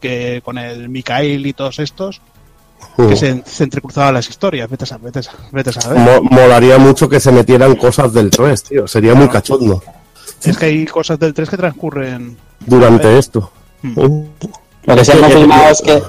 que 0.00 0.42
con 0.44 0.58
el 0.58 0.88
Mikael 0.88 1.46
y 1.46 1.52
todos 1.52 1.78
estos 1.78 2.20
que 2.96 3.14
se, 3.14 3.42
se 3.46 3.62
entrecruzaban 3.64 4.14
las 4.14 4.28
historias. 4.28 4.68
Vete 4.68 4.84
a, 4.92 4.98
vete 4.98 5.20
a, 5.20 5.22
vete 5.52 5.70
a 5.70 5.72
saber. 5.74 5.98
Mo- 6.00 6.22
molaría 6.22 6.76
mucho 6.78 7.08
que 7.08 7.20
se 7.20 7.30
metieran 7.30 7.76
cosas 7.76 8.12
del 8.12 8.30
3, 8.30 8.62
tío. 8.64 8.88
Sería 8.88 9.14
muy 9.14 9.28
cachondo 9.28 9.80
Es 10.42 10.58
que 10.58 10.66
hay 10.66 10.86
cosas 10.86 11.20
del 11.20 11.32
3 11.34 11.50
que 11.50 11.56
transcurren. 11.56 12.36
durante 12.66 13.16
esto. 13.16 13.52
Lo 14.84 14.96
que 14.96 15.04
se 15.04 15.12
ha 15.12 15.16
confirmado 15.20 15.70
es 15.70 15.82
que 15.82 16.02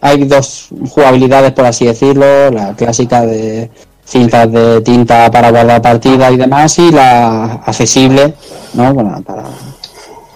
hay 0.00 0.24
dos 0.24 0.68
jugabilidades, 0.90 1.52
por 1.52 1.64
así 1.66 1.86
decirlo, 1.86 2.50
la 2.50 2.74
clásica 2.74 3.22
de 3.22 3.70
cintas 4.04 4.52
de 4.52 4.80
tinta 4.82 5.30
para 5.30 5.50
guardar 5.50 5.80
partida 5.82 6.30
y 6.30 6.36
demás, 6.36 6.78
y 6.78 6.92
la 6.92 7.44
accesible, 7.64 8.34
¿no? 8.74 8.92
Bueno, 8.94 9.22
para, 9.26 9.42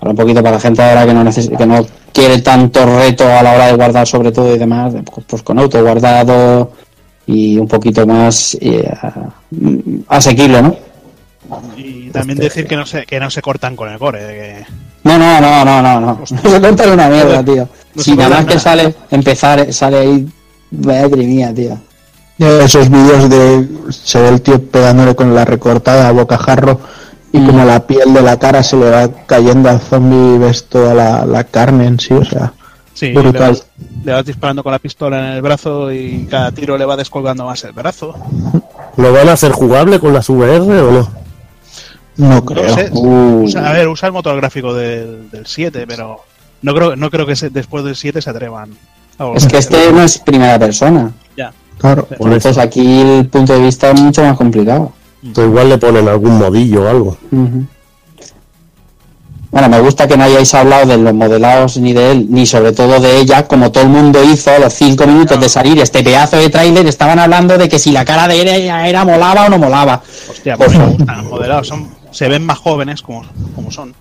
para 0.01 0.11
un 0.11 0.17
poquito 0.17 0.43
para 0.43 0.57
la 0.57 0.61
gente 0.61 0.83
ahora 0.83 1.05
que 1.07 1.15
no, 1.15 1.23
neces- 1.23 1.57
que 1.57 1.67
no 1.67 1.87
quiere 2.13 2.39
tanto 2.41 2.85
reto 2.87 3.25
a 3.25 3.43
la 3.43 3.53
hora 3.53 3.67
de 3.67 3.75
guardar 3.77 4.07
sobre 4.07 4.33
todo 4.33 4.55
y 4.55 4.59
demás, 4.59 4.95
pues 5.27 5.43
con 5.43 5.59
auto 5.59 5.81
guardado 5.83 6.73
y 7.27 7.59
un 7.59 7.69
poquito 7.69 8.07
más 8.07 8.57
eh, 8.61 8.91
asequible, 10.09 10.63
¿no? 10.63 10.77
Y 11.77 12.11
también 12.11 12.39
decir 12.39 12.67
que 12.67 12.77
no 12.77 12.87
se, 12.87 13.05
que 13.07 13.19
no 13.21 13.31
se 13.31 13.43
cortan 13.43 13.77
con 13.77 13.89
el 13.91 13.99
core. 13.99 14.23
de 14.25 14.35
que- 14.35 14.67
No, 15.05 15.19
no, 15.19 15.41
no, 15.41 15.65
no, 15.65 15.83
no, 15.83 16.01
no. 16.01 16.19
No 16.19 16.27
se 16.51 16.61
corta 16.61 16.93
una 16.93 17.09
mierda, 17.09 17.45
tío. 17.45 17.69
No 17.95 18.03
Si 18.03 18.15
nada 18.15 18.37
más 18.37 18.45
que 18.47 18.59
sale, 18.59 18.95
empezar, 19.11 19.73
sale 19.73 19.99
ahí, 19.99 20.29
madre 20.71 21.25
mía, 21.25 21.53
tío. 21.55 21.79
Esos 22.39 22.89
vídeos 22.89 23.29
de 23.29 23.69
se 23.91 24.21
ve 24.21 24.29
el 24.29 24.41
tío 24.41 24.63
pegándole 24.63 25.15
con 25.15 25.35
la 25.35 25.45
recortada 25.45 26.09
a 26.09 26.13
bocajarro 26.13 26.81
y 27.33 27.45
como 27.45 27.65
la 27.65 27.87
piel 27.87 28.15
de 28.15 28.23
la 28.23 28.39
cara 28.39 28.63
se 28.63 28.77
le 28.77 28.91
va 28.91 29.09
cayendo 29.27 29.69
al 29.69 29.81
zombie 29.81 30.37
y 30.37 30.39
ves 30.39 30.65
toda 30.65 30.95
la, 30.95 31.27
la 31.27 31.45
carne 31.45 31.87
en 31.87 32.01
sí, 32.01 32.15
o 32.15 32.25
sea, 32.25 32.53
Sí, 32.95 33.09
le 33.13 33.21
brutal. 33.21 33.51
vas, 33.53 33.67
le 34.05 34.13
vas 34.13 34.25
disparando 34.25 34.63
con 34.63 34.73
la 34.73 34.79
pistola 34.79 35.19
en 35.19 35.25
el 35.37 35.43
brazo 35.43 35.93
y 35.93 36.27
cada 36.31 36.51
tiro 36.53 36.77
le 36.79 36.85
va 36.85 36.97
descolgando 36.97 37.45
más 37.45 37.63
el 37.65 37.73
brazo. 37.73 38.15
¿Lo 38.97 39.13
van 39.13 39.29
a 39.29 39.33
hacer 39.33 39.53
jugable 39.53 40.01
con 40.01 40.13
las 40.15 40.29
VR 40.29 40.59
o 40.61 40.91
no? 40.91 41.09
No 42.17 42.29
No 42.29 42.45
creo. 42.45 42.75
sé. 42.75 42.91
Uh. 42.93 43.49
A 43.57 43.73
ver, 43.73 43.89
usa 43.89 44.07
el 44.09 44.13
motor 44.13 44.37
gráfico 44.37 44.75
del, 44.75 45.31
del 45.31 45.47
7, 45.47 45.87
pero 45.87 46.25
no 46.63 46.75
creo, 46.75 46.97
no 46.97 47.11
creo 47.11 47.27
que 47.27 47.37
se- 47.37 47.51
después 47.51 47.85
del 47.85 47.97
7 47.97 48.21
se 48.23 48.31
atrevan. 48.31 48.71
a 49.19 49.33
Es 49.35 49.47
que 49.47 49.59
este 49.59 49.93
no 49.93 50.03
es 50.03 50.19
primera 50.19 50.59
persona. 50.59 51.13
Ya. 51.37 51.53
Claro. 51.79 52.07
Entonces 52.11 52.59
aquí 52.59 53.01
el 53.01 53.27
punto 53.29 53.53
de 53.55 53.61
vista 53.61 53.91
es 53.91 54.01
mucho 54.01 54.23
más 54.23 54.37
complicado. 54.37 54.93
Pues 55.35 55.47
igual 55.47 55.69
le 55.69 55.79
ponen 55.79 56.09
algún 56.09 56.39
modillo 56.39 56.85
o 56.85 56.89
algo. 56.89 57.17
Bueno, 59.51 59.69
me 59.69 59.81
gusta 59.81 60.07
que 60.07 60.17
no 60.17 60.23
hayáis 60.25 60.55
hablado 60.55 60.87
de 60.87 60.97
los 60.97 61.13
modelados 61.13 61.77
ni 61.79 61.93
de 61.93 62.13
él, 62.13 62.27
ni 62.31 62.47
sobre 62.47 62.71
todo 62.73 63.01
de 63.01 63.19
ella, 63.19 63.49
como 63.49 63.73
todo 63.73 63.83
el 63.83 63.91
mundo 63.91 64.23
hizo 64.23 64.51
a 64.53 64.61
los 64.61 64.73
cinco 64.73 65.07
minutos 65.09 65.41
de 65.41 65.49
salir 65.49 65.79
este 65.81 66.05
pedazo 66.05 66.37
de 66.37 66.49
tráiler, 66.51 66.87
estaban 66.87 67.19
hablando 67.19 67.59
de 67.59 67.69
que 67.69 67.81
si 67.81 67.91
la 67.91 68.05
cara 68.05 68.29
de 68.29 68.41
ella 68.41 68.87
era 68.87 69.05
molaba 69.05 69.47
o 69.47 69.49
no 69.49 69.59
molaba. 69.59 70.03
Hostia, 70.31 70.57
pues 70.57 70.79
me 70.79 70.87
gustan 70.87 71.17
los 71.23 71.31
modelados. 71.33 71.67
Son, 71.67 71.89
se 72.13 72.29
ven 72.29 72.47
más 72.47 72.59
jóvenes 72.59 73.03
como, 73.03 73.25
como 73.57 73.73
son. 73.73 73.93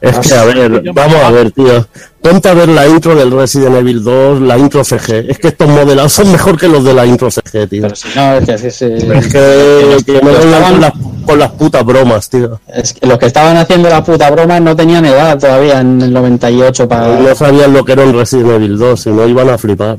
Es 0.00 0.18
que, 0.18 0.34
a 0.34 0.44
ver, 0.44 0.82
vamos 0.94 1.16
a 1.22 1.30
ver, 1.30 1.50
tío. 1.52 1.86
Ponte 2.22 2.48
a 2.48 2.54
ver 2.54 2.68
la 2.68 2.86
intro 2.86 3.14
del 3.14 3.30
Resident 3.30 3.76
Evil 3.76 4.02
2, 4.02 4.40
la 4.42 4.56
intro 4.58 4.82
CG. 4.84 5.26
Es 5.30 5.38
que 5.38 5.48
estos 5.48 5.68
modelados 5.68 6.12
son 6.12 6.30
mejor 6.32 6.58
que 6.58 6.68
los 6.68 6.82
de 6.84 6.94
la 6.94 7.04
intro 7.06 7.30
CG, 7.30 7.66
tío. 7.68 7.82
Pero 7.82 7.94
si 7.94 8.08
no, 8.14 8.34
es 8.34 8.44
que, 8.46 8.54
es, 8.54 8.64
es- 8.64 8.82
Es 8.82 9.26
que, 9.28 9.96
que 10.06 10.16
estaban- 10.18 10.72
con 10.72 10.80
las, 10.80 10.92
con 11.26 11.38
las 11.38 11.50
putas 11.52 11.84
bromas, 11.84 12.28
tío. 12.30 12.60
es 12.74 12.92
que 12.94 13.06
los 13.06 13.18
que 13.18 13.26
estaban 13.26 13.56
haciendo 13.56 13.88
la 13.88 14.02
puta 14.02 14.30
broma 14.30 14.58
no 14.60 14.74
tenían 14.76 15.04
edad 15.04 15.38
todavía 15.38 15.80
en 15.80 16.00
el 16.00 16.12
98 16.12 16.88
para 16.88 17.18
No 17.18 17.34
sabían 17.34 17.72
lo 17.72 17.84
que 17.84 17.92
era 17.92 18.04
un 18.04 18.12
Resident 18.14 18.50
Evil 18.50 18.78
2, 18.78 19.00
si 19.00 19.10
no 19.10 19.26
iban 19.26 19.48
a 19.50 19.58
flipar. 19.58 19.98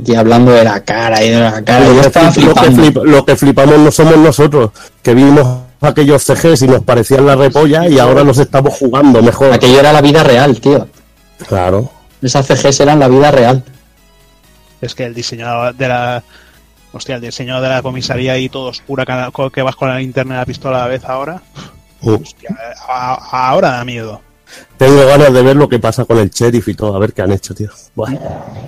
aquí 0.00 0.14
hablando 0.14 0.52
de 0.52 0.64
la 0.64 0.80
cara 0.84 1.22
y 1.24 1.30
de 1.30 1.40
la 1.40 1.62
cara. 1.64 1.86
Lo 1.86 1.94
Yo 2.02 2.10
que, 2.10 2.40
lo 2.42 2.54
que 2.54 2.70
flip- 2.70 3.02
lo 3.04 3.24
que 3.24 3.36
flipamos 3.36 3.78
no 3.78 3.90
somos 3.90 4.16
nosotros, 4.16 4.70
que 5.02 5.14
vimos 5.14 5.46
aquellos 5.80 6.22
CGs 6.24 6.62
y 6.62 6.68
nos 6.68 6.82
parecían 6.84 7.26
la 7.26 7.36
repolla 7.36 7.88
y 7.88 7.98
ahora 7.98 8.22
los 8.24 8.38
estamos 8.38 8.74
jugando 8.74 9.22
mejor. 9.22 9.52
Aquello 9.52 9.80
era 9.80 9.92
la 9.92 10.00
vida 10.00 10.22
real, 10.22 10.60
tío. 10.60 10.86
Claro. 11.48 11.90
Esas 12.22 12.46
CGs 12.46 12.80
eran 12.80 12.98
la 13.00 13.08
vida 13.08 13.30
real. 13.30 13.64
Es 14.80 14.94
que 14.94 15.04
el 15.04 15.14
diseño 15.14 15.72
de 15.72 15.88
la. 15.88 16.22
Hostia, 16.92 17.14
el 17.16 17.20
diseño 17.20 17.60
de 17.60 17.68
la 17.68 17.82
comisaría 17.82 18.36
y 18.38 18.48
todo 18.48 18.68
oscura 18.70 19.04
que 19.52 19.62
vas 19.62 19.76
con 19.76 19.88
la 19.88 19.98
linterna 19.98 20.34
y 20.34 20.38
la 20.38 20.46
pistola 20.46 20.78
a 20.78 20.82
la 20.82 20.88
vez 20.88 21.04
ahora. 21.04 21.40
Uh, 22.02 22.14
Hostia, 22.14 22.50
a- 22.88 23.48
ahora 23.50 23.70
da 23.70 23.84
miedo. 23.84 24.20
Tengo 24.76 25.06
ganas 25.06 25.32
de 25.32 25.42
ver 25.42 25.54
lo 25.54 25.68
que 25.68 25.78
pasa 25.78 26.04
con 26.04 26.18
el 26.18 26.30
sheriff 26.30 26.66
y 26.66 26.74
todo, 26.74 26.96
a 26.96 26.98
ver 26.98 27.12
qué 27.12 27.22
han 27.22 27.30
hecho, 27.30 27.54
tío. 27.54 27.68
Buah, 27.94 28.10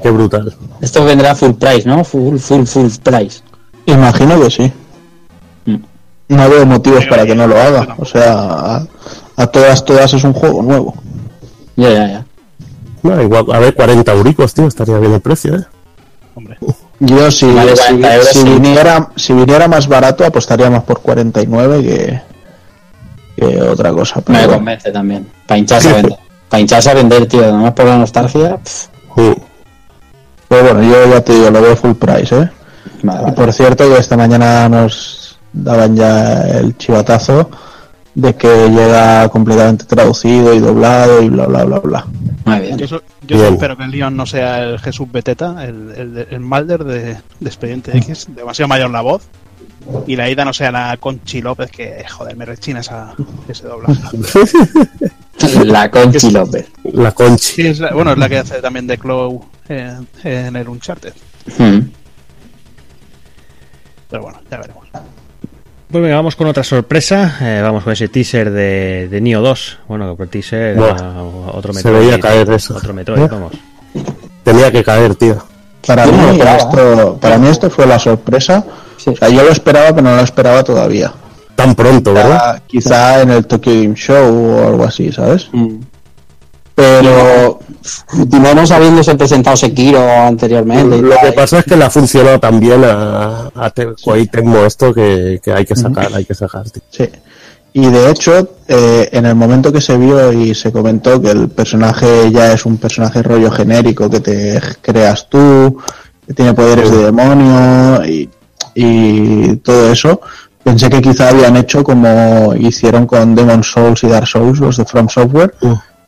qué 0.03 0.11
brutal. 0.11 0.55
Esto 0.81 1.05
vendrá 1.05 1.35
full 1.35 1.53
price, 1.55 1.89
¿no? 1.89 2.05
Full, 2.05 2.39
full, 2.39 2.65
full 2.67 2.87
price. 3.03 3.41
Imagino 3.87 4.41
que 4.41 4.51
sí. 4.51 4.73
No 6.33 6.49
veo 6.49 6.65
motivos 6.67 7.05
para 7.07 7.27
que 7.27 7.35
no 7.35 7.47
lo 7.47 7.61
haga. 7.61 7.94
O 7.99 8.05
sea, 8.05 8.33
a, 8.33 8.86
a 9.36 9.47
todas, 9.49 9.85
todas 9.85 10.12
es 10.15 10.25
un 10.25 10.33
juego 10.33 10.62
nuevo. 10.62 10.94
Ya, 11.77 11.91
ya, 11.91 12.07
ya. 12.09 12.25
No, 13.02 13.20
igual, 13.20 13.44
a 13.52 13.59
ver, 13.59 13.75
40 13.75 14.12
euricos, 14.12 14.55
tío, 14.55 14.67
estaría 14.67 14.99
bien 14.99 15.12
el 15.12 15.20
precio, 15.20 15.57
¿eh? 15.57 15.65
Yo 17.01 17.31
si, 17.31 17.47
Vale, 17.52 17.77
si, 17.77 17.83
40 17.83 18.15
euros, 18.15 18.28
si 18.28 18.39
sí. 18.39 18.44
viniera, 18.49 19.09
si 19.17 19.33
viniera 19.33 19.69
más 19.69 19.86
barato 19.89 20.25
apostaría 20.25 20.70
más 20.70 20.85
por 20.85 21.01
49 21.01 21.83
que, 21.83 22.20
que 23.36 23.61
otra 23.62 23.93
cosa. 23.93 24.20
Pero 24.23 24.33
Me 24.39 24.44
bueno. 24.44 24.59
convence 24.59 24.91
también. 24.93 25.27
Para 25.47 25.59
hincharse 25.59 25.91
a 25.91 25.94
vender. 25.94 26.19
Para 26.49 26.61
hincharse 26.61 26.91
a 26.91 26.94
vender, 26.94 27.27
tío. 27.27 27.41
Nada 27.43 27.52
más 27.59 27.73
por 27.73 27.85
la 27.86 27.99
nostalgia. 27.99 28.59
Sí. 28.65 29.35
Pero 30.49 30.62
bueno, 30.62 30.83
yo 30.83 31.11
ya 31.11 31.20
te 31.23 31.33
digo, 31.35 31.51
lo 31.51 31.61
veo 31.61 31.77
full 31.77 31.93
price, 31.94 32.35
¿eh? 32.36 32.51
vale, 33.02 33.20
Y 33.20 33.25
vale. 33.25 33.33
por 33.33 33.52
cierto 33.52 33.89
que 33.93 33.99
esta 34.01 34.17
mañana 34.17 34.69
nos 34.69 35.22
daban 35.53 35.97
ya 35.97 36.43
el 36.59 36.77
chivatazo 36.77 37.51
de 38.15 38.35
que 38.35 38.69
llega 38.69 39.29
completamente 39.31 39.85
traducido 39.87 40.53
y 40.55 40.59
doblado 40.61 41.23
y 41.23 41.29
bla 41.31 41.47
bla 41.47 41.65
bla 41.65 41.79
bla. 41.79 42.07
Muy 42.45 42.59
bien. 42.61 42.77
Yo, 42.79 42.87
so- 42.89 43.03
yo 43.27 43.37
Bien. 43.39 43.55
espero 43.55 43.77
que 43.77 43.85
el 43.85 43.91
Leon 43.91 44.17
no 44.17 44.27
sea 44.27 44.63
el 44.65 44.79
Jesús 44.81 45.11
Beteta, 45.11 45.65
el, 45.65 45.93
el, 45.97 46.27
el 46.31 46.41
Mulder 46.41 46.85
de, 46.85 47.03
de 47.41 47.47
Expediente 47.47 47.97
X, 47.99 48.27
demasiado 48.35 48.69
mayor 48.69 48.91
la 48.91 49.01
voz. 49.01 49.23
Y 50.07 50.15
la 50.15 50.29
ida 50.31 50.45
no 50.45 50.53
sea 50.53 50.71
la 50.71 50.97
Conchi 50.99 51.41
López, 51.43 51.71
que 51.71 52.05
joder, 52.09 52.37
me 52.37 52.45
rechina 52.45 52.81
esa, 52.81 53.15
ese 53.49 53.67
doblaje. 53.67 54.01
La 55.65 55.91
Conchi 55.91 56.31
López. 56.31 56.69
La 56.85 57.11
conchi. 57.13 57.55
Sí, 57.55 57.67
es 57.67 57.81
la- 57.81 57.93
bueno, 57.93 58.13
es 58.13 58.19
la 58.19 58.29
que 58.29 58.39
hace 58.39 58.61
también 58.61 58.87
de 58.87 58.97
Clow 58.99 59.45
en, 59.69 60.07
en 60.23 60.55
el 60.55 60.69
Uncharted. 60.69 61.13
Mm. 61.59 61.79
Pero 64.11 64.23
bueno, 64.23 64.39
ya 64.51 64.59
veremos. 64.59 64.87
Pues 65.93 66.03
venga, 66.03 66.17
vamos 66.17 66.37
con 66.37 66.47
otra 66.47 66.65
sorpresa. 66.65 67.37
Eh, 67.43 67.61
vamos 67.62 67.85
con 67.85 67.93
ese 67.93 68.09
teaser 68.09 68.51
de, 68.51 69.09
de 69.11 69.21
Neo 69.21 69.43
2. 69.43 69.79
Bueno, 69.89 70.17
que 70.17 70.23
el 70.23 70.29
teaser 70.31 70.77
era 70.79 71.23
otro 71.53 71.73
Se 71.75 71.79
Metroid. 71.89 72.07
veía 72.07 72.19
caer 72.21 72.51
eso. 72.51 72.75
Otro 72.77 72.95
Metroid, 72.95 73.23
¿Eh? 73.23 73.29
vamos. 73.31 73.53
Tenía 74.43 74.73
que 74.73 74.83
caer, 74.83 75.15
tío. 75.17 75.37
Para 75.87 76.07
no 76.07 76.12
mí, 76.12 76.31
esperaba. 76.31 76.57
esto, 76.57 77.19
para 77.21 77.39
mí 77.39 77.49
esto 77.49 77.69
fue 77.69 77.87
la 77.87 77.99
sorpresa. 77.99 78.65
Sí. 78.97 79.11
O 79.11 79.17
sea, 79.17 79.29
yo 79.29 79.43
lo 79.43 79.51
esperaba, 79.51 79.89
pero 79.95 80.03
no 80.03 80.17
lo 80.17 80.23
esperaba 80.23 80.62
todavía. 80.62 81.12
Tan 81.57 81.75
pronto, 81.75 82.15
¿verdad? 82.15 82.62
Quizá, 82.67 83.17
quizá 83.17 83.23
en 83.23 83.31
el 83.33 83.47
Tokyo 83.47 83.73
Game 83.73 83.95
Show 83.95 84.61
o 84.62 84.67
algo 84.69 84.85
así, 84.85 85.12
¿sabes? 85.12 85.49
Mm. 85.53 85.77
Pero 86.75 87.59
Continuamos 88.07 88.70
habiéndose 88.70 89.15
presentado 89.17 89.57
Sekiro 89.57 90.01
anteriormente. 90.09 90.99
Lo 91.02 91.17
que 91.20 91.33
pasa 91.33 91.59
es 91.59 91.65
que 91.65 91.76
le 91.76 91.84
ha 91.84 91.91
funcionado 91.91 92.39
también 92.39 92.84
a, 92.84 93.51
a 93.55 93.70
Te- 93.70 93.94
Koei 94.05 94.26
Tecmo 94.28 94.65
esto 94.65 94.94
que, 94.94 95.41
que 95.42 95.52
hay 95.52 95.65
que 95.65 95.75
sacar, 95.75 96.09
hay 96.15 96.25
que 96.25 96.34
sacar. 96.34 96.62
tío. 96.70 96.83
Sí. 96.91 97.09
Y 97.75 97.86
de 97.86 98.10
hecho, 98.10 98.49
eh, 98.68 99.09
en 99.12 99.26
el 99.26 99.34
momento 99.34 99.73
que 99.73 99.81
se 99.81 99.97
vio 99.97 100.33
y 100.33 100.55
se 100.55 100.70
comentó 100.70 101.20
que 101.20 101.31
el 101.31 101.49
personaje 101.49 102.31
ya 102.31 102.52
es 102.52 102.65
un 102.67 102.76
personaje 102.76 103.23
rollo 103.23 103.51
genérico 103.51 104.09
que 104.09 104.20
te 104.20 104.60
creas 104.81 105.28
tú, 105.28 105.78
que 106.26 106.34
tiene 106.34 106.52
poderes 106.55 106.91
de 106.91 106.99
demonio 107.05 108.05
y, 108.07 108.28
y 108.76 109.57
todo 109.57 109.91
eso, 109.91 110.20
pensé 110.62 110.89
que 110.89 111.01
quizá 111.02 111.31
habían 111.31 111.57
hecho 111.57 111.83
como 111.83 112.55
hicieron 112.55 113.07
con 113.07 113.34
Demon 113.34 113.65
Souls 113.65 114.05
y 114.05 114.09
Dark 114.09 114.28
Souls, 114.28 114.60
los 114.60 114.76
de 114.76 114.84
From 114.84 115.09
Software. 115.09 115.52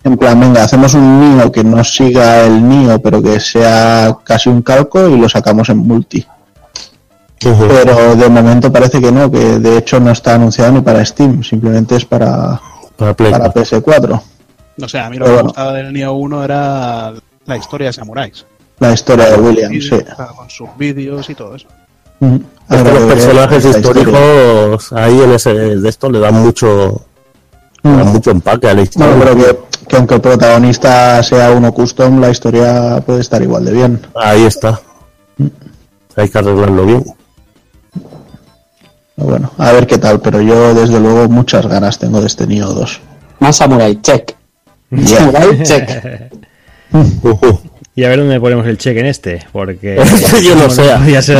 En 0.05 0.16
plan, 0.18 0.39
venga, 0.39 0.62
hacemos 0.65 0.92
un 0.94 1.36
Nio 1.36 1.50
que 1.50 1.65
no 1.65 1.83
siga 1.83 2.44
el 2.44 2.68
Nio, 2.68 3.00
pero 3.00 3.23
que 3.23 3.41
sea 3.41 4.16
casi 4.23 4.50
un 4.50 4.60
calco 4.62 5.08
y 5.08 5.16
lo 5.16 5.28
sacamos 5.28 5.68
en 5.70 5.78
multi. 5.78 6.24
Pero 7.41 8.15
de 8.16 8.28
momento 8.28 8.73
parece 8.73 9.00
que 9.00 9.10
no, 9.12 9.31
que 9.31 9.58
de 9.58 9.78
hecho 9.78 10.00
no 10.00 10.10
está 10.10 10.34
anunciado 10.34 10.73
ni 10.73 10.81
para 10.81 11.05
Steam, 11.05 11.42
simplemente 11.42 11.97
es 11.97 12.05
para, 12.05 12.60
Para 12.97 13.15
Play 13.15 13.33
para 13.33 13.50
4. 13.50 13.62
PS4. 13.83 14.23
No 14.76 14.89
sé, 14.89 14.99
a 14.99 15.08
mí 15.10 15.16
lo 15.18 15.24
Pero 15.24 15.24
que 15.24 15.31
me 15.31 15.34
bueno. 15.34 15.49
gustaba 15.49 15.73
del 15.74 15.92
Neo 15.92 16.12
1 16.15 16.44
era 16.44 17.12
la 17.47 17.57
historia 17.57 17.89
de 17.89 17.92
Samuráis. 17.92 18.47
La 18.81 18.92
historia 18.92 19.31
de 19.31 19.36
William, 19.36 19.73
sí. 19.73 19.91
Con 20.36 20.50
sus 20.50 20.68
vídeos 20.76 21.28
y 21.31 21.34
todo 21.34 21.55
eso. 21.55 21.68
Mm. 22.20 22.36
Es 22.70 22.78
Habrá 22.78 22.92
que 22.92 22.99
los 23.00 23.12
personajes 23.12 23.65
historia. 23.65 24.02
históricos 24.02 24.92
ahí 24.92 25.20
en 25.20 25.31
ese 25.33 25.52
de 25.55 25.89
esto 25.89 26.10
le 26.10 26.18
dan 26.20 26.34
mucho 26.34 27.05
le 27.83 27.91
dan 27.91 28.07
mucho 28.12 28.31
empaque 28.31 28.68
a 28.68 28.74
la 28.74 28.83
historia. 28.83 29.15
Bueno, 29.15 29.33
pero 29.36 29.36
que, 29.36 29.73
que 29.94 29.98
aunque 29.98 30.14
el 30.16 30.20
protagonista 30.20 31.23
sea 31.23 31.52
uno 31.52 31.73
custom, 31.73 32.20
la 32.20 32.28
historia 32.28 33.00
puede 33.06 33.20
estar 33.20 33.40
igual 33.42 33.64
de 33.64 33.73
bien. 33.73 34.00
Ahí 34.16 34.42
está. 34.42 34.81
Hay 36.16 36.28
que 36.28 36.39
arreglarlo 36.39 36.84
bien. 36.84 37.05
Bueno, 39.16 39.52
a 39.56 39.70
ver 39.70 39.86
qué 39.86 39.98
tal, 39.98 40.20
pero 40.20 40.40
yo 40.40 40.74
desde 40.74 40.98
luego 40.98 41.28
muchas 41.28 41.66
ganas 41.68 41.98
tengo 42.00 42.20
de 42.20 42.26
este 42.26 42.44
Nioh 42.48 42.73
2. 42.73 43.00
Más 43.39 43.56
Samurai, 43.56 44.00
check. 44.02 44.34
Samurai, 45.05 45.62
check. 45.62 45.89
Y 47.94 48.02
a 48.02 48.08
ver 48.08 48.18
dónde 48.18 48.40
ponemos 48.40 48.66
el 48.66 48.76
cheque 48.76 48.98
en 48.98 49.06
este, 49.06 49.47
porque 49.52 49.94
yo 50.42 50.56
no 50.56 50.70
sé. 50.70 50.82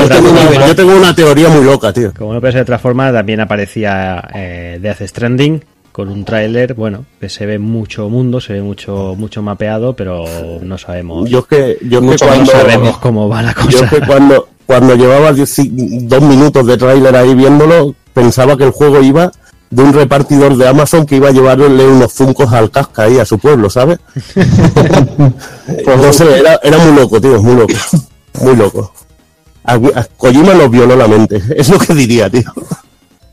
tengo, 0.08 0.31
una, 0.31 0.66
yo 0.68 0.76
tengo 0.76 0.97
una 0.97 1.12
teoría 1.12 1.49
muy 1.49 1.65
loca, 1.65 1.92
tío. 1.92 2.12
como 2.16 2.33
no 2.33 2.41
puede 2.41 2.52
ser 2.52 2.60
de 2.60 2.62
otra 2.62 2.78
forma, 2.78 3.12
también 3.12 3.41
aparecía 3.41 4.28
eh, 4.33 4.78
Death 4.81 5.02
Stranding 5.02 5.73
con 5.94 6.08
un 6.08 6.24
tráiler, 6.24 6.74
bueno, 6.74 7.05
que 7.20 7.28
se 7.28 7.47
ve 7.47 7.60
mucho 7.60 8.08
mundo, 8.08 8.40
se 8.40 8.55
ve 8.55 8.62
mucho 8.62 9.14
mucho 9.16 9.42
mapeado, 9.42 9.94
pero 9.94 10.24
no 10.60 10.76
sabemos. 10.76 11.31
Yo 11.31 11.39
es 11.39 11.47
que, 11.47 11.78
yo 11.89 12.00
es 12.00 12.20
que 12.20 12.26
cuando, 12.26 12.44
no 12.44 12.50
sabemos 12.50 12.98
cómo 12.98 13.28
va 13.28 13.42
la 13.42 13.55
yo 13.55 13.64
cosa. 13.78 13.84
es 13.84 13.90
que 13.92 14.00
cuando, 14.00 14.48
cuando 14.66 14.97
llevaba 14.97 15.31
diez- 15.32 15.70
dos 16.08 16.23
minutos 16.23 16.66
de 16.66 16.76
tráiler 16.76 17.14
ahí 17.14 17.36
viéndolo, 17.36 17.94
pensaba 18.12 18.56
que 18.56 18.64
el 18.64 18.73
juego 18.73 19.00
iba 19.02 19.31
de 19.70 19.82
un 19.84 19.92
repartidor 19.92 20.56
de 20.56 20.66
Amazon 20.66 21.06
que 21.06 21.14
iba 21.14 21.28
a 21.28 21.32
llevarle 21.32 21.86
unos 21.86 22.12
funcos 22.12 22.52
al 22.52 22.73
casca 22.73 23.05
ahí 23.05 23.20
a 23.20 23.24
su 23.24 23.39
pueblo, 23.39 23.70
¿sabes? 23.70 24.00
pues 24.34 25.97
no 26.02 26.12
sé, 26.12 26.40
era, 26.40 26.58
era 26.62 26.78
muy 26.78 26.97
loco, 27.00 27.20
tío, 27.20 27.40
muy 27.40 27.55
loco. 27.55 27.73
Muy 28.42 28.56
loco. 28.56 28.92
A, 29.62 29.74
a 29.74 30.05
Kojima 30.16 30.55
nos 30.55 30.70
violó 30.73 30.97
la 30.97 31.06
mente, 31.06 31.40
es 31.56 31.68
lo 31.68 31.78
que 31.78 31.94
diría, 31.94 32.28
tío. 32.28 32.52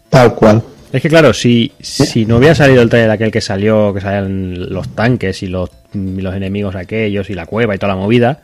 Tal 0.09 0.35
cual. 0.35 0.61
Es 0.93 1.01
que 1.01 1.09
claro, 1.09 1.33
si, 1.33 1.71
si 1.79 2.25
no 2.25 2.37
hubiera 2.37 2.53
salido 2.55 2.81
el 2.81 2.89
trailer 2.89 3.11
aquel 3.11 3.31
que 3.31 3.41
salió, 3.41 3.93
que 3.93 4.01
salían 4.01 4.73
los 4.73 4.89
tanques 4.89 5.41
y 5.43 5.47
los, 5.47 5.69
y 5.93 6.21
los 6.21 6.35
enemigos 6.35 6.75
aquellos 6.75 7.29
y 7.29 7.33
la 7.33 7.45
cueva 7.45 7.73
y 7.75 7.77
toda 7.77 7.93
la 7.93 7.99
movida, 7.99 8.39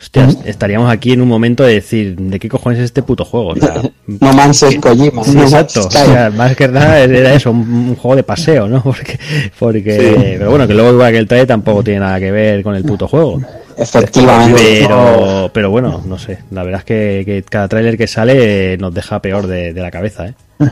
hostias, 0.00 0.38
estaríamos 0.44 0.90
aquí 0.92 1.12
en 1.12 1.20
un 1.22 1.28
momento 1.28 1.62
de 1.64 1.74
decir, 1.74 2.16
¿de 2.16 2.38
qué 2.40 2.48
cojones 2.48 2.80
es 2.80 2.86
este 2.86 3.02
puto 3.02 3.24
juego? 3.24 3.48
O 3.50 3.56
sea, 3.56 3.82
No 4.06 4.32
Man's 4.32 4.64
Kojima. 4.80 5.22
Sí, 5.24 5.34
no 5.34 5.42
exacto. 5.42 5.80
Man's 5.82 5.94
O 5.94 5.98
Sky. 5.98 6.10
sea, 6.12 6.30
más 6.30 6.56
que 6.56 6.68
nada 6.68 7.00
era 7.00 7.32
eso, 7.34 7.50
un, 7.52 7.60
un 7.60 7.94
juego 7.96 8.16
de 8.16 8.22
paseo, 8.24 8.66
¿no? 8.68 8.82
Porque, 8.82 9.18
porque 9.58 10.36
pero 10.38 10.50
bueno, 10.50 10.66
que 10.66 10.74
luego 10.74 10.92
igual 10.92 11.12
que 11.12 11.18
el 11.18 11.28
trailer 11.28 11.46
tampoco 11.46 11.84
tiene 11.84 12.00
nada 12.00 12.18
que 12.18 12.30
ver 12.32 12.62
con 12.62 12.74
el 12.74 12.82
puto 12.84 13.06
juego. 13.08 13.40
Efectivamente. 13.78 14.78
Pero, 14.82 15.50
pero 15.52 15.70
bueno, 15.70 16.02
no 16.04 16.18
sé. 16.18 16.38
La 16.50 16.62
verdad 16.62 16.80
es 16.80 16.84
que, 16.84 17.22
que 17.24 17.42
cada 17.48 17.68
tráiler 17.68 17.96
que 17.96 18.06
sale 18.06 18.76
nos 18.78 18.92
deja 18.92 19.20
peor 19.22 19.46
de, 19.46 19.72
de 19.72 19.80
la 19.80 19.90
cabeza, 19.90 20.26
¿eh? 20.28 20.34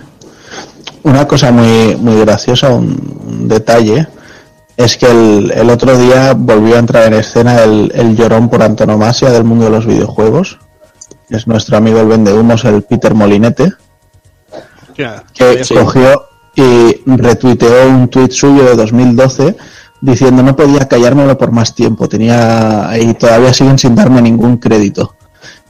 Una 1.04 1.26
cosa 1.26 1.52
muy, 1.52 1.96
muy 1.96 2.20
graciosa, 2.20 2.70
un, 2.70 3.22
un 3.26 3.48
detalle, 3.48 4.06
es 4.76 4.96
que 4.96 5.06
el, 5.06 5.52
el 5.52 5.70
otro 5.70 5.96
día 5.96 6.34
volvió 6.34 6.76
a 6.76 6.80
entrar 6.80 7.06
en 7.06 7.14
escena 7.14 7.62
el, 7.62 7.92
el 7.94 8.16
llorón 8.16 8.48
por 8.48 8.62
antonomasia 8.62 9.30
del 9.30 9.44
mundo 9.44 9.66
de 9.66 9.70
los 9.70 9.86
videojuegos. 9.86 10.58
Es 11.30 11.46
nuestro 11.46 11.76
amigo 11.76 12.00
el 12.00 12.08
vendehumos, 12.08 12.64
el 12.64 12.82
Peter 12.82 13.14
Molinete, 13.14 13.72
que 15.32 15.64
sí. 15.64 15.74
cogió 15.74 16.24
y 16.54 17.02
retuiteó 17.06 17.88
un 17.88 18.08
tuit 18.08 18.30
suyo 18.30 18.64
de 18.64 18.76
2012 18.76 19.56
diciendo 20.00 20.42
no 20.42 20.54
podía 20.54 20.86
callármelo 20.86 21.36
por 21.38 21.50
más 21.50 21.74
tiempo, 21.74 22.08
tenía 22.08 22.90
y 23.00 23.14
todavía 23.14 23.54
siguen 23.54 23.78
sin 23.78 23.94
darme 23.94 24.20
ningún 24.20 24.58
crédito. 24.58 25.14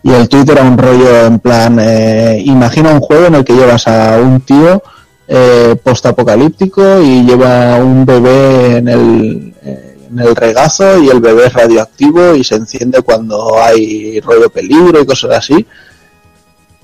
Y 0.02 0.12
el 0.12 0.28
tuit 0.28 0.48
era 0.48 0.62
un 0.62 0.76
rollo 0.76 1.26
en 1.26 1.38
plan, 1.38 1.78
eh, 1.80 2.42
imagina 2.44 2.90
un 2.90 3.00
juego 3.00 3.26
en 3.26 3.36
el 3.36 3.44
que 3.44 3.54
llevas 3.54 3.86
a 3.86 4.18
un 4.18 4.40
tío 4.40 4.82
eh, 5.28 5.76
postapocalíptico 5.82 7.00
y 7.00 7.24
lleva 7.24 7.76
un 7.76 8.04
bebé 8.04 8.76
en 8.78 8.88
el, 8.88 9.54
eh, 9.62 9.98
en 10.10 10.18
el 10.20 10.34
regazo 10.36 10.98
y 11.02 11.08
el 11.08 11.20
bebé 11.20 11.46
es 11.46 11.52
radioactivo 11.52 12.34
y 12.34 12.44
se 12.44 12.56
enciende 12.56 13.02
cuando 13.02 13.60
hay 13.62 14.20
rollo 14.20 14.50
peligro 14.50 15.00
y 15.00 15.06
cosas 15.06 15.38
así. 15.38 15.66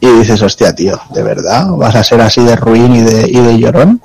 Y 0.02 0.07
dices, 0.19 0.41
hostia, 0.43 0.75
tío, 0.75 0.99
¿de 1.12 1.23
verdad? 1.23 1.69
¿Vas 1.77 1.94
a 1.94 2.02
ser 2.02 2.20
así 2.23 2.43
de 2.43 2.57
ruin 2.57 2.94
y 2.97 3.01
de, 3.02 3.28
y 3.28 3.39
de 3.41 3.59
llorón? 3.59 4.01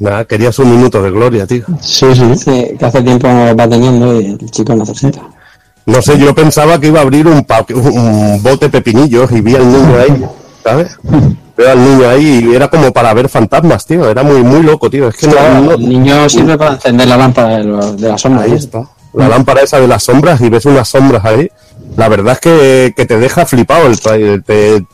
Nada, 0.00 0.24
querías 0.24 0.58
un 0.58 0.68
minuto 0.74 1.00
de 1.00 1.10
gloria, 1.12 1.46
tío. 1.46 1.64
Sí, 1.80 2.06
sí. 2.14 2.36
Sí, 2.36 2.76
que 2.76 2.84
hace 2.84 3.02
tiempo 3.02 3.28
va 3.28 3.68
teniendo 3.68 4.20
y 4.20 4.26
el 4.32 4.50
chico 4.50 4.74
necesita. 4.74 5.20
No 5.86 6.02
sé, 6.02 6.18
yo 6.18 6.34
pensaba 6.34 6.80
que 6.80 6.88
iba 6.88 6.98
a 6.98 7.02
abrir 7.02 7.26
un, 7.28 7.44
pa- 7.44 7.64
un 7.72 8.42
bote 8.42 8.68
pepinillos 8.68 9.30
y 9.30 9.40
vi 9.40 9.54
al 9.54 9.66
niño 9.70 9.96
ahí, 9.98 10.24
¿sabes? 10.64 10.98
Veo 11.62 11.70
al 11.72 11.78
niño 11.84 12.08
ahí 12.08 12.48
y 12.50 12.54
era 12.56 12.68
como 12.68 12.92
para 12.92 13.14
ver 13.14 13.28
fantasmas, 13.28 13.86
tío. 13.86 14.08
Era 14.10 14.22
muy, 14.24 14.42
muy 14.42 14.62
loco, 14.62 14.90
tío. 14.90 15.08
Es 15.08 15.16
que 15.16 15.28
no, 15.28 15.72
el 15.72 15.88
niño 15.88 16.28
sirve 16.28 16.58
para 16.58 16.72
encender 16.74 17.06
la 17.08 17.16
lámpara 17.16 17.58
de, 17.58 17.64
lo- 17.64 17.92
de 17.92 18.08
la 18.08 18.18
sombra. 18.18 18.42
Ahí 18.42 18.52
está. 18.54 18.82
La 19.14 19.28
lámpara 19.28 19.60
esa 19.62 19.78
de 19.78 19.86
las 19.86 20.02
sombras 20.02 20.40
y 20.40 20.48
ves 20.48 20.64
unas 20.66 20.88
sombras 20.88 21.24
ahí. 21.24 21.48
la 21.96 22.08
verdad 22.08 22.32
es 22.32 22.40
que, 22.40 22.94
que 22.96 23.06
te 23.06 23.18
deja 23.18 23.44
flipado 23.46 23.86
el 23.86 24.00
te, 24.00 24.40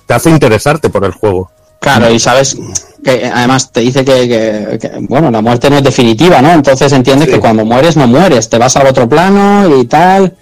te 0.06 0.14
hace 0.14 0.28
interesarte 0.30 0.90
por 0.90 1.04
el 1.04 1.12
juego. 1.12 1.50
Claro, 1.80 2.10
y 2.10 2.18
sabes 2.18 2.58
que 3.04 3.30
además 3.32 3.70
te 3.70 3.80
dice 3.80 4.04
que, 4.04 4.28
que- 4.28 4.78
que, 4.80 4.90
bueno, 5.08 5.30
la 5.30 5.40
muerte 5.40 5.70
no 5.70 5.76
es 5.78 5.84
definitiva, 5.84 6.42
¿no? 6.42 6.50
Entonces 6.52 6.92
entiendes 6.92 7.28
que 7.28 7.38
cuando 7.40 7.64
mueres 7.64 7.96
no 7.96 8.06
mueres, 8.08 8.48
te 8.48 8.58
vas 8.58 8.76
al 8.76 8.88
otro 8.88 9.08
plano 9.08 9.78
y 9.78 9.84
tal. 9.86 10.34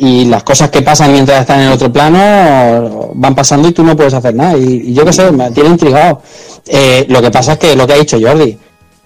Y 0.00 0.26
las 0.26 0.44
cosas 0.44 0.70
que 0.70 0.82
pasan 0.82 1.12
mientras 1.12 1.40
estás 1.40 1.56
en 1.56 1.64
el 1.64 1.72
otro 1.72 1.92
plano 1.92 3.10
van 3.14 3.34
pasando 3.34 3.68
y 3.68 3.72
tú 3.72 3.82
no 3.82 3.96
puedes 3.96 4.14
hacer 4.14 4.34
nada. 4.34 4.56
Y, 4.56 4.90
y 4.90 4.94
yo 4.94 5.04
qué 5.04 5.12
sé, 5.12 5.30
me 5.32 5.50
tiene 5.50 5.70
intrigado. 5.70 6.22
Eh, 6.68 7.06
lo 7.08 7.20
que 7.20 7.30
pasa 7.30 7.54
es 7.54 7.58
que 7.58 7.74
lo 7.74 7.86
que 7.86 7.94
ha 7.94 7.96
dicho 7.96 8.18
Jordi, 8.20 8.56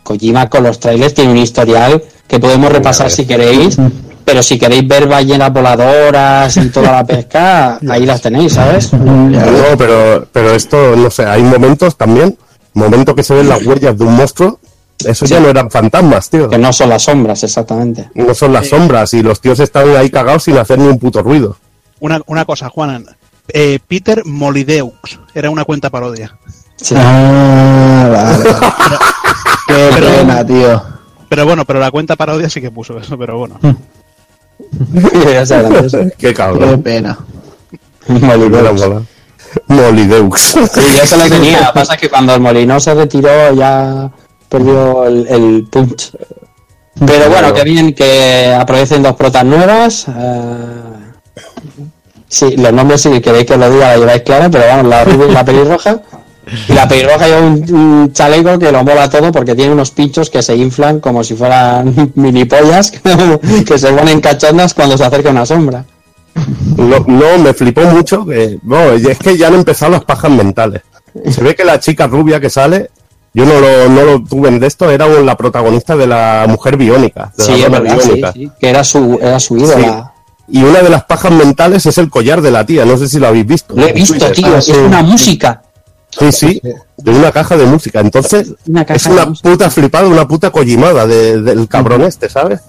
Kojima 0.02 0.48
con 0.48 0.64
los 0.64 0.78
trailers 0.80 1.14
tiene 1.14 1.30
un 1.30 1.38
historial 1.38 2.02
que 2.26 2.40
podemos 2.40 2.72
repasar 2.72 3.10
si 3.10 3.24
queréis, 3.24 3.76
pero 4.24 4.42
si 4.42 4.58
queréis 4.58 4.86
ver 4.86 5.06
ballenas 5.06 5.52
voladoras 5.52 6.56
y 6.56 6.68
toda 6.70 6.92
la 6.92 7.04
pesca, 7.04 7.78
ahí 7.88 8.06
las 8.06 8.20
tenéis, 8.20 8.54
¿sabes? 8.54 8.92
No, 8.92 9.76
pero, 9.78 10.26
pero 10.32 10.54
esto, 10.54 10.96
no 10.96 11.10
sé, 11.10 11.24
hay 11.24 11.42
momentos 11.42 11.96
también, 11.96 12.36
momentos 12.74 13.14
que 13.14 13.22
se 13.22 13.34
ven 13.34 13.48
las 13.48 13.64
huellas 13.64 13.96
de 13.96 14.04
un 14.04 14.16
monstruo, 14.16 14.58
eso 15.06 15.24
ya 15.26 15.40
no 15.40 15.48
eran 15.48 15.70
fantasmas, 15.70 16.28
tío. 16.30 16.48
Que 16.48 16.58
no 16.58 16.72
son 16.72 16.88
las 16.90 17.02
sombras, 17.02 17.42
exactamente. 17.42 18.10
No 18.14 18.34
son 18.34 18.52
las 18.52 18.68
sombras 18.68 19.12
y 19.14 19.22
los 19.22 19.40
tíos 19.40 19.60
están 19.60 19.96
ahí 19.96 20.10
cagados 20.10 20.44
sin 20.44 20.56
hacer 20.58 20.78
ni 20.78 20.86
un 20.88 20.98
puto 20.98 21.22
ruido. 21.22 21.56
Una, 22.00 22.20
una 22.26 22.44
cosa, 22.44 22.68
Juanan. 22.68 23.06
Eh, 23.48 23.78
Peter 23.86 24.24
Molideux 24.24 24.92
era 25.34 25.50
una 25.50 25.64
cuenta 25.64 25.90
parodia. 25.90 26.36
Ah, 26.96 28.08
vale. 28.10 28.44
Qué 29.68 29.90
Pero- 29.94 30.06
pena, 30.16 30.46
tío. 30.46 30.82
Pero 31.28 31.44
bueno, 31.46 31.64
pero 31.64 31.80
la 31.80 31.90
cuenta 31.90 32.14
parodia 32.16 32.50
sí 32.50 32.60
que 32.60 32.70
puso 32.70 32.98
eso, 32.98 33.16
pero 33.16 33.38
bueno. 33.38 33.58
Ya 35.24 35.44
gracioso. 35.44 35.98
Qué 36.18 36.28
Qué 36.28 36.34
cabrón. 36.34 36.82
pena. 36.82 37.18
Mola, 38.08 38.72
mola. 38.72 39.02
Molideux. 39.68 40.40
Sí, 40.40 40.80
yo 40.98 41.06
se 41.06 41.16
lo 41.16 41.24
tenía. 41.28 41.72
Pasa 41.72 41.96
que 41.96 42.08
cuando 42.08 42.34
el 42.34 42.40
Molino 42.40 42.78
se 42.80 42.94
retiró 42.94 43.52
ya 43.54 44.10
perdió 44.52 45.06
el, 45.06 45.26
el 45.28 45.66
punch. 45.70 46.12
Pero 47.06 47.30
bueno, 47.30 47.54
que 47.54 47.64
bien 47.64 47.94
que 47.94 48.54
aparecen 48.54 49.02
dos 49.02 49.16
protas 49.16 49.44
nuevas. 49.44 50.06
eh, 50.08 51.02
sí, 52.28 52.56
los 52.56 52.72
nombres 52.72 53.00
si 53.00 53.20
queréis 53.20 53.46
que 53.46 53.56
lo 53.56 53.70
diga 53.70 53.88
la 53.88 53.96
lleváis 53.96 54.22
clara, 54.22 54.50
pero 54.50 54.64
vamos, 54.68 54.86
la 54.86 55.04
rubia 55.04 55.26
y 55.30 55.32
la 55.32 55.44
pelirroja. 55.44 56.02
Y 56.68 56.72
la 56.72 56.86
pelirroja 56.86 57.26
lleva 57.28 57.40
un, 57.40 57.74
un 57.74 58.12
chaleco 58.12 58.58
que 58.58 58.70
lo 58.72 58.84
mola 58.84 59.08
todo 59.08 59.32
porque 59.32 59.54
tiene 59.54 59.72
unos 59.72 59.90
pinchos 59.92 60.28
que 60.28 60.42
se 60.42 60.54
inflan 60.56 61.00
como 61.00 61.24
si 61.24 61.34
fueran 61.34 62.12
mini 62.14 62.44
pollas 62.44 62.90
que 63.66 63.78
se 63.78 63.92
ponen 63.92 64.20
cachondas 64.20 64.74
cuando 64.74 64.98
se 64.98 65.04
acerca 65.04 65.30
una 65.30 65.46
sombra. 65.46 65.84
No, 66.76 66.98
no, 67.06 67.38
me 67.38 67.54
flipó 67.54 67.82
mucho. 67.82 68.26
Que, 68.26 68.58
no, 68.62 68.96
y 68.96 69.06
es 69.06 69.18
que 69.18 69.36
ya 69.38 69.48
han 69.48 69.54
empezado 69.54 69.92
las 69.92 70.04
pajas 70.04 70.30
mentales. 70.30 70.82
Se 71.30 71.42
ve 71.42 71.54
que 71.54 71.64
la 71.64 71.78
chica 71.78 72.06
rubia 72.06 72.40
que 72.40 72.48
sale, 72.50 72.90
yo 73.34 73.44
no 73.46 73.60
lo, 73.60 73.88
no 73.88 74.02
lo 74.04 74.22
tuve 74.24 74.48
en 74.48 74.60
de 74.60 74.66
esto, 74.66 74.90
era 74.90 75.06
la 75.08 75.36
protagonista 75.36 75.96
de 75.96 76.06
la 76.06 76.46
mujer 76.48 76.76
biónica. 76.76 77.32
de 77.36 77.44
la 77.44 77.44
Sí, 77.46 77.52
es 77.54 77.62
dama 77.62 77.80
verdad, 77.80 77.98
sí, 78.00 78.06
biónica. 78.08 78.32
sí, 78.32 78.50
que 78.60 78.68
era 78.68 78.84
su, 78.84 79.18
era 79.20 79.40
su 79.40 79.56
ídola. 79.56 80.12
Y 80.48 80.62
una 80.64 80.80
de 80.82 80.90
las 80.90 81.04
pajas 81.04 81.32
mentales 81.32 81.86
es 81.86 81.96
el 81.98 82.10
collar 82.10 82.42
de 82.42 82.50
la 82.50 82.66
tía, 82.66 82.84
no 82.84 82.96
sé 82.98 83.08
si 83.08 83.18
lo 83.18 83.28
habéis 83.28 83.46
visto. 83.46 83.74
Lo 83.74 83.86
he 83.86 83.92
visto, 83.92 84.14
Twitter. 84.14 84.32
tío, 84.32 84.56
es 84.58 84.68
una 84.68 85.02
música. 85.02 85.62
Sí, 86.10 86.30
sí, 86.30 86.60
de 86.98 87.10
una 87.10 87.32
caja 87.32 87.56
de 87.56 87.64
música. 87.64 88.00
Entonces, 88.00 88.52
Una 88.68 88.84
caja 88.84 88.96
es 88.96 89.06
una 89.06 89.32
puta 89.32 89.70
flipada, 89.70 90.06
una 90.08 90.28
puta 90.28 90.50
collimada 90.50 91.06
de- 91.06 91.40
del 91.40 91.66
cabrón 91.68 92.02
este, 92.02 92.28
¿sabes? 92.28 92.60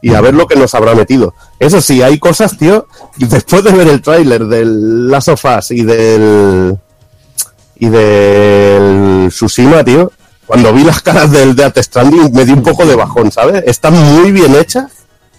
Y 0.00 0.14
a 0.14 0.22
ver 0.22 0.32
lo 0.32 0.46
que 0.46 0.56
nos 0.56 0.74
habrá 0.74 0.94
metido. 0.94 1.34
Eso 1.58 1.82
sí, 1.82 2.00
hay 2.00 2.18
cosas, 2.18 2.56
tío, 2.56 2.86
y 3.18 3.26
después 3.26 3.62
de 3.64 3.72
ver 3.72 3.86
el 3.88 4.00
tráiler 4.00 4.46
del 4.46 5.10
Last 5.10 5.28
of 5.28 5.44
Us 5.44 5.72
y 5.72 5.82
del... 5.82 6.78
y 7.80 7.88
del 7.88 9.28
Tsushima, 9.30 9.82
tío, 9.84 10.12
cuando 10.46 10.72
vi 10.72 10.84
las 10.84 11.00
caras 11.02 11.30
del 11.32 11.54
Death 11.56 11.78
Stranding 11.78 12.32
me 12.32 12.44
di 12.44 12.52
un 12.52 12.62
poco 12.62 12.84
de 12.86 12.94
bajón, 12.96 13.30
¿sabes? 13.32 13.62
Están 13.66 13.94
muy 13.94 14.30
bien 14.32 14.54
hechas, 14.54 14.90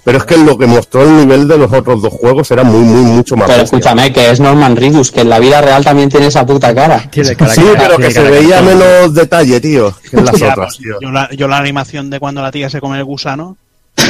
pero 0.04 0.18
es 0.18 0.24
que 0.26 0.38
lo 0.38 0.58
que 0.58 0.66
mostró 0.66 1.04
el 1.04 1.16
nivel 1.18 1.48
de 1.48 1.58
los 1.58 1.72
otros 1.72 2.02
dos 2.02 2.14
juegos 2.14 2.50
era 2.50 2.64
muy, 2.64 2.80
muy, 2.80 3.04
mucho 3.04 3.36
más 3.36 3.48
Pero 3.48 3.62
bestia. 3.62 3.78
escúchame, 3.78 4.12
que 4.12 4.32
es 4.32 4.40
Norman 4.40 4.76
Reedus, 4.76 5.12
que 5.12 5.22
en 5.22 5.30
la 5.30 5.38
vida 5.40 5.62
real 5.62 5.84
también 5.84 6.10
tiene 6.10 6.28
esa 6.28 6.46
puta 6.46 6.74
cara. 6.74 7.08
Tiene 7.12 7.36
cara 7.36 7.54
Sí, 7.54 7.62
pero 7.78 7.96
tiene 7.98 8.06
que 8.08 8.12
se 8.12 8.20
cara 8.24 8.30
veía 8.32 8.58
que- 8.60 8.64
menos 8.66 9.14
detalle, 9.14 9.60
tío, 9.62 9.94
que 10.10 10.18
en 10.18 10.26
las 10.26 10.36
Ya, 10.40 10.52
otras, 10.54 10.76
pues, 10.76 10.78
tío. 10.78 10.96
yo, 11.02 11.12
la, 11.12 11.30
yo 11.32 11.48
la 11.48 11.58
animación 11.58 12.10
de 12.10 12.20
cuando 12.20 12.42
la 12.42 12.52
tía 12.52 12.70
se 12.70 12.80
come 12.82 12.98
el 12.98 13.04
gusano. 13.06 13.58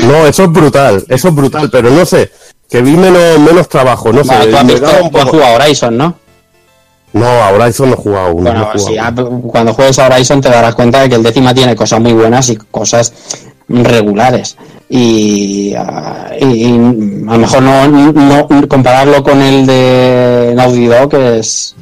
No, 0.08 0.26
eso 0.27 0.43
es 0.43 0.51
brutal, 0.51 1.03
eso 1.10 1.27
es 1.27 1.35
brutal, 1.35 1.69
pero 1.69 1.90
no 1.90 2.06
sé, 2.06 2.32
que 2.69 2.82
vi 2.82 2.92
menos, 2.95 3.40
menos 3.40 3.68
trabajo, 3.68 4.14
no 4.14 4.24
sé. 4.24 4.30
Tú 4.50 4.56
has 4.56 4.66
visto, 4.68 4.85
un 5.03 5.11
tú 5.11 5.18
has 5.18 5.26
poco- 5.26 5.38
jugado 5.38 5.56
Horizon, 5.56 5.98
¿no? 5.98 6.16
No, 7.14 7.25
a 7.27 7.49
Horizon 7.51 7.90
no 7.90 7.95
he 7.95 7.98
jugado 7.98 8.27
no 8.33 8.40
he 8.40 8.41
Bueno, 8.43 8.59
jugado 8.65 8.80
sí, 8.80 8.98
aún. 8.98 9.41
ah, 9.43 9.49
cuando 9.51 9.73
juegues 9.73 9.99
a 9.99 10.07
Horizon 10.07 10.40
te 10.41 10.49
darás 10.49 10.75
cuenta 10.75 11.01
de 11.01 11.09
que 11.09 11.15
el 11.15 11.23
décima 11.23 11.53
tiene 11.53 11.75
cosas 11.75 11.99
muy 11.99 12.14
buenas 12.14 12.49
y 12.49 12.56
cosas 12.56 13.11
regulares. 13.67 14.57
Y, 14.90 15.73
ah, 15.77 16.31
y- 16.40 16.45
y 16.45 16.72
a 16.73 17.33
lo 17.33 17.38
mejor 17.38 17.61
no, 17.64 17.88
no 17.88 18.48
compararlo 18.67 19.23
con 19.23 19.41
el 19.41 19.65
de 19.65 20.53
Naughty 20.56 20.85
Dog 20.88 21.14
es, 21.15 21.75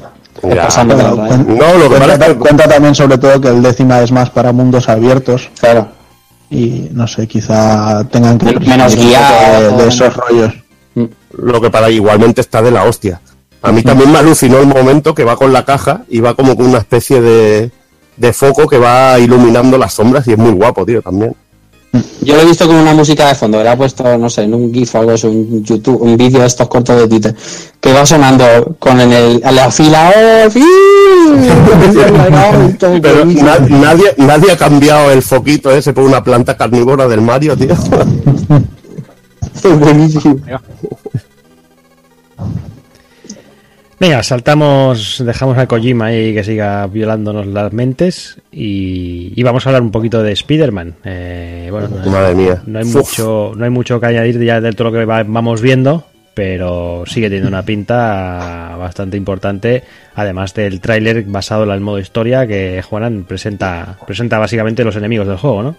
es 0.43 0.55
Ya. 0.55 0.63
pasando 0.63 0.95
de 0.95 1.03
la 1.03 1.09
raya. 1.11 1.35
cuen- 1.37 1.47
No, 1.47 1.73
lo 1.77 1.89
que 1.89 1.95
cuenta, 1.97 2.13
es 2.25 2.33
que- 2.33 2.39
cuenta 2.39 2.67
también 2.67 2.95
sobre 2.95 3.17
todo 3.17 3.41
que 3.41 3.47
el 3.49 3.61
décima 3.61 4.01
es 4.01 4.11
más 4.11 4.29
para 4.29 4.51
mundos 4.51 4.87
abiertos 4.89 5.49
Claro. 5.59 5.89
y 6.51 6.87
no 6.91 7.07
sé, 7.07 7.27
quizá 7.27 8.03
tengan 8.11 8.37
que 8.37 8.59
Menos 8.59 8.95
poco 8.95 9.07
de, 9.77 9.83
de 9.83 9.87
esos 9.89 10.15
rollos. 10.15 10.53
Lo 11.37 11.61
que 11.61 11.69
para 11.69 11.89
igualmente 11.89 12.41
está 12.41 12.61
de 12.61 12.71
la 12.71 12.83
hostia. 12.83 13.21
A 13.61 13.71
mí 13.71 13.83
también 13.83 14.11
me 14.11 14.19
alucinó 14.19 14.59
el 14.59 14.67
momento 14.67 15.13
que 15.13 15.23
va 15.25 15.35
con 15.35 15.51
la 15.51 15.65
caja 15.65 16.03
y 16.09 16.21
va 16.21 16.33
como 16.33 16.55
con 16.55 16.67
una 16.67 16.77
especie 16.79 17.21
de, 17.21 17.71
de 18.17 18.33
foco 18.33 18.67
que 18.67 18.77
va 18.77 19.19
iluminando 19.19 19.77
las 19.77 19.93
sombras 19.93 20.27
y 20.27 20.31
es 20.33 20.37
muy 20.37 20.51
guapo, 20.51 20.85
tío, 20.85 21.01
también. 21.01 21.35
Yo 22.21 22.35
lo 22.35 22.43
he 22.43 22.45
visto 22.45 22.67
con 22.67 22.75
una 22.75 22.93
música 22.93 23.27
de 23.27 23.33
fondo, 23.35 23.63
le 23.63 23.67
ha 23.69 23.75
puesto, 23.75 24.15
no 24.17 24.29
sé, 24.29 24.43
en 24.43 24.53
un 24.53 24.71
GIF 24.71 24.93
o 24.93 24.99
algo 24.99 25.11
así, 25.11 25.25
un 25.25 25.63
YouTube, 25.63 25.99
un 26.01 26.15
vídeo 26.17 26.39
de 26.41 26.45
estos 26.45 26.67
cortos 26.67 26.95
de 26.95 27.07
Twitter, 27.07 27.35
que 27.81 27.91
va 27.91 28.05
sonando 28.05 28.75
con 28.77 29.01
en 29.01 29.11
el, 29.11 29.41
en 29.43 29.55
la 29.55 29.71
fila, 29.71 30.11
¡oh, 30.45 30.49
sí! 30.51 30.63
Pero 33.01 33.25
na- 33.25 33.59
nadie, 33.67 34.13
nadie 34.17 34.51
ha 34.51 34.57
cambiado 34.57 35.09
el 35.11 35.23
foquito 35.23 35.71
ese 35.71 35.91
por 35.93 36.03
una 36.03 36.23
planta 36.23 36.55
carnívora 36.55 37.07
del 37.07 37.21
Mario, 37.21 37.57
tío. 37.57 37.73
Buenísimo. 39.79 40.35
Venga, 43.99 44.23
saltamos, 44.23 45.21
dejamos 45.25 45.57
a 45.57 45.67
Kojima 45.67 46.05
ahí 46.05 46.33
que 46.33 46.43
siga 46.45 46.87
violándonos 46.87 47.45
las 47.47 47.73
mentes 47.73 48.37
y, 48.49 49.33
y 49.35 49.43
vamos 49.43 49.65
a 49.65 49.69
hablar 49.69 49.81
un 49.81 49.91
poquito 49.91 50.23
de 50.23 50.31
Spider-Man. 50.31 50.95
Eh, 51.03 51.67
bueno, 51.69 51.89
no, 52.05 52.09
Madre 52.09 52.33
mía. 52.33 52.61
no 52.65 52.79
hay 52.79 52.85
Uf. 52.85 52.95
mucho, 52.95 53.51
no 53.57 53.65
hay 53.65 53.69
mucho 53.69 53.99
que 53.99 54.05
añadir 54.05 54.41
ya 54.41 54.61
de 54.61 54.71
todo 54.71 54.89
lo 54.89 54.97
que 54.97 55.03
va- 55.03 55.23
vamos 55.23 55.61
viendo, 55.61 56.05
pero 56.33 57.03
sigue 57.07 57.27
teniendo 57.27 57.49
una 57.49 57.63
pinta 57.63 58.77
bastante 58.79 59.17
importante, 59.17 59.83
además 60.15 60.53
del 60.53 60.79
tráiler 60.79 61.23
basado 61.23 61.65
en 61.65 61.71
el 61.71 61.81
modo 61.81 61.99
historia 61.99 62.47
que 62.47 62.81
Juanan 62.81 63.25
presenta, 63.25 63.97
presenta 64.07 64.39
básicamente 64.39 64.85
los 64.85 64.95
enemigos 64.95 65.27
del 65.27 65.35
juego, 65.37 65.61
¿no? 65.61 65.75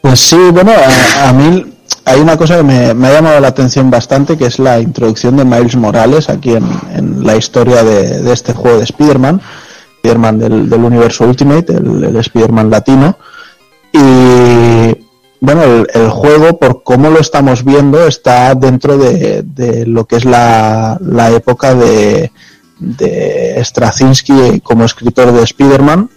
Pues 0.00 0.18
sí, 0.18 0.36
bueno, 0.52 0.72
a, 0.72 1.28
a 1.28 1.32
mí 1.32 1.64
hay 2.08 2.20
una 2.20 2.36
cosa 2.38 2.56
que 2.56 2.62
me, 2.62 2.86
ha 2.86 3.12
llamado 3.12 3.38
la 3.38 3.48
atención 3.48 3.90
bastante, 3.90 4.38
que 4.38 4.46
es 4.46 4.58
la 4.58 4.80
introducción 4.80 5.36
de 5.36 5.44
Miles 5.44 5.76
Morales 5.76 6.30
aquí 6.30 6.54
en, 6.54 7.24
la 7.24 7.36
historia 7.36 7.84
de, 7.84 8.32
este 8.32 8.54
juego 8.54 8.78
de 8.78 8.84
Spider-Man, 8.84 9.40
Spider-Man 9.96 10.38
del, 10.38 10.70
del 10.70 10.80
universo 10.80 11.24
Ultimate, 11.24 11.74
el, 11.74 12.04
el 12.04 12.16
Spider-Man 12.16 12.70
latino. 12.70 13.18
Y 13.92 14.96
bueno, 15.40 15.62
el, 15.92 16.08
juego, 16.08 16.58
por 16.58 16.82
cómo 16.82 17.10
lo 17.10 17.20
estamos 17.20 17.62
viendo, 17.62 18.06
está 18.06 18.54
dentro 18.54 18.96
de, 18.96 19.84
lo 19.86 20.06
que 20.06 20.16
es 20.16 20.24
la, 20.24 20.98
época 21.34 21.74
de, 21.74 22.32
de 22.78 23.62
Straczynski 23.62 24.60
como 24.60 24.84
escritor 24.84 25.30
de 25.32 25.42
Spider-Man 25.42 26.08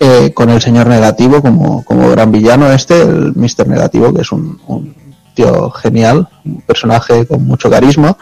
eh, 0.00 0.32
con 0.34 0.50
el 0.50 0.60
señor 0.60 0.88
negativo 0.88 1.40
como, 1.40 1.84
como 1.84 2.10
gran 2.10 2.32
villano 2.32 2.72
este, 2.72 3.02
el 3.02 3.34
Mr. 3.36 3.68
Negativo, 3.68 4.12
que 4.12 4.22
es 4.22 4.32
un, 4.32 4.58
un 4.66 5.01
tío 5.34 5.70
genial, 5.70 6.28
un 6.44 6.60
personaje 6.62 7.26
con 7.26 7.44
mucho 7.44 7.70
carisma. 7.70 8.16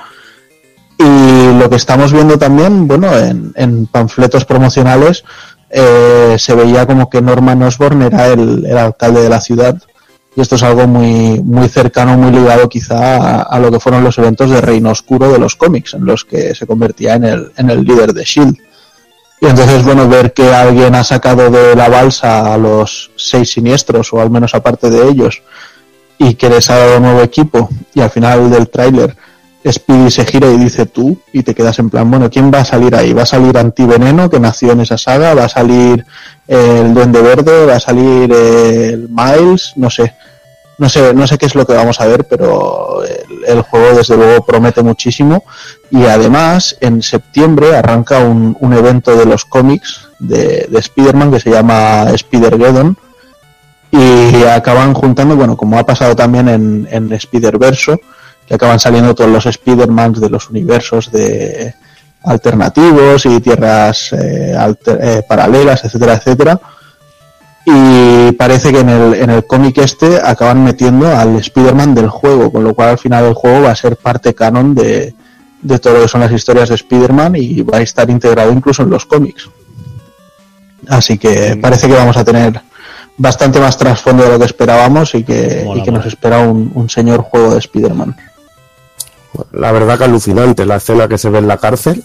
Y 0.99 1.59
lo 1.59 1.71
que 1.71 1.77
estamos 1.77 2.13
viendo 2.13 2.39
también, 2.39 2.87
bueno, 2.87 3.17
en, 3.17 3.53
en 3.57 3.87
panfletos 3.87 4.45
promocionales 4.45 5.25
eh, 5.71 6.37
se 6.39 6.55
veía 6.55 6.87
como 6.87 7.09
que 7.09 7.23
Norman 7.23 7.63
Osborn 7.63 8.03
era 8.03 8.27
el, 8.27 8.67
el 8.67 8.77
alcalde 8.77 9.23
de 9.23 9.29
la 9.29 9.41
ciudad. 9.41 9.81
Y 10.37 10.41
esto 10.41 10.55
es 10.57 10.63
algo 10.63 10.87
muy, 10.87 11.41
muy 11.43 11.69
cercano, 11.69 12.17
muy 12.17 12.31
ligado 12.31 12.69
quizá 12.69 13.43
a, 13.43 13.59
lo 13.59 13.71
que 13.71 13.81
fueron 13.81 14.05
los 14.05 14.17
eventos 14.19 14.51
de 14.51 14.61
Reino 14.61 14.91
Oscuro 14.91 15.31
de 15.33 15.39
los 15.39 15.57
cómics, 15.57 15.95
en 15.95 16.05
los 16.05 16.25
que 16.25 16.55
se 16.55 16.67
convertía 16.67 17.15
en 17.15 17.25
el, 17.25 17.53
en 17.57 17.71
el 17.71 17.85
líder 17.85 18.13
de 18.13 18.25
Shield. 18.25 18.57
Y 19.41 19.47
entonces, 19.47 19.83
bueno, 19.83 20.09
ver 20.09 20.33
que 20.33 20.55
alguien 20.55 20.95
ha 20.95 21.03
sacado 21.03 21.51
de 21.51 21.75
la 21.75 21.89
balsa 21.89 22.53
a 22.53 22.59
los 22.59 23.11
seis 23.17 23.53
siniestros, 23.53 24.13
o 24.13 24.21
al 24.21 24.31
menos 24.31 24.55
aparte 24.55 24.91
de 24.91 25.09
ellos, 25.09 25.43
y 26.23 26.35
que 26.35 26.51
les 26.51 26.69
ha 26.69 26.77
dado 26.77 27.01
nuevo 27.01 27.23
equipo, 27.23 27.71
y 27.95 28.03
al 28.03 28.11
final 28.11 28.51
del 28.51 28.69
tráiler 28.69 29.17
Speedy 29.67 30.11
se 30.11 30.27
gira 30.27 30.49
y 30.51 30.59
dice 30.59 30.85
tú 30.85 31.19
y 31.33 31.43
te 31.43 31.55
quedas 31.55 31.79
en 31.79 31.89
plan, 31.89 32.11
bueno, 32.11 32.29
¿quién 32.29 32.51
va 32.53 32.61
a 32.61 32.65
salir 32.65 32.95
ahí? 32.95 33.15
¿Va 33.15 33.23
a 33.23 33.27
salir 33.27 33.57
Antiveneno, 33.57 34.29
que 34.29 34.39
nació 34.39 34.73
en 34.73 34.81
esa 34.81 34.99
saga? 34.99 35.35
¿Va 35.35 35.45
a 35.45 35.49
salir 35.49 36.05
el 36.47 36.93
Duende 36.93 37.23
Verde? 37.23 37.65
¿Va 37.65 37.77
a 37.77 37.81
salir 37.81 38.31
el 38.33 39.09
Miles? 39.09 39.73
No 39.77 39.89
sé. 39.89 40.15
No 40.77 40.89
sé, 40.89 41.13
no 41.13 41.27
sé 41.27 41.37
qué 41.37 41.47
es 41.47 41.55
lo 41.55 41.67
que 41.67 41.75
vamos 41.75 42.01
a 42.01 42.07
ver, 42.07 42.25
pero 42.25 43.03
el, 43.05 43.45
el 43.47 43.63
juego 43.63 43.97
desde 43.97 44.17
luego 44.17 44.45
promete 44.45 44.83
muchísimo. 44.83 45.45
Y 45.91 46.05
además, 46.05 46.77
en 46.81 47.03
septiembre 47.03 47.77
arranca 47.77 48.19
un, 48.21 48.57
un 48.61 48.73
evento 48.73 49.15
de 49.15 49.27
los 49.27 49.45
cómics 49.45 50.09
de, 50.19 50.67
de 50.71 50.79
Spider-Man 50.79 51.33
que 51.33 51.41
se 51.41 51.51
llama 51.51 52.05
Spider-Geddon. 52.13 52.97
Y 53.93 54.45
acaban 54.45 54.95
juntando, 54.95 55.35
bueno, 55.37 55.57
como 55.57 55.79
ha 55.79 55.85
pasado 55.85 56.15
también 56.15 56.49
en, 56.49 56.89
en 56.91 57.13
Spider-Verso, 57.13 57.99
que 58.47 58.55
acaban 58.55 58.79
saliendo 58.79 59.15
todos 59.15 59.31
los 59.31 59.47
Spider-Mans 59.47 60.21
de 60.21 60.31
los 60.31 60.49
universos 60.49 61.11
de 61.11 61.75
alternativos 62.23 63.27
y 63.27 63.41
tierras 63.41 64.13
eh, 64.13 64.55
alter- 64.57 64.99
eh, 65.01 65.23
paralelas, 65.29 65.85
etcétera, 65.85 66.15
etcétera. 66.15 66.61
Y 67.67 68.33
parece 68.33 68.73
que 68.73 68.81
en 68.81 68.89
el, 68.89 69.15
en 69.15 69.31
el 69.31 69.47
cómic 69.47 69.79
este 69.79 70.21
acaban 70.23 70.63
metiendo 70.65 71.07
al 71.09 71.37
Spider-Man 71.37 71.95
del 71.95 72.09
juego, 72.09 72.51
con 72.51 72.65
lo 72.65 72.75
cual 72.75 72.91
al 72.91 72.99
final 72.99 73.25
el 73.25 73.35
juego 73.35 73.63
va 73.63 73.71
a 73.73 73.77
ser 73.77 73.97
parte 73.97 74.35
canon 74.35 74.75
de, 74.75 75.15
de 75.61 75.79
todo 75.79 75.95
lo 75.95 76.03
que 76.03 76.09
son 76.09 76.21
las 76.21 76.33
historias 76.33 76.69
de 76.69 76.77
Spider-Man 76.77 77.37
y 77.37 77.63
va 77.63 77.79
a 77.79 77.83
estar 77.83 78.09
integrado 78.09 78.53
incluso 78.53 78.83
en 78.83 78.91
los 78.91 79.05
cómics. 79.05 79.49
Así 80.89 81.19
que 81.19 81.59
parece 81.61 81.87
que 81.87 81.95
vamos 81.95 82.17
a 82.17 82.25
tener 82.25 82.61
bastante 83.21 83.61
más 83.61 83.77
trasfondo 83.77 84.25
de 84.25 84.31
lo 84.31 84.39
que 84.39 84.47
esperábamos 84.47 85.15
y 85.15 85.23
que, 85.23 85.63
Mola, 85.65 85.81
y 85.81 85.85
que 85.85 85.91
mola. 85.91 86.03
nos 86.05 86.13
espera 86.13 86.39
un, 86.41 86.73
un 86.75 86.89
señor 86.89 87.21
juego 87.21 87.53
de 87.53 87.59
Spider-Man. 87.59 88.17
La 89.53 89.73
verdad 89.73 89.99
que 89.99 90.05
alucinante 90.05 90.65
la 90.65 90.77
escena 90.77 91.07
que 91.07 91.19
se 91.19 91.29
ve 91.29 91.39
en 91.39 91.47
la 91.49 91.59
cárcel. 91.59 92.03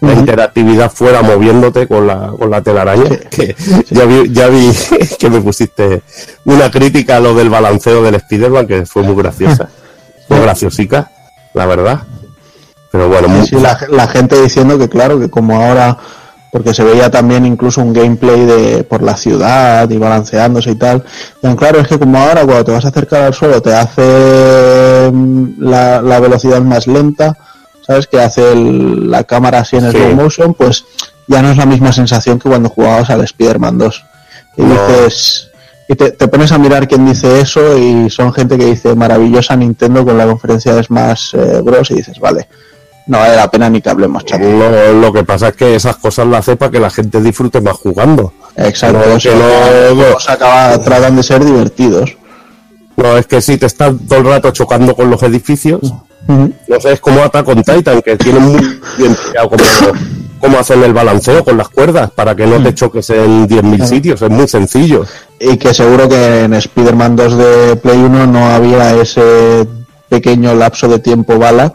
La 0.00 0.14
interactividad 0.14 0.90
fuera 0.90 1.22
moviéndote 1.22 1.86
con 1.86 2.08
la, 2.08 2.32
con 2.36 2.50
la 2.50 2.60
telaraña. 2.60 3.08
Que 3.30 3.54
ya 3.90 4.04
vi, 4.04 4.32
ya 4.32 4.48
vi 4.48 4.72
que 5.18 5.30
me 5.30 5.40
pusiste 5.40 6.02
una 6.44 6.70
crítica 6.70 7.18
a 7.18 7.20
lo 7.20 7.34
del 7.34 7.50
balanceo 7.50 8.02
del 8.02 8.16
Spider-Man, 8.16 8.66
que 8.66 8.86
fue 8.86 9.02
muy 9.02 9.14
graciosa. 9.14 9.68
Fue 10.28 10.40
graciosica, 10.40 11.10
la 11.52 11.66
verdad. 11.66 12.02
Pero 12.90 13.08
bueno, 13.08 13.28
muy, 13.28 13.46
Sí, 13.46 13.56
la, 13.56 13.78
la 13.90 14.06
gente 14.06 14.40
diciendo 14.40 14.78
que 14.78 14.88
claro, 14.88 15.18
que 15.18 15.28
como 15.28 15.60
ahora, 15.60 15.98
porque 16.52 16.74
se 16.74 16.84
veía 16.84 17.10
también 17.10 17.46
incluso 17.46 17.80
un 17.80 17.94
gameplay 17.94 18.44
de 18.44 18.84
por 18.84 19.02
la 19.02 19.16
ciudad 19.16 19.88
y 19.88 19.96
balanceándose 19.96 20.72
y 20.72 20.74
tal, 20.74 21.02
y 21.42 21.56
claro, 21.56 21.80
es 21.80 21.88
que 21.88 21.98
como 21.98 22.18
ahora 22.18 22.44
cuando 22.44 22.62
te 22.64 22.72
vas 22.72 22.84
a 22.84 22.88
acercar 22.88 23.22
al 23.22 23.32
suelo 23.32 23.62
te 23.62 23.74
hace 23.74 25.10
mm, 25.10 25.54
la, 25.58 26.02
la 26.02 26.20
velocidad 26.20 26.60
más 26.60 26.86
lenta, 26.86 27.34
¿sabes? 27.86 28.06
Que 28.06 28.20
hace 28.20 28.52
el- 28.52 29.10
la 29.10 29.24
cámara 29.24 29.60
así 29.60 29.76
en 29.76 29.90
Sí. 29.90 29.96
slow 29.96 30.14
motion, 30.14 30.54
pues 30.54 30.84
ya 31.26 31.40
no 31.40 31.50
es 31.50 31.56
la 31.56 31.64
misma 31.66 31.90
sensación 31.90 32.38
que 32.38 32.50
cuando 32.50 32.68
jugabas 32.68 33.08
al 33.10 33.22
Spider-Man 33.22 33.78
2. 33.78 34.04
Y 34.58 34.62
No. 34.62 34.68
dices... 34.68 35.48
Y 35.88 35.94
te, 35.94 36.12
te 36.12 36.28
pones 36.28 36.52
a 36.52 36.58
mirar 36.58 36.86
quién 36.86 37.04
dice 37.04 37.40
eso 37.40 37.76
y 37.76 38.08
son 38.08 38.32
gente 38.32 38.56
que 38.56 38.66
dice 38.66 38.94
maravillosa 38.94 39.56
Nintendo 39.56 40.04
con 40.04 40.16
la 40.16 40.26
conferencia 40.26 40.74
de 40.74 40.82
Smash 40.84 41.34
eh, 41.34 41.60
Bros. 41.62 41.90
y 41.90 41.94
dices, 41.94 42.18
vale, 42.20 42.46
no 43.06 43.18
vale 43.18 43.36
la 43.36 43.50
pena 43.50 43.68
ni 43.68 43.80
que 43.80 43.90
hablemos, 43.90 44.24
chaval. 44.24 44.58
No, 44.58 45.00
lo 45.00 45.12
que 45.12 45.24
pasa 45.24 45.48
es 45.48 45.56
que 45.56 45.74
esas 45.74 45.96
cosas 45.96 46.26
las 46.26 46.40
hace 46.40 46.56
para 46.56 46.70
que 46.70 46.80
la 46.80 46.90
gente 46.90 47.20
disfrute 47.20 47.60
más 47.60 47.76
jugando. 47.76 48.32
Exacto, 48.56 48.98
No, 48.98 49.18
que 49.18 49.30
los 49.30 49.96
juegos 49.96 50.30
acaba, 50.30 50.78
tratan 50.78 51.16
de 51.16 51.22
ser 51.22 51.44
divertidos. 51.44 52.16
No, 52.96 53.16
es 53.16 53.26
que 53.26 53.40
si 53.40 53.56
te 53.56 53.66
estás 53.66 53.94
todo 54.08 54.18
el 54.18 54.26
rato 54.26 54.50
chocando 54.50 54.94
con 54.94 55.10
los 55.10 55.22
edificios, 55.22 55.80
no 56.28 56.80
sé, 56.80 56.92
es 56.92 57.00
como 57.00 57.22
Attack 57.22 57.48
on 57.48 57.62
Titan, 57.62 58.02
que 58.02 58.16
tiene 58.16 58.38
muy 58.38 58.60
bien 58.96 59.16
cómo, 59.48 59.62
cómo 60.38 60.58
hacen 60.58 60.82
el 60.84 60.92
balanceo 60.92 61.42
con 61.44 61.56
las 61.56 61.68
cuerdas 61.68 62.10
para 62.10 62.36
que 62.36 62.46
no 62.46 62.62
te 62.62 62.74
choques 62.74 63.10
en 63.10 63.48
10.000 63.48 63.84
sitios, 63.84 64.22
es 64.22 64.30
muy 64.30 64.46
sencillo. 64.46 65.04
Y 65.40 65.56
que 65.56 65.74
seguro 65.74 66.08
que 66.08 66.44
en 66.44 66.54
Spider-Man 66.54 67.16
2 67.16 67.36
de 67.36 67.76
Play 67.76 67.98
1 67.98 68.26
no 68.26 68.46
había 68.46 68.94
ese 68.94 69.66
pequeño 70.08 70.54
lapso 70.54 70.86
de 70.88 70.98
tiempo 70.98 71.38
bala 71.38 71.72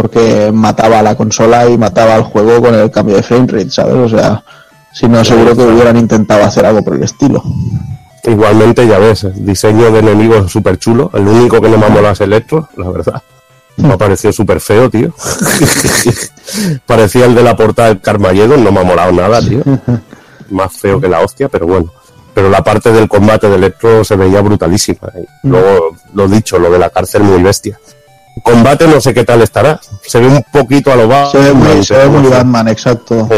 porque 0.00 0.50
mataba 0.52 0.98
a 0.98 1.02
la 1.02 1.16
consola 1.16 1.68
y 1.68 1.78
mataba 1.78 2.14
al 2.14 2.22
juego 2.22 2.60
con 2.60 2.74
el 2.74 2.90
cambio 2.90 3.16
de 3.16 3.22
frame 3.22 3.46
rate, 3.46 3.70
¿sabes? 3.70 3.94
O 3.94 4.08
sea, 4.08 4.44
si 4.92 5.08
no, 5.08 5.24
seguro 5.24 5.56
que 5.56 5.62
hubieran 5.62 5.96
intentado 5.96 6.44
hacer 6.44 6.66
algo 6.66 6.82
por 6.82 6.96
el 6.96 7.02
estilo. 7.02 7.42
Igualmente, 8.24 8.86
ya 8.86 8.98
ves, 8.98 9.26
diseño 9.34 9.90
de 9.90 10.00
enemigos 10.00 10.50
súper 10.50 10.78
chulo. 10.78 11.10
El 11.14 11.26
único 11.28 11.60
que 11.60 11.68
no 11.68 11.78
me 11.78 11.86
ha 11.86 12.10
es 12.10 12.20
Electro, 12.20 12.68
la 12.76 12.90
verdad. 12.90 13.22
Me 13.76 13.92
ha 13.92 13.96
parecido 13.96 14.32
súper 14.32 14.60
feo, 14.60 14.90
tío. 14.90 15.12
Parecía 16.86 17.26
el 17.26 17.34
de 17.34 17.42
la 17.42 17.54
portada 17.54 17.88
del 17.88 18.00
Carmageddon, 18.00 18.64
no 18.64 18.72
me 18.72 18.80
ha 18.80 18.84
molado 18.84 19.12
nada, 19.12 19.40
tío. 19.40 19.62
Más 20.50 20.72
feo 20.72 21.00
que 21.00 21.08
la 21.08 21.20
hostia, 21.20 21.48
pero 21.48 21.66
bueno. 21.66 21.92
Pero 22.34 22.50
la 22.50 22.62
parte 22.62 22.90
del 22.90 23.08
combate 23.08 23.48
de 23.48 23.56
Electro 23.56 24.04
se 24.04 24.16
veía 24.16 24.40
brutalísima. 24.40 25.08
Y 25.14 25.48
luego, 25.48 25.96
lo 26.14 26.28
dicho, 26.28 26.58
lo 26.58 26.70
de 26.70 26.78
la 26.78 26.90
cárcel 26.90 27.22
muy 27.22 27.42
bestia. 27.42 27.78
Combate 28.42 28.86
no 28.86 29.00
sé 29.00 29.14
qué 29.14 29.24
tal 29.24 29.42
estará. 29.42 29.80
Se 30.02 30.20
ve 30.20 30.26
un 30.28 30.44
poquito 30.52 30.92
a 30.92 30.96
lo 30.96 31.08
bajo. 31.08 31.32
Se 31.32 31.38
ve 31.38 31.52
muy, 31.52 31.84
se 31.84 31.96
ve 31.96 32.06
muy 32.08 32.28
Batman, 32.28 32.68
exacto. 32.68 33.28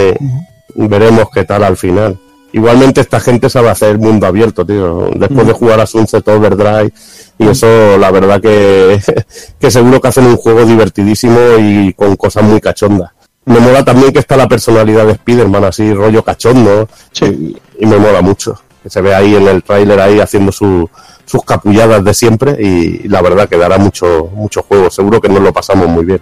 veremos 0.75 1.27
qué 1.33 1.45
tal 1.45 1.65
al 1.65 1.77
final. 1.77 2.19
Igualmente 2.53 3.01
esta 3.03 3.21
gente 3.21 3.51
sabe 3.51 3.69
hacer 3.69 3.99
mundo 3.99 4.27
abierto, 4.27 4.65
tío. 4.65 5.11
Después 5.15 5.47
de 5.47 5.53
jugar 5.53 5.81
a 5.81 5.87
Sunset 5.87 6.27
Overdrive 6.29 6.93
y 7.39 7.47
eso, 7.47 7.99
la 7.99 8.11
verdad 8.11 8.41
que, 8.41 9.01
que 9.61 9.71
seguro 9.71 10.01
que 10.01 10.09
hacen 10.09 10.27
un 10.27 10.37
juego 10.37 10.65
divertidísimo 10.65 11.39
y 11.61 11.93
con 11.95 12.17
cosas 12.17 12.45
muy 12.45 12.61
cachondas. 12.61 13.11
Me 13.45 13.61
mola 13.61 13.85
también 13.85 14.13
que 14.13 14.19
está 14.19 14.37
la 14.37 14.49
personalidad 14.49 15.07
de 15.07 15.13
Spider-Man 15.13 15.65
así, 15.65 15.93
rollo 15.95 16.23
cachondo, 16.23 16.87
y, 17.23 17.57
y 17.81 17.87
me 17.87 17.97
mola 17.97 18.21
mucho. 18.21 18.61
Que 18.83 18.91
se 18.91 19.01
ve 19.01 19.15
ahí 19.15 19.35
en 19.37 19.47
el 19.49 19.63
tráiler 19.63 19.99
ahí 20.01 20.21
haciendo 20.21 20.53
su- 20.53 20.89
sus 21.29 21.45
capulladas 21.45 22.03
de 22.03 22.15
siempre 22.15 22.57
y, 22.59 23.07
la 23.09 23.21
verdad 23.21 23.49
que 23.49 23.59
dará 23.59 23.79
mucho, 23.79 24.31
mucho 24.35 24.63
juego. 24.63 24.91
Seguro 24.91 25.21
que 25.21 25.29
nos 25.29 25.43
lo 25.43 25.53
pasamos 25.53 25.87
muy 25.87 26.05
bien. 26.05 26.21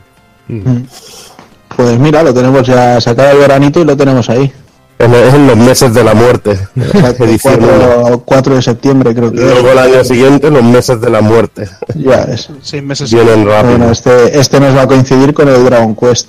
Pues 1.77 1.99
mira, 1.99 2.23
lo 2.23 2.35
tenemos 2.35 2.67
ya, 2.67 3.01
se 3.01 3.11
acaba 3.11 3.31
el 3.31 3.39
veranito 3.39 3.81
y 3.81 3.85
lo 3.85 3.97
tenemos 3.97 4.29
ahí. 4.29 4.53
En, 4.99 5.15
en 5.15 5.47
los 5.47 5.57
meses 5.57 5.93
de 5.93 6.03
la 6.03 6.15
muerte. 6.15 6.59
4, 6.75 8.23
4 8.25 8.55
de 8.57 8.63
septiembre 8.63 9.15
creo 9.15 9.31
que 9.31 9.39
Luego 9.39 9.71
el 9.71 9.79
año 9.79 10.05
siguiente, 10.05 10.51
los 10.51 10.65
meses 10.65 11.01
de 11.01 11.11
la 11.11 11.21
muerte. 11.21 11.69
Ya 11.95 12.23
es. 12.23 12.49
Seis 12.63 12.83
meses. 12.83 13.13
Vienen 13.13 13.47
rápido. 13.47 13.77
Bueno, 13.77 13.93
este, 13.93 14.39
este 14.39 14.59
nos 14.59 14.75
va 14.75 14.83
a 14.83 14.87
coincidir 14.87 15.35
con 15.35 15.49
el 15.49 15.65
Dragon 15.65 15.95
Quest. 15.95 16.29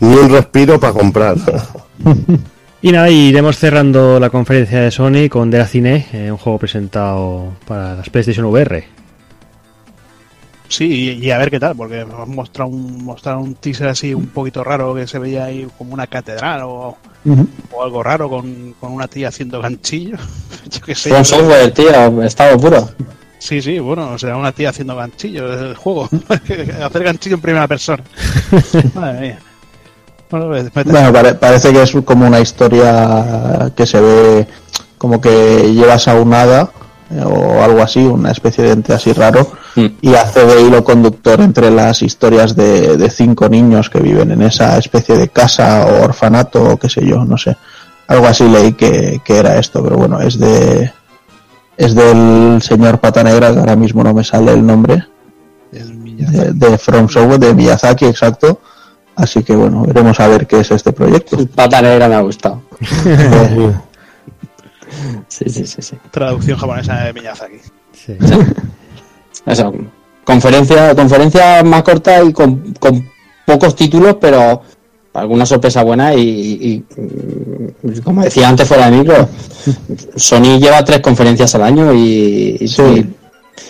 Ni 0.00 0.16
un 0.16 0.30
respiro 0.30 0.80
para 0.80 0.92
comprar. 0.92 1.36
Y 2.82 2.92
nada, 2.92 3.10
y 3.10 3.28
iremos 3.28 3.58
cerrando 3.58 4.18
la 4.18 4.30
conferencia 4.30 4.80
de 4.80 4.90
Sony 4.90 5.28
con 5.28 5.50
De 5.50 5.58
la 5.58 5.66
Cine, 5.66 6.06
eh, 6.12 6.32
un 6.32 6.38
juego 6.38 6.58
presentado 6.58 7.52
para 7.66 7.94
las 7.94 8.08
PlayStation 8.08 8.46
VR. 8.46 8.84
Sí, 10.66 11.18
y, 11.20 11.30
a 11.30 11.36
ver 11.36 11.50
qué 11.50 11.60
tal, 11.60 11.76
porque 11.76 12.04
nos 12.06 12.20
han 12.20 12.34
mostrado 12.34 12.70
un, 12.70 13.04
mostraron 13.04 13.42
un 13.42 13.54
teaser 13.56 13.88
así 13.88 14.14
un 14.14 14.28
poquito 14.28 14.62
raro 14.64 14.94
que 14.94 15.06
se 15.06 15.18
veía 15.18 15.44
ahí 15.44 15.66
como 15.76 15.92
una 15.92 16.06
catedral 16.06 16.62
o, 16.62 16.96
o 17.72 17.82
algo 17.82 18.02
raro 18.02 18.30
con, 18.30 18.74
con 18.80 18.92
una 18.92 19.08
tía 19.08 19.28
haciendo 19.28 19.60
ganchillo. 19.60 20.16
Yo 20.70 20.80
qué 20.80 20.94
sé. 20.94 21.24
Software, 21.24 21.72
tío, 21.72 22.22
estado 22.22 22.56
puro. 22.58 22.88
Sí, 23.40 23.60
sí, 23.60 23.78
bueno, 23.78 24.12
o 24.12 24.18
sea, 24.18 24.36
una 24.36 24.52
tía 24.52 24.70
haciendo 24.70 24.94
ganchillo 24.94 25.52
es 25.52 25.60
el 25.60 25.74
juego. 25.74 26.08
Hacer 26.28 27.04
ganchillo 27.04 27.36
en 27.36 27.42
primera 27.42 27.66
persona. 27.66 28.04
Madre 28.94 29.20
mía. 29.20 29.38
Bueno, 30.30 30.46
pues, 30.48 30.64
mete- 30.74 30.90
Bueno, 30.90 31.12
pare- 31.12 31.34
parece 31.34 31.72
que 31.72 31.82
es 31.82 31.92
como 32.04 32.26
una 32.26 32.40
historia 32.40 33.72
que 33.74 33.86
se 33.86 34.00
ve 34.00 34.46
como 34.98 35.20
que 35.20 35.72
llevas 35.72 36.08
a 36.08 36.14
un 36.14 36.32
hada 36.34 36.70
eh, 37.10 37.22
o 37.24 37.62
algo 37.62 37.82
así, 37.82 38.00
una 38.00 38.30
especie 38.30 38.62
de 38.64 38.70
ente 38.72 38.92
así 38.92 39.12
raro, 39.12 39.46
y 40.02 40.14
hace 40.14 40.44
de 40.44 40.60
hilo 40.62 40.84
conductor 40.84 41.40
entre 41.40 41.70
las 41.70 42.02
historias 42.02 42.54
de, 42.54 42.96
de 42.96 43.10
cinco 43.10 43.48
niños 43.48 43.88
que 43.88 43.98
viven 44.00 44.30
en 44.32 44.42
esa 44.42 44.76
especie 44.78 45.16
de 45.16 45.28
casa 45.28 45.86
o 45.86 46.04
orfanato 46.04 46.62
o 46.62 46.76
qué 46.76 46.88
sé 46.88 47.04
yo, 47.06 47.24
no 47.24 47.38
sé. 47.38 47.56
Algo 48.08 48.26
así 48.26 48.44
leí 48.48 48.72
que, 48.74 49.20
que 49.24 49.36
era 49.38 49.58
esto, 49.58 49.82
pero 49.82 49.96
bueno, 49.96 50.20
es 50.20 50.38
de 50.38 50.92
es 51.76 51.94
del 51.94 52.60
señor 52.62 52.98
Pata 52.98 53.22
Negra, 53.24 53.52
que 53.52 53.58
ahora 53.60 53.74
mismo 53.76 54.04
no 54.04 54.12
me 54.12 54.22
sale 54.22 54.52
el 54.52 54.66
nombre, 54.66 55.02
de, 56.26 56.52
de 56.52 56.78
From 56.78 57.08
Software, 57.08 57.38
de 57.40 57.54
Miyazaki, 57.54 58.04
exacto. 58.04 58.60
Así 59.16 59.42
que 59.42 59.54
bueno, 59.54 59.82
veremos 59.82 60.18
a 60.20 60.28
ver 60.28 60.46
qué 60.46 60.60
es 60.60 60.70
este 60.70 60.92
proyecto. 60.92 61.36
Pata 61.54 61.82
negra 61.82 62.08
me 62.08 62.14
ha 62.14 62.20
gustado. 62.20 62.62
sí, 65.28 65.44
sí, 65.50 65.66
sí, 65.66 65.82
sí. 65.82 65.96
Traducción 66.10 66.58
japonesa 66.58 67.04
de 67.04 67.12
Miyazaki. 67.12 67.56
Eso, 69.46 69.74
conferencia, 70.24 70.94
conferencia 70.94 71.62
más 71.62 71.82
corta 71.82 72.22
y 72.22 72.32
con, 72.32 72.74
con 72.78 73.08
pocos 73.46 73.74
títulos, 73.74 74.16
pero 74.20 74.62
alguna 75.12 75.44
sorpresa 75.44 75.82
buena 75.82 76.14
y, 76.14 76.84
y, 77.82 78.00
como 78.02 78.22
decía 78.22 78.48
antes 78.48 78.66
fuera 78.68 78.90
de 78.90 78.98
micro, 78.98 79.28
Sony 80.16 80.58
lleva 80.58 80.84
tres 80.84 81.00
conferencias 81.00 81.54
al 81.56 81.62
año 81.62 81.92
y, 81.92 82.56
y- 82.60 82.64
y- 82.64 83.14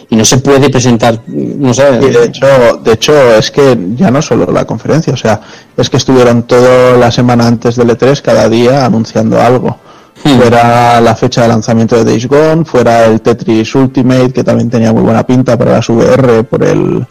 y 0.08 0.16
no 0.16 0.24
se 0.24 0.38
puede 0.38 0.70
presentar 0.70 1.20
no 1.26 1.72
sé. 1.74 1.98
Y 2.02 2.10
de 2.10 2.24
hecho, 2.24 2.46
de 2.82 2.92
hecho, 2.92 3.34
es 3.36 3.50
que 3.50 3.76
ya 3.96 4.10
no 4.10 4.20
solo 4.22 4.50
la 4.52 4.64
conferencia, 4.64 5.12
o 5.12 5.16
sea, 5.16 5.40
es 5.76 5.88
que 5.90 5.96
estuvieron 5.98 6.44
toda 6.44 6.96
la 6.96 7.10
semana 7.10 7.46
antes 7.46 7.76
del 7.76 7.90
E3 7.90 8.20
cada 8.22 8.48
día 8.48 8.84
anunciando 8.84 9.40
algo. 9.40 9.78
Hmm. 10.24 10.38
Fuera 10.38 11.00
la 11.00 11.14
fecha 11.16 11.42
de 11.42 11.48
lanzamiento 11.48 11.96
de 11.96 12.04
Days 12.04 12.26
Gone, 12.26 12.64
fuera 12.64 13.06
el 13.06 13.20
Tetris 13.22 13.74
Ultimate, 13.74 14.32
que 14.32 14.44
también 14.44 14.68
tenía 14.68 14.92
muy 14.92 15.02
buena 15.02 15.24
pinta 15.24 15.56
para 15.56 15.72
las 15.72 15.88
VR 15.88 16.44
por 16.44 16.62
el, 16.62 17.06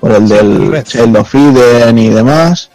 por 0.00 0.12
el 0.12 0.26
del 0.28 1.16
of 1.16 1.34
Eden 1.34 1.98
y 1.98 2.08
demás. 2.08 2.70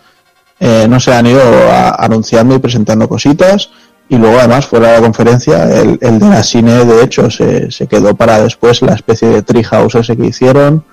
Eh, 0.60 0.86
no 0.88 1.00
se 1.00 1.14
han 1.14 1.26
ido 1.26 1.42
a- 1.72 1.96
anunciando 1.96 2.54
y 2.56 2.60
presentando 2.60 3.10
cositas. 3.10 3.70
Y 4.10 4.18
luego, 4.18 4.38
además, 4.38 4.68
fuera 4.68 4.90
de 4.90 4.94
la 4.96 5.02
conferencia, 5.02 5.64
el, 5.80 5.98
el 6.02 6.20
de 6.20 6.30
la 6.30 6.44
cine, 6.44 6.86
de 6.86 7.04
hecho, 7.04 7.30
se, 7.30 7.72
se 7.72 7.88
quedó 7.88 8.14
para 8.16 8.42
después 8.42 8.82
la 8.82 8.94
especie 8.94 9.30
de 9.30 9.42
Treehouse 9.42 9.96
ese 9.96 10.18
que 10.18 10.28
hicieron. 10.28 10.84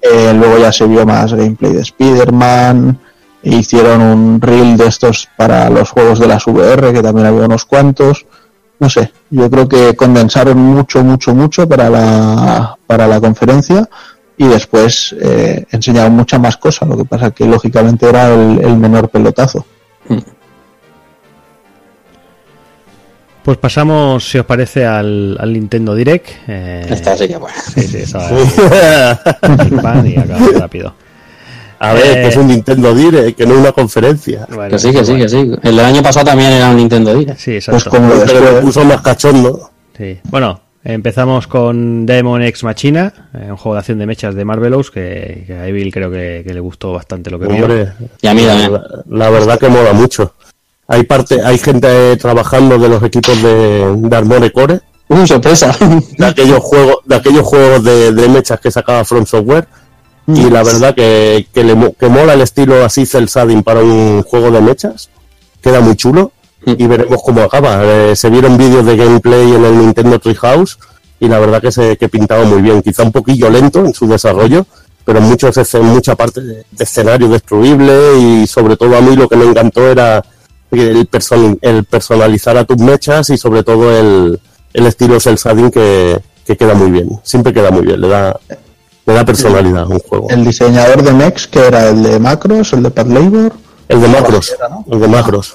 Eh, 0.00 0.34
luego 0.34 0.58
ya 0.58 0.70
se 0.70 0.86
vio 0.86 1.06
más 1.06 1.32
gameplay 1.32 1.72
de 1.72 1.80
Spider-Man. 1.80 2.98
e 3.42 3.56
Hicieron 3.56 4.00
un 4.00 4.40
reel 4.40 4.76
de 4.76 4.86
estos 4.86 5.28
para 5.36 5.68
los 5.70 5.90
juegos 5.90 6.18
de 6.18 6.28
las 6.28 6.46
VR, 6.46 6.92
que 6.92 7.02
también 7.02 7.26
había 7.26 7.46
unos 7.46 7.64
cuantos. 7.64 8.26
No 8.78 8.90
sé, 8.90 9.12
yo 9.30 9.50
creo 9.50 9.68
que 9.68 9.94
condensaron 9.96 10.58
mucho, 10.58 11.02
mucho, 11.02 11.34
mucho 11.34 11.68
para 11.68 11.88
la, 11.88 12.76
para 12.86 13.06
la 13.06 13.20
conferencia 13.20 13.88
y 14.36 14.46
después 14.46 15.14
eh, 15.20 15.64
enseñaron 15.70 16.12
mucha 16.14 16.38
más 16.38 16.56
cosas. 16.56 16.88
Lo 16.88 16.96
que 16.96 17.04
pasa 17.04 17.30
que 17.30 17.46
lógicamente 17.46 18.08
era 18.08 18.32
el, 18.34 18.60
el 18.60 18.76
menor 18.76 19.08
pelotazo. 19.08 19.64
Pues 23.44 23.58
pasamos, 23.58 24.26
si 24.28 24.38
os 24.38 24.46
parece, 24.46 24.86
al, 24.86 25.36
al 25.38 25.52
Nintendo 25.52 25.94
Direct. 25.94 26.28
Eh, 26.48 26.86
Esta 26.88 27.14
sí 27.16 27.28
que 27.28 27.36
buena. 27.36 27.56
Sí, 27.58 27.82
sí, 27.82 27.98
esa 27.98 28.26
y 30.04 30.14
rápido. 30.58 30.94
A 31.78 31.92
ver, 31.92 32.04
Eh, 32.06 32.22
que 32.22 32.28
es 32.28 32.36
un 32.36 32.46
Nintendo 32.48 32.94
Direct, 32.94 33.36
que 33.36 33.46
no 33.46 33.54
es 33.54 33.60
una 33.60 33.72
conferencia. 33.72 34.46
Bueno, 34.50 34.70
Que 34.70 34.78
sí, 34.78 34.92
que 34.92 35.04
sí, 35.04 35.16
que 35.16 35.28
sí. 35.28 35.36
El 35.62 35.76
del 35.76 35.80
año 35.84 36.02
pasado 36.02 36.24
también 36.26 36.52
era 36.52 36.70
un 36.70 36.76
Nintendo 36.76 37.14
Direct. 37.14 37.38
Sí, 37.38 37.56
exacto. 37.56 37.90
Pues 37.90 38.00
como 38.02 38.08
Pero 38.08 38.20
después, 38.40 38.54
me 38.54 38.60
puso 38.62 38.84
más 38.84 39.02
cachondo. 39.02 39.70
Sí. 39.98 40.18
Bueno, 40.30 40.60
empezamos 40.82 41.46
con 41.46 42.06
Demon 42.06 42.42
X 42.44 42.64
Machina, 42.64 43.12
eh, 43.34 43.48
un 43.50 43.56
juego 43.58 43.74
de 43.74 43.80
acción 43.80 43.98
de 43.98 44.06
mechas 44.06 44.34
de 44.34 44.44
Marvelous, 44.46 44.90
que, 44.90 45.44
que 45.46 45.52
a 45.52 45.68
Evil 45.68 45.92
creo 45.92 46.10
que, 46.10 46.42
que 46.46 46.54
le 46.54 46.60
gustó 46.60 46.92
bastante 46.94 47.30
lo 47.30 47.38
que 47.38 47.46
vio. 47.48 47.64
Hombre, 47.64 47.92
Y 48.22 48.26
a 48.26 48.32
mí 48.32 48.42
la, 48.42 48.48
también. 48.52 48.72
verdad- 48.72 49.04
la 49.10 49.30
verdad 49.30 49.58
que 49.58 49.68
mola 49.68 49.92
mucho. 49.92 50.34
Hay 50.88 51.04
parte, 51.04 51.42
hay 51.42 51.58
gente 51.58 52.16
trabajando 52.16 52.78
de 52.78 52.88
los 52.88 53.02
equipos 53.02 53.40
de, 53.42 53.94
de 53.96 54.16
Armore 54.16 54.52
Core, 54.52 54.80
Uh, 55.06 55.26
sorpresa. 55.26 55.76
de 56.18 56.26
aquellos 56.26 56.60
juegos, 56.60 56.96
de 57.04 57.14
aquellos 57.16 57.46
juegos 57.46 57.84
de, 57.84 58.10
de 58.12 58.28
mechas 58.28 58.58
que 58.58 58.70
sacaba 58.70 59.04
From 59.04 59.26
Software. 59.26 59.68
Y 60.26 60.48
la 60.48 60.62
verdad 60.62 60.94
que, 60.94 61.46
que, 61.52 61.62
le, 61.62 61.92
que 62.00 62.08
mola 62.08 62.32
el 62.32 62.40
estilo 62.40 62.82
así 62.82 63.04
cel 63.04 63.26
shading 63.26 63.62
para 63.62 63.80
un 63.80 64.22
juego 64.22 64.50
de 64.50 64.62
mechas. 64.62 65.10
Queda 65.62 65.80
muy 65.80 65.94
chulo. 65.96 66.32
Y 66.64 66.86
veremos 66.86 67.20
cómo 67.22 67.42
acaba. 67.42 67.80
Eh, 67.84 68.16
se 68.16 68.30
vieron 68.30 68.56
vídeos 68.56 68.86
de 68.86 68.96
gameplay 68.96 69.52
en 69.54 69.64
el 69.66 69.76
Nintendo 69.78 70.18
Treehouse 70.18 70.78
y 71.20 71.28
la 71.28 71.38
verdad 71.38 71.60
que 71.60 71.70
se 71.70 71.98
que 71.98 72.08
pintaba 72.08 72.44
muy 72.44 72.62
bien. 72.62 72.80
Quizá 72.80 73.02
un 73.02 73.12
poquillo 73.12 73.50
lento 73.50 73.80
en 73.80 73.92
su 73.92 74.06
desarrollo, 74.08 74.64
pero 75.04 75.18
en 75.18 75.26
muchos 75.26 75.54
escen- 75.58 75.82
mucha 75.82 76.14
parte 76.16 76.40
de, 76.40 76.54
de 76.70 76.84
escenario 76.84 77.28
destruible 77.28 78.18
y 78.18 78.46
sobre 78.46 78.78
todo 78.78 78.96
a 78.96 79.02
mí 79.02 79.14
lo 79.14 79.28
que 79.28 79.36
me 79.36 79.44
encantó 79.44 79.86
era 79.86 80.24
el, 80.80 81.10
person- 81.10 81.58
el 81.62 81.84
personalizar 81.84 82.56
a 82.56 82.64
tus 82.64 82.78
mechas 82.78 83.30
y 83.30 83.36
sobre 83.36 83.62
todo 83.62 83.96
el, 83.98 84.40
el 84.72 84.86
estilo 84.86 85.18
cel 85.20 85.36
shading 85.36 85.70
que, 85.70 86.18
que 86.46 86.56
queda 86.56 86.74
muy 86.74 86.90
bien. 86.90 87.08
Siempre 87.22 87.52
queda 87.52 87.70
muy 87.70 87.82
bien, 87.86 88.00
le 88.00 88.08
da, 88.08 88.38
le 89.06 89.12
da 89.14 89.24
personalidad 89.24 89.82
a 89.84 89.86
un 89.86 89.98
juego. 90.00 90.28
el 90.30 90.44
diseñador 90.44 91.02
de 91.02 91.12
Mex, 91.12 91.46
que 91.46 91.60
era 91.66 91.88
el 91.88 92.02
de 92.02 92.18
Macros, 92.18 92.72
el 92.72 92.82
de 92.82 92.90
Pad 92.90 93.06
Labor. 93.06 93.52
El 93.86 94.00
de 94.00 94.08
macros, 94.08 94.56
el 94.90 94.98
de 94.98 95.08
macros. 95.08 95.54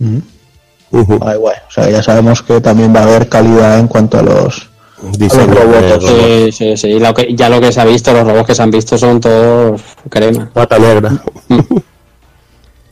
Ujú. 0.00 1.18
Ay, 1.24 1.38
guay. 1.38 1.56
O 1.68 1.70
sea, 1.70 1.88
ya 1.88 2.02
sabemos 2.02 2.42
que 2.42 2.60
también 2.60 2.94
va 2.94 3.00
a 3.00 3.02
haber 3.04 3.28
calidad 3.28 3.78
en 3.78 3.86
cuanto 3.86 4.18
a 4.18 4.22
los, 4.22 4.68
a 5.00 5.06
los 5.06 5.18
Diseño 5.18 5.46
de 5.46 5.54
robots. 5.54 6.04
robot. 6.04 6.08
Sí, 6.08 6.52
sí, 6.52 6.76
sí. 6.76 6.98
Lo 6.98 7.14
que, 7.14 7.32
ya 7.34 7.48
lo 7.48 7.60
que 7.60 7.70
se 7.70 7.80
ha 7.80 7.84
visto, 7.84 8.12
los 8.12 8.24
robots 8.26 8.46
que 8.48 8.54
se 8.56 8.62
han 8.62 8.72
visto 8.72 8.98
son 8.98 9.20
todos 9.20 9.80
crema. 10.10 10.50
Pata 10.52 10.78
negra. 10.80 11.12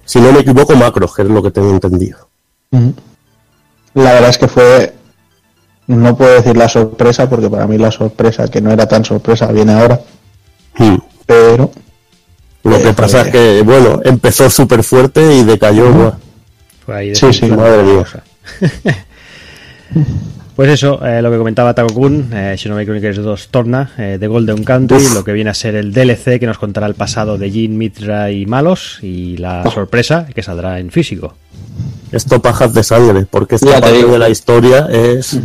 Si 0.05 0.20
no 0.20 0.32
me 0.32 0.40
equivoco, 0.40 0.74
macros, 0.76 1.14
que 1.14 1.22
es 1.22 1.28
lo 1.28 1.42
que 1.42 1.50
tengo 1.50 1.70
entendido. 1.70 2.28
Ujú. 2.70 2.94
La 3.94 4.12
verdad 4.14 4.31
es 4.31 4.39
que 4.39 4.48
fue, 4.48 4.94
no 5.86 6.16
puedo 6.16 6.32
decir 6.34 6.56
la 6.56 6.68
sorpresa, 6.68 7.28
porque 7.28 7.50
para 7.50 7.66
mí 7.66 7.76
la 7.78 7.90
sorpresa, 7.90 8.48
que 8.48 8.60
no 8.60 8.70
era 8.72 8.86
tan 8.86 9.05
sorpresa, 9.05 9.47
viene 9.52 9.72
ahora, 9.74 10.00
Hmm. 10.78 10.97
pero 11.26 11.70
Lo 12.64 12.76
Eh, 12.76 12.82
que 12.82 12.92
pasa 12.92 13.18
joder. 13.18 13.26
es 13.26 13.32
que, 13.32 13.62
bueno, 13.62 14.00
empezó 14.05 14.48
súper 14.48 14.84
fuerte 14.84 15.34
y 15.34 15.42
decayó. 15.42 15.92
buah. 15.92 16.12
Fue 16.86 16.97
ahí 16.97 17.08
de 17.08 17.14
Sí, 17.16 17.32
sí. 17.32 17.47
Madre 17.50 17.82
mía. 17.82 18.05
Pues 20.62 20.74
eso, 20.74 21.05
eh, 21.05 21.20
lo 21.20 21.28
que 21.32 21.39
comentaba 21.39 21.74
Taco 21.74 21.92
Kun, 21.92 22.31
eh, 22.32 22.55
Xenoblade 22.57 22.86
Chronicles 22.86 23.16
2 23.16 23.49
Torna, 23.50 23.91
eh, 23.99 24.16
de 24.20 24.26
Golden 24.28 24.62
Country, 24.62 24.97
Uf. 24.99 25.15
lo 25.15 25.24
que 25.24 25.32
viene 25.32 25.50
a 25.50 25.55
ser 25.55 25.74
el 25.74 25.92
DLC 25.92 26.39
que 26.39 26.47
nos 26.47 26.57
contará 26.58 26.86
el 26.86 26.94
pasado 26.94 27.36
de 27.36 27.50
Jin, 27.50 27.76
Mitra 27.76 28.31
y 28.31 28.47
Malos, 28.47 29.00
y 29.02 29.39
la 29.39 29.68
sorpresa 29.73 30.24
que 30.32 30.41
saldrá 30.41 30.78
en 30.78 30.92
físico. 30.92 31.34
Esto 32.12 32.41
pajas 32.41 32.73
de 32.74 32.84
sangre, 32.84 33.26
porque 33.28 33.57
esta 33.57 33.81
parte 33.81 33.92
digo. 33.92 34.12
de 34.12 34.18
la 34.20 34.28
historia 34.28 34.86
es. 34.92 35.26
sí, 35.26 35.41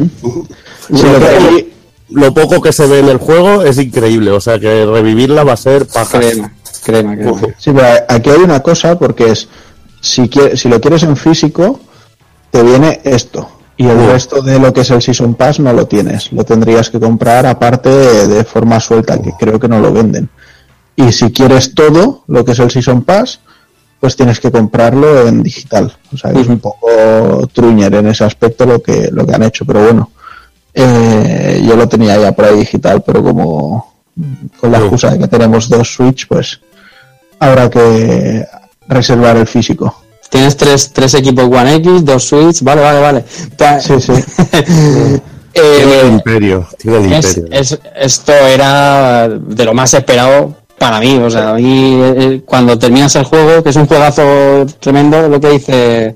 lo, 0.91 1.13
poco, 1.13 1.25
hay- 1.55 1.73
lo 2.11 2.33
poco 2.35 2.61
que 2.61 2.71
se 2.71 2.85
ve 2.85 2.99
en 2.99 3.09
el 3.09 3.17
juego 3.17 3.63
es 3.63 3.79
increíble. 3.79 4.29
O 4.29 4.39
sea 4.39 4.59
que 4.59 4.85
revivirla 4.85 5.43
va 5.43 5.53
a 5.53 5.57
ser 5.57 5.87
pajas. 5.87 6.23
Crema, 6.23 6.53
crema, 6.83 7.15
crema. 7.15 7.41
Sí, 7.57 7.71
pero 7.73 7.87
aquí 8.07 8.29
hay 8.29 8.41
una 8.41 8.59
cosa, 8.61 8.99
porque 8.99 9.31
es, 9.31 9.47
si, 9.99 10.29
quie- 10.29 10.55
si 10.55 10.69
lo 10.69 10.79
quieres 10.79 11.01
en 11.01 11.17
físico, 11.17 11.79
te 12.51 12.61
viene 12.61 13.01
esto. 13.03 13.49
Y 13.77 13.85
el 13.85 14.07
resto 14.07 14.41
de 14.41 14.59
lo 14.59 14.73
que 14.73 14.81
es 14.81 14.89
el 14.89 15.01
Season 15.03 15.35
Pass 15.35 15.59
no 15.59 15.71
lo 15.71 15.87
tienes. 15.87 16.31
Lo 16.31 16.43
tendrías 16.43 16.89
que 16.89 16.99
comprar 16.99 17.45
aparte 17.45 17.89
de, 17.89 18.43
forma 18.43 18.79
suelta, 18.79 19.21
que 19.21 19.33
creo 19.39 19.59
que 19.59 19.67
no 19.67 19.79
lo 19.79 19.93
venden. 19.93 20.29
Y 20.95 21.11
si 21.11 21.31
quieres 21.31 21.75
todo 21.75 22.23
lo 22.27 22.43
que 22.43 22.53
es 22.53 22.59
el 22.59 22.71
Season 22.71 23.03
Pass, 23.03 23.39
pues 23.99 24.15
tienes 24.15 24.39
que 24.39 24.51
comprarlo 24.51 25.27
en 25.27 25.43
digital. 25.43 25.95
O 26.11 26.17
sea, 26.17 26.31
es 26.31 26.47
un 26.47 26.59
poco 26.59 27.47
truñer 27.53 27.93
en 27.93 28.07
ese 28.07 28.23
aspecto 28.23 28.65
lo 28.65 28.81
que, 28.81 29.09
lo 29.11 29.27
que 29.27 29.35
han 29.35 29.43
hecho. 29.43 29.63
Pero 29.63 29.83
bueno, 29.83 30.09
eh, 30.73 31.63
yo 31.63 31.75
lo 31.75 31.87
tenía 31.87 32.19
ya 32.19 32.31
por 32.31 32.45
ahí 32.45 32.57
digital, 32.57 33.03
pero 33.05 33.23
como 33.23 33.95
con 34.59 34.71
la 34.71 34.79
excusa 34.79 35.11
de 35.11 35.19
que 35.19 35.27
tenemos 35.27 35.69
dos 35.69 35.93
Switch, 35.93 36.27
pues 36.27 36.59
habrá 37.39 37.69
que 37.69 38.43
reservar 38.87 39.37
el 39.37 39.45
físico. 39.45 39.95
Tienes 40.29 40.57
tres, 40.57 40.91
tres 40.93 41.13
equipos 41.13 41.45
One 41.45 41.75
X, 41.75 42.03
dos 42.05 42.23
Switch, 42.23 42.61
vale, 42.61 42.81
vale, 42.81 42.99
vale. 42.99 43.23
Sí, 43.79 43.93
sí. 44.01 44.11
Tiene 45.53 45.99
el 46.01 46.05
eh, 46.05 46.09
imperio. 46.09 46.67
Tiene 46.77 46.97
el 46.97 47.13
es- 47.13 47.37
imperio. 47.37 47.59
es- 47.59 47.79
esto 47.95 48.31
era 48.33 49.27
de 49.29 49.65
lo 49.65 49.73
más 49.73 49.93
esperado 49.93 50.55
para 50.77 50.99
mí. 50.99 51.17
O 51.17 51.29
sea, 51.29 51.51
a 51.51 51.53
mí 51.55 51.99
eh, 52.03 52.41
cuando 52.45 52.77
terminas 52.77 53.15
el 53.15 53.23
juego, 53.23 53.63
que 53.63 53.69
es 53.69 53.75
un 53.75 53.87
juegazo 53.87 54.65
tremendo, 54.79 55.27
lo 55.29 55.39
que 55.39 55.49
dice 55.49 56.15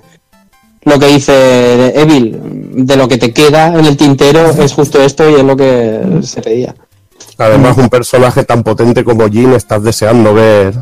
lo 0.84 0.98
que 0.98 1.08
dice 1.08 1.94
Evil, 2.00 2.40
de 2.86 2.96
lo 2.96 3.08
que 3.08 3.18
te 3.20 3.32
queda 3.32 3.68
en 3.68 3.86
el 3.86 3.96
tintero 3.98 4.50
es 4.50 4.74
justo 4.74 5.00
esto 5.02 5.30
y 5.30 5.36
es 5.36 5.44
lo 5.44 5.56
que 5.56 6.02
se 6.24 6.42
pedía. 6.42 6.74
Además, 7.42 7.78
un 7.78 7.90
personaje 7.90 8.44
tan 8.44 8.64
potente 8.64 9.04
como 9.04 9.28
Jin, 9.28 9.54
estás 9.54 9.84
deseando 9.84 10.34
ver 10.34 10.74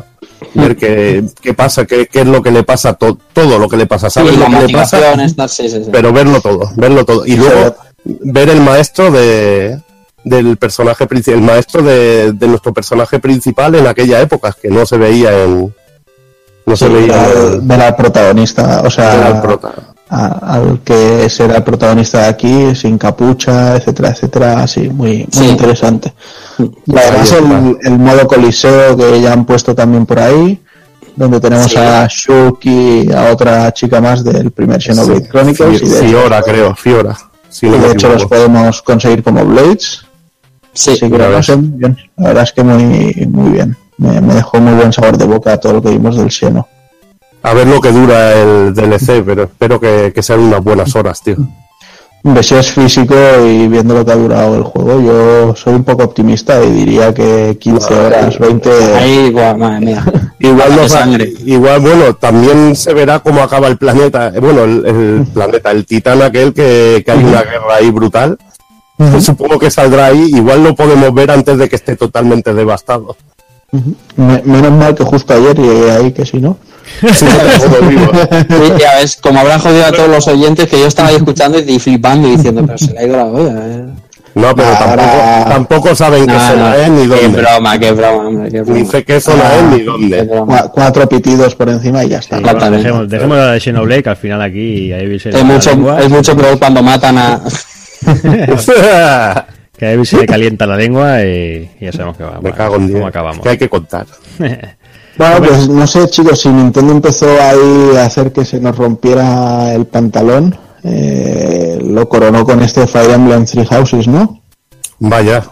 ver 0.54 0.76
qué, 0.76 1.24
qué 1.40 1.54
pasa, 1.54 1.84
qué, 1.86 2.06
qué 2.06 2.20
es 2.20 2.26
lo 2.26 2.42
que 2.42 2.50
le 2.50 2.62
pasa, 2.62 2.94
to- 2.94 3.18
todo 3.32 3.58
lo 3.58 3.68
que 3.68 3.76
le 3.76 3.86
pasa, 3.86 4.08
sabes 4.10 4.32
Sí, 4.32 4.36
lo 4.38 4.48
la 4.48 4.60
que 4.60 4.66
le 4.66 4.72
pasa, 4.72 5.12
esta- 5.22 5.48
sí, 5.48 5.68
sí, 5.68 5.84
sí. 5.84 5.90
pero 5.92 6.12
verlo 6.12 6.40
todo, 6.40 6.70
verlo 6.76 7.04
todo. 7.04 7.24
Y 7.26 7.36
luego 7.36 7.74
ver 8.04 8.48
el 8.48 8.60
maestro 8.60 9.10
de 9.10 9.78
del 10.24 10.56
personaje 10.58 11.06
principal, 11.06 11.40
el 11.40 11.46
maestro 11.46 11.82
de, 11.82 12.32
de 12.32 12.46
nuestro 12.46 12.72
personaje 12.74 13.18
principal 13.20 13.74
en 13.74 13.86
aquella 13.86 14.20
época, 14.20 14.54
que 14.60 14.68
no 14.68 14.84
se 14.84 14.98
veía 14.98 15.44
en 15.44 15.74
no 16.66 16.76
se 16.76 16.86
Sí, 16.86 16.92
veía 16.92 17.24
al- 17.24 17.54
en, 17.54 17.68
de 17.68 17.76
la 17.76 17.96
protagonista, 17.96 18.82
o 18.84 18.90
sea, 18.90 19.14
era 19.14 19.28
el 19.36 19.40
prota. 19.40 19.72
A- 20.10 20.54
al 20.56 20.80
que 20.84 21.30
será 21.30 21.56
el 21.58 21.62
protagonista 21.62 22.22
de 22.22 22.26
aquí, 22.28 22.74
sin 22.74 22.98
capucha, 22.98 23.76
etcétera, 23.76 24.10
etcétera, 24.10 24.62
así, 24.64 24.88
muy, 24.88 25.18
muy 25.18 25.26
Sí. 25.30 25.44
interesante. 25.48 26.12
Y 26.58 26.96
además 26.98 27.32
el, 27.32 27.76
el 27.82 27.98
modo 27.98 28.26
coliseo 28.26 28.96
que 28.96 29.20
ya 29.20 29.32
han 29.32 29.44
puesto 29.46 29.74
también 29.74 30.04
por 30.06 30.18
ahí, 30.18 30.60
donde 31.16 31.40
tenemos 31.40 31.70
Sí. 31.70 31.76
a 31.78 32.06
Shulk 32.08 32.64
y 32.66 33.12
a 33.12 33.32
otra 33.32 33.72
chica 33.72 34.00
más 34.00 34.24
del 34.24 34.50
primer 34.50 34.82
Xenoblade 34.82 35.28
Chronicles, 35.28 35.82
y 35.82 35.88
de, 35.88 36.00
Fiora, 36.08 36.42
creo, 36.42 36.74
Fiora. 36.74 37.16
Si 37.48 37.66
y 37.66 37.70
de 37.70 37.92
hecho 37.92 38.08
los 38.08 38.26
podemos 38.26 38.80
conseguir 38.82 39.22
como 39.22 39.44
Blades. 39.44 40.02
Sí, 40.72 40.92
Así 40.92 41.00
que 41.10 41.18
la 41.18 41.28
verdad. 41.28 41.56
bien. 41.58 41.96
La 42.16 42.28
verdad 42.28 42.44
es 42.44 42.52
que 42.52 42.62
muy, 42.62 43.26
muy 43.26 43.50
bien. 43.50 43.76
Me, 43.98 44.20
me 44.20 44.34
dejó 44.34 44.60
muy 44.60 44.72
buen 44.74 44.92
sabor 44.92 45.18
de 45.18 45.24
boca 45.26 45.56
todo 45.58 45.74
lo 45.74 45.82
que 45.82 45.90
vimos 45.90 46.16
del 46.16 46.30
Xeno. 46.30 46.66
A 47.42 47.54
ver 47.54 47.66
lo 47.66 47.80
que 47.80 47.90
dura 47.92 48.34
el 48.34 48.74
DLC, 48.74 49.22
pero 49.26 49.44
espero 49.44 49.80
que, 49.80 50.12
que 50.14 50.22
sean 50.22 50.40
unas 50.40 50.62
buenas 50.62 50.94
horas, 50.94 51.22
tío. 51.22 51.36
Es 52.22 52.72
físico 52.72 53.14
y 53.46 53.66
viendo 53.66 53.94
lo 53.94 54.04
que 54.04 54.12
ha 54.12 54.16
durado 54.16 54.54
el 54.54 54.62
juego, 54.62 55.00
yo 55.00 55.56
soy 55.56 55.72
un 55.72 55.84
poco 55.84 56.04
optimista 56.04 56.62
y 56.62 56.70
diría 56.70 57.14
que 57.14 57.56
15 57.58 57.94
horas, 57.94 58.38
20... 58.38 58.70
Ahí, 58.94 59.30
guau, 59.30 59.56
madre 59.56 59.86
mía. 59.86 60.04
Igual, 60.38 60.88
sangre. 60.90 61.32
igual, 61.46 61.80
bueno, 61.80 62.14
también 62.16 62.76
se 62.76 62.92
verá 62.92 63.20
cómo 63.20 63.42
acaba 63.42 63.68
el 63.68 63.78
planeta, 63.78 64.28
eh, 64.34 64.38
bueno, 64.40 64.64
el, 64.64 64.84
el 64.86 65.26
planeta, 65.34 65.70
el 65.70 65.86
titán 65.86 66.20
aquel 66.20 66.52
que, 66.52 67.02
que 67.06 67.10
hay 67.10 67.24
una 67.24 67.40
guerra 67.42 67.76
ahí 67.78 67.90
brutal. 67.90 68.38
Pues 68.98 69.24
supongo 69.24 69.58
que 69.58 69.70
saldrá 69.70 70.06
ahí, 70.06 70.30
igual 70.34 70.62
lo 70.62 70.74
podemos 70.74 71.14
ver 71.14 71.30
antes 71.30 71.56
de 71.56 71.70
que 71.70 71.76
esté 71.76 71.96
totalmente 71.96 72.52
devastado. 72.52 73.16
Me- 74.16 74.42
menos 74.44 74.72
mal 74.72 74.94
que 74.94 75.04
justo 75.04 75.32
ayer 75.32 75.56
llegué 75.58 75.90
ahí, 75.90 76.12
que 76.12 76.26
si 76.26 76.36
no... 76.38 76.58
Sí, 77.14 77.26
ya 78.78 78.96
ves, 78.98 79.16
como 79.16 79.40
habrán 79.40 79.60
jodido 79.60 79.86
a 79.86 79.92
todos 79.92 80.08
los 80.08 80.28
oyentes 80.28 80.68
que 80.68 80.78
yo 80.80 80.86
estaba 80.86 81.08
ahí 81.08 81.16
escuchando 81.16 81.58
y 81.58 81.78
flipando 81.78 82.28
y 82.28 82.32
diciendo, 82.32 82.62
pero 82.66 82.76
se 82.78 82.92
le 82.92 82.98
ha 82.98 83.04
ido 83.06 83.16
la 83.16 83.24
olla. 83.24 83.52
eh". 83.66 83.86
No, 84.34 84.54
pero 84.54 84.68
Ahora- 84.68 84.96
tampoco, 84.96 85.50
tampoco 85.50 85.94
saben 85.94 86.26
qué 86.26 86.32
No, 86.34 86.40
zona 86.40 86.68
no, 86.70 86.74
es 86.74 86.88
ni 86.90 87.02
Qué 87.02 87.22
dónde. 87.22 87.42
broma, 87.42 87.78
qué 87.80 87.92
broma, 87.92 88.28
hombre, 88.28 88.50
qué 88.50 88.62
broma. 88.62 88.78
Ni 88.80 88.86
sé 88.86 89.04
qué 89.04 89.20
zona 89.20 89.42
es 89.56 89.62
ni 89.64 89.82
dónde. 89.82 90.16
Qué 90.18 90.22
broma. 90.22 90.56
Cua- 90.58 90.70
Cuatro 90.72 91.08
pitidos 91.08 91.54
por 91.56 91.68
encima 91.68 92.04
y 92.04 92.10
ya 92.10 92.18
está. 92.18 92.36
Sí, 92.38 92.42
bueno, 92.44 92.70
dejemos, 92.70 93.08
dejemos 93.08 93.36
la 93.36 93.52
de 93.52 93.60
Xenoblade, 93.60 94.02
que 94.04 94.10
al 94.10 94.16
final 94.16 94.40
aquí 94.42 94.92
a 94.92 94.98
Evil 95.00 95.18
se 95.20 95.32
le 95.32 95.38
Es 95.38 95.44
mucho, 95.44 95.70
lengua. 95.70 96.00
es 96.00 96.08
mucho 96.10 96.36
peor 96.36 96.58
cuando 96.58 96.82
matan 96.82 97.18
a... 97.18 97.40
Que 99.76 99.86
a 99.86 99.92
Evil 99.92 100.06
se 100.06 100.18
le 100.18 100.26
calienta 100.26 100.66
la 100.66 100.76
lengua 100.76 101.22
y, 101.24 101.70
y 101.80 101.84
ya 101.86 101.92
sabemos 101.92 102.16
que 102.18 102.22
va. 102.24 102.32
Me 102.34 102.40
bueno, 102.40 102.56
cago 102.56 102.76
en 102.76 102.92
cómo 102.92 103.06
acabamos. 103.06 103.40
Que 103.42 103.48
hay 103.48 103.58
que 103.58 103.68
contar. 103.68 104.06
Bueno, 105.20 105.46
pues 105.46 105.68
no 105.68 105.86
sé, 105.86 106.08
chicos, 106.08 106.40
si 106.40 106.48
Nintendo 106.48 106.92
empezó 106.92 107.26
ahí 107.26 107.94
a 107.98 108.06
hacer 108.06 108.32
que 108.32 108.42
se 108.46 108.58
nos 108.58 108.74
rompiera 108.74 109.74
el 109.74 109.84
pantalón, 109.86 110.56
eh, 110.82 111.78
lo 111.82 112.08
coronó 112.08 112.42
con 112.46 112.62
este 112.62 112.86
Fire 112.86 113.10
Emblem 113.10 113.44
Three 113.44 113.66
Houses, 113.66 114.08
¿no? 114.08 114.40
Vaya, 114.98 115.44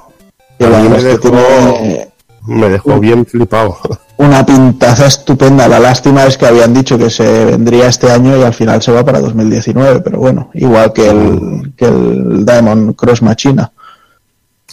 la 0.59 0.69
me 0.71 0.97
que 0.97 1.03
dejó- 1.05 1.21
tiene 1.21 2.09
me 2.47 2.71
dejó 2.71 2.99
bien 2.99 3.27
flipado. 3.27 3.77
una 4.17 4.47
pintaza 4.47 5.05
estupenda. 5.07 5.69
La 5.69 5.79
lástima 5.79 6.25
es 6.25 6.39
que 6.39 6.47
habían 6.47 6.73
dicho 6.73 6.97
que 6.97 7.11
se 7.11 7.45
vendría 7.45 7.89
este 7.89 8.11
año 8.11 8.39
y 8.39 8.43
al 8.43 8.55
final 8.55 8.81
se 8.81 8.91
va 8.91 9.05
para 9.05 9.21
2019, 9.21 10.01
pero 10.01 10.19
bueno, 10.19 10.49
igual 10.55 10.95
que 10.95 11.11
el, 11.11 11.75
que 11.77 11.85
el 11.85 12.47
Diamond 12.47 12.97
Cross 12.97 13.21
Machina. 13.21 13.71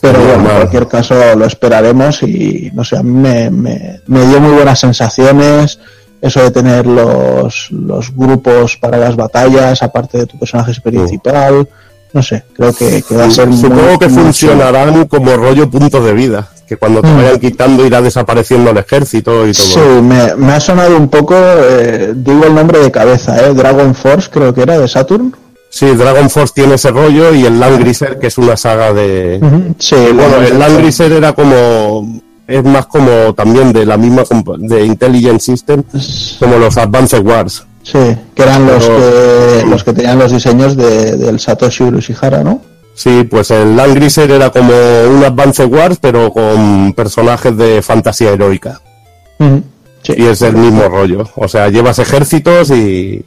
Pero 0.01 0.19
bueno, 0.19 0.49
en 0.49 0.55
cualquier 0.57 0.87
caso 0.87 1.15
lo 1.37 1.45
esperaremos 1.45 2.21
y 2.23 2.69
no 2.73 2.83
sé, 2.83 2.97
a 2.97 3.03
mí 3.03 3.11
me, 3.11 3.49
me, 3.49 4.01
me 4.07 4.25
dio 4.27 4.39
muy 4.41 4.51
buenas 4.53 4.79
sensaciones 4.79 5.79
eso 6.21 6.41
de 6.41 6.51
tener 6.51 6.85
los, 6.87 7.67
los 7.71 8.15
grupos 8.15 8.77
para 8.77 8.97
las 8.97 9.15
batallas, 9.15 9.81
aparte 9.83 10.17
de 10.19 10.25
tu 10.25 10.39
personaje 10.39 10.73
principal. 10.81 11.67
No 12.13 12.23
sé, 12.23 12.43
creo 12.55 12.73
que, 12.73 13.03
que 13.03 13.15
va 13.15 13.25
a 13.25 13.29
ser 13.31 13.51
Supongo 13.53 13.81
muy- 13.81 13.97
que 13.99 14.07
muy 14.07 14.23
funcionarán 14.23 15.05
como 15.05 15.35
rollo 15.35 15.69
puntos 15.69 16.03
de 16.03 16.13
vida, 16.13 16.47
que 16.67 16.77
cuando 16.77 17.01
te 17.01 17.09
Mm. 17.09 17.17
vayan 17.17 17.39
quitando 17.39 17.85
irá 17.85 18.01
desapareciendo 18.01 18.71
el 18.71 18.77
ejército 18.77 19.45
y 19.47 19.51
todo. 19.51 19.65
Sí, 19.65 19.79
me, 20.01 20.35
me 20.35 20.53
ha 20.53 20.59
sonado 20.59 20.97
un 20.97 21.09
poco, 21.09 21.35
eh, 21.37 22.13
digo 22.15 22.45
el 22.45 22.55
nombre 22.55 22.79
de 22.79 22.89
cabeza, 22.91 23.37
¿eh? 23.45 23.53
Dragon 23.53 23.93
Force 23.93 24.29
creo 24.31 24.53
que 24.53 24.61
era 24.63 24.79
de 24.79 24.87
Saturn. 24.87 25.35
Sí, 25.77 25.87
Dragon 25.87 26.29
Force 26.29 26.53
tiene 26.55 26.75
ese 26.75 26.89
rollo 26.89 27.33
y 27.35 27.45
el 27.45 27.59
Landgriser, 27.59 28.17
que 28.17 28.27
es 28.27 28.37
una 28.37 28.55
saga 28.55 28.93
de... 28.93 29.41
Sí, 29.77 29.95
Bueno, 30.13 30.37
el 30.37 30.57
Landgriser 30.57 31.11
era 31.11 31.33
como... 31.33 32.21
Es 32.47 32.63
más 32.63 32.85
como 32.85 33.33
también 33.33 33.73
de 33.73 33.85
la 33.85 33.97
misma 33.97 34.23
de 34.57 34.85
Intelligent 34.85 35.41
System, 35.41 35.83
como 36.39 36.55
los 36.59 36.77
Advanced 36.77 37.19
Wars. 37.25 37.65
Sí, 37.83 37.99
que 38.33 38.41
eran 38.43 38.65
los 38.65 38.85
Pero- 38.85 38.97
que, 39.59 39.65
los 39.69 39.83
que 39.83 39.91
tenían 39.93 40.17
los 40.17 40.31
diseños 40.31 40.77
de, 40.77 41.17
del 41.17 41.41
Satoshi 41.41 41.83
Urushihara, 41.83 42.41
¿no? 42.41 42.61
Sí, 42.93 43.27
pues 43.29 43.51
el 43.51 43.75
Landgriser 43.75 44.31
era 44.31 44.51
como 44.51 44.71
un 45.09 45.25
Advanced 45.25 45.65
Wars, 45.65 45.97
pero 45.99 46.31
con 46.31 46.93
personajes 46.93 47.57
de 47.57 47.81
fantasía 47.81 48.29
heroica. 48.31 48.79
Sí. 50.03 50.13
Y 50.15 50.23
es 50.27 50.41
el 50.41 50.55
mismo 50.55 50.87
rollo. 50.87 51.27
O 51.35 51.49
sea, 51.49 51.67
llevas 51.67 51.99
ejércitos 51.99 52.71
y, 52.71 53.25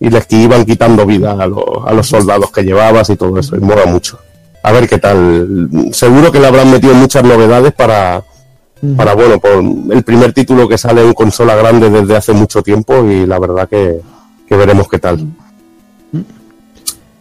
y 0.00 0.08
les 0.10 0.26
que 0.26 0.36
iban 0.36 0.64
quitando 0.64 1.04
vida 1.06 1.32
a, 1.32 1.46
lo- 1.46 1.86
a 1.86 1.92
los 1.92 2.06
soldados 2.08 2.50
que 2.50 2.62
llevabas 2.62 3.10
y 3.10 3.16
todo 3.16 3.38
eso. 3.38 3.54
Y 3.56 3.60
mola 3.60 3.84
mucho. 3.86 4.18
A 4.62 4.72
ver 4.72 4.88
qué 4.88 4.98
tal. 4.98 5.68
Seguro 5.92 6.32
que 6.32 6.40
le 6.40 6.46
habrán 6.46 6.70
metido 6.70 6.94
muchas 6.94 7.22
novedades 7.22 7.72
para, 7.72 8.22
para 8.96 9.14
bueno, 9.14 9.38
por 9.38 9.52
el 9.94 10.02
primer 10.02 10.32
título 10.32 10.66
que 10.68 10.78
sale 10.78 11.02
en 11.04 11.12
consola 11.12 11.54
grande 11.54 11.88
desde 11.90 12.16
hace 12.16 12.32
mucho 12.32 12.62
tiempo 12.62 13.04
y 13.04 13.26
la 13.26 13.38
verdad 13.38 13.68
que, 13.68 14.00
que 14.48 14.56
veremos 14.56 14.88
qué 14.88 14.98
tal. 14.98 15.26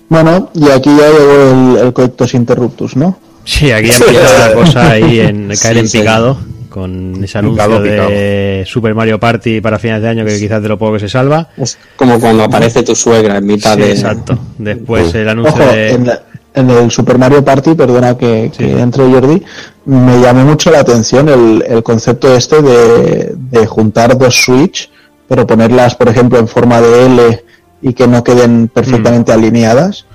Bueno, 0.07 0.49
y 0.55 0.69
aquí 0.69 0.89
ya 0.97 1.07
llegó 1.09 1.51
el, 1.77 1.77
el 1.85 1.93
Coitus 1.93 2.33
Interruptus, 2.33 2.95
¿no? 2.95 3.17
Sí, 3.45 3.71
aquí 3.71 3.89
empieza 3.91 4.47
la 4.49 4.53
cosa 4.55 4.89
ahí 4.91 5.19
en 5.19 5.47
caer 5.61 5.75
Sí, 5.75 5.79
en 5.79 5.87
sí. 5.89 5.97
Con 6.69 7.23
ese 7.23 7.37
anuncio 7.39 7.63
Picado, 7.65 7.81
de 7.81 8.63
Super 8.67 8.95
Mario 8.95 9.19
Party 9.19 9.59
para 9.61 9.79
finales 9.79 10.03
de 10.03 10.09
año 10.09 10.25
que 10.25 10.37
quizás 10.39 10.61
de 10.61 10.69
lo 10.69 10.77
poco 10.77 10.93
que 10.93 10.99
se 10.99 11.09
salva. 11.09 11.49
Es 11.57 11.77
como 11.95 12.19
cuando 12.19 12.43
aparece 12.43 12.83
tu 12.83 12.95
suegra 12.95 13.37
en 13.37 13.45
mitad 13.45 13.75
Sí, 13.75 13.81
de... 13.81 13.91
exacto. 13.91 14.37
Después 14.57 15.13
el 15.15 15.27
anuncio 15.29 15.53
Ojo, 15.63 15.71
de... 15.73 15.91
en, 15.91 16.07
la- 16.07 16.21
en 16.53 16.69
el 16.69 16.89
Super 16.91 17.17
Mario 17.17 17.43
Party, 17.45 17.75
perdona 17.75 18.17
que, 18.17 18.51
entre 18.59 19.03
Jordi, 19.05 19.43
me 19.85 20.19
llamó 20.19 20.43
mucho 20.45 20.71
la 20.71 20.79
atención 20.79 21.29
el, 21.29 21.63
el 21.67 21.83
concepto 21.83 22.35
este 22.35 22.61
de, 22.61 23.33
de 23.35 23.65
juntar 23.67 24.17
dos 24.17 24.35
Switch, 24.43 24.89
pero 25.27 25.45
ponerlas, 25.45 25.93
por 25.95 26.09
ejemplo, 26.09 26.39
en 26.39 26.47
forma 26.47 26.81
de 26.81 27.05
L 27.05 27.45
y 27.83 27.93
que 27.93 28.07
no 28.07 28.23
queden 28.23 28.67
perfectamente 28.67 29.31
alineadas 29.31 30.05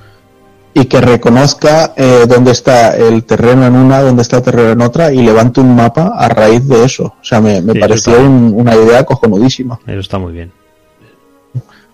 y 0.76 0.86
que 0.86 1.00
reconozca 1.00 1.92
eh, 1.96 2.24
dónde 2.28 2.50
está 2.50 2.96
el 2.96 3.22
terreno 3.24 3.64
en 3.66 3.74
una, 3.76 4.00
dónde 4.02 4.22
está 4.22 4.38
el 4.38 4.42
terreno 4.42 4.70
en 4.72 4.80
otra 4.82 5.12
y 5.12 5.22
levante 5.22 5.60
un 5.60 5.74
mapa 5.76 6.14
a 6.18 6.28
raíz 6.28 6.66
de 6.66 6.84
eso. 6.84 7.04
O 7.20 7.24
sea, 7.24 7.40
me, 7.40 7.62
me 7.62 7.72
Sí, 7.74 7.78
pareció 7.78 8.18
un- 8.20 8.52
una 8.56 8.74
idea 8.74 9.04
cojonudísima. 9.04 9.78
Eso 9.86 10.00
está 10.00 10.18
muy 10.18 10.32
bien. 10.32 10.50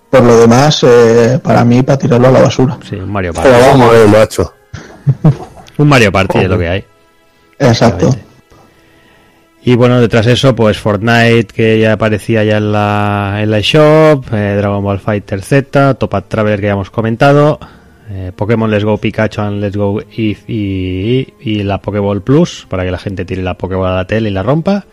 Por 0.08 0.22
lo 0.24 0.36
demás, 0.40 0.82
eh, 0.82 1.38
para 1.42 1.64
mí, 1.64 1.82
para 1.82 1.98
tirarlo 1.98 2.28
a 2.28 2.32
la 2.32 2.40
basura. 2.40 2.78
Sí, 2.88 2.96
un 2.96 3.12
Mario 3.12 3.32
Party. 3.32 3.48
Pero 3.52 3.66
vamos 3.66 3.88
a 3.88 3.92
ver, 3.92 4.08
macho. 4.08 4.54
Un 5.78 5.88
Mario 5.88 6.10
Party 6.10 6.38
es 6.38 6.48
lo 6.48 6.58
que 6.58 6.68
hay. 6.68 6.84
Exacto. 7.58 8.10
Y 9.62 9.76
bueno, 9.76 10.00
detrás 10.00 10.24
de 10.24 10.32
eso, 10.32 10.56
pues 10.56 10.78
Fortnite, 10.78 11.48
que 11.54 11.78
ya 11.78 11.92
aparecía 11.92 12.42
ya 12.44 12.56
en 12.56 12.72
la, 12.72 13.38
en 13.40 13.50
la 13.50 13.60
shop, 13.60 14.24
eh, 14.32 14.54
Dragon 14.56 14.82
Ball 14.82 14.98
Fighter 14.98 15.42
Z, 15.42 15.94
Topath 15.94 16.28
Traveler 16.28 16.60
que 16.60 16.66
ya 16.66 16.72
hemos 16.72 16.88
comentado, 16.90 17.60
eh, 18.10 18.32
Pokémon 18.34 18.70
Let's 18.70 18.84
Go 18.84 18.96
Pikachu 18.98 19.40
and 19.40 19.60
Let's 19.60 19.76
Go 19.76 20.00
If 20.16 20.48
y, 20.48 21.34
y 21.40 21.62
la 21.62 21.78
Pokéball 21.80 22.22
Plus, 22.22 22.66
para 22.68 22.84
que 22.84 22.90
la 22.90 22.98
gente 22.98 23.24
tire 23.24 23.42
la 23.42 23.54
Pokéball 23.54 23.92
a 23.92 23.96
la 23.96 24.06
tele 24.06 24.28
y 24.30 24.32
la 24.32 24.42
rompa. 24.42 24.84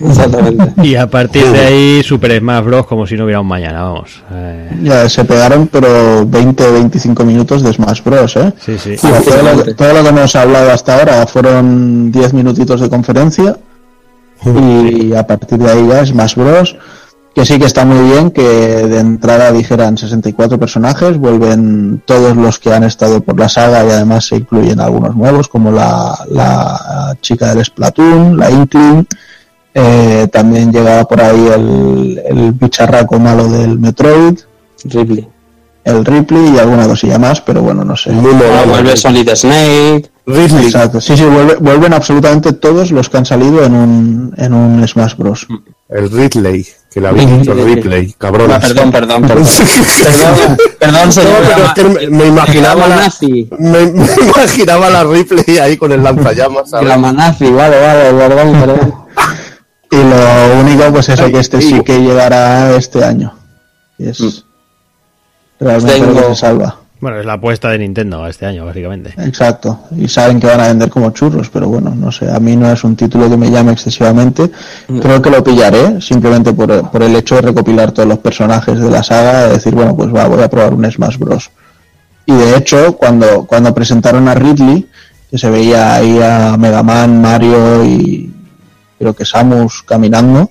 Exactamente. 0.00 0.72
Y 0.82 0.96
a 0.96 1.08
partir 1.08 1.46
de 1.46 1.60
ahí, 1.60 2.02
Super 2.02 2.36
Smash 2.40 2.64
Bros. 2.64 2.84
como 2.86 3.06
si 3.06 3.16
no 3.16 3.24
hubiera 3.26 3.40
un 3.40 3.46
mañana, 3.46 3.82
vamos. 3.84 4.22
Eh, 4.32 4.70
Ya 4.82 5.08
se 5.08 5.24
pegaron, 5.24 5.68
pero 5.68 6.26
20 6.26 6.68
25 6.72 7.24
minutos 7.24 7.62
de 7.62 7.72
Smash 7.72 8.02
Bros. 8.02 8.36
¿eh? 8.36 8.52
sí, 8.58 8.76
sí. 8.76 8.96
Todo, 9.00 9.42
lo, 9.56 9.62
que- 9.64 9.74
todo 9.74 9.92
lo 9.94 10.02
que 10.02 10.08
hemos 10.08 10.34
hablado 10.34 10.72
hasta 10.72 10.98
ahora 10.98 11.26
fueron 11.28 12.10
10 12.10 12.32
minutitos 12.34 12.80
de 12.80 12.88
conferencia 12.90 13.56
y 14.44 15.14
a 15.14 15.26
partir 15.26 15.58
de 15.58 15.70
ahí 15.70 15.86
ya 15.88 16.04
Smash 16.04 16.34
Bros. 16.34 16.76
Que 17.34 17.44
sí 17.44 17.58
que 17.58 17.64
está 17.66 17.84
muy 17.84 17.98
bien 18.12 18.30
que 18.30 18.42
de 18.42 18.98
entrada 19.00 19.50
dijeran 19.50 19.98
64 19.98 20.56
personajes, 20.58 21.18
vuelven 21.18 22.00
todos 22.06 22.36
los 22.36 22.60
que 22.60 22.72
han 22.72 22.84
estado 22.84 23.20
por 23.22 23.38
la 23.38 23.48
saga 23.48 23.84
y 23.84 23.90
además 23.90 24.26
se 24.28 24.36
incluyen 24.36 24.78
algunos 24.80 25.16
nuevos 25.16 25.48
como 25.48 25.72
la, 25.72 26.16
la 26.30 27.16
chica 27.20 27.52
del 27.52 27.64
Splatoon, 27.64 28.36
la 28.36 28.50
Inkling, 28.52 29.04
eh, 29.74 30.28
también 30.32 30.70
llegaba 30.72 31.04
por 31.06 31.20
ahí 31.20 31.48
el, 31.52 32.22
el 32.24 32.52
bicharraco 32.52 33.18
malo 33.18 33.48
del 33.48 33.80
Metroid, 33.80 34.38
Ripley. 34.84 35.26
el 35.82 36.04
Ripley 36.04 36.54
y 36.54 36.58
alguna 36.58 36.86
cosilla 36.86 37.18
más, 37.18 37.40
pero 37.40 37.62
bueno, 37.62 37.84
no 37.84 37.96
sé. 37.96 38.12
Molado. 38.12 38.68
vuelve 38.68 38.96
Solid 38.96 39.28
Snake. 39.34 40.08
Ridley. 40.26 40.66
Exacto. 40.66 41.00
Sí, 41.00 41.16
sí, 41.16 41.24
vuelve- 41.24 41.56
vuelven 41.60 41.92
absolutamente 41.92 42.52
todos 42.52 42.92
los 42.92 43.08
que 43.10 43.16
han 43.18 43.26
salido 43.26 43.64
en 43.64 43.74
un, 43.74 44.34
en 44.36 44.54
un 44.54 44.86
Smash 44.86 45.16
Bros. 45.16 45.46
El 45.88 46.10
Ridley, 46.10 46.66
que 46.94 47.00
le 47.00 47.08
habéis 47.08 47.28
dicho 47.28 47.52
Ripley, 47.54 48.14
cabrón. 48.16 48.52
Ah, 48.52 48.60
perdón, 48.60 48.92
perdón, 48.92 49.22
perdón. 49.22 49.44
perdón, 50.04 50.56
perdón, 50.78 51.12
señor. 51.12 51.32
No, 51.42 51.48
pero 51.48 51.64
es 51.66 51.72
que 51.72 51.84
me, 52.08 52.16
me 52.18 52.26
imaginaba 52.26 52.86
la, 52.86 53.10
me, 53.58 53.86
me 53.86 54.06
imaginaba 54.22 54.90
la 54.90 55.02
Ripley 55.02 55.58
ahí 55.58 55.76
con 55.76 55.90
el 55.90 56.04
lanzallamas. 56.04 56.70
¿sabes? 56.70 56.86
Grama 56.86 57.12
nazi, 57.12 57.50
vale, 57.50 57.80
vale, 57.80 58.12
perdón, 58.12 58.60
perdón. 58.60 58.94
Y 59.90 59.96
lo 59.96 60.60
único, 60.60 60.92
pues 60.92 61.08
eso, 61.08 61.24
Ay, 61.24 61.32
que 61.32 61.40
este 61.40 61.60
sí 61.60 61.80
que 61.82 62.00
llegará 62.00 62.76
este 62.76 63.04
año. 63.04 63.34
Y 63.98 64.08
es 64.08 64.44
realmente 65.58 66.00
Tengo- 66.00 66.12
lo 66.20 66.28
que 66.28 66.34
se 66.34 66.40
salva. 66.40 66.76
Bueno, 67.00 67.18
es 67.18 67.26
la 67.26 67.34
apuesta 67.34 67.68
de 67.68 67.78
Nintendo 67.78 68.26
este 68.26 68.46
año, 68.46 68.64
básicamente. 68.64 69.14
Exacto. 69.18 69.80
Y 69.96 70.08
saben 70.08 70.40
que 70.40 70.46
van 70.46 70.60
a 70.60 70.68
vender 70.68 70.88
como 70.88 71.10
churros, 71.10 71.50
pero 71.50 71.68
bueno, 71.68 71.94
no 71.94 72.10
sé. 72.10 72.30
A 72.30 72.38
mí 72.40 72.56
no 72.56 72.70
es 72.70 72.82
un 72.84 72.96
título 72.96 73.28
que 73.28 73.36
me 73.36 73.50
llame 73.50 73.72
excesivamente. 73.72 74.50
Creo 74.86 75.20
que 75.20 75.28
lo 75.28 75.44
pillaré, 75.44 76.00
simplemente 76.00 76.52
por, 76.52 76.90
por 76.90 77.02
el 77.02 77.14
hecho 77.16 77.34
de 77.34 77.42
recopilar 77.42 77.92
todos 77.92 78.08
los 78.08 78.18
personajes 78.18 78.78
de 78.78 78.90
la 78.90 79.02
saga. 79.02 79.46
De 79.46 79.54
decir, 79.54 79.74
bueno, 79.74 79.94
pues 79.94 80.14
va, 80.14 80.26
voy 80.28 80.42
a 80.42 80.48
probar 80.48 80.72
un 80.72 80.90
Smash 80.90 81.18
Bros. 81.18 81.50
Y 82.26 82.32
de 82.32 82.56
hecho, 82.56 82.96
cuando, 82.96 83.44
cuando 83.46 83.74
presentaron 83.74 84.28
a 84.28 84.34
Ridley, 84.34 84.88
que 85.30 85.36
se 85.36 85.50
veía 85.50 85.96
ahí 85.96 86.20
a 86.22 86.56
Mega 86.56 86.82
Man, 86.82 87.20
Mario 87.20 87.84
y 87.84 88.32
creo 88.98 89.14
que 89.14 89.24
Samus 89.24 89.82
caminando, 89.82 90.50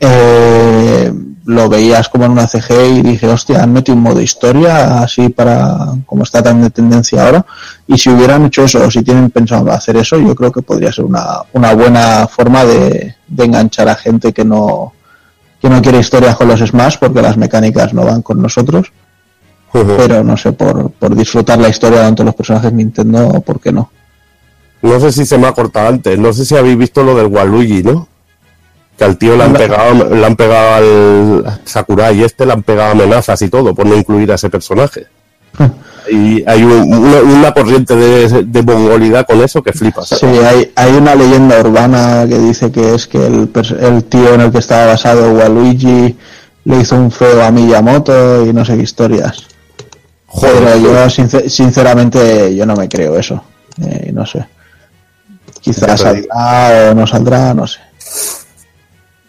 eh, 0.00 1.12
lo 1.46 1.68
veías 1.68 2.08
como 2.08 2.24
en 2.24 2.32
una 2.32 2.48
CG 2.48 2.98
y 2.98 3.02
dije, 3.02 3.28
hostia, 3.28 3.62
han 3.62 3.72
metido 3.72 3.96
un 3.96 4.02
modo 4.02 4.20
historia 4.20 5.00
así 5.00 5.28
para 5.28 5.94
como 6.04 6.24
está 6.24 6.42
tan 6.42 6.60
de 6.60 6.70
tendencia 6.70 7.24
ahora. 7.24 7.46
Y 7.86 7.96
si 7.96 8.10
hubieran 8.10 8.46
hecho 8.46 8.64
eso, 8.64 8.84
o 8.84 8.90
si 8.90 9.02
tienen 9.02 9.30
pensado 9.30 9.70
hacer 9.70 9.96
eso, 9.96 10.18
yo 10.18 10.34
creo 10.34 10.50
que 10.50 10.62
podría 10.62 10.92
ser 10.92 11.04
una, 11.04 11.42
una 11.52 11.72
buena 11.72 12.26
forma 12.26 12.64
de, 12.64 13.14
de 13.28 13.44
enganchar 13.44 13.88
a 13.88 13.94
gente 13.94 14.32
que 14.32 14.44
no, 14.44 14.92
que 15.60 15.70
no 15.70 15.80
quiere 15.80 16.00
historias 16.00 16.34
con 16.34 16.48
los 16.48 16.60
Smash 16.60 16.96
porque 16.98 17.22
las 17.22 17.36
mecánicas 17.36 17.94
no 17.94 18.04
van 18.04 18.22
con 18.22 18.42
nosotros. 18.42 18.92
Pero 19.72 20.24
no 20.24 20.36
sé, 20.36 20.52
por, 20.52 20.90
por 20.92 21.14
disfrutar 21.14 21.58
la 21.58 21.68
historia 21.68 22.10
de 22.10 22.24
los 22.24 22.34
personajes 22.34 22.72
Nintendo, 22.72 23.40
¿por 23.42 23.60
qué 23.60 23.72
no? 23.72 23.90
No 24.82 24.98
sé 24.98 25.12
si 25.12 25.26
se 25.26 25.38
me 25.38 25.46
ha 25.46 25.52
cortado 25.52 25.88
antes, 25.88 26.18
no 26.18 26.32
sé 26.32 26.44
si 26.44 26.56
habéis 26.56 26.78
visto 26.78 27.02
lo 27.02 27.14
del 27.14 27.26
Waluigi, 27.26 27.82
¿no? 27.82 28.08
Que 28.98 29.04
al 29.04 29.18
tío 29.18 29.36
le 29.36 29.44
han 29.44 29.52
pegado, 29.52 30.08
le 30.14 30.24
han 30.26 30.36
pegado 30.36 30.74
al 30.74 31.60
Sakurai 31.64 32.22
este, 32.22 32.46
le 32.46 32.52
han 32.54 32.62
pegado 32.62 32.92
amenazas 32.92 33.40
y 33.42 33.48
todo 33.50 33.74
por 33.74 33.84
no 33.86 33.94
incluir 33.94 34.32
a 34.32 34.36
ese 34.36 34.48
personaje. 34.48 35.06
y 36.10 36.42
hay 36.48 36.62
un- 36.62 36.92
una, 36.94 37.18
una 37.20 37.52
corriente 37.52 37.94
de, 37.96 38.44
de 38.44 38.62
mongolidad 38.62 39.26
con 39.26 39.42
eso 39.42 39.62
que 39.62 39.72
flipas. 39.72 40.08
Sí, 40.08 40.26
hay, 40.26 40.72
hay 40.76 40.92
una 40.94 41.14
leyenda 41.14 41.60
urbana 41.60 42.24
que 42.28 42.38
dice 42.38 42.70
que 42.72 42.94
es 42.94 43.06
que 43.06 43.24
el, 43.26 43.48
tío 44.04 44.34
en 44.34 44.40
el 44.42 44.50
que 44.52 44.58
estaba 44.58 44.86
basado 44.86 45.32
Waluigi 45.32 46.16
le 46.64 46.80
hizo 46.80 46.96
un 46.96 47.10
feo 47.10 47.42
a 47.44 47.50
Miyamoto 47.50 48.46
y 48.46 48.52
no 48.52 48.64
sé 48.64 48.76
qué 48.76 48.82
historias. 48.82 49.46
Pero 50.40 50.76
yo 50.78 50.92
sincer- 51.10 51.48
sinceramente 51.48 52.54
yo 52.54 52.64
no 52.66 52.74
me 52.76 52.88
creo 52.88 53.16
eso. 53.18 53.42
Eh, 53.82 54.10
no 54.12 54.24
sé. 54.26 54.44
Quizás 55.60 56.00
saldrá 56.00 56.90
o 56.90 56.94
no 56.94 57.06
saldrá, 57.06 57.54
no 57.54 57.66
sé. 57.66 57.78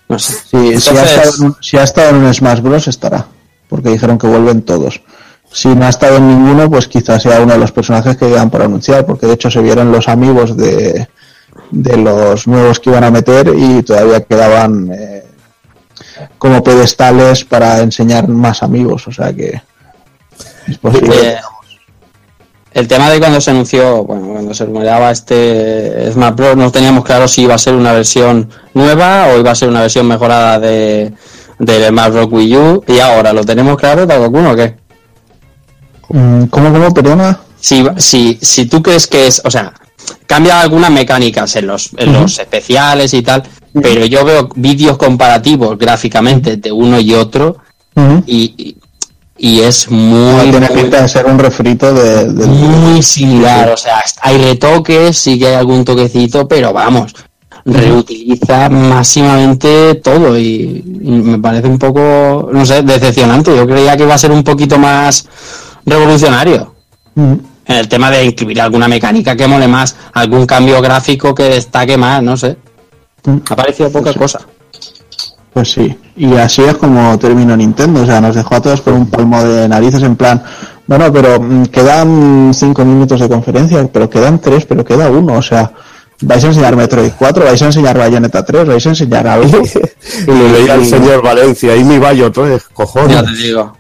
No 0.10 0.20
sé. 0.20 0.34
Sí, 0.34 0.80
si, 0.80 0.96
ha 0.96 1.04
estado 1.04 1.32
en 1.38 1.44
un, 1.46 1.56
si 1.62 1.78
ha 1.78 1.84
estado 1.84 2.10
en 2.10 2.16
un 2.18 2.34
Smash 2.34 2.62
Bros 2.62 2.88
estará, 2.88 3.28
porque 3.68 3.90
dijeron 3.90 4.18
que 4.18 4.28
vuelven 4.28 4.62
todos. 4.62 5.02
Si 5.52 5.70
no 5.70 5.86
ha 5.86 5.90
estado 5.90 6.18
en 6.18 6.28
ninguno, 6.28 6.70
pues 6.70 6.88
quizás 6.88 7.24
sea 7.24 7.42
uno 7.42 7.54
de 7.54 7.60
los 7.60 7.72
personajes 7.72 8.18
que 8.18 8.28
quedan 8.28 8.50
por 8.50 8.62
anunciar, 8.62 9.06
porque 9.06 9.28
de 9.28 9.34
hecho 9.34 9.50
se 9.50 9.62
vieron 9.62 9.92
los 9.92 10.08
amigos 10.08 10.56
de, 10.58 11.08
de 11.72 11.98
los 11.98 12.48
nuevos 12.48 12.80
que 12.80 12.90
iban 12.90 13.04
a 13.04 13.12
meter 13.12 13.52
y 13.56 13.84
todavía 13.84 14.24
quedaban 14.24 14.92
eh, 14.94 15.24
como 16.38 16.64
pedestales 16.64 17.46
para 17.46 17.80
enseñar 17.80 18.28
más 18.28 18.64
amigos, 18.64 19.08
o 19.08 19.12
sea 19.12 19.34
que 19.34 19.62
es 20.68 20.78
posible. 20.78 21.34
Eh, 21.34 21.38
el 22.78 22.88
tema 22.88 23.10
de 23.10 23.18
cuando 23.18 23.42
se 23.42 23.50
anunció, 23.50 24.04
bueno, 24.04 24.28
cuando 24.34 24.54
se 24.54 24.64
rumoreaba 24.64 25.10
este 25.10 26.12
Smash 26.12 26.36
Bros, 26.36 26.56
no 26.56 26.72
teníamos 26.72 27.04
claro 27.04 27.28
si 27.28 27.42
iba 27.42 27.56
a 27.56 27.58
ser 27.58 27.74
una 27.74 27.92
versión 27.92 28.50
nueva 28.76 29.30
o 29.30 29.40
iba 29.40 29.50
a 29.50 29.56
ser 29.56 29.70
una 29.70 29.82
versión 29.82 30.08
mejorada 30.08 30.60
de 30.60 31.12
del 31.58 31.88
Smash 31.88 32.12
Bros 32.12 32.28
Wii 32.30 32.56
U. 32.58 32.84
Y 32.88 33.00
ahora 33.00 33.34
lo 33.34 33.44
tenemos 33.44 33.78
claro, 33.78 34.06
Takoku, 34.06 34.38
o 34.38 34.56
qué? 34.56 34.76
Mm, 36.10 36.44
¿Cómo, 36.46 36.72
cómo, 36.72 36.94
perdona? 36.94 37.40
Si, 37.60 37.84
si, 37.98 38.38
si 38.42 38.68
tú 38.68 38.84
crees 38.84 39.08
que 39.08 39.26
es, 39.26 39.42
o 39.44 39.50
sea, 39.50 39.74
cambia 40.28 40.62
algunas 40.62 40.92
mecánicas 40.92 41.56
en 41.56 41.66
los, 41.66 41.90
en 41.98 42.14
los 42.14 42.38
especiales 42.38 43.12
y 43.16 43.24
tal, 43.24 43.42
pero 43.82 44.06
yo 44.06 44.24
veo 44.24 44.50
vídeos 44.56 44.98
comparativos 44.98 45.80
gráficamente 45.80 46.58
de 46.58 46.72
uno 46.72 47.00
y 47.00 47.16
otro 47.16 47.58
y- 48.28 48.77
y 49.38 49.62
es 49.62 49.90
muy, 49.90 50.50
tiene 50.50 50.68
pinta 50.68 51.02
de 51.02 51.08
ser 51.08 51.26
un 51.26 51.38
refrito 51.38 51.94
de, 51.94 52.26
muy 52.48 53.02
similar. 53.04 53.70
O 53.70 53.78
sea, 53.78 54.04
hay 54.22 54.38
retoques, 54.38 55.18
sí 55.18 55.38
que 55.38 55.48
hay 55.48 55.56
algún 55.56 55.86
toquecito, 55.86 56.48
pero 56.48 56.74
vamos, 56.74 57.14
reutiliza 57.66 58.70
máximamente 58.70 59.96
todo 59.96 60.38
y, 60.38 60.84
y 61.02 61.12
me 61.12 61.40
parece 61.40 61.68
un 61.68 61.78
poco, 61.78 62.50
no 62.52 62.66
sé, 62.66 62.82
decepcionante. 62.82 63.56
Yo 63.56 63.68
creía 63.68 63.96
que 63.96 64.04
iba 64.04 64.16
a 64.16 64.18
ser 64.18 64.32
un 64.32 64.44
poquito 64.44 64.80
más 64.80 65.28
revolucionario. 65.86 66.74
En 67.16 67.76
el 67.76 67.88
tema 67.88 68.10
de 68.12 68.24
incluir 68.24 68.62
alguna 68.62 68.88
mecánica 68.88 69.36
que 69.36 69.48
mole 69.48 69.68
más, 69.68 69.96
algún 70.14 70.46
cambio 70.46 70.82
gráfico 70.82 71.36
que 71.36 71.44
destaque 71.44 71.98
más, 71.98 72.24
no 72.24 72.38
sé. 72.38 72.58
Ha 73.50 73.56
parecido 73.56 73.92
poca 73.92 74.14
cosa. 74.14 74.40
Pues 75.58 75.72
sí, 75.72 75.98
y 76.16 76.36
así 76.36 76.62
es 76.62 76.76
como 76.76 77.18
terminó 77.18 77.58
Nintendo, 77.58 78.04
o 78.04 78.06
sea, 78.06 78.22
nos 78.22 78.36
dejó 78.36 78.54
a 78.54 78.62
todos 78.62 78.80
con 78.82 78.94
un 78.94 79.10
palmo 79.10 79.44
de 79.44 79.68
narices 79.68 80.04
en 80.04 80.16
plan, 80.16 80.44
bueno, 80.86 81.12
pero 81.12 81.42
mm, 81.42 81.64
quedan 81.66 82.52
cinco 82.54 82.86
minutos 82.86 83.20
de 83.20 83.28
conferencia, 83.28 83.90
pero 83.92 84.08
quedan 84.08 84.38
tres, 84.40 84.68
pero 84.68 84.86
queda 84.86 85.10
uno, 85.10 85.34
o 85.34 85.42
sea, 85.42 85.72
vais 86.22 86.44
a 86.44 86.48
enseñar 86.50 86.76
Metroid 86.76 87.10
4, 87.18 87.44
vais 87.44 87.60
a 87.60 87.66
enseñar 87.66 87.98
Bayonetta 87.98 88.46
3, 88.46 88.68
vais 88.68 88.86
a 88.86 88.90
enseñar 88.90 89.26
algo. 89.26 89.48
Y 90.28 90.32
le 90.32 90.52
leía 90.52 90.76
al 90.76 90.86
señor 90.86 91.24
Valencia 91.24 91.76
y 91.76 91.84
mi 91.84 91.98
Bayo 91.98 92.32
tres, 92.32 92.66
cojones. 92.72 93.16
Ya 93.16 93.24
te 93.26 93.34
digo. 93.36 93.74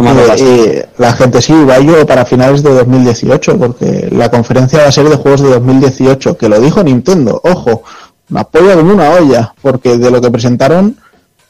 Y- 0.00 1.00
la 1.00 1.12
gente 1.12 1.40
sí, 1.40 1.54
Bayo 1.64 2.04
para 2.06 2.24
finales 2.24 2.64
de 2.64 2.74
2018, 2.74 3.56
porque 3.56 4.08
la 4.10 4.28
conferencia 4.32 4.80
va 4.80 4.88
a 4.88 4.92
ser 4.92 5.08
de 5.08 5.14
juegos 5.14 5.42
de 5.42 5.50
2018, 5.50 6.36
que 6.36 6.48
lo 6.48 6.60
dijo 6.60 6.82
Nintendo, 6.82 7.40
ojo, 7.44 7.84
apoyo 8.34 8.74
como 8.76 8.92
una 8.94 9.10
olla, 9.10 9.54
porque 9.62 9.96
de 9.96 10.10
lo 10.10 10.20
que 10.20 10.30
presentaron, 10.30 10.96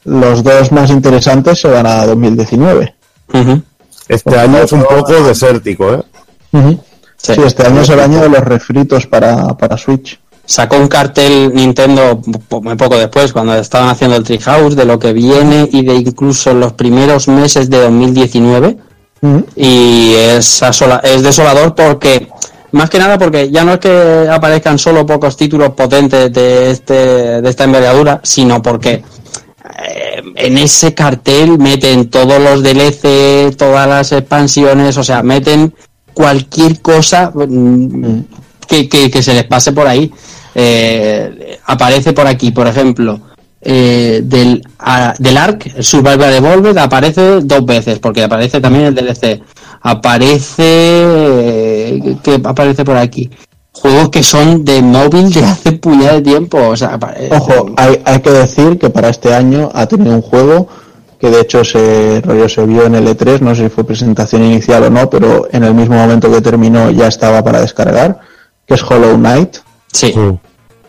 los 0.05 0.43
dos 0.43 0.71
más 0.71 0.89
interesantes 0.89 1.59
se 1.61 1.67
van 1.67 1.85
a 1.85 2.05
2019. 2.05 2.95
Ujú. 3.33 3.61
Este 4.07 4.39
año 4.39 4.57
es 4.59 4.71
un 4.71 4.83
poco 4.83 5.13
desértico, 5.23 5.93
¿eh? 5.93 6.77
Sí, 7.17 7.33
este 7.45 7.67
año 7.67 7.81
es 7.81 7.89
el 7.89 7.99
año 7.99 8.21
de 8.21 8.29
los 8.29 8.39
refritos 8.39 9.05
para, 9.05 9.55
para 9.57 9.77
Switch. 9.77 10.19
Sacó 10.45 10.77
un 10.77 10.87
cartel 10.87 11.53
Nintendo 11.53 12.19
muy 12.61 12.75
poco 12.75 12.97
después, 12.97 13.31
cuando 13.33 13.53
estaban 13.55 13.89
haciendo 13.89 14.15
el 14.15 14.23
Treehouse, 14.23 14.75
de 14.75 14.85
lo 14.85 14.97
que 14.97 15.13
viene 15.13 15.69
y 15.71 15.85
de 15.85 15.93
incluso 15.95 16.53
los 16.55 16.73
primeros 16.73 17.27
meses 17.27 17.69
de 17.69 17.81
2019. 17.81 18.77
Y 19.55 20.13
es, 20.15 20.63
asola- 20.63 21.01
es 21.03 21.21
desolador 21.21 21.75
porque, 21.75 22.29
más 22.71 22.89
que 22.89 22.99
nada 22.99 23.17
porque 23.17 23.49
ya 23.51 23.63
no 23.63 23.73
es 23.73 23.79
que 23.79 24.27
aparezcan 24.31 24.77
solo 24.79 25.05
pocos 25.05 25.35
títulos 25.37 25.69
potentes 25.71 26.31
de, 26.31 26.71
este, 26.71 27.41
de 27.41 27.49
esta 27.49 27.63
envergadura, 27.63 28.19
sino 28.23 28.61
porque 28.61 29.03
eh, 29.87 30.21
en 30.35 30.57
ese 30.57 30.93
cartel 30.93 31.57
meten 31.57 32.09
todos 32.09 32.39
los 32.41 32.61
DLC, 32.63 33.55
todas 33.57 33.87
las 33.87 34.11
expansiones, 34.11 34.97
o 34.97 35.03
sea, 35.03 35.23
meten 35.23 35.73
cualquier 36.13 36.81
cosa 36.81 37.31
mm, 37.33 38.19
que, 38.67 38.87
que- 38.89 39.09
que 39.09 39.23
se 39.23 39.33
les 39.33 39.43
pase 39.45 39.71
por 39.71 39.87
ahí. 39.87 40.11
Eh, 40.55 41.57
aparece 41.65 42.13
por 42.13 42.27
aquí, 42.27 42.51
por 42.51 42.67
ejemplo, 42.67 43.21
eh, 43.61 44.21
del, 44.23 44.61
a- 44.79 45.13
del 45.17 45.37
ARC, 45.37 45.67
el 45.77 45.83
Survivor 45.83 46.29
Evolved, 46.29 46.77
aparece 46.77 47.41
dos 47.41 47.65
veces, 47.65 47.99
porque 47.99 48.23
aparece 48.23 48.59
también 48.61 48.85
el 48.85 48.95
DLC. 48.95 49.41
Aparece. 49.81 50.63
eh, 50.65 52.17
que 52.23 52.41
aparece 52.43 52.83
por 52.85 52.97
aquí? 52.97 53.29
Juegos 53.71 54.09
que 54.09 54.23
son 54.23 54.65
de 54.65 54.81
móvil 54.81 55.31
de 55.31 55.43
hace 55.45 55.71
puñada 55.73 56.13
de 56.15 56.21
tiempo. 56.21 56.57
O 56.69 56.75
sea, 56.75 56.97
apare- 56.99 57.29
Ojo, 57.31 57.71
hay, 57.77 58.01
hay 58.05 58.19
que 58.19 58.31
decir 58.31 58.77
que 58.77 58.89
para 58.89 59.09
este 59.09 59.33
año 59.33 59.69
ha 59.73 59.85
tenido 59.85 60.13
un 60.15 60.21
juego 60.21 60.67
que 61.19 61.29
de 61.29 61.41
hecho 61.41 61.63
se 61.65 62.21
rollo 62.25 62.47
se 62.47 62.65
vio 62.65 62.85
en 62.85 62.95
el 62.95 63.05
E3, 63.07 63.41
no 63.41 63.53
sé 63.53 63.63
si 63.63 63.69
fue 63.69 63.83
presentación 63.83 64.43
inicial 64.43 64.83
o 64.83 64.89
no, 64.89 65.09
pero 65.09 65.47
en 65.51 65.63
el 65.65 65.73
mismo 65.73 65.95
momento 65.95 66.31
que 66.31 66.39
terminó 66.41 66.89
ya 66.91 67.07
estaba 67.07 67.43
para 67.43 67.59
descargar, 67.61 68.19
que 68.65 68.73
es 68.75 68.83
Hollow 68.83 69.15
Knight. 69.17 69.57
Sí. 69.91 70.13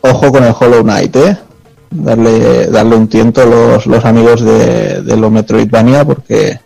Ojo 0.02 0.33
con 0.33 0.44
el 0.44 0.55
Hollow 0.59 0.83
Knight, 0.83 1.17
eh. 1.17 1.36
Darle, 1.91 2.69
darle 2.69 2.94
un 2.94 3.09
tiento 3.09 3.43
a 3.43 3.47
los, 3.47 3.86
los 3.86 4.05
amigos 4.05 4.43
de, 4.43 5.02
de 5.02 5.17
los 5.17 5.31
Metroidvania 5.33 6.05
porque 6.05 6.60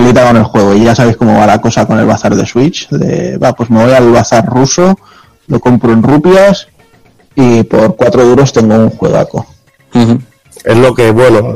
con 0.00 0.36
el 0.36 0.44
juego. 0.44 0.74
Y 0.74 0.84
ya 0.84 0.94
sabéis 0.94 1.16
cómo 1.16 1.38
va 1.38 1.46
la 1.46 1.60
cosa 1.60 1.86
con 1.86 1.98
el 1.98 2.06
bazar 2.06 2.34
de 2.34 2.46
Switch. 2.46 2.88
De, 2.90 3.38
va, 3.38 3.52
pues 3.54 3.70
me 3.70 3.82
voy 3.84 3.92
al 3.92 4.10
bazar 4.10 4.46
ruso, 4.46 4.98
lo 5.46 5.60
compro 5.60 5.92
en 5.92 6.02
rupias 6.02 6.68
y 7.34 7.62
por 7.64 7.96
cuatro 7.96 8.24
duros 8.24 8.52
tengo 8.52 8.74
un 8.74 8.90
juegaco. 8.90 9.46
Es 10.64 10.76
lo 10.76 10.94
que, 10.94 11.10
bueno, 11.12 11.54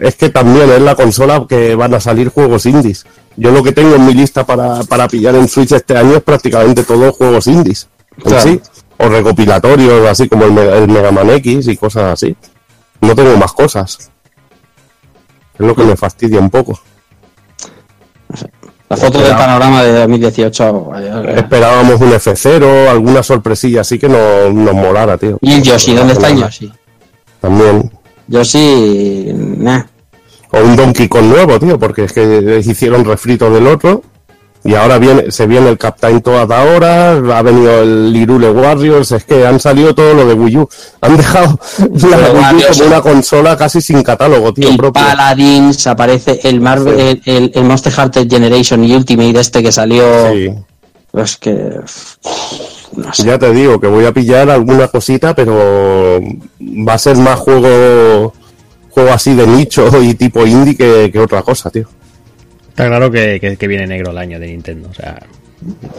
es 0.00 0.16
que 0.16 0.30
también 0.30 0.70
es 0.70 0.80
la 0.80 0.94
consola 0.96 1.46
que 1.48 1.74
van 1.74 1.94
a 1.94 2.00
salir 2.00 2.28
juegos 2.30 2.66
indies. 2.66 3.06
Yo 3.36 3.52
lo 3.52 3.62
que 3.62 3.72
tengo 3.72 3.94
en 3.94 4.04
mi 4.06 4.14
lista 4.14 4.44
para, 4.44 4.82
para 4.84 5.06
pillar 5.06 5.34
en 5.36 5.46
Switch 5.48 5.72
este 5.72 5.96
año 5.96 6.16
es 6.16 6.22
prácticamente 6.22 6.82
todos 6.82 7.14
juegos 7.16 7.46
indies. 7.46 7.88
Claro. 8.22 8.42
sí. 8.42 8.60
O 9.00 9.08
recopilatorios, 9.08 10.08
así 10.08 10.28
como 10.28 10.44
el, 10.44 10.52
Mega- 10.52 10.76
el 10.76 10.88
Mega 10.88 11.12
Man 11.12 11.30
X 11.30 11.68
y 11.68 11.76
cosas 11.76 12.14
así. 12.14 12.34
No 13.00 13.14
tengo 13.14 13.36
más 13.36 13.52
cosas. 13.52 14.10
Es 15.56 15.64
lo 15.66 15.74
que 15.76 15.84
me 15.84 15.96
fastidia 15.96 16.40
un 16.40 16.50
poco. 16.50 16.80
La 18.88 18.96
foto 18.96 19.20
del 19.20 19.32
panorama 19.32 19.82
de 19.82 19.92
2018. 20.00 20.90
eh, 20.96 21.34
Esperábamos 21.36 22.00
un 22.00 22.10
F0, 22.10 22.88
alguna 22.88 23.22
sorpresilla 23.22 23.82
así 23.82 23.98
que 23.98 24.08
no, 24.08 24.50
nos 24.50 24.74
molara, 24.74 25.18
tío. 25.18 25.38
Y 25.42 25.52
el 25.52 25.62
Yoshi, 25.62 25.94
¿dónde 25.94 26.14
está 26.14 26.28
el 26.28 26.38
Yoshi? 26.38 26.72
También. 27.40 27.90
Yoshi. 28.28 29.32
Nah. 29.34 29.82
O 30.50 30.60
un 30.60 30.76
Donkey 30.76 31.08
Kong 31.08 31.26
nuevo, 31.26 31.58
tío, 31.60 31.78
porque 31.78 32.04
es 32.04 32.12
que 32.12 32.62
hicieron 32.64 33.04
refrito 33.04 33.50
del 33.50 33.66
otro. 33.66 34.02
Y 34.64 34.74
ahora 34.74 34.98
viene, 34.98 35.30
se 35.30 35.46
viene 35.46 35.68
el 35.70 35.78
Captain 35.78 36.20
Toad 36.20 36.50
ahora, 36.52 37.12
ha 37.12 37.42
venido 37.42 37.80
el 37.82 38.12
Lirule 38.12 38.50
Warriors, 38.50 39.12
es 39.12 39.24
que 39.24 39.46
han 39.46 39.60
salido 39.60 39.94
todo 39.94 40.12
lo 40.14 40.26
de 40.26 40.34
Wii 40.34 40.56
U. 40.58 40.68
Han 41.00 41.16
dejado 41.16 41.58
la 41.78 41.86
Wii 41.86 42.02
U 42.32 42.40
Warriors, 42.40 42.78
como 42.78 42.90
una 42.90 43.00
consola 43.00 43.56
casi 43.56 43.80
sin 43.80 44.02
catálogo, 44.02 44.52
tío, 44.52 44.68
el 44.68 44.76
propio. 44.76 45.02
Paladins, 45.02 45.86
aparece 45.86 46.40
el 46.42 46.60
Marvel, 46.60 46.98
el, 46.98 47.22
el- 47.24 47.52
el 47.54 47.64
Monster 47.64 47.92
Hunter 47.98 48.28
Generation 48.28 48.82
y 48.84 48.94
Ultimate 48.94 49.38
este 49.40 49.62
que 49.62 49.70
salió. 49.72 50.04
Sí. 50.32 50.50
Pues 51.10 51.36
que. 51.38 51.54
No 52.96 53.14
sé. 53.14 53.22
Ya 53.24 53.38
te 53.38 53.52
digo 53.52 53.80
que 53.80 53.86
voy 53.86 54.04
a 54.06 54.12
pillar 54.12 54.50
alguna 54.50 54.88
cosita, 54.88 55.34
pero 55.34 56.20
va 56.60 56.94
a 56.94 56.98
ser 56.98 57.16
más 57.16 57.38
juego 57.38 58.32
juego 58.90 59.10
así 59.12 59.34
de 59.34 59.46
nicho 59.46 59.88
y 60.02 60.14
tipo 60.14 60.44
indie 60.46 60.76
que, 60.76 61.10
que 61.12 61.18
otra 61.20 61.42
cosa, 61.42 61.70
tío. 61.70 61.86
Está 62.78 62.88
claro 62.88 63.10
que, 63.10 63.40
que- 63.40 63.56
que 63.56 63.66
viene 63.66 63.86
negro 63.86 64.10
el 64.12 64.18
año 64.18 64.38
de 64.38 64.46
Nintendo. 64.46 64.88
O 64.90 64.94
sea, 64.94 65.18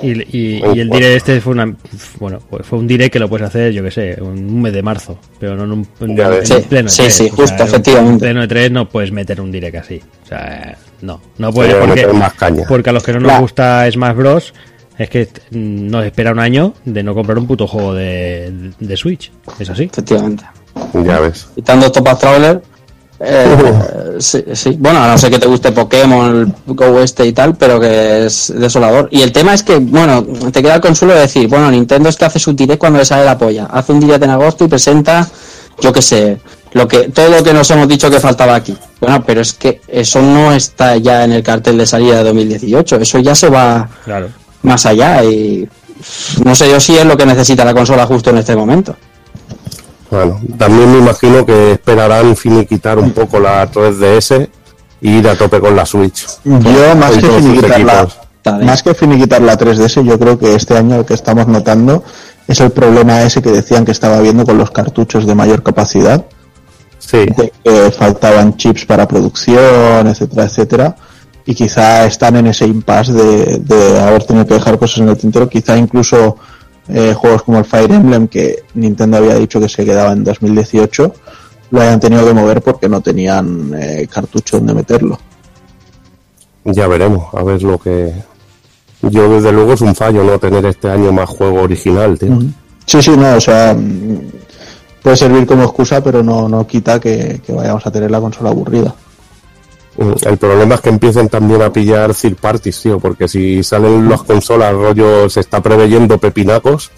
y, 0.02 0.12
y- 0.38 0.62
y 0.74 0.80
el 0.80 0.90
direct 0.90 1.18
este 1.18 1.42
fue 1.42 1.52
una. 1.54 1.76
Bueno, 2.20 2.40
pues 2.50 2.66
fue 2.66 2.80
un 2.80 2.88
direct 2.88 3.12
que 3.12 3.20
lo 3.20 3.28
puedes 3.28 3.48
hacer, 3.48 3.74
yo 3.74 3.84
que 3.84 3.92
sé, 3.92 4.18
un 4.22 4.62
mes 4.62 4.72
de 4.72 4.82
marzo, 4.82 5.20
pero 5.40 5.56
no 5.58 5.66
en 5.66 5.72
un 5.74 5.88
en, 6.00 6.16
Ya 6.16 6.30
ves. 6.30 6.50
en 6.50 6.62
Sí, 6.62 6.66
pleno 6.70 6.90
sí, 6.90 7.02
E3, 7.04 7.10
sí, 7.10 7.24
o 7.24 7.28
sea, 7.28 7.36
justo, 7.36 7.64
en 7.64 7.68
efectivamente. 7.68 8.20
pleno 8.20 8.44
E3 8.44 8.72
no 8.72 8.88
puedes 8.90 9.12
meter 9.12 9.42
un 9.42 9.52
direct 9.52 9.76
así. 9.76 10.02
O 10.24 10.26
sea, 10.28 10.78
no, 11.02 11.22
no 11.38 11.52
puedes 11.52 11.74
porque, 11.76 11.88
meter 12.06 12.14
más 12.14 12.34
caña. 12.36 12.64
porque 12.68 12.90
a 12.90 12.94
los 12.94 13.04
que 13.04 13.12
no 13.14 13.20
nos 13.20 13.28
Claro. 13.28 13.42
gusta 13.42 13.92
Smash 13.92 14.16
Bros. 14.16 14.54
Es 14.98 15.10
que 15.10 15.30
nos 15.52 16.06
espera 16.06 16.32
un 16.34 16.40
año 16.40 16.74
de 16.84 17.04
no 17.04 17.14
comprar 17.14 17.38
un 17.38 17.48
puto 17.48 17.68
juego 17.68 17.94
de, 17.94 18.72
de 18.80 18.98
Switch. 18.98 19.32
Es 19.58 19.70
así. 19.70 19.84
Efectivamente. 19.84 20.44
Ya 21.06 21.20
ves. 21.20 21.48
Quitando 21.56 21.90
Topaz 21.92 22.20
Traveler. 22.20 22.62
Eh, 23.20 24.16
sí, 24.20 24.44
sí. 24.54 24.78
Bueno, 24.80 25.04
a 25.04 25.08
no 25.08 25.18
sé 25.18 25.30
que 25.30 25.40
te 25.40 25.48
guste 25.48 25.72
Pokémon, 25.72 26.54
el 26.68 26.74
Go 26.74 27.00
este 27.02 27.26
y 27.26 27.34
tal, 27.34 27.56
pero 27.56 27.80
que 27.80 28.26
es 28.26 28.54
desolador. 28.56 29.10
Y 29.12 29.22
el 29.22 29.32
tema 29.32 29.54
es 29.54 29.64
que, 29.64 29.78
bueno, 29.78 30.24
te 30.52 30.62
queda 30.62 30.76
el 30.76 30.82
consuelo 30.82 31.14
de 31.16 31.22
decir, 31.22 31.48
bueno, 31.48 31.70
Nintendo 31.70 32.10
es 32.10 32.16
que 32.16 32.26
hace 32.26 32.40
su 32.40 32.54
direct 32.54 32.80
cuando 32.80 33.00
le 33.00 33.06
sale 33.06 33.26
la 33.26 33.38
polla. 33.38 33.66
Hace 33.72 33.92
un 33.92 34.00
direct 34.00 34.24
en 34.24 34.30
agosto 34.30 34.64
y 34.66 34.68
presenta, 34.68 35.28
yo 35.82 35.92
qué 35.92 36.02
sé, 36.02 36.38
lo 36.72 36.88
que, 36.88 37.10
todo 37.10 37.30
lo 37.30 37.44
que 37.44 37.54
nos 37.54 37.70
hemos 37.72 37.88
dicho 37.88 38.10
que 38.10 38.20
faltaba 38.20 38.56
aquí. 38.56 38.76
Bueno, 39.02 39.24
pero 39.26 39.42
es 39.42 39.54
que 39.54 39.82
eso 39.88 40.22
no 40.22 40.52
está 40.54 40.96
ya 40.98 41.24
en 41.24 41.34
el 41.34 41.44
cartel 41.44 41.78
de 41.78 41.86
salida 41.86 42.18
de 42.18 42.24
2018. 42.26 42.98
Eso 42.98 43.20
ya 43.20 43.36
se 43.36 43.50
va 43.50 43.90
Claro. 44.06 44.30
más 44.62 44.86
allá 44.86 45.24
y 45.24 45.68
no 46.46 46.56
sé 46.56 46.70
yo 46.70 46.80
si 46.80 46.96
es 46.98 47.06
lo 47.06 47.18
que 47.18 47.26
necesita 47.26 47.66
la 47.66 47.74
consola 47.74 48.06
justo 48.06 48.30
en 48.30 48.38
este 48.38 48.56
momento. 48.56 48.96
Bueno, 50.10 50.40
también 50.58 50.92
me 50.92 51.00
imagino 51.00 51.46
que 51.46 51.74
esperarán 51.74 52.36
finiquitar 52.36 52.98
un 52.98 53.12
poco 53.12 53.40
la 53.40 53.70
3DS 53.72 54.50
y 55.02 55.18
ir 55.18 55.28
a 55.28 55.36
tope 55.36 55.60
con 55.60 55.76
la 55.76 55.86
Switch. 55.86 56.26
Yo, 56.44 56.96
más 56.96 57.12
Con 57.12 57.22
que, 57.22 57.30
finiquitar 57.30 57.80
la, 57.82 58.08
más 58.66 58.84
que 58.84 58.94
finiquitar 58.94 59.42
la 59.42 59.58
3DS, 59.58 60.04
yo 60.04 60.20
creo 60.20 60.40
que 60.40 60.56
este 60.56 60.78
año 60.78 60.98
lo 60.98 61.06
que 61.06 61.14
estamos 61.14 61.48
notando 61.48 62.04
es 62.48 62.60
el 62.60 62.72
problema 62.72 63.22
ese 63.22 63.42
que 63.42 63.52
decían 63.52 63.86
que 63.86 63.92
estaba 63.92 64.18
habiendo 64.18 64.46
con 64.46 64.58
los 64.58 64.72
cartuchos 64.72 65.28
de 65.28 65.36
mayor 65.36 65.62
capacidad, 65.62 66.26
Sí, 67.00 67.26
de 67.26 67.52
que 67.64 67.92
faltaban 67.92 68.56
chips 68.58 68.86
para 68.86 69.08
producción, 69.08 70.06
etcétera, 70.06 70.44
etcétera. 70.44 70.96
Y 71.46 71.56
quizá 71.56 72.06
están 72.06 72.36
en 72.36 72.48
ese 72.48 72.66
impasse 72.66 73.14
de, 73.14 73.60
de 73.60 74.00
haber 74.00 74.24
tenido 74.26 74.46
que 74.46 74.54
dejar 74.54 74.78
cosas 74.78 75.00
en 75.00 75.10
el 75.10 75.18
tintero. 75.18 75.50
Quizá 75.50 75.76
incluso 75.76 76.38
eh, 76.90 77.14
juegos 77.14 77.44
como 77.44 77.60
el 77.60 77.66
Fire 77.66 77.92
Emblem, 77.92 78.28
que 78.28 78.64
Nintendo 78.74 79.18
había 79.18 79.36
dicho 79.36 79.60
que 79.60 79.70
se 79.70 79.86
quedaba 79.86 80.12
en 80.12 80.24
2018, 80.24 81.14
lo 81.72 81.82
hayan 81.82 82.00
tenido 82.00 82.26
que 82.26 82.34
mover 82.34 82.62
porque 82.62 82.90
no 82.90 83.02
tenían 83.02 83.72
eh, 83.80 84.08
cartucho 84.12 84.58
donde 84.58 84.74
meterlo. 84.74 85.20
ya 86.66 86.88
veremos, 86.88 87.34
a 87.34 87.44
ver 87.44 87.62
lo 87.64 87.78
que... 87.78 88.14
Yo 89.02 89.30
desde 89.30 89.54
luego 89.54 89.74
es 89.74 89.82
un 89.82 89.96
fallo 89.96 90.24
no 90.26 90.38
tener 90.40 90.66
este 90.66 90.90
año 90.90 91.14
más 91.14 91.30
juego 91.30 91.62
original, 91.62 92.20
tío. 92.20 92.38
Sí, 92.86 93.02
sí, 93.02 93.16
no, 93.16 93.36
o 93.36 93.40
sea, 93.40 93.78
puede 95.02 95.16
servir 95.16 95.46
como 95.46 95.64
excusa, 95.64 96.04
pero 96.04 96.22
no, 96.22 96.50
no 96.50 96.68
quita 96.68 97.00
que, 97.00 97.40
que 97.46 97.54
vayamos 97.54 97.86
a 97.88 97.92
tener 97.92 98.12
la 98.12 98.20
consola 98.20 98.50
aburrida. 98.50 98.94
El 100.00 100.38
problema 100.38 100.76
es 100.76 100.82
que 100.82 100.90
empiecen 100.90 101.28
también 101.28 101.62
a 101.62 101.74
pillar 101.74 102.14
third 102.14 102.38
parties, 102.38 102.82
tío, 102.82 103.00
porque 103.00 103.28
si 103.28 103.62
salen 103.64 104.08
las 104.08 104.24
consolas, 104.24 104.74
rollo, 104.74 105.30
se 105.30 105.42
está 105.42 105.62
preveyendo 105.62 106.18
pepinacos, 106.18 106.90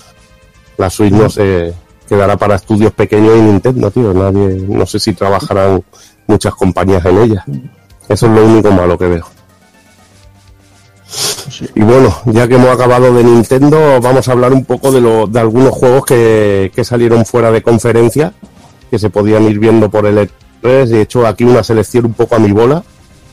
la 0.78 0.90
Switch 0.90 1.12
no 1.12 1.28
se 1.28 1.74
quedará 2.08 2.38
para 2.38 2.56
estudios 2.56 2.92
pequeños 2.92 3.38
y 3.38 3.42
Nintendo, 3.42 3.90
tío. 3.90 4.14
Nadie, 4.14 4.56
no 4.68 4.86
sé 4.86 5.00
si 5.00 5.14
trabajarán 5.14 5.84
muchas 6.28 6.54
compañías 6.54 7.04
en 7.06 7.18
ella. 7.18 7.46
Eso 8.08 8.28
es 8.28 8.32
lo 8.34 8.46
único 8.46 8.70
malo 8.72 8.98
que 8.98 9.08
veo. 9.08 9.26
Y 11.74 11.82
bueno, 11.82 12.16
ya 12.26 12.48
que 12.48 12.56
hemos 12.56 12.70
acabado 12.70 13.14
de 13.14 13.24
Nintendo, 13.24 14.00
vamos 14.00 14.28
a 14.28 14.32
hablar 14.32 14.54
un 14.54 14.64
poco 14.66 14.92
de, 14.92 15.02
lo, 15.02 15.26
de 15.26 15.40
algunos 15.40 15.72
juegos 15.72 16.06
que, 16.06 16.72
que 16.76 16.84
salieron 16.84 17.26
fuera 17.26 17.52
de 17.52 17.62
conferencia, 17.62 18.34
que 18.90 19.00
se 19.00 19.10
podían 19.10 19.44
ir 19.46 19.58
viendo 19.58 19.90
por 19.90 20.06
el 20.06 20.18
E3. 20.62 20.92
He 20.94 21.02
hecho 21.02 21.26
aquí 21.28 21.44
una 21.44 21.64
selección 21.64 22.06
un 22.06 22.14
poco 22.14 22.36
a 22.36 22.40
mi 22.40 22.52
bola. 22.52 22.84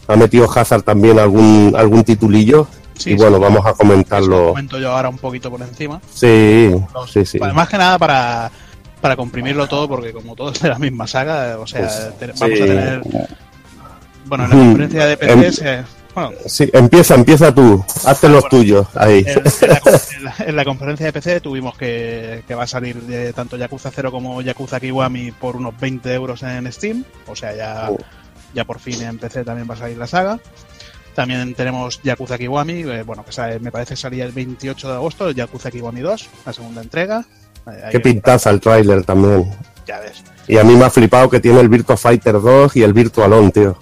Ha 0.07 0.17
metido 0.17 0.51
Hazard 0.51 0.83
también 0.83 1.19
algún, 1.19 1.75
algún 1.77 2.03
titulillo. 2.05 2.67
Sí, 2.95 3.11
y 3.11 3.15
bueno, 3.17 3.37
sí. 3.37 3.43
vamos 3.43 3.65
a 3.67 3.75
comentarlo. 3.75 4.49
comento 4.49 4.79
yo 4.79 4.91
ahora 4.93 5.09
un 5.09 5.19
poquito 5.19 5.51
por 5.51 5.61
encima. 5.63 6.01
Sí, 6.13 6.75
sí, 7.13 7.25
sí. 7.25 7.39
Pues 7.39 7.55
Más 7.55 7.69
que 7.69 7.79
nada 7.79 7.97
para, 7.99 8.51
para 9.01 9.15
comprimirlo 9.15 9.69
todo, 9.69 9.87
porque 9.89 10.13
como 10.13 10.35
todo 10.35 10.51
es 10.51 10.61
de 10.61 10.69
la 10.69 10.79
misma 10.79 11.07
saga, 11.07 11.59
o 11.61 11.67
sea, 11.67 11.83
Pues, 11.83 12.19
te- 12.19 12.27
vamos 12.41 12.57
sí. 12.59 12.63
a 12.63 12.67
tener. 12.67 13.03
Bueno, 14.25 14.45
en 14.45 14.51
la 14.51 14.57
conferencia 14.57 15.07
de 15.07 15.17
PC, 15.17 15.33
em- 15.33 15.53
se- 15.53 15.85
bueno, 16.27 16.33
Sí, 16.47 16.69
empieza, 16.73 17.15
empieza 17.15 17.55
tú. 17.55 17.85
Hazte 18.05 18.29
los 18.29 18.49
tuyos. 18.49 18.87
Ahí. 18.95 19.25
en, 19.27 19.39
en 19.39 19.69
la, 19.71 19.81
en 20.17 20.25
la- 20.25 20.35
en 20.47 20.57
la 20.57 20.65
conferencia 20.65 21.07
de 21.07 21.13
PC 21.13 21.41
tuvimos 21.41 21.77
que, 21.77 22.43
que 22.47 22.55
va 22.55 22.65
a 22.65 22.67
salir 22.67 22.97
de 23.03 23.33
tanto 23.33 23.57
Yakuza 23.57 23.91
0 23.95 24.11
como 24.11 24.41
Yakuza 24.43 24.81
Kiwami 24.81 25.33
por 25.33 25.57
unos 25.57 25.79
20 25.79 26.13
euros 26.15 26.43
en 26.43 26.71
Steam, 26.73 27.05
o 27.27 27.35
sea, 27.37 27.55
ya, 27.55 27.89
Oh. 27.91 27.99
ya 28.55 28.65
por 28.65 28.79
fin 28.81 29.03
en 29.03 29.19
PC 29.19 29.45
también 29.45 29.69
va 29.69 29.75
a 29.75 29.79
salir 29.79 29.97
la 29.99 30.07
saga. 30.07 30.39
También 31.15 31.55
tenemos 31.55 32.01
Yakuza 32.03 32.39
Kiwami, 32.39 32.83
eh, 32.83 33.03
bueno, 33.03 33.25
que 33.25 33.33
sale- 33.33 33.59
me 33.59 33.73
parece 33.73 33.95
que 33.95 34.01
salía 34.01 34.25
el 34.25 34.33
28 34.33 34.89
de 34.89 34.95
agosto, 34.95 35.31
Yakuza 35.33 35.71
Kiwami 35.71 36.01
2, 36.01 36.29
la 36.47 36.53
segunda 36.53 36.81
entrega. 36.83 37.25
Eh, 37.67 37.71
ahí 37.87 37.91
Qué 37.93 38.01
pintaza 38.01 38.51
el 38.51 38.61
tráiler 38.61 39.05
también. 39.05 39.51
Ya 39.87 39.99
ves. 40.01 40.23
Y 40.47 40.57
a 40.59 40.65
mí 40.65 40.75
me 40.77 40.85
ha 40.85 40.91
flipado 40.91 41.29
que 41.29 41.41
tiene 41.41 41.61
el 41.61 41.69
Virtua 41.69 41.97
Fighter 41.97 42.41
2 42.41 42.77
y 42.77 42.83
el 42.83 42.93
Virtual 42.93 43.33
On, 43.33 43.51
tío. 43.51 43.77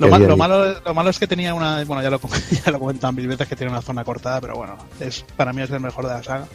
Lo, 0.00 0.08
mal- 0.08 0.36
malo, 0.36 0.80
lo 0.84 0.94
malo 0.94 1.10
es 1.10 1.18
que 1.18 1.26
tenía 1.26 1.54
una. 1.54 1.84
Bueno, 1.84 2.02
ya 2.02 2.10
lo, 2.10 2.18
ya 2.64 2.70
lo 2.70 2.76
he 2.76 2.80
comentado 2.80 3.12
mil 3.12 3.28
veces 3.28 3.46
que 3.48 3.56
tiene 3.56 3.70
una 3.72 3.82
zona 3.82 4.04
cortada, 4.04 4.40
pero 4.40 4.54
bueno, 4.56 4.76
es 4.98 5.24
para 5.36 5.52
mí 5.52 5.62
es 5.62 5.70
el 5.70 5.80
mejor 5.80 6.06
de 6.06 6.14
la 6.14 6.22
saga. 6.22 6.46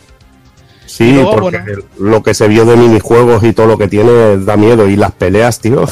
Sí, 0.86 1.14
luego, 1.14 1.32
porque 1.38 1.58
bueno. 1.60 1.84
lo 1.98 2.22
que 2.24 2.34
se 2.34 2.48
vio 2.48 2.64
de 2.66 2.76
minijuegos 2.76 3.44
y 3.44 3.54
todo 3.54 3.68
lo 3.68 3.78
que 3.78 3.88
tiene 3.88 4.38
da 4.38 4.56
miedo. 4.58 4.88
Y 4.88 4.96
las 4.96 5.12
peleas, 5.14 5.60
tío. 5.60 5.86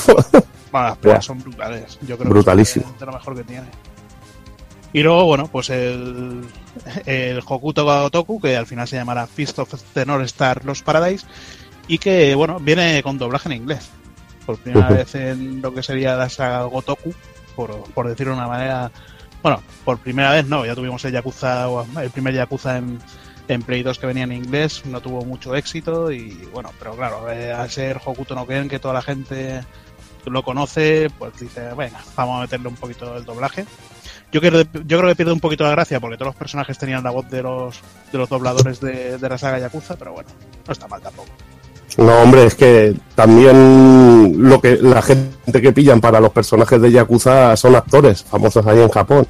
Bueno, 0.72 0.88
las 0.88 0.98
peleas 1.02 1.26
son 1.26 1.40
brutales. 1.40 1.98
Yo 2.08 2.18
creo 2.18 2.30
Brutalísimo. 2.30 2.86
que 2.86 2.92
es 2.94 3.00
de 3.00 3.06
lo 3.08 3.12
mejor 3.14 3.36
que 3.36 3.44
tiene. 3.44 3.68
Y 4.96 5.02
luego, 5.02 5.26
bueno, 5.26 5.48
pues 5.48 5.72
el, 5.72 6.44
el 7.08 7.40
Hokuto 7.44 7.86
ga 7.86 8.04
Otoku, 8.04 8.40
que 8.40 8.56
al 8.56 8.68
final 8.68 8.88
se 8.88 8.96
llamará 8.96 9.26
Fist 9.26 9.58
of 9.58 9.74
the 9.94 10.06
North 10.06 10.26
Star 10.26 10.64
Los 10.66 10.84
Paradise, 10.84 11.26
y 11.88 11.98
que, 11.98 12.36
bueno, 12.36 12.60
viene 12.60 13.02
con 13.02 13.18
doblaje 13.18 13.50
en 13.50 13.56
inglés. 13.56 13.90
Por 14.46 14.58
primera 14.58 14.90
vez 14.90 15.16
en 15.16 15.62
lo 15.64 15.74
que 15.74 15.82
sería 15.82 16.16
la 16.16 16.30
saga 16.30 16.64
Gotoku, 16.66 17.12
por, 17.56 17.84
por 17.94 18.08
decirlo 18.08 18.34
de 18.34 18.40
una 18.40 18.48
manera. 18.48 18.92
Bueno, 19.42 19.62
por 19.84 19.98
primera 20.00 20.32
vez 20.32 20.48
no, 20.48 20.66
ya 20.66 20.76
tuvimos 20.76 21.04
el 21.06 21.12
Yakuza, 21.12 21.68
el 22.02 22.10
primer 22.12 22.34
Yakuza 22.34 22.78
en, 22.78 23.00
en 23.48 23.62
Play 23.62 23.84
2 23.84 24.00
que 24.00 24.08
venía 24.08 24.24
en 24.24 24.32
inglés, 24.32 24.86
no 24.86 25.02
tuvo 25.02 25.26
mucho 25.26 25.56
éxito 25.56 26.12
y 26.12 26.32
bueno, 26.54 26.72
pero 26.80 26.96
claro, 26.96 27.30
eh, 27.30 27.52
al 27.52 27.70
ser 27.70 28.00
Hokuto 28.04 28.36
no 28.36 28.48
Ken, 28.48 28.70
que 28.70 28.80
toda 28.80 28.94
la 28.94 29.02
gente 29.02 29.64
lo 30.26 30.44
conoce, 30.44 31.10
pues 31.20 31.38
dice, 31.40 31.74
venga, 31.78 32.00
vamos 32.16 32.38
a 32.38 32.42
meterle 32.42 32.70
un 32.70 32.76
poquito 32.76 33.18
el 33.18 33.26
doblaje. 33.26 33.66
Yo 34.32 34.40
creo, 34.40 34.64
yo 34.64 34.98
creo 34.98 35.10
que 35.10 35.16
pierde 35.16 35.34
un 35.34 35.40
poquito 35.40 35.64
la 35.64 35.72
gracia 35.72 36.00
porque 36.00 36.18
todos 36.18 36.30
los 36.30 36.36
personajes 36.36 36.78
tenían 36.78 37.04
la 37.04 37.12
voz 37.12 37.30
de 37.30 37.44
los, 37.44 37.82
de 38.12 38.18
los 38.18 38.30
dobladores 38.30 38.80
de, 38.80 39.18
de 39.18 39.30
la 39.30 39.38
saga 39.38 39.60
Yakuza, 39.60 39.96
pero 39.96 40.14
bueno, 40.14 40.30
no 40.66 40.72
está 40.72 40.88
mal 40.88 41.02
tampoco. 41.02 41.30
No, 41.98 42.12
hombre, 42.24 42.46
es 42.46 42.56
que 42.56 42.96
también 43.16 44.50
lo 44.50 44.60
que 44.60 44.78
la 44.78 45.02
gente 45.02 45.62
que 45.62 45.72
pillan 45.72 46.02
para 46.02 46.20
los 46.20 46.32
personajes 46.32 46.82
de 46.82 46.92
Yakuza 46.92 47.56
son 47.56 47.76
actores 47.76 48.24
famosos 48.24 48.66
ahí 48.66 48.80
en 48.82 48.90
Japón. 48.90 49.28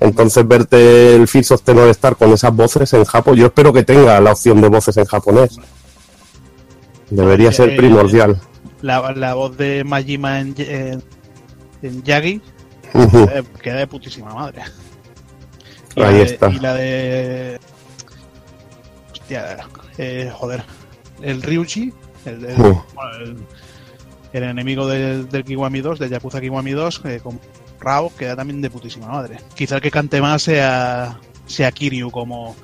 Entonces 0.00 0.46
verte 0.46 1.16
el 1.16 1.26
Fist 1.26 1.50
of 1.52 1.62
the 1.62 1.74
North 1.74 1.90
Star 1.90 2.14
con 2.16 2.32
esas 2.32 2.54
voces 2.54 2.92
en 2.92 3.04
Japón, 3.04 3.36
yo 3.36 3.46
espero 3.46 3.72
que 3.72 3.82
tenga 3.82 4.20
la 4.20 4.32
opción 4.32 4.60
de 4.60 4.68
voces 4.68 4.96
en 4.96 5.06
japonés. 5.06 5.56
Debería 7.10 7.52
ser 7.52 7.76
primordial. 7.76 8.40
La, 8.82 9.12
la 9.12 9.34
voz 9.34 9.56
de 9.56 9.82
Majima 9.84 10.40
en, 10.40 10.54
en, 10.58 11.02
en 11.82 12.02
Yagi 12.02 12.40
eh, 12.94 13.42
queda 13.62 13.76
de 13.76 13.86
putísima 13.86 14.34
madre. 14.34 14.62
Y 15.96 16.02
Ahí 16.02 16.14
de- 16.16 16.22
está. 16.22 16.48
Y 16.50 16.58
la 16.58 16.74
de. 16.74 17.60
Hostia, 19.12 19.56
eh, 19.98 20.30
joder. 20.32 20.64
El 21.22 21.42
Ryuji, 21.42 21.92
el, 22.26 22.44
el- 22.44 22.56
bueno, 22.56 23.16
el- 23.22 23.36
el 24.32 24.42
enemigo 24.42 24.88
del, 24.88 25.28
del 25.28 25.44
Kiwami 25.44 25.80
2, 25.80 25.98
del 26.00 26.10
Yakuza 26.10 26.40
Kiwami 26.40 26.72
2, 26.72 27.02
eh, 27.04 27.20
con 27.22 27.38
Rao 27.80 28.10
queda 28.18 28.34
también 28.34 28.60
de 28.60 28.68
putísima 28.70 29.06
madre. 29.06 29.38
Quizá 29.54 29.76
el 29.76 29.80
que 29.80 29.90
cante 29.92 30.20
más 30.20 30.42
sea, 30.42 31.20
sea 31.46 31.70
Kiryu 31.70 32.10
como, 32.10 32.56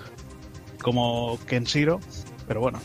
como 0.82 1.38
Kenshiro, 1.46 2.00
pero 2.48 2.60
bueno. 2.60 2.80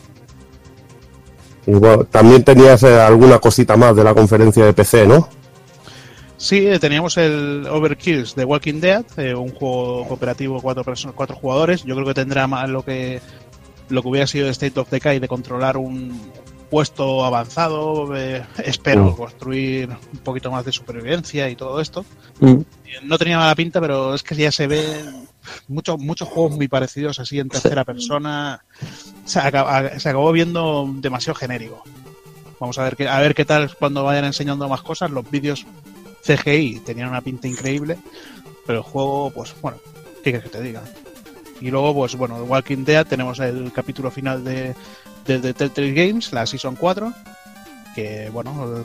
Bueno, 1.66 2.04
también 2.04 2.44
tenías 2.44 2.82
eh, 2.84 3.00
alguna 3.00 3.40
cosita 3.40 3.76
más 3.76 3.96
de 3.96 4.04
la 4.04 4.14
conferencia 4.14 4.64
de 4.64 4.72
PC, 4.72 5.06
¿no? 5.06 5.28
Sí, 6.36 6.64
eh, 6.68 6.78
teníamos 6.78 7.16
el 7.16 7.66
Overkills 7.68 8.36
de 8.36 8.44
Walking 8.44 8.78
Dead, 8.80 9.04
eh, 9.16 9.34
un 9.34 9.48
juego 9.50 10.06
cooperativo 10.06 10.60
cuatro 10.60 10.84
personas, 10.84 11.16
cuatro 11.16 11.34
jugadores. 11.34 11.82
Yo 11.82 11.94
creo 11.96 12.06
que 12.06 12.14
tendrá 12.14 12.46
más 12.46 12.68
lo 12.68 12.84
que 12.84 13.20
lo 13.88 14.02
que 14.02 14.08
hubiera 14.08 14.26
sido 14.28 14.48
State 14.50 14.78
of 14.78 14.90
Decay 14.90 15.18
de 15.18 15.28
controlar 15.28 15.76
un 15.76 16.20
puesto 16.70 17.24
avanzado. 17.24 18.16
eh, 18.16 18.44
espero 18.64 19.04
Mm. 19.04 19.16
construir 19.16 19.88
un 20.12 20.18
poquito 20.20 20.50
más 20.50 20.64
de 20.64 20.72
supervivencia 20.72 21.48
y 21.48 21.56
todo 21.56 21.80
esto. 21.80 22.04
Mm. 22.40 22.60
No 23.04 23.18
tenía 23.18 23.38
mala 23.38 23.54
pinta, 23.54 23.80
pero 23.80 24.14
es 24.14 24.22
que 24.22 24.34
ya 24.34 24.50
se 24.52 24.66
ven 24.66 25.26
muchos 25.68 25.98
muchos 25.98 26.28
juegos 26.28 26.56
muy 26.56 26.68
parecidos 26.68 27.18
así 27.20 27.38
en 27.38 27.48
tercera 27.48 27.84
persona. 27.84 28.64
Se 29.24 29.38
acabó 29.40 30.32
viendo 30.32 30.88
demasiado 30.96 31.34
genérico. 31.36 31.82
Vamos 32.58 32.78
a 32.78 32.84
ver 32.84 32.96
qué, 32.96 33.08
a 33.08 33.20
ver 33.20 33.34
qué 33.34 33.44
tal 33.44 33.74
cuando 33.76 34.02
vayan 34.04 34.24
enseñando 34.24 34.68
más 34.68 34.82
cosas. 34.82 35.10
Los 35.10 35.30
vídeos 35.30 35.66
CGI 36.24 36.80
tenían 36.80 37.08
una 37.10 37.20
pinta 37.20 37.46
increíble, 37.48 37.98
pero 38.66 38.78
el 38.78 38.84
juego, 38.84 39.30
pues 39.30 39.54
bueno, 39.60 39.78
¿qué 40.24 40.30
quieres 40.32 40.42
que 40.44 40.48
te 40.48 40.62
diga? 40.62 40.82
Y 41.60 41.70
luego, 41.70 41.94
pues 41.94 42.16
bueno, 42.16 42.36
de 42.36 42.42
Walking 42.42 42.84
Dead 42.84 43.06
tenemos 43.06 43.38
el 43.40 43.72
capítulo 43.72 44.10
final 44.10 44.42
de, 44.44 44.74
de, 45.26 45.40
de 45.40 45.54
Telltale 45.54 45.92
Games, 45.92 46.32
la 46.32 46.46
Season 46.46 46.76
4, 46.76 47.12
que 47.94 48.30
bueno, 48.32 48.84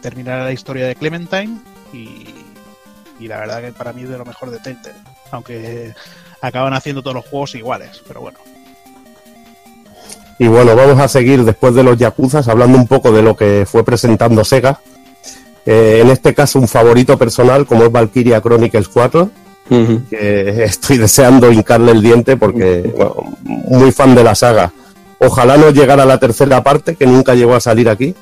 terminará 0.00 0.44
la 0.44 0.52
historia 0.52 0.86
de 0.86 0.94
Clementine 0.96 1.58
y, 1.92 2.26
y 3.20 3.28
la 3.28 3.38
verdad 3.38 3.60
que 3.60 3.72
para 3.72 3.92
mí 3.92 4.02
es 4.02 4.08
de 4.08 4.18
lo 4.18 4.24
mejor 4.24 4.50
de 4.50 4.58
Telltale, 4.58 4.96
aunque 5.30 5.94
acaban 6.40 6.74
haciendo 6.74 7.02
todos 7.02 7.16
los 7.16 7.26
juegos 7.26 7.54
iguales, 7.54 8.02
pero 8.06 8.20
bueno. 8.20 8.38
Y 10.38 10.48
bueno, 10.48 10.76
vamos 10.76 10.98
a 10.98 11.08
seguir 11.08 11.44
después 11.44 11.74
de 11.74 11.82
los 11.82 11.96
Yakuzas 11.96 12.46
hablando 12.48 12.76
un 12.76 12.86
poco 12.86 13.10
de 13.10 13.22
lo 13.22 13.36
que 13.36 13.64
fue 13.66 13.84
presentando 13.84 14.44
Sega. 14.44 14.80
Eh, 15.64 16.00
en 16.02 16.10
este 16.10 16.34
caso, 16.34 16.58
un 16.58 16.68
favorito 16.68 17.18
personal 17.18 17.66
como 17.66 17.84
es 17.84 17.92
Valkyria 17.92 18.40
Chronicles 18.40 18.88
4, 18.88 19.30
que 20.10 20.64
estoy 20.64 20.98
deseando 20.98 21.50
hincarle 21.50 21.92
el 21.92 22.02
diente 22.02 22.36
porque, 22.36 22.92
bueno, 22.94 23.38
muy 23.42 23.90
fan 23.92 24.14
de 24.14 24.24
la 24.24 24.34
saga. 24.34 24.70
Ojalá 25.18 25.56
no 25.56 25.70
llegara 25.70 26.04
la 26.04 26.18
tercera 26.18 26.62
parte, 26.62 26.94
que 26.94 27.06
nunca 27.06 27.34
llegó 27.34 27.54
a 27.54 27.60
salir 27.60 27.88
aquí, 27.88 28.14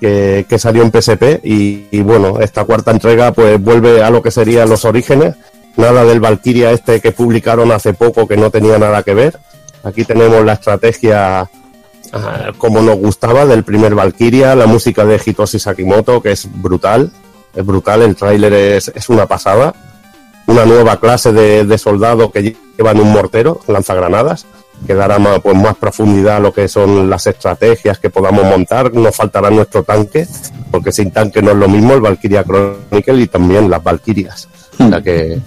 que, 0.00 0.58
salió 0.58 0.82
en 0.82 0.90
PSP. 0.90 1.40
Y, 1.42 2.00
bueno, 2.02 2.40
esta 2.40 2.64
cuarta 2.64 2.90
entrega 2.90 3.32
pues 3.32 3.60
vuelve 3.60 4.02
a 4.02 4.10
lo 4.10 4.22
que 4.22 4.30
serían 4.30 4.68
los 4.68 4.84
orígenes. 4.84 5.34
Nada 5.76 6.04
del 6.04 6.20
Valkyria 6.20 6.70
este 6.70 7.00
que 7.00 7.12
publicaron 7.12 7.72
hace 7.72 7.94
poco 7.94 8.28
que 8.28 8.36
no 8.36 8.50
tenía 8.50 8.78
nada 8.78 9.02
que 9.02 9.14
ver. 9.14 9.38
Aquí 9.82 10.04
tenemos 10.04 10.44
la 10.44 10.54
estrategia 10.54 11.50
ah, 12.12 12.52
como 12.58 12.80
nos 12.80 12.96
gustaba 12.96 13.44
del 13.44 13.64
primer 13.64 13.94
Valkyria, 13.94 14.54
la 14.54 14.66
música 14.66 15.04
de 15.04 15.20
Hitoshi 15.24 15.58
Sakimoto, 15.58 16.22
que 16.22 16.32
es 16.32 16.48
brutal. 16.50 17.10
Es 17.54 17.66
brutal, 17.66 18.02
el 18.02 18.16
tráiler 18.16 18.52
es, 18.52 18.92
es 18.94 19.08
una 19.08 19.26
pasada. 19.26 19.74
Una 20.46 20.64
nueva 20.64 21.00
clase 21.00 21.32
de, 21.32 21.64
de 21.64 21.78
soldado 21.78 22.30
que 22.30 22.56
llevan 22.76 23.00
un 23.00 23.12
mortero, 23.12 23.60
lanzagranadas, 23.66 24.46
que 24.86 24.94
dará 24.94 25.18
más, 25.18 25.40
pues, 25.40 25.56
más 25.56 25.76
profundidad 25.76 26.40
lo 26.40 26.52
que 26.52 26.68
son 26.68 27.08
las 27.08 27.26
estrategias 27.26 27.98
que 27.98 28.10
podamos 28.10 28.44
montar. 28.44 28.92
Nos 28.94 29.16
faltará 29.16 29.50
nuestro 29.50 29.82
tanque, 29.82 30.26
porque 30.70 30.92
sin 30.92 31.10
tanque 31.10 31.42
no 31.42 31.50
es 31.50 31.56
lo 31.56 31.68
mismo 31.68 31.94
el 31.94 32.00
Valkyria 32.00 32.44
Chronicle 32.44 33.22
y 33.22 33.26
también 33.26 33.70
las 33.70 33.82
Valkyrias. 33.82 34.48
O 34.78 34.88
sea 34.88 35.00
que, 35.00 35.38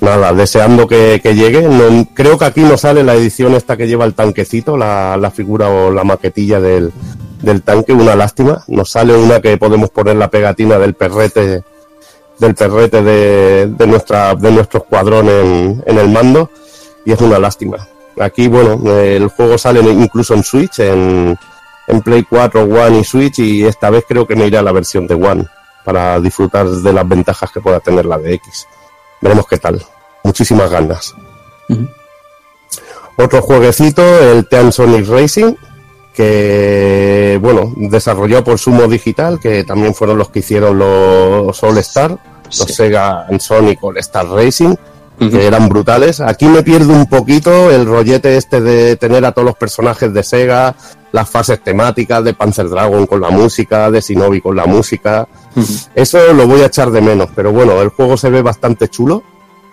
nada, 0.00 0.32
deseando 0.32 0.86
que, 0.86 1.20
llegue. 1.22 1.66
Creo 2.14 2.38
que 2.38 2.44
aquí 2.44 2.60
no 2.62 2.76
sale 2.76 3.02
la 3.04 3.14
edición 3.14 3.54
esta 3.54 3.76
que 3.76 3.86
lleva 3.86 4.04
el 4.04 4.14
tanquecito, 4.14 4.76
la, 4.76 5.16
la 5.16 5.30
figura 5.30 5.68
o 5.68 5.90
la 5.90 6.04
maquetilla 6.04 6.60
del, 6.60 6.92
del 7.42 7.62
tanque, 7.62 7.92
una 7.92 8.16
lástima. 8.16 8.64
Nos 8.68 8.90
sale 8.90 9.16
una 9.16 9.40
que 9.40 9.56
podemos 9.58 9.90
poner 9.90 10.16
la 10.16 10.30
pegatina 10.30 10.78
del 10.78 10.94
perrete 10.94 11.62
del 12.38 12.54
perrete 12.54 13.02
de, 13.02 13.66
de 13.66 13.86
nuestra 13.86 14.34
de 14.34 14.50
nuestro 14.50 14.80
escuadrón 14.80 15.28
en, 15.28 15.82
en 15.84 15.98
el 15.98 16.08
mando 16.08 16.50
y 17.04 17.12
es 17.12 17.20
una 17.20 17.38
lástima. 17.38 17.86
Aquí, 18.18 18.48
bueno, 18.48 18.80
el 19.00 19.28
juego 19.28 19.56
sale 19.56 19.80
incluso 19.80 20.34
en 20.34 20.42
Switch, 20.42 20.80
en, 20.80 21.38
en 21.86 22.02
Play 22.02 22.24
4, 22.28 22.62
One 22.62 23.00
y 23.00 23.04
Switch 23.04 23.38
y 23.38 23.64
esta 23.64 23.90
vez 23.90 24.04
creo 24.08 24.26
que 24.26 24.36
me 24.36 24.46
iré 24.46 24.58
a 24.58 24.62
la 24.62 24.72
versión 24.72 25.06
de 25.06 25.14
One 25.14 25.46
para 25.84 26.20
disfrutar 26.20 26.68
de 26.68 26.92
las 26.92 27.08
ventajas 27.08 27.50
que 27.50 27.60
pueda 27.60 27.80
tener 27.80 28.04
la 28.06 28.18
de 28.18 28.34
X. 28.34 28.66
Veremos 29.20 29.46
qué 29.46 29.58
tal. 29.58 29.84
Muchísimas 30.22 30.70
ganas. 30.70 31.14
Otro 33.16 33.42
jueguecito, 33.42 34.02
el 34.32 34.48
Team 34.48 34.72
Sonic 34.72 35.06
Racing, 35.08 35.54
que 36.14 37.38
bueno, 37.40 37.72
desarrollado 37.76 38.44
por 38.44 38.58
Sumo 38.58 38.86
Digital, 38.86 39.38
que 39.40 39.64
también 39.64 39.94
fueron 39.94 40.18
los 40.18 40.30
que 40.30 40.40
hicieron 40.40 40.78
los 40.78 41.62
All 41.62 41.78
Star, 41.78 42.18
los 42.44 42.74
Sega 42.74 43.26
and 43.26 43.40
Sonic 43.40 43.82
All 43.82 43.98
Star 43.98 44.26
Racing, 44.26 44.74
que 45.28 45.46
eran 45.46 45.68
brutales. 45.68 46.20
Aquí 46.20 46.46
me 46.46 46.62
pierdo 46.62 46.94
un 46.94 47.06
poquito 47.06 47.70
el 47.70 47.84
rollete 47.84 48.36
este 48.36 48.60
de 48.60 48.96
tener 48.96 49.24
a 49.24 49.32
todos 49.32 49.46
los 49.46 49.56
personajes 49.56 50.12
de 50.14 50.22
Sega, 50.22 50.74
las 51.12 51.28
fases 51.28 51.62
temáticas 51.62 52.24
de 52.24 52.32
Panzer 52.32 52.68
Dragon 52.68 53.06
con 53.06 53.20
la 53.20 53.30
música, 53.30 53.90
de 53.90 54.00
Shinobi 54.00 54.40
con 54.40 54.56
la 54.56 54.64
música. 54.64 55.28
Eso 55.94 56.32
lo 56.32 56.46
voy 56.46 56.62
a 56.62 56.66
echar 56.66 56.90
de 56.90 57.02
menos, 57.02 57.28
pero 57.34 57.52
bueno, 57.52 57.80
el 57.82 57.90
juego 57.90 58.16
se 58.16 58.30
ve 58.30 58.40
bastante 58.40 58.88
chulo. 58.88 59.22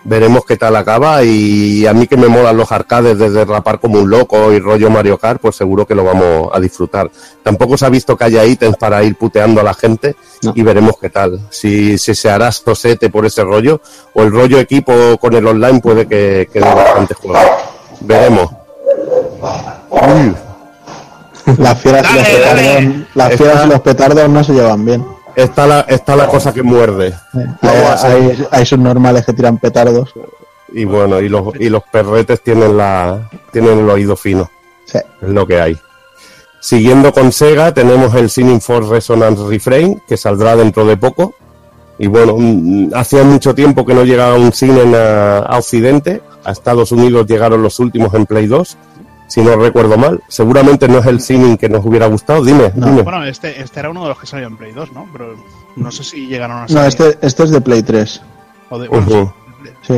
Veremos 0.04 0.44
qué 0.44 0.56
tal 0.56 0.76
acaba 0.76 1.22
y 1.24 1.86
a 1.86 1.92
mí 1.92 2.06
que 2.06 2.16
me 2.16 2.28
molan 2.28 2.56
los 2.56 2.70
arcades 2.72 3.18
de 3.18 3.30
derrapar 3.30 3.80
como 3.80 3.98
un 3.98 4.08
loco 4.08 4.52
y 4.52 4.58
rollo 4.58 4.90
Mario 4.90 5.18
Kart, 5.18 5.40
pues 5.40 5.56
seguro 5.56 5.86
que 5.86 5.94
lo 5.94 6.04
vamos 6.04 6.50
a 6.52 6.60
disfrutar. 6.60 7.10
Tampoco 7.42 7.76
se 7.76 7.86
ha 7.86 7.88
visto 7.88 8.16
que 8.16 8.24
haya 8.24 8.44
ítems 8.44 8.76
para 8.76 9.02
ir 9.02 9.16
puteando 9.16 9.60
a 9.60 9.64
la 9.64 9.74
gente 9.74 10.16
y 10.54 10.62
veremos 10.62 10.94
qué 11.00 11.10
tal. 11.10 11.40
Si, 11.50 11.98
si 11.98 12.14
se 12.14 12.30
hará 12.30 12.52
sosete 12.52 13.10
por 13.10 13.26
ese 13.26 13.42
rollo 13.42 13.80
o 14.14 14.22
el 14.22 14.30
rollo 14.30 14.58
equipo 14.58 15.18
con 15.18 15.34
el 15.34 15.46
online 15.46 15.80
puede 15.80 16.06
que 16.06 16.48
quede 16.52 16.74
bastante 16.74 17.14
juego. 17.14 17.38
Veremos. 18.00 18.50
Uy. 19.90 20.34
Las 21.56 21.80
fieras, 21.80 22.06
y, 22.12 22.14
los 22.14 22.26
petardos, 22.26 23.06
las 23.14 23.36
fieras 23.36 23.64
y 23.64 23.68
los 23.68 23.80
petardos 23.80 24.28
no 24.28 24.44
se 24.44 24.52
llevan 24.52 24.84
bien. 24.84 25.17
Está 25.36 25.66
la, 25.66 25.80
está 25.82 26.16
la 26.16 26.26
cosa 26.26 26.52
que 26.52 26.62
muerde. 26.62 27.14
Hay, 27.62 27.78
hay, 28.02 28.46
hay 28.50 28.66
subnormales 28.66 29.24
que 29.24 29.32
tiran 29.32 29.58
petardos. 29.58 30.12
Y 30.72 30.84
bueno, 30.84 31.20
y 31.20 31.28
los, 31.28 31.54
y 31.58 31.68
los 31.68 31.82
perretes 31.84 32.42
tienen 32.42 32.76
la 32.76 33.28
tienen 33.52 33.78
el 33.78 33.90
oído 33.90 34.16
fino. 34.16 34.50
Sí. 34.84 34.98
Es 35.22 35.28
lo 35.28 35.46
que 35.46 35.60
hay. 35.60 35.78
Siguiendo 36.60 37.12
con 37.12 37.32
Sega, 37.32 37.72
tenemos 37.72 38.14
el 38.14 38.30
Sinning 38.30 38.60
Force 38.60 38.90
Resonance 38.90 39.42
Refrain, 39.48 40.02
que 40.06 40.16
saldrá 40.16 40.56
dentro 40.56 40.84
de 40.84 40.96
poco. 40.96 41.34
Y 41.98 42.06
bueno, 42.06 42.36
mm, 42.36 42.90
hacía 42.94 43.22
mucho 43.22 43.54
tiempo 43.54 43.86
que 43.86 43.94
no 43.94 44.04
llegaba 44.04 44.34
un 44.34 44.52
cine 44.52 44.96
a, 44.96 45.38
a 45.38 45.58
Occidente. 45.58 46.20
A 46.44 46.52
Estados 46.52 46.92
Unidos 46.92 47.26
llegaron 47.26 47.62
los 47.62 47.78
últimos 47.78 48.12
en 48.14 48.26
Play 48.26 48.46
2, 48.46 48.76
si 49.28 49.40
no 49.42 49.54
recuerdo 49.56 49.96
mal. 49.96 50.20
Seguramente 50.28 50.88
no 50.88 50.98
es 50.98 51.06
el 51.06 51.20
Sinning 51.20 51.56
que 51.56 51.68
nos 51.68 51.84
hubiera 51.86 52.06
gustado. 52.08 52.44
Dime, 52.44 52.72
dime. 52.74 53.02
Bueno, 53.02 53.24
este, 53.24 53.60
este 53.62 53.78
era 53.80 53.90
uno 53.90 54.02
de 54.02 54.08
los 54.08 54.18
que 54.18 54.26
salió 54.26 54.46
en 54.48 54.56
Play 54.56 54.72
2, 54.72 54.92
¿no? 54.92 55.06
Pero 55.12 55.36
no 55.76 55.90
sé 55.92 56.02
si 56.02 56.26
llegaron 56.26 56.56
a 56.58 56.68
salir. 56.68 56.76
No, 56.82 56.88
este, 56.88 57.18
este 57.22 57.42
es 57.44 57.50
de 57.50 57.60
Play 57.60 57.82
3. 57.84 58.20
O 58.70 58.78
de- 58.78 58.88
bueno. 58.88 59.34
Sí. 59.86 59.94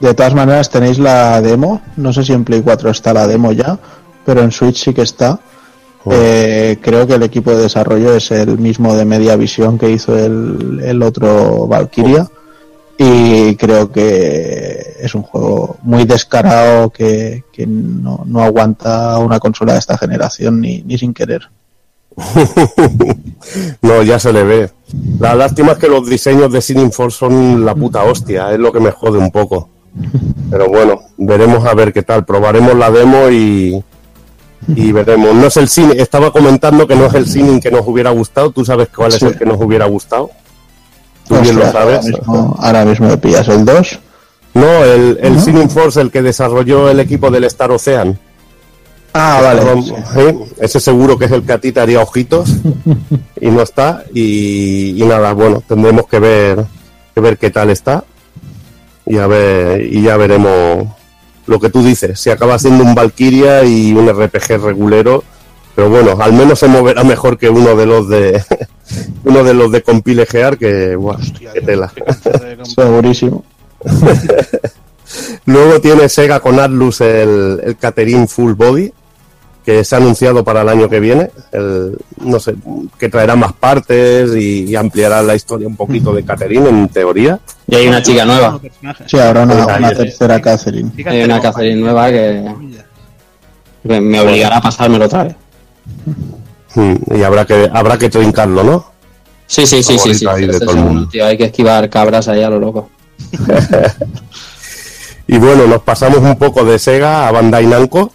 De 0.00 0.14
todas 0.14 0.34
maneras 0.34 0.68
tenéis 0.70 0.98
la 0.98 1.40
demo. 1.40 1.80
No 1.96 2.12
sé 2.12 2.24
si 2.24 2.32
en 2.32 2.44
Play 2.44 2.60
4 2.62 2.90
está 2.90 3.12
la 3.12 3.26
demo 3.26 3.52
ya, 3.52 3.78
pero 4.26 4.42
en 4.42 4.50
Switch 4.52 4.82
sí 4.84 4.92
que 4.94 5.02
está. 5.02 5.40
Eh, 6.10 6.78
creo 6.80 7.06
que 7.06 7.14
el 7.14 7.22
equipo 7.22 7.50
de 7.50 7.58
desarrollo 7.64 8.14
es 8.14 8.30
el 8.30 8.56
mismo 8.58 8.94
de 8.96 9.04
Media 9.04 9.36
Visión 9.36 9.78
que 9.78 9.90
hizo 9.90 10.16
el, 10.18 10.80
el 10.82 11.02
otro 11.02 11.66
Valkyria. 11.66 12.26
Y 13.02 13.56
creo 13.56 13.90
que 13.90 14.94
es 15.00 15.14
un 15.14 15.22
juego 15.22 15.78
muy 15.82 16.04
descarado 16.04 16.90
que, 16.90 17.44
que 17.50 17.66
no, 17.66 18.24
no 18.26 18.42
aguanta 18.42 19.16
una 19.18 19.38
consola 19.40 19.72
de 19.72 19.78
esta 19.78 19.96
generación 19.96 20.60
ni, 20.60 20.82
ni 20.82 20.98
sin 20.98 21.14
querer. 21.14 21.48
No, 23.82 24.02
ya 24.02 24.18
se 24.18 24.32
le 24.34 24.44
ve. 24.44 24.70
La 25.18 25.34
lástima 25.34 25.72
es 25.72 25.78
que 25.78 25.88
los 25.88 26.06
diseños 26.08 26.52
de 26.52 26.60
Sinning 26.60 26.92
Force 26.92 27.16
son 27.18 27.64
la 27.64 27.74
puta 27.74 28.02
hostia, 28.04 28.52
es 28.52 28.58
lo 28.58 28.70
que 28.70 28.80
me 28.80 28.90
jode 28.90 29.18
un 29.18 29.30
poco. 29.30 29.70
Pero 30.50 30.68
bueno, 30.68 31.00
veremos 31.16 31.64
a 31.66 31.74
ver 31.74 31.92
qué 31.92 32.02
tal. 32.02 32.24
Probaremos 32.26 32.74
la 32.76 32.90
demo 32.90 33.30
y, 33.30 33.82
y 34.68 34.92
veremos. 34.92 35.34
No 35.34 35.46
es 35.46 35.56
el 35.56 35.68
cine, 35.68 35.94
estaba 35.96 36.30
comentando 36.30 36.86
que 36.86 36.94
no 36.96 37.06
es 37.06 37.14
el 37.14 37.26
Sinning 37.26 37.60
que 37.60 37.70
nos 37.70 37.86
hubiera 37.86 38.10
gustado. 38.10 38.50
¿Tú 38.50 38.62
sabes 38.64 38.88
cuál 38.94 39.08
es 39.08 39.18
Sí. 39.20 39.24
el 39.26 39.38
que 39.38 39.46
nos 39.46 39.58
hubiera 39.60 39.86
gustado? 39.86 40.30
Tú 41.30 41.40
bien 41.40 41.56
lo 41.56 41.70
sabes. 41.70 41.98
Ahora 41.98 42.02
mismo, 42.02 42.56
ahora 42.58 42.84
mismo 42.84 43.06
me 43.06 43.16
pillas 43.16 43.46
el 43.46 43.64
2. 43.64 44.00
No, 44.54 44.84
el, 44.84 45.18
el 45.22 45.70
Force, 45.70 46.00
el 46.00 46.10
que 46.10 46.22
desarrolló 46.22 46.90
el 46.90 46.98
equipo 46.98 47.30
del 47.30 47.44
Star 47.44 47.70
Ocean. 47.70 48.18
Ah, 49.12 49.40
vale. 49.40 49.62
¿eh? 50.16 50.38
Ese 50.60 50.80
seguro 50.80 51.16
que 51.16 51.26
es 51.26 51.30
el 51.30 51.42
que 51.44 51.52
a 51.52 51.58
ti 51.58 51.70
te 51.70 51.78
haría 51.78 52.00
ojitos 52.00 52.50
y 53.40 53.48
no 53.48 53.62
está. 53.62 54.02
Y, 54.12 55.00
y 55.00 55.06
nada, 55.06 55.32
bueno, 55.34 55.62
tendremos 55.66 56.06
que 56.08 56.18
ver, 56.18 56.56
que 56.56 56.64
que 57.14 57.20
ver 57.20 57.38
qué 57.38 57.50
tal 57.50 57.70
está 57.70 58.04
y 59.06 59.18
a 59.18 59.26
ver 59.28 59.82
y 59.82 60.02
ya 60.02 60.16
veremos 60.16 60.86
lo 61.46 61.58
que 61.58 61.70
tú 61.70 61.82
dices, 61.82 62.20
si 62.20 62.30
acaba 62.30 62.58
siendo 62.58 62.84
un 62.84 62.94
Valkyria 62.94 63.64
y 63.64 63.92
un 63.92 64.08
RPG 64.08 64.62
regulero, 64.62 65.24
pero 65.74 65.90
bueno, 65.90 66.16
al 66.20 66.32
menos 66.32 66.60
se 66.60 66.68
moverá 66.68 67.02
mejor 67.02 67.38
que 67.38 67.48
uno 67.48 67.74
de 67.74 67.86
los 67.86 68.08
de 68.08 68.42
uno 69.24 69.44
de 69.44 69.54
los 69.54 69.70
de 69.72 69.82
Compile 69.82 70.26
Gear 70.26 70.58
que, 70.58 70.96
buah, 70.96 71.18
qué 71.52 71.60
tela. 71.60 71.92
Segurísimo. 72.62 73.44
Luego 75.46 75.80
tiene 75.80 76.08
Sega 76.08 76.40
con 76.40 76.60
Atlus 76.60 77.00
el, 77.00 77.60
el 77.64 77.76
Catherine 77.76 78.26
Full 78.26 78.52
Body, 78.52 78.92
que 79.64 79.84
se 79.84 79.94
ha 79.94 79.98
anunciado 79.98 80.44
para 80.44 80.62
el 80.62 80.68
año 80.68 80.88
que 80.88 81.00
viene. 81.00 81.30
El, 81.52 81.96
no 82.20 82.38
sé, 82.38 82.54
que 82.98 83.08
traerá 83.08 83.36
más 83.36 83.52
partes 83.52 84.34
y, 84.34 84.64
y 84.64 84.76
ampliará 84.76 85.22
la 85.22 85.34
historia 85.34 85.66
un 85.66 85.76
poquito 85.76 86.14
de 86.14 86.24
Catherine, 86.24 86.68
en 86.68 86.88
teoría. 86.88 87.40
Y 87.66 87.74
hay 87.74 87.88
una 87.88 88.02
chica 88.02 88.24
nueva. 88.24 88.60
Sí, 89.06 89.18
ahora 89.18 89.42
una, 89.42 89.92
tercera 89.92 90.40
Catherine. 90.40 90.90
Hay 91.06 91.22
una 91.22 91.40
Catherine 91.40 91.80
nueva 91.80 92.10
que 92.10 92.54
me 93.82 94.20
obligará 94.20 94.58
a 94.58 94.60
pasármelo 94.62 95.06
otra 95.06 95.24
vez. 95.24 95.34
Mm, 96.74 96.94
Y 97.16 97.22
habrá 97.22 97.44
que 97.46 97.68
habrá 97.72 97.98
que 97.98 98.08
trincarlo, 98.08 98.62
¿no? 98.62 98.90
Sí, 99.46 99.66
sí, 99.66 99.82
sí, 99.82 99.98
sí, 99.98 100.14
sí. 100.14 100.24
Favorito 100.24 100.30
ahí 100.30 100.46
de 100.46 100.52
todo 100.60 100.70
el 100.70 100.76
segundo, 100.76 100.92
mundo. 100.94 101.08
tío, 101.10 101.26
hay 101.26 101.36
que 101.36 101.44
esquivar 101.46 101.88
cabras 101.90 102.28
ahí 102.28 102.42
a 102.42 102.50
lo 102.50 102.58
loco. 102.60 102.90
Y 105.26 105.38
bueno, 105.38 105.66
nos 105.68 105.82
pasamos 105.82 106.18
un 106.18 106.36
poco 106.36 106.64
de 106.64 106.76
Sega 106.78 107.28
a 107.28 107.30
Bandai 107.30 107.64
Namco. 107.66 108.12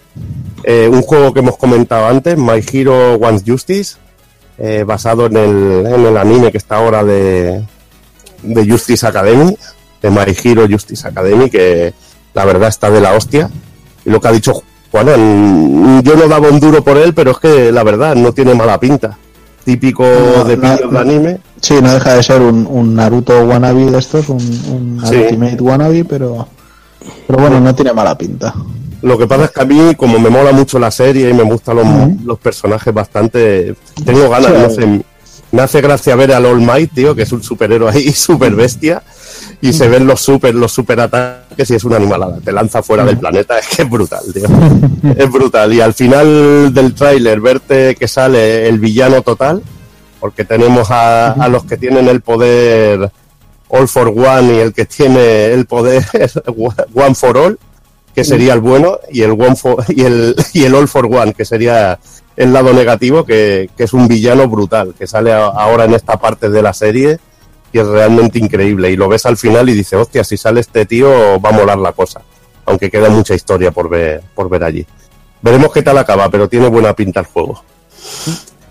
Eh, 0.64 0.88
un 0.90 1.00
juego 1.02 1.32
que 1.32 1.40
hemos 1.40 1.56
comentado 1.56 2.06
antes, 2.08 2.36
My 2.36 2.62
Hero 2.70 3.14
One 3.14 3.40
Justice, 3.46 3.96
eh, 4.58 4.84
basado 4.86 5.24
en 5.26 5.36
el, 5.36 5.86
en 5.86 6.06
el 6.06 6.16
anime 6.18 6.50
que 6.52 6.58
está 6.58 6.76
ahora 6.76 7.04
de, 7.04 7.64
de 8.42 8.68
Justice 8.70 9.06
Academy, 9.06 9.56
de 10.02 10.10
My 10.10 10.24
Hero 10.44 10.66
Justice 10.68 11.08
Academy, 11.08 11.48
que 11.48 11.94
la 12.34 12.44
verdad 12.44 12.68
está 12.68 12.90
de 12.90 13.00
la 13.00 13.12
hostia. 13.12 13.48
Y 14.04 14.10
lo 14.10 14.20
que 14.20 14.28
ha 14.28 14.32
dicho 14.32 14.62
Mm, 14.92 16.00
yo 16.00 16.16
no 16.16 16.26
daba 16.28 16.48
un 16.48 16.60
duro 16.60 16.82
por 16.82 16.96
él, 16.96 17.12
pero 17.14 17.32
es 17.32 17.38
que 17.38 17.72
la 17.72 17.82
verdad 17.82 18.14
no 18.14 18.32
tiene 18.32 18.54
mala 18.54 18.78
pinta. 18.80 19.16
Típico 19.64 20.04
No, 20.04 20.44
de 20.44 20.56
de 20.56 20.98
anime. 20.98 21.38
Sí, 21.60 21.74
no 21.82 21.92
deja 21.92 22.14
de 22.14 22.22
ser 22.22 22.40
un, 22.40 22.66
un 22.70 22.94
Naruto 22.94 23.40
wannabe 23.44 23.90
de 23.90 23.98
estos, 23.98 24.28
un, 24.28 24.36
un 24.38 25.02
Sí. 25.06 25.16
Ultimate 25.16 25.56
wannabe, 25.60 26.04
pero, 26.04 26.46
pero 27.26 27.38
bueno, 27.40 27.60
no 27.60 27.74
tiene 27.74 27.92
mala 27.92 28.16
pinta. 28.16 28.54
Lo 29.02 29.18
que 29.18 29.26
pasa 29.26 29.46
es 29.46 29.50
que 29.50 29.60
a 29.60 29.64
mí, 29.64 29.94
como 29.96 30.18
me 30.18 30.30
mola 30.30 30.52
mucho 30.52 30.78
la 30.78 30.90
serie 30.90 31.30
y 31.30 31.34
me 31.34 31.42
gustan 31.42 31.76
los, 31.76 31.86
los 32.24 32.38
personajes 32.38 32.92
bastante, 32.94 33.74
tengo 34.04 34.28
ganas, 34.30 34.52
Sí. 34.52 34.58
no 34.62 34.70
sé, 34.70 35.04
me 35.52 35.62
hace 35.62 35.80
gracia 35.80 36.16
ver 36.16 36.32
al 36.32 36.46
All 36.46 36.60
Might, 36.60 36.92
tío, 36.94 37.14
que 37.14 37.22
es 37.22 37.32
un 37.32 37.42
superhéroe 37.42 37.90
ahí, 37.90 38.12
super 38.14 38.54
bestia, 38.54 39.02
y 39.60 39.72
se 39.72 39.88
ven 39.88 40.06
los 40.06 40.20
super, 40.20 40.54
los 40.54 40.72
super 40.72 41.00
ataques 41.00 41.70
y 41.70 41.74
es 41.74 41.84
una 41.84 41.96
animalada, 41.96 42.38
te 42.44 42.52
lanza 42.52 42.82
fuera 42.82 43.04
del 43.04 43.18
planeta, 43.18 43.58
es 43.60 43.66
que 43.68 43.82
es 43.82 43.90
brutal, 43.90 44.20
tío. 44.32 44.46
es 45.16 45.30
brutal. 45.30 45.72
Y 45.72 45.80
al 45.80 45.94
final 45.94 46.72
del 46.74 46.94
tráiler, 46.94 47.40
verte 47.40 47.94
que 47.96 48.08
sale 48.08 48.68
el 48.68 48.78
villano 48.78 49.22
total, 49.22 49.62
porque 50.20 50.44
tenemos 50.44 50.90
a, 50.90 51.32
a 51.32 51.48
los 51.48 51.64
que 51.64 51.76
tienen 51.76 52.08
el 52.08 52.20
poder 52.20 53.10
All 53.68 53.88
for 53.88 54.08
One 54.08 54.54
y 54.54 54.58
el 54.58 54.72
que 54.72 54.84
tiene 54.86 55.46
el 55.46 55.66
poder 55.66 56.04
One 56.94 57.14
for 57.14 57.36
All, 57.38 57.58
que 58.14 58.24
sería 58.24 58.54
el 58.54 58.60
bueno, 58.60 58.98
y 59.12 59.22
el 59.22 59.32
One 59.32 59.56
for, 59.56 59.84
y 59.88 60.02
el, 60.02 60.34
y 60.52 60.64
el 60.64 60.74
All 60.74 60.88
for 60.88 61.06
One, 61.06 61.34
que 61.34 61.44
sería 61.44 61.98
el 62.36 62.52
lado 62.52 62.72
negativo, 62.72 63.24
que, 63.24 63.70
que 63.76 63.84
es 63.84 63.92
un 63.92 64.08
villano 64.08 64.46
brutal, 64.48 64.94
que 64.98 65.06
sale 65.06 65.32
a- 65.32 65.46
ahora 65.46 65.84
en 65.84 65.94
esta 65.94 66.18
parte 66.18 66.48
de 66.50 66.62
la 66.62 66.72
serie 66.72 67.18
y 67.72 67.78
es 67.78 67.86
realmente 67.86 68.38
increíble. 68.38 68.90
Y 68.90 68.96
lo 68.96 69.08
ves 69.08 69.26
al 69.26 69.36
final 69.36 69.68
y 69.68 69.74
dices, 69.74 69.94
hostia, 69.94 70.24
si 70.24 70.36
sale 70.36 70.60
este 70.60 70.86
tío 70.86 71.40
va 71.40 71.50
a 71.50 71.52
molar 71.52 71.78
la 71.78 71.92
cosa. 71.92 72.22
Aunque 72.64 72.90
queda 72.90 73.08
mucha 73.10 73.34
historia 73.34 73.70
por 73.70 73.88
ver, 73.88 74.22
por 74.34 74.48
ver 74.48 74.64
allí. 74.64 74.86
Veremos 75.42 75.72
qué 75.72 75.82
tal 75.82 75.98
acaba, 75.98 76.28
pero 76.30 76.48
tiene 76.48 76.68
buena 76.68 76.94
pinta 76.94 77.20
el 77.20 77.26
juego. 77.26 77.62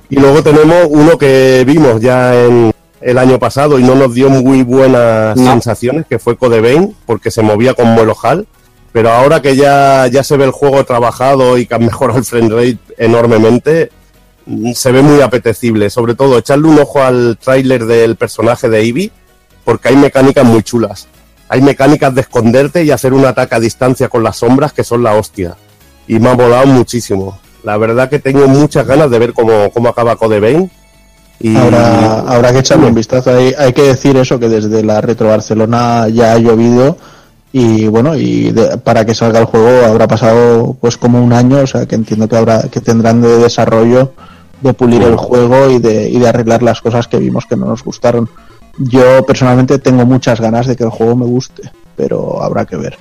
Y 0.09 0.17
luego 0.19 0.43
tenemos 0.43 0.87
uno 0.89 1.17
que 1.17 1.63
vimos 1.65 2.01
ya 2.01 2.35
en 2.45 2.71
el 3.01 3.17
año 3.17 3.39
pasado 3.39 3.79
y 3.79 3.83
no 3.83 3.95
nos 3.95 4.13
dio 4.13 4.29
muy 4.29 4.63
buenas 4.63 5.37
No. 5.37 5.51
sensaciones, 5.51 6.05
que 6.07 6.19
fue 6.19 6.35
Code 6.37 6.61
Vein, 6.61 6.95
porque 7.05 7.31
se 7.31 7.41
movía 7.41 7.73
con 7.73 7.95
vuelo 7.95 8.15
HAL. 8.21 8.47
Pero 8.91 9.11
ahora 9.11 9.41
que 9.41 9.55
ya, 9.55 10.07
ya 10.07 10.23
se 10.23 10.37
ve 10.37 10.45
el 10.45 10.51
juego 10.51 10.83
trabajado 10.85 11.57
y 11.57 11.65
que 11.65 11.75
han 11.75 11.85
mejorado 11.85 12.17
el 12.19 12.25
frame 12.25 12.49
rate 12.49 12.77
enormemente, 12.97 13.89
se 14.73 14.91
ve 14.91 15.01
muy 15.01 15.21
apetecible. 15.21 15.89
Sobre 15.89 16.15
todo, 16.15 16.37
echarle 16.37 16.67
un 16.67 16.79
ojo 16.79 17.01
al 17.01 17.37
tráiler 17.43 17.85
del 17.85 18.15
personaje 18.15 18.69
de 18.69 18.81
Eevee, 18.81 19.11
porque 19.63 19.89
hay 19.89 19.95
mecánicas 19.95 20.45
muy 20.45 20.63
chulas. 20.63 21.07
Hay 21.49 21.61
mecánicas 21.61 22.13
de 22.15 22.21
esconderte 22.21 22.83
y 22.83 22.91
hacer 22.91 23.13
un 23.13 23.25
ataque 23.25 23.55
a 23.55 23.59
distancia 23.59 24.07
con 24.09 24.23
las 24.23 24.37
sombras 24.37 24.73
que 24.73 24.83
son 24.83 25.03
la 25.03 25.13
hostia. 25.13 25.55
Y 26.07 26.19
me 26.19 26.29
ha 26.29 26.33
volado 26.33 26.65
muchísimo. 26.67 27.39
La 27.63 27.77
verdad 27.77 28.09
que 28.09 28.19
tengo 28.19 28.47
muchas 28.47 28.85
ganas 28.85 29.09
de 29.09 29.19
ver 29.19 29.33
cómo, 29.33 29.69
cómo 29.71 29.89
acaba 29.89 30.15
Code 30.15 30.39
Vein. 30.39 30.69
Habrá, 31.57 32.19
habrá 32.21 32.51
que 32.53 32.59
echarle 32.59 32.87
un 32.87 32.95
vistazo. 32.95 33.35
Hay, 33.35 33.53
hay 33.57 33.73
que 33.73 33.81
decir 33.83 34.15
eso, 34.17 34.39
que 34.39 34.47
desde 34.47 34.83
la 34.83 35.01
Retro 35.01 35.27
Barcelona 35.27 36.07
ya 36.09 36.33
ha 36.33 36.37
llovido 36.37 36.97
y 37.51 37.87
bueno, 37.87 38.15
y 38.15 38.51
de- 38.51 38.77
para 38.77 39.05
que 39.05 39.13
salga 39.15 39.39
el 39.39 39.45
juego 39.45 39.85
habrá 39.85 40.07
pasado 40.07 40.75
pues 40.79 40.97
como 40.97 41.23
un 41.23 41.33
año, 41.33 41.59
o 41.59 41.67
sea 41.67 41.85
que 41.85 41.95
entiendo 41.95 42.27
que 42.27 42.35
habrá 42.37 42.63
que 42.63 42.81
tendrán 42.81 43.21
de 43.21 43.37
desarrollo 43.37 44.13
de 44.65 44.73
pulir 44.73 45.01
el 45.03 45.15
juego 45.15 45.69
y 45.69 45.79
de, 45.79 46.09
y 46.09 46.19
de 46.19 46.27
arreglar 46.27 46.63
las 46.63 46.81
cosas 46.81 47.07
que 47.07 47.17
vimos 47.17 47.45
que 47.45 47.55
no 47.55 47.65
nos 47.67 47.83
gustaron. 47.83 48.29
Yo 48.77 49.25
personalmente 49.25 49.79
tengo 49.79 50.05
muchas 50.05 50.41
ganas 50.41 50.67
de 50.67 50.75
que 50.75 50.83
el 50.83 50.89
juego 50.89 51.15
me 51.15 51.25
guste, 51.25 51.71
pero 51.95 52.41
habrá 52.41 52.65
que 52.65 52.75
ver. 52.75 52.97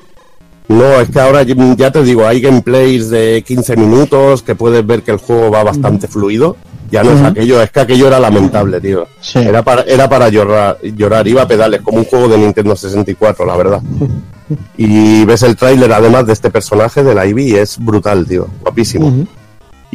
No, 0.68 1.01
es 1.01 1.10
que 1.10 1.20
ahora 1.20 1.43
ya 1.43 1.91
te 1.91 2.02
digo, 2.02 2.26
hay 2.26 2.41
gameplays 2.41 3.10
de 3.10 3.43
15 3.47 3.76
minutos 3.76 4.43
que 4.43 4.55
puedes 4.55 4.86
ver 4.86 5.02
que 5.02 5.10
el 5.10 5.18
juego 5.18 5.51
va 5.51 5.62
bastante 5.62 6.09
fluido. 6.09 6.57
Ya 6.91 7.02
no 7.02 7.10
es 7.12 7.23
aquello, 7.23 7.60
es 7.60 7.70
que 7.70 7.81
aquello 7.81 8.07
era 8.07 8.20
lamentable, 8.20 8.81
tío. 8.81 9.07
Sí. 9.20 9.41
Era 9.41 9.62
para, 9.62 9.83
era 9.83 10.09
para 10.09 10.28
llorar, 10.28 10.78
llorar, 10.83 11.26
iba 11.26 11.43
a 11.43 11.49
pedales, 11.49 11.81
como 11.83 11.99
un 11.99 12.05
juego 12.05 12.28
de 12.28 12.39
Nintendo 12.39 12.76
64, 12.76 13.44
la 13.44 13.57
verdad. 13.57 13.83
Y 14.76 15.25
ves 15.25 15.43
el 15.43 15.57
tráiler 15.57 15.91
además 15.91 16.26
de 16.26 16.34
este 16.34 16.51
personaje 16.51 17.02
de 17.02 17.15
la 17.15 17.25
Ivy 17.25 17.52
y 17.52 17.55
es 17.55 17.78
brutal, 17.78 18.26
tío, 18.26 18.47
guapísimo. 18.60 19.26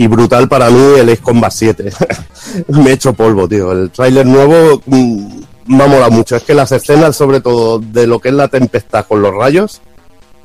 Y 0.01 0.07
brutal 0.07 0.47
para 0.47 0.69
mí 0.69 0.79
el 0.97 1.09
Ace 1.09 1.21
Combat 1.21 1.51
7. 1.51 1.91
me 2.69 2.89
he 2.89 2.93
hecho 2.93 3.11
polvo, 3.13 3.49
tío. 3.49 3.73
El 3.73 3.91
tráiler 3.91 4.25
nuevo 4.25 4.81
mm, 4.85 5.41
me 5.67 5.83
ha 5.83 5.87
molado 5.87 6.11
mucho. 6.11 6.37
Es 6.37 6.43
que 6.43 6.53
las 6.53 6.71
escenas, 6.71 7.17
sobre 7.17 7.41
todo 7.41 7.79
de 7.79 8.07
lo 8.07 8.19
que 8.19 8.29
es 8.29 8.33
la 8.35 8.47
tempestad 8.47 9.05
con 9.05 9.21
los 9.21 9.35
rayos, 9.35 9.81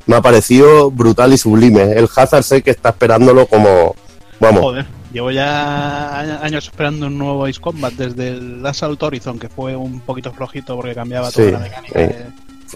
me 0.07 0.17
ha 0.17 0.21
parecido 0.23 0.91
brutal 0.91 1.33
y 1.33 1.39
sublime. 1.39 1.83
El 1.93 2.09
Hazard 2.17 2.43
sé 2.43 2.63
que 2.63 2.71
está 2.73 2.89
esperándolo 2.89 3.47
como... 3.47 3.95
Vamos, 4.41 4.61
Joder, 4.63 4.87
llevo 5.13 5.31
ya 5.31 6.19
año- 6.19 6.39
años 6.43 6.65
esperando 6.67 7.07
un 7.07 7.17
nuevo 7.17 7.45
Ace 7.47 7.61
Combat 7.61 7.93
desde 7.93 8.31
el 8.31 8.67
Assault 8.67 9.01
Horizon, 9.01 9.39
que 9.39 9.49
fue 9.49 9.77
un 9.77 10.01
poquito 10.01 10.33
flojito 10.33 10.75
porque 10.75 10.97
cambiaba 10.97 11.31
Sí, 11.31 11.37
toda 11.37 11.51
la 11.53 11.59
mecánica. 11.61 11.93
sí. 12.01 12.07
de- 12.07 12.27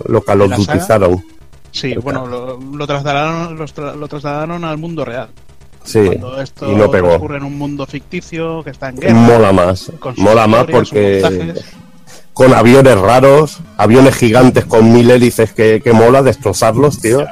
lo. 0.07 0.20
Dutizaron. 0.57 1.24
Sí, 1.73 1.94
bueno, 1.97 2.24
lo, 2.24 2.57
lo 2.60 2.86
trasladaron, 2.86 3.58
tra- 3.58 3.97
lo 3.97 4.07
trasladaron 4.07 4.65
al 4.65 4.78
mundo 4.78 5.05
real. 5.05 5.28
Sí, 5.89 6.05
Cuando 6.07 6.41
esto 6.41 6.70
y 6.70 6.75
no 6.75 6.91
pegó. 6.91 7.15
ocurre 7.15 7.39
en 7.39 7.44
un 7.44 7.57
mundo 7.57 7.86
ficticio 7.86 8.62
que 8.62 8.70
está 8.70 8.91
en 8.91 8.97
guerra. 8.97 9.15
Mola 9.15 9.52
más. 9.52 9.91
Mola 10.17 10.47
más 10.47 10.67
porque 10.67 11.55
con 12.33 12.52
aviones 12.55 12.99
raros, 12.99 13.58
aviones 13.76 14.15
gigantes 14.17 14.65
con 14.67 14.92
mil 14.92 15.10
hélices 15.10 15.52
que, 15.52 15.81
que 15.83 15.92
mola 15.92 16.23
destrozarlos, 16.23 17.00
tío. 17.00 17.25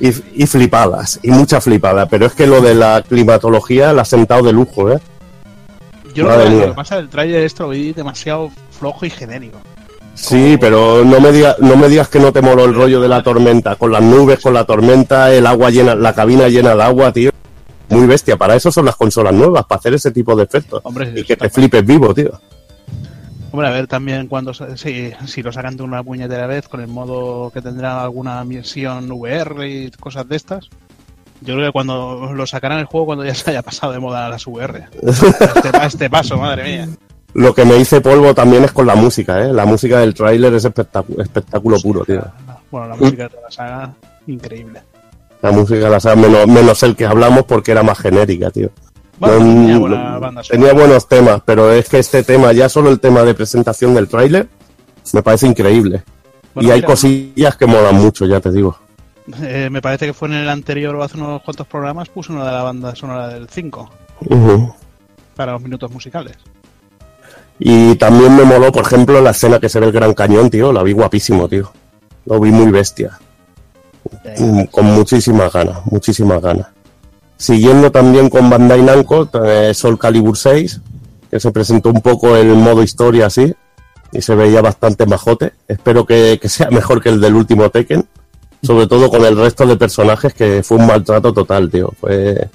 Y, 0.00 0.08
y 0.34 0.46
flipadas, 0.46 1.20
y 1.22 1.30
mucha 1.30 1.60
flipada. 1.60 2.06
Pero 2.06 2.26
es 2.26 2.32
que 2.32 2.46
lo 2.48 2.60
de 2.60 2.74
la 2.74 3.02
climatología 3.06 3.92
la 3.92 4.02
ha 4.02 4.04
sentado 4.04 4.42
de 4.42 4.52
lujo, 4.52 4.90
¿eh? 4.90 4.98
Yo 6.14 6.24
Madre 6.26 6.48
que- 6.48 6.56
lo 6.56 6.66
que 6.68 6.72
pasa 6.72 6.96
del 6.96 7.08
trailer 7.08 7.44
esto 7.44 7.64
lo 7.64 7.68
vi 7.70 7.92
demasiado 7.92 8.50
flojo 8.76 9.04
y 9.06 9.10
genérico. 9.10 9.58
Sí, 10.16 10.56
pero 10.60 11.04
no 11.04 11.20
me, 11.20 11.32
digas, 11.32 11.56
no 11.60 11.76
me 11.76 11.88
digas 11.88 12.08
que 12.08 12.20
no 12.20 12.32
te 12.32 12.40
moló 12.40 12.64
el 12.64 12.74
rollo 12.74 13.00
de 13.00 13.08
la 13.08 13.22
tormenta. 13.22 13.74
Con 13.76 13.90
las 13.92 14.02
nubes, 14.02 14.38
con 14.40 14.54
la 14.54 14.64
tormenta, 14.64 15.32
el 15.32 15.44
agua 15.46 15.70
llena, 15.70 15.94
la 15.96 16.12
cabina 16.14 16.48
llena 16.48 16.74
de 16.76 16.82
agua, 16.84 17.12
tío. 17.12 17.30
Muy 17.94 18.06
bestia. 18.06 18.36
Para 18.36 18.56
eso 18.56 18.70
son 18.72 18.84
las 18.84 18.96
consolas 18.96 19.32
nuevas, 19.32 19.64
para 19.66 19.78
hacer 19.78 19.94
ese 19.94 20.10
tipo 20.10 20.34
de 20.34 20.44
efectos. 20.44 20.80
Hombre, 20.84 21.12
y 21.14 21.22
que 21.22 21.36
te 21.36 21.48
flipes 21.48 21.84
vivo, 21.84 22.12
tío. 22.12 22.40
Hombre, 23.52 23.68
a 23.68 23.70
ver 23.70 23.86
también 23.86 24.26
cuando 24.26 24.52
si, 24.52 25.12
si 25.26 25.42
lo 25.42 25.52
sacan 25.52 25.76
de 25.76 25.84
una 25.84 26.02
puñetera 26.02 26.48
vez 26.48 26.66
con 26.66 26.80
el 26.80 26.88
modo 26.88 27.52
que 27.52 27.62
tendrá 27.62 28.02
alguna 28.02 28.42
misión 28.44 29.10
VR 29.12 29.68
y 29.68 29.90
cosas 29.92 30.28
de 30.28 30.36
estas. 30.36 30.68
Yo 31.40 31.54
creo 31.54 31.66
que 31.66 31.72
cuando 31.72 32.32
lo 32.32 32.46
sacarán 32.46 32.80
el 32.80 32.86
juego 32.86 33.06
cuando 33.06 33.24
ya 33.24 33.34
se 33.34 33.50
haya 33.50 33.62
pasado 33.62 33.92
de 33.92 34.00
moda 34.00 34.28
las 34.28 34.44
VR. 34.46 34.84
A 34.84 35.10
este, 35.10 35.76
a 35.76 35.86
este 35.86 36.10
paso, 36.10 36.36
madre 36.36 36.64
mía. 36.64 36.88
Lo 37.34 37.54
que 37.54 37.64
me 37.64 37.76
hice 37.76 38.00
polvo 38.00 38.34
también 38.34 38.64
es 38.64 38.72
con 38.72 38.86
la 38.86 38.94
música, 38.94 39.40
¿eh? 39.44 39.52
La 39.52 39.66
música 39.66 39.98
del 40.00 40.14
tráiler 40.14 40.54
es 40.54 40.64
espectáculo, 40.64 41.22
espectáculo 41.22 41.78
puro, 41.80 42.04
tío. 42.04 42.24
Bueno, 42.70 42.88
la 42.88 42.96
música 42.96 43.24
de 43.24 43.28
toda 43.28 43.42
la 43.42 43.50
saga, 43.50 43.94
increíble. 44.26 44.80
La 45.44 45.50
música, 45.52 45.90
la 45.90 46.00
saga, 46.00 46.16
menos, 46.16 46.46
menos 46.46 46.82
el 46.84 46.96
que 46.96 47.04
hablamos 47.04 47.42
porque 47.44 47.72
era 47.72 47.82
más 47.82 47.98
genérica, 47.98 48.50
tío. 48.50 48.70
Bueno, 49.18 49.38
No- 49.40 49.44
tenía 49.44 49.78
buena 49.78 50.18
banda 50.18 50.42
tenía 50.42 50.72
buenos 50.72 51.06
temas, 51.06 51.42
pero 51.44 51.70
es 51.70 51.86
que 51.88 51.98
este 51.98 52.22
tema, 52.22 52.52
ya 52.52 52.68
solo 52.70 52.88
el 52.88 52.98
tema 52.98 53.22
de 53.24 53.34
presentación 53.34 53.94
del 53.94 54.08
tráiler, 54.08 54.48
Me 55.12 55.22
parece 55.22 55.46
increíble. 55.46 56.02
Bueno, 56.54 56.66
y 56.68 56.72
hay 56.72 56.78
mira. 56.78 56.86
cosillas 56.86 57.56
que 57.56 57.66
molan 57.66 57.94
mucho, 57.96 58.24
ya 58.24 58.40
te 58.40 58.50
digo. 58.50 58.74
Eh, 59.42 59.68
me 59.70 59.82
parece 59.82 60.06
que 60.06 60.14
fue 60.14 60.28
en 60.28 60.34
el 60.34 60.48
anterior 60.48 60.94
o 60.96 61.02
hace 61.02 61.18
unos 61.18 61.42
cuantos 61.42 61.66
programas 61.66 62.08
puso 62.08 62.32
una 62.32 62.46
de 62.46 62.52
la 62.52 62.62
banda 62.62 62.94
sonora 62.96 63.28
del 63.28 63.46
5 63.48 63.90
Ujú. 64.22 64.74
para 65.36 65.52
los 65.52 65.60
minutos 65.62 65.90
musicales. 65.90 66.36
Y 67.58 67.94
también 67.96 68.34
me 68.34 68.44
moló, 68.44 68.72
por 68.72 68.84
ejemplo, 68.86 69.20
la 69.20 69.30
escena 69.32 69.60
que 69.60 69.68
se 69.68 69.78
ve 69.78 69.86
el 69.86 69.92
Gran 69.92 70.14
Cañón, 70.14 70.48
tío. 70.48 70.72
La 70.72 70.82
vi 70.82 70.92
guapísimo, 70.92 71.48
tío. 71.48 71.70
Lo 72.24 72.40
vi 72.40 72.50
muy 72.50 72.70
bestia. 72.72 73.18
Mm, 74.38 74.64
Con 74.64 74.86
muchísimas 74.86 75.52
ganas, 75.52 75.78
muchísimas 75.86 76.40
ganas. 76.40 76.66
Siguiendo 77.36 77.90
también 77.90 78.30
con 78.30 78.48
Bandai 78.48 78.82
Namco, 78.82 79.28
eh, 79.44 79.72
Soul 79.74 79.98
Calibur 79.98 80.36
6, 80.36 80.80
que 81.30 81.40
se 81.40 81.50
presentó 81.50 81.90
un 81.90 82.00
poco 82.00 82.36
el 82.36 82.48
modo 82.54 82.82
historia 82.82 83.26
así, 83.26 83.54
y 84.12 84.22
se 84.22 84.34
veía 84.34 84.62
bastante 84.62 85.06
majote. 85.06 85.52
Espero 85.66 86.06
que, 86.06 86.38
que 86.40 86.48
sea 86.48 86.68
mejor 86.70 87.02
que 87.02 87.08
el 87.08 87.20
del 87.20 87.34
último 87.34 87.68
Tekken, 87.70 88.06
sobre 88.62 88.86
todo 88.86 89.10
con 89.10 89.24
el 89.24 89.36
resto 89.36 89.66
de 89.66 89.76
personajes, 89.76 90.32
que 90.32 90.62
fue 90.62 90.78
un 90.78 90.86
maltrato 90.86 91.32
total, 91.32 91.70
tío. 91.70 91.92
Fue, 92.00 92.48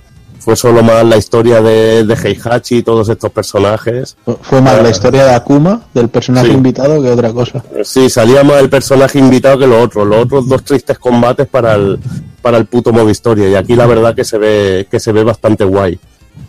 fue 0.49 0.55
solo 0.55 0.81
más 0.81 1.05
la 1.05 1.15
historia 1.15 1.61
de, 1.61 2.03
de 2.05 2.13
Heihachi 2.15 2.77
y 2.77 2.81
todos 2.83 3.07
estos 3.07 3.31
personajes. 3.31 4.17
Fue 4.41 4.59
más 4.61 4.81
la 4.81 4.89
historia 4.89 5.23
de 5.25 5.35
Akuma, 5.35 5.81
del 5.93 6.09
personaje 6.09 6.47
Sí. 6.47 6.53
invitado, 6.53 6.99
que 7.03 7.11
otra 7.11 7.31
cosa. 7.31 7.63
Sí, 7.83 8.09
salía 8.09 8.43
más 8.43 8.59
el 8.59 8.67
personaje 8.67 9.19
invitado 9.19 9.59
que 9.59 9.67
los 9.67 9.83
otros. 9.85 10.07
Los 10.07 10.23
otros 10.25 10.49
dos 10.49 10.63
tristes 10.63 10.97
combates 10.97 11.45
para 11.47 11.75
el, 11.75 11.99
para 12.41 12.57
el 12.57 12.65
puto 12.65 12.91
modo 12.91 13.11
historia. 13.11 13.47
Y 13.47 13.53
aquí 13.53 13.75
la 13.75 13.85
verdad 13.85 14.15
que 14.15 14.23
se 14.23 14.39
ve, 14.39 14.87
que 14.89 14.99
se 14.99 15.11
ve 15.11 15.23
bastante 15.23 15.65
guay. 15.65 15.99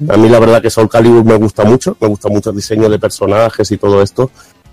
A 0.09 0.17
mí 0.17 0.31
la 0.31 0.39
verdad 0.39 0.63
que 0.63 0.71
Soul 0.71 0.89
Calibur 0.89 1.23
me 1.27 1.37
gusta 1.37 1.65
mucho. 1.65 1.95
Me 2.01 2.09
gusta 2.09 2.31
mucho 2.31 2.49
el 2.51 2.57
diseño 2.57 2.89
de 2.89 2.99
personajes 2.99 3.71
y 3.71 3.77
todo 3.77 4.01
esto. 4.01 4.31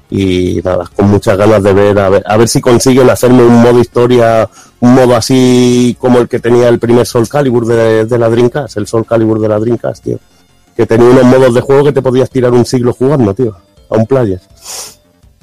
Y 0.10 0.62
nada, 0.64 0.90
con 0.96 1.10
muchas 1.10 1.38
ganas 1.38 1.62
de 1.62 1.74
ver 1.74 2.00
a, 2.00 2.10
ver, 2.10 2.24
a 2.26 2.38
ver 2.38 2.48
si 2.48 2.62
consiguen 2.62 3.10
hacerme 3.10 3.44
un 3.44 3.62
modo 3.62 3.80
historia, 3.80 4.50
un 4.80 4.94
modo 4.94 5.16
así 5.16 5.98
como 6.00 6.20
el 6.20 6.30
que 6.30 6.40
tenía 6.40 6.70
el 6.70 6.80
primer 6.80 7.06
Soul 7.06 7.28
Calibur 7.28 7.66
de, 7.66 8.06
de 8.06 8.18
la 8.18 8.30
Dreamcast, 8.30 8.78
el 8.78 8.88
Soul 8.88 9.06
Calibur 9.06 9.40
de 9.40 9.50
la 9.50 9.60
Dreamcast, 9.60 10.04
tío. 10.04 10.20
Que 10.76 10.86
tenía 10.86 11.10
unos 11.10 11.26
modos 11.26 11.54
de 11.54 11.62
juego 11.62 11.84
que 11.84 11.92
te 11.92 12.02
podías 12.02 12.30
tirar 12.30 12.54
un 12.54 12.66
siglo 12.66 12.94
jugando, 12.94 13.34
tío. 13.34 13.56
A 13.90 13.96
un 13.96 14.06
player. 14.06 14.40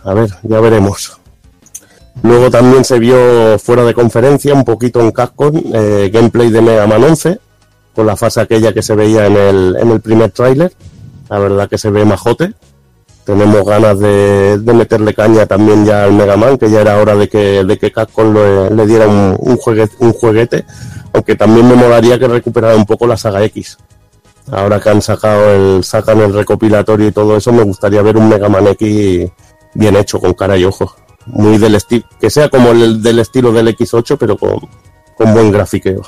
A 0.05 0.15
ver, 0.15 0.31
ya 0.43 0.60
veremos. 0.60 1.18
Luego 2.23 2.51
también 2.51 2.84
se 2.84 2.99
vio 2.99 3.59
fuera 3.59 3.84
de 3.84 3.93
conferencia, 3.93 4.55
un 4.55 4.65
poquito 4.65 5.01
en 5.01 5.10
Capcom, 5.10 5.60
eh, 5.73 6.10
gameplay 6.12 6.51
de 6.51 6.60
Mega 6.62 6.86
Man 6.86 7.02
11, 7.02 7.39
con 7.94 8.07
la 8.07 8.17
fase 8.17 8.41
aquella 8.41 8.73
que 8.73 8.83
se 8.83 8.94
veía 8.94 9.26
en 9.26 9.36
el, 9.36 9.76
en 9.78 9.91
el 9.91 10.01
primer 10.01 10.31
tráiler. 10.31 10.73
La 11.28 11.39
verdad 11.39 11.68
que 11.68 11.78
se 11.78 11.91
ve 11.91 12.05
majote. 12.05 12.55
Tenemos 13.25 13.65
ganas 13.65 13.99
de, 13.99 14.59
de 14.59 14.73
meterle 14.75 15.15
caña 15.15 15.47
también 15.47 15.86
ya 15.86 16.05
al 16.05 16.12
Mega 16.12 16.36
Man, 16.36 16.59
que 16.59 16.70
ya 16.70 16.83
era 16.83 16.99
hora 16.99 17.15
de 17.17 17.28
que, 17.28 17.65
de 17.65 17.78
que 17.78 17.91
Capcom 17.91 18.35
le, 18.35 18.86
diera 18.86 19.07
un, 19.07 19.36
un, 19.39 19.57
juegue- 19.57 19.89
un 20.01 20.12
jueguete. 20.12 20.65
Aunque 21.12 21.35
también 21.35 21.67
me 21.69 21.75
molaría 21.75 22.19
que 22.19 22.28
recuperara 22.28 22.77
un 22.77 22.85
poco 22.85 23.07
la 23.07 23.17
saga 23.17 23.43
X. 23.44 23.78
Ahora 24.53 24.78
que 24.78 24.91
han 24.91 25.01
sacado 25.01 25.51
el, 25.55 25.85
sacan 25.85 26.20
el 26.20 26.35
recopilatorio 26.35 27.09
y 27.09 27.12
todo 27.12 27.36
eso, 27.36 27.51
me 27.51 27.62
gustaría 27.62 28.03
ver 28.03 28.17
un 28.19 28.28
Mega 28.28 28.49
Man 28.51 28.67
X 28.69 29.31
bien 29.73 29.97
hecho, 29.97 30.20
con 30.20 30.35
cara 30.35 30.57
y 30.59 30.65
ojos. 30.67 30.94
Muy 31.27 31.57
del 31.57 31.77
estilo, 31.77 32.05
que 32.20 32.28
sea 32.28 32.51
como 32.51 32.73
el 32.73 33.03
del 33.03 33.20
estilo 33.20 33.51
del 33.53 33.69
X8, 33.69 34.19
pero 34.20 34.36
con, 34.36 34.59
con 35.17 35.33
buen 35.33 35.51
grafiqueo. 35.51 36.03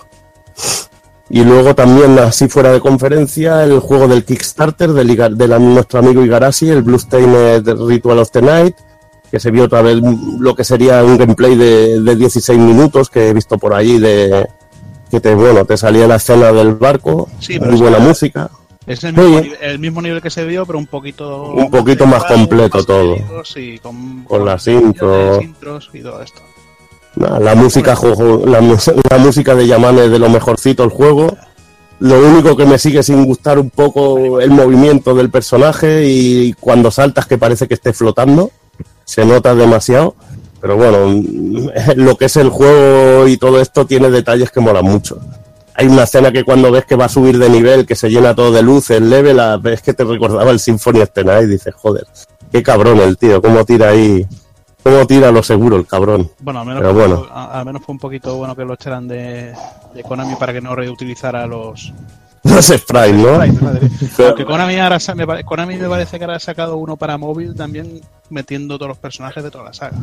Y 1.28 1.42
luego 1.44 1.74
también, 1.74 2.18
así 2.20 2.46
fuera 2.48 2.70
de 2.72 2.80
conferencia, 2.80 3.64
el 3.64 3.80
juego 3.80 4.06
del 4.06 4.24
Kickstarter 4.24 4.92
del 4.92 5.10
Iga- 5.10 5.34
de 5.34 5.48
la- 5.48 5.58
nuestro 5.58 5.98
amigo 5.98 6.22
Igarashi, 6.24 6.68
el 6.70 6.82
Bluestained 6.82 7.66
Ritual 7.88 8.18
of 8.20 8.30
the 8.30 8.42
Night, 8.42 8.76
que 9.30 9.40
se 9.40 9.50
vio 9.50 9.64
otra 9.64 9.82
vez 9.82 9.98
lo 10.38 10.54
que 10.54 10.62
sería 10.62 11.02
un 11.02 11.18
gameplay 11.18 11.56
de, 11.56 12.00
de 12.00 12.16
16 12.16 12.58
minutos 12.60 13.10
que 13.10 13.28
he 13.28 13.34
visto 13.34 13.58
por 13.58 13.74
ahí 13.74 13.98
de 13.98 14.46
que 15.10 15.20
te 15.20 15.34
bueno 15.34 15.64
te 15.64 15.76
salía 15.76 16.06
la 16.06 16.16
escena 16.16 16.52
del 16.52 16.74
barco, 16.74 17.28
Sí, 17.40 17.58
muy 17.58 17.76
buena 17.76 17.98
música. 17.98 18.48
Es 18.86 19.02
el 19.02 19.14
mismo, 19.14 19.40
nivel, 19.40 19.58
el 19.62 19.78
mismo 19.80 20.00
nivel 20.02 20.22
que 20.22 20.30
se 20.30 20.44
vio, 20.44 20.64
pero 20.64 20.78
un 20.78 20.86
poquito. 20.86 21.50
Un 21.50 21.70
poquito 21.72 22.06
más 22.06 22.22
completo 22.24 22.78
más 22.78 22.86
todo. 22.86 23.16
y 23.56 23.78
con, 23.80 24.22
Con 24.24 24.44
las 24.44 24.64
intros 24.68 25.90
y 25.92 26.02
todo 26.02 26.22
esto. 26.22 26.40
Nah, 27.16 27.38
La 27.38 27.54
música, 27.54 27.94
la, 28.46 28.60
la 29.10 29.18
música 29.18 29.54
de 29.54 29.66
Yaman 29.66 29.98
es 29.98 30.10
de 30.10 30.18
lo 30.18 30.28
mejorcito 30.28 30.84
el 30.84 30.90
juego. 30.90 31.36
Lo 31.98 32.18
único 32.20 32.56
que 32.56 32.66
me 32.66 32.78
sigue 32.78 33.02
sin 33.02 33.24
gustar 33.24 33.58
un 33.58 33.70
poco 33.70 34.38
el 34.40 34.50
movimiento 34.50 35.14
del 35.14 35.30
personaje 35.30 36.04
y 36.06 36.52
cuando 36.60 36.90
saltas 36.90 37.26
que 37.26 37.38
parece 37.38 37.66
que 37.66 37.74
esté 37.74 37.92
flotando. 37.94 38.50
Se 39.04 39.24
nota 39.24 39.54
demasiado. 39.54 40.14
Pero 40.60 40.76
bueno, 40.76 41.22
lo 41.96 42.16
que 42.16 42.26
es 42.26 42.36
el 42.36 42.50
juego 42.50 43.26
y 43.28 43.36
todo 43.38 43.60
esto 43.60 43.86
tiene 43.86 44.10
detalles 44.10 44.50
que 44.50 44.60
molan 44.60 44.84
mucho. 44.84 45.18
Hay 45.74 45.86
una 45.86 46.04
escena 46.04 46.32
que 46.32 46.44
cuando 46.44 46.70
ves 46.72 46.84
que 46.86 46.96
va 46.96 47.04
a 47.04 47.08
subir 47.10 47.38
de 47.38 47.48
nivel, 47.50 47.86
que 47.86 47.94
se 47.94 48.08
llena 48.10 48.34
todo 48.34 48.50
de 48.52 48.62
luces, 48.62 49.00
level, 49.00 49.38
a- 49.40 49.58
ves 49.58 49.80
que 49.82 49.92
te 49.94 50.04
recordaba 50.04 50.50
el 50.50 50.58
Symphony 50.58 51.00
Night 51.24 51.44
y 51.44 51.46
dices, 51.46 51.74
joder, 51.74 52.06
qué 52.50 52.62
cabrón 52.62 52.98
el 53.00 53.18
tío, 53.18 53.40
cómo 53.42 53.62
tira 53.66 53.90
ahí, 53.90 54.26
cómo 54.90 55.06
tira 55.06 55.30
lo 55.32 55.42
seguro 55.42 55.76
el 55.76 55.86
cabrón. 55.86 56.30
Bueno, 56.40 56.60
al 56.60 56.66
menos, 56.66 56.80
Pero 56.82 56.94
fue, 56.94 57.06
bueno. 57.08 57.26
a- 57.32 57.58
al 57.58 57.64
menos 57.66 57.82
fue 57.84 57.92
un 57.92 57.98
poquito 57.98 58.36
bueno 58.36 58.54
que 58.54 58.64
lo 58.64 58.74
echaran 58.74 59.08
de, 59.08 59.52
de 59.94 60.02
Konami 60.04 60.36
para 60.36 60.52
que 60.52 60.60
no 60.60 60.74
reutilizara 60.76 61.46
los. 61.46 61.92
Los 62.44 62.66
sprites, 62.66 63.14
¿no? 63.14 63.44
sprites, 63.44 64.20
Aunque 64.26 64.44
Konami, 64.44 64.78
ahora, 64.78 64.98
me, 65.16 65.44
Konami 65.44 65.76
me 65.76 65.88
parece 65.88 66.16
que 66.18 66.24
ahora 66.24 66.36
ha 66.36 66.40
sacado 66.40 66.76
uno 66.76 66.96
para 66.96 67.18
móvil 67.18 67.56
también 67.56 68.00
metiendo 68.30 68.76
todos 68.78 68.90
los 68.90 68.98
personajes 68.98 69.42
de 69.42 69.50
toda 69.50 69.64
la 69.64 69.72
saga. 69.72 69.96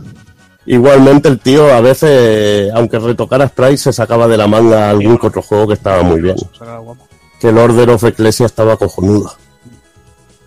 Igualmente 0.65 1.29
el 1.29 1.39
tío 1.39 1.73
a 1.73 1.79
veces, 1.79 2.69
aunque 2.75 2.99
retocara 2.99 3.47
Sprite, 3.47 3.77
se 3.77 3.93
sacaba 3.93 4.27
de 4.27 4.35
la 4.35 4.47
manga 4.47 4.89
algún 4.89 5.17
otro 5.21 5.41
juego 5.41 5.67
que 5.67 5.73
estaba 5.75 6.03
muy 6.03 6.19
bien. 6.19 6.35
Que 7.39 7.47
el 7.49 7.57
Order 7.57 7.91
of 7.91 8.03
Ecclesia 8.03 8.45
estaba 8.45 8.75
cojonudo. 8.75 9.31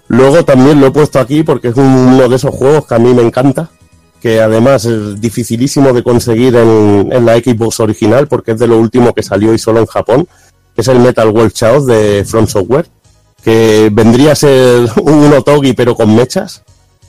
Luego 0.09 0.45
también 0.45 0.81
lo 0.81 0.89
he 0.89 0.91
puesto 0.91 1.19
aquí 1.19 1.43
porque 1.43 1.69
es 1.69 1.77
uno 1.77 2.29
de 2.29 2.37
esos 2.37 2.55
juegos 2.55 2.87
que 2.87 2.95
a 2.95 2.99
mí 2.99 3.13
me 3.15 3.23
encanta. 3.23 3.71
Que 4.21 4.41
además 4.41 4.85
es 4.85 5.21
dificilísimo 5.21 5.93
de 5.93 6.03
conseguir 6.03 6.57
en, 6.57 7.25
la 7.25 7.37
Xbox 7.37 7.81
original 7.81 8.29
porque 8.29 8.53
es 8.53 8.59
de 8.59 8.67
lo 8.67 8.79
último 8.79 9.15
que 9.15 9.23
salió 9.23 9.55
y 9.55 9.59
solo 9.59 9.81
en 9.81 9.87
Japón. 9.87 10.29
Que 10.75 10.83
es 10.83 10.89
el 10.89 11.01
Metal 11.01 11.29
World 11.29 11.53
Chaos 11.53 11.87
de 11.87 12.25
From 12.27 12.47
Software. 12.47 12.87
Que 13.43 13.91
vendría 13.93 14.33
a 14.33 14.37
ser 14.37 14.89
un 15.03 15.33
Otogi 15.33 15.73
pero 15.73 15.95
con 15.95 16.15
mechas. 16.15 16.63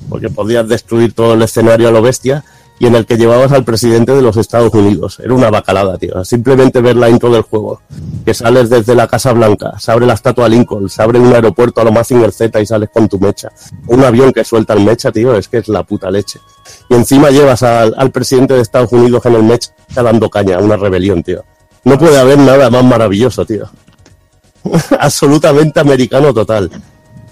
Porque 0.09 0.29
podías 0.29 0.67
destruir 0.67 1.13
todo 1.13 1.33
el 1.33 1.41
escenario 1.41 1.87
a 1.87 1.91
lo 1.91 2.01
bestia 2.01 2.43
y 2.79 2.85
en 2.85 2.95
el 2.95 3.05
que 3.05 3.17
llevabas 3.17 3.51
al 3.51 3.63
presidente 3.63 4.13
de 4.13 4.21
los 4.21 4.37
Estados 4.37 4.73
Unidos. 4.73 5.19
Era 5.19 5.33
una 5.33 5.49
bacalada, 5.49 5.97
tío. 5.97 6.23
Simplemente 6.23 6.81
ver 6.81 6.95
la 6.95 7.09
intro 7.09 7.29
del 7.31 7.41
juego. 7.41 7.81
Que 8.23 8.33
sales 8.33 8.69
desde 8.69 8.93
la 8.93 9.07
Casa 9.07 9.33
Blanca, 9.33 9.79
se 9.79 9.91
abre 9.91 10.05
la 10.05 10.13
estatua 10.13 10.47
Lincoln, 10.47 10.89
se 10.89 11.01
abre 11.01 11.19
un 11.19 11.33
aeropuerto 11.33 11.81
a 11.81 11.83
lo 11.83 11.91
Mazinger 11.91 12.31
Z 12.31 12.59
y 12.61 12.65
sales 12.65 12.89
con 12.93 13.07
tu 13.07 13.19
mecha. 13.19 13.49
Un 13.87 14.03
avión 14.03 14.31
que 14.31 14.43
suelta 14.43 14.73
el 14.73 14.83
mecha, 14.83 15.11
tío, 15.11 15.35
es 15.35 15.47
que 15.47 15.57
es 15.57 15.67
la 15.67 15.83
puta 15.83 16.11
leche. 16.11 16.39
Y 16.89 16.95
encima 16.95 17.29
llevas 17.29 17.63
al, 17.63 18.11
presidente 18.11 18.53
de 18.53 18.61
Estados 18.61 18.91
Unidos 18.91 19.25
en 19.25 19.35
el 19.35 19.43
mecha 19.43 19.71
dando 19.95 20.29
caña 20.29 20.59
una 20.59 20.77
rebelión, 20.77 21.23
tío. 21.23 21.43
No 21.83 21.97
puede 21.97 22.19
haber 22.19 22.37
nada 22.37 22.69
más 22.69 22.83
maravilloso, 22.83 23.45
tío. 23.45 23.69
Absolutamente 24.99 25.79
americano 25.79 26.33
total. 26.33 26.69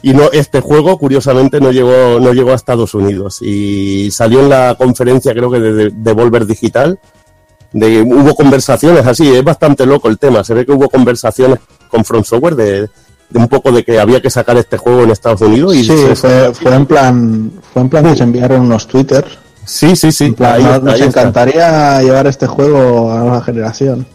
Y 0.02 0.14
no, 0.14 0.32
este 0.32 0.62
juego, 0.62 0.98
curiosamente, 0.98 1.60
no 1.60 1.72
llegó, 1.72 2.20
no 2.20 2.32
llegó 2.34 2.52
a 2.52 2.56
Estados 2.56 2.94
Unidos. 2.94 3.42
Y 3.42 4.12
salió 4.12 4.42
en 4.42 4.50
la 4.50 4.76
conferencia, 4.78 5.34
creo 5.34 5.50
que 5.50 5.60
de, 5.60 5.74
de 5.74 5.92
Devolver 5.92 6.46
Digital. 6.46 7.00
De, 7.74 8.02
hubo 8.02 8.36
conversaciones 8.36 9.06
así, 9.06 9.28
es 9.28 9.44
bastante 9.44 9.86
loco 9.86 10.08
el 10.08 10.20
tema. 10.20 10.44
Se 10.44 10.54
ve 10.54 10.66
que 10.66 10.72
hubo 10.72 10.90
conversaciones 10.90 11.60
con 11.90 12.06
Front 12.06 12.26
Software 12.26 12.56
de, 12.56 12.90
de 13.30 13.40
un 13.40 13.48
poco 13.48 13.72
de 13.72 13.84
que 13.84 14.00
había 14.00 14.22
que 14.22 14.30
sacar 14.30 14.56
este 14.58 14.78
juego 14.78 15.04
en 15.04 15.12
Estados 15.12 15.42
Unidos. 15.42 15.76
Y 15.76 15.84
sí, 15.84 15.98
se- 15.98 16.16
fue, 16.16 16.54
fue 16.54 16.74
en 16.76 16.86
plan, 16.86 17.52
fue 17.74 17.82
en 17.82 17.90
plan 17.90 18.04
que 18.06 18.16
se 18.16 18.24
enviaron 18.24 18.62
unos 18.62 18.88
Twitter. 18.88 19.26
sí, 19.66 19.96
sí, 19.96 20.12
sí. 20.12 20.26
En 20.26 20.34
plan, 20.36 20.54
ahí 20.56 20.64
nos, 20.64 20.74
está, 20.76 20.86
nos 20.86 20.94
ahí 20.94 21.02
está. 21.08 21.20
encantaría 21.22 22.02
llevar 22.02 22.28
este 22.28 22.48
juego 22.48 23.12
a 23.12 23.16
la 23.16 23.22
nueva 23.22 23.42
generación. 23.42 24.06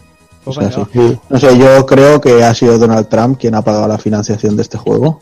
O 0.43 0.51
sea, 0.51 0.71
sí. 0.71 1.19
No 1.29 1.39
sé, 1.39 1.55
yo 1.57 1.85
creo 1.85 2.19
que 2.19 2.43
ha 2.43 2.53
sido 2.55 2.79
Donald 2.79 3.07
Trump 3.07 3.37
quien 3.39 3.53
ha 3.53 3.61
pagado 3.61 3.87
la 3.87 3.99
financiación 3.99 4.55
de 4.55 4.63
este 4.63 4.77
juego. 4.77 5.19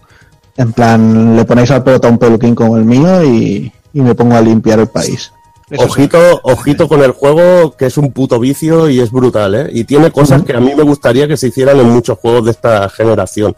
En 0.56 0.72
plan, 0.72 1.36
le 1.36 1.44
ponéis 1.46 1.72
al 1.72 1.84
pelota 1.84 2.08
un 2.08 2.18
peluquín 2.18 2.56
como 2.56 2.78
el 2.78 2.86
mío 2.86 3.24
y, 3.24 3.72
y 3.94 4.02
me 4.02 4.16
pongo 4.16 4.36
a 4.36 4.42
limpiar 4.42 4.80
el 4.80 4.88
país. 4.88 5.32
Eso 5.70 5.84
Ojito, 5.84 6.42
ojito 6.44 6.88
con 6.88 7.04
el 7.04 7.12
juego, 7.12 7.76
que 7.76 7.86
es 7.86 7.98
un 7.98 8.12
puto 8.12 8.40
vicio 8.40 8.90
y 8.90 9.00
es 9.00 9.12
brutal, 9.12 9.56
¿eh? 9.56 9.70
Y 9.72 9.84
tiene 9.84 10.12
cosas 10.12 10.44
que 10.44 10.54
a 10.56 10.60
mí 10.60 10.74
me 10.76 10.84
gustaría 10.84 11.28
que 11.28 11.38
se 11.38 11.48
hicieran 11.48 11.80
en 11.80 11.90
muchos 11.90 12.18
juegos 12.18 12.46
de 12.46 12.52
esta 12.52 12.90
generación. 12.90 13.56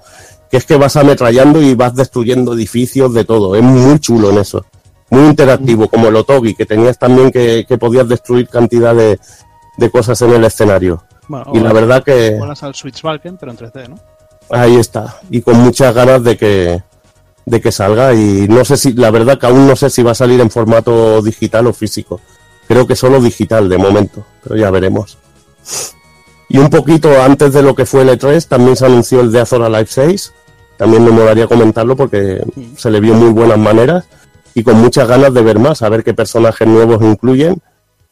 Que 0.49 0.57
es 0.57 0.65
que 0.65 0.75
vas 0.75 0.97
ametrallando 0.97 1.61
y 1.61 1.73
vas 1.73 1.95
destruyendo 1.95 2.53
edificios 2.53 3.13
de 3.13 3.23
todo. 3.23 3.55
Es 3.55 3.63
muy 3.63 3.99
chulo 3.99 4.31
en 4.31 4.39
eso. 4.39 4.65
Muy 5.09 5.27
interactivo, 5.27 5.87
como 5.87 6.07
el 6.07 6.15
Otogi, 6.15 6.53
que 6.53 6.65
tenías 6.65 6.97
también 6.99 7.31
que, 7.31 7.65
que 7.67 7.77
podías 7.77 8.07
destruir 8.07 8.49
cantidad 8.49 8.93
de, 8.93 9.17
de 9.77 9.89
cosas 9.89 10.21
en 10.21 10.31
el 10.31 10.43
escenario. 10.43 11.03
Bueno, 11.27 11.51
Y 11.53 11.59
la 11.59 11.71
verdad 11.71 12.03
que 12.03 12.37
al 12.61 12.75
Switch 12.75 13.01
Balken, 13.01 13.37
pero 13.37 13.51
en 13.51 13.57
3D, 13.57 13.87
¿no? 13.87 13.95
ahí 14.49 14.75
está. 14.75 15.17
Y 15.29 15.41
con 15.41 15.57
muchas 15.57 15.93
ganas 15.93 16.23
de 16.23 16.37
que, 16.37 16.83
de 17.51 17.59
que 17.59 17.71
salga 17.71 18.13
y 18.13 18.47
no 18.47 18.63
sé 18.63 18.77
si, 18.77 18.93
la 18.93 19.11
verdad 19.11 19.37
que 19.37 19.45
aún 19.45 19.67
no 19.67 19.75
sé 19.75 19.89
si 19.89 20.01
va 20.01 20.11
a 20.11 20.15
salir 20.15 20.39
en 20.39 20.49
formato 20.49 21.21
digital 21.21 21.67
o 21.67 21.73
físico. 21.73 22.21
Creo 22.65 22.87
que 22.87 22.95
solo 22.95 23.19
digital 23.19 23.67
de 23.67 23.77
momento, 23.77 24.25
pero 24.41 24.55
ya 24.55 24.71
veremos. 24.71 25.17
Y 26.47 26.57
un 26.59 26.69
poquito 26.69 27.21
antes 27.21 27.51
de 27.51 27.61
lo 27.61 27.75
que 27.75 27.85
fue 27.85 28.03
el 28.03 28.09
E3 28.09 28.47
también 28.47 28.77
se 28.77 28.85
anunció 28.85 29.19
el 29.19 29.33
de 29.33 29.41
Azora 29.41 29.67
Live 29.67 29.87
6. 29.89 30.31
También 30.77 31.03
me 31.03 31.11
molaría 31.11 31.45
comentarlo 31.45 31.97
porque 31.97 32.41
se 32.77 32.89
le 32.89 33.01
vio 33.01 33.13
muy 33.15 33.31
buenas 33.31 33.59
maneras 33.59 34.05
y 34.53 34.63
con 34.63 34.77
muchas 34.77 35.07
ganas 35.09 35.33
de 35.33 35.41
ver 35.41 35.59
más, 35.59 35.81
a 35.81 35.89
ver 35.89 36.05
qué 36.05 36.13
personajes 36.13 36.65
nuevos 36.65 37.01
incluyen. 37.03 37.61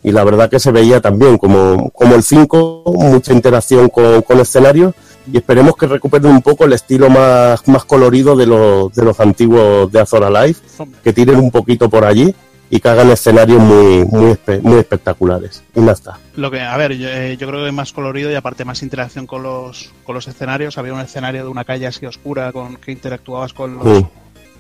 Y 0.04 0.12
la 0.12 0.26
verdad 0.26 0.50
que 0.50 0.60
se 0.60 0.72
veía 0.72 1.00
también 1.00 1.38
como, 1.38 1.90
como 1.92 2.16
el 2.16 2.24
5, 2.24 2.84
mucha 2.86 3.32
interacción 3.32 3.88
con, 3.88 4.22
con 4.22 4.40
escenarios 4.40 4.94
y 5.32 5.38
esperemos 5.38 5.76
que 5.76 5.88
recuperen 5.88 6.32
un 6.32 6.42
poco 6.42 6.66
el 6.66 6.74
estilo 6.74 7.10
más, 7.10 7.68
más 7.68 7.86
colorido 7.86 8.36
de 8.36 8.46
los, 8.46 8.94
de 8.94 9.04
los 9.04 9.20
antiguos 9.20 9.92
de 9.92 10.00
Azora 10.00 10.30
Live, 10.30 10.58
que 11.04 11.14
tiren 11.14 11.36
un 11.38 11.52
poquito 11.52 11.90
por 11.90 12.06
allí 12.06 12.34
y 12.72 12.80
que 12.80 12.88
hagan 12.88 13.10
escenarios 13.10 13.60
muy, 13.62 14.06
muy, 14.06 14.32
espe- 14.34 14.62
muy 14.62 14.78
espectaculares. 14.80 15.64
Y 15.76 15.84
ya 15.84 15.92
está. 15.92 16.20
Lo 16.36 16.52
que, 16.52 16.62
a 16.62 16.78
ver, 16.78 16.96
yo, 16.98 17.08
eh, 17.10 17.36
yo 17.38 17.48
creo 17.48 17.62
que 17.62 17.68
es 17.70 17.74
más 17.74 17.92
colorido 17.94 18.30
y 18.32 18.36
aparte 18.36 18.64
más 18.66 18.84
interacción 18.84 19.26
con 19.26 19.42
los, 19.44 19.92
con 20.04 20.14
los 20.16 20.28
escenarios. 20.28 20.78
Había 20.78 20.94
un 20.94 21.00
escenario 21.00 21.44
de 21.44 21.50
una 21.50 21.64
calle 21.66 21.88
así 21.88 22.06
oscura 22.06 22.52
con 22.52 22.76
que 22.78 22.92
interactuabas 22.92 23.54
con 23.54 23.76
los, 23.78 23.98
Sí. 23.98 24.06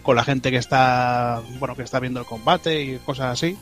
con 0.01 0.15
la 0.15 0.23
gente 0.23 0.49
que 0.49 0.57
está, 0.57 1.41
bueno, 1.59 1.75
que 1.75 1.83
está 1.83 1.99
viendo 1.99 2.19
el 2.19 2.25
combate 2.25 2.81
y 2.81 2.97
cosas 2.97 3.27
así. 3.33 3.55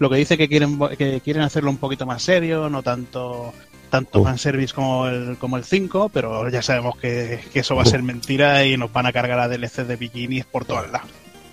Lo 0.00 0.10
que 0.10 0.16
dice 0.16 0.36
que 0.36 0.48
quieren, 0.48 0.78
que 0.98 1.20
quieren 1.22 1.42
hacerlo 1.42 1.70
un 1.70 1.78
poquito 1.78 2.04
más 2.06 2.22
serio, 2.22 2.68
no 2.68 2.82
tanto 2.82 3.52
tanto 3.90 4.22
fanservice 4.24 4.74
como 4.74 5.06
el, 5.06 5.36
como 5.38 5.56
el 5.56 5.64
5, 5.64 6.10
pero 6.12 6.48
ya 6.50 6.62
sabemos 6.62 6.96
que, 6.98 7.40
que 7.52 7.60
eso 7.60 7.74
va 7.76 7.82
a 7.82 7.86
ser 7.86 8.02
mentira 8.02 8.64
y 8.64 8.76
nos 8.76 8.92
van 8.92 9.06
a 9.06 9.12
cargar 9.12 9.38
a 9.40 9.48
DLC 9.48 9.86
de 9.86 9.96
bikinis 9.96 10.44
por 10.44 10.64
todos 10.64 10.90
lados. 10.90 11.08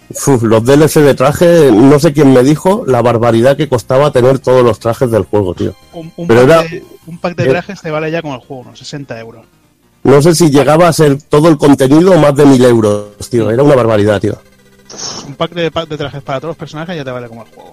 Uf, 0.10 0.44
los 0.44 0.64
DLC 0.66 0.96
de 1.02 1.14
traje, 1.16 1.72
no 1.72 1.98
sé 2.00 2.12
quién 2.14 2.34
me 2.34 2.44
dijo 2.44 2.84
la 2.86 3.02
barbaridad 3.02 3.56
que 3.58 3.70
costaba 3.70 4.12
tener 4.12 4.40
todos 4.40 4.64
los 4.64 4.78
trajes 4.80 5.10
del 5.10 5.24
juego, 5.24 5.56
tío. 5.56 5.74
Un, 5.94 6.12
un 6.18 6.28
Pero 6.28 6.42
pack, 6.42 6.50
era, 6.50 6.64
de, 6.64 6.84
un 7.08 7.18
pack 7.18 7.36
de 7.36 7.44
era- 7.44 7.52
trajes 7.54 7.82
te 7.82 7.90
vale 7.92 8.12
ya 8.12 8.22
con 8.22 8.32
el 8.34 8.40
juego, 8.40 8.64
unos 8.64 8.78
60 8.80 9.20
euros. 9.20 9.46
no 10.04 10.22
sé 10.22 10.36
si 10.36 10.50
llegaba 10.52 10.88
a 10.90 10.94
ser 10.94 11.22
todo 11.22 11.48
el 11.48 11.58
contenido 11.58 12.18
más 12.20 12.36
de 12.36 12.46
mil 12.46 12.64
euros, 12.64 13.12
tío. 13.30 13.50
Era 13.50 13.64
una 13.64 13.76
barbaridad, 13.76 14.20
tío. 14.20 14.38
Un 15.26 15.36
pack 15.36 15.52
de, 15.54 15.72
pack 15.72 15.88
de 15.90 15.98
trajes 15.98 16.22
para 16.22 16.40
todos 16.40 16.50
los 16.52 16.58
personajes 16.58 16.96
ya 16.96 17.04
te 17.06 17.10
vale 17.12 17.28
como 17.30 17.44
el 17.44 17.50
juego. 17.50 17.72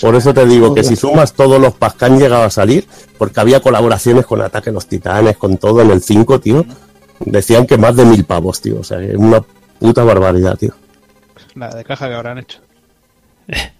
Por 0.00 0.14
eso 0.14 0.32
te 0.34 0.46
digo 0.46 0.74
que 0.74 0.84
si 0.84 0.96
sumas 0.96 1.32
todos 1.32 1.60
los 1.60 1.74
packs 1.74 1.96
que 1.96 2.04
han 2.04 2.18
llegado 2.18 2.44
a 2.44 2.50
salir, 2.50 2.86
porque 3.16 3.40
había 3.40 3.60
colaboraciones 3.60 4.26
con 4.26 4.40
Ataque 4.40 4.70
a 4.70 4.72
los 4.72 4.86
Titanes, 4.86 5.36
con 5.36 5.56
todo 5.56 5.82
en 5.82 5.90
el 5.90 6.02
5, 6.02 6.40
tío, 6.40 6.64
decían 7.20 7.66
que 7.66 7.78
más 7.78 7.96
de 7.96 8.04
mil 8.04 8.24
pavos, 8.24 8.60
tío. 8.60 8.80
O 8.80 8.84
sea, 8.84 9.00
es 9.00 9.16
una 9.16 9.42
puta 9.78 10.04
barbaridad, 10.04 10.56
tío. 10.56 10.72
La 11.54 11.68
de 11.70 11.84
caja 11.84 12.08
que 12.08 12.14
habrán 12.14 12.38
hecho. 12.38 12.60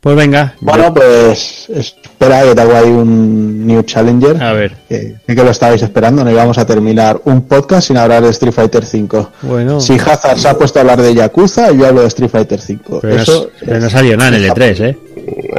Pues 0.00 0.16
venga. 0.16 0.54
Bueno, 0.60 0.94
pues 0.94 1.68
espera 1.68 2.42
que 2.42 2.54
tengo 2.54 2.74
ahí 2.74 2.88
un 2.88 3.66
New 3.66 3.82
Challenger. 3.82 4.42
A 4.42 4.54
ver. 4.54 4.74
Que, 4.88 5.16
que 5.26 5.34
lo 5.34 5.50
estabais 5.50 5.82
esperando, 5.82 6.24
no 6.24 6.30
íbamos 6.30 6.56
a 6.56 6.64
terminar 6.64 7.20
un 7.26 7.42
podcast 7.42 7.88
sin 7.88 7.98
hablar 7.98 8.22
de 8.22 8.30
Street 8.30 8.54
Fighter 8.54 8.86
5. 8.86 9.30
Bueno. 9.42 9.78
Si 9.78 9.98
Hazard 9.98 10.38
se 10.38 10.48
ha 10.48 10.56
puesto 10.56 10.78
a 10.78 10.82
hablar 10.82 11.02
de 11.02 11.14
Yakuza, 11.14 11.70
yo 11.72 11.86
hablo 11.86 12.00
de 12.00 12.06
Street 12.06 12.30
Fighter 12.30 12.58
5. 12.58 13.00
Pero, 13.02 13.14
no, 13.14 13.22
Eso 13.22 13.50
pero 13.60 13.78
no 13.78 13.90
salió 13.90 14.16
nada 14.16 14.36
en 14.38 14.42
el 14.42 14.50
E3, 14.50 14.84
¿eh? 14.86 14.98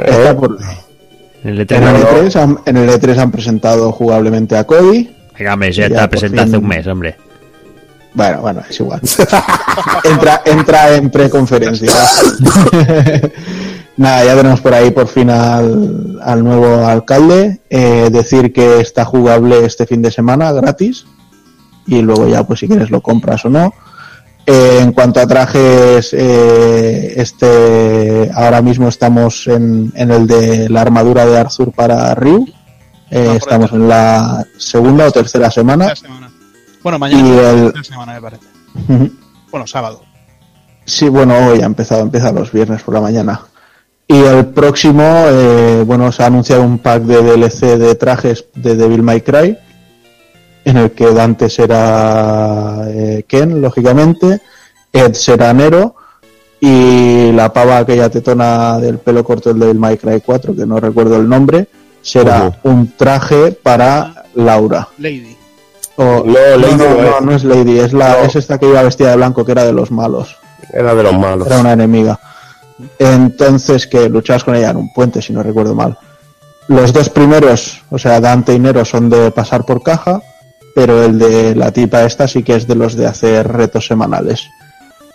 Está 0.06 0.36
por- 0.36 0.58
En 1.44 1.50
el 1.50 1.66
E3 1.66 1.76
En 1.76 1.82
el, 1.84 1.92
no. 1.94 1.98
E3 2.08 2.36
han, 2.36 2.58
en 2.66 2.76
el 2.76 2.88
E3 2.90 3.18
han 3.18 3.30
presentado 3.32 3.90
jugablemente 3.92 4.56
a 4.56 4.64
Cody. 4.64 5.10
Venga, 5.38 5.54
hombre, 5.54 5.72
ya 5.72 5.86
está 5.86 6.08
presentado 6.08 6.42
hace 6.42 6.52
fin. 6.56 6.62
un 6.62 6.68
mes, 6.68 6.86
hombre. 6.86 7.16
Bueno, 8.14 8.42
bueno, 8.42 8.62
es 8.68 8.78
igual. 8.78 9.00
entra, 10.04 10.42
entra 10.44 10.94
en 10.94 11.10
preconferencia. 11.10 11.90
Nada, 13.96 14.24
ya 14.24 14.36
tenemos 14.36 14.60
por 14.60 14.72
ahí 14.74 14.90
por 14.90 15.06
fin 15.06 15.30
al, 15.30 16.18
al 16.22 16.42
nuevo 16.44 16.84
alcalde. 16.86 17.60
Eh, 17.70 18.08
decir 18.10 18.52
que 18.52 18.80
está 18.80 19.04
jugable 19.04 19.64
este 19.64 19.86
fin 19.86 20.02
de 20.02 20.10
semana 20.10 20.50
gratis. 20.52 21.06
Y 21.86 22.00
luego 22.02 22.28
ya, 22.28 22.44
pues 22.46 22.60
si 22.60 22.68
quieres 22.68 22.90
lo 22.90 23.00
compras 23.02 23.44
o 23.44 23.48
no. 23.50 23.72
Eh, 24.44 24.80
en 24.82 24.92
cuanto 24.92 25.20
a 25.20 25.26
trajes, 25.26 26.12
eh, 26.12 27.14
este 27.16 28.30
ahora 28.34 28.60
mismo 28.60 28.88
estamos 28.88 29.46
en, 29.46 29.92
en 29.94 30.10
el 30.10 30.26
de 30.26 30.68
la 30.68 30.80
armadura 30.80 31.24
de 31.26 31.38
Arthur 31.38 31.72
para 31.72 32.12
Ryu. 32.14 32.46
Eh, 33.10 33.34
estamos 33.36 33.70
en 33.72 33.88
la 33.88 34.44
segunda 34.58 35.06
o 35.06 35.10
tercera 35.12 35.50
semana. 35.50 35.92
Bueno, 36.82 36.98
mañana 36.98 37.28
Y 37.28 37.36
la 37.36 37.50
el- 37.50 37.84
semana, 37.84 38.14
me 38.14 38.20
parece. 38.22 38.42
Bueno, 39.50 39.66
sábado. 39.66 40.02
Sí, 40.84 41.08
bueno, 41.08 41.36
hoy 41.46 41.60
ha 41.60 41.66
empezado, 41.66 42.02
empieza 42.02 42.32
los 42.32 42.50
viernes 42.50 42.82
por 42.82 42.94
la 42.94 43.00
mañana. 43.00 43.42
Y 44.08 44.16
el 44.18 44.46
próximo, 44.46 45.02
eh, 45.04 45.84
bueno, 45.86 46.10
se 46.10 46.24
ha 46.24 46.26
anunciado 46.26 46.62
un 46.64 46.78
pack 46.78 47.02
de 47.04 47.22
DLC 47.22 47.78
de 47.78 47.94
trajes 47.94 48.46
de 48.56 48.74
Devil 48.74 49.02
May 49.02 49.20
Cry, 49.20 49.56
en 50.64 50.76
el 50.76 50.90
que 50.92 51.12
Dante 51.12 51.48
será 51.50 52.84
eh, 52.88 53.24
Ken, 53.26 53.60
lógicamente, 53.60 54.40
Ed 54.92 55.14
será 55.14 55.52
Nero, 55.52 55.94
y 56.60 57.32
la 57.32 57.52
pava 57.52 57.78
aquella 57.78 58.08
tetona 58.08 58.78
del 58.78 58.98
pelo 58.98 59.24
corto 59.24 59.48
del 59.50 59.58
Devil 59.58 59.78
May 59.78 59.96
Cry 59.98 60.20
4, 60.24 60.54
que 60.54 60.64
no 60.66 60.78
recuerdo 60.78 61.16
el 61.16 61.28
nombre, 61.28 61.66
será 62.00 62.58
un 62.62 62.92
traje 62.96 63.52
para 63.52 64.24
Laura. 64.34 64.88
Lady. 64.98 65.36
O- 65.96 66.22
No, 66.24 66.32
Lady 66.56 66.74
no, 66.76 66.88
no 66.88 66.94
no, 66.94 67.18
es. 67.18 67.22
no 67.24 67.32
es 67.32 67.44
Lady, 67.44 67.78
es, 67.80 67.92
la, 67.92 68.22
es 68.22 68.36
esta 68.36 68.58
que 68.58 68.68
iba 68.68 68.82
vestida 68.82 69.10
de 69.10 69.16
blanco, 69.16 69.44
que 69.44 69.52
era 69.52 69.64
de 69.64 69.72
los 69.72 69.90
malos. 69.90 70.36
Era 70.72 70.94
de 70.94 71.02
los 71.02 71.12
malos. 71.18 71.46
Era 71.48 71.58
una 71.58 71.72
enemiga. 71.72 72.18
Entonces, 72.98 73.86
que 73.86 74.08
luchabas 74.08 74.44
con 74.44 74.54
ella 74.54 74.70
en 74.70 74.76
un 74.76 74.92
puente, 74.92 75.20
si 75.22 75.32
no 75.32 75.42
recuerdo 75.42 75.74
mal. 75.74 75.98
Los 76.68 76.92
dos 76.92 77.08
primeros, 77.10 77.82
o 77.90 77.98
sea, 77.98 78.20
Dante 78.20 78.54
y 78.54 78.58
Nero, 78.58 78.84
son 78.84 79.10
de 79.10 79.30
pasar 79.32 79.64
por 79.64 79.82
caja, 79.82 80.20
pero 80.74 81.02
el 81.04 81.18
de 81.18 81.54
la 81.54 81.70
tipa 81.70 82.04
esta 82.04 82.26
sí 82.28 82.42
que 82.42 82.56
es 82.56 82.66
de 82.66 82.74
los 82.74 82.94
de 82.94 83.06
hacer 83.06 83.46
retos 83.48 83.86
semanales. 83.86 84.48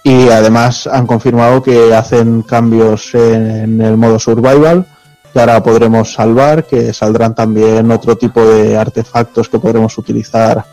Y 0.03 0.30
además 0.30 0.88
han 0.88 1.06
confirmado 1.06 1.61
que 1.61 1.94
hacen 1.94 2.42
cambios 2.44 3.14
en 3.14 3.82
el 3.82 3.98
modo 3.98 4.19
survival, 4.19 4.86
que 5.34 5.40
ahora 5.40 5.61
podremos 5.61 6.14
salvar, 6.14 6.64
que 6.64 6.94
saldrán 6.94 7.36
también 7.36 7.92
otro 7.92 8.18
tipo 8.18 8.44
de 8.45 8.77
artefactos 8.77 9.50
que 9.50 9.60
podremos 9.60 9.98
utilizar 9.98 10.64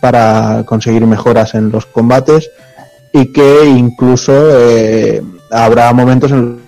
para 0.00 0.62
conseguir 0.64 1.06
mejoras 1.06 1.54
en 1.54 1.70
los 1.70 1.86
combates 1.86 2.50
y 3.12 3.32
que 3.32 3.64
incluso 3.66 4.32
eh, 4.32 5.22
habrá 5.50 5.92
momentos 5.92 6.30
en 6.30 6.62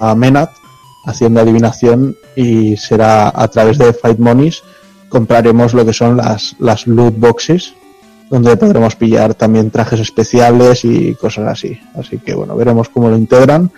a 0.00 0.14
Menat 0.14 0.50
haciendo 1.06 1.40
adivinación 1.40 2.16
y 2.36 2.76
será 2.76 3.32
a 3.34 3.48
través 3.48 3.78
de 3.78 3.92
Fight 3.92 4.18
Monies 4.18 4.62
compraremos 5.08 5.74
lo 5.74 5.84
que 5.84 5.92
son 5.92 6.16
las, 6.16 6.56
las 6.58 6.86
loot 6.86 7.18
boxes 7.18 7.74
donde 8.30 8.56
podremos 8.56 8.94
pillar 8.96 9.34
también 9.34 9.70
trajes 9.70 10.00
especiales 10.00 10.84
y 10.84 11.14
cosas 11.14 11.48
así. 11.48 11.80
Así 11.94 12.18
que 12.18 12.34
bueno, 12.34 12.56
veremos 12.56 12.88
cómo 12.88 13.08
lo 13.08 13.16
integran. 13.16 13.70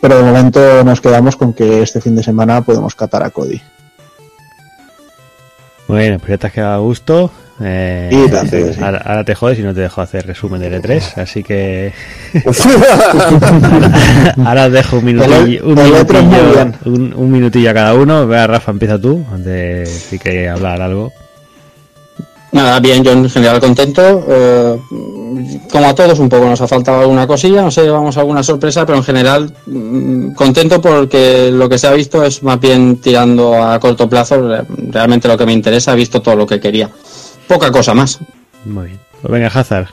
Pero 0.00 0.18
de 0.18 0.22
momento 0.22 0.84
nos 0.84 1.00
quedamos 1.00 1.36
con 1.36 1.52
que 1.52 1.82
este 1.82 2.00
fin 2.00 2.14
de 2.14 2.22
semana 2.22 2.60
podemos 2.60 2.94
catar 2.94 3.22
a 3.22 3.30
Cody. 3.30 3.60
Bueno, 5.88 6.18
pues 6.18 6.30
ya 6.30 6.38
te 6.38 6.46
has 6.48 6.52
quedado 6.52 6.74
a 6.74 6.78
gusto. 6.78 7.30
Eh, 7.58 8.10
tanto 8.30 8.50
que 8.50 8.74
sí. 8.74 8.80
ahora, 8.82 8.98
ahora 8.98 9.24
te 9.24 9.34
jodes 9.34 9.58
y 9.58 9.62
no 9.62 9.72
te 9.72 9.80
dejo 9.80 10.02
hacer 10.02 10.26
resumen 10.26 10.60
del 10.60 10.82
E3, 10.82 11.16
así 11.16 11.42
que. 11.42 11.92
ahora 14.44 14.66
os 14.66 14.72
dejo 14.72 14.98
un 14.98 15.04
minutillo, 15.04 15.64
un, 15.64 15.78
El 15.78 15.94
E3 15.94 16.22
muy 16.22 16.36
minutillo, 16.36 16.72
un, 16.84 17.14
un 17.14 17.30
minutillo 17.30 17.70
a 17.70 17.74
cada 17.74 17.94
uno. 17.94 18.26
Vea, 18.26 18.46
Rafa, 18.46 18.72
empieza 18.72 19.00
tú, 19.00 19.24
antes 19.32 19.88
sí 19.88 20.18
que 20.18 20.48
hablar 20.48 20.82
algo. 20.82 21.12
Nada, 22.56 22.80
bien, 22.80 23.04
yo 23.04 23.12
en 23.12 23.28
general 23.28 23.60
contento. 23.60 24.24
eh, 24.28 24.80
como 25.70 25.86
a 25.88 25.94
todos, 25.94 26.18
un 26.18 26.28
poco 26.30 26.46
nos 26.46 26.60
ha 26.62 26.66
faltado 26.66 27.00
alguna 27.00 27.26
cosilla, 27.26 27.60
no 27.60 27.70
sé, 27.70 27.86
vamos 27.90 28.16
a 28.16 28.20
alguna 28.20 28.42
sorpresa, 28.42 28.86
pero 28.86 28.96
en 28.98 29.04
general 29.04 29.52
mm, 29.66 30.32
contento 30.32 30.80
porque 30.80 31.50
lo 31.52 31.68
que 31.68 31.76
se 31.78 31.86
ha 31.86 31.92
visto 31.92 32.24
es 32.24 32.42
más 32.42 32.58
bien 32.58 32.96
tirando 33.02 33.62
a 33.62 33.78
corto 33.78 34.08
plazo. 34.08 34.40
re- 34.48 34.64
Realmente 34.90 35.28
lo 35.28 35.36
que 35.36 35.44
me 35.44 35.52
interesa, 35.52 35.92
he 35.92 35.96
visto 35.96 36.22
todo 36.22 36.34
lo 36.36 36.46
que 36.46 36.58
quería. 36.58 36.88
Poca 37.46 37.70
cosa 37.70 37.92
más. 37.92 38.18
Muy 38.64 38.86
bien. 38.86 39.00
Pues 39.20 39.30
venga, 39.32 39.48
Hazard. 39.48 39.88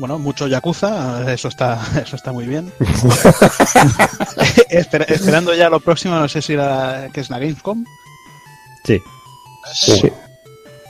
Bueno, 0.00 0.18
mucho 0.18 0.48
Yakuza, 0.48 1.32
eso 1.32 1.46
está, 1.48 1.78
eso 2.04 2.16
está 2.16 2.32
muy 2.32 2.46
bien. 2.46 2.72
Espera- 4.70 5.04
esperando 5.08 5.54
ya 5.54 5.68
lo 5.70 5.78
próximo, 5.78 6.16
no 6.16 6.28
sé 6.28 6.42
si 6.42 6.54
la, 6.56 7.08
que 7.12 7.20
es 7.20 7.30
la 7.30 7.38
Gamescom. 7.38 7.84
Sí. 8.84 9.00
Sí. 9.72 10.10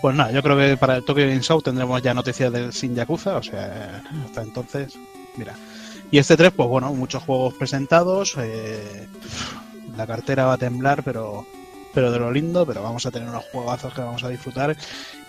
Pues 0.01 0.17
nada, 0.17 0.31
yo 0.33 0.43
creo 0.43 0.57
que 0.57 0.77
para 0.77 0.97
el 0.97 1.05
Tokyo 1.05 1.27
Game 1.27 1.43
Show 1.43 1.61
tendremos 1.61 2.01
ya 2.03 2.15
noticias 2.15 2.53
del 2.53 2.73
Sin 2.73 2.95
Yakuza, 2.95 3.37
o 3.37 3.43
sea, 3.43 4.03
hasta 4.25 4.43
entonces, 4.43 4.95
mira. 5.37 5.55
Y 6.11 6.19
este 6.19 6.37
3, 6.37 6.53
pues 6.57 6.69
bueno, 6.69 6.93
muchos 6.95 7.23
juegos 7.23 7.55
presentados, 7.55 8.35
eh, 8.39 9.07
la 9.97 10.07
cartera 10.07 10.47
va 10.47 10.55
a 10.55 10.59
temblar, 10.59 11.03
pero 11.03 11.47
pero 11.93 12.13
de 12.13 12.21
lo 12.21 12.31
lindo, 12.31 12.65
pero 12.65 12.85
vamos 12.85 13.05
a 13.05 13.11
tener 13.11 13.29
unos 13.29 13.45
juegazos 13.51 13.93
que 13.93 14.01
vamos 14.01 14.23
a 14.23 14.29
disfrutar. 14.29 14.77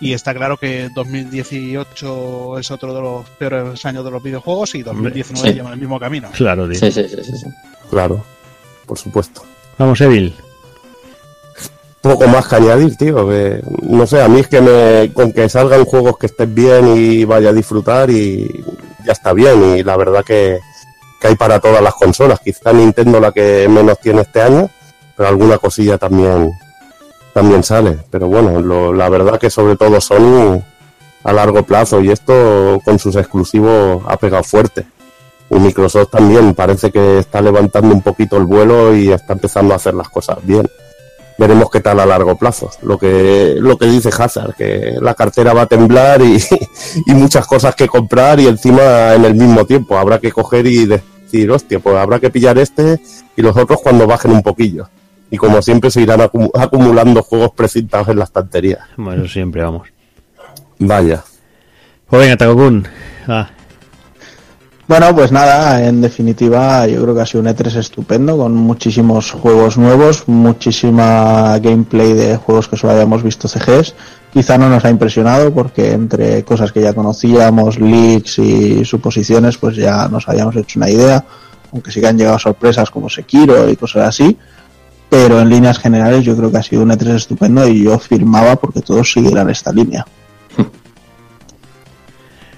Y 0.00 0.12
está 0.12 0.32
claro 0.32 0.56
que 0.56 0.90
2018 0.94 2.58
es 2.58 2.70
otro 2.70 2.94
de 2.94 3.00
los 3.00 3.28
peores 3.30 3.84
años 3.84 4.04
de 4.04 4.10
los 4.12 4.22
videojuegos 4.22 4.74
y 4.76 4.82
2019 4.84 5.48
Sí. 5.48 5.54
lleva 5.56 5.72
el 5.72 5.80
mismo 5.80 5.98
camino. 5.98 6.30
Claro, 6.32 6.68
tío. 6.68 6.78
Sí, 6.78 6.92
sí, 6.92 7.08
sí, 7.08 7.16
sí, 7.24 7.36
sí. 7.36 7.46
Claro, 7.90 8.24
por 8.86 8.96
supuesto. 8.96 9.42
Vamos, 9.76 10.00
Evil. 10.00 10.34
Poco 12.02 12.26
más 12.26 12.46
que 12.48 12.56
añadir, 12.56 12.96
tío. 12.96 13.28
Que, 13.28 13.62
no 13.82 14.06
sé, 14.06 14.20
a 14.22 14.28
mí 14.28 14.40
es 14.40 14.48
que 14.48 14.60
me, 14.60 15.12
con 15.12 15.32
que 15.32 15.48
salgan 15.48 15.84
juegos 15.84 16.18
que 16.18 16.26
estén 16.26 16.54
bien 16.54 16.96
y 16.96 17.24
vaya 17.24 17.50
a 17.50 17.52
disfrutar 17.52 18.10
y 18.10 18.64
ya 19.06 19.12
está 19.12 19.32
bien. 19.32 19.76
Y 19.76 19.82
la 19.84 19.96
verdad 19.96 20.24
que, 20.24 20.58
que 21.20 21.28
hay 21.28 21.36
para 21.36 21.60
todas 21.60 21.80
las 21.80 21.94
consolas. 21.94 22.40
Quizá 22.40 22.72
Nintendo 22.72 23.20
la 23.20 23.30
que 23.30 23.68
menos 23.68 23.98
tiene 24.00 24.22
este 24.22 24.42
año, 24.42 24.68
pero 25.16 25.28
alguna 25.28 25.58
cosilla 25.58 25.96
también 25.96 26.50
también 27.32 27.62
sale. 27.62 27.98
Pero 28.10 28.26
bueno, 28.26 28.60
lo- 28.60 28.92
la 28.92 29.08
verdad 29.08 29.38
que 29.38 29.48
sobre 29.48 29.76
todo 29.76 30.00
Sony 30.00 30.60
a 31.24 31.32
largo 31.32 31.62
plazo 31.62 32.00
y 32.02 32.10
esto 32.10 32.80
con 32.84 32.98
sus 32.98 33.14
exclusivos 33.14 34.02
ha 34.08 34.16
pegado 34.16 34.42
fuerte. 34.42 34.84
Y 35.50 35.54
Microsoft 35.54 36.10
también 36.10 36.52
parece 36.54 36.90
que 36.90 37.18
está 37.20 37.40
levantando 37.40 37.94
un 37.94 38.02
poquito 38.02 38.36
el 38.38 38.44
vuelo 38.44 38.94
y 38.96 39.12
está 39.12 39.34
empezando 39.34 39.72
a 39.72 39.76
hacer 39.76 39.94
las 39.94 40.08
cosas 40.08 40.38
bien. 40.42 40.68
Veremos 41.38 41.70
qué 41.70 41.80
tal 41.80 41.98
a 42.00 42.06
largo 42.06 42.36
plazo. 42.36 42.70
Lo 42.82 42.98
que, 42.98 43.56
lo 43.58 43.76
que 43.78 43.86
dice 43.86 44.10
Hazard, 44.16 44.54
que 44.54 44.96
la 45.00 45.14
cartera 45.14 45.52
va 45.52 45.62
a 45.62 45.66
temblar 45.66 46.20
y, 46.22 46.36
y 47.06 47.14
muchas 47.14 47.46
cosas 47.46 47.74
que 47.74 47.88
comprar 47.88 48.38
y 48.40 48.46
encima 48.46 49.14
en 49.14 49.24
el 49.24 49.34
mismo 49.34 49.64
tiempo. 49.64 49.96
Habrá 49.96 50.18
que 50.18 50.30
coger 50.30 50.66
y 50.66 50.86
decir, 50.86 51.50
hostia, 51.50 51.80
pues 51.80 51.96
habrá 51.96 52.20
que 52.20 52.30
pillar 52.30 52.58
este 52.58 53.00
y 53.36 53.42
los 53.42 53.56
otros 53.56 53.80
cuando 53.82 54.06
bajen 54.06 54.30
un 54.32 54.42
poquillo. 54.42 54.88
Y 55.30 55.38
como 55.38 55.62
siempre 55.62 55.90
se 55.90 56.02
irán 56.02 56.20
acu- 56.20 56.50
acumulando 56.54 57.22
juegos 57.22 57.52
precintados 57.56 58.08
en 58.08 58.18
la 58.18 58.24
estantería. 58.24 58.86
Bueno, 58.98 59.26
siempre, 59.26 59.62
vamos. 59.62 59.88
Vaya. 60.78 61.24
Pues 62.08 62.22
venga, 62.22 62.36
Takokun. 62.36 62.86
Ah, 63.26 63.48
Bueno, 64.92 65.14
pues 65.14 65.32
nada, 65.32 65.82
en 65.88 66.02
definitiva 66.02 66.86
yo 66.86 67.00
creo 67.00 67.14
que 67.14 67.22
ha 67.22 67.24
sido 67.24 67.40
un 67.40 67.48
E3 67.48 67.76
estupendo 67.76 68.36
con 68.36 68.54
muchísimos 68.54 69.30
juegos 69.30 69.78
nuevos, 69.78 70.24
muchísima 70.28 71.58
gameplay 71.60 72.12
de 72.12 72.36
juegos 72.36 72.68
que 72.68 72.76
solo 72.76 72.92
habíamos 72.92 73.22
visto 73.22 73.48
CGs. 73.48 73.94
Quizá 74.30 74.58
no 74.58 74.68
nos 74.68 74.84
ha 74.84 74.90
impresionado 74.90 75.50
porque 75.50 75.92
entre 75.92 76.44
cosas 76.44 76.72
que 76.72 76.82
ya 76.82 76.92
conocíamos, 76.92 77.80
leaks 77.80 78.38
y 78.40 78.84
suposiciones, 78.84 79.56
pues 79.56 79.76
ya 79.76 80.08
nos 80.08 80.28
habíamos 80.28 80.56
hecho 80.56 80.78
una 80.78 80.90
idea, 80.90 81.24
aunque 81.72 81.90
sí 81.90 81.98
que 81.98 82.08
han 82.08 82.18
llegado 82.18 82.38
sorpresas 82.38 82.90
como 82.90 83.08
Sekiro 83.08 83.70
y 83.70 83.76
cosas 83.76 84.08
así. 84.08 84.36
Pero 85.08 85.40
en 85.40 85.48
líneas 85.48 85.78
generales 85.78 86.22
yo 86.22 86.36
creo 86.36 86.52
que 86.52 86.58
ha 86.58 86.62
sido 86.62 86.82
un 86.82 86.90
E3 86.90 87.14
estupendo 87.14 87.66
y 87.66 87.84
yo 87.84 87.98
firmaba 87.98 88.56
porque 88.56 88.82
todos 88.82 89.10
siguieran 89.10 89.48
esta 89.48 89.72
línea. 89.72 90.04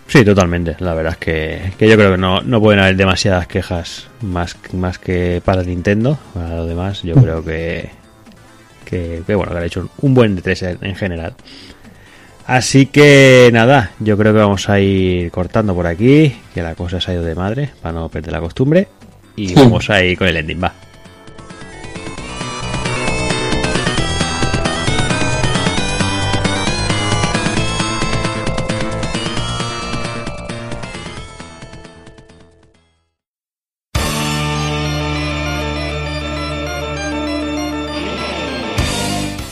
Sí, 0.07 0.25
totalmente. 0.25 0.77
La 0.81 0.95
verdad 0.95 1.13
es 1.13 1.19
que, 1.19 1.73
que 1.79 1.89
yo 1.89 1.97
creo 1.97 2.13
que 2.13 2.19
no, 2.19 2.41
no 2.43 2.61
pueden 2.61 2.81
haber 2.81 2.97
demasiadas 2.97 3.47
quejas 3.47 4.09
más, 4.21 4.57
más 4.73 4.99
que 4.99 5.43
para 5.45 5.63
Nintendo. 5.63 6.19
Para 6.35 6.57
lo 6.57 6.67
demás, 6.67 7.03
yo 7.03 7.15
creo 7.15 7.45
que, 7.45 7.91
que, 8.85 9.23
que, 9.27 9.35
bueno, 9.35 9.53
que 9.53 9.59
han 9.59 9.65
hecho 9.65 9.89
un 10.03 10.15
buen 10.15 10.37
D3 10.37 10.79
en, 10.81 10.89
en 10.89 10.95
general. 10.97 11.35
Así 12.47 12.87
que 12.87 13.49
nada, 13.53 13.93
yo 14.01 14.19
creo 14.19 14.35
que 14.35 14.41
vamos 14.41 14.69
a 14.69 14.79
ir 14.79 15.31
cortando 15.31 15.75
por 15.75 15.87
aquí, 15.87 16.37
que 16.53 16.63
la 16.63 16.75
cosa 16.75 17.01
se 17.01 17.11
ha 17.11 17.15
ido 17.15 17.25
de 17.25 17.35
madre, 17.35 17.71
para 17.81 17.95
no 17.95 18.09
perder 18.11 18.33
la 18.33 18.41
costumbre. 18.41 18.89
Y 19.37 19.55
vamos 19.57 19.89
a 19.91 20.03
ir 20.05 20.19
con 20.19 20.29
el 20.29 20.37
ending, 20.37 20.63
va. 20.63 20.73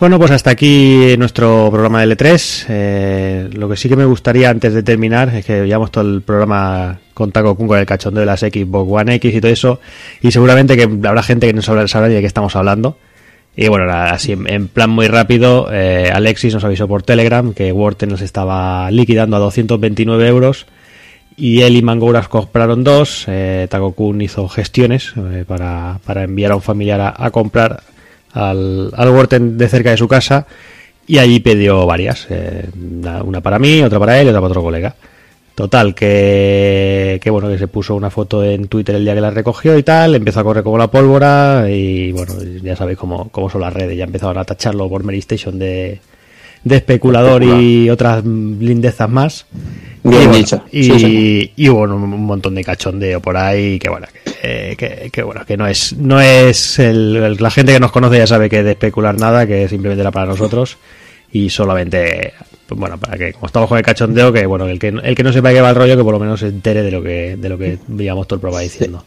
Bueno, 0.00 0.16
pues 0.20 0.30
hasta 0.30 0.50
aquí 0.50 1.16
nuestro 1.18 1.70
programa 1.72 2.06
de 2.06 2.16
L3. 2.16 2.66
Eh, 2.68 3.50
lo 3.52 3.68
que 3.68 3.76
sí 3.76 3.88
que 3.88 3.96
me 3.96 4.04
gustaría 4.04 4.48
antes 4.48 4.72
de 4.72 4.84
terminar 4.84 5.34
es 5.34 5.44
que 5.44 5.66
llevamos 5.66 5.90
todo 5.90 6.04
el 6.04 6.22
programa 6.22 7.00
con 7.14 7.32
Taco 7.32 7.56
Kun 7.56 7.66
con 7.66 7.78
el 7.80 7.86
cachondeo 7.86 8.20
de 8.20 8.26
las 8.26 8.38
Xbox 8.38 8.92
One 8.92 9.16
X 9.16 9.34
y 9.34 9.40
todo 9.40 9.50
eso. 9.50 9.80
Y 10.20 10.30
seguramente 10.30 10.76
que 10.76 10.84
habrá 10.84 11.20
gente 11.24 11.48
que 11.48 11.52
no 11.52 11.62
sabrá, 11.62 11.88
sabrá 11.88 12.08
de 12.08 12.20
qué 12.20 12.26
estamos 12.28 12.54
hablando. 12.54 12.96
Y 13.56 13.66
bueno, 13.66 13.92
así 13.92 14.30
en, 14.30 14.68
plan 14.68 14.88
muy 14.88 15.08
rápido, 15.08 15.68
eh, 15.72 16.12
Alexis 16.14 16.54
nos 16.54 16.62
avisó 16.62 16.86
por 16.86 17.02
Telegram 17.02 17.52
que 17.52 17.72
Wharton 17.72 18.10
nos 18.10 18.20
estaba 18.20 18.88
liquidando 18.92 19.36
a 19.36 19.40
229 19.40 20.28
euros. 20.28 20.66
Y 21.36 21.62
él 21.62 21.74
y 21.74 21.82
Mangouras 21.82 22.28
compraron 22.28 22.84
dos. 22.84 23.24
Eh, 23.26 23.66
Taco 23.68 23.94
Kun 23.94 24.20
hizo 24.20 24.48
gestiones 24.48 25.12
eh, 25.16 25.44
para, 25.44 25.98
para 26.04 26.22
enviar 26.22 26.52
a 26.52 26.56
un 26.56 26.62
familiar 26.62 27.14
a 27.16 27.30
comprar 27.32 27.82
al, 28.32 28.90
al 28.94 29.56
de 29.58 29.68
cerca 29.68 29.90
de 29.90 29.96
su 29.96 30.08
casa 30.08 30.46
y 31.06 31.18
allí 31.18 31.40
pidió 31.40 31.86
varias, 31.86 32.26
eh, 32.30 32.68
una, 32.78 33.22
una 33.22 33.40
para 33.40 33.58
mí, 33.58 33.82
otra 33.82 33.98
para 33.98 34.20
él 34.20 34.26
y 34.26 34.30
otra 34.30 34.40
para 34.40 34.50
otro 34.50 34.62
colega. 34.62 34.94
Total, 35.54 35.92
que, 35.92 37.18
que 37.20 37.30
bueno, 37.30 37.48
que 37.48 37.58
se 37.58 37.66
puso 37.66 37.96
una 37.96 38.10
foto 38.10 38.44
en 38.44 38.68
Twitter 38.68 38.94
el 38.94 39.04
día 39.04 39.14
que 39.14 39.20
la 39.20 39.32
recogió 39.32 39.76
y 39.76 39.82
tal, 39.82 40.14
empezó 40.14 40.38
a 40.38 40.44
correr 40.44 40.62
como 40.62 40.78
la 40.78 40.86
pólvora 40.88 41.66
y 41.68 42.12
bueno, 42.12 42.34
ya 42.62 42.76
sabéis 42.76 42.96
cómo, 42.96 43.28
cómo 43.30 43.50
son 43.50 43.62
las 43.62 43.72
redes, 43.72 43.96
ya 43.96 44.04
empezaron 44.04 44.38
a 44.38 44.44
tacharlo 44.44 44.88
por 44.88 45.02
Mary 45.02 45.18
Station 45.18 45.58
de, 45.58 45.98
de 46.62 46.76
especulador 46.76 47.42
y 47.42 47.90
otras 47.90 48.24
lindezas 48.24 49.10
más. 49.10 49.46
Bien 50.02 50.22
y 50.22 50.26
bueno, 50.26 50.32
dicho. 50.38 50.62
Y, 50.72 50.82
Sí, 50.84 50.98
sí. 50.98 51.52
y 51.56 51.68
bueno, 51.68 51.96
un 51.96 52.24
montón 52.26 52.54
de 52.54 52.64
cachondeo 52.64 53.20
por 53.20 53.36
ahí 53.36 53.78
que 53.78 53.88
bueno, 53.88 54.06
que, 54.42 54.74
que- 54.78 55.10
que, 55.10 55.22
bueno, 55.22 55.44
que 55.46 55.56
no 55.56 55.66
es, 55.66 55.94
no 55.96 56.20
es 56.20 56.78
el, 56.78 57.16
el- 57.16 57.36
la 57.40 57.50
gente 57.50 57.72
que 57.72 57.80
nos 57.80 57.92
conoce 57.92 58.18
ya 58.18 58.26
sabe 58.26 58.48
que 58.48 58.62
de 58.62 58.72
especular 58.72 59.18
nada, 59.18 59.46
que 59.46 59.68
simplemente 59.68 60.00
era 60.02 60.10
para 60.10 60.26
nosotros 60.26 60.76
y 61.32 61.50
solamente, 61.50 62.32
pues 62.66 62.80
bueno, 62.80 62.96
para 62.98 63.18
que 63.18 63.32
como 63.32 63.46
estamos 63.46 63.68
con 63.68 63.76
el 63.78 63.84
cachondeo, 63.84 64.32
que 64.32 64.46
bueno, 64.46 64.66
el 64.66 64.78
que, 64.78 64.88
el 64.88 65.14
que 65.14 65.22
no 65.22 65.32
sepa 65.32 65.50
qué 65.52 65.60
va 65.60 65.70
el 65.70 65.76
rollo, 65.76 65.96
que 65.96 66.04
por 66.04 66.14
lo 66.14 66.20
menos 66.20 66.40
se 66.40 66.46
entere 66.48 66.82
de 66.82 66.90
lo 66.90 67.02
que, 67.02 67.36
de 67.36 67.48
lo 67.48 67.58
que 67.58 67.78
veíamos 67.88 68.26
todo 68.26 68.36
el 68.36 68.40
programa 68.40 68.62
diciendo. 68.62 69.04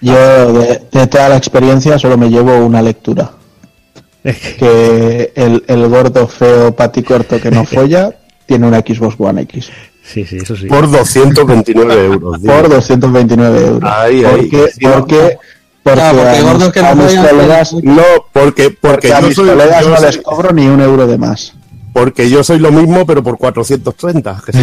Yo 0.00 0.52
de, 0.52 0.80
de 0.90 1.06
toda 1.06 1.28
la 1.28 1.36
experiencia 1.36 1.98
solo 1.98 2.16
me 2.16 2.28
llevo 2.30 2.56
una 2.64 2.80
lectura. 2.82 3.30
Que 4.22 5.32
el, 5.34 5.64
el 5.66 5.88
gordo 5.88 6.26
feo 6.28 6.74
pati 6.74 7.02
corto 7.02 7.40
que 7.40 7.50
no 7.50 7.64
folla 7.66 8.10
tiene 8.46 8.66
una 8.68 8.78
Xbox 8.80 9.16
One 9.18 9.42
X. 9.42 9.70
Sí, 10.04 10.24
sí, 10.26 10.38
eso 10.38 10.56
sí. 10.56 10.66
Por 10.66 10.90
229 10.90 12.04
euros. 12.06 12.42
digo. 12.42 12.54
Por 12.54 12.68
229 12.68 13.66
euros. 13.66 13.90
Ahí, 13.92 14.24
ahí. 14.24 14.48
porque, 14.50 14.70
porque, 14.82 15.38
porque, 15.82 16.00
Claro, 16.00 16.18
porque 16.18 16.36
a, 16.36 16.42
gordos 16.42 16.62
mis, 16.64 16.72
que 16.72 16.80
no 16.82 16.86
a 16.88 16.94
mis 16.94 17.14
colegas, 17.14 17.72
No, 17.82 18.02
porque, 18.32 18.70
porque, 18.70 18.70
porque 18.80 19.12
a 19.14 19.20
mis 19.20 19.34
soy, 19.34 19.48
colegas 19.48 19.82
yo 19.84 19.88
no 19.90 19.96
soy- 19.96 20.06
les 20.06 20.18
cobro 20.18 20.52
ni 20.52 20.66
un 20.66 20.80
euro 20.80 21.06
de 21.06 21.18
más. 21.18 21.54
porque 21.92 22.28
yo 22.30 22.42
soy 22.42 22.58
lo 22.58 22.72
mismo, 22.72 23.04
pero 23.06 23.22
por 23.22 23.36
430. 23.38 24.42
que 24.46 24.52
sí. 24.52 24.58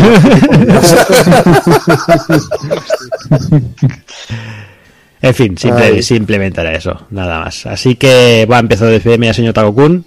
En 5.22 5.34
fin, 5.36 5.58
simple- 5.58 6.02
simplemente 6.02 6.62
era 6.62 6.74
eso, 6.74 7.08
nada 7.10 7.42
más. 7.42 7.66
Así 7.66 7.96
que 7.96 8.48
va, 8.50 8.60
empezó 8.60 8.86
de 8.86 8.98
FM 8.98 9.26
ya 9.26 9.34
señor 9.34 9.54
Takokun. 9.54 10.06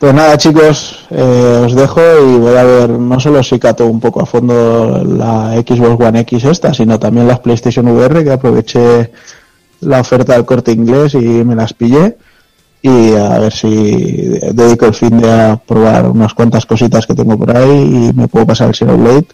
Pues 0.00 0.14
nada, 0.14 0.38
chicos, 0.38 0.96
eh, 1.10 1.62
os 1.62 1.74
dejo 1.74 2.00
y 2.00 2.38
voy 2.38 2.56
a 2.56 2.64
ver 2.64 2.88
no 2.88 3.20
solo 3.20 3.42
si 3.42 3.58
cato 3.58 3.86
un 3.86 4.00
poco 4.00 4.22
a 4.22 4.24
fondo 4.24 5.04
la 5.04 5.52
Xbox 5.60 6.02
One 6.02 6.20
X 6.20 6.44
esta, 6.44 6.72
sino 6.72 6.98
también 6.98 7.28
las 7.28 7.40
PlayStation 7.40 7.86
VR, 7.86 8.24
que 8.24 8.32
aproveché 8.32 9.12
la 9.82 10.00
oferta 10.00 10.32
del 10.32 10.46
corte 10.46 10.72
inglés 10.72 11.12
y 11.12 11.44
me 11.44 11.54
las 11.54 11.74
pillé. 11.74 12.16
Y 12.80 13.12
a 13.12 13.40
ver 13.40 13.52
si 13.52 14.38
dedico 14.54 14.86
el 14.86 14.94
fin 14.94 15.18
de 15.20 15.30
a 15.30 15.56
probar 15.58 16.06
unas 16.06 16.32
cuantas 16.32 16.64
cositas 16.64 17.06
que 17.06 17.14
tengo 17.14 17.36
por 17.36 17.54
ahí 17.54 18.08
y 18.08 18.12
me 18.14 18.26
puedo 18.26 18.46
pasar 18.46 18.68
el 18.68 18.74
Xenoblade, 18.74 19.26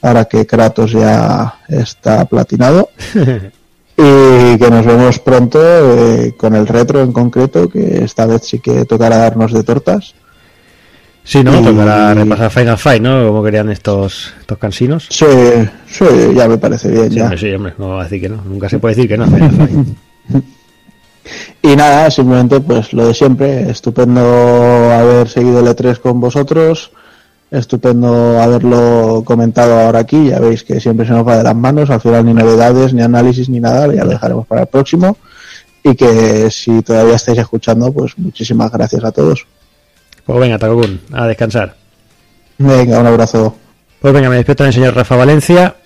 ahora 0.00 0.24
que 0.24 0.46
Kratos 0.46 0.92
ya 0.92 1.56
está 1.68 2.24
platinado. 2.24 2.88
Y 3.96 4.58
que 4.58 4.68
nos 4.70 4.84
vemos 4.84 5.18
pronto 5.20 5.60
eh, 5.62 6.34
con 6.36 6.54
el 6.54 6.66
retro 6.66 7.00
en 7.00 7.12
concreto, 7.12 7.68
que 7.68 8.04
esta 8.04 8.26
vez 8.26 8.42
sí 8.44 8.58
que 8.58 8.84
tocará 8.84 9.18
darnos 9.18 9.52
de 9.52 9.62
tortas. 9.62 10.14
Sí, 11.22 11.42
¿no? 11.42 11.58
Y- 11.60 11.64
Tocará 11.64 12.12
repasar 12.12 12.50
Final 12.50 12.78
Fight, 12.78 13.02
¿no? 13.02 13.26
Como 13.26 13.42
querían 13.42 13.70
estos, 13.70 14.34
estos 14.40 14.58
cansinos. 14.58 15.06
Sí, 15.08 15.24
sí, 15.86 16.04
ya 16.34 16.48
me 16.48 16.58
parece 16.58 16.90
bien. 16.90 17.08
Sí, 17.10 17.16
ya. 17.16 17.22
hombre, 17.24 17.38
sí, 17.38 17.52
hombre, 17.54 17.74
no 17.78 17.88
va 17.90 18.00
a 18.00 18.04
decir 18.04 18.20
que 18.20 18.28
no. 18.28 18.42
Nunca 18.44 18.68
se 18.68 18.78
puede 18.78 18.94
decir 18.94 19.08
que 19.08 19.16
no. 19.16 19.26
Final 19.26 19.50
Fight. 19.52 19.88
Y 21.62 21.74
nada, 21.76 22.10
simplemente 22.10 22.60
pues 22.60 22.92
lo 22.92 23.06
de 23.06 23.14
siempre, 23.14 23.70
estupendo 23.70 24.20
haber 24.20 25.26
seguido 25.26 25.60
el 25.60 25.66
E3 25.66 25.98
con 25.98 26.20
vosotros, 26.20 26.90
estupendo 27.54 28.40
haberlo 28.40 29.22
comentado 29.24 29.78
ahora 29.78 30.00
aquí, 30.00 30.28
ya 30.28 30.40
veis 30.40 30.64
que 30.64 30.80
siempre 30.80 31.06
se 31.06 31.12
nos 31.12 31.26
va 31.26 31.38
de 31.38 31.44
las 31.44 31.56
manos, 31.56 31.90
al 31.90 32.00
final 32.00 32.24
ni 32.26 32.34
novedades, 32.34 32.92
ni 32.92 33.02
análisis, 33.02 33.48
ni 33.48 33.60
nada, 33.60 33.92
ya 33.94 34.04
lo 34.04 34.10
dejaremos 34.10 34.46
para 34.46 34.62
el 34.62 34.66
próximo. 34.66 35.16
Y 35.82 35.94
que 35.94 36.50
si 36.50 36.82
todavía 36.82 37.16
estáis 37.16 37.38
escuchando, 37.38 37.92
pues 37.92 38.18
muchísimas 38.18 38.72
gracias 38.72 39.04
a 39.04 39.12
todos. 39.12 39.46
Pues 40.24 40.40
venga, 40.40 40.58
Takokun, 40.58 41.00
a 41.12 41.26
descansar. 41.26 41.76
Venga, 42.58 43.00
un 43.00 43.06
abrazo. 43.06 43.56
Pues 44.00 44.12
venga, 44.12 44.28
me 44.28 44.36
despido 44.36 44.56
también, 44.56 44.72
señor 44.72 44.94
Rafa 44.94 45.16
Valencia. 45.16 45.76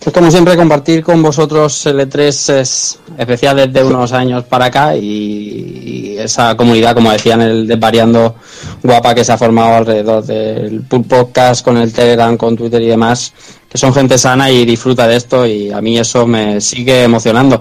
Pues 0.00 0.14
como 0.14 0.30
siempre, 0.30 0.56
compartir 0.56 1.02
con 1.02 1.22
vosotros 1.22 1.84
el 1.86 1.98
E3 2.00 2.54
es 2.60 2.98
especial 3.18 3.56
desde 3.56 3.82
unos 3.84 4.12
años 4.12 4.44
para 4.44 4.66
acá 4.66 4.96
y, 4.96 6.16
esa 6.18 6.56
comunidad, 6.56 6.94
como 6.94 7.12
decían, 7.12 7.42
el 7.42 7.66
desvariando 7.66 8.36
guapa 8.82 9.14
que 9.14 9.24
se 9.24 9.32
ha 9.32 9.38
formado 9.38 9.74
alrededor 9.74 10.24
del 10.24 10.82
Podcast, 10.82 11.64
con 11.64 11.76
el 11.76 11.92
Telegram, 11.92 12.36
con 12.36 12.56
Twitter 12.56 12.80
y 12.82 12.86
demás, 12.86 13.32
que 13.68 13.76
son 13.76 13.92
gente 13.92 14.16
sana 14.16 14.50
y 14.50 14.64
disfruta 14.64 15.06
de 15.06 15.16
esto 15.16 15.46
y 15.46 15.70
a 15.70 15.80
mí 15.80 15.98
eso 15.98 16.26
me 16.26 16.60
sigue 16.60 17.02
emocionando. 17.02 17.60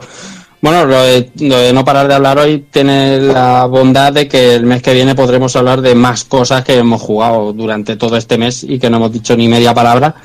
Bueno, 0.62 0.88
de, 0.88 1.32
lo 1.42 1.60
de 1.60 1.74
no 1.74 1.86
parar 1.86 2.08
de 2.08 2.16
hablar 2.16 2.40
hoy 2.40 2.66
tiene 2.72 3.20
la 3.20 3.66
bondad 3.66 4.14
de 4.14 4.28
que 4.28 4.56
el 4.56 4.66
mes 4.66 4.82
que 4.82 4.94
viene 4.94 5.14
podremos 5.14 5.56
hablar 5.56 5.82
de 5.82 5.94
más 5.94 6.24
cosas 6.24 6.64
que 6.64 6.78
hemos 6.78 7.02
jugado 7.02 7.54
durante 7.54 7.98
todo 7.98 8.18
este 8.18 8.38
mes 8.38 8.64
y 8.64 8.80
que 8.80 8.90
no 8.90 8.98
hemos 8.98 9.12
dicho 9.12 9.36
ni 9.36 9.48
media 9.48 9.74
palabra. 9.74 10.16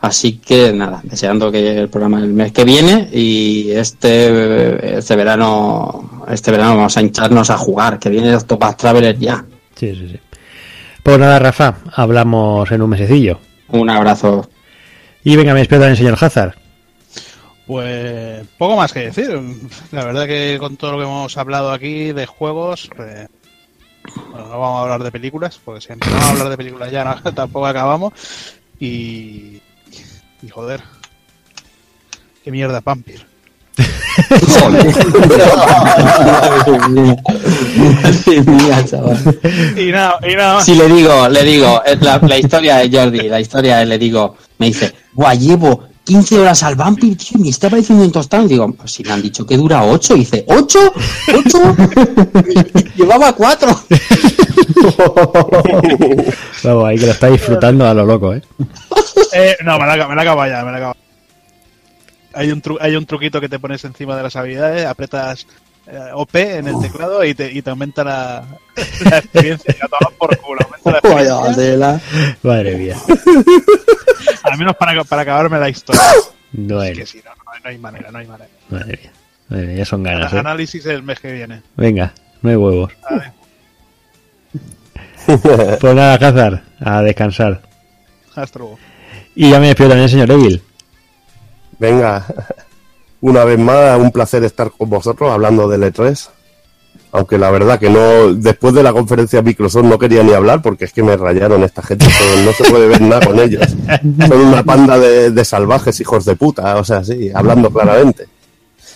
Así 0.00 0.38
que 0.38 0.72
nada, 0.72 1.00
deseando 1.02 1.50
que 1.50 1.60
llegue 1.60 1.80
el 1.80 1.88
programa 1.88 2.18
el 2.18 2.32
mes 2.32 2.52
que 2.52 2.64
viene 2.64 3.08
y 3.12 3.70
este, 3.72 4.98
este 4.98 5.16
verano 5.16 6.18
este 6.30 6.50
verano 6.50 6.76
vamos 6.76 6.96
a 6.96 7.00
hincharnos 7.00 7.50
a 7.50 7.56
jugar, 7.56 7.98
que 7.98 8.10
viene 8.10 8.34
Octopath 8.34 8.76
Traveler 8.76 9.18
ya. 9.18 9.44
Sí, 9.74 9.94
sí, 9.94 10.08
sí. 10.08 10.20
Pues 11.02 11.18
nada, 11.18 11.38
Rafa, 11.38 11.78
hablamos 11.94 12.70
en 12.70 12.82
un 12.82 12.90
mesecillo. 12.90 13.40
Un 13.68 13.88
abrazo. 13.88 14.48
Y 15.24 15.36
venga, 15.36 15.52
me 15.54 15.60
despido 15.60 15.80
también, 15.80 15.96
señor 15.96 16.18
Hazard. 16.20 16.54
Pues 17.66 18.46
poco 18.56 18.76
más 18.76 18.92
que 18.92 19.00
decir. 19.00 19.40
La 19.92 20.04
verdad 20.04 20.26
que 20.26 20.56
con 20.58 20.76
todo 20.76 20.92
lo 20.92 20.98
que 20.98 21.04
hemos 21.04 21.36
hablado 21.36 21.72
aquí 21.72 22.12
de 22.12 22.26
juegos, 22.26 22.90
eh, 22.98 23.26
bueno, 24.30 24.48
no 24.48 24.58
vamos 24.58 24.78
a 24.78 24.82
hablar 24.82 25.02
de 25.02 25.12
películas, 25.12 25.60
porque 25.64 25.80
si 25.80 25.92
empezamos 25.92 26.24
a 26.24 26.30
hablar 26.30 26.48
de 26.50 26.56
películas 26.56 26.90
ya 26.90 27.04
no, 27.04 27.22
tampoco 27.34 27.66
acabamos. 27.66 28.12
Y, 28.80 29.60
y 30.42 30.48
joder, 30.48 30.82
qué 32.44 32.50
mierda, 32.50 32.80
Pampir. 32.80 33.26
Madre 38.02 38.42
mía, 38.42 38.84
chaval. 38.84 39.38
Y 39.76 39.92
nada, 39.92 40.18
y 40.28 40.34
nada 40.34 40.54
más. 40.54 40.64
Si 40.64 40.74
le 40.74 40.88
digo, 40.88 41.28
le 41.28 41.44
digo, 41.44 41.82
es 41.84 42.00
la, 42.02 42.18
la 42.18 42.38
historia 42.38 42.78
de 42.78 42.90
Jordi, 42.90 43.28
la 43.28 43.40
historia 43.40 43.76
de, 43.78 43.86
le 43.86 43.98
digo, 43.98 44.36
me 44.58 44.66
dice, 44.66 44.92
guau, 45.14 45.38
llevo 45.38 45.88
15 46.08 46.38
horas 46.38 46.62
al 46.62 46.74
Vampir, 46.74 47.18
tío, 47.18 47.38
y 47.38 47.42
me 47.42 47.48
está 47.50 47.68
pareciendo 47.68 48.02
un 48.02 48.10
tostón. 48.10 48.48
Digo, 48.48 48.72
pues 48.72 48.92
si 48.92 49.02
me 49.04 49.12
han 49.12 49.20
dicho 49.20 49.44
que 49.44 49.58
dura 49.58 49.84
8, 49.84 50.14
dice, 50.14 50.46
¿8? 50.46 50.92
¿8? 51.26 52.94
Llevaba 52.96 53.34
4. 53.34 53.68
Vamos, 56.64 56.84
ahí 56.88 56.96
que 56.98 57.04
lo 57.06 57.12
está 57.12 57.26
disfrutando 57.28 57.86
a 57.86 57.92
lo 57.92 58.06
loco, 58.06 58.32
¿eh? 58.32 58.40
Eh, 59.34 59.56
no, 59.64 59.78
me 59.78 59.86
la, 59.86 60.08
me 60.08 60.14
la 60.14 60.22
acabo 60.22 60.46
ya, 60.46 60.64
me 60.64 60.72
la 60.72 60.78
acabo. 60.78 60.94
Hay 62.32 62.50
un, 62.52 62.62
tru- 62.62 62.78
hay 62.80 62.96
un 62.96 63.04
truquito 63.04 63.38
que 63.40 63.48
te 63.50 63.58
pones 63.58 63.84
encima 63.84 64.16
de 64.16 64.22
las 64.22 64.34
habilidades, 64.36 64.86
apretas 64.86 65.46
eh, 65.86 65.98
OP 66.14 66.34
en 66.36 66.68
el 66.68 66.80
teclado 66.80 67.22
y 67.24 67.34
te, 67.34 67.52
y 67.52 67.60
te 67.60 67.68
aumenta 67.70 68.02
la, 68.02 68.44
la 69.10 69.18
experiencia. 69.18 69.74
Ya 69.78 69.86
tomas 69.88 70.14
por 70.18 70.34
culo, 70.38 70.60
la. 71.76 72.00
Madre 72.42 72.76
mía. 72.76 72.96
Al 74.42 74.58
menos 74.58 74.76
para, 74.76 75.04
para 75.04 75.22
acabarme 75.22 75.58
la 75.58 75.68
historia. 75.68 76.00
No 76.52 76.82
Es 76.82 76.90
hay, 76.90 76.96
que 76.96 77.06
si 77.06 77.18
no, 77.18 77.30
no, 77.30 77.52
no 77.62 77.68
hay 77.70 77.78
manera, 77.78 78.10
no 78.10 78.18
hay 78.18 78.26
manera. 78.26 78.50
madre 78.70 78.98
mía. 79.02 79.12
Madre 79.48 79.66
mía, 79.66 79.76
ya 79.76 79.84
son 79.84 80.02
ganas, 80.02 80.32
¿eh? 80.32 80.38
Análisis 80.38 80.84
el 80.86 81.02
mes 81.02 81.20
que 81.20 81.32
viene. 81.32 81.62
Venga, 81.76 82.12
no 82.42 82.50
hay 82.50 82.56
huevos. 82.56 82.92
Pues 85.26 85.94
nada, 85.94 86.14
Hazard, 86.14 86.62
a 86.80 87.02
descansar. 87.02 87.60
Hasta 88.34 88.58
luego. 88.58 88.78
Y 89.34 89.50
ya 89.50 89.60
me 89.60 89.66
despido 89.68 89.90
también, 89.90 90.08
señor 90.08 90.30
Evil. 90.30 90.62
Venga, 91.78 92.24
una 93.20 93.44
vez 93.44 93.58
más, 93.58 93.98
un 93.98 94.10
placer 94.10 94.42
estar 94.44 94.70
con 94.70 94.88
vosotros 94.88 95.30
hablando 95.30 95.68
del 95.68 95.82
E3. 95.82 96.30
Aunque 97.10 97.38
la 97.38 97.50
verdad 97.50 97.78
que 97.78 97.88
no, 97.88 98.34
después 98.34 98.74
de 98.74 98.82
la 98.82 98.92
conferencia 98.92 99.40
Microsoft 99.40 99.84
no 99.84 99.98
quería 99.98 100.22
ni 100.22 100.32
hablar 100.32 100.60
porque 100.60 100.84
es 100.84 100.92
que 100.92 101.02
me 101.02 101.16
rayaron 101.16 101.62
esta 101.62 101.82
gente, 101.82 102.04
no 102.44 102.52
se 102.52 102.64
puede 102.70 102.86
ver 102.86 103.00
nada 103.00 103.24
con 103.24 103.38
ellos. 103.38 103.66
Son 104.28 104.40
una 104.40 104.62
panda 104.62 104.98
de, 104.98 105.30
de 105.30 105.44
salvajes 105.44 105.98
hijos 106.00 106.24
de 106.26 106.36
puta, 106.36 106.76
o 106.76 106.84
sea, 106.84 107.02
sí, 107.02 107.30
hablando 107.34 107.70
claramente. 107.70 108.26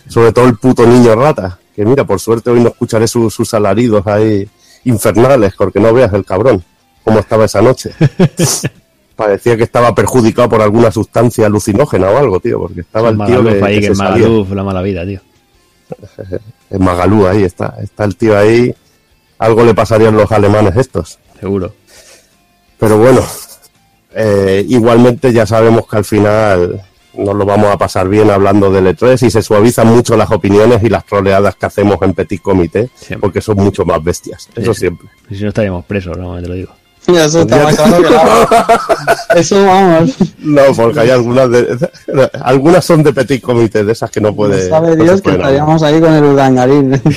Sobre 0.09 0.33
todo 0.33 0.47
el 0.47 0.57
puto 0.57 0.87
niño 0.87 1.15
rata, 1.15 1.59
que 1.75 1.85
mira, 1.85 2.05
por 2.05 2.21
suerte 2.21 2.51
hoy 2.51 2.61
no 2.61 2.69
escucharé 2.69 3.09
sus, 3.09 3.33
sus 3.33 3.55
alaridos 3.55 4.07
ahí 4.07 4.47
infernales, 4.85 5.55
porque 5.57 5.81
no 5.81 5.93
veas 5.95 6.13
el 6.13 6.25
cabrón, 6.25 6.63
cómo 7.05 7.19
estaba 7.19 7.47
esa 7.47 7.63
noche. 7.63 7.93
Parecía 9.17 9.57
que 9.57 9.63
estaba 9.63 9.95
perjudicado 9.95 10.49
por 10.49 10.63
alguna 10.63 10.91
sustancia 10.91 11.47
alucinógena 11.47 12.11
o 12.11 12.19
algo, 12.19 12.41
tío, 12.41 12.59
porque 12.59 12.81
estaba 12.81 13.11
el 13.11 13.19
tío 13.19 13.45
que, 13.45 13.63
ahí, 13.63 13.81
que 13.81 13.89
que 13.89 13.95
se 13.95 14.55
la 14.55 14.65
mala 14.65 14.83
vida, 14.83 15.07
tío. 15.07 15.21
Magalú 16.79 17.27
ahí 17.27 17.43
está, 17.43 17.77
está 17.81 18.05
el 18.05 18.17
tío 18.17 18.37
ahí. 18.37 18.75
Algo 19.39 19.65
le 19.65 19.75
pasarían 19.75 20.17
los 20.17 20.31
alemanes 20.31 20.77
estos. 20.77 21.19
Seguro. 21.39 21.75
Pero 22.79 22.99
bueno, 22.99 23.23
eh, 24.15 24.65
igualmente 24.69 25.33
ya 25.33 25.47
sabemos 25.47 25.87
que 25.89 25.97
al 25.97 26.05
final 26.05 26.83
nos 27.15 27.35
lo 27.35 27.45
vamos 27.45 27.71
a 27.71 27.77
pasar 27.77 28.09
bien 28.09 28.31
hablando 28.31 28.71
del 28.71 28.87
E3 28.87 29.27
y 29.27 29.31
se 29.31 29.43
suavizan 29.43 29.89
mucho 29.89 30.17
las 30.17 30.31
opiniones 30.31 30.83
y 30.83 30.89
las 30.89 31.05
troleadas 31.05 31.57
que 31.57 31.67
hacemos 31.67 32.01
en 32.03 32.15
Petit 32.15 32.41
Comité, 32.41 32.91
porque 33.21 33.41
son 33.41 33.57
mucho 33.59 33.85
más 33.85 34.03
bestias. 34.03 34.49
Eso 34.57 34.73
siempre. 34.73 35.09
Y 35.29 35.37
si 35.37 35.43
no 35.43 35.49
estaríamos 35.49 35.85
presos, 35.85 36.17
no, 36.17 36.41
te 36.41 36.49
lo 36.49 36.55
digo. 36.55 36.73
Eso 37.07 37.41
está 37.41 37.63
más 37.65 37.75
claro 37.77 38.03
que. 38.03 39.41
Eso 39.41 39.65
vamos. 39.65 40.15
No, 40.39 40.63
porque 40.77 41.01
hay 41.01 41.11
algunas 41.11 41.51
de, 41.51 41.91
algunas 42.43 42.85
son 42.85 43.03
de 43.03 43.13
Petit 43.13 43.43
Comité, 43.43 43.83
de 43.85 43.93
esas 43.93 44.11
que 44.11 44.21
no 44.21 44.35
puede. 44.35 44.69
Sabe 44.69 44.91
no 44.91 44.97
se 44.97 45.03
Dios 45.03 45.21
que 45.23 45.31
estaríamos 45.33 45.83
ahí 45.83 46.01
con 46.01 46.13
el 46.13 46.25
urdangarín. 46.25 47.01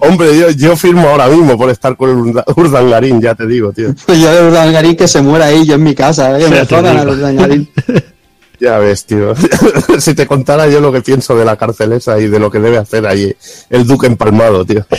Hombre, 0.00 0.38
yo, 0.38 0.50
yo 0.50 0.76
firmo 0.76 1.08
ahora 1.08 1.26
mismo 1.28 1.56
por 1.56 1.70
estar 1.70 1.96
con 1.96 2.10
el 2.10 2.16
Urda- 2.16 2.44
Urdangarín, 2.56 3.20
ya 3.20 3.34
te 3.34 3.46
digo, 3.46 3.72
tío. 3.72 3.94
Pues 4.06 4.20
yo 4.20 4.30
el 4.30 4.46
urdangarín 4.48 4.94
que 4.96 5.08
se 5.08 5.20
muera 5.22 5.46
ahí, 5.46 5.66
yo 5.66 5.74
en 5.74 5.82
mi 5.82 5.94
casa, 5.94 6.38
¿eh? 6.38 6.44
que 6.44 6.50
me 6.50 6.64
jodan 6.66 6.98
al 6.98 7.08
urdangarín. 7.08 7.68
Ya 8.60 8.78
ves, 8.78 9.04
tío. 9.04 9.34
si 9.98 10.14
te 10.14 10.26
contara 10.26 10.66
yo 10.68 10.80
lo 10.80 10.90
que 10.92 11.00
pienso 11.00 11.36
de 11.36 11.44
la 11.44 11.56
cárcel 11.56 11.92
esa 11.92 12.18
y 12.18 12.26
de 12.26 12.38
lo 12.40 12.50
que 12.50 12.58
debe 12.58 12.78
hacer 12.78 13.06
ahí 13.06 13.34
el 13.70 13.86
duque 13.86 14.06
empalmado, 14.08 14.64
tío. 14.64 14.84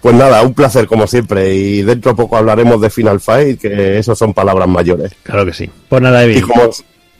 pues 0.00 0.14
nada, 0.14 0.42
un 0.42 0.54
placer 0.54 0.86
como 0.86 1.06
siempre. 1.06 1.54
Y 1.54 1.82
dentro 1.82 2.12
de 2.12 2.16
poco 2.16 2.36
hablaremos 2.36 2.80
de 2.80 2.90
Final 2.90 3.20
Fight, 3.20 3.60
que 3.60 3.98
eso 3.98 4.14
son 4.14 4.34
palabras 4.34 4.68
mayores. 4.68 5.12
Claro 5.22 5.46
que 5.46 5.52
sí. 5.52 5.70
Pues 5.88 6.02
nada, 6.02 6.22
Y 6.26 6.30
Evil. 6.32 6.42
como 6.42 6.70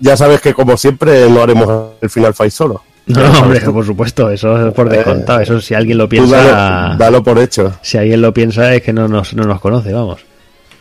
ya 0.01 0.17
sabes 0.17 0.41
que 0.41 0.53
como 0.55 0.77
siempre 0.77 1.29
no 1.31 1.43
haremos 1.43 1.93
el 2.01 2.11
Final 2.11 2.35
Fight 2.35 2.53
solo. 2.53 2.83
No, 3.07 3.23
hombre, 3.43 3.61
por 3.61 3.85
supuesto, 3.85 4.31
eso 4.31 4.67
es 4.67 4.73
por 4.73 4.89
descontado. 4.89 5.41
Eso 5.41 5.61
si 5.61 5.75
alguien 5.75 5.99
lo 5.99 6.09
piensa, 6.09 6.37
dalo, 6.43 6.97
dalo 6.97 7.23
por 7.23 7.39
hecho. 7.39 7.75
si 7.83 7.99
alguien 7.99 8.23
lo 8.23 8.33
piensa 8.33 8.75
es 8.75 8.83
que 8.83 8.95
no 8.95 9.09
nos, 9.09 9.35
no 9.35 9.45
nos 9.45 9.61
conoce, 9.61 9.93
vamos. 9.93 10.21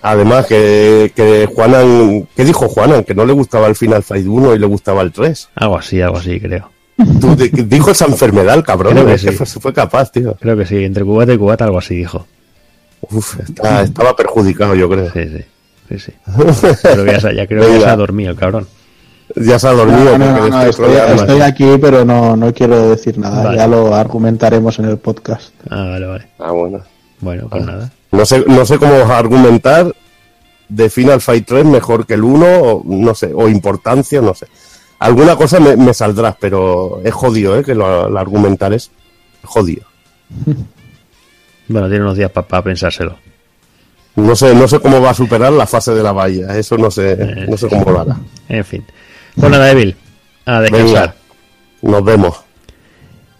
Además, 0.03 0.45
que, 0.47 1.11
que 1.15 1.47
Juanan, 1.53 2.27
¿qué 2.35 2.43
dijo 2.43 2.67
Juanan? 2.67 3.03
Que 3.05 3.15
no 3.15 3.25
le 3.25 3.33
gustaba 3.33 3.67
el 3.67 3.75
Final 3.75 4.03
Fight 4.03 4.27
1 4.27 4.53
y 4.55 4.59
le 4.59 4.65
gustaba 4.67 5.01
el 5.01 5.11
3. 5.11 5.49
Algo 5.55 5.77
así, 5.77 6.01
algo 6.01 6.17
así, 6.17 6.39
creo. 6.39 6.69
Tú, 7.19 7.35
dijo 7.35 7.89
esa 7.91 8.05
enfermedad, 8.05 8.55
el 8.55 8.63
cabrón. 8.63 8.93
Creo 8.93 9.05
que 9.07 9.17
sí. 9.17 9.31
fue, 9.31 9.45
fue 9.45 9.73
capaz, 9.73 10.11
tío. 10.11 10.35
Creo 10.39 10.55
que 10.57 10.65
sí, 10.65 10.83
entre 10.83 11.03
cubata 11.03 11.33
y 11.33 11.37
cubata 11.37 11.63
algo 11.65 11.77
así 11.79 11.95
dijo. 11.95 12.27
Uf, 13.09 13.39
está- 13.39 13.81
estaba 13.81 14.15
perjudicado, 14.15 14.75
yo 14.75 14.87
creo. 14.89 15.11
Sí, 15.11 15.21
sí. 15.29 15.43
Sí, 15.89 15.99
sí. 15.99 16.11
Que 16.83 17.05
ya, 17.11 17.19
se- 17.19 17.35
ya 17.35 17.47
creo 17.47 17.65
que 17.65 17.73
ya 17.79 17.85
se 17.85 17.89
ha 17.89 17.95
dormido 17.95 18.31
el 18.31 18.37
cabrón. 18.37 18.67
Ya 19.35 19.57
se 19.57 19.67
ha 19.67 19.71
dormido. 19.71 20.17
No, 20.17 20.31
no, 20.31 20.37
porque 20.37 20.51
no, 20.51 20.61
estoy, 20.63 21.41
aquí, 21.41 21.77
pero 21.81 22.05
no, 22.05 22.35
no 22.35 22.53
quiero 22.53 22.89
decir 22.89 23.17
nada. 23.17 23.43
Vale. 23.43 23.57
Ya 23.57 23.67
lo 23.67 23.95
argumentaremos 23.95 24.77
en 24.79 24.85
el 24.85 24.97
podcast. 24.97 25.53
Ah, 25.69 25.85
vale, 25.91 26.05
vale. 26.05 26.27
Ah, 26.39 26.51
bueno. 26.51 26.81
Bueno, 27.21 27.47
pues 27.49 27.63
Ah. 27.63 27.65
nada. 27.65 27.91
No 28.13 28.25
sé, 28.25 28.45
no 28.47 28.63
sé 28.63 28.77
cómo 28.77 28.93
argumentar 29.11 29.93
de 30.69 30.89
Final 30.89 31.19
Fight 31.19 31.47
3 31.47 31.65
mejor 31.65 32.05
que 32.05 32.13
el 32.13 32.23
1, 32.23 32.45
o, 32.45 32.83
no 32.85 33.15
sé, 33.15 33.31
o 33.33 33.49
importancia, 33.49 34.21
no 34.21 34.35
sé. 34.35 34.47
Alguna 34.99 35.35
cosa 35.35 35.59
me, 35.59 35.75
me 35.75 35.93
saldrá, 35.95 36.37
pero 36.39 37.01
es 37.03 37.13
jodido, 37.13 37.57
¿eh? 37.57 37.63
Que 37.63 37.73
lo, 37.73 38.07
lo 38.07 38.19
argumentar 38.19 38.71
es 38.73 38.91
jodido. 39.43 39.83
Bueno, 41.65 41.87
tiene 41.87 42.03
unos 42.03 42.17
días 42.17 42.29
para 42.29 42.61
pensárselo. 42.61 43.15
No 44.17 44.35
sé, 44.35 44.53
no 44.53 44.67
sé 44.67 44.79
cómo 44.79 45.01
va 45.01 45.11
a 45.11 45.13
superar 45.13 45.51
la 45.53 45.65
fase 45.65 45.93
de 45.93 46.03
la 46.03 46.11
bahía. 46.11 46.57
Eso 46.57 46.77
no 46.77 46.91
sé, 46.91 47.45
no 47.47 47.57
sé 47.57 47.69
cómo 47.69 47.89
lo 47.89 48.01
hará. 48.01 48.17
En 48.49 48.65
fin. 48.65 48.85
Pues 49.33 49.49
nada, 49.49 49.71
Evil. 49.71 49.95
A 50.45 50.59
descansar. 50.59 51.15
Venga, 51.81 51.97
nos 51.97 52.03
vemos. 52.03 52.42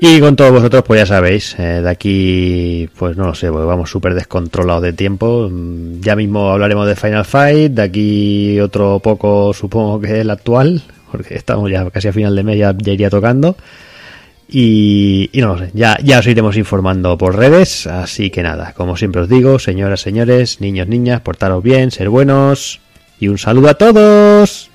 Y 0.05 0.19
con 0.19 0.35
todos 0.35 0.51
vosotros, 0.51 0.83
pues 0.85 0.99
ya 0.99 1.05
sabéis, 1.05 1.55
eh, 1.57 1.79
de 1.81 1.89
aquí, 1.89 2.89
pues 2.97 3.15
no 3.15 3.27
lo 3.27 3.33
sé, 3.33 3.49
pues 3.49 3.65
vamos 3.65 3.89
súper 3.89 4.13
descontrolados 4.13 4.83
de 4.83 4.91
tiempo. 4.91 5.47
Mm, 5.49 6.01
Ya 6.01 6.17
mismo 6.17 6.49
hablaremos 6.51 6.85
de 6.87 6.97
Final 6.97 7.23
Fight, 7.23 7.71
de 7.71 7.81
aquí 7.83 8.59
otro 8.59 8.99
poco 8.99 9.53
supongo 9.53 10.01
que 10.01 10.19
el 10.19 10.29
actual, 10.29 10.81
porque 11.09 11.35
estamos 11.35 11.71
ya 11.71 11.89
casi 11.89 12.09
a 12.09 12.13
final 12.13 12.35
de 12.35 12.43
mes, 12.43 12.57
ya, 12.57 12.75
iría 12.85 13.09
tocando. 13.09 13.55
Y, 14.49 15.29
y 15.31 15.39
no 15.39 15.53
lo 15.55 15.59
sé, 15.59 15.71
ya, 15.73 15.97
ya 16.03 16.19
os 16.19 16.27
iremos 16.27 16.57
informando 16.57 17.17
por 17.17 17.37
redes, 17.37 17.87
así 17.87 18.29
que 18.29 18.43
nada, 18.43 18.73
como 18.73 18.97
siempre 18.97 19.21
os 19.21 19.29
digo, 19.29 19.57
señoras, 19.57 20.01
señores, 20.01 20.59
niños, 20.59 20.85
niñas, 20.89 21.21
portaros 21.21 21.63
bien, 21.63 21.91
ser 21.91 22.09
buenos 22.09 22.81
y 23.21 23.29
un 23.29 23.37
saludo 23.37 23.69
a 23.69 23.75
todos. 23.75 24.69